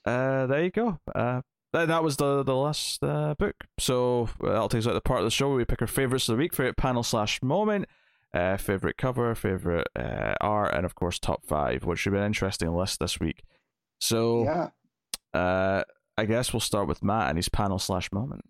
uh, 0.06 0.48
there 0.48 0.64
you 0.64 0.72
go. 0.72 1.00
Uh, 1.14 1.42
that, 1.74 1.90
that 1.90 2.04
was 2.04 2.18
the 2.18 2.44
the 2.44 2.56
last 2.56 3.04
uh, 3.04 3.36
book. 3.38 3.56
So 3.78 4.30
uh, 4.44 4.48
that'll 4.50 4.70
take 4.70 4.80
us 4.80 4.88
out 4.88 4.94
the 4.94 5.02
part 5.02 5.20
of 5.20 5.26
the 5.26 5.32
show 5.32 5.50
where 5.50 5.58
we 5.58 5.66
pick 5.66 5.82
our 5.82 5.88
favorites 5.88 6.28
of 6.30 6.38
the 6.38 6.40
week, 6.40 6.54
favorite 6.56 6.78
panel 6.78 7.04
slash 7.04 7.42
moment, 7.44 7.86
uh, 8.34 8.56
favorite 8.58 8.98
cover, 8.98 9.36
favorite 9.36 9.88
uh, 9.96 10.36
art, 10.42 10.74
and 10.74 10.86
of 10.86 10.96
course 10.96 11.20
top 11.20 11.46
five, 11.46 11.84
which 11.84 12.00
should 12.00 12.14
be 12.14 12.20
an 12.20 12.26
interesting 12.26 12.74
list 12.74 13.00
this 13.00 13.20
week. 13.20 13.44
So 14.00 14.44
Yeah. 14.46 15.40
uh, 15.40 15.84
I 16.18 16.26
guess 16.26 16.54
we'll 16.54 16.60
start 16.60 16.88
with 16.88 17.04
Matt 17.04 17.30
and 17.30 17.38
his 17.38 17.50
panel 17.50 17.80
slash 17.80 18.12
moment. 18.12 18.44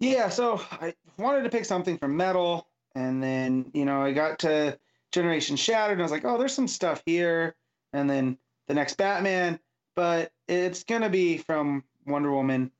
Yeah, 0.00 0.28
so 0.30 0.60
I 0.70 0.94
wanted 1.18 1.42
to 1.42 1.50
pick 1.50 1.64
something 1.64 1.98
from 1.98 2.16
metal, 2.16 2.66
and 2.94 3.22
then 3.22 3.70
you 3.74 3.84
know 3.84 4.02
I 4.02 4.12
got 4.12 4.38
to 4.40 4.78
Generation 5.12 5.56
Shattered, 5.56 5.92
and 5.92 6.02
I 6.02 6.04
was 6.04 6.12
like, 6.12 6.24
oh, 6.24 6.38
there's 6.38 6.54
some 6.54 6.68
stuff 6.68 7.02
here, 7.06 7.54
and 7.92 8.08
then 8.08 8.38
the 8.66 8.74
next 8.74 8.94
Batman, 8.96 9.58
but 9.94 10.32
it's 10.48 10.82
gonna 10.84 11.10
be 11.10 11.36
from 11.36 11.84
Wonder 12.06 12.32
Woman, 12.32 12.70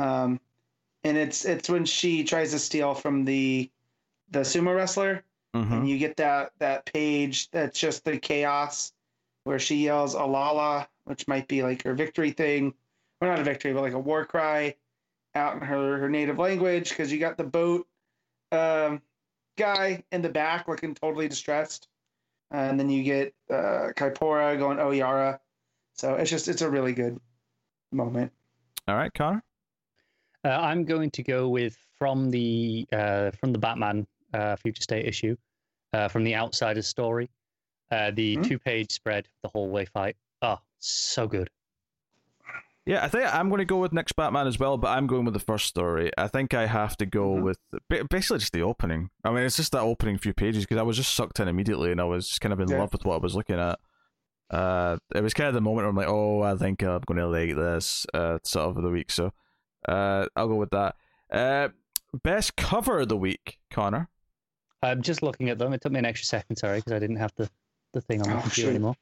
um, 0.00 0.40
and 1.04 1.16
it's 1.16 1.44
it's 1.44 1.68
when 1.68 1.84
she 1.84 2.24
tries 2.24 2.52
to 2.52 2.58
steal 2.58 2.94
from 2.94 3.24
the 3.24 3.70
the 4.30 4.40
sumo 4.40 4.74
wrestler, 4.74 5.24
Mm-hmm. 5.56 5.72
and 5.72 5.88
you 5.88 5.96
get 5.98 6.18
that 6.18 6.52
that 6.58 6.84
page 6.84 7.50
that's 7.50 7.80
just 7.80 8.04
the 8.04 8.18
chaos 8.18 8.92
where 9.44 9.58
she 9.58 9.76
yells 9.76 10.12
Alala, 10.12 10.86
which 11.04 11.26
might 11.26 11.48
be 11.48 11.62
like 11.62 11.82
her 11.84 11.94
victory 11.94 12.32
thing, 12.32 12.74
or 13.20 13.28
not 13.28 13.38
a 13.38 13.44
victory, 13.44 13.72
but 13.72 13.82
like 13.82 13.92
a 13.92 13.98
war 13.98 14.24
cry 14.24 14.74
out 15.34 15.54
in 15.54 15.60
her 15.60 15.98
her 15.98 16.08
native 16.08 16.38
language 16.38 16.90
because 16.90 17.12
you 17.12 17.18
got 17.18 17.36
the 17.36 17.44
boat 17.44 17.86
um, 18.52 19.00
guy 19.56 20.02
in 20.12 20.22
the 20.22 20.28
back 20.28 20.68
looking 20.68 20.94
totally 20.94 21.28
distressed, 21.28 21.88
and 22.50 22.78
then 22.78 22.88
you 22.88 23.02
get 23.02 23.34
uh, 23.50 23.92
Kaipora 23.96 24.58
going 24.58 24.78
oh 24.78 24.90
Yara, 24.90 25.40
so 25.94 26.14
it's 26.14 26.30
just 26.30 26.48
it's 26.48 26.62
a 26.62 26.70
really 26.70 26.92
good 26.92 27.18
moment. 27.92 28.32
All 28.86 28.96
right, 28.96 29.12
Connor. 29.12 29.42
Uh, 30.44 30.50
I'm 30.50 30.84
going 30.84 31.10
to 31.10 31.22
go 31.22 31.48
with 31.48 31.76
from 31.98 32.30
the 32.30 32.86
uh, 32.92 33.32
from 33.32 33.52
the 33.52 33.58
Batman 33.58 34.06
uh, 34.32 34.56
Future 34.56 34.82
State 34.82 35.04
issue, 35.04 35.36
uh, 35.92 36.08
from 36.08 36.24
the 36.24 36.34
Outsider's 36.34 36.86
story, 36.86 37.28
uh, 37.90 38.12
the 38.12 38.36
Hmm. 38.36 38.42
two 38.42 38.58
page 38.58 38.92
spread, 38.92 39.28
the 39.42 39.48
hallway 39.48 39.84
fight. 39.84 40.16
Oh, 40.40 40.58
so 40.78 41.26
good. 41.26 41.50
Yeah, 42.88 43.04
I 43.04 43.08
think 43.08 43.32
I'm 43.34 43.50
going 43.50 43.58
to 43.58 43.66
go 43.66 43.76
with 43.76 43.92
next 43.92 44.12
Batman 44.12 44.46
as 44.46 44.58
well, 44.58 44.78
but 44.78 44.88
I'm 44.88 45.06
going 45.06 45.26
with 45.26 45.34
the 45.34 45.40
first 45.40 45.66
story. 45.66 46.10
I 46.16 46.26
think 46.26 46.54
I 46.54 46.64
have 46.66 46.96
to 46.96 47.04
go 47.06 47.34
Mhm. 47.34 47.42
with 47.42 47.58
basically 48.08 48.38
just 48.38 48.54
the 48.54 48.62
opening. 48.62 49.10
I 49.22 49.30
mean, 49.30 49.44
it's 49.44 49.56
just 49.58 49.72
that 49.72 49.82
opening 49.82 50.16
few 50.16 50.32
pages 50.32 50.64
because 50.64 50.78
I 50.78 50.82
was 50.82 50.96
just 50.96 51.14
sucked 51.14 51.38
in 51.38 51.48
immediately 51.48 51.92
and 51.92 52.00
I 52.00 52.04
was 52.04 52.26
just 52.28 52.40
kind 52.40 52.52
of 52.54 52.60
in 52.60 52.68
Yeah. 52.70 52.78
love 52.78 52.92
with 52.94 53.04
what 53.04 53.16
I 53.16 53.18
was 53.18 53.34
looking 53.34 53.58
at. 53.60 53.78
Uh, 54.50 54.96
it 55.14 55.22
was 55.22 55.34
kind 55.34 55.48
of 55.48 55.54
the 55.54 55.60
moment 55.60 55.84
where 55.84 55.90
I'm 55.90 55.96
like, 55.96 56.08
oh, 56.08 56.40
I 56.42 56.56
think 56.56 56.82
I'm 56.82 57.02
going 57.04 57.18
to 57.18 57.26
like 57.26 57.54
this 57.54 58.06
uh, 58.14 58.38
sort 58.42 58.74
of 58.74 58.82
the 58.82 58.88
week. 58.88 59.10
So 59.10 59.32
uh, 59.86 60.26
I'll 60.34 60.48
go 60.48 60.54
with 60.56 60.70
that. 60.70 60.96
Uh, 61.30 61.68
best 62.24 62.56
cover 62.56 63.00
of 63.00 63.08
the 63.08 63.18
week, 63.18 63.58
Connor. 63.70 64.08
I'm 64.82 65.02
just 65.02 65.22
looking 65.22 65.50
at 65.50 65.58
them. 65.58 65.74
It 65.74 65.82
took 65.82 65.92
me 65.92 65.98
an 65.98 66.06
extra 66.06 66.24
second, 66.24 66.56
sorry, 66.56 66.78
because 66.78 66.92
I 66.94 66.98
didn't 67.00 67.16
have 67.16 67.34
the, 67.36 67.50
the 67.92 68.00
thing 68.00 68.22
on 68.22 68.30
the 68.30 68.36
Oh, 68.38 68.40
computer 68.40 68.68
shoot. 68.68 68.70
anymore. 68.70 68.94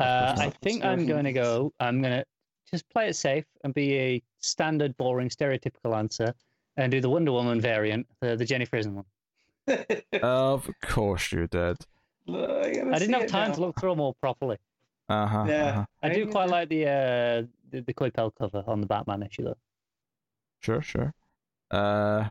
Uh, 0.00 0.34
I 0.36 0.50
think 0.62 0.84
I'm 0.84 1.06
going 1.06 1.24
to 1.26 1.32
go. 1.32 1.72
I'm 1.78 2.02
going 2.02 2.14
to 2.18 2.24
just 2.70 2.88
play 2.90 3.08
it 3.08 3.16
safe 3.16 3.44
and 3.64 3.74
be 3.74 3.98
a 3.98 4.22
standard, 4.38 4.96
boring, 4.96 5.28
stereotypical 5.28 5.96
answer 5.96 6.34
and 6.76 6.90
do 6.90 7.00
the 7.00 7.10
Wonder 7.10 7.32
Woman 7.32 7.60
variant, 7.60 8.06
the, 8.20 8.36
the 8.36 8.44
Jenny 8.44 8.66
Frison 8.66 8.94
one. 8.94 9.04
Of 10.22 10.68
course 10.82 11.30
you 11.32 11.46
did. 11.46 11.76
I, 12.28 12.32
I 12.32 12.98
didn't 12.98 13.14
have 13.14 13.26
time 13.26 13.52
to 13.52 13.60
look 13.60 13.78
through 13.78 13.90
them 13.90 14.00
all 14.00 14.14
properly. 14.14 14.56
Uh 15.08 15.26
huh. 15.26 15.44
Yeah. 15.48 15.68
Uh-huh. 15.70 15.84
I 16.02 16.08
do 16.10 16.26
quite 16.26 16.48
like 16.48 16.68
the 16.68 16.86
uh 16.86 17.46
the, 17.70 17.80
the 17.82 17.94
Coipel 17.94 18.32
cover 18.36 18.64
on 18.66 18.80
the 18.80 18.86
Batman 18.86 19.22
issue 19.22 19.44
though. 19.44 19.56
Sure, 20.60 20.82
sure. 20.82 21.12
Uh, 21.70 22.28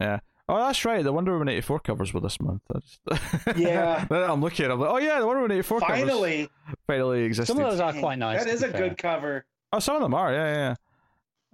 yeah. 0.00 0.20
Oh, 0.48 0.58
that's 0.58 0.84
right. 0.84 1.02
The 1.02 1.12
Wonder 1.12 1.32
Woman 1.32 1.48
eighty 1.48 1.62
four 1.62 1.80
covers 1.80 2.12
were 2.12 2.20
this 2.20 2.38
month. 2.40 2.62
I 2.70 2.78
just... 2.80 3.56
Yeah. 3.58 4.06
I'm 4.10 4.42
looking. 4.42 4.70
I'm 4.70 4.78
like, 4.78 4.90
oh 4.90 4.98
yeah, 4.98 5.20
the 5.20 5.26
Wonder 5.26 5.42
Woman 5.42 5.56
eighty 5.56 5.62
four 5.62 5.80
covers 5.80 6.00
Finally, 6.00 6.48
finally 6.86 7.22
existed. 7.24 7.54
Some 7.54 7.64
of 7.64 7.70
those 7.70 7.80
are 7.80 7.92
quite 7.94 8.18
nice. 8.18 8.40
that 8.40 8.48
to 8.48 8.54
is 8.54 8.62
be 8.62 8.68
a 8.68 8.72
fair. 8.72 8.88
good 8.88 8.98
cover. 8.98 9.46
Oh, 9.72 9.78
some 9.78 9.96
of 9.96 10.02
them 10.02 10.14
are. 10.14 10.32
Yeah, 10.32 10.54
yeah. 10.54 10.74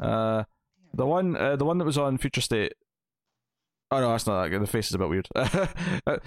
yeah. 0.01 0.07
Uh, 0.07 0.45
the 0.93 1.07
one, 1.07 1.37
uh, 1.37 1.57
the 1.57 1.65
one 1.65 1.79
that 1.79 1.85
was 1.85 1.99
on 1.99 2.19
Future 2.19 2.41
State. 2.41 2.75
Oh 3.93 4.01
no, 4.01 4.11
that's 4.11 4.27
not 4.27 4.43
that 4.43 4.51
good. 4.51 4.63
The 4.63 4.67
face 4.69 4.89
is 4.89 4.95
a 4.95 4.99
bit 4.99 5.09
weird. 5.09 5.29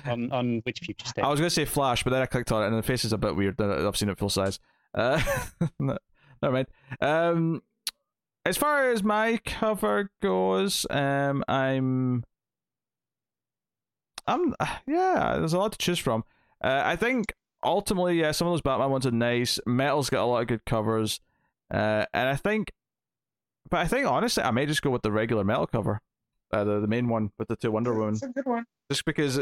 on 0.06 0.32
on 0.32 0.62
which 0.64 0.80
future 0.80 1.06
state. 1.06 1.24
I 1.24 1.30
was 1.30 1.40
gonna 1.40 1.50
say 1.50 1.64
Flash, 1.64 2.04
but 2.04 2.12
then 2.12 2.22
I 2.22 2.26
clicked 2.26 2.52
on 2.52 2.64
it, 2.64 2.68
and 2.68 2.78
the 2.78 2.84
face 2.84 3.06
is 3.06 3.14
a 3.14 3.18
bit 3.18 3.36
weird. 3.36 3.60
I've 3.60 3.96
seen 3.96 4.10
it 4.10 4.18
full 4.18 4.30
size. 4.30 4.60
Uh, 4.94 5.22
no, 5.80 5.98
never 6.42 6.54
mind. 6.54 6.68
Um, 7.02 7.62
as 8.46 8.58
far 8.58 8.92
as 8.92 9.02
my 9.02 9.40
cover 9.46 10.12
goes, 10.22 10.86
um, 10.90 11.44
I'm, 11.48 12.26
I'm, 14.28 14.56
yeah. 14.88 15.36
There's 15.38 15.54
a 15.54 15.60
lot 15.60 15.72
to 15.74 15.78
choose 15.78 16.00
from. 16.00 16.24
Uh, 16.64 16.82
I 16.86 16.96
think 16.96 17.34
ultimately, 17.64 18.20
yeah, 18.20 18.32
some 18.32 18.48
of 18.48 18.54
those 18.54 18.62
Batman 18.62 18.90
ones 18.92 19.06
are 19.06 19.12
nice. 19.12 19.60
Metal's 19.66 20.10
got 20.10 20.24
a 20.24 20.26
lot 20.26 20.42
of 20.42 20.48
good 20.48 20.66
covers, 20.66 21.20
uh, 21.74 22.06
and 22.14 22.30
I 22.30 22.36
think, 22.36 22.72
but 23.70 23.80
I 23.82 23.88
think 23.88 24.06
honestly, 24.08 24.44
I 24.44 24.52
may 24.52 24.66
just 24.66 24.82
go 24.82 24.90
with 24.90 25.02
the 25.02 25.12
regular 25.12 25.44
Metal 25.44 25.68
cover, 25.68 26.00
uh, 26.52 26.64
the 26.64 26.80
the 26.80 26.88
main 26.88 27.08
one 27.10 27.32
with 27.38 27.48
the 27.50 27.56
two 27.56 27.72
Wonder 27.72 27.94
Woman 27.94 28.14
It's 28.14 28.24
a 28.24 28.28
good 28.30 28.46
one. 28.46 28.66
just 28.90 29.04
because 29.06 29.40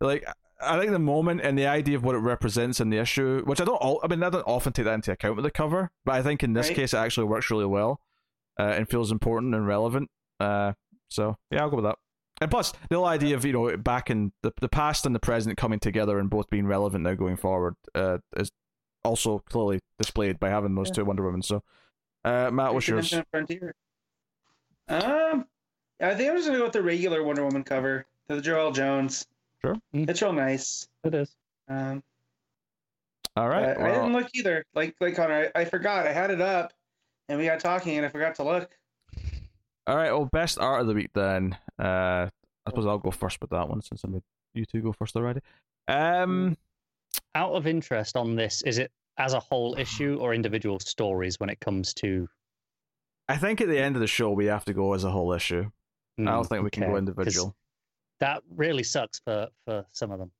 like 0.00 0.24
I 0.60 0.78
think 0.78 0.92
the 0.92 0.98
moment 0.98 1.40
and 1.42 1.58
the 1.58 1.66
idea 1.66 1.96
of 1.96 2.04
what 2.04 2.14
it 2.14 2.18
represents 2.18 2.80
in 2.80 2.90
the 2.90 2.98
issue, 2.98 3.42
which 3.44 3.60
I 3.60 3.64
don't, 3.64 3.76
all, 3.76 4.00
I 4.02 4.06
mean, 4.06 4.22
I 4.22 4.30
don't 4.30 4.42
often 4.46 4.72
take 4.72 4.84
that 4.86 4.94
into 4.94 5.12
account 5.12 5.36
with 5.36 5.44
the 5.44 5.50
cover, 5.50 5.90
but 6.04 6.14
I 6.14 6.22
think 6.22 6.42
in 6.42 6.52
this 6.54 6.68
Right. 6.68 6.76
case 6.76 6.94
it 6.94 6.98
actually 6.98 7.26
works 7.26 7.50
really 7.50 7.66
well, 7.66 8.00
uh, 8.58 8.62
and 8.62 8.88
feels 8.88 9.10
important 9.12 9.54
and 9.54 9.66
relevant. 9.66 10.10
Uh, 10.40 10.72
so 11.10 11.36
yeah, 11.50 11.62
I'll 11.62 11.70
go 11.70 11.76
with 11.76 11.84
that. 11.86 11.98
And 12.40 12.50
plus, 12.50 12.72
the 12.90 12.96
whole 12.96 13.06
idea 13.06 13.34
of 13.34 13.44
you 13.44 13.52
know 13.52 13.76
back 13.78 14.10
in 14.10 14.32
the 14.42 14.52
the 14.60 14.68
past 14.68 15.06
and 15.06 15.14
the 15.14 15.20
present 15.20 15.56
coming 15.56 15.80
together 15.80 16.18
and 16.18 16.28
both 16.28 16.50
being 16.50 16.66
relevant 16.66 17.04
now 17.04 17.14
going 17.14 17.36
forward 17.36 17.74
uh, 17.94 18.18
is 18.36 18.50
also 19.04 19.38
clearly 19.48 19.80
displayed 19.98 20.38
by 20.38 20.48
having 20.50 20.74
those 20.74 20.88
Yeah. 20.88 20.94
two 20.94 21.04
Wonder 21.06 21.24
Women. 21.24 21.42
So, 21.42 21.62
uh, 22.24 22.50
Matt, 22.50 22.74
what's 22.74 22.88
yours? 22.88 23.14
Frontier. 23.30 23.74
Um, 24.88 25.46
I 26.00 26.14
think 26.14 26.30
I'm 26.30 26.36
just 26.36 26.46
gonna 26.46 26.58
go 26.58 26.64
with 26.64 26.72
the 26.74 26.82
regular 26.82 27.22
Wonder 27.22 27.44
Woman 27.44 27.64
cover, 27.64 28.04
the 28.28 28.36
Joëlle 28.40 28.74
Jones. 28.74 29.26
Sure. 29.62 29.76
Mm. 29.94 30.08
It's 30.10 30.20
real 30.20 30.32
nice. 30.32 30.86
It 31.04 31.14
is. 31.14 31.34
Um, 31.68 32.02
All 33.36 33.48
right. 33.48 33.76
but 33.76 33.82
I 33.86 33.92
didn't 33.94 34.12
look 34.12 34.28
either. 34.34 34.64
Like 34.74 34.94
like 35.00 35.16
Connor, 35.16 35.50
I, 35.54 35.60
I 35.62 35.64
forgot. 35.64 36.06
I 36.06 36.12
had 36.12 36.30
it 36.30 36.40
up, 36.40 36.72
and 37.28 37.38
we 37.38 37.46
got 37.46 37.60
talking, 37.60 37.96
and 37.96 38.04
I 38.04 38.08
forgot 38.10 38.34
to 38.36 38.44
look. 38.44 38.76
All 39.86 39.96
right. 39.96 40.10
Well, 40.12 40.28
best 40.32 40.58
art 40.58 40.80
of 40.80 40.86
the 40.86 40.94
week 40.94 41.10
then. 41.14 41.56
Uh, 41.78 42.28
I 42.66 42.70
suppose 42.70 42.86
I'll 42.86 42.98
go 42.98 43.10
first 43.10 43.40
with 43.40 43.50
that 43.50 43.68
one 43.68 43.80
since 43.82 44.04
I 44.04 44.08
made 44.08 44.22
you 44.54 44.64
two 44.64 44.80
go 44.82 44.92
first 44.92 45.14
already. 45.16 45.40
Um, 45.86 46.56
Out 47.34 47.52
of 47.52 47.66
interest 47.66 48.16
on 48.16 48.34
this, 48.34 48.62
is 48.62 48.78
it 48.78 48.90
as 49.18 49.34
a 49.34 49.40
whole 49.40 49.76
issue 49.78 50.18
or 50.20 50.34
individual 50.34 50.80
stories 50.80 51.38
when 51.38 51.48
it 51.50 51.60
comes 51.60 51.94
to? 51.94 52.28
I 53.28 53.36
think 53.36 53.60
at 53.60 53.68
the 53.68 53.78
end 53.78 53.96
of 53.96 54.00
the 54.00 54.06
show 54.06 54.30
we 54.30 54.46
have 54.46 54.64
to 54.66 54.74
go 54.74 54.94
as 54.94 55.04
a 55.04 55.10
whole 55.10 55.32
issue. 55.32 55.70
I 56.18 56.24
don't 56.24 56.44
Mm, 56.44 56.48
think 56.48 56.64
we 56.64 56.70
can 56.70 56.86
go 56.88 56.96
individual. 56.96 57.54
That 58.20 58.42
really 58.50 58.82
sucks 58.82 59.20
for 59.20 59.48
for 59.66 59.84
some 59.92 60.10
of 60.10 60.18
them. 60.18 60.32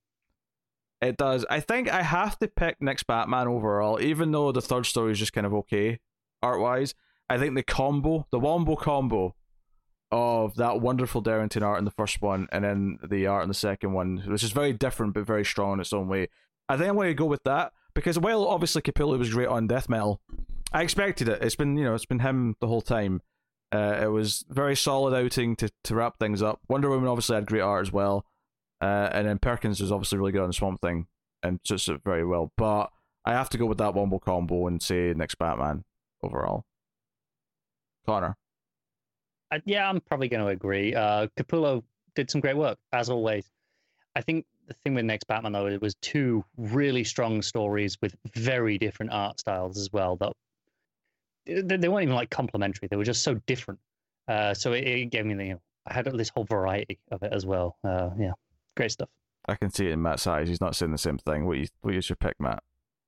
It 1.02 1.18
does. 1.18 1.44
I 1.50 1.60
think 1.60 1.92
I 1.92 2.02
have 2.02 2.38
to 2.38 2.48
pick 2.48 2.80
next 2.80 3.02
Batman 3.06 3.48
overall, 3.48 4.00
even 4.00 4.32
though 4.32 4.50
the 4.50 4.62
third 4.62 4.86
story 4.86 5.12
is 5.12 5.18
just 5.18 5.34
kind 5.34 5.46
of 5.46 5.52
okay 5.52 6.00
art 6.42 6.60
wise. 6.60 6.94
I 7.28 7.38
think 7.38 7.54
the 7.54 7.62
combo, 7.62 8.26
the 8.30 8.38
Wombo 8.38 8.76
combo, 8.76 9.34
of 10.12 10.54
that 10.56 10.80
wonderful 10.80 11.20
Derington 11.20 11.62
art 11.62 11.78
in 11.78 11.84
the 11.84 11.90
first 11.90 12.22
one, 12.22 12.46
and 12.52 12.64
then 12.64 12.98
the 13.08 13.26
art 13.26 13.42
in 13.42 13.48
the 13.48 13.54
second 13.54 13.92
one, 13.92 14.18
which 14.26 14.44
is 14.44 14.52
very 14.52 14.72
different 14.72 15.14
but 15.14 15.26
very 15.26 15.44
strong 15.44 15.74
in 15.74 15.80
its 15.80 15.92
own 15.92 16.08
way. 16.08 16.28
I 16.68 16.76
think 16.76 16.88
I'm 16.88 16.96
going 16.96 17.08
to 17.08 17.14
go 17.14 17.26
with 17.26 17.42
that 17.44 17.72
because 17.94 18.18
while 18.18 18.46
obviously 18.46 18.82
Capullo 18.82 19.18
was 19.18 19.32
great 19.32 19.48
on 19.48 19.66
death 19.66 19.88
metal, 19.88 20.20
I 20.72 20.82
expected 20.82 21.28
it. 21.28 21.42
It's 21.42 21.56
been 21.56 21.76
you 21.76 21.84
know 21.84 21.94
it's 21.94 22.06
been 22.06 22.20
him 22.20 22.56
the 22.60 22.68
whole 22.68 22.82
time. 22.82 23.20
Uh, 23.72 23.98
it 24.00 24.06
was 24.06 24.44
very 24.48 24.76
solid 24.76 25.14
outing 25.14 25.56
to 25.56 25.70
to 25.84 25.94
wrap 25.94 26.18
things 26.18 26.42
up. 26.42 26.60
Wonder 26.68 26.88
Woman 26.88 27.08
obviously 27.08 27.34
had 27.34 27.46
great 27.46 27.60
art 27.60 27.86
as 27.86 27.92
well, 27.92 28.24
uh, 28.80 29.08
and 29.12 29.26
then 29.26 29.38
Perkins 29.38 29.80
was 29.80 29.90
obviously 29.90 30.18
really 30.18 30.32
good 30.32 30.42
on 30.42 30.52
Swamp 30.52 30.80
Thing 30.80 31.06
and 31.42 31.60
just 31.64 31.88
very 32.04 32.24
well. 32.24 32.52
But 32.56 32.90
I 33.24 33.32
have 33.32 33.48
to 33.50 33.58
go 33.58 33.66
with 33.66 33.78
that 33.78 33.94
Wombo 33.94 34.18
combo 34.18 34.66
and 34.66 34.80
say 34.80 35.12
next 35.16 35.36
Batman 35.36 35.84
overall. 36.22 36.64
Connor. 38.06 38.36
Uh, 39.50 39.58
yeah, 39.64 39.88
I'm 39.88 40.00
probably 40.00 40.28
going 40.28 40.42
to 40.42 40.48
agree. 40.48 40.94
Uh, 40.94 41.28
Capullo 41.36 41.82
did 42.14 42.30
some 42.30 42.40
great 42.40 42.56
work 42.56 42.78
as 42.92 43.10
always. 43.10 43.44
I 44.14 44.22
think 44.22 44.46
the 44.66 44.74
thing 44.74 44.94
with 44.94 45.04
next 45.04 45.24
Batman 45.26 45.52
though, 45.52 45.66
it 45.66 45.80
was 45.80 45.94
two 45.96 46.44
really 46.56 47.04
strong 47.04 47.42
stories 47.42 47.98
with 48.00 48.16
very 48.34 48.78
different 48.78 49.12
art 49.12 49.38
styles 49.38 49.78
as 49.78 49.92
well. 49.92 50.16
That 50.16 50.32
they, 51.46 51.76
they 51.76 51.88
weren't 51.88 52.04
even 52.04 52.14
like 52.14 52.30
complementary; 52.30 52.88
they 52.88 52.96
were 52.96 53.04
just 53.04 53.22
so 53.22 53.34
different. 53.46 53.78
Uh, 54.26 54.54
so 54.54 54.72
it, 54.72 54.84
it, 54.84 55.10
gave 55.10 55.24
me 55.24 55.34
the 55.34 55.44
you 55.44 55.52
know, 55.54 55.60
I 55.86 55.94
had 55.94 56.06
this 56.06 56.30
whole 56.30 56.44
variety 56.44 56.98
of 57.12 57.22
it 57.22 57.32
as 57.32 57.46
well. 57.46 57.76
Uh, 57.84 58.10
yeah, 58.18 58.32
great 58.76 58.90
stuff. 58.90 59.08
I 59.48 59.54
can 59.54 59.70
see 59.70 59.86
it 59.86 59.92
in 59.92 60.02
Matt's 60.02 60.26
eyes. 60.26 60.48
He's 60.48 60.60
not 60.60 60.74
saying 60.74 60.90
the 60.90 60.98
same 60.98 61.18
thing. 61.18 61.46
What 61.46 61.58
you 61.58 61.66
what 61.82 61.94
you 61.94 62.00
should 62.00 62.18
pick, 62.18 62.34
Matt? 62.40 62.62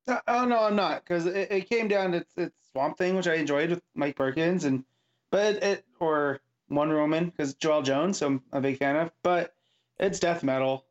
Uh, 0.08 0.20
oh 0.28 0.44
no, 0.44 0.64
I'm 0.64 0.76
not 0.76 1.04
because 1.04 1.26
it, 1.26 1.50
it 1.50 1.70
came 1.70 1.88
down 1.88 2.12
to 2.12 2.24
it's 2.36 2.54
Swamp 2.72 2.96
Thing, 2.96 3.16
which 3.16 3.28
I 3.28 3.34
enjoyed 3.34 3.70
with 3.70 3.82
Mike 3.94 4.16
Perkins, 4.16 4.64
and 4.64 4.84
but 5.30 5.62
it 5.62 5.84
or 6.00 6.40
Wonder 6.70 7.00
Woman 7.00 7.26
because 7.26 7.54
Joëlle 7.54 7.84
Jones, 7.84 8.18
so 8.18 8.26
I'm 8.26 8.42
a 8.52 8.60
big 8.60 8.78
fan 8.78 8.96
of. 8.96 9.10
But 9.22 9.54
it's 9.98 10.20
death 10.20 10.42
metal 10.42 10.84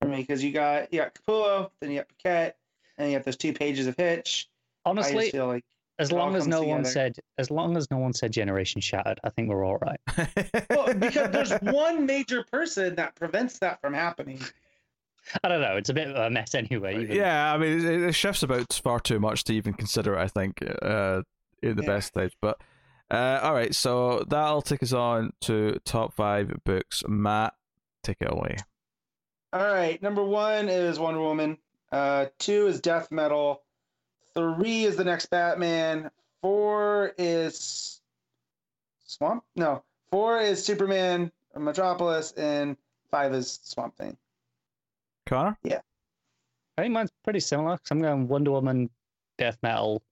for 0.00 0.08
me 0.08 0.18
because 0.18 0.42
you 0.42 0.52
got 0.52 0.92
you 0.92 1.00
got 1.00 1.14
Capullo, 1.14 1.70
then 1.80 1.90
you 1.90 1.98
got 1.98 2.08
Paquette, 2.08 2.56
and 2.98 3.10
you 3.10 3.18
got 3.18 3.24
those 3.24 3.36
two 3.36 3.52
pages 3.52 3.86
of 3.86 3.96
Hitch. 3.96 4.48
Honestly, 4.84 5.30
feel 5.30 5.46
like 5.46 5.64
as 5.98 6.10
long 6.10 6.34
as 6.34 6.46
no 6.46 6.60
together. 6.60 6.76
one 6.76 6.84
said 6.84 7.16
as 7.38 7.50
long 7.50 7.76
as 7.76 7.90
no 7.90 7.98
one 7.98 8.12
said 8.12 8.32
Generation 8.32 8.80
Shattered, 8.80 9.20
I 9.24 9.30
think 9.30 9.48
we're 9.48 9.64
all 9.64 9.78
right. 9.78 10.00
well, 10.70 10.92
because 10.94 11.30
there's 11.30 11.52
one 11.60 12.06
major 12.06 12.44
person 12.44 12.94
that 12.96 13.14
prevents 13.14 13.58
that 13.60 13.80
from 13.80 13.94
happening. 13.94 14.40
I 15.42 15.48
don't 15.48 15.60
know. 15.60 15.76
It's 15.76 15.88
a 15.88 15.94
bit 15.94 16.08
of 16.08 16.16
a 16.16 16.30
mess 16.30 16.54
anyway. 16.54 17.02
Even. 17.02 17.16
Yeah, 17.16 17.52
I 17.52 17.58
mean, 17.58 17.78
it, 17.78 18.02
it 18.02 18.12
shifts 18.12 18.42
about 18.42 18.72
far 18.72 19.00
too 19.00 19.20
much 19.20 19.44
to 19.44 19.54
even 19.54 19.74
consider. 19.74 20.18
I 20.18 20.28
think 20.28 20.62
uh, 20.82 21.22
in 21.62 21.76
the 21.76 21.82
yeah. 21.82 21.88
best 21.88 22.08
stage, 22.08 22.36
but 22.40 22.60
uh, 23.10 23.40
all 23.42 23.54
right. 23.54 23.74
So 23.74 24.24
that'll 24.28 24.62
take 24.62 24.82
us 24.82 24.92
on 24.92 25.32
to 25.42 25.78
top 25.84 26.14
five 26.14 26.52
books. 26.64 27.02
Matt, 27.06 27.54
take 28.02 28.18
it 28.20 28.32
away. 28.32 28.56
All 29.52 29.72
right. 29.72 30.02
Number 30.02 30.24
one 30.24 30.68
is 30.68 30.98
Wonder 30.98 31.20
Woman. 31.20 31.58
Uh, 31.90 32.26
two 32.38 32.66
is 32.66 32.80
Death 32.80 33.12
Metal. 33.12 33.62
Three 34.34 34.84
is 34.84 34.96
the 34.96 35.04
next 35.04 35.26
Batman. 35.26 36.10
Four 36.40 37.12
is 37.18 38.00
Swamp. 39.04 39.44
No, 39.54 39.84
four 40.10 40.40
is 40.40 40.64
Superman, 40.64 41.30
Metropolis, 41.54 42.32
and 42.32 42.76
five 43.10 43.34
is 43.34 43.60
Swamp 43.62 43.94
Thing. 43.96 44.16
Connor? 45.26 45.58
Yeah. 45.62 45.80
I 46.76 46.82
think 46.82 46.94
mine's 46.94 47.10
pretty 47.22 47.40
similar 47.40 47.76
because 47.76 47.90
I'm 47.90 48.00
going 48.00 48.28
Wonder 48.28 48.50
Woman, 48.52 48.88
Death 49.38 49.58
Metal, 49.62 50.02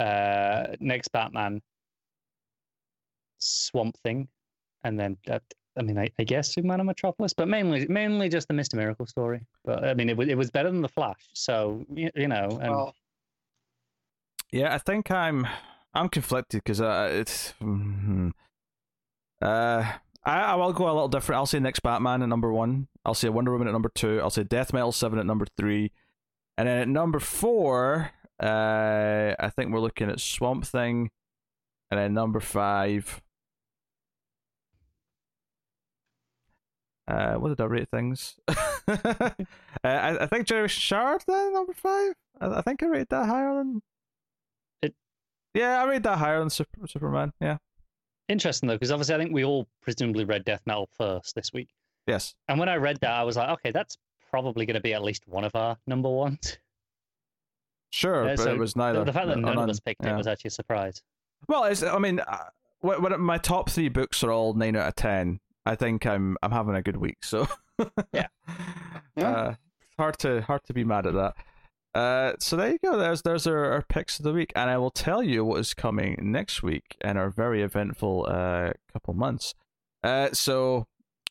uh, 0.00 0.68
next 0.80 1.08
Batman, 1.08 1.60
Swamp 3.38 3.96
Thing, 3.98 4.28
and 4.84 4.98
then 4.98 5.16
uh, 5.30 5.38
I 5.78 5.82
mean 5.82 5.98
I, 5.98 6.08
I, 6.18 6.24
guess 6.24 6.54
Superman 6.54 6.80
and 6.80 6.86
Metropolis, 6.86 7.34
but 7.34 7.46
mainly 7.48 7.86
mainly 7.88 8.28
just 8.28 8.48
the 8.48 8.54
Mister 8.54 8.76
Miracle 8.76 9.06
story. 9.06 9.42
But 9.64 9.84
I 9.84 9.94
mean 9.94 10.08
it 10.08 10.16
was 10.16 10.28
it 10.28 10.36
was 10.36 10.50
better 10.50 10.70
than 10.70 10.80
the 10.80 10.88
Flash, 10.88 11.28
so 11.34 11.84
you, 11.92 12.10
you 12.14 12.28
know. 12.28 12.58
And... 12.62 12.70
Well, 12.70 12.94
yeah, 14.50 14.74
I 14.74 14.78
think 14.78 15.10
I'm 15.10 15.46
I'm 15.94 16.08
conflicted 16.08 16.62
because 16.64 16.80
uh, 16.80 17.08
it's. 17.12 17.54
Mm-hmm. 17.62 18.30
Uh, 19.42 19.92
I, 20.24 20.40
I 20.40 20.54
will 20.54 20.72
go 20.72 20.86
a 20.86 20.92
little 20.92 21.08
different. 21.08 21.38
I'll 21.38 21.46
say 21.46 21.58
next 21.60 21.80
Batman 21.80 22.22
at 22.22 22.28
number 22.28 22.52
one. 22.52 22.88
I'll 23.04 23.14
say 23.14 23.28
Wonder 23.28 23.52
Woman 23.52 23.68
at 23.68 23.72
number 23.72 23.90
two. 23.94 24.20
I'll 24.20 24.30
say 24.30 24.44
Death 24.44 24.72
Metal 24.72 24.92
Seven 24.92 25.18
at 25.18 25.26
number 25.26 25.46
three, 25.56 25.92
and 26.56 26.66
then 26.66 26.78
at 26.78 26.88
number 26.88 27.20
four, 27.20 28.10
uh, 28.42 29.34
I 29.38 29.50
think 29.54 29.72
we're 29.72 29.80
looking 29.80 30.10
at 30.10 30.20
Swamp 30.20 30.64
Thing, 30.64 31.10
and 31.90 32.00
then 32.00 32.14
number 32.14 32.40
five. 32.40 33.20
Uh, 37.06 37.34
what 37.34 37.50
did 37.50 37.60
I 37.60 37.64
rate 37.64 37.88
things? 37.90 38.36
uh, 38.48 39.30
I, 39.84 40.18
I 40.20 40.26
think 40.26 40.46
Generation 40.46 40.80
Shattered 40.80 41.24
number 41.28 41.74
five. 41.74 42.14
I, 42.40 42.46
I 42.46 42.62
think 42.62 42.82
I 42.82 42.86
rated 42.86 43.08
that 43.10 43.26
higher 43.26 43.54
than 43.54 43.82
it. 44.80 44.94
Yeah, 45.52 45.82
I 45.82 45.84
rated 45.86 46.04
that 46.04 46.18
higher 46.18 46.38
than 46.38 46.48
Super, 46.48 46.86
Superman. 46.86 47.34
Yeah. 47.40 47.58
Interesting 48.28 48.68
though, 48.68 48.76
because 48.76 48.90
obviously 48.90 49.14
I 49.14 49.18
think 49.18 49.32
we 49.32 49.44
all 49.44 49.66
presumably 49.82 50.24
read 50.24 50.44
Death 50.44 50.62
Metal 50.66 50.88
first 50.96 51.34
this 51.34 51.52
week. 51.52 51.68
Yes. 52.06 52.34
And 52.48 52.58
when 52.58 52.68
I 52.68 52.76
read 52.76 52.98
that, 53.00 53.12
I 53.12 53.22
was 53.22 53.36
like, 53.36 53.48
okay, 53.50 53.70
that's 53.70 53.96
probably 54.30 54.66
going 54.66 54.74
to 54.74 54.80
be 54.80 54.94
at 54.94 55.02
least 55.02 55.26
one 55.26 55.44
of 55.44 55.54
our 55.54 55.76
number 55.86 56.08
ones. 56.08 56.58
Sure, 57.90 58.26
yeah, 58.26 58.34
but 58.34 58.42
so 58.42 58.50
it 58.50 58.58
was 58.58 58.74
neither. 58.74 59.00
The, 59.00 59.04
the 59.06 59.12
fact 59.12 59.28
that 59.28 59.38
none, 59.38 59.56
of 59.56 59.68
us 59.68 59.78
picked 59.78 60.04
yeah. 60.04 60.14
it 60.14 60.16
was 60.16 60.26
actually 60.26 60.48
a 60.48 60.52
surprise. 60.52 61.02
Well, 61.48 61.64
it's, 61.64 61.82
I 61.82 61.98
mean, 61.98 62.20
uh, 62.20 62.38
when 62.80 63.20
my 63.20 63.38
top 63.38 63.70
three 63.70 63.88
books 63.88 64.24
are 64.24 64.32
all 64.32 64.52
nine 64.54 64.74
out 64.76 64.88
of 64.88 64.96
ten, 64.96 65.40
I 65.64 65.76
think 65.76 66.04
I'm 66.04 66.36
I'm 66.42 66.50
having 66.50 66.74
a 66.74 66.82
good 66.82 66.96
week. 66.96 67.18
So 67.22 67.46
yeah, 68.12 68.26
yeah. 69.16 69.30
Uh, 69.34 69.54
hard 69.96 70.18
to 70.18 70.42
hard 70.42 70.62
to 70.64 70.74
be 70.74 70.82
mad 70.82 71.06
at 71.06 71.14
that. 71.14 71.34
Uh, 71.94 72.32
so 72.40 72.56
there 72.56 72.72
you 72.72 72.78
go. 72.84 72.98
There's 72.98 73.22
there's 73.22 73.46
our, 73.46 73.72
our, 73.72 73.82
picks 73.82 74.18
of 74.18 74.24
the 74.24 74.32
week, 74.32 74.52
and 74.56 74.68
I 74.68 74.78
will 74.78 74.90
tell 74.90 75.22
you 75.22 75.44
what 75.44 75.60
is 75.60 75.74
coming 75.74 76.18
next 76.20 76.60
week 76.60 76.96
in 77.00 77.16
our 77.16 77.30
very 77.30 77.62
eventful 77.62 78.26
uh 78.28 78.72
couple 78.92 79.14
months. 79.14 79.54
Uh, 80.02 80.30
so 80.32 80.88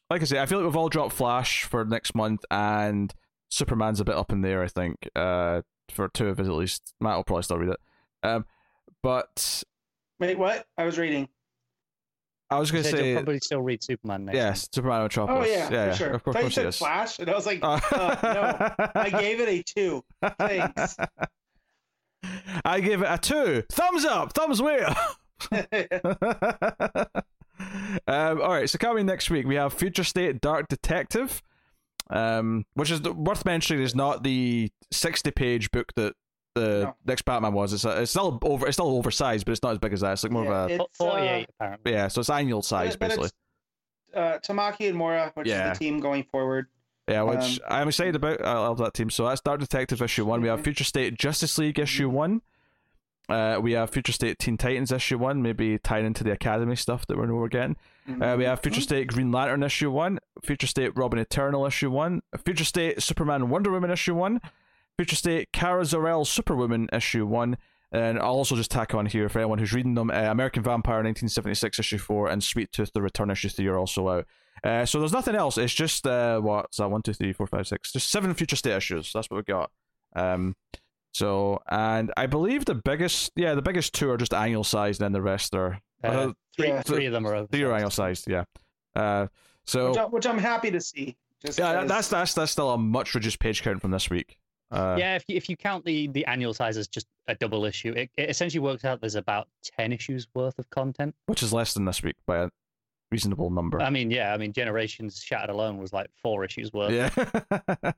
like 0.09 0.21
I 0.21 0.25
say, 0.25 0.39
I 0.39 0.45
feel 0.45 0.59
like 0.59 0.65
we've 0.65 0.77
all 0.77 0.87
dropped 0.87 1.13
Flash 1.13 1.63
for 1.63 1.83
next 1.83 2.15
month, 2.15 2.45
and 2.49 3.13
Superman's 3.49 3.99
a 3.99 4.05
bit 4.05 4.15
up 4.15 4.31
in 4.31 4.39
there. 4.41 4.63
I 4.63 4.67
think 4.67 5.09
uh 5.17 5.63
for 5.91 6.07
two 6.07 6.27
of 6.27 6.39
us 6.39 6.47
at 6.47 6.53
least. 6.53 6.93
Matt 7.01 7.17
will 7.17 7.23
probably 7.25 7.43
still 7.43 7.57
read 7.57 7.69
it. 7.71 7.79
Um, 8.23 8.45
but 9.01 9.63
wait, 10.19 10.37
what? 10.37 10.65
I 10.77 10.85
was 10.85 10.97
reading. 10.97 11.27
I 12.49 12.59
was 12.59 12.71
going 12.71 12.83
to 12.83 12.89
say 12.89 13.13
probably 13.13 13.39
still 13.39 13.61
read 13.61 13.83
Superman 13.83 14.25
next. 14.25 14.35
Yes, 14.35 14.69
Superman 14.71 15.03
Metropolis. 15.03 15.47
Oh 15.47 15.51
yeah, 15.51 15.69
yeah, 15.71 15.91
for 15.91 15.97
sure. 15.97 16.09
Of 16.11 16.23
course, 16.23 16.57
of 16.57 16.63
course 16.63 16.77
Flash, 16.77 17.19
and 17.19 17.29
I 17.29 17.33
was 17.33 17.45
like, 17.45 17.59
uh, 17.63 17.79
no, 18.21 18.91
I 18.95 19.09
gave 19.09 19.39
it 19.39 19.49
a 19.49 19.63
two. 19.63 20.03
Thanks. 20.37 20.95
I 22.65 22.79
give 22.79 23.01
it 23.01 23.07
a 23.09 23.17
two. 23.17 23.63
Thumbs 23.71 24.05
up. 24.05 24.33
Thumbs 24.33 24.61
way 24.61 24.81
up. 24.81 24.97
um, 28.07 28.41
all 28.41 28.49
right, 28.49 28.69
so 28.69 28.77
coming 28.77 29.05
next 29.05 29.29
week, 29.29 29.45
we 29.45 29.55
have 29.55 29.73
Future 29.73 30.03
State 30.03 30.39
Dark 30.41 30.67
Detective, 30.67 31.41
um, 32.09 32.65
which 32.75 32.91
is 32.91 33.01
worth 33.01 33.45
mentioning 33.45 33.83
is 33.83 33.95
not 33.95 34.23
the 34.23 34.69
sixty-page 34.91 35.71
book 35.71 35.91
that 35.95 36.13
the 36.55 36.83
no. 36.83 36.95
next 37.05 37.23
Batman 37.23 37.53
was. 37.53 37.73
It's, 37.73 37.85
a, 37.85 38.01
it's 38.01 38.11
still 38.11 38.39
over. 38.43 38.67
It's 38.67 38.75
still 38.75 38.89
oversized, 38.89 39.45
but 39.45 39.51
it's 39.51 39.63
not 39.63 39.71
as 39.71 39.79
big 39.79 39.93
as 39.93 40.01
that. 40.01 40.13
It's 40.13 40.23
like 40.23 40.31
more 40.31 40.45
yeah, 40.45 40.65
of 40.65 40.71
a 40.71 40.85
forty-eight. 40.93 41.47
Uh, 41.49 41.53
apparently. 41.59 41.91
Yeah, 41.91 42.07
so 42.07 42.21
it's 42.21 42.29
annual 42.29 42.61
size 42.61 42.95
basically. 42.95 43.29
Uh, 44.13 44.37
Tamaki 44.39 44.89
and 44.89 44.97
Mora, 44.97 45.31
which 45.33 45.47
yeah. 45.47 45.71
is 45.71 45.79
the 45.79 45.85
team 45.85 45.99
going 45.99 46.23
forward. 46.23 46.67
Yeah, 47.07 47.23
which 47.23 47.59
um, 47.59 47.67
I'm 47.67 47.87
excited 47.87 48.15
about. 48.15 48.45
I 48.45 48.53
love 48.53 48.77
that 48.77 48.93
team. 48.93 49.09
So 49.09 49.27
that's 49.27 49.41
Dark 49.41 49.59
Detective 49.59 50.01
issue 50.01 50.25
one. 50.25 50.41
We 50.41 50.47
have 50.47 50.59
mm-hmm. 50.59 50.63
Future 50.63 50.83
State 50.83 51.17
Justice 51.17 51.57
League 51.57 51.79
issue 51.79 52.07
mm-hmm. 52.07 52.15
one. 52.15 52.41
Uh, 53.29 53.57
we 53.61 53.71
have 53.71 53.89
Future 53.89 54.11
State 54.11 54.37
Teen 54.37 54.57
Titans 54.57 54.91
issue 54.91 55.17
one, 55.17 55.41
maybe 55.41 55.79
tying 55.79 56.05
into 56.05 56.23
the 56.23 56.31
Academy 56.31 56.75
stuff 56.75 57.07
that 57.07 57.17
we 57.17 57.25
know 57.25 57.35
we're 57.35 57.47
getting. 57.47 57.77
Uh, 58.21 58.35
we 58.37 58.43
have 58.43 58.59
Future 58.59 58.75
mm-hmm. 58.75 58.83
State 58.83 59.07
Green 59.07 59.31
Lantern 59.31 59.63
issue 59.63 59.89
one, 59.89 60.19
Future 60.43 60.67
State 60.67 60.91
Robin 60.95 61.17
Eternal 61.17 61.65
issue 61.65 61.89
one, 61.89 62.21
Future 62.43 62.65
State 62.65 63.01
Superman 63.01 63.49
Wonder 63.49 63.71
Woman 63.71 63.91
issue 63.91 64.13
one, 64.13 64.41
Future 64.97 65.15
State 65.15 65.51
Kara 65.51 65.85
Zor-El 65.85 66.25
Superwoman 66.25 66.89
issue 66.93 67.25
one, 67.25 67.57
and 67.91 68.19
I'll 68.19 68.35
also 68.35 68.55
just 68.55 68.71
tack 68.71 68.93
on 68.93 69.05
here 69.07 69.29
for 69.29 69.39
anyone 69.39 69.59
who's 69.59 69.73
reading 69.73 69.95
them. 69.95 70.11
Uh, 70.11 70.31
American 70.31 70.63
Vampire 70.63 70.97
1976 70.97 71.79
issue 71.79 71.97
four 71.97 72.27
and 72.27 72.43
Sweet 72.43 72.71
Tooth 72.71 72.93
the 72.93 73.01
Return 73.01 73.31
issue 73.31 73.49
three 73.49 73.67
are 73.67 73.77
also 73.77 74.07
out. 74.09 74.27
Uh, 74.63 74.85
so 74.85 74.99
there's 74.99 75.11
nothing 75.11 75.35
else. 75.35 75.57
It's 75.57 75.73
just 75.73 76.05
uh, 76.07 76.39
what's 76.39 76.77
that? 76.77 76.89
One, 76.89 77.01
two, 77.01 77.13
three, 77.13 77.33
four, 77.33 77.47
five, 77.47 77.67
six. 77.67 77.91
Just 77.91 78.09
seven 78.09 78.33
Future 78.33 78.55
State 78.55 78.75
issues. 78.75 79.11
That's 79.13 79.29
what 79.29 79.37
we 79.37 79.43
got. 79.43 79.71
Um, 80.15 80.55
so 81.11 81.61
and 81.69 82.11
I 82.17 82.27
believe 82.27 82.65
the 82.65 82.75
biggest, 82.75 83.31
yeah, 83.35 83.55
the 83.55 83.61
biggest 83.61 83.93
two 83.93 84.09
are 84.09 84.17
just 84.17 84.33
annual 84.33 84.63
sized, 84.63 85.01
and 85.01 85.05
then 85.05 85.11
the 85.13 85.21
rest 85.21 85.53
are 85.53 85.79
uh, 86.03 86.07
uh 86.07 86.33
three. 86.55 86.67
Yeah. 86.69 86.81
Three 86.81 87.05
of 87.07 87.13
them 87.13 87.27
are 87.27 87.45
three 87.47 87.63
are 87.63 87.73
annual 87.73 87.91
sized. 87.91 88.27
Yeah. 88.29 88.45
Uh, 88.95 89.27
so 89.65 89.89
which, 89.89 89.97
I, 89.97 90.05
which 90.05 90.25
I'm 90.25 90.39
happy 90.39 90.71
to 90.71 90.81
see. 90.81 91.15
yeah, 91.57 91.83
that's 91.85 92.09
that's 92.09 92.33
that's 92.33 92.51
still 92.51 92.71
a 92.71 92.77
much 92.77 93.15
reduced 93.15 93.39
page 93.39 93.63
count 93.63 93.81
from 93.81 93.91
this 93.91 94.09
week. 94.09 94.37
Uh, 94.73 94.95
yeah, 94.97 95.15
if 95.15 95.23
you, 95.27 95.35
if 95.37 95.49
you 95.49 95.55
count 95.57 95.85
the, 95.85 96.07
the 96.07 96.25
annual 96.25 96.53
size 96.53 96.77
as 96.77 96.87
just 96.87 97.07
a 97.27 97.35
double 97.35 97.65
issue, 97.65 97.93
it, 97.93 98.09
it 98.17 98.29
essentially 98.29 98.59
works 98.59 98.83
out 98.85 98.99
there's 99.01 99.15
about 99.15 99.47
10 99.77 99.93
issues 99.93 100.27
worth 100.33 100.57
of 100.59 100.69
content. 100.69 101.15
Which 101.27 101.43
is 101.43 101.53
less 101.53 101.73
than 101.73 101.85
this 101.85 102.01
week 102.03 102.15
by 102.25 102.37
a 102.43 102.49
reasonable 103.11 103.49
number. 103.49 103.81
I 103.81 103.89
mean, 103.89 104.09
yeah, 104.11 104.33
I 104.33 104.37
mean, 104.37 104.51
Generations 104.53 105.21
Shattered 105.23 105.49
alone 105.51 105.77
was 105.77 105.93
like 105.93 106.09
four 106.21 106.43
issues 106.43 106.73
worth. 106.73 106.91
yeah. 106.91 107.91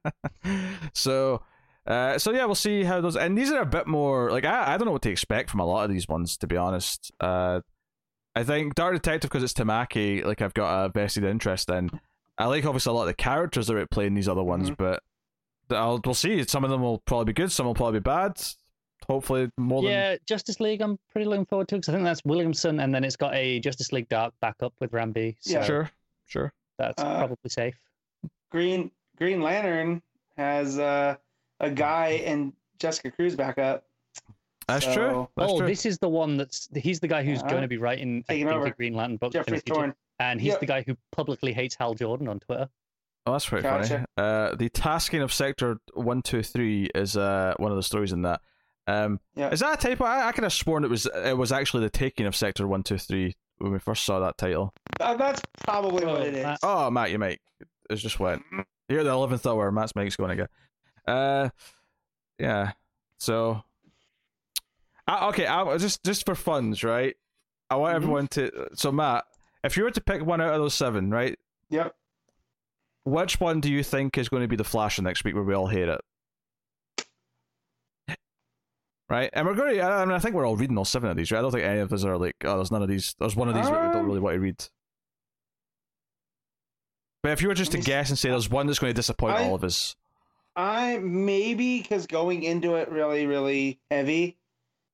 so, 0.94 1.42
uh, 1.88 2.18
so 2.18 2.32
yeah, 2.32 2.46
we'll 2.46 2.56
see 2.56 2.84
how 2.84 3.02
those. 3.02 3.16
And 3.16 3.38
these 3.38 3.52
are 3.52 3.62
a 3.62 3.66
bit 3.66 3.88
more 3.88 4.32
like 4.32 4.46
I, 4.46 4.74
I 4.74 4.78
don't 4.78 4.86
know 4.86 4.92
what 4.92 5.02
to 5.04 5.12
expect 5.12 5.50
from 5.50 5.60
a 5.60 5.66
lot 5.66 5.86
of 5.86 5.92
these 5.92 6.08
ones, 6.08 6.38
to 6.38 6.48
be 6.48 6.58
honest. 6.58 7.12
Uh, 7.20 7.62
I 8.36 8.44
think 8.44 8.76
Dark 8.76 8.96
Detective 8.96 9.30
because 9.30 9.44
it's 9.44 9.54
Tamaki, 9.54 10.24
like 10.26 10.42
I've 10.42 10.54
got 10.54 10.86
a 10.86 10.90
vested 10.90 11.24
interest 11.24 11.70
in. 11.70 11.90
I 12.38 12.48
like 12.48 12.66
obviously 12.66 12.90
a 12.90 12.94
lot 12.94 13.04
of 13.04 13.08
the 13.08 13.14
characters 13.14 13.68
that 13.68 13.78
are 13.78 13.88
playing 13.88 14.14
these 14.14 14.28
other 14.28 14.44
ones, 14.44 14.70
Mhm. 14.70 14.78
but 14.78 15.02
I'll 15.70 16.00
we'll 16.04 16.14
see. 16.14 16.44
Some 16.48 16.64
of 16.64 16.70
them 16.70 16.82
will 16.82 17.00
probably 17.00 17.26
be 17.26 17.34
good, 17.34 17.52
some 17.52 17.66
will 17.66 17.74
probably 17.74 18.00
be 18.00 18.04
bad. 18.04 18.42
Hopefully, 19.08 19.52
more 19.58 19.82
than 19.84 19.92
Yeah, 19.92 20.16
Justice 20.26 20.60
League. 20.60 20.82
I'm 20.82 20.98
pretty 21.12 21.26
looking 21.28 21.46
forward 21.46 21.68
to 21.70 21.76
because 21.76 21.90
I 21.90 21.92
think 21.94 22.06
that's 22.06 22.24
Williamson, 22.26 22.80
and 22.80 22.94
then 22.94 23.04
it's 23.04 23.16
got 23.16 23.36
a 23.36 23.60
Justice 23.60 23.92
League 23.92 24.10
Dark 24.10 24.34
backup 24.42 24.74
with 24.80 24.94
Ram 24.94 25.14
V. 25.14 25.36
So 25.42 25.52
Yeah. 25.60 25.64
sure, 25.64 25.92
sure. 26.26 26.54
that's 26.80 27.02
Uh, 27.02 27.18
probably 27.20 27.50
safe. 27.50 27.76
Green 28.52 28.90
Green 29.18 29.42
Lantern 29.42 30.02
has 30.38 30.80
uh, 30.80 31.16
a 31.60 31.70
guy 31.70 32.22
and 32.26 32.52
Jessica 32.80 33.12
Cruz 33.12 33.36
backup. 33.36 33.86
That's 34.68 34.86
So- 34.86 34.94
true. 34.94 35.30
That's 35.38 35.52
oh, 35.52 35.58
true. 35.60 35.68
this 35.68 35.86
is 35.86 36.00
the 36.00 36.10
one 36.10 36.38
that's 36.38 36.68
he's 36.76 37.00
the 37.00 37.08
guy 37.08 37.24
who's 37.24 37.42
Yeah. 37.42 37.50
going 37.50 37.62
to 37.62 37.68
be 37.68 37.78
writing 37.78 38.24
I 38.28 38.34
Taking 38.34 38.48
think, 38.48 38.56
over. 38.58 38.66
the 38.66 38.72
Green 38.72 38.94
Lantern 38.96 39.18
books 39.18 39.36
in 39.36 39.44
Geoffrey. 39.44 39.60
Thorne. 39.68 39.94
and 40.20 40.40
he's 40.42 40.52
Yep. 40.54 40.60
the 40.62 40.66
guy 40.66 40.82
who 40.82 40.96
publicly 41.12 41.54
hates 41.54 41.76
Hal 41.76 41.94
Jordan 41.94 42.28
on 42.28 42.40
Twitter. 42.40 42.68
Oh, 43.26 43.32
that's 43.32 43.48
pretty 43.48 43.68
funny. 43.68 44.06
Uh, 44.18 44.54
the 44.56 44.70
tasking 44.70 45.22
of 45.22 45.34
Sector 45.34 45.80
One 45.94 46.22
Two 46.22 46.44
Three 46.44 46.90
is 46.94 47.18
uh 47.18 47.54
one 47.58 47.72
of 47.72 47.78
the 47.78 47.84
stories 47.84 48.12
in 48.12 48.22
that. 48.24 48.42
Um, 48.88 49.20
Yeah. 49.36 49.50
is 49.50 49.62
that 49.62 49.84
a 49.84 49.88
typo? 49.88 50.04
I, 50.04 50.28
I 50.28 50.32
could 50.32 50.44
have 50.44 50.54
sworn 50.54 50.84
it 50.84 50.90
was 50.92 51.08
it 51.08 51.36
was 51.38 51.52
actually 51.52 51.82
the 51.84 51.90
taking 51.90 52.28
of 52.28 52.36
Sector 52.36 52.68
One 52.68 52.84
Two 52.84 52.98
Three 53.00 53.36
when 53.58 53.72
we 53.72 53.80
first 53.80 54.06
saw 54.06 54.20
that 54.20 54.38
title. 54.38 54.74
Uh, 55.00 55.16
that's 55.16 55.42
probably 55.64 56.06
what 56.06 56.20
Oh, 56.20 56.22
it 56.22 56.36
is. 56.36 56.44
that- 56.44 56.60
Oh, 56.62 56.92
Matt, 56.92 57.10
you 57.12 57.18
make 57.18 57.40
it 57.90 57.96
just 57.96 58.20
went. 58.20 58.44
You're 58.90 59.04
the 59.04 59.10
eleventh 59.10 59.46
hour. 59.48 59.72
Matt's 59.72 59.96
mic's 59.96 60.16
going 60.16 60.32
again. 60.32 60.48
Uh, 61.08 61.50
yeah. 62.38 62.74
So, 63.18 63.64
I, 65.08 65.28
okay. 65.30 65.48
I 65.48 65.78
just 65.78 66.04
just 66.04 66.26
for 66.26 66.36
funds, 66.36 66.84
right? 66.84 67.16
I 67.70 67.76
want 67.78 67.94
Mhm. 67.94 67.96
everyone 67.96 68.28
to. 68.30 68.68
So, 68.74 68.92
Matt, 68.92 69.24
if 69.64 69.78
you 69.78 69.84
were 69.84 69.92
to 69.92 70.02
pick 70.02 70.24
one 70.24 70.42
out 70.42 70.54
of 70.54 70.60
those 70.60 70.74
seven, 70.76 71.10
right? 71.10 71.38
Yep. 71.70 71.96
Which 73.06 73.40
one 73.40 73.62
do 73.62 73.72
you 73.72 73.84
think 73.84 74.18
is 74.18 74.30
going 74.30 74.42
to 74.42 74.48
be 74.48 74.56
the 74.56 74.64
Flash 74.64 75.00
next 75.00 75.24
week 75.24 75.36
where 75.36 75.44
we 75.44 75.54
all 75.54 75.68
hate 75.68 75.88
it? 75.88 76.02
Right, 79.08 79.30
and 79.34 79.46
we're 79.46 79.54
going 79.54 79.76
to. 79.76 79.82
I 79.84 80.04
mean, 80.04 80.16
I 80.16 80.20
think 80.20 80.34
we're 80.34 80.48
all 80.48 80.56
reading 80.58 80.78
all 80.80 80.86
seven 80.86 81.12
of 81.12 81.16
these, 81.16 81.32
right? 81.32 81.38
I 81.38 81.42
don't 81.44 81.52
think 81.52 81.64
any 81.64 81.80
of 81.80 81.94
us 81.94 82.04
are 82.04 82.18
like, 82.18 82.34
oh, 82.44 82.56
there's 82.56 82.72
none 82.72 82.82
of 82.82 82.90
these. 82.90 83.14
There's 83.20 83.36
one 83.36 83.48
of 83.48 83.54
these 83.54 83.66
that 83.66 83.74
we 83.74 83.90
don't 83.90 83.98
Um, 84.02 84.08
really 84.08 84.20
want 84.20 84.34
to 84.34 84.40
read. 84.40 84.64
But 87.22 87.34
if 87.34 87.42
you 87.44 87.48
were 87.48 87.54
just 87.54 87.72
to 87.74 87.78
guess 87.80 88.10
and 88.10 88.18
say 88.18 88.30
there's 88.30 88.50
one 88.50 88.66
that's 88.66 88.80
going 88.80 88.90
to 88.90 88.96
disappoint 88.96 89.36
I- 89.38 89.44
all 89.44 89.54
of 89.54 89.64
us, 89.64 89.96
I 90.56 90.98
maybe 90.98 91.82
because 91.84 92.08
going 92.08 92.42
into 92.42 92.76
it 92.76 92.90
really, 92.90 93.28
really 93.28 93.80
heavy, 93.92 94.38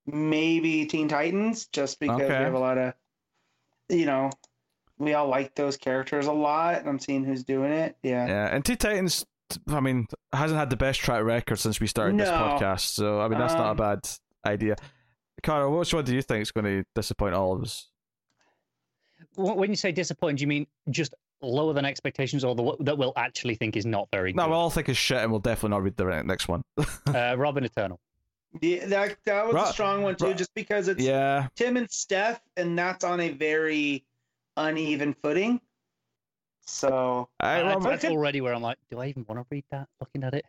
maybe 0.06 0.86
Teen 0.88 1.08
Titans, 1.08 1.68
just 1.68 2.00
because 2.02 2.20
Okay. 2.20 2.28
we 2.38 2.44
have 2.44 2.54
a 2.54 2.60
lot 2.60 2.78
of, 2.78 2.94
you 3.88 4.06
know, 4.06 4.30
we 5.02 5.14
all 5.14 5.28
like 5.28 5.56
those 5.56 5.78
characters 5.78 6.28
a 6.28 6.32
lot, 6.34 6.80
and 6.80 6.88
I'm 6.90 7.00
seeing 7.00 7.24
who's 7.24 7.44
doing 7.44 7.72
it. 7.72 7.98
Yeah. 8.04 8.28
yeah. 8.28 8.56
And 8.56 8.64
Teen 8.64 8.78
Titans, 8.78 9.26
I 9.68 9.80
mean, 9.80 10.08
hasn't 10.34 10.60
had 10.60 10.70
the 10.70 10.78
best 10.78 11.00
track 11.02 11.24
record 11.24 11.58
since 11.58 11.80
we 11.80 11.88
started 11.88 12.18
this 12.20 12.30
podcast, 12.30 12.82
so 12.94 13.20
I 13.22 13.28
mean 13.28 13.40
that's 13.40 13.54
not 13.54 13.68
a 13.68 13.72
Um, 13.72 13.78
bad 13.78 14.00
idea. 14.46 14.76
Carl, 15.44 15.78
which 15.80 15.94
one 15.94 16.06
do 16.06 16.14
you 16.14 16.22
think 16.22 16.42
is 16.44 16.52
going 16.52 16.66
to 16.66 16.84
disappoint 16.96 17.34
all 17.36 17.54
of 17.54 17.62
us? 17.64 17.88
When 19.36 19.70
you 19.70 19.76
say 19.76 19.92
disappointed, 19.92 20.38
do 20.38 20.42
you 20.42 20.48
mean 20.48 20.68
just 20.90 21.14
lower 21.42 21.74
than 21.74 21.86
expectations, 21.86 22.44
or 22.44 22.54
the 22.56 22.76
that 22.82 22.98
we'll 22.98 23.14
actually 23.16 23.56
think 23.56 23.76
is 23.78 23.86
not 23.86 24.08
very 24.12 24.34
No, 24.34 24.44
good? 24.44 24.48
No, 24.48 24.52
we'll 24.52 24.60
all 24.60 24.70
think 24.70 24.90
is 24.90 24.98
shit, 24.98 25.18
and 25.18 25.32
we'll 25.32 25.40
definitely 25.40 25.70
not 25.72 25.84
read 25.84 25.98
the 25.98 26.24
next 26.24 26.48
one. 26.48 26.64
uh, 27.08 27.36
Robin 27.38 27.64
Eternal. 27.64 28.00
Yeah, 28.62 28.86
that 28.88 29.18
that 29.26 29.46
was 29.46 29.56
Ru- 29.56 29.62
a 29.62 29.68
strong 29.68 30.04
one 30.04 30.16
too, 30.16 30.26
Ru- 30.28 30.34
just 30.34 30.54
because 30.54 30.88
it's 30.90 31.02
yeah, 31.02 31.48
Tim 31.56 31.78
and 31.78 31.90
Steph, 31.90 32.42
and 32.58 32.78
that's 32.78 33.04
on 33.04 33.20
a 33.22 33.30
very 33.30 34.04
uneven 34.58 35.14
footing. 35.14 35.62
So 36.66 37.30
I, 37.40 37.62
Uh, 37.62 37.66
well, 37.66 37.80
that's 37.80 38.06
okay. 38.06 38.14
already 38.14 38.42
where 38.42 38.54
I'm 38.54 38.62
like, 38.62 38.78
do 38.90 39.00
I 39.00 39.08
even 39.08 39.26
want 39.28 39.42
to 39.42 39.46
read 39.50 39.66
that? 39.72 39.88
Looking 40.00 40.24
at 40.24 40.34
it, 40.34 40.46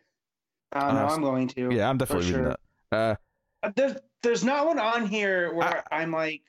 I 0.71 0.79
don't 0.87 0.95
know. 0.95 1.07
Uh, 1.07 1.09
I'm 1.15 1.21
going 1.21 1.47
to. 1.49 1.73
yeah, 1.73 1.89
I'm 1.89 1.97
definitely 1.97 2.27
reading 2.27 2.41
sure. 2.45 2.57
that. 2.91 2.97
Uh, 2.97 3.15
Uh, 3.63 3.71
There's 3.75 3.97
there's 4.21 4.43
not 4.43 4.65
one 4.67 4.79
on 4.79 5.05
here 5.07 5.53
where 5.53 5.83
I'm 5.91 6.11
like 6.11 6.41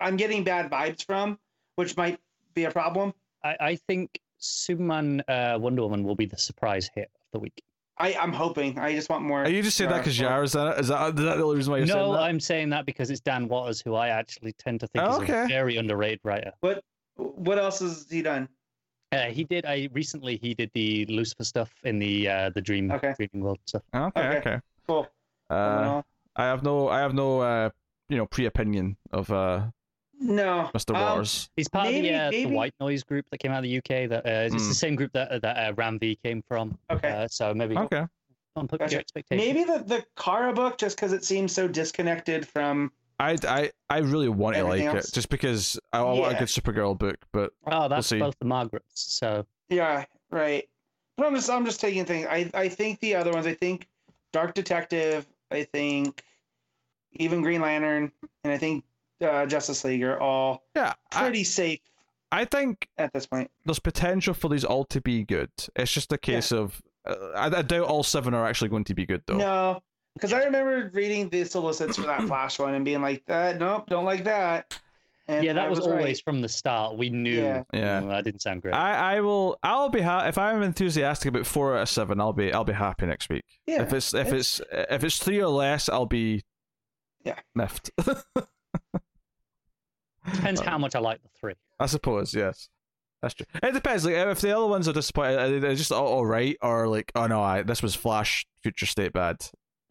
I'm 0.00 0.16
getting 0.16 0.44
bad 0.44 0.70
vibes 0.70 1.04
from, 1.04 1.38
which 1.76 1.96
might 1.96 2.18
be 2.54 2.64
a 2.64 2.70
problem. 2.70 3.12
I, 3.44 3.56
I 3.60 3.76
think 3.76 4.20
Superman, 4.38 5.22
uh, 5.28 5.56
Wonder 5.60 5.82
Woman 5.82 6.04
will 6.04 6.14
be 6.14 6.26
the 6.26 6.36
surprise 6.38 6.90
hit 6.94 7.10
of 7.14 7.26
the 7.32 7.38
week. 7.38 7.62
I 7.98 8.14
I'm 8.14 8.32
hoping. 8.32 8.78
I 8.78 8.94
just 8.94 9.08
want 9.10 9.22
more. 9.24 9.42
are 9.44 9.48
you 9.48 9.62
just 9.62 9.76
saying 9.76 9.90
that 9.90 9.98
because 9.98 10.18
Yara 10.18 10.34
Yara's 10.36 10.54
in 10.54 10.66
it? 10.66 10.78
Is 10.80 10.88
that, 10.88 11.08
is 11.10 11.24
that 11.24 11.36
the 11.36 11.42
only 11.44 11.56
reason 11.56 11.70
why 11.72 11.78
you're 11.78 11.86
saying 11.86 11.98
No, 11.98 12.12
that? 12.12 12.22
I'm 12.22 12.40
saying 12.40 12.70
that 12.70 12.86
because 12.86 13.10
it's 13.10 13.20
Dan 13.20 13.48
Watters, 13.48 13.80
who 13.82 13.94
I 13.94 14.08
actually 14.08 14.52
tend 14.54 14.80
to 14.80 14.86
think 14.88 15.04
Oh, 15.04 15.16
is 15.16 15.28
okay. 15.28 15.44
a 15.44 15.48
very 15.48 15.76
underrated 15.76 16.20
writer. 16.24 16.52
What 16.60 16.82
What 17.16 17.58
else 17.58 17.80
has 17.80 18.06
he 18.10 18.22
done? 18.22 18.48
Uh, 19.12 19.26
he 19.26 19.44
did. 19.44 19.66
I 19.66 19.88
recently 19.92 20.38
he 20.38 20.54
did 20.54 20.70
the 20.72 21.04
Lucifer 21.06 21.44
stuff 21.44 21.70
in 21.84 21.98
the 21.98 22.28
uh, 22.28 22.50
the 22.50 22.62
Dream 22.62 22.90
Okay. 22.90 23.12
Dreaming 23.16 23.44
World 23.44 23.58
stuff. 23.66 23.82
Okay, 23.94 24.20
Okay. 24.20 24.38
okay. 24.38 24.60
Cool. 24.86 25.06
I 25.50 25.54
Uh. 25.54 26.02
I 26.34 26.44
have 26.44 26.62
no, 26.62 26.88
I 26.88 27.00
have 27.00 27.12
no, 27.12 27.40
uh, 27.40 27.68
you 28.08 28.16
know, 28.16 28.24
pre-opinion 28.24 28.96
of 29.12 29.30
uh, 29.30 29.66
no. 30.22 30.70
Mr. 30.74 30.94
Um, 30.94 31.00
Watters. 31.02 31.50
He's 31.56 31.68
part 31.68 31.86
Maybe- 31.90 32.08
of 32.10 32.32
the, 32.32 32.44
uh, 32.44 32.48
the 32.48 32.54
White 32.54 32.74
Noise 32.80 33.02
group 33.02 33.26
that 33.30 33.38
came 33.38 33.50
out 33.52 33.58
of 33.58 33.64
the 33.64 33.76
UK. 33.78 34.06
That 34.08 34.24
uh, 34.26 34.46
it's 34.46 34.54
Mm. 34.54 34.68
the 34.68 34.74
same 34.74 34.94
group 34.96 35.12
that 35.12 35.42
that 35.42 35.56
uh, 35.56 35.72
Ram 35.74 35.98
V 35.98 36.18
came 36.24 36.42
from. 36.48 36.78
Okay. 36.90 37.10
Uh, 37.10 37.28
so 37.28 37.52
maybe 37.54 37.76
Okay. 37.76 38.04
don't 38.56 38.68
put 38.68 38.80
Gotcha. 38.80 38.92
your 38.92 39.00
expectations. 39.00 39.46
Maybe 39.46 39.64
the 39.64 39.82
the 39.84 40.04
Kara 40.16 40.52
book, 40.52 40.78
just 40.78 40.96
because 40.96 41.12
it 41.12 41.24
seems 41.24 41.52
so 41.52 41.66
disconnected 41.68 42.46
from. 42.46 42.92
I, 43.20 43.36
I, 43.46 43.70
I 43.88 43.98
really 43.98 44.28
want 44.28 44.56
to 44.56 44.64
like 44.64 44.80
Everything 44.80 44.96
it 44.96 45.12
just 45.12 45.28
because 45.28 45.78
I, 45.92 45.98
I 45.98 46.02
want 46.02 46.34
a 46.34 46.38
good 46.38 46.48
Supergirl 46.48 46.98
book, 46.98 47.18
but 47.32 47.52
Oh, 47.66 47.88
that's 47.88 48.08
see. 48.08 48.18
both 48.18 48.36
the 48.40 48.46
Margarets. 48.46 48.86
So 49.14 49.46
Yeah. 49.68 50.06
Right. 50.30 50.68
But 51.16 51.26
I'm 51.26 51.34
just 51.36 51.48
I'm 51.50 51.64
just 51.64 51.80
taking 51.80 52.04
things. 52.04 52.26
I 52.28 52.50
I 52.54 52.68
think 52.68 52.98
the 53.00 53.14
other 53.14 53.30
ones. 53.32 53.46
I 53.46 53.54
think 53.54 53.86
Dark 54.32 54.54
Detective. 54.54 55.26
I 55.52 55.64
think 55.64 56.22
even 57.12 57.42
Green 57.42 57.60
Lantern, 57.60 58.10
and 58.42 58.52
I 58.52 58.56
think 58.56 58.84
uh, 59.22 59.46
Justice 59.46 59.84
League 59.84 60.02
are 60.02 60.18
all 60.20 60.64
yeah, 60.74 60.94
I, 61.12 61.22
pretty 61.22 61.44
safe 61.44 61.80
I 62.30 62.44
think 62.46 62.88
at 62.98 63.12
this 63.12 63.26
point. 63.26 63.50
there's 63.64 63.78
potential 63.78 64.34
for 64.34 64.48
these 64.48 64.64
all 64.64 64.84
to 64.86 65.00
be 65.00 65.24
good. 65.24 65.50
It's 65.76 65.92
just 65.92 66.12
a 66.12 66.18
case 66.18 66.50
of 66.52 66.80
uh, 67.06 67.14
I, 67.36 67.46
I 67.58 67.62
doubt 67.62 67.86
all 67.88 68.02
seven 68.02 68.32
are 68.34 68.46
actually 68.46 68.68
going 68.70 68.84
to 68.84 68.94
be 68.94 69.04
good 69.04 69.22
though. 69.26 69.36
No, 69.36 69.82
because 70.14 70.32
I 70.32 70.42
remember 70.44 70.90
reading 70.94 71.28
the 71.28 71.44
solicits 71.44 71.96
for 71.96 72.02
that 72.06 72.22
Flash 72.26 72.58
one 72.58 72.74
and 72.74 72.84
being 72.84 73.02
like, 73.02 73.24
"That 73.26 73.58
nope, 73.58 73.84
don't 73.88 74.04
like 74.04 74.24
that." 74.24 74.78
And 75.28 75.44
yeah, 75.44 75.52
that 75.52 75.66
I 75.66 75.68
was, 75.68 75.78
right. 75.80 75.98
always 75.98 76.20
from 76.20 76.40
the 76.40 76.48
start. 76.48 76.96
We 76.98 77.08
knew 77.10 77.34
Yeah. 77.42 77.62
Yeah. 77.72 78.00
"Mm, 78.00 78.08
that 78.08 78.24
didn't 78.24 78.40
sound 78.42 78.62
great. 78.62 78.74
I, 78.74 79.16
I 79.16 79.20
will 79.20 79.58
I'll 79.62 79.88
be 79.88 80.00
ha- 80.00 80.26
if 80.26 80.36
I'm 80.38 80.62
enthusiastic 80.62 81.28
about 81.28 81.46
four 81.46 81.76
out 81.76 81.82
of 81.82 81.88
seven 81.88 82.20
I'll 82.20 82.32
be 82.32 82.52
I'll 82.52 82.64
be 82.64 82.72
happy 82.72 83.06
next 83.06 83.28
week. 83.28 83.44
Yeah, 83.66 83.82
if 83.82 83.92
it's 83.92 84.14
if 84.14 84.32
it's 84.32 84.60
if 84.72 85.04
it's 85.04 85.18
three 85.18 85.40
or 85.40 85.48
less 85.48 85.88
I'll 85.88 86.06
be 86.06 86.42
Yeah. 87.24 87.38
miffed. 87.54 87.90
Depends 90.34 90.60
how 90.60 90.78
much 90.78 90.94
I 90.94 91.00
like 91.00 91.22
the 91.22 91.28
three. 91.38 91.54
I 91.80 91.86
suppose 91.86 92.34
yes. 92.34 92.68
That's 93.22 93.34
true. 93.34 93.46
It 93.62 93.72
depends. 93.72 94.04
Like 94.04 94.14
if 94.14 94.40
the 94.40 94.56
other 94.56 94.66
ones 94.66 94.88
are 94.88 94.92
disappointed, 94.92 95.62
they're 95.62 95.74
just 95.76 95.92
all, 95.92 96.06
all 96.06 96.26
right, 96.26 96.56
or 96.60 96.88
like, 96.88 97.12
oh 97.14 97.26
no, 97.28 97.40
I, 97.40 97.62
this 97.62 97.82
was 97.82 97.94
Flash 97.94 98.44
Future 98.62 98.86
State 98.86 99.12
bad. 99.12 99.36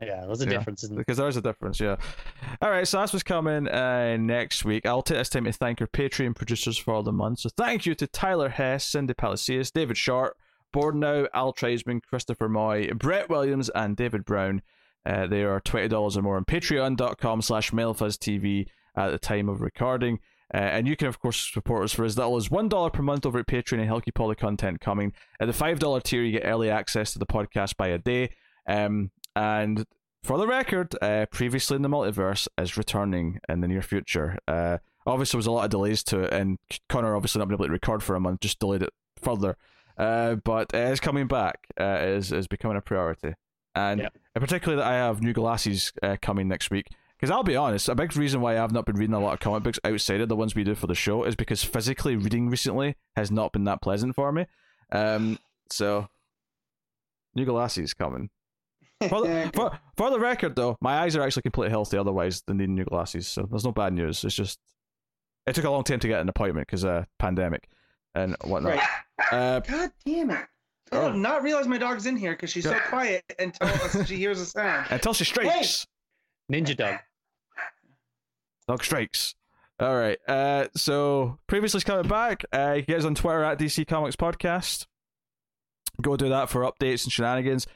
Yeah, 0.02 0.26
there's 0.26 0.42
a 0.42 0.46
Yeah. 0.46 0.58
difference, 0.58 0.84
isn't 0.84 0.96
there? 0.96 1.02
Because 1.04 1.18
there 1.18 1.28
is 1.28 1.38
a 1.38 1.42
difference, 1.42 1.80
yeah. 1.80 1.96
All 2.62 2.72
right, 2.72 2.88
so 2.88 3.00
that's 3.00 3.14
what's 3.14 3.24
coming 3.24 3.68
uh, 3.68 4.18
next 4.18 4.66
week. 4.66 4.86
I'll 4.86 5.02
take 5.04 5.18
this 5.20 5.30
time 5.30 5.46
to 5.46 5.54
thank 5.54 5.80
our 5.80 5.88
Patreon 5.88 6.36
producers 6.36 6.78
for 6.78 6.94
all 6.94 7.04
the 7.04 7.12
month. 7.14 7.40
So 7.40 7.50
thank 7.56 7.86
you 7.86 7.94
to 7.96 8.08
Tyler 8.08 8.50
Hess, 8.50 8.84
Cindy 8.84 9.14
Palacios, 9.14 9.70
David 9.72 9.98
Short, 9.98 10.36
Bordenau, 10.74 11.28
Al 11.34 11.54
Treisman, 11.54 12.02
Christopher 12.02 12.50
Moy, 12.50 12.90
Brett 12.96 13.30
Williams, 13.30 13.70
and 13.70 13.96
David 13.96 14.26
Brown. 14.26 14.62
Uh, 15.06 15.28
they 15.28 15.44
are 15.44 15.62
$20 15.62 16.18
or 16.18 16.22
more 16.22 16.36
on 16.38 16.46
patreon.com 16.46 17.42
slash 17.44 17.72
mailfuzztv 17.72 18.68
at 18.96 19.10
the 19.12 19.20
time 19.20 19.50
of 19.50 19.62
recording. 19.62 20.20
Uh, 20.54 20.58
and 20.58 20.88
you 20.88 20.98
can, 20.98 21.08
of 21.08 21.20
course, 21.20 21.50
support 21.54 21.84
us 21.86 21.94
for 21.94 22.04
as 22.04 22.18
little 22.18 22.36
as 22.36 22.50
$1 22.50 22.92
per 22.94 23.02
month 23.02 23.26
over 23.26 23.40
at 23.40 23.48
Patreon 23.48 23.78
and 23.80 23.86
help 23.86 24.04
keep 24.04 24.20
all 24.20 24.28
the 24.28 24.36
content 24.36 24.82
coming. 24.82 25.14
At 25.40 25.48
the 25.48 25.54
$5 25.54 26.04
tier, 26.04 26.24
you 26.24 26.34
get 26.34 26.46
early 26.46 26.70
access 26.70 27.14
to 27.14 27.20
the 27.20 27.26
podcast 27.26 27.78
by 27.78 27.88
a 27.88 27.98
day. 27.98 28.32
Um, 28.68 29.12
and 29.36 29.86
for 30.24 30.38
the 30.38 30.46
record, 30.46 30.94
uh, 31.02 31.26
previously 31.32 31.78
in 31.78 31.82
the 31.84 31.90
multiverse 31.90 32.48
is 32.58 32.76
returning 32.76 33.40
in 33.48 33.62
the 33.62 33.68
near 33.70 33.82
future. 33.82 34.38
Uh, 34.46 34.80
obviously, 35.08 35.38
there 35.38 35.40
was 35.40 35.48
a 35.48 35.52
lot 35.52 35.64
of 35.66 35.72
delays 35.72 36.04
to 36.04 36.20
it, 36.24 36.34
and 36.34 36.60
Connor 36.90 37.16
obviously 37.16 37.40
not 37.40 37.48
been 37.48 37.56
able 37.56 37.66
to 37.68 37.72
record 37.72 38.04
for 38.04 38.16
a 38.16 38.20
month, 38.20 38.42
just 38.42 38.60
delayed 38.60 38.84
it 38.84 38.90
further. 39.22 39.56
Uh, 39.98 40.36
but 40.36 40.74
it 40.74 40.92
is 40.92 41.00
coming 41.00 41.28
back. 41.28 41.60
Uh, 41.80 42.00
is 42.02 42.32
is 42.32 42.48
becoming 42.48 42.76
a 42.78 42.82
priority, 42.82 43.34
and 43.76 44.02
Yep. 44.02 44.18
uh, 44.36 44.40
particularly 44.40 44.82
that 44.82 44.88
I 44.90 44.96
have 44.96 45.22
new 45.22 45.34
glasses 45.34 45.92
uh, 46.04 46.18
coming 46.22 46.48
next 46.48 46.70
week. 46.72 46.88
Because 47.22 47.32
I'll 47.32 47.44
be 47.44 47.56
honest, 47.56 47.88
a 47.88 47.94
big 47.94 48.18
reason 48.18 48.42
why 48.42 48.58
I've 48.58 48.72
not 48.72 48.86
been 48.86 48.96
reading 48.98 49.14
a 49.14 49.20
lot 49.20 49.34
of 49.34 49.40
comic 49.40 49.62
books 49.62 49.78
outside 49.84 50.22
of 50.22 50.28
the 50.30 50.36
ones 50.36 50.56
we 50.56 50.64
do 50.64 50.74
for 50.74 50.88
the 50.88 50.96
show 50.96 51.24
is 51.24 51.36
because 51.36 51.64
physically 51.64 52.16
reading 52.16 52.50
recently 52.50 52.96
has 53.16 53.30
not 53.30 53.52
been 53.54 53.64
that 53.66 53.80
pleasant 53.84 54.16
for 54.16 54.32
me. 54.32 54.48
Um, 54.92 55.38
so 55.70 56.08
new 57.36 57.46
glasses 57.46 57.94
coming. 57.94 58.32
For 59.08 59.22
the, 59.22 59.52
for, 59.56 59.80
for 59.96 60.10
the 60.10 60.20
record, 60.20 60.56
though, 60.56 60.78
my 60.82 60.98
eyes 61.00 61.16
are 61.16 61.22
actually 61.22 61.44
completely 61.44 61.70
healthy. 61.70 61.96
Otherwise, 61.96 62.42
than 62.48 62.58
needing 62.58 62.74
new 62.74 62.86
glasses, 62.86 63.28
so 63.28 63.48
there's 63.50 63.66
no 63.66 63.72
bad 63.72 63.94
news. 63.94 64.24
It's 64.24 64.34
just 64.36 64.58
it 65.46 65.54
took 65.54 65.66
a 65.66 65.70
long 65.70 65.84
time 65.84 66.00
to 66.00 66.08
get 66.08 66.22
an 66.22 66.30
appointment 66.30 66.66
because 66.68 66.86
uh, 66.86 67.06
pandemic 67.20 67.68
and 68.16 68.36
whatnot. 68.44 68.78
Right. 68.78 68.88
Uh, 69.32 69.60
God 69.60 69.92
damn 70.06 70.32
it. 70.32 70.46
I 70.92 70.98
Oh. 70.98 71.12
did 71.12 71.20
not 71.20 71.42
realize 71.44 71.68
my 71.68 71.78
dog's 71.78 72.06
in 72.08 72.18
here 72.18 72.32
because 72.34 72.50
she's 72.50 72.66
so 72.66 72.78
quiet 72.90 73.24
until 73.40 74.06
she 74.06 74.18
hears 74.18 74.42
a 74.42 74.46
sound. 74.46 74.88
until 74.92 75.14
she 75.14 75.24
strikes. 75.24 75.86
Ninja 76.52 76.76
Dog. 76.76 77.00
Dog 78.72 78.86
strikes. 78.86 79.36
All 79.82 79.98
right. 79.98 80.18
Uh, 80.30 80.68
so 80.78 81.38
previously 81.46 81.82
coming 81.82 82.08
back. 82.08 82.46
Uh, 82.54 82.76
get 82.76 83.00
us 83.00 83.04
on 83.04 83.16
Twitter 83.16 83.44
at 83.44 83.60
DC 83.60 83.86
Comics 83.86 84.16
Podcast. 84.16 84.88
Go 86.02 86.16
do 86.16 86.30
that 86.30 86.50
for 86.50 86.62
updates 86.62 87.04
and 87.04 87.12
shenanigans. 87.12 87.68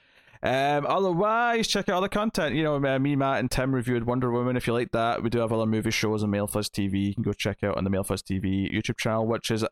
Um, 0.42 0.86
otherwise, 0.88 1.68
check 1.68 1.90
out 1.90 1.98
other 1.98 2.08
content. 2.08 2.56
You 2.56 2.64
know, 2.64 2.76
uh, 2.76 2.98
me, 2.98 3.18
Matt, 3.18 3.42
and 3.42 3.52
Tim 3.52 3.76
reviewed 3.76 4.06
Wonder 4.06 4.32
Woman. 4.32 4.56
If 4.56 4.68
you 4.68 4.74
like 4.74 4.94
that, 4.94 5.22
we 5.22 5.30
do 5.30 5.40
have 5.40 5.52
other 5.52 5.66
movie 5.66 5.92
shows 5.92 6.24
on 6.24 6.32
Mailfuzz 6.32 6.70
TV. 6.70 7.08
You 7.08 7.14
can 7.14 7.24
go 7.24 7.34
check 7.34 7.62
out 7.62 7.76
on 7.76 7.84
the 7.84 7.90
Mailfuzz 7.90 8.24
TV 8.24 8.74
YouTube 8.74 8.98
channel, 8.98 9.28
which 9.28 9.52
is 9.52 9.66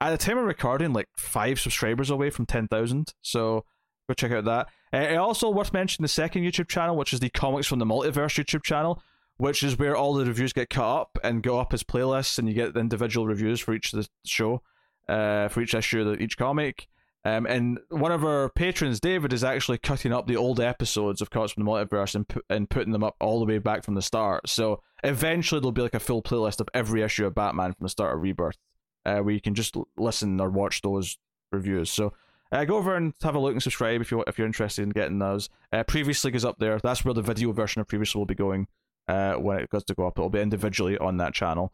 at 0.00 0.10
the 0.10 0.16
time 0.16 0.38
of 0.38 0.44
recording 0.44 0.94
like 0.94 1.10
five 1.14 1.60
subscribers 1.60 2.08
away 2.08 2.30
from 2.30 2.46
ten 2.46 2.68
thousand. 2.68 3.12
So 3.20 3.66
go 4.08 4.14
check 4.14 4.32
out 4.32 4.46
that. 4.46 4.68
Uh, 4.94 5.22
also 5.22 5.50
worth 5.50 5.74
mentioning 5.74 6.04
the 6.04 6.08
second 6.08 6.42
YouTube 6.42 6.68
channel, 6.68 6.96
which 6.96 7.12
is 7.12 7.20
the 7.20 7.28
Comics 7.28 7.66
from 7.66 7.80
the 7.80 7.84
Multiverse 7.84 8.42
YouTube 8.42 8.64
channel 8.64 9.02
which 9.40 9.62
is 9.62 9.78
where 9.78 9.96
all 9.96 10.12
the 10.12 10.26
reviews 10.26 10.52
get 10.52 10.68
cut 10.68 10.84
up 10.84 11.18
and 11.24 11.42
go 11.42 11.58
up 11.58 11.72
as 11.72 11.82
playlists, 11.82 12.38
and 12.38 12.46
you 12.46 12.52
get 12.52 12.74
the 12.74 12.80
individual 12.80 13.26
reviews 13.26 13.58
for 13.58 13.72
each 13.72 13.92
of 13.92 14.00
the 14.00 14.08
show, 14.26 14.62
uh, 15.08 15.48
for 15.48 15.62
each 15.62 15.72
issue 15.72 16.06
of 16.06 16.20
each 16.20 16.36
comic. 16.36 16.86
Um, 17.24 17.46
and 17.46 17.78
one 17.88 18.12
of 18.12 18.22
our 18.24 18.50
patrons, 18.50 19.00
David, 19.00 19.32
is 19.32 19.42
actually 19.42 19.78
cutting 19.78 20.12
up 20.12 20.26
the 20.26 20.36
old 20.36 20.60
episodes 20.60 21.22
of 21.22 21.30
Comics 21.30 21.52
from 21.52 21.64
the 21.64 21.70
Multiverse 21.70 22.14
and 22.14 22.28
pu- 22.28 22.42
and 22.50 22.68
putting 22.68 22.92
them 22.92 23.02
up 23.04 23.16
all 23.18 23.40
the 23.40 23.46
way 23.46 23.58
back 23.58 23.82
from 23.82 23.94
the 23.94 24.02
start. 24.02 24.46
So 24.48 24.82
eventually 25.02 25.60
there'll 25.60 25.72
be 25.72 25.82
like 25.82 25.94
a 25.94 26.00
full 26.00 26.22
playlist 26.22 26.60
of 26.60 26.68
every 26.74 27.02
issue 27.02 27.26
of 27.26 27.34
Batman 27.34 27.72
from 27.72 27.84
the 27.84 27.90
start 27.90 28.14
of 28.14 28.22
Rebirth, 28.22 28.58
uh, 29.06 29.18
where 29.20 29.34
you 29.34 29.40
can 29.40 29.54
just 29.54 29.74
l- 29.74 29.88
listen 29.96 30.38
or 30.38 30.50
watch 30.50 30.82
those 30.82 31.16
reviews. 31.50 31.90
So 31.90 32.12
uh, 32.52 32.64
go 32.64 32.76
over 32.76 32.94
and 32.94 33.14
have 33.22 33.34
a 33.34 33.38
look 33.38 33.52
and 33.52 33.62
subscribe 33.62 34.00
if 34.02 34.10
you 34.10 34.22
if 34.26 34.38
you're 34.38 34.46
interested 34.46 34.82
in 34.82 34.90
getting 34.90 35.18
those. 35.18 35.48
Uh, 35.72 35.82
previously 35.82 36.30
goes 36.30 36.44
up 36.44 36.58
there. 36.58 36.78
That's 36.78 37.04
where 37.04 37.14
the 37.14 37.22
video 37.22 37.52
version 37.52 37.80
of 37.80 37.88
previously 37.88 38.18
will 38.18 38.26
be 38.26 38.34
going 38.34 38.66
uh, 39.10 39.34
when 39.34 39.58
it 39.58 39.68
goes 39.70 39.84
to 39.84 39.94
go 39.94 40.06
up. 40.06 40.18
It'll 40.18 40.30
be 40.30 40.40
individually 40.40 40.96
on 40.98 41.16
that 41.18 41.34
channel. 41.34 41.72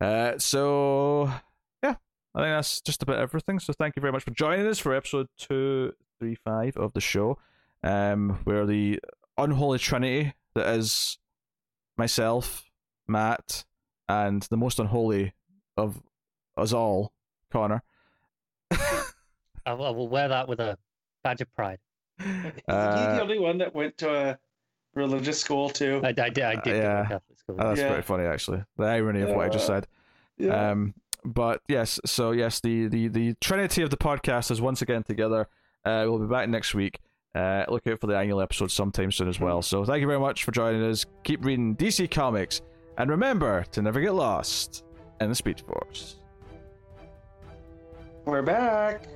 Uh, 0.00 0.38
so 0.38 1.24
yeah, 1.82 1.94
I 2.34 2.38
think 2.40 2.52
that's 2.56 2.80
just 2.80 3.02
about 3.02 3.18
everything. 3.18 3.58
So 3.58 3.72
thank 3.72 3.96
you 3.96 4.00
very 4.00 4.12
much 4.12 4.24
for 4.24 4.30
joining 4.30 4.66
us 4.66 4.78
for 4.78 4.94
episode 4.94 5.26
two 5.36 5.92
three 6.18 6.34
five 6.36 6.76
of 6.76 6.92
the 6.92 7.00
show, 7.00 7.38
um, 7.82 8.38
where 8.44 8.66
the 8.66 9.00
unholy 9.36 9.78
trinity 9.78 10.34
that 10.54 10.66
is 10.76 11.18
myself, 11.96 12.64
Matt, 13.08 13.64
and 14.08 14.42
the 14.44 14.56
most 14.56 14.78
unholy 14.78 15.32
of 15.76 16.02
us 16.56 16.72
all, 16.72 17.12
Connor. 17.52 17.82
I, 19.66 19.72
will- 19.74 20.08
wear 20.08 20.28
that 20.28 20.48
with 20.48 20.60
a 20.60 20.78
badge 21.22 21.40
of 21.40 21.54
pride. 21.54 21.78
Is 22.18 22.26
he 22.26 22.62
Uh, 22.68 23.14
the 23.16 23.22
only 23.22 23.38
one 23.38 23.58
that 23.58 23.74
went 23.74 23.96
to 23.98 24.08
a 24.14 24.38
religious 24.94 25.40
school 25.40 25.68
too? 25.70 26.00
I, 26.04 26.08
I 26.08 26.12
did. 26.12 26.38
I 26.40 26.54
did. 26.56 26.64
go 26.64 26.70
to 26.72 26.76
yeah. 26.76 27.02
Catholic 27.02 27.38
school. 27.38 27.56
Oh, 27.58 27.68
that's 27.68 27.80
Yeah. 27.80 27.88
pretty 27.88 28.02
funny, 28.02 28.24
actually. 28.24 28.62
The 28.76 28.84
irony 28.84 29.22
of 29.22 29.30
what 29.30 29.46
I 29.46 29.48
just 29.48 29.66
said. 29.66 29.86
Yeah. 30.38 30.70
Um, 30.70 30.94
but 31.24 31.60
yes, 31.68 32.00
so 32.06 32.30
yes, 32.32 32.60
the 32.60 32.88
the 32.88 33.08
the 33.08 33.34
trinity 33.40 33.82
of 33.82 33.90
the 33.90 33.96
podcast 33.96 34.50
is 34.50 34.60
once 34.60 34.80
again 34.82 35.02
together. 35.02 35.48
Uh, 35.84 36.04
we'll 36.06 36.18
be 36.18 36.26
back 36.26 36.48
next 36.48 36.74
week. 36.74 36.98
Uh, 37.34 37.64
look 37.68 37.86
out 37.86 38.00
for 38.00 38.06
the 38.06 38.16
annual 38.16 38.40
episode 38.40 38.70
sometime 38.70 39.12
soon 39.12 39.28
as 39.28 39.38
well. 39.38 39.62
So 39.62 39.84
thank 39.84 40.00
you 40.00 40.06
very 40.06 40.18
much 40.18 40.44
for 40.44 40.50
joining 40.50 40.82
us. 40.82 41.04
Keep 41.24 41.44
reading 41.44 41.76
DC 41.76 42.10
Comics, 42.10 42.62
and 42.98 43.10
remember 43.10 43.64
to 43.72 43.82
never 43.82 44.00
get 44.00 44.14
lost 44.14 44.84
in 45.20 45.28
the 45.28 45.34
Speed 45.34 45.60
Force. 45.60 46.16
We're 48.24 48.42
back. 48.42 49.06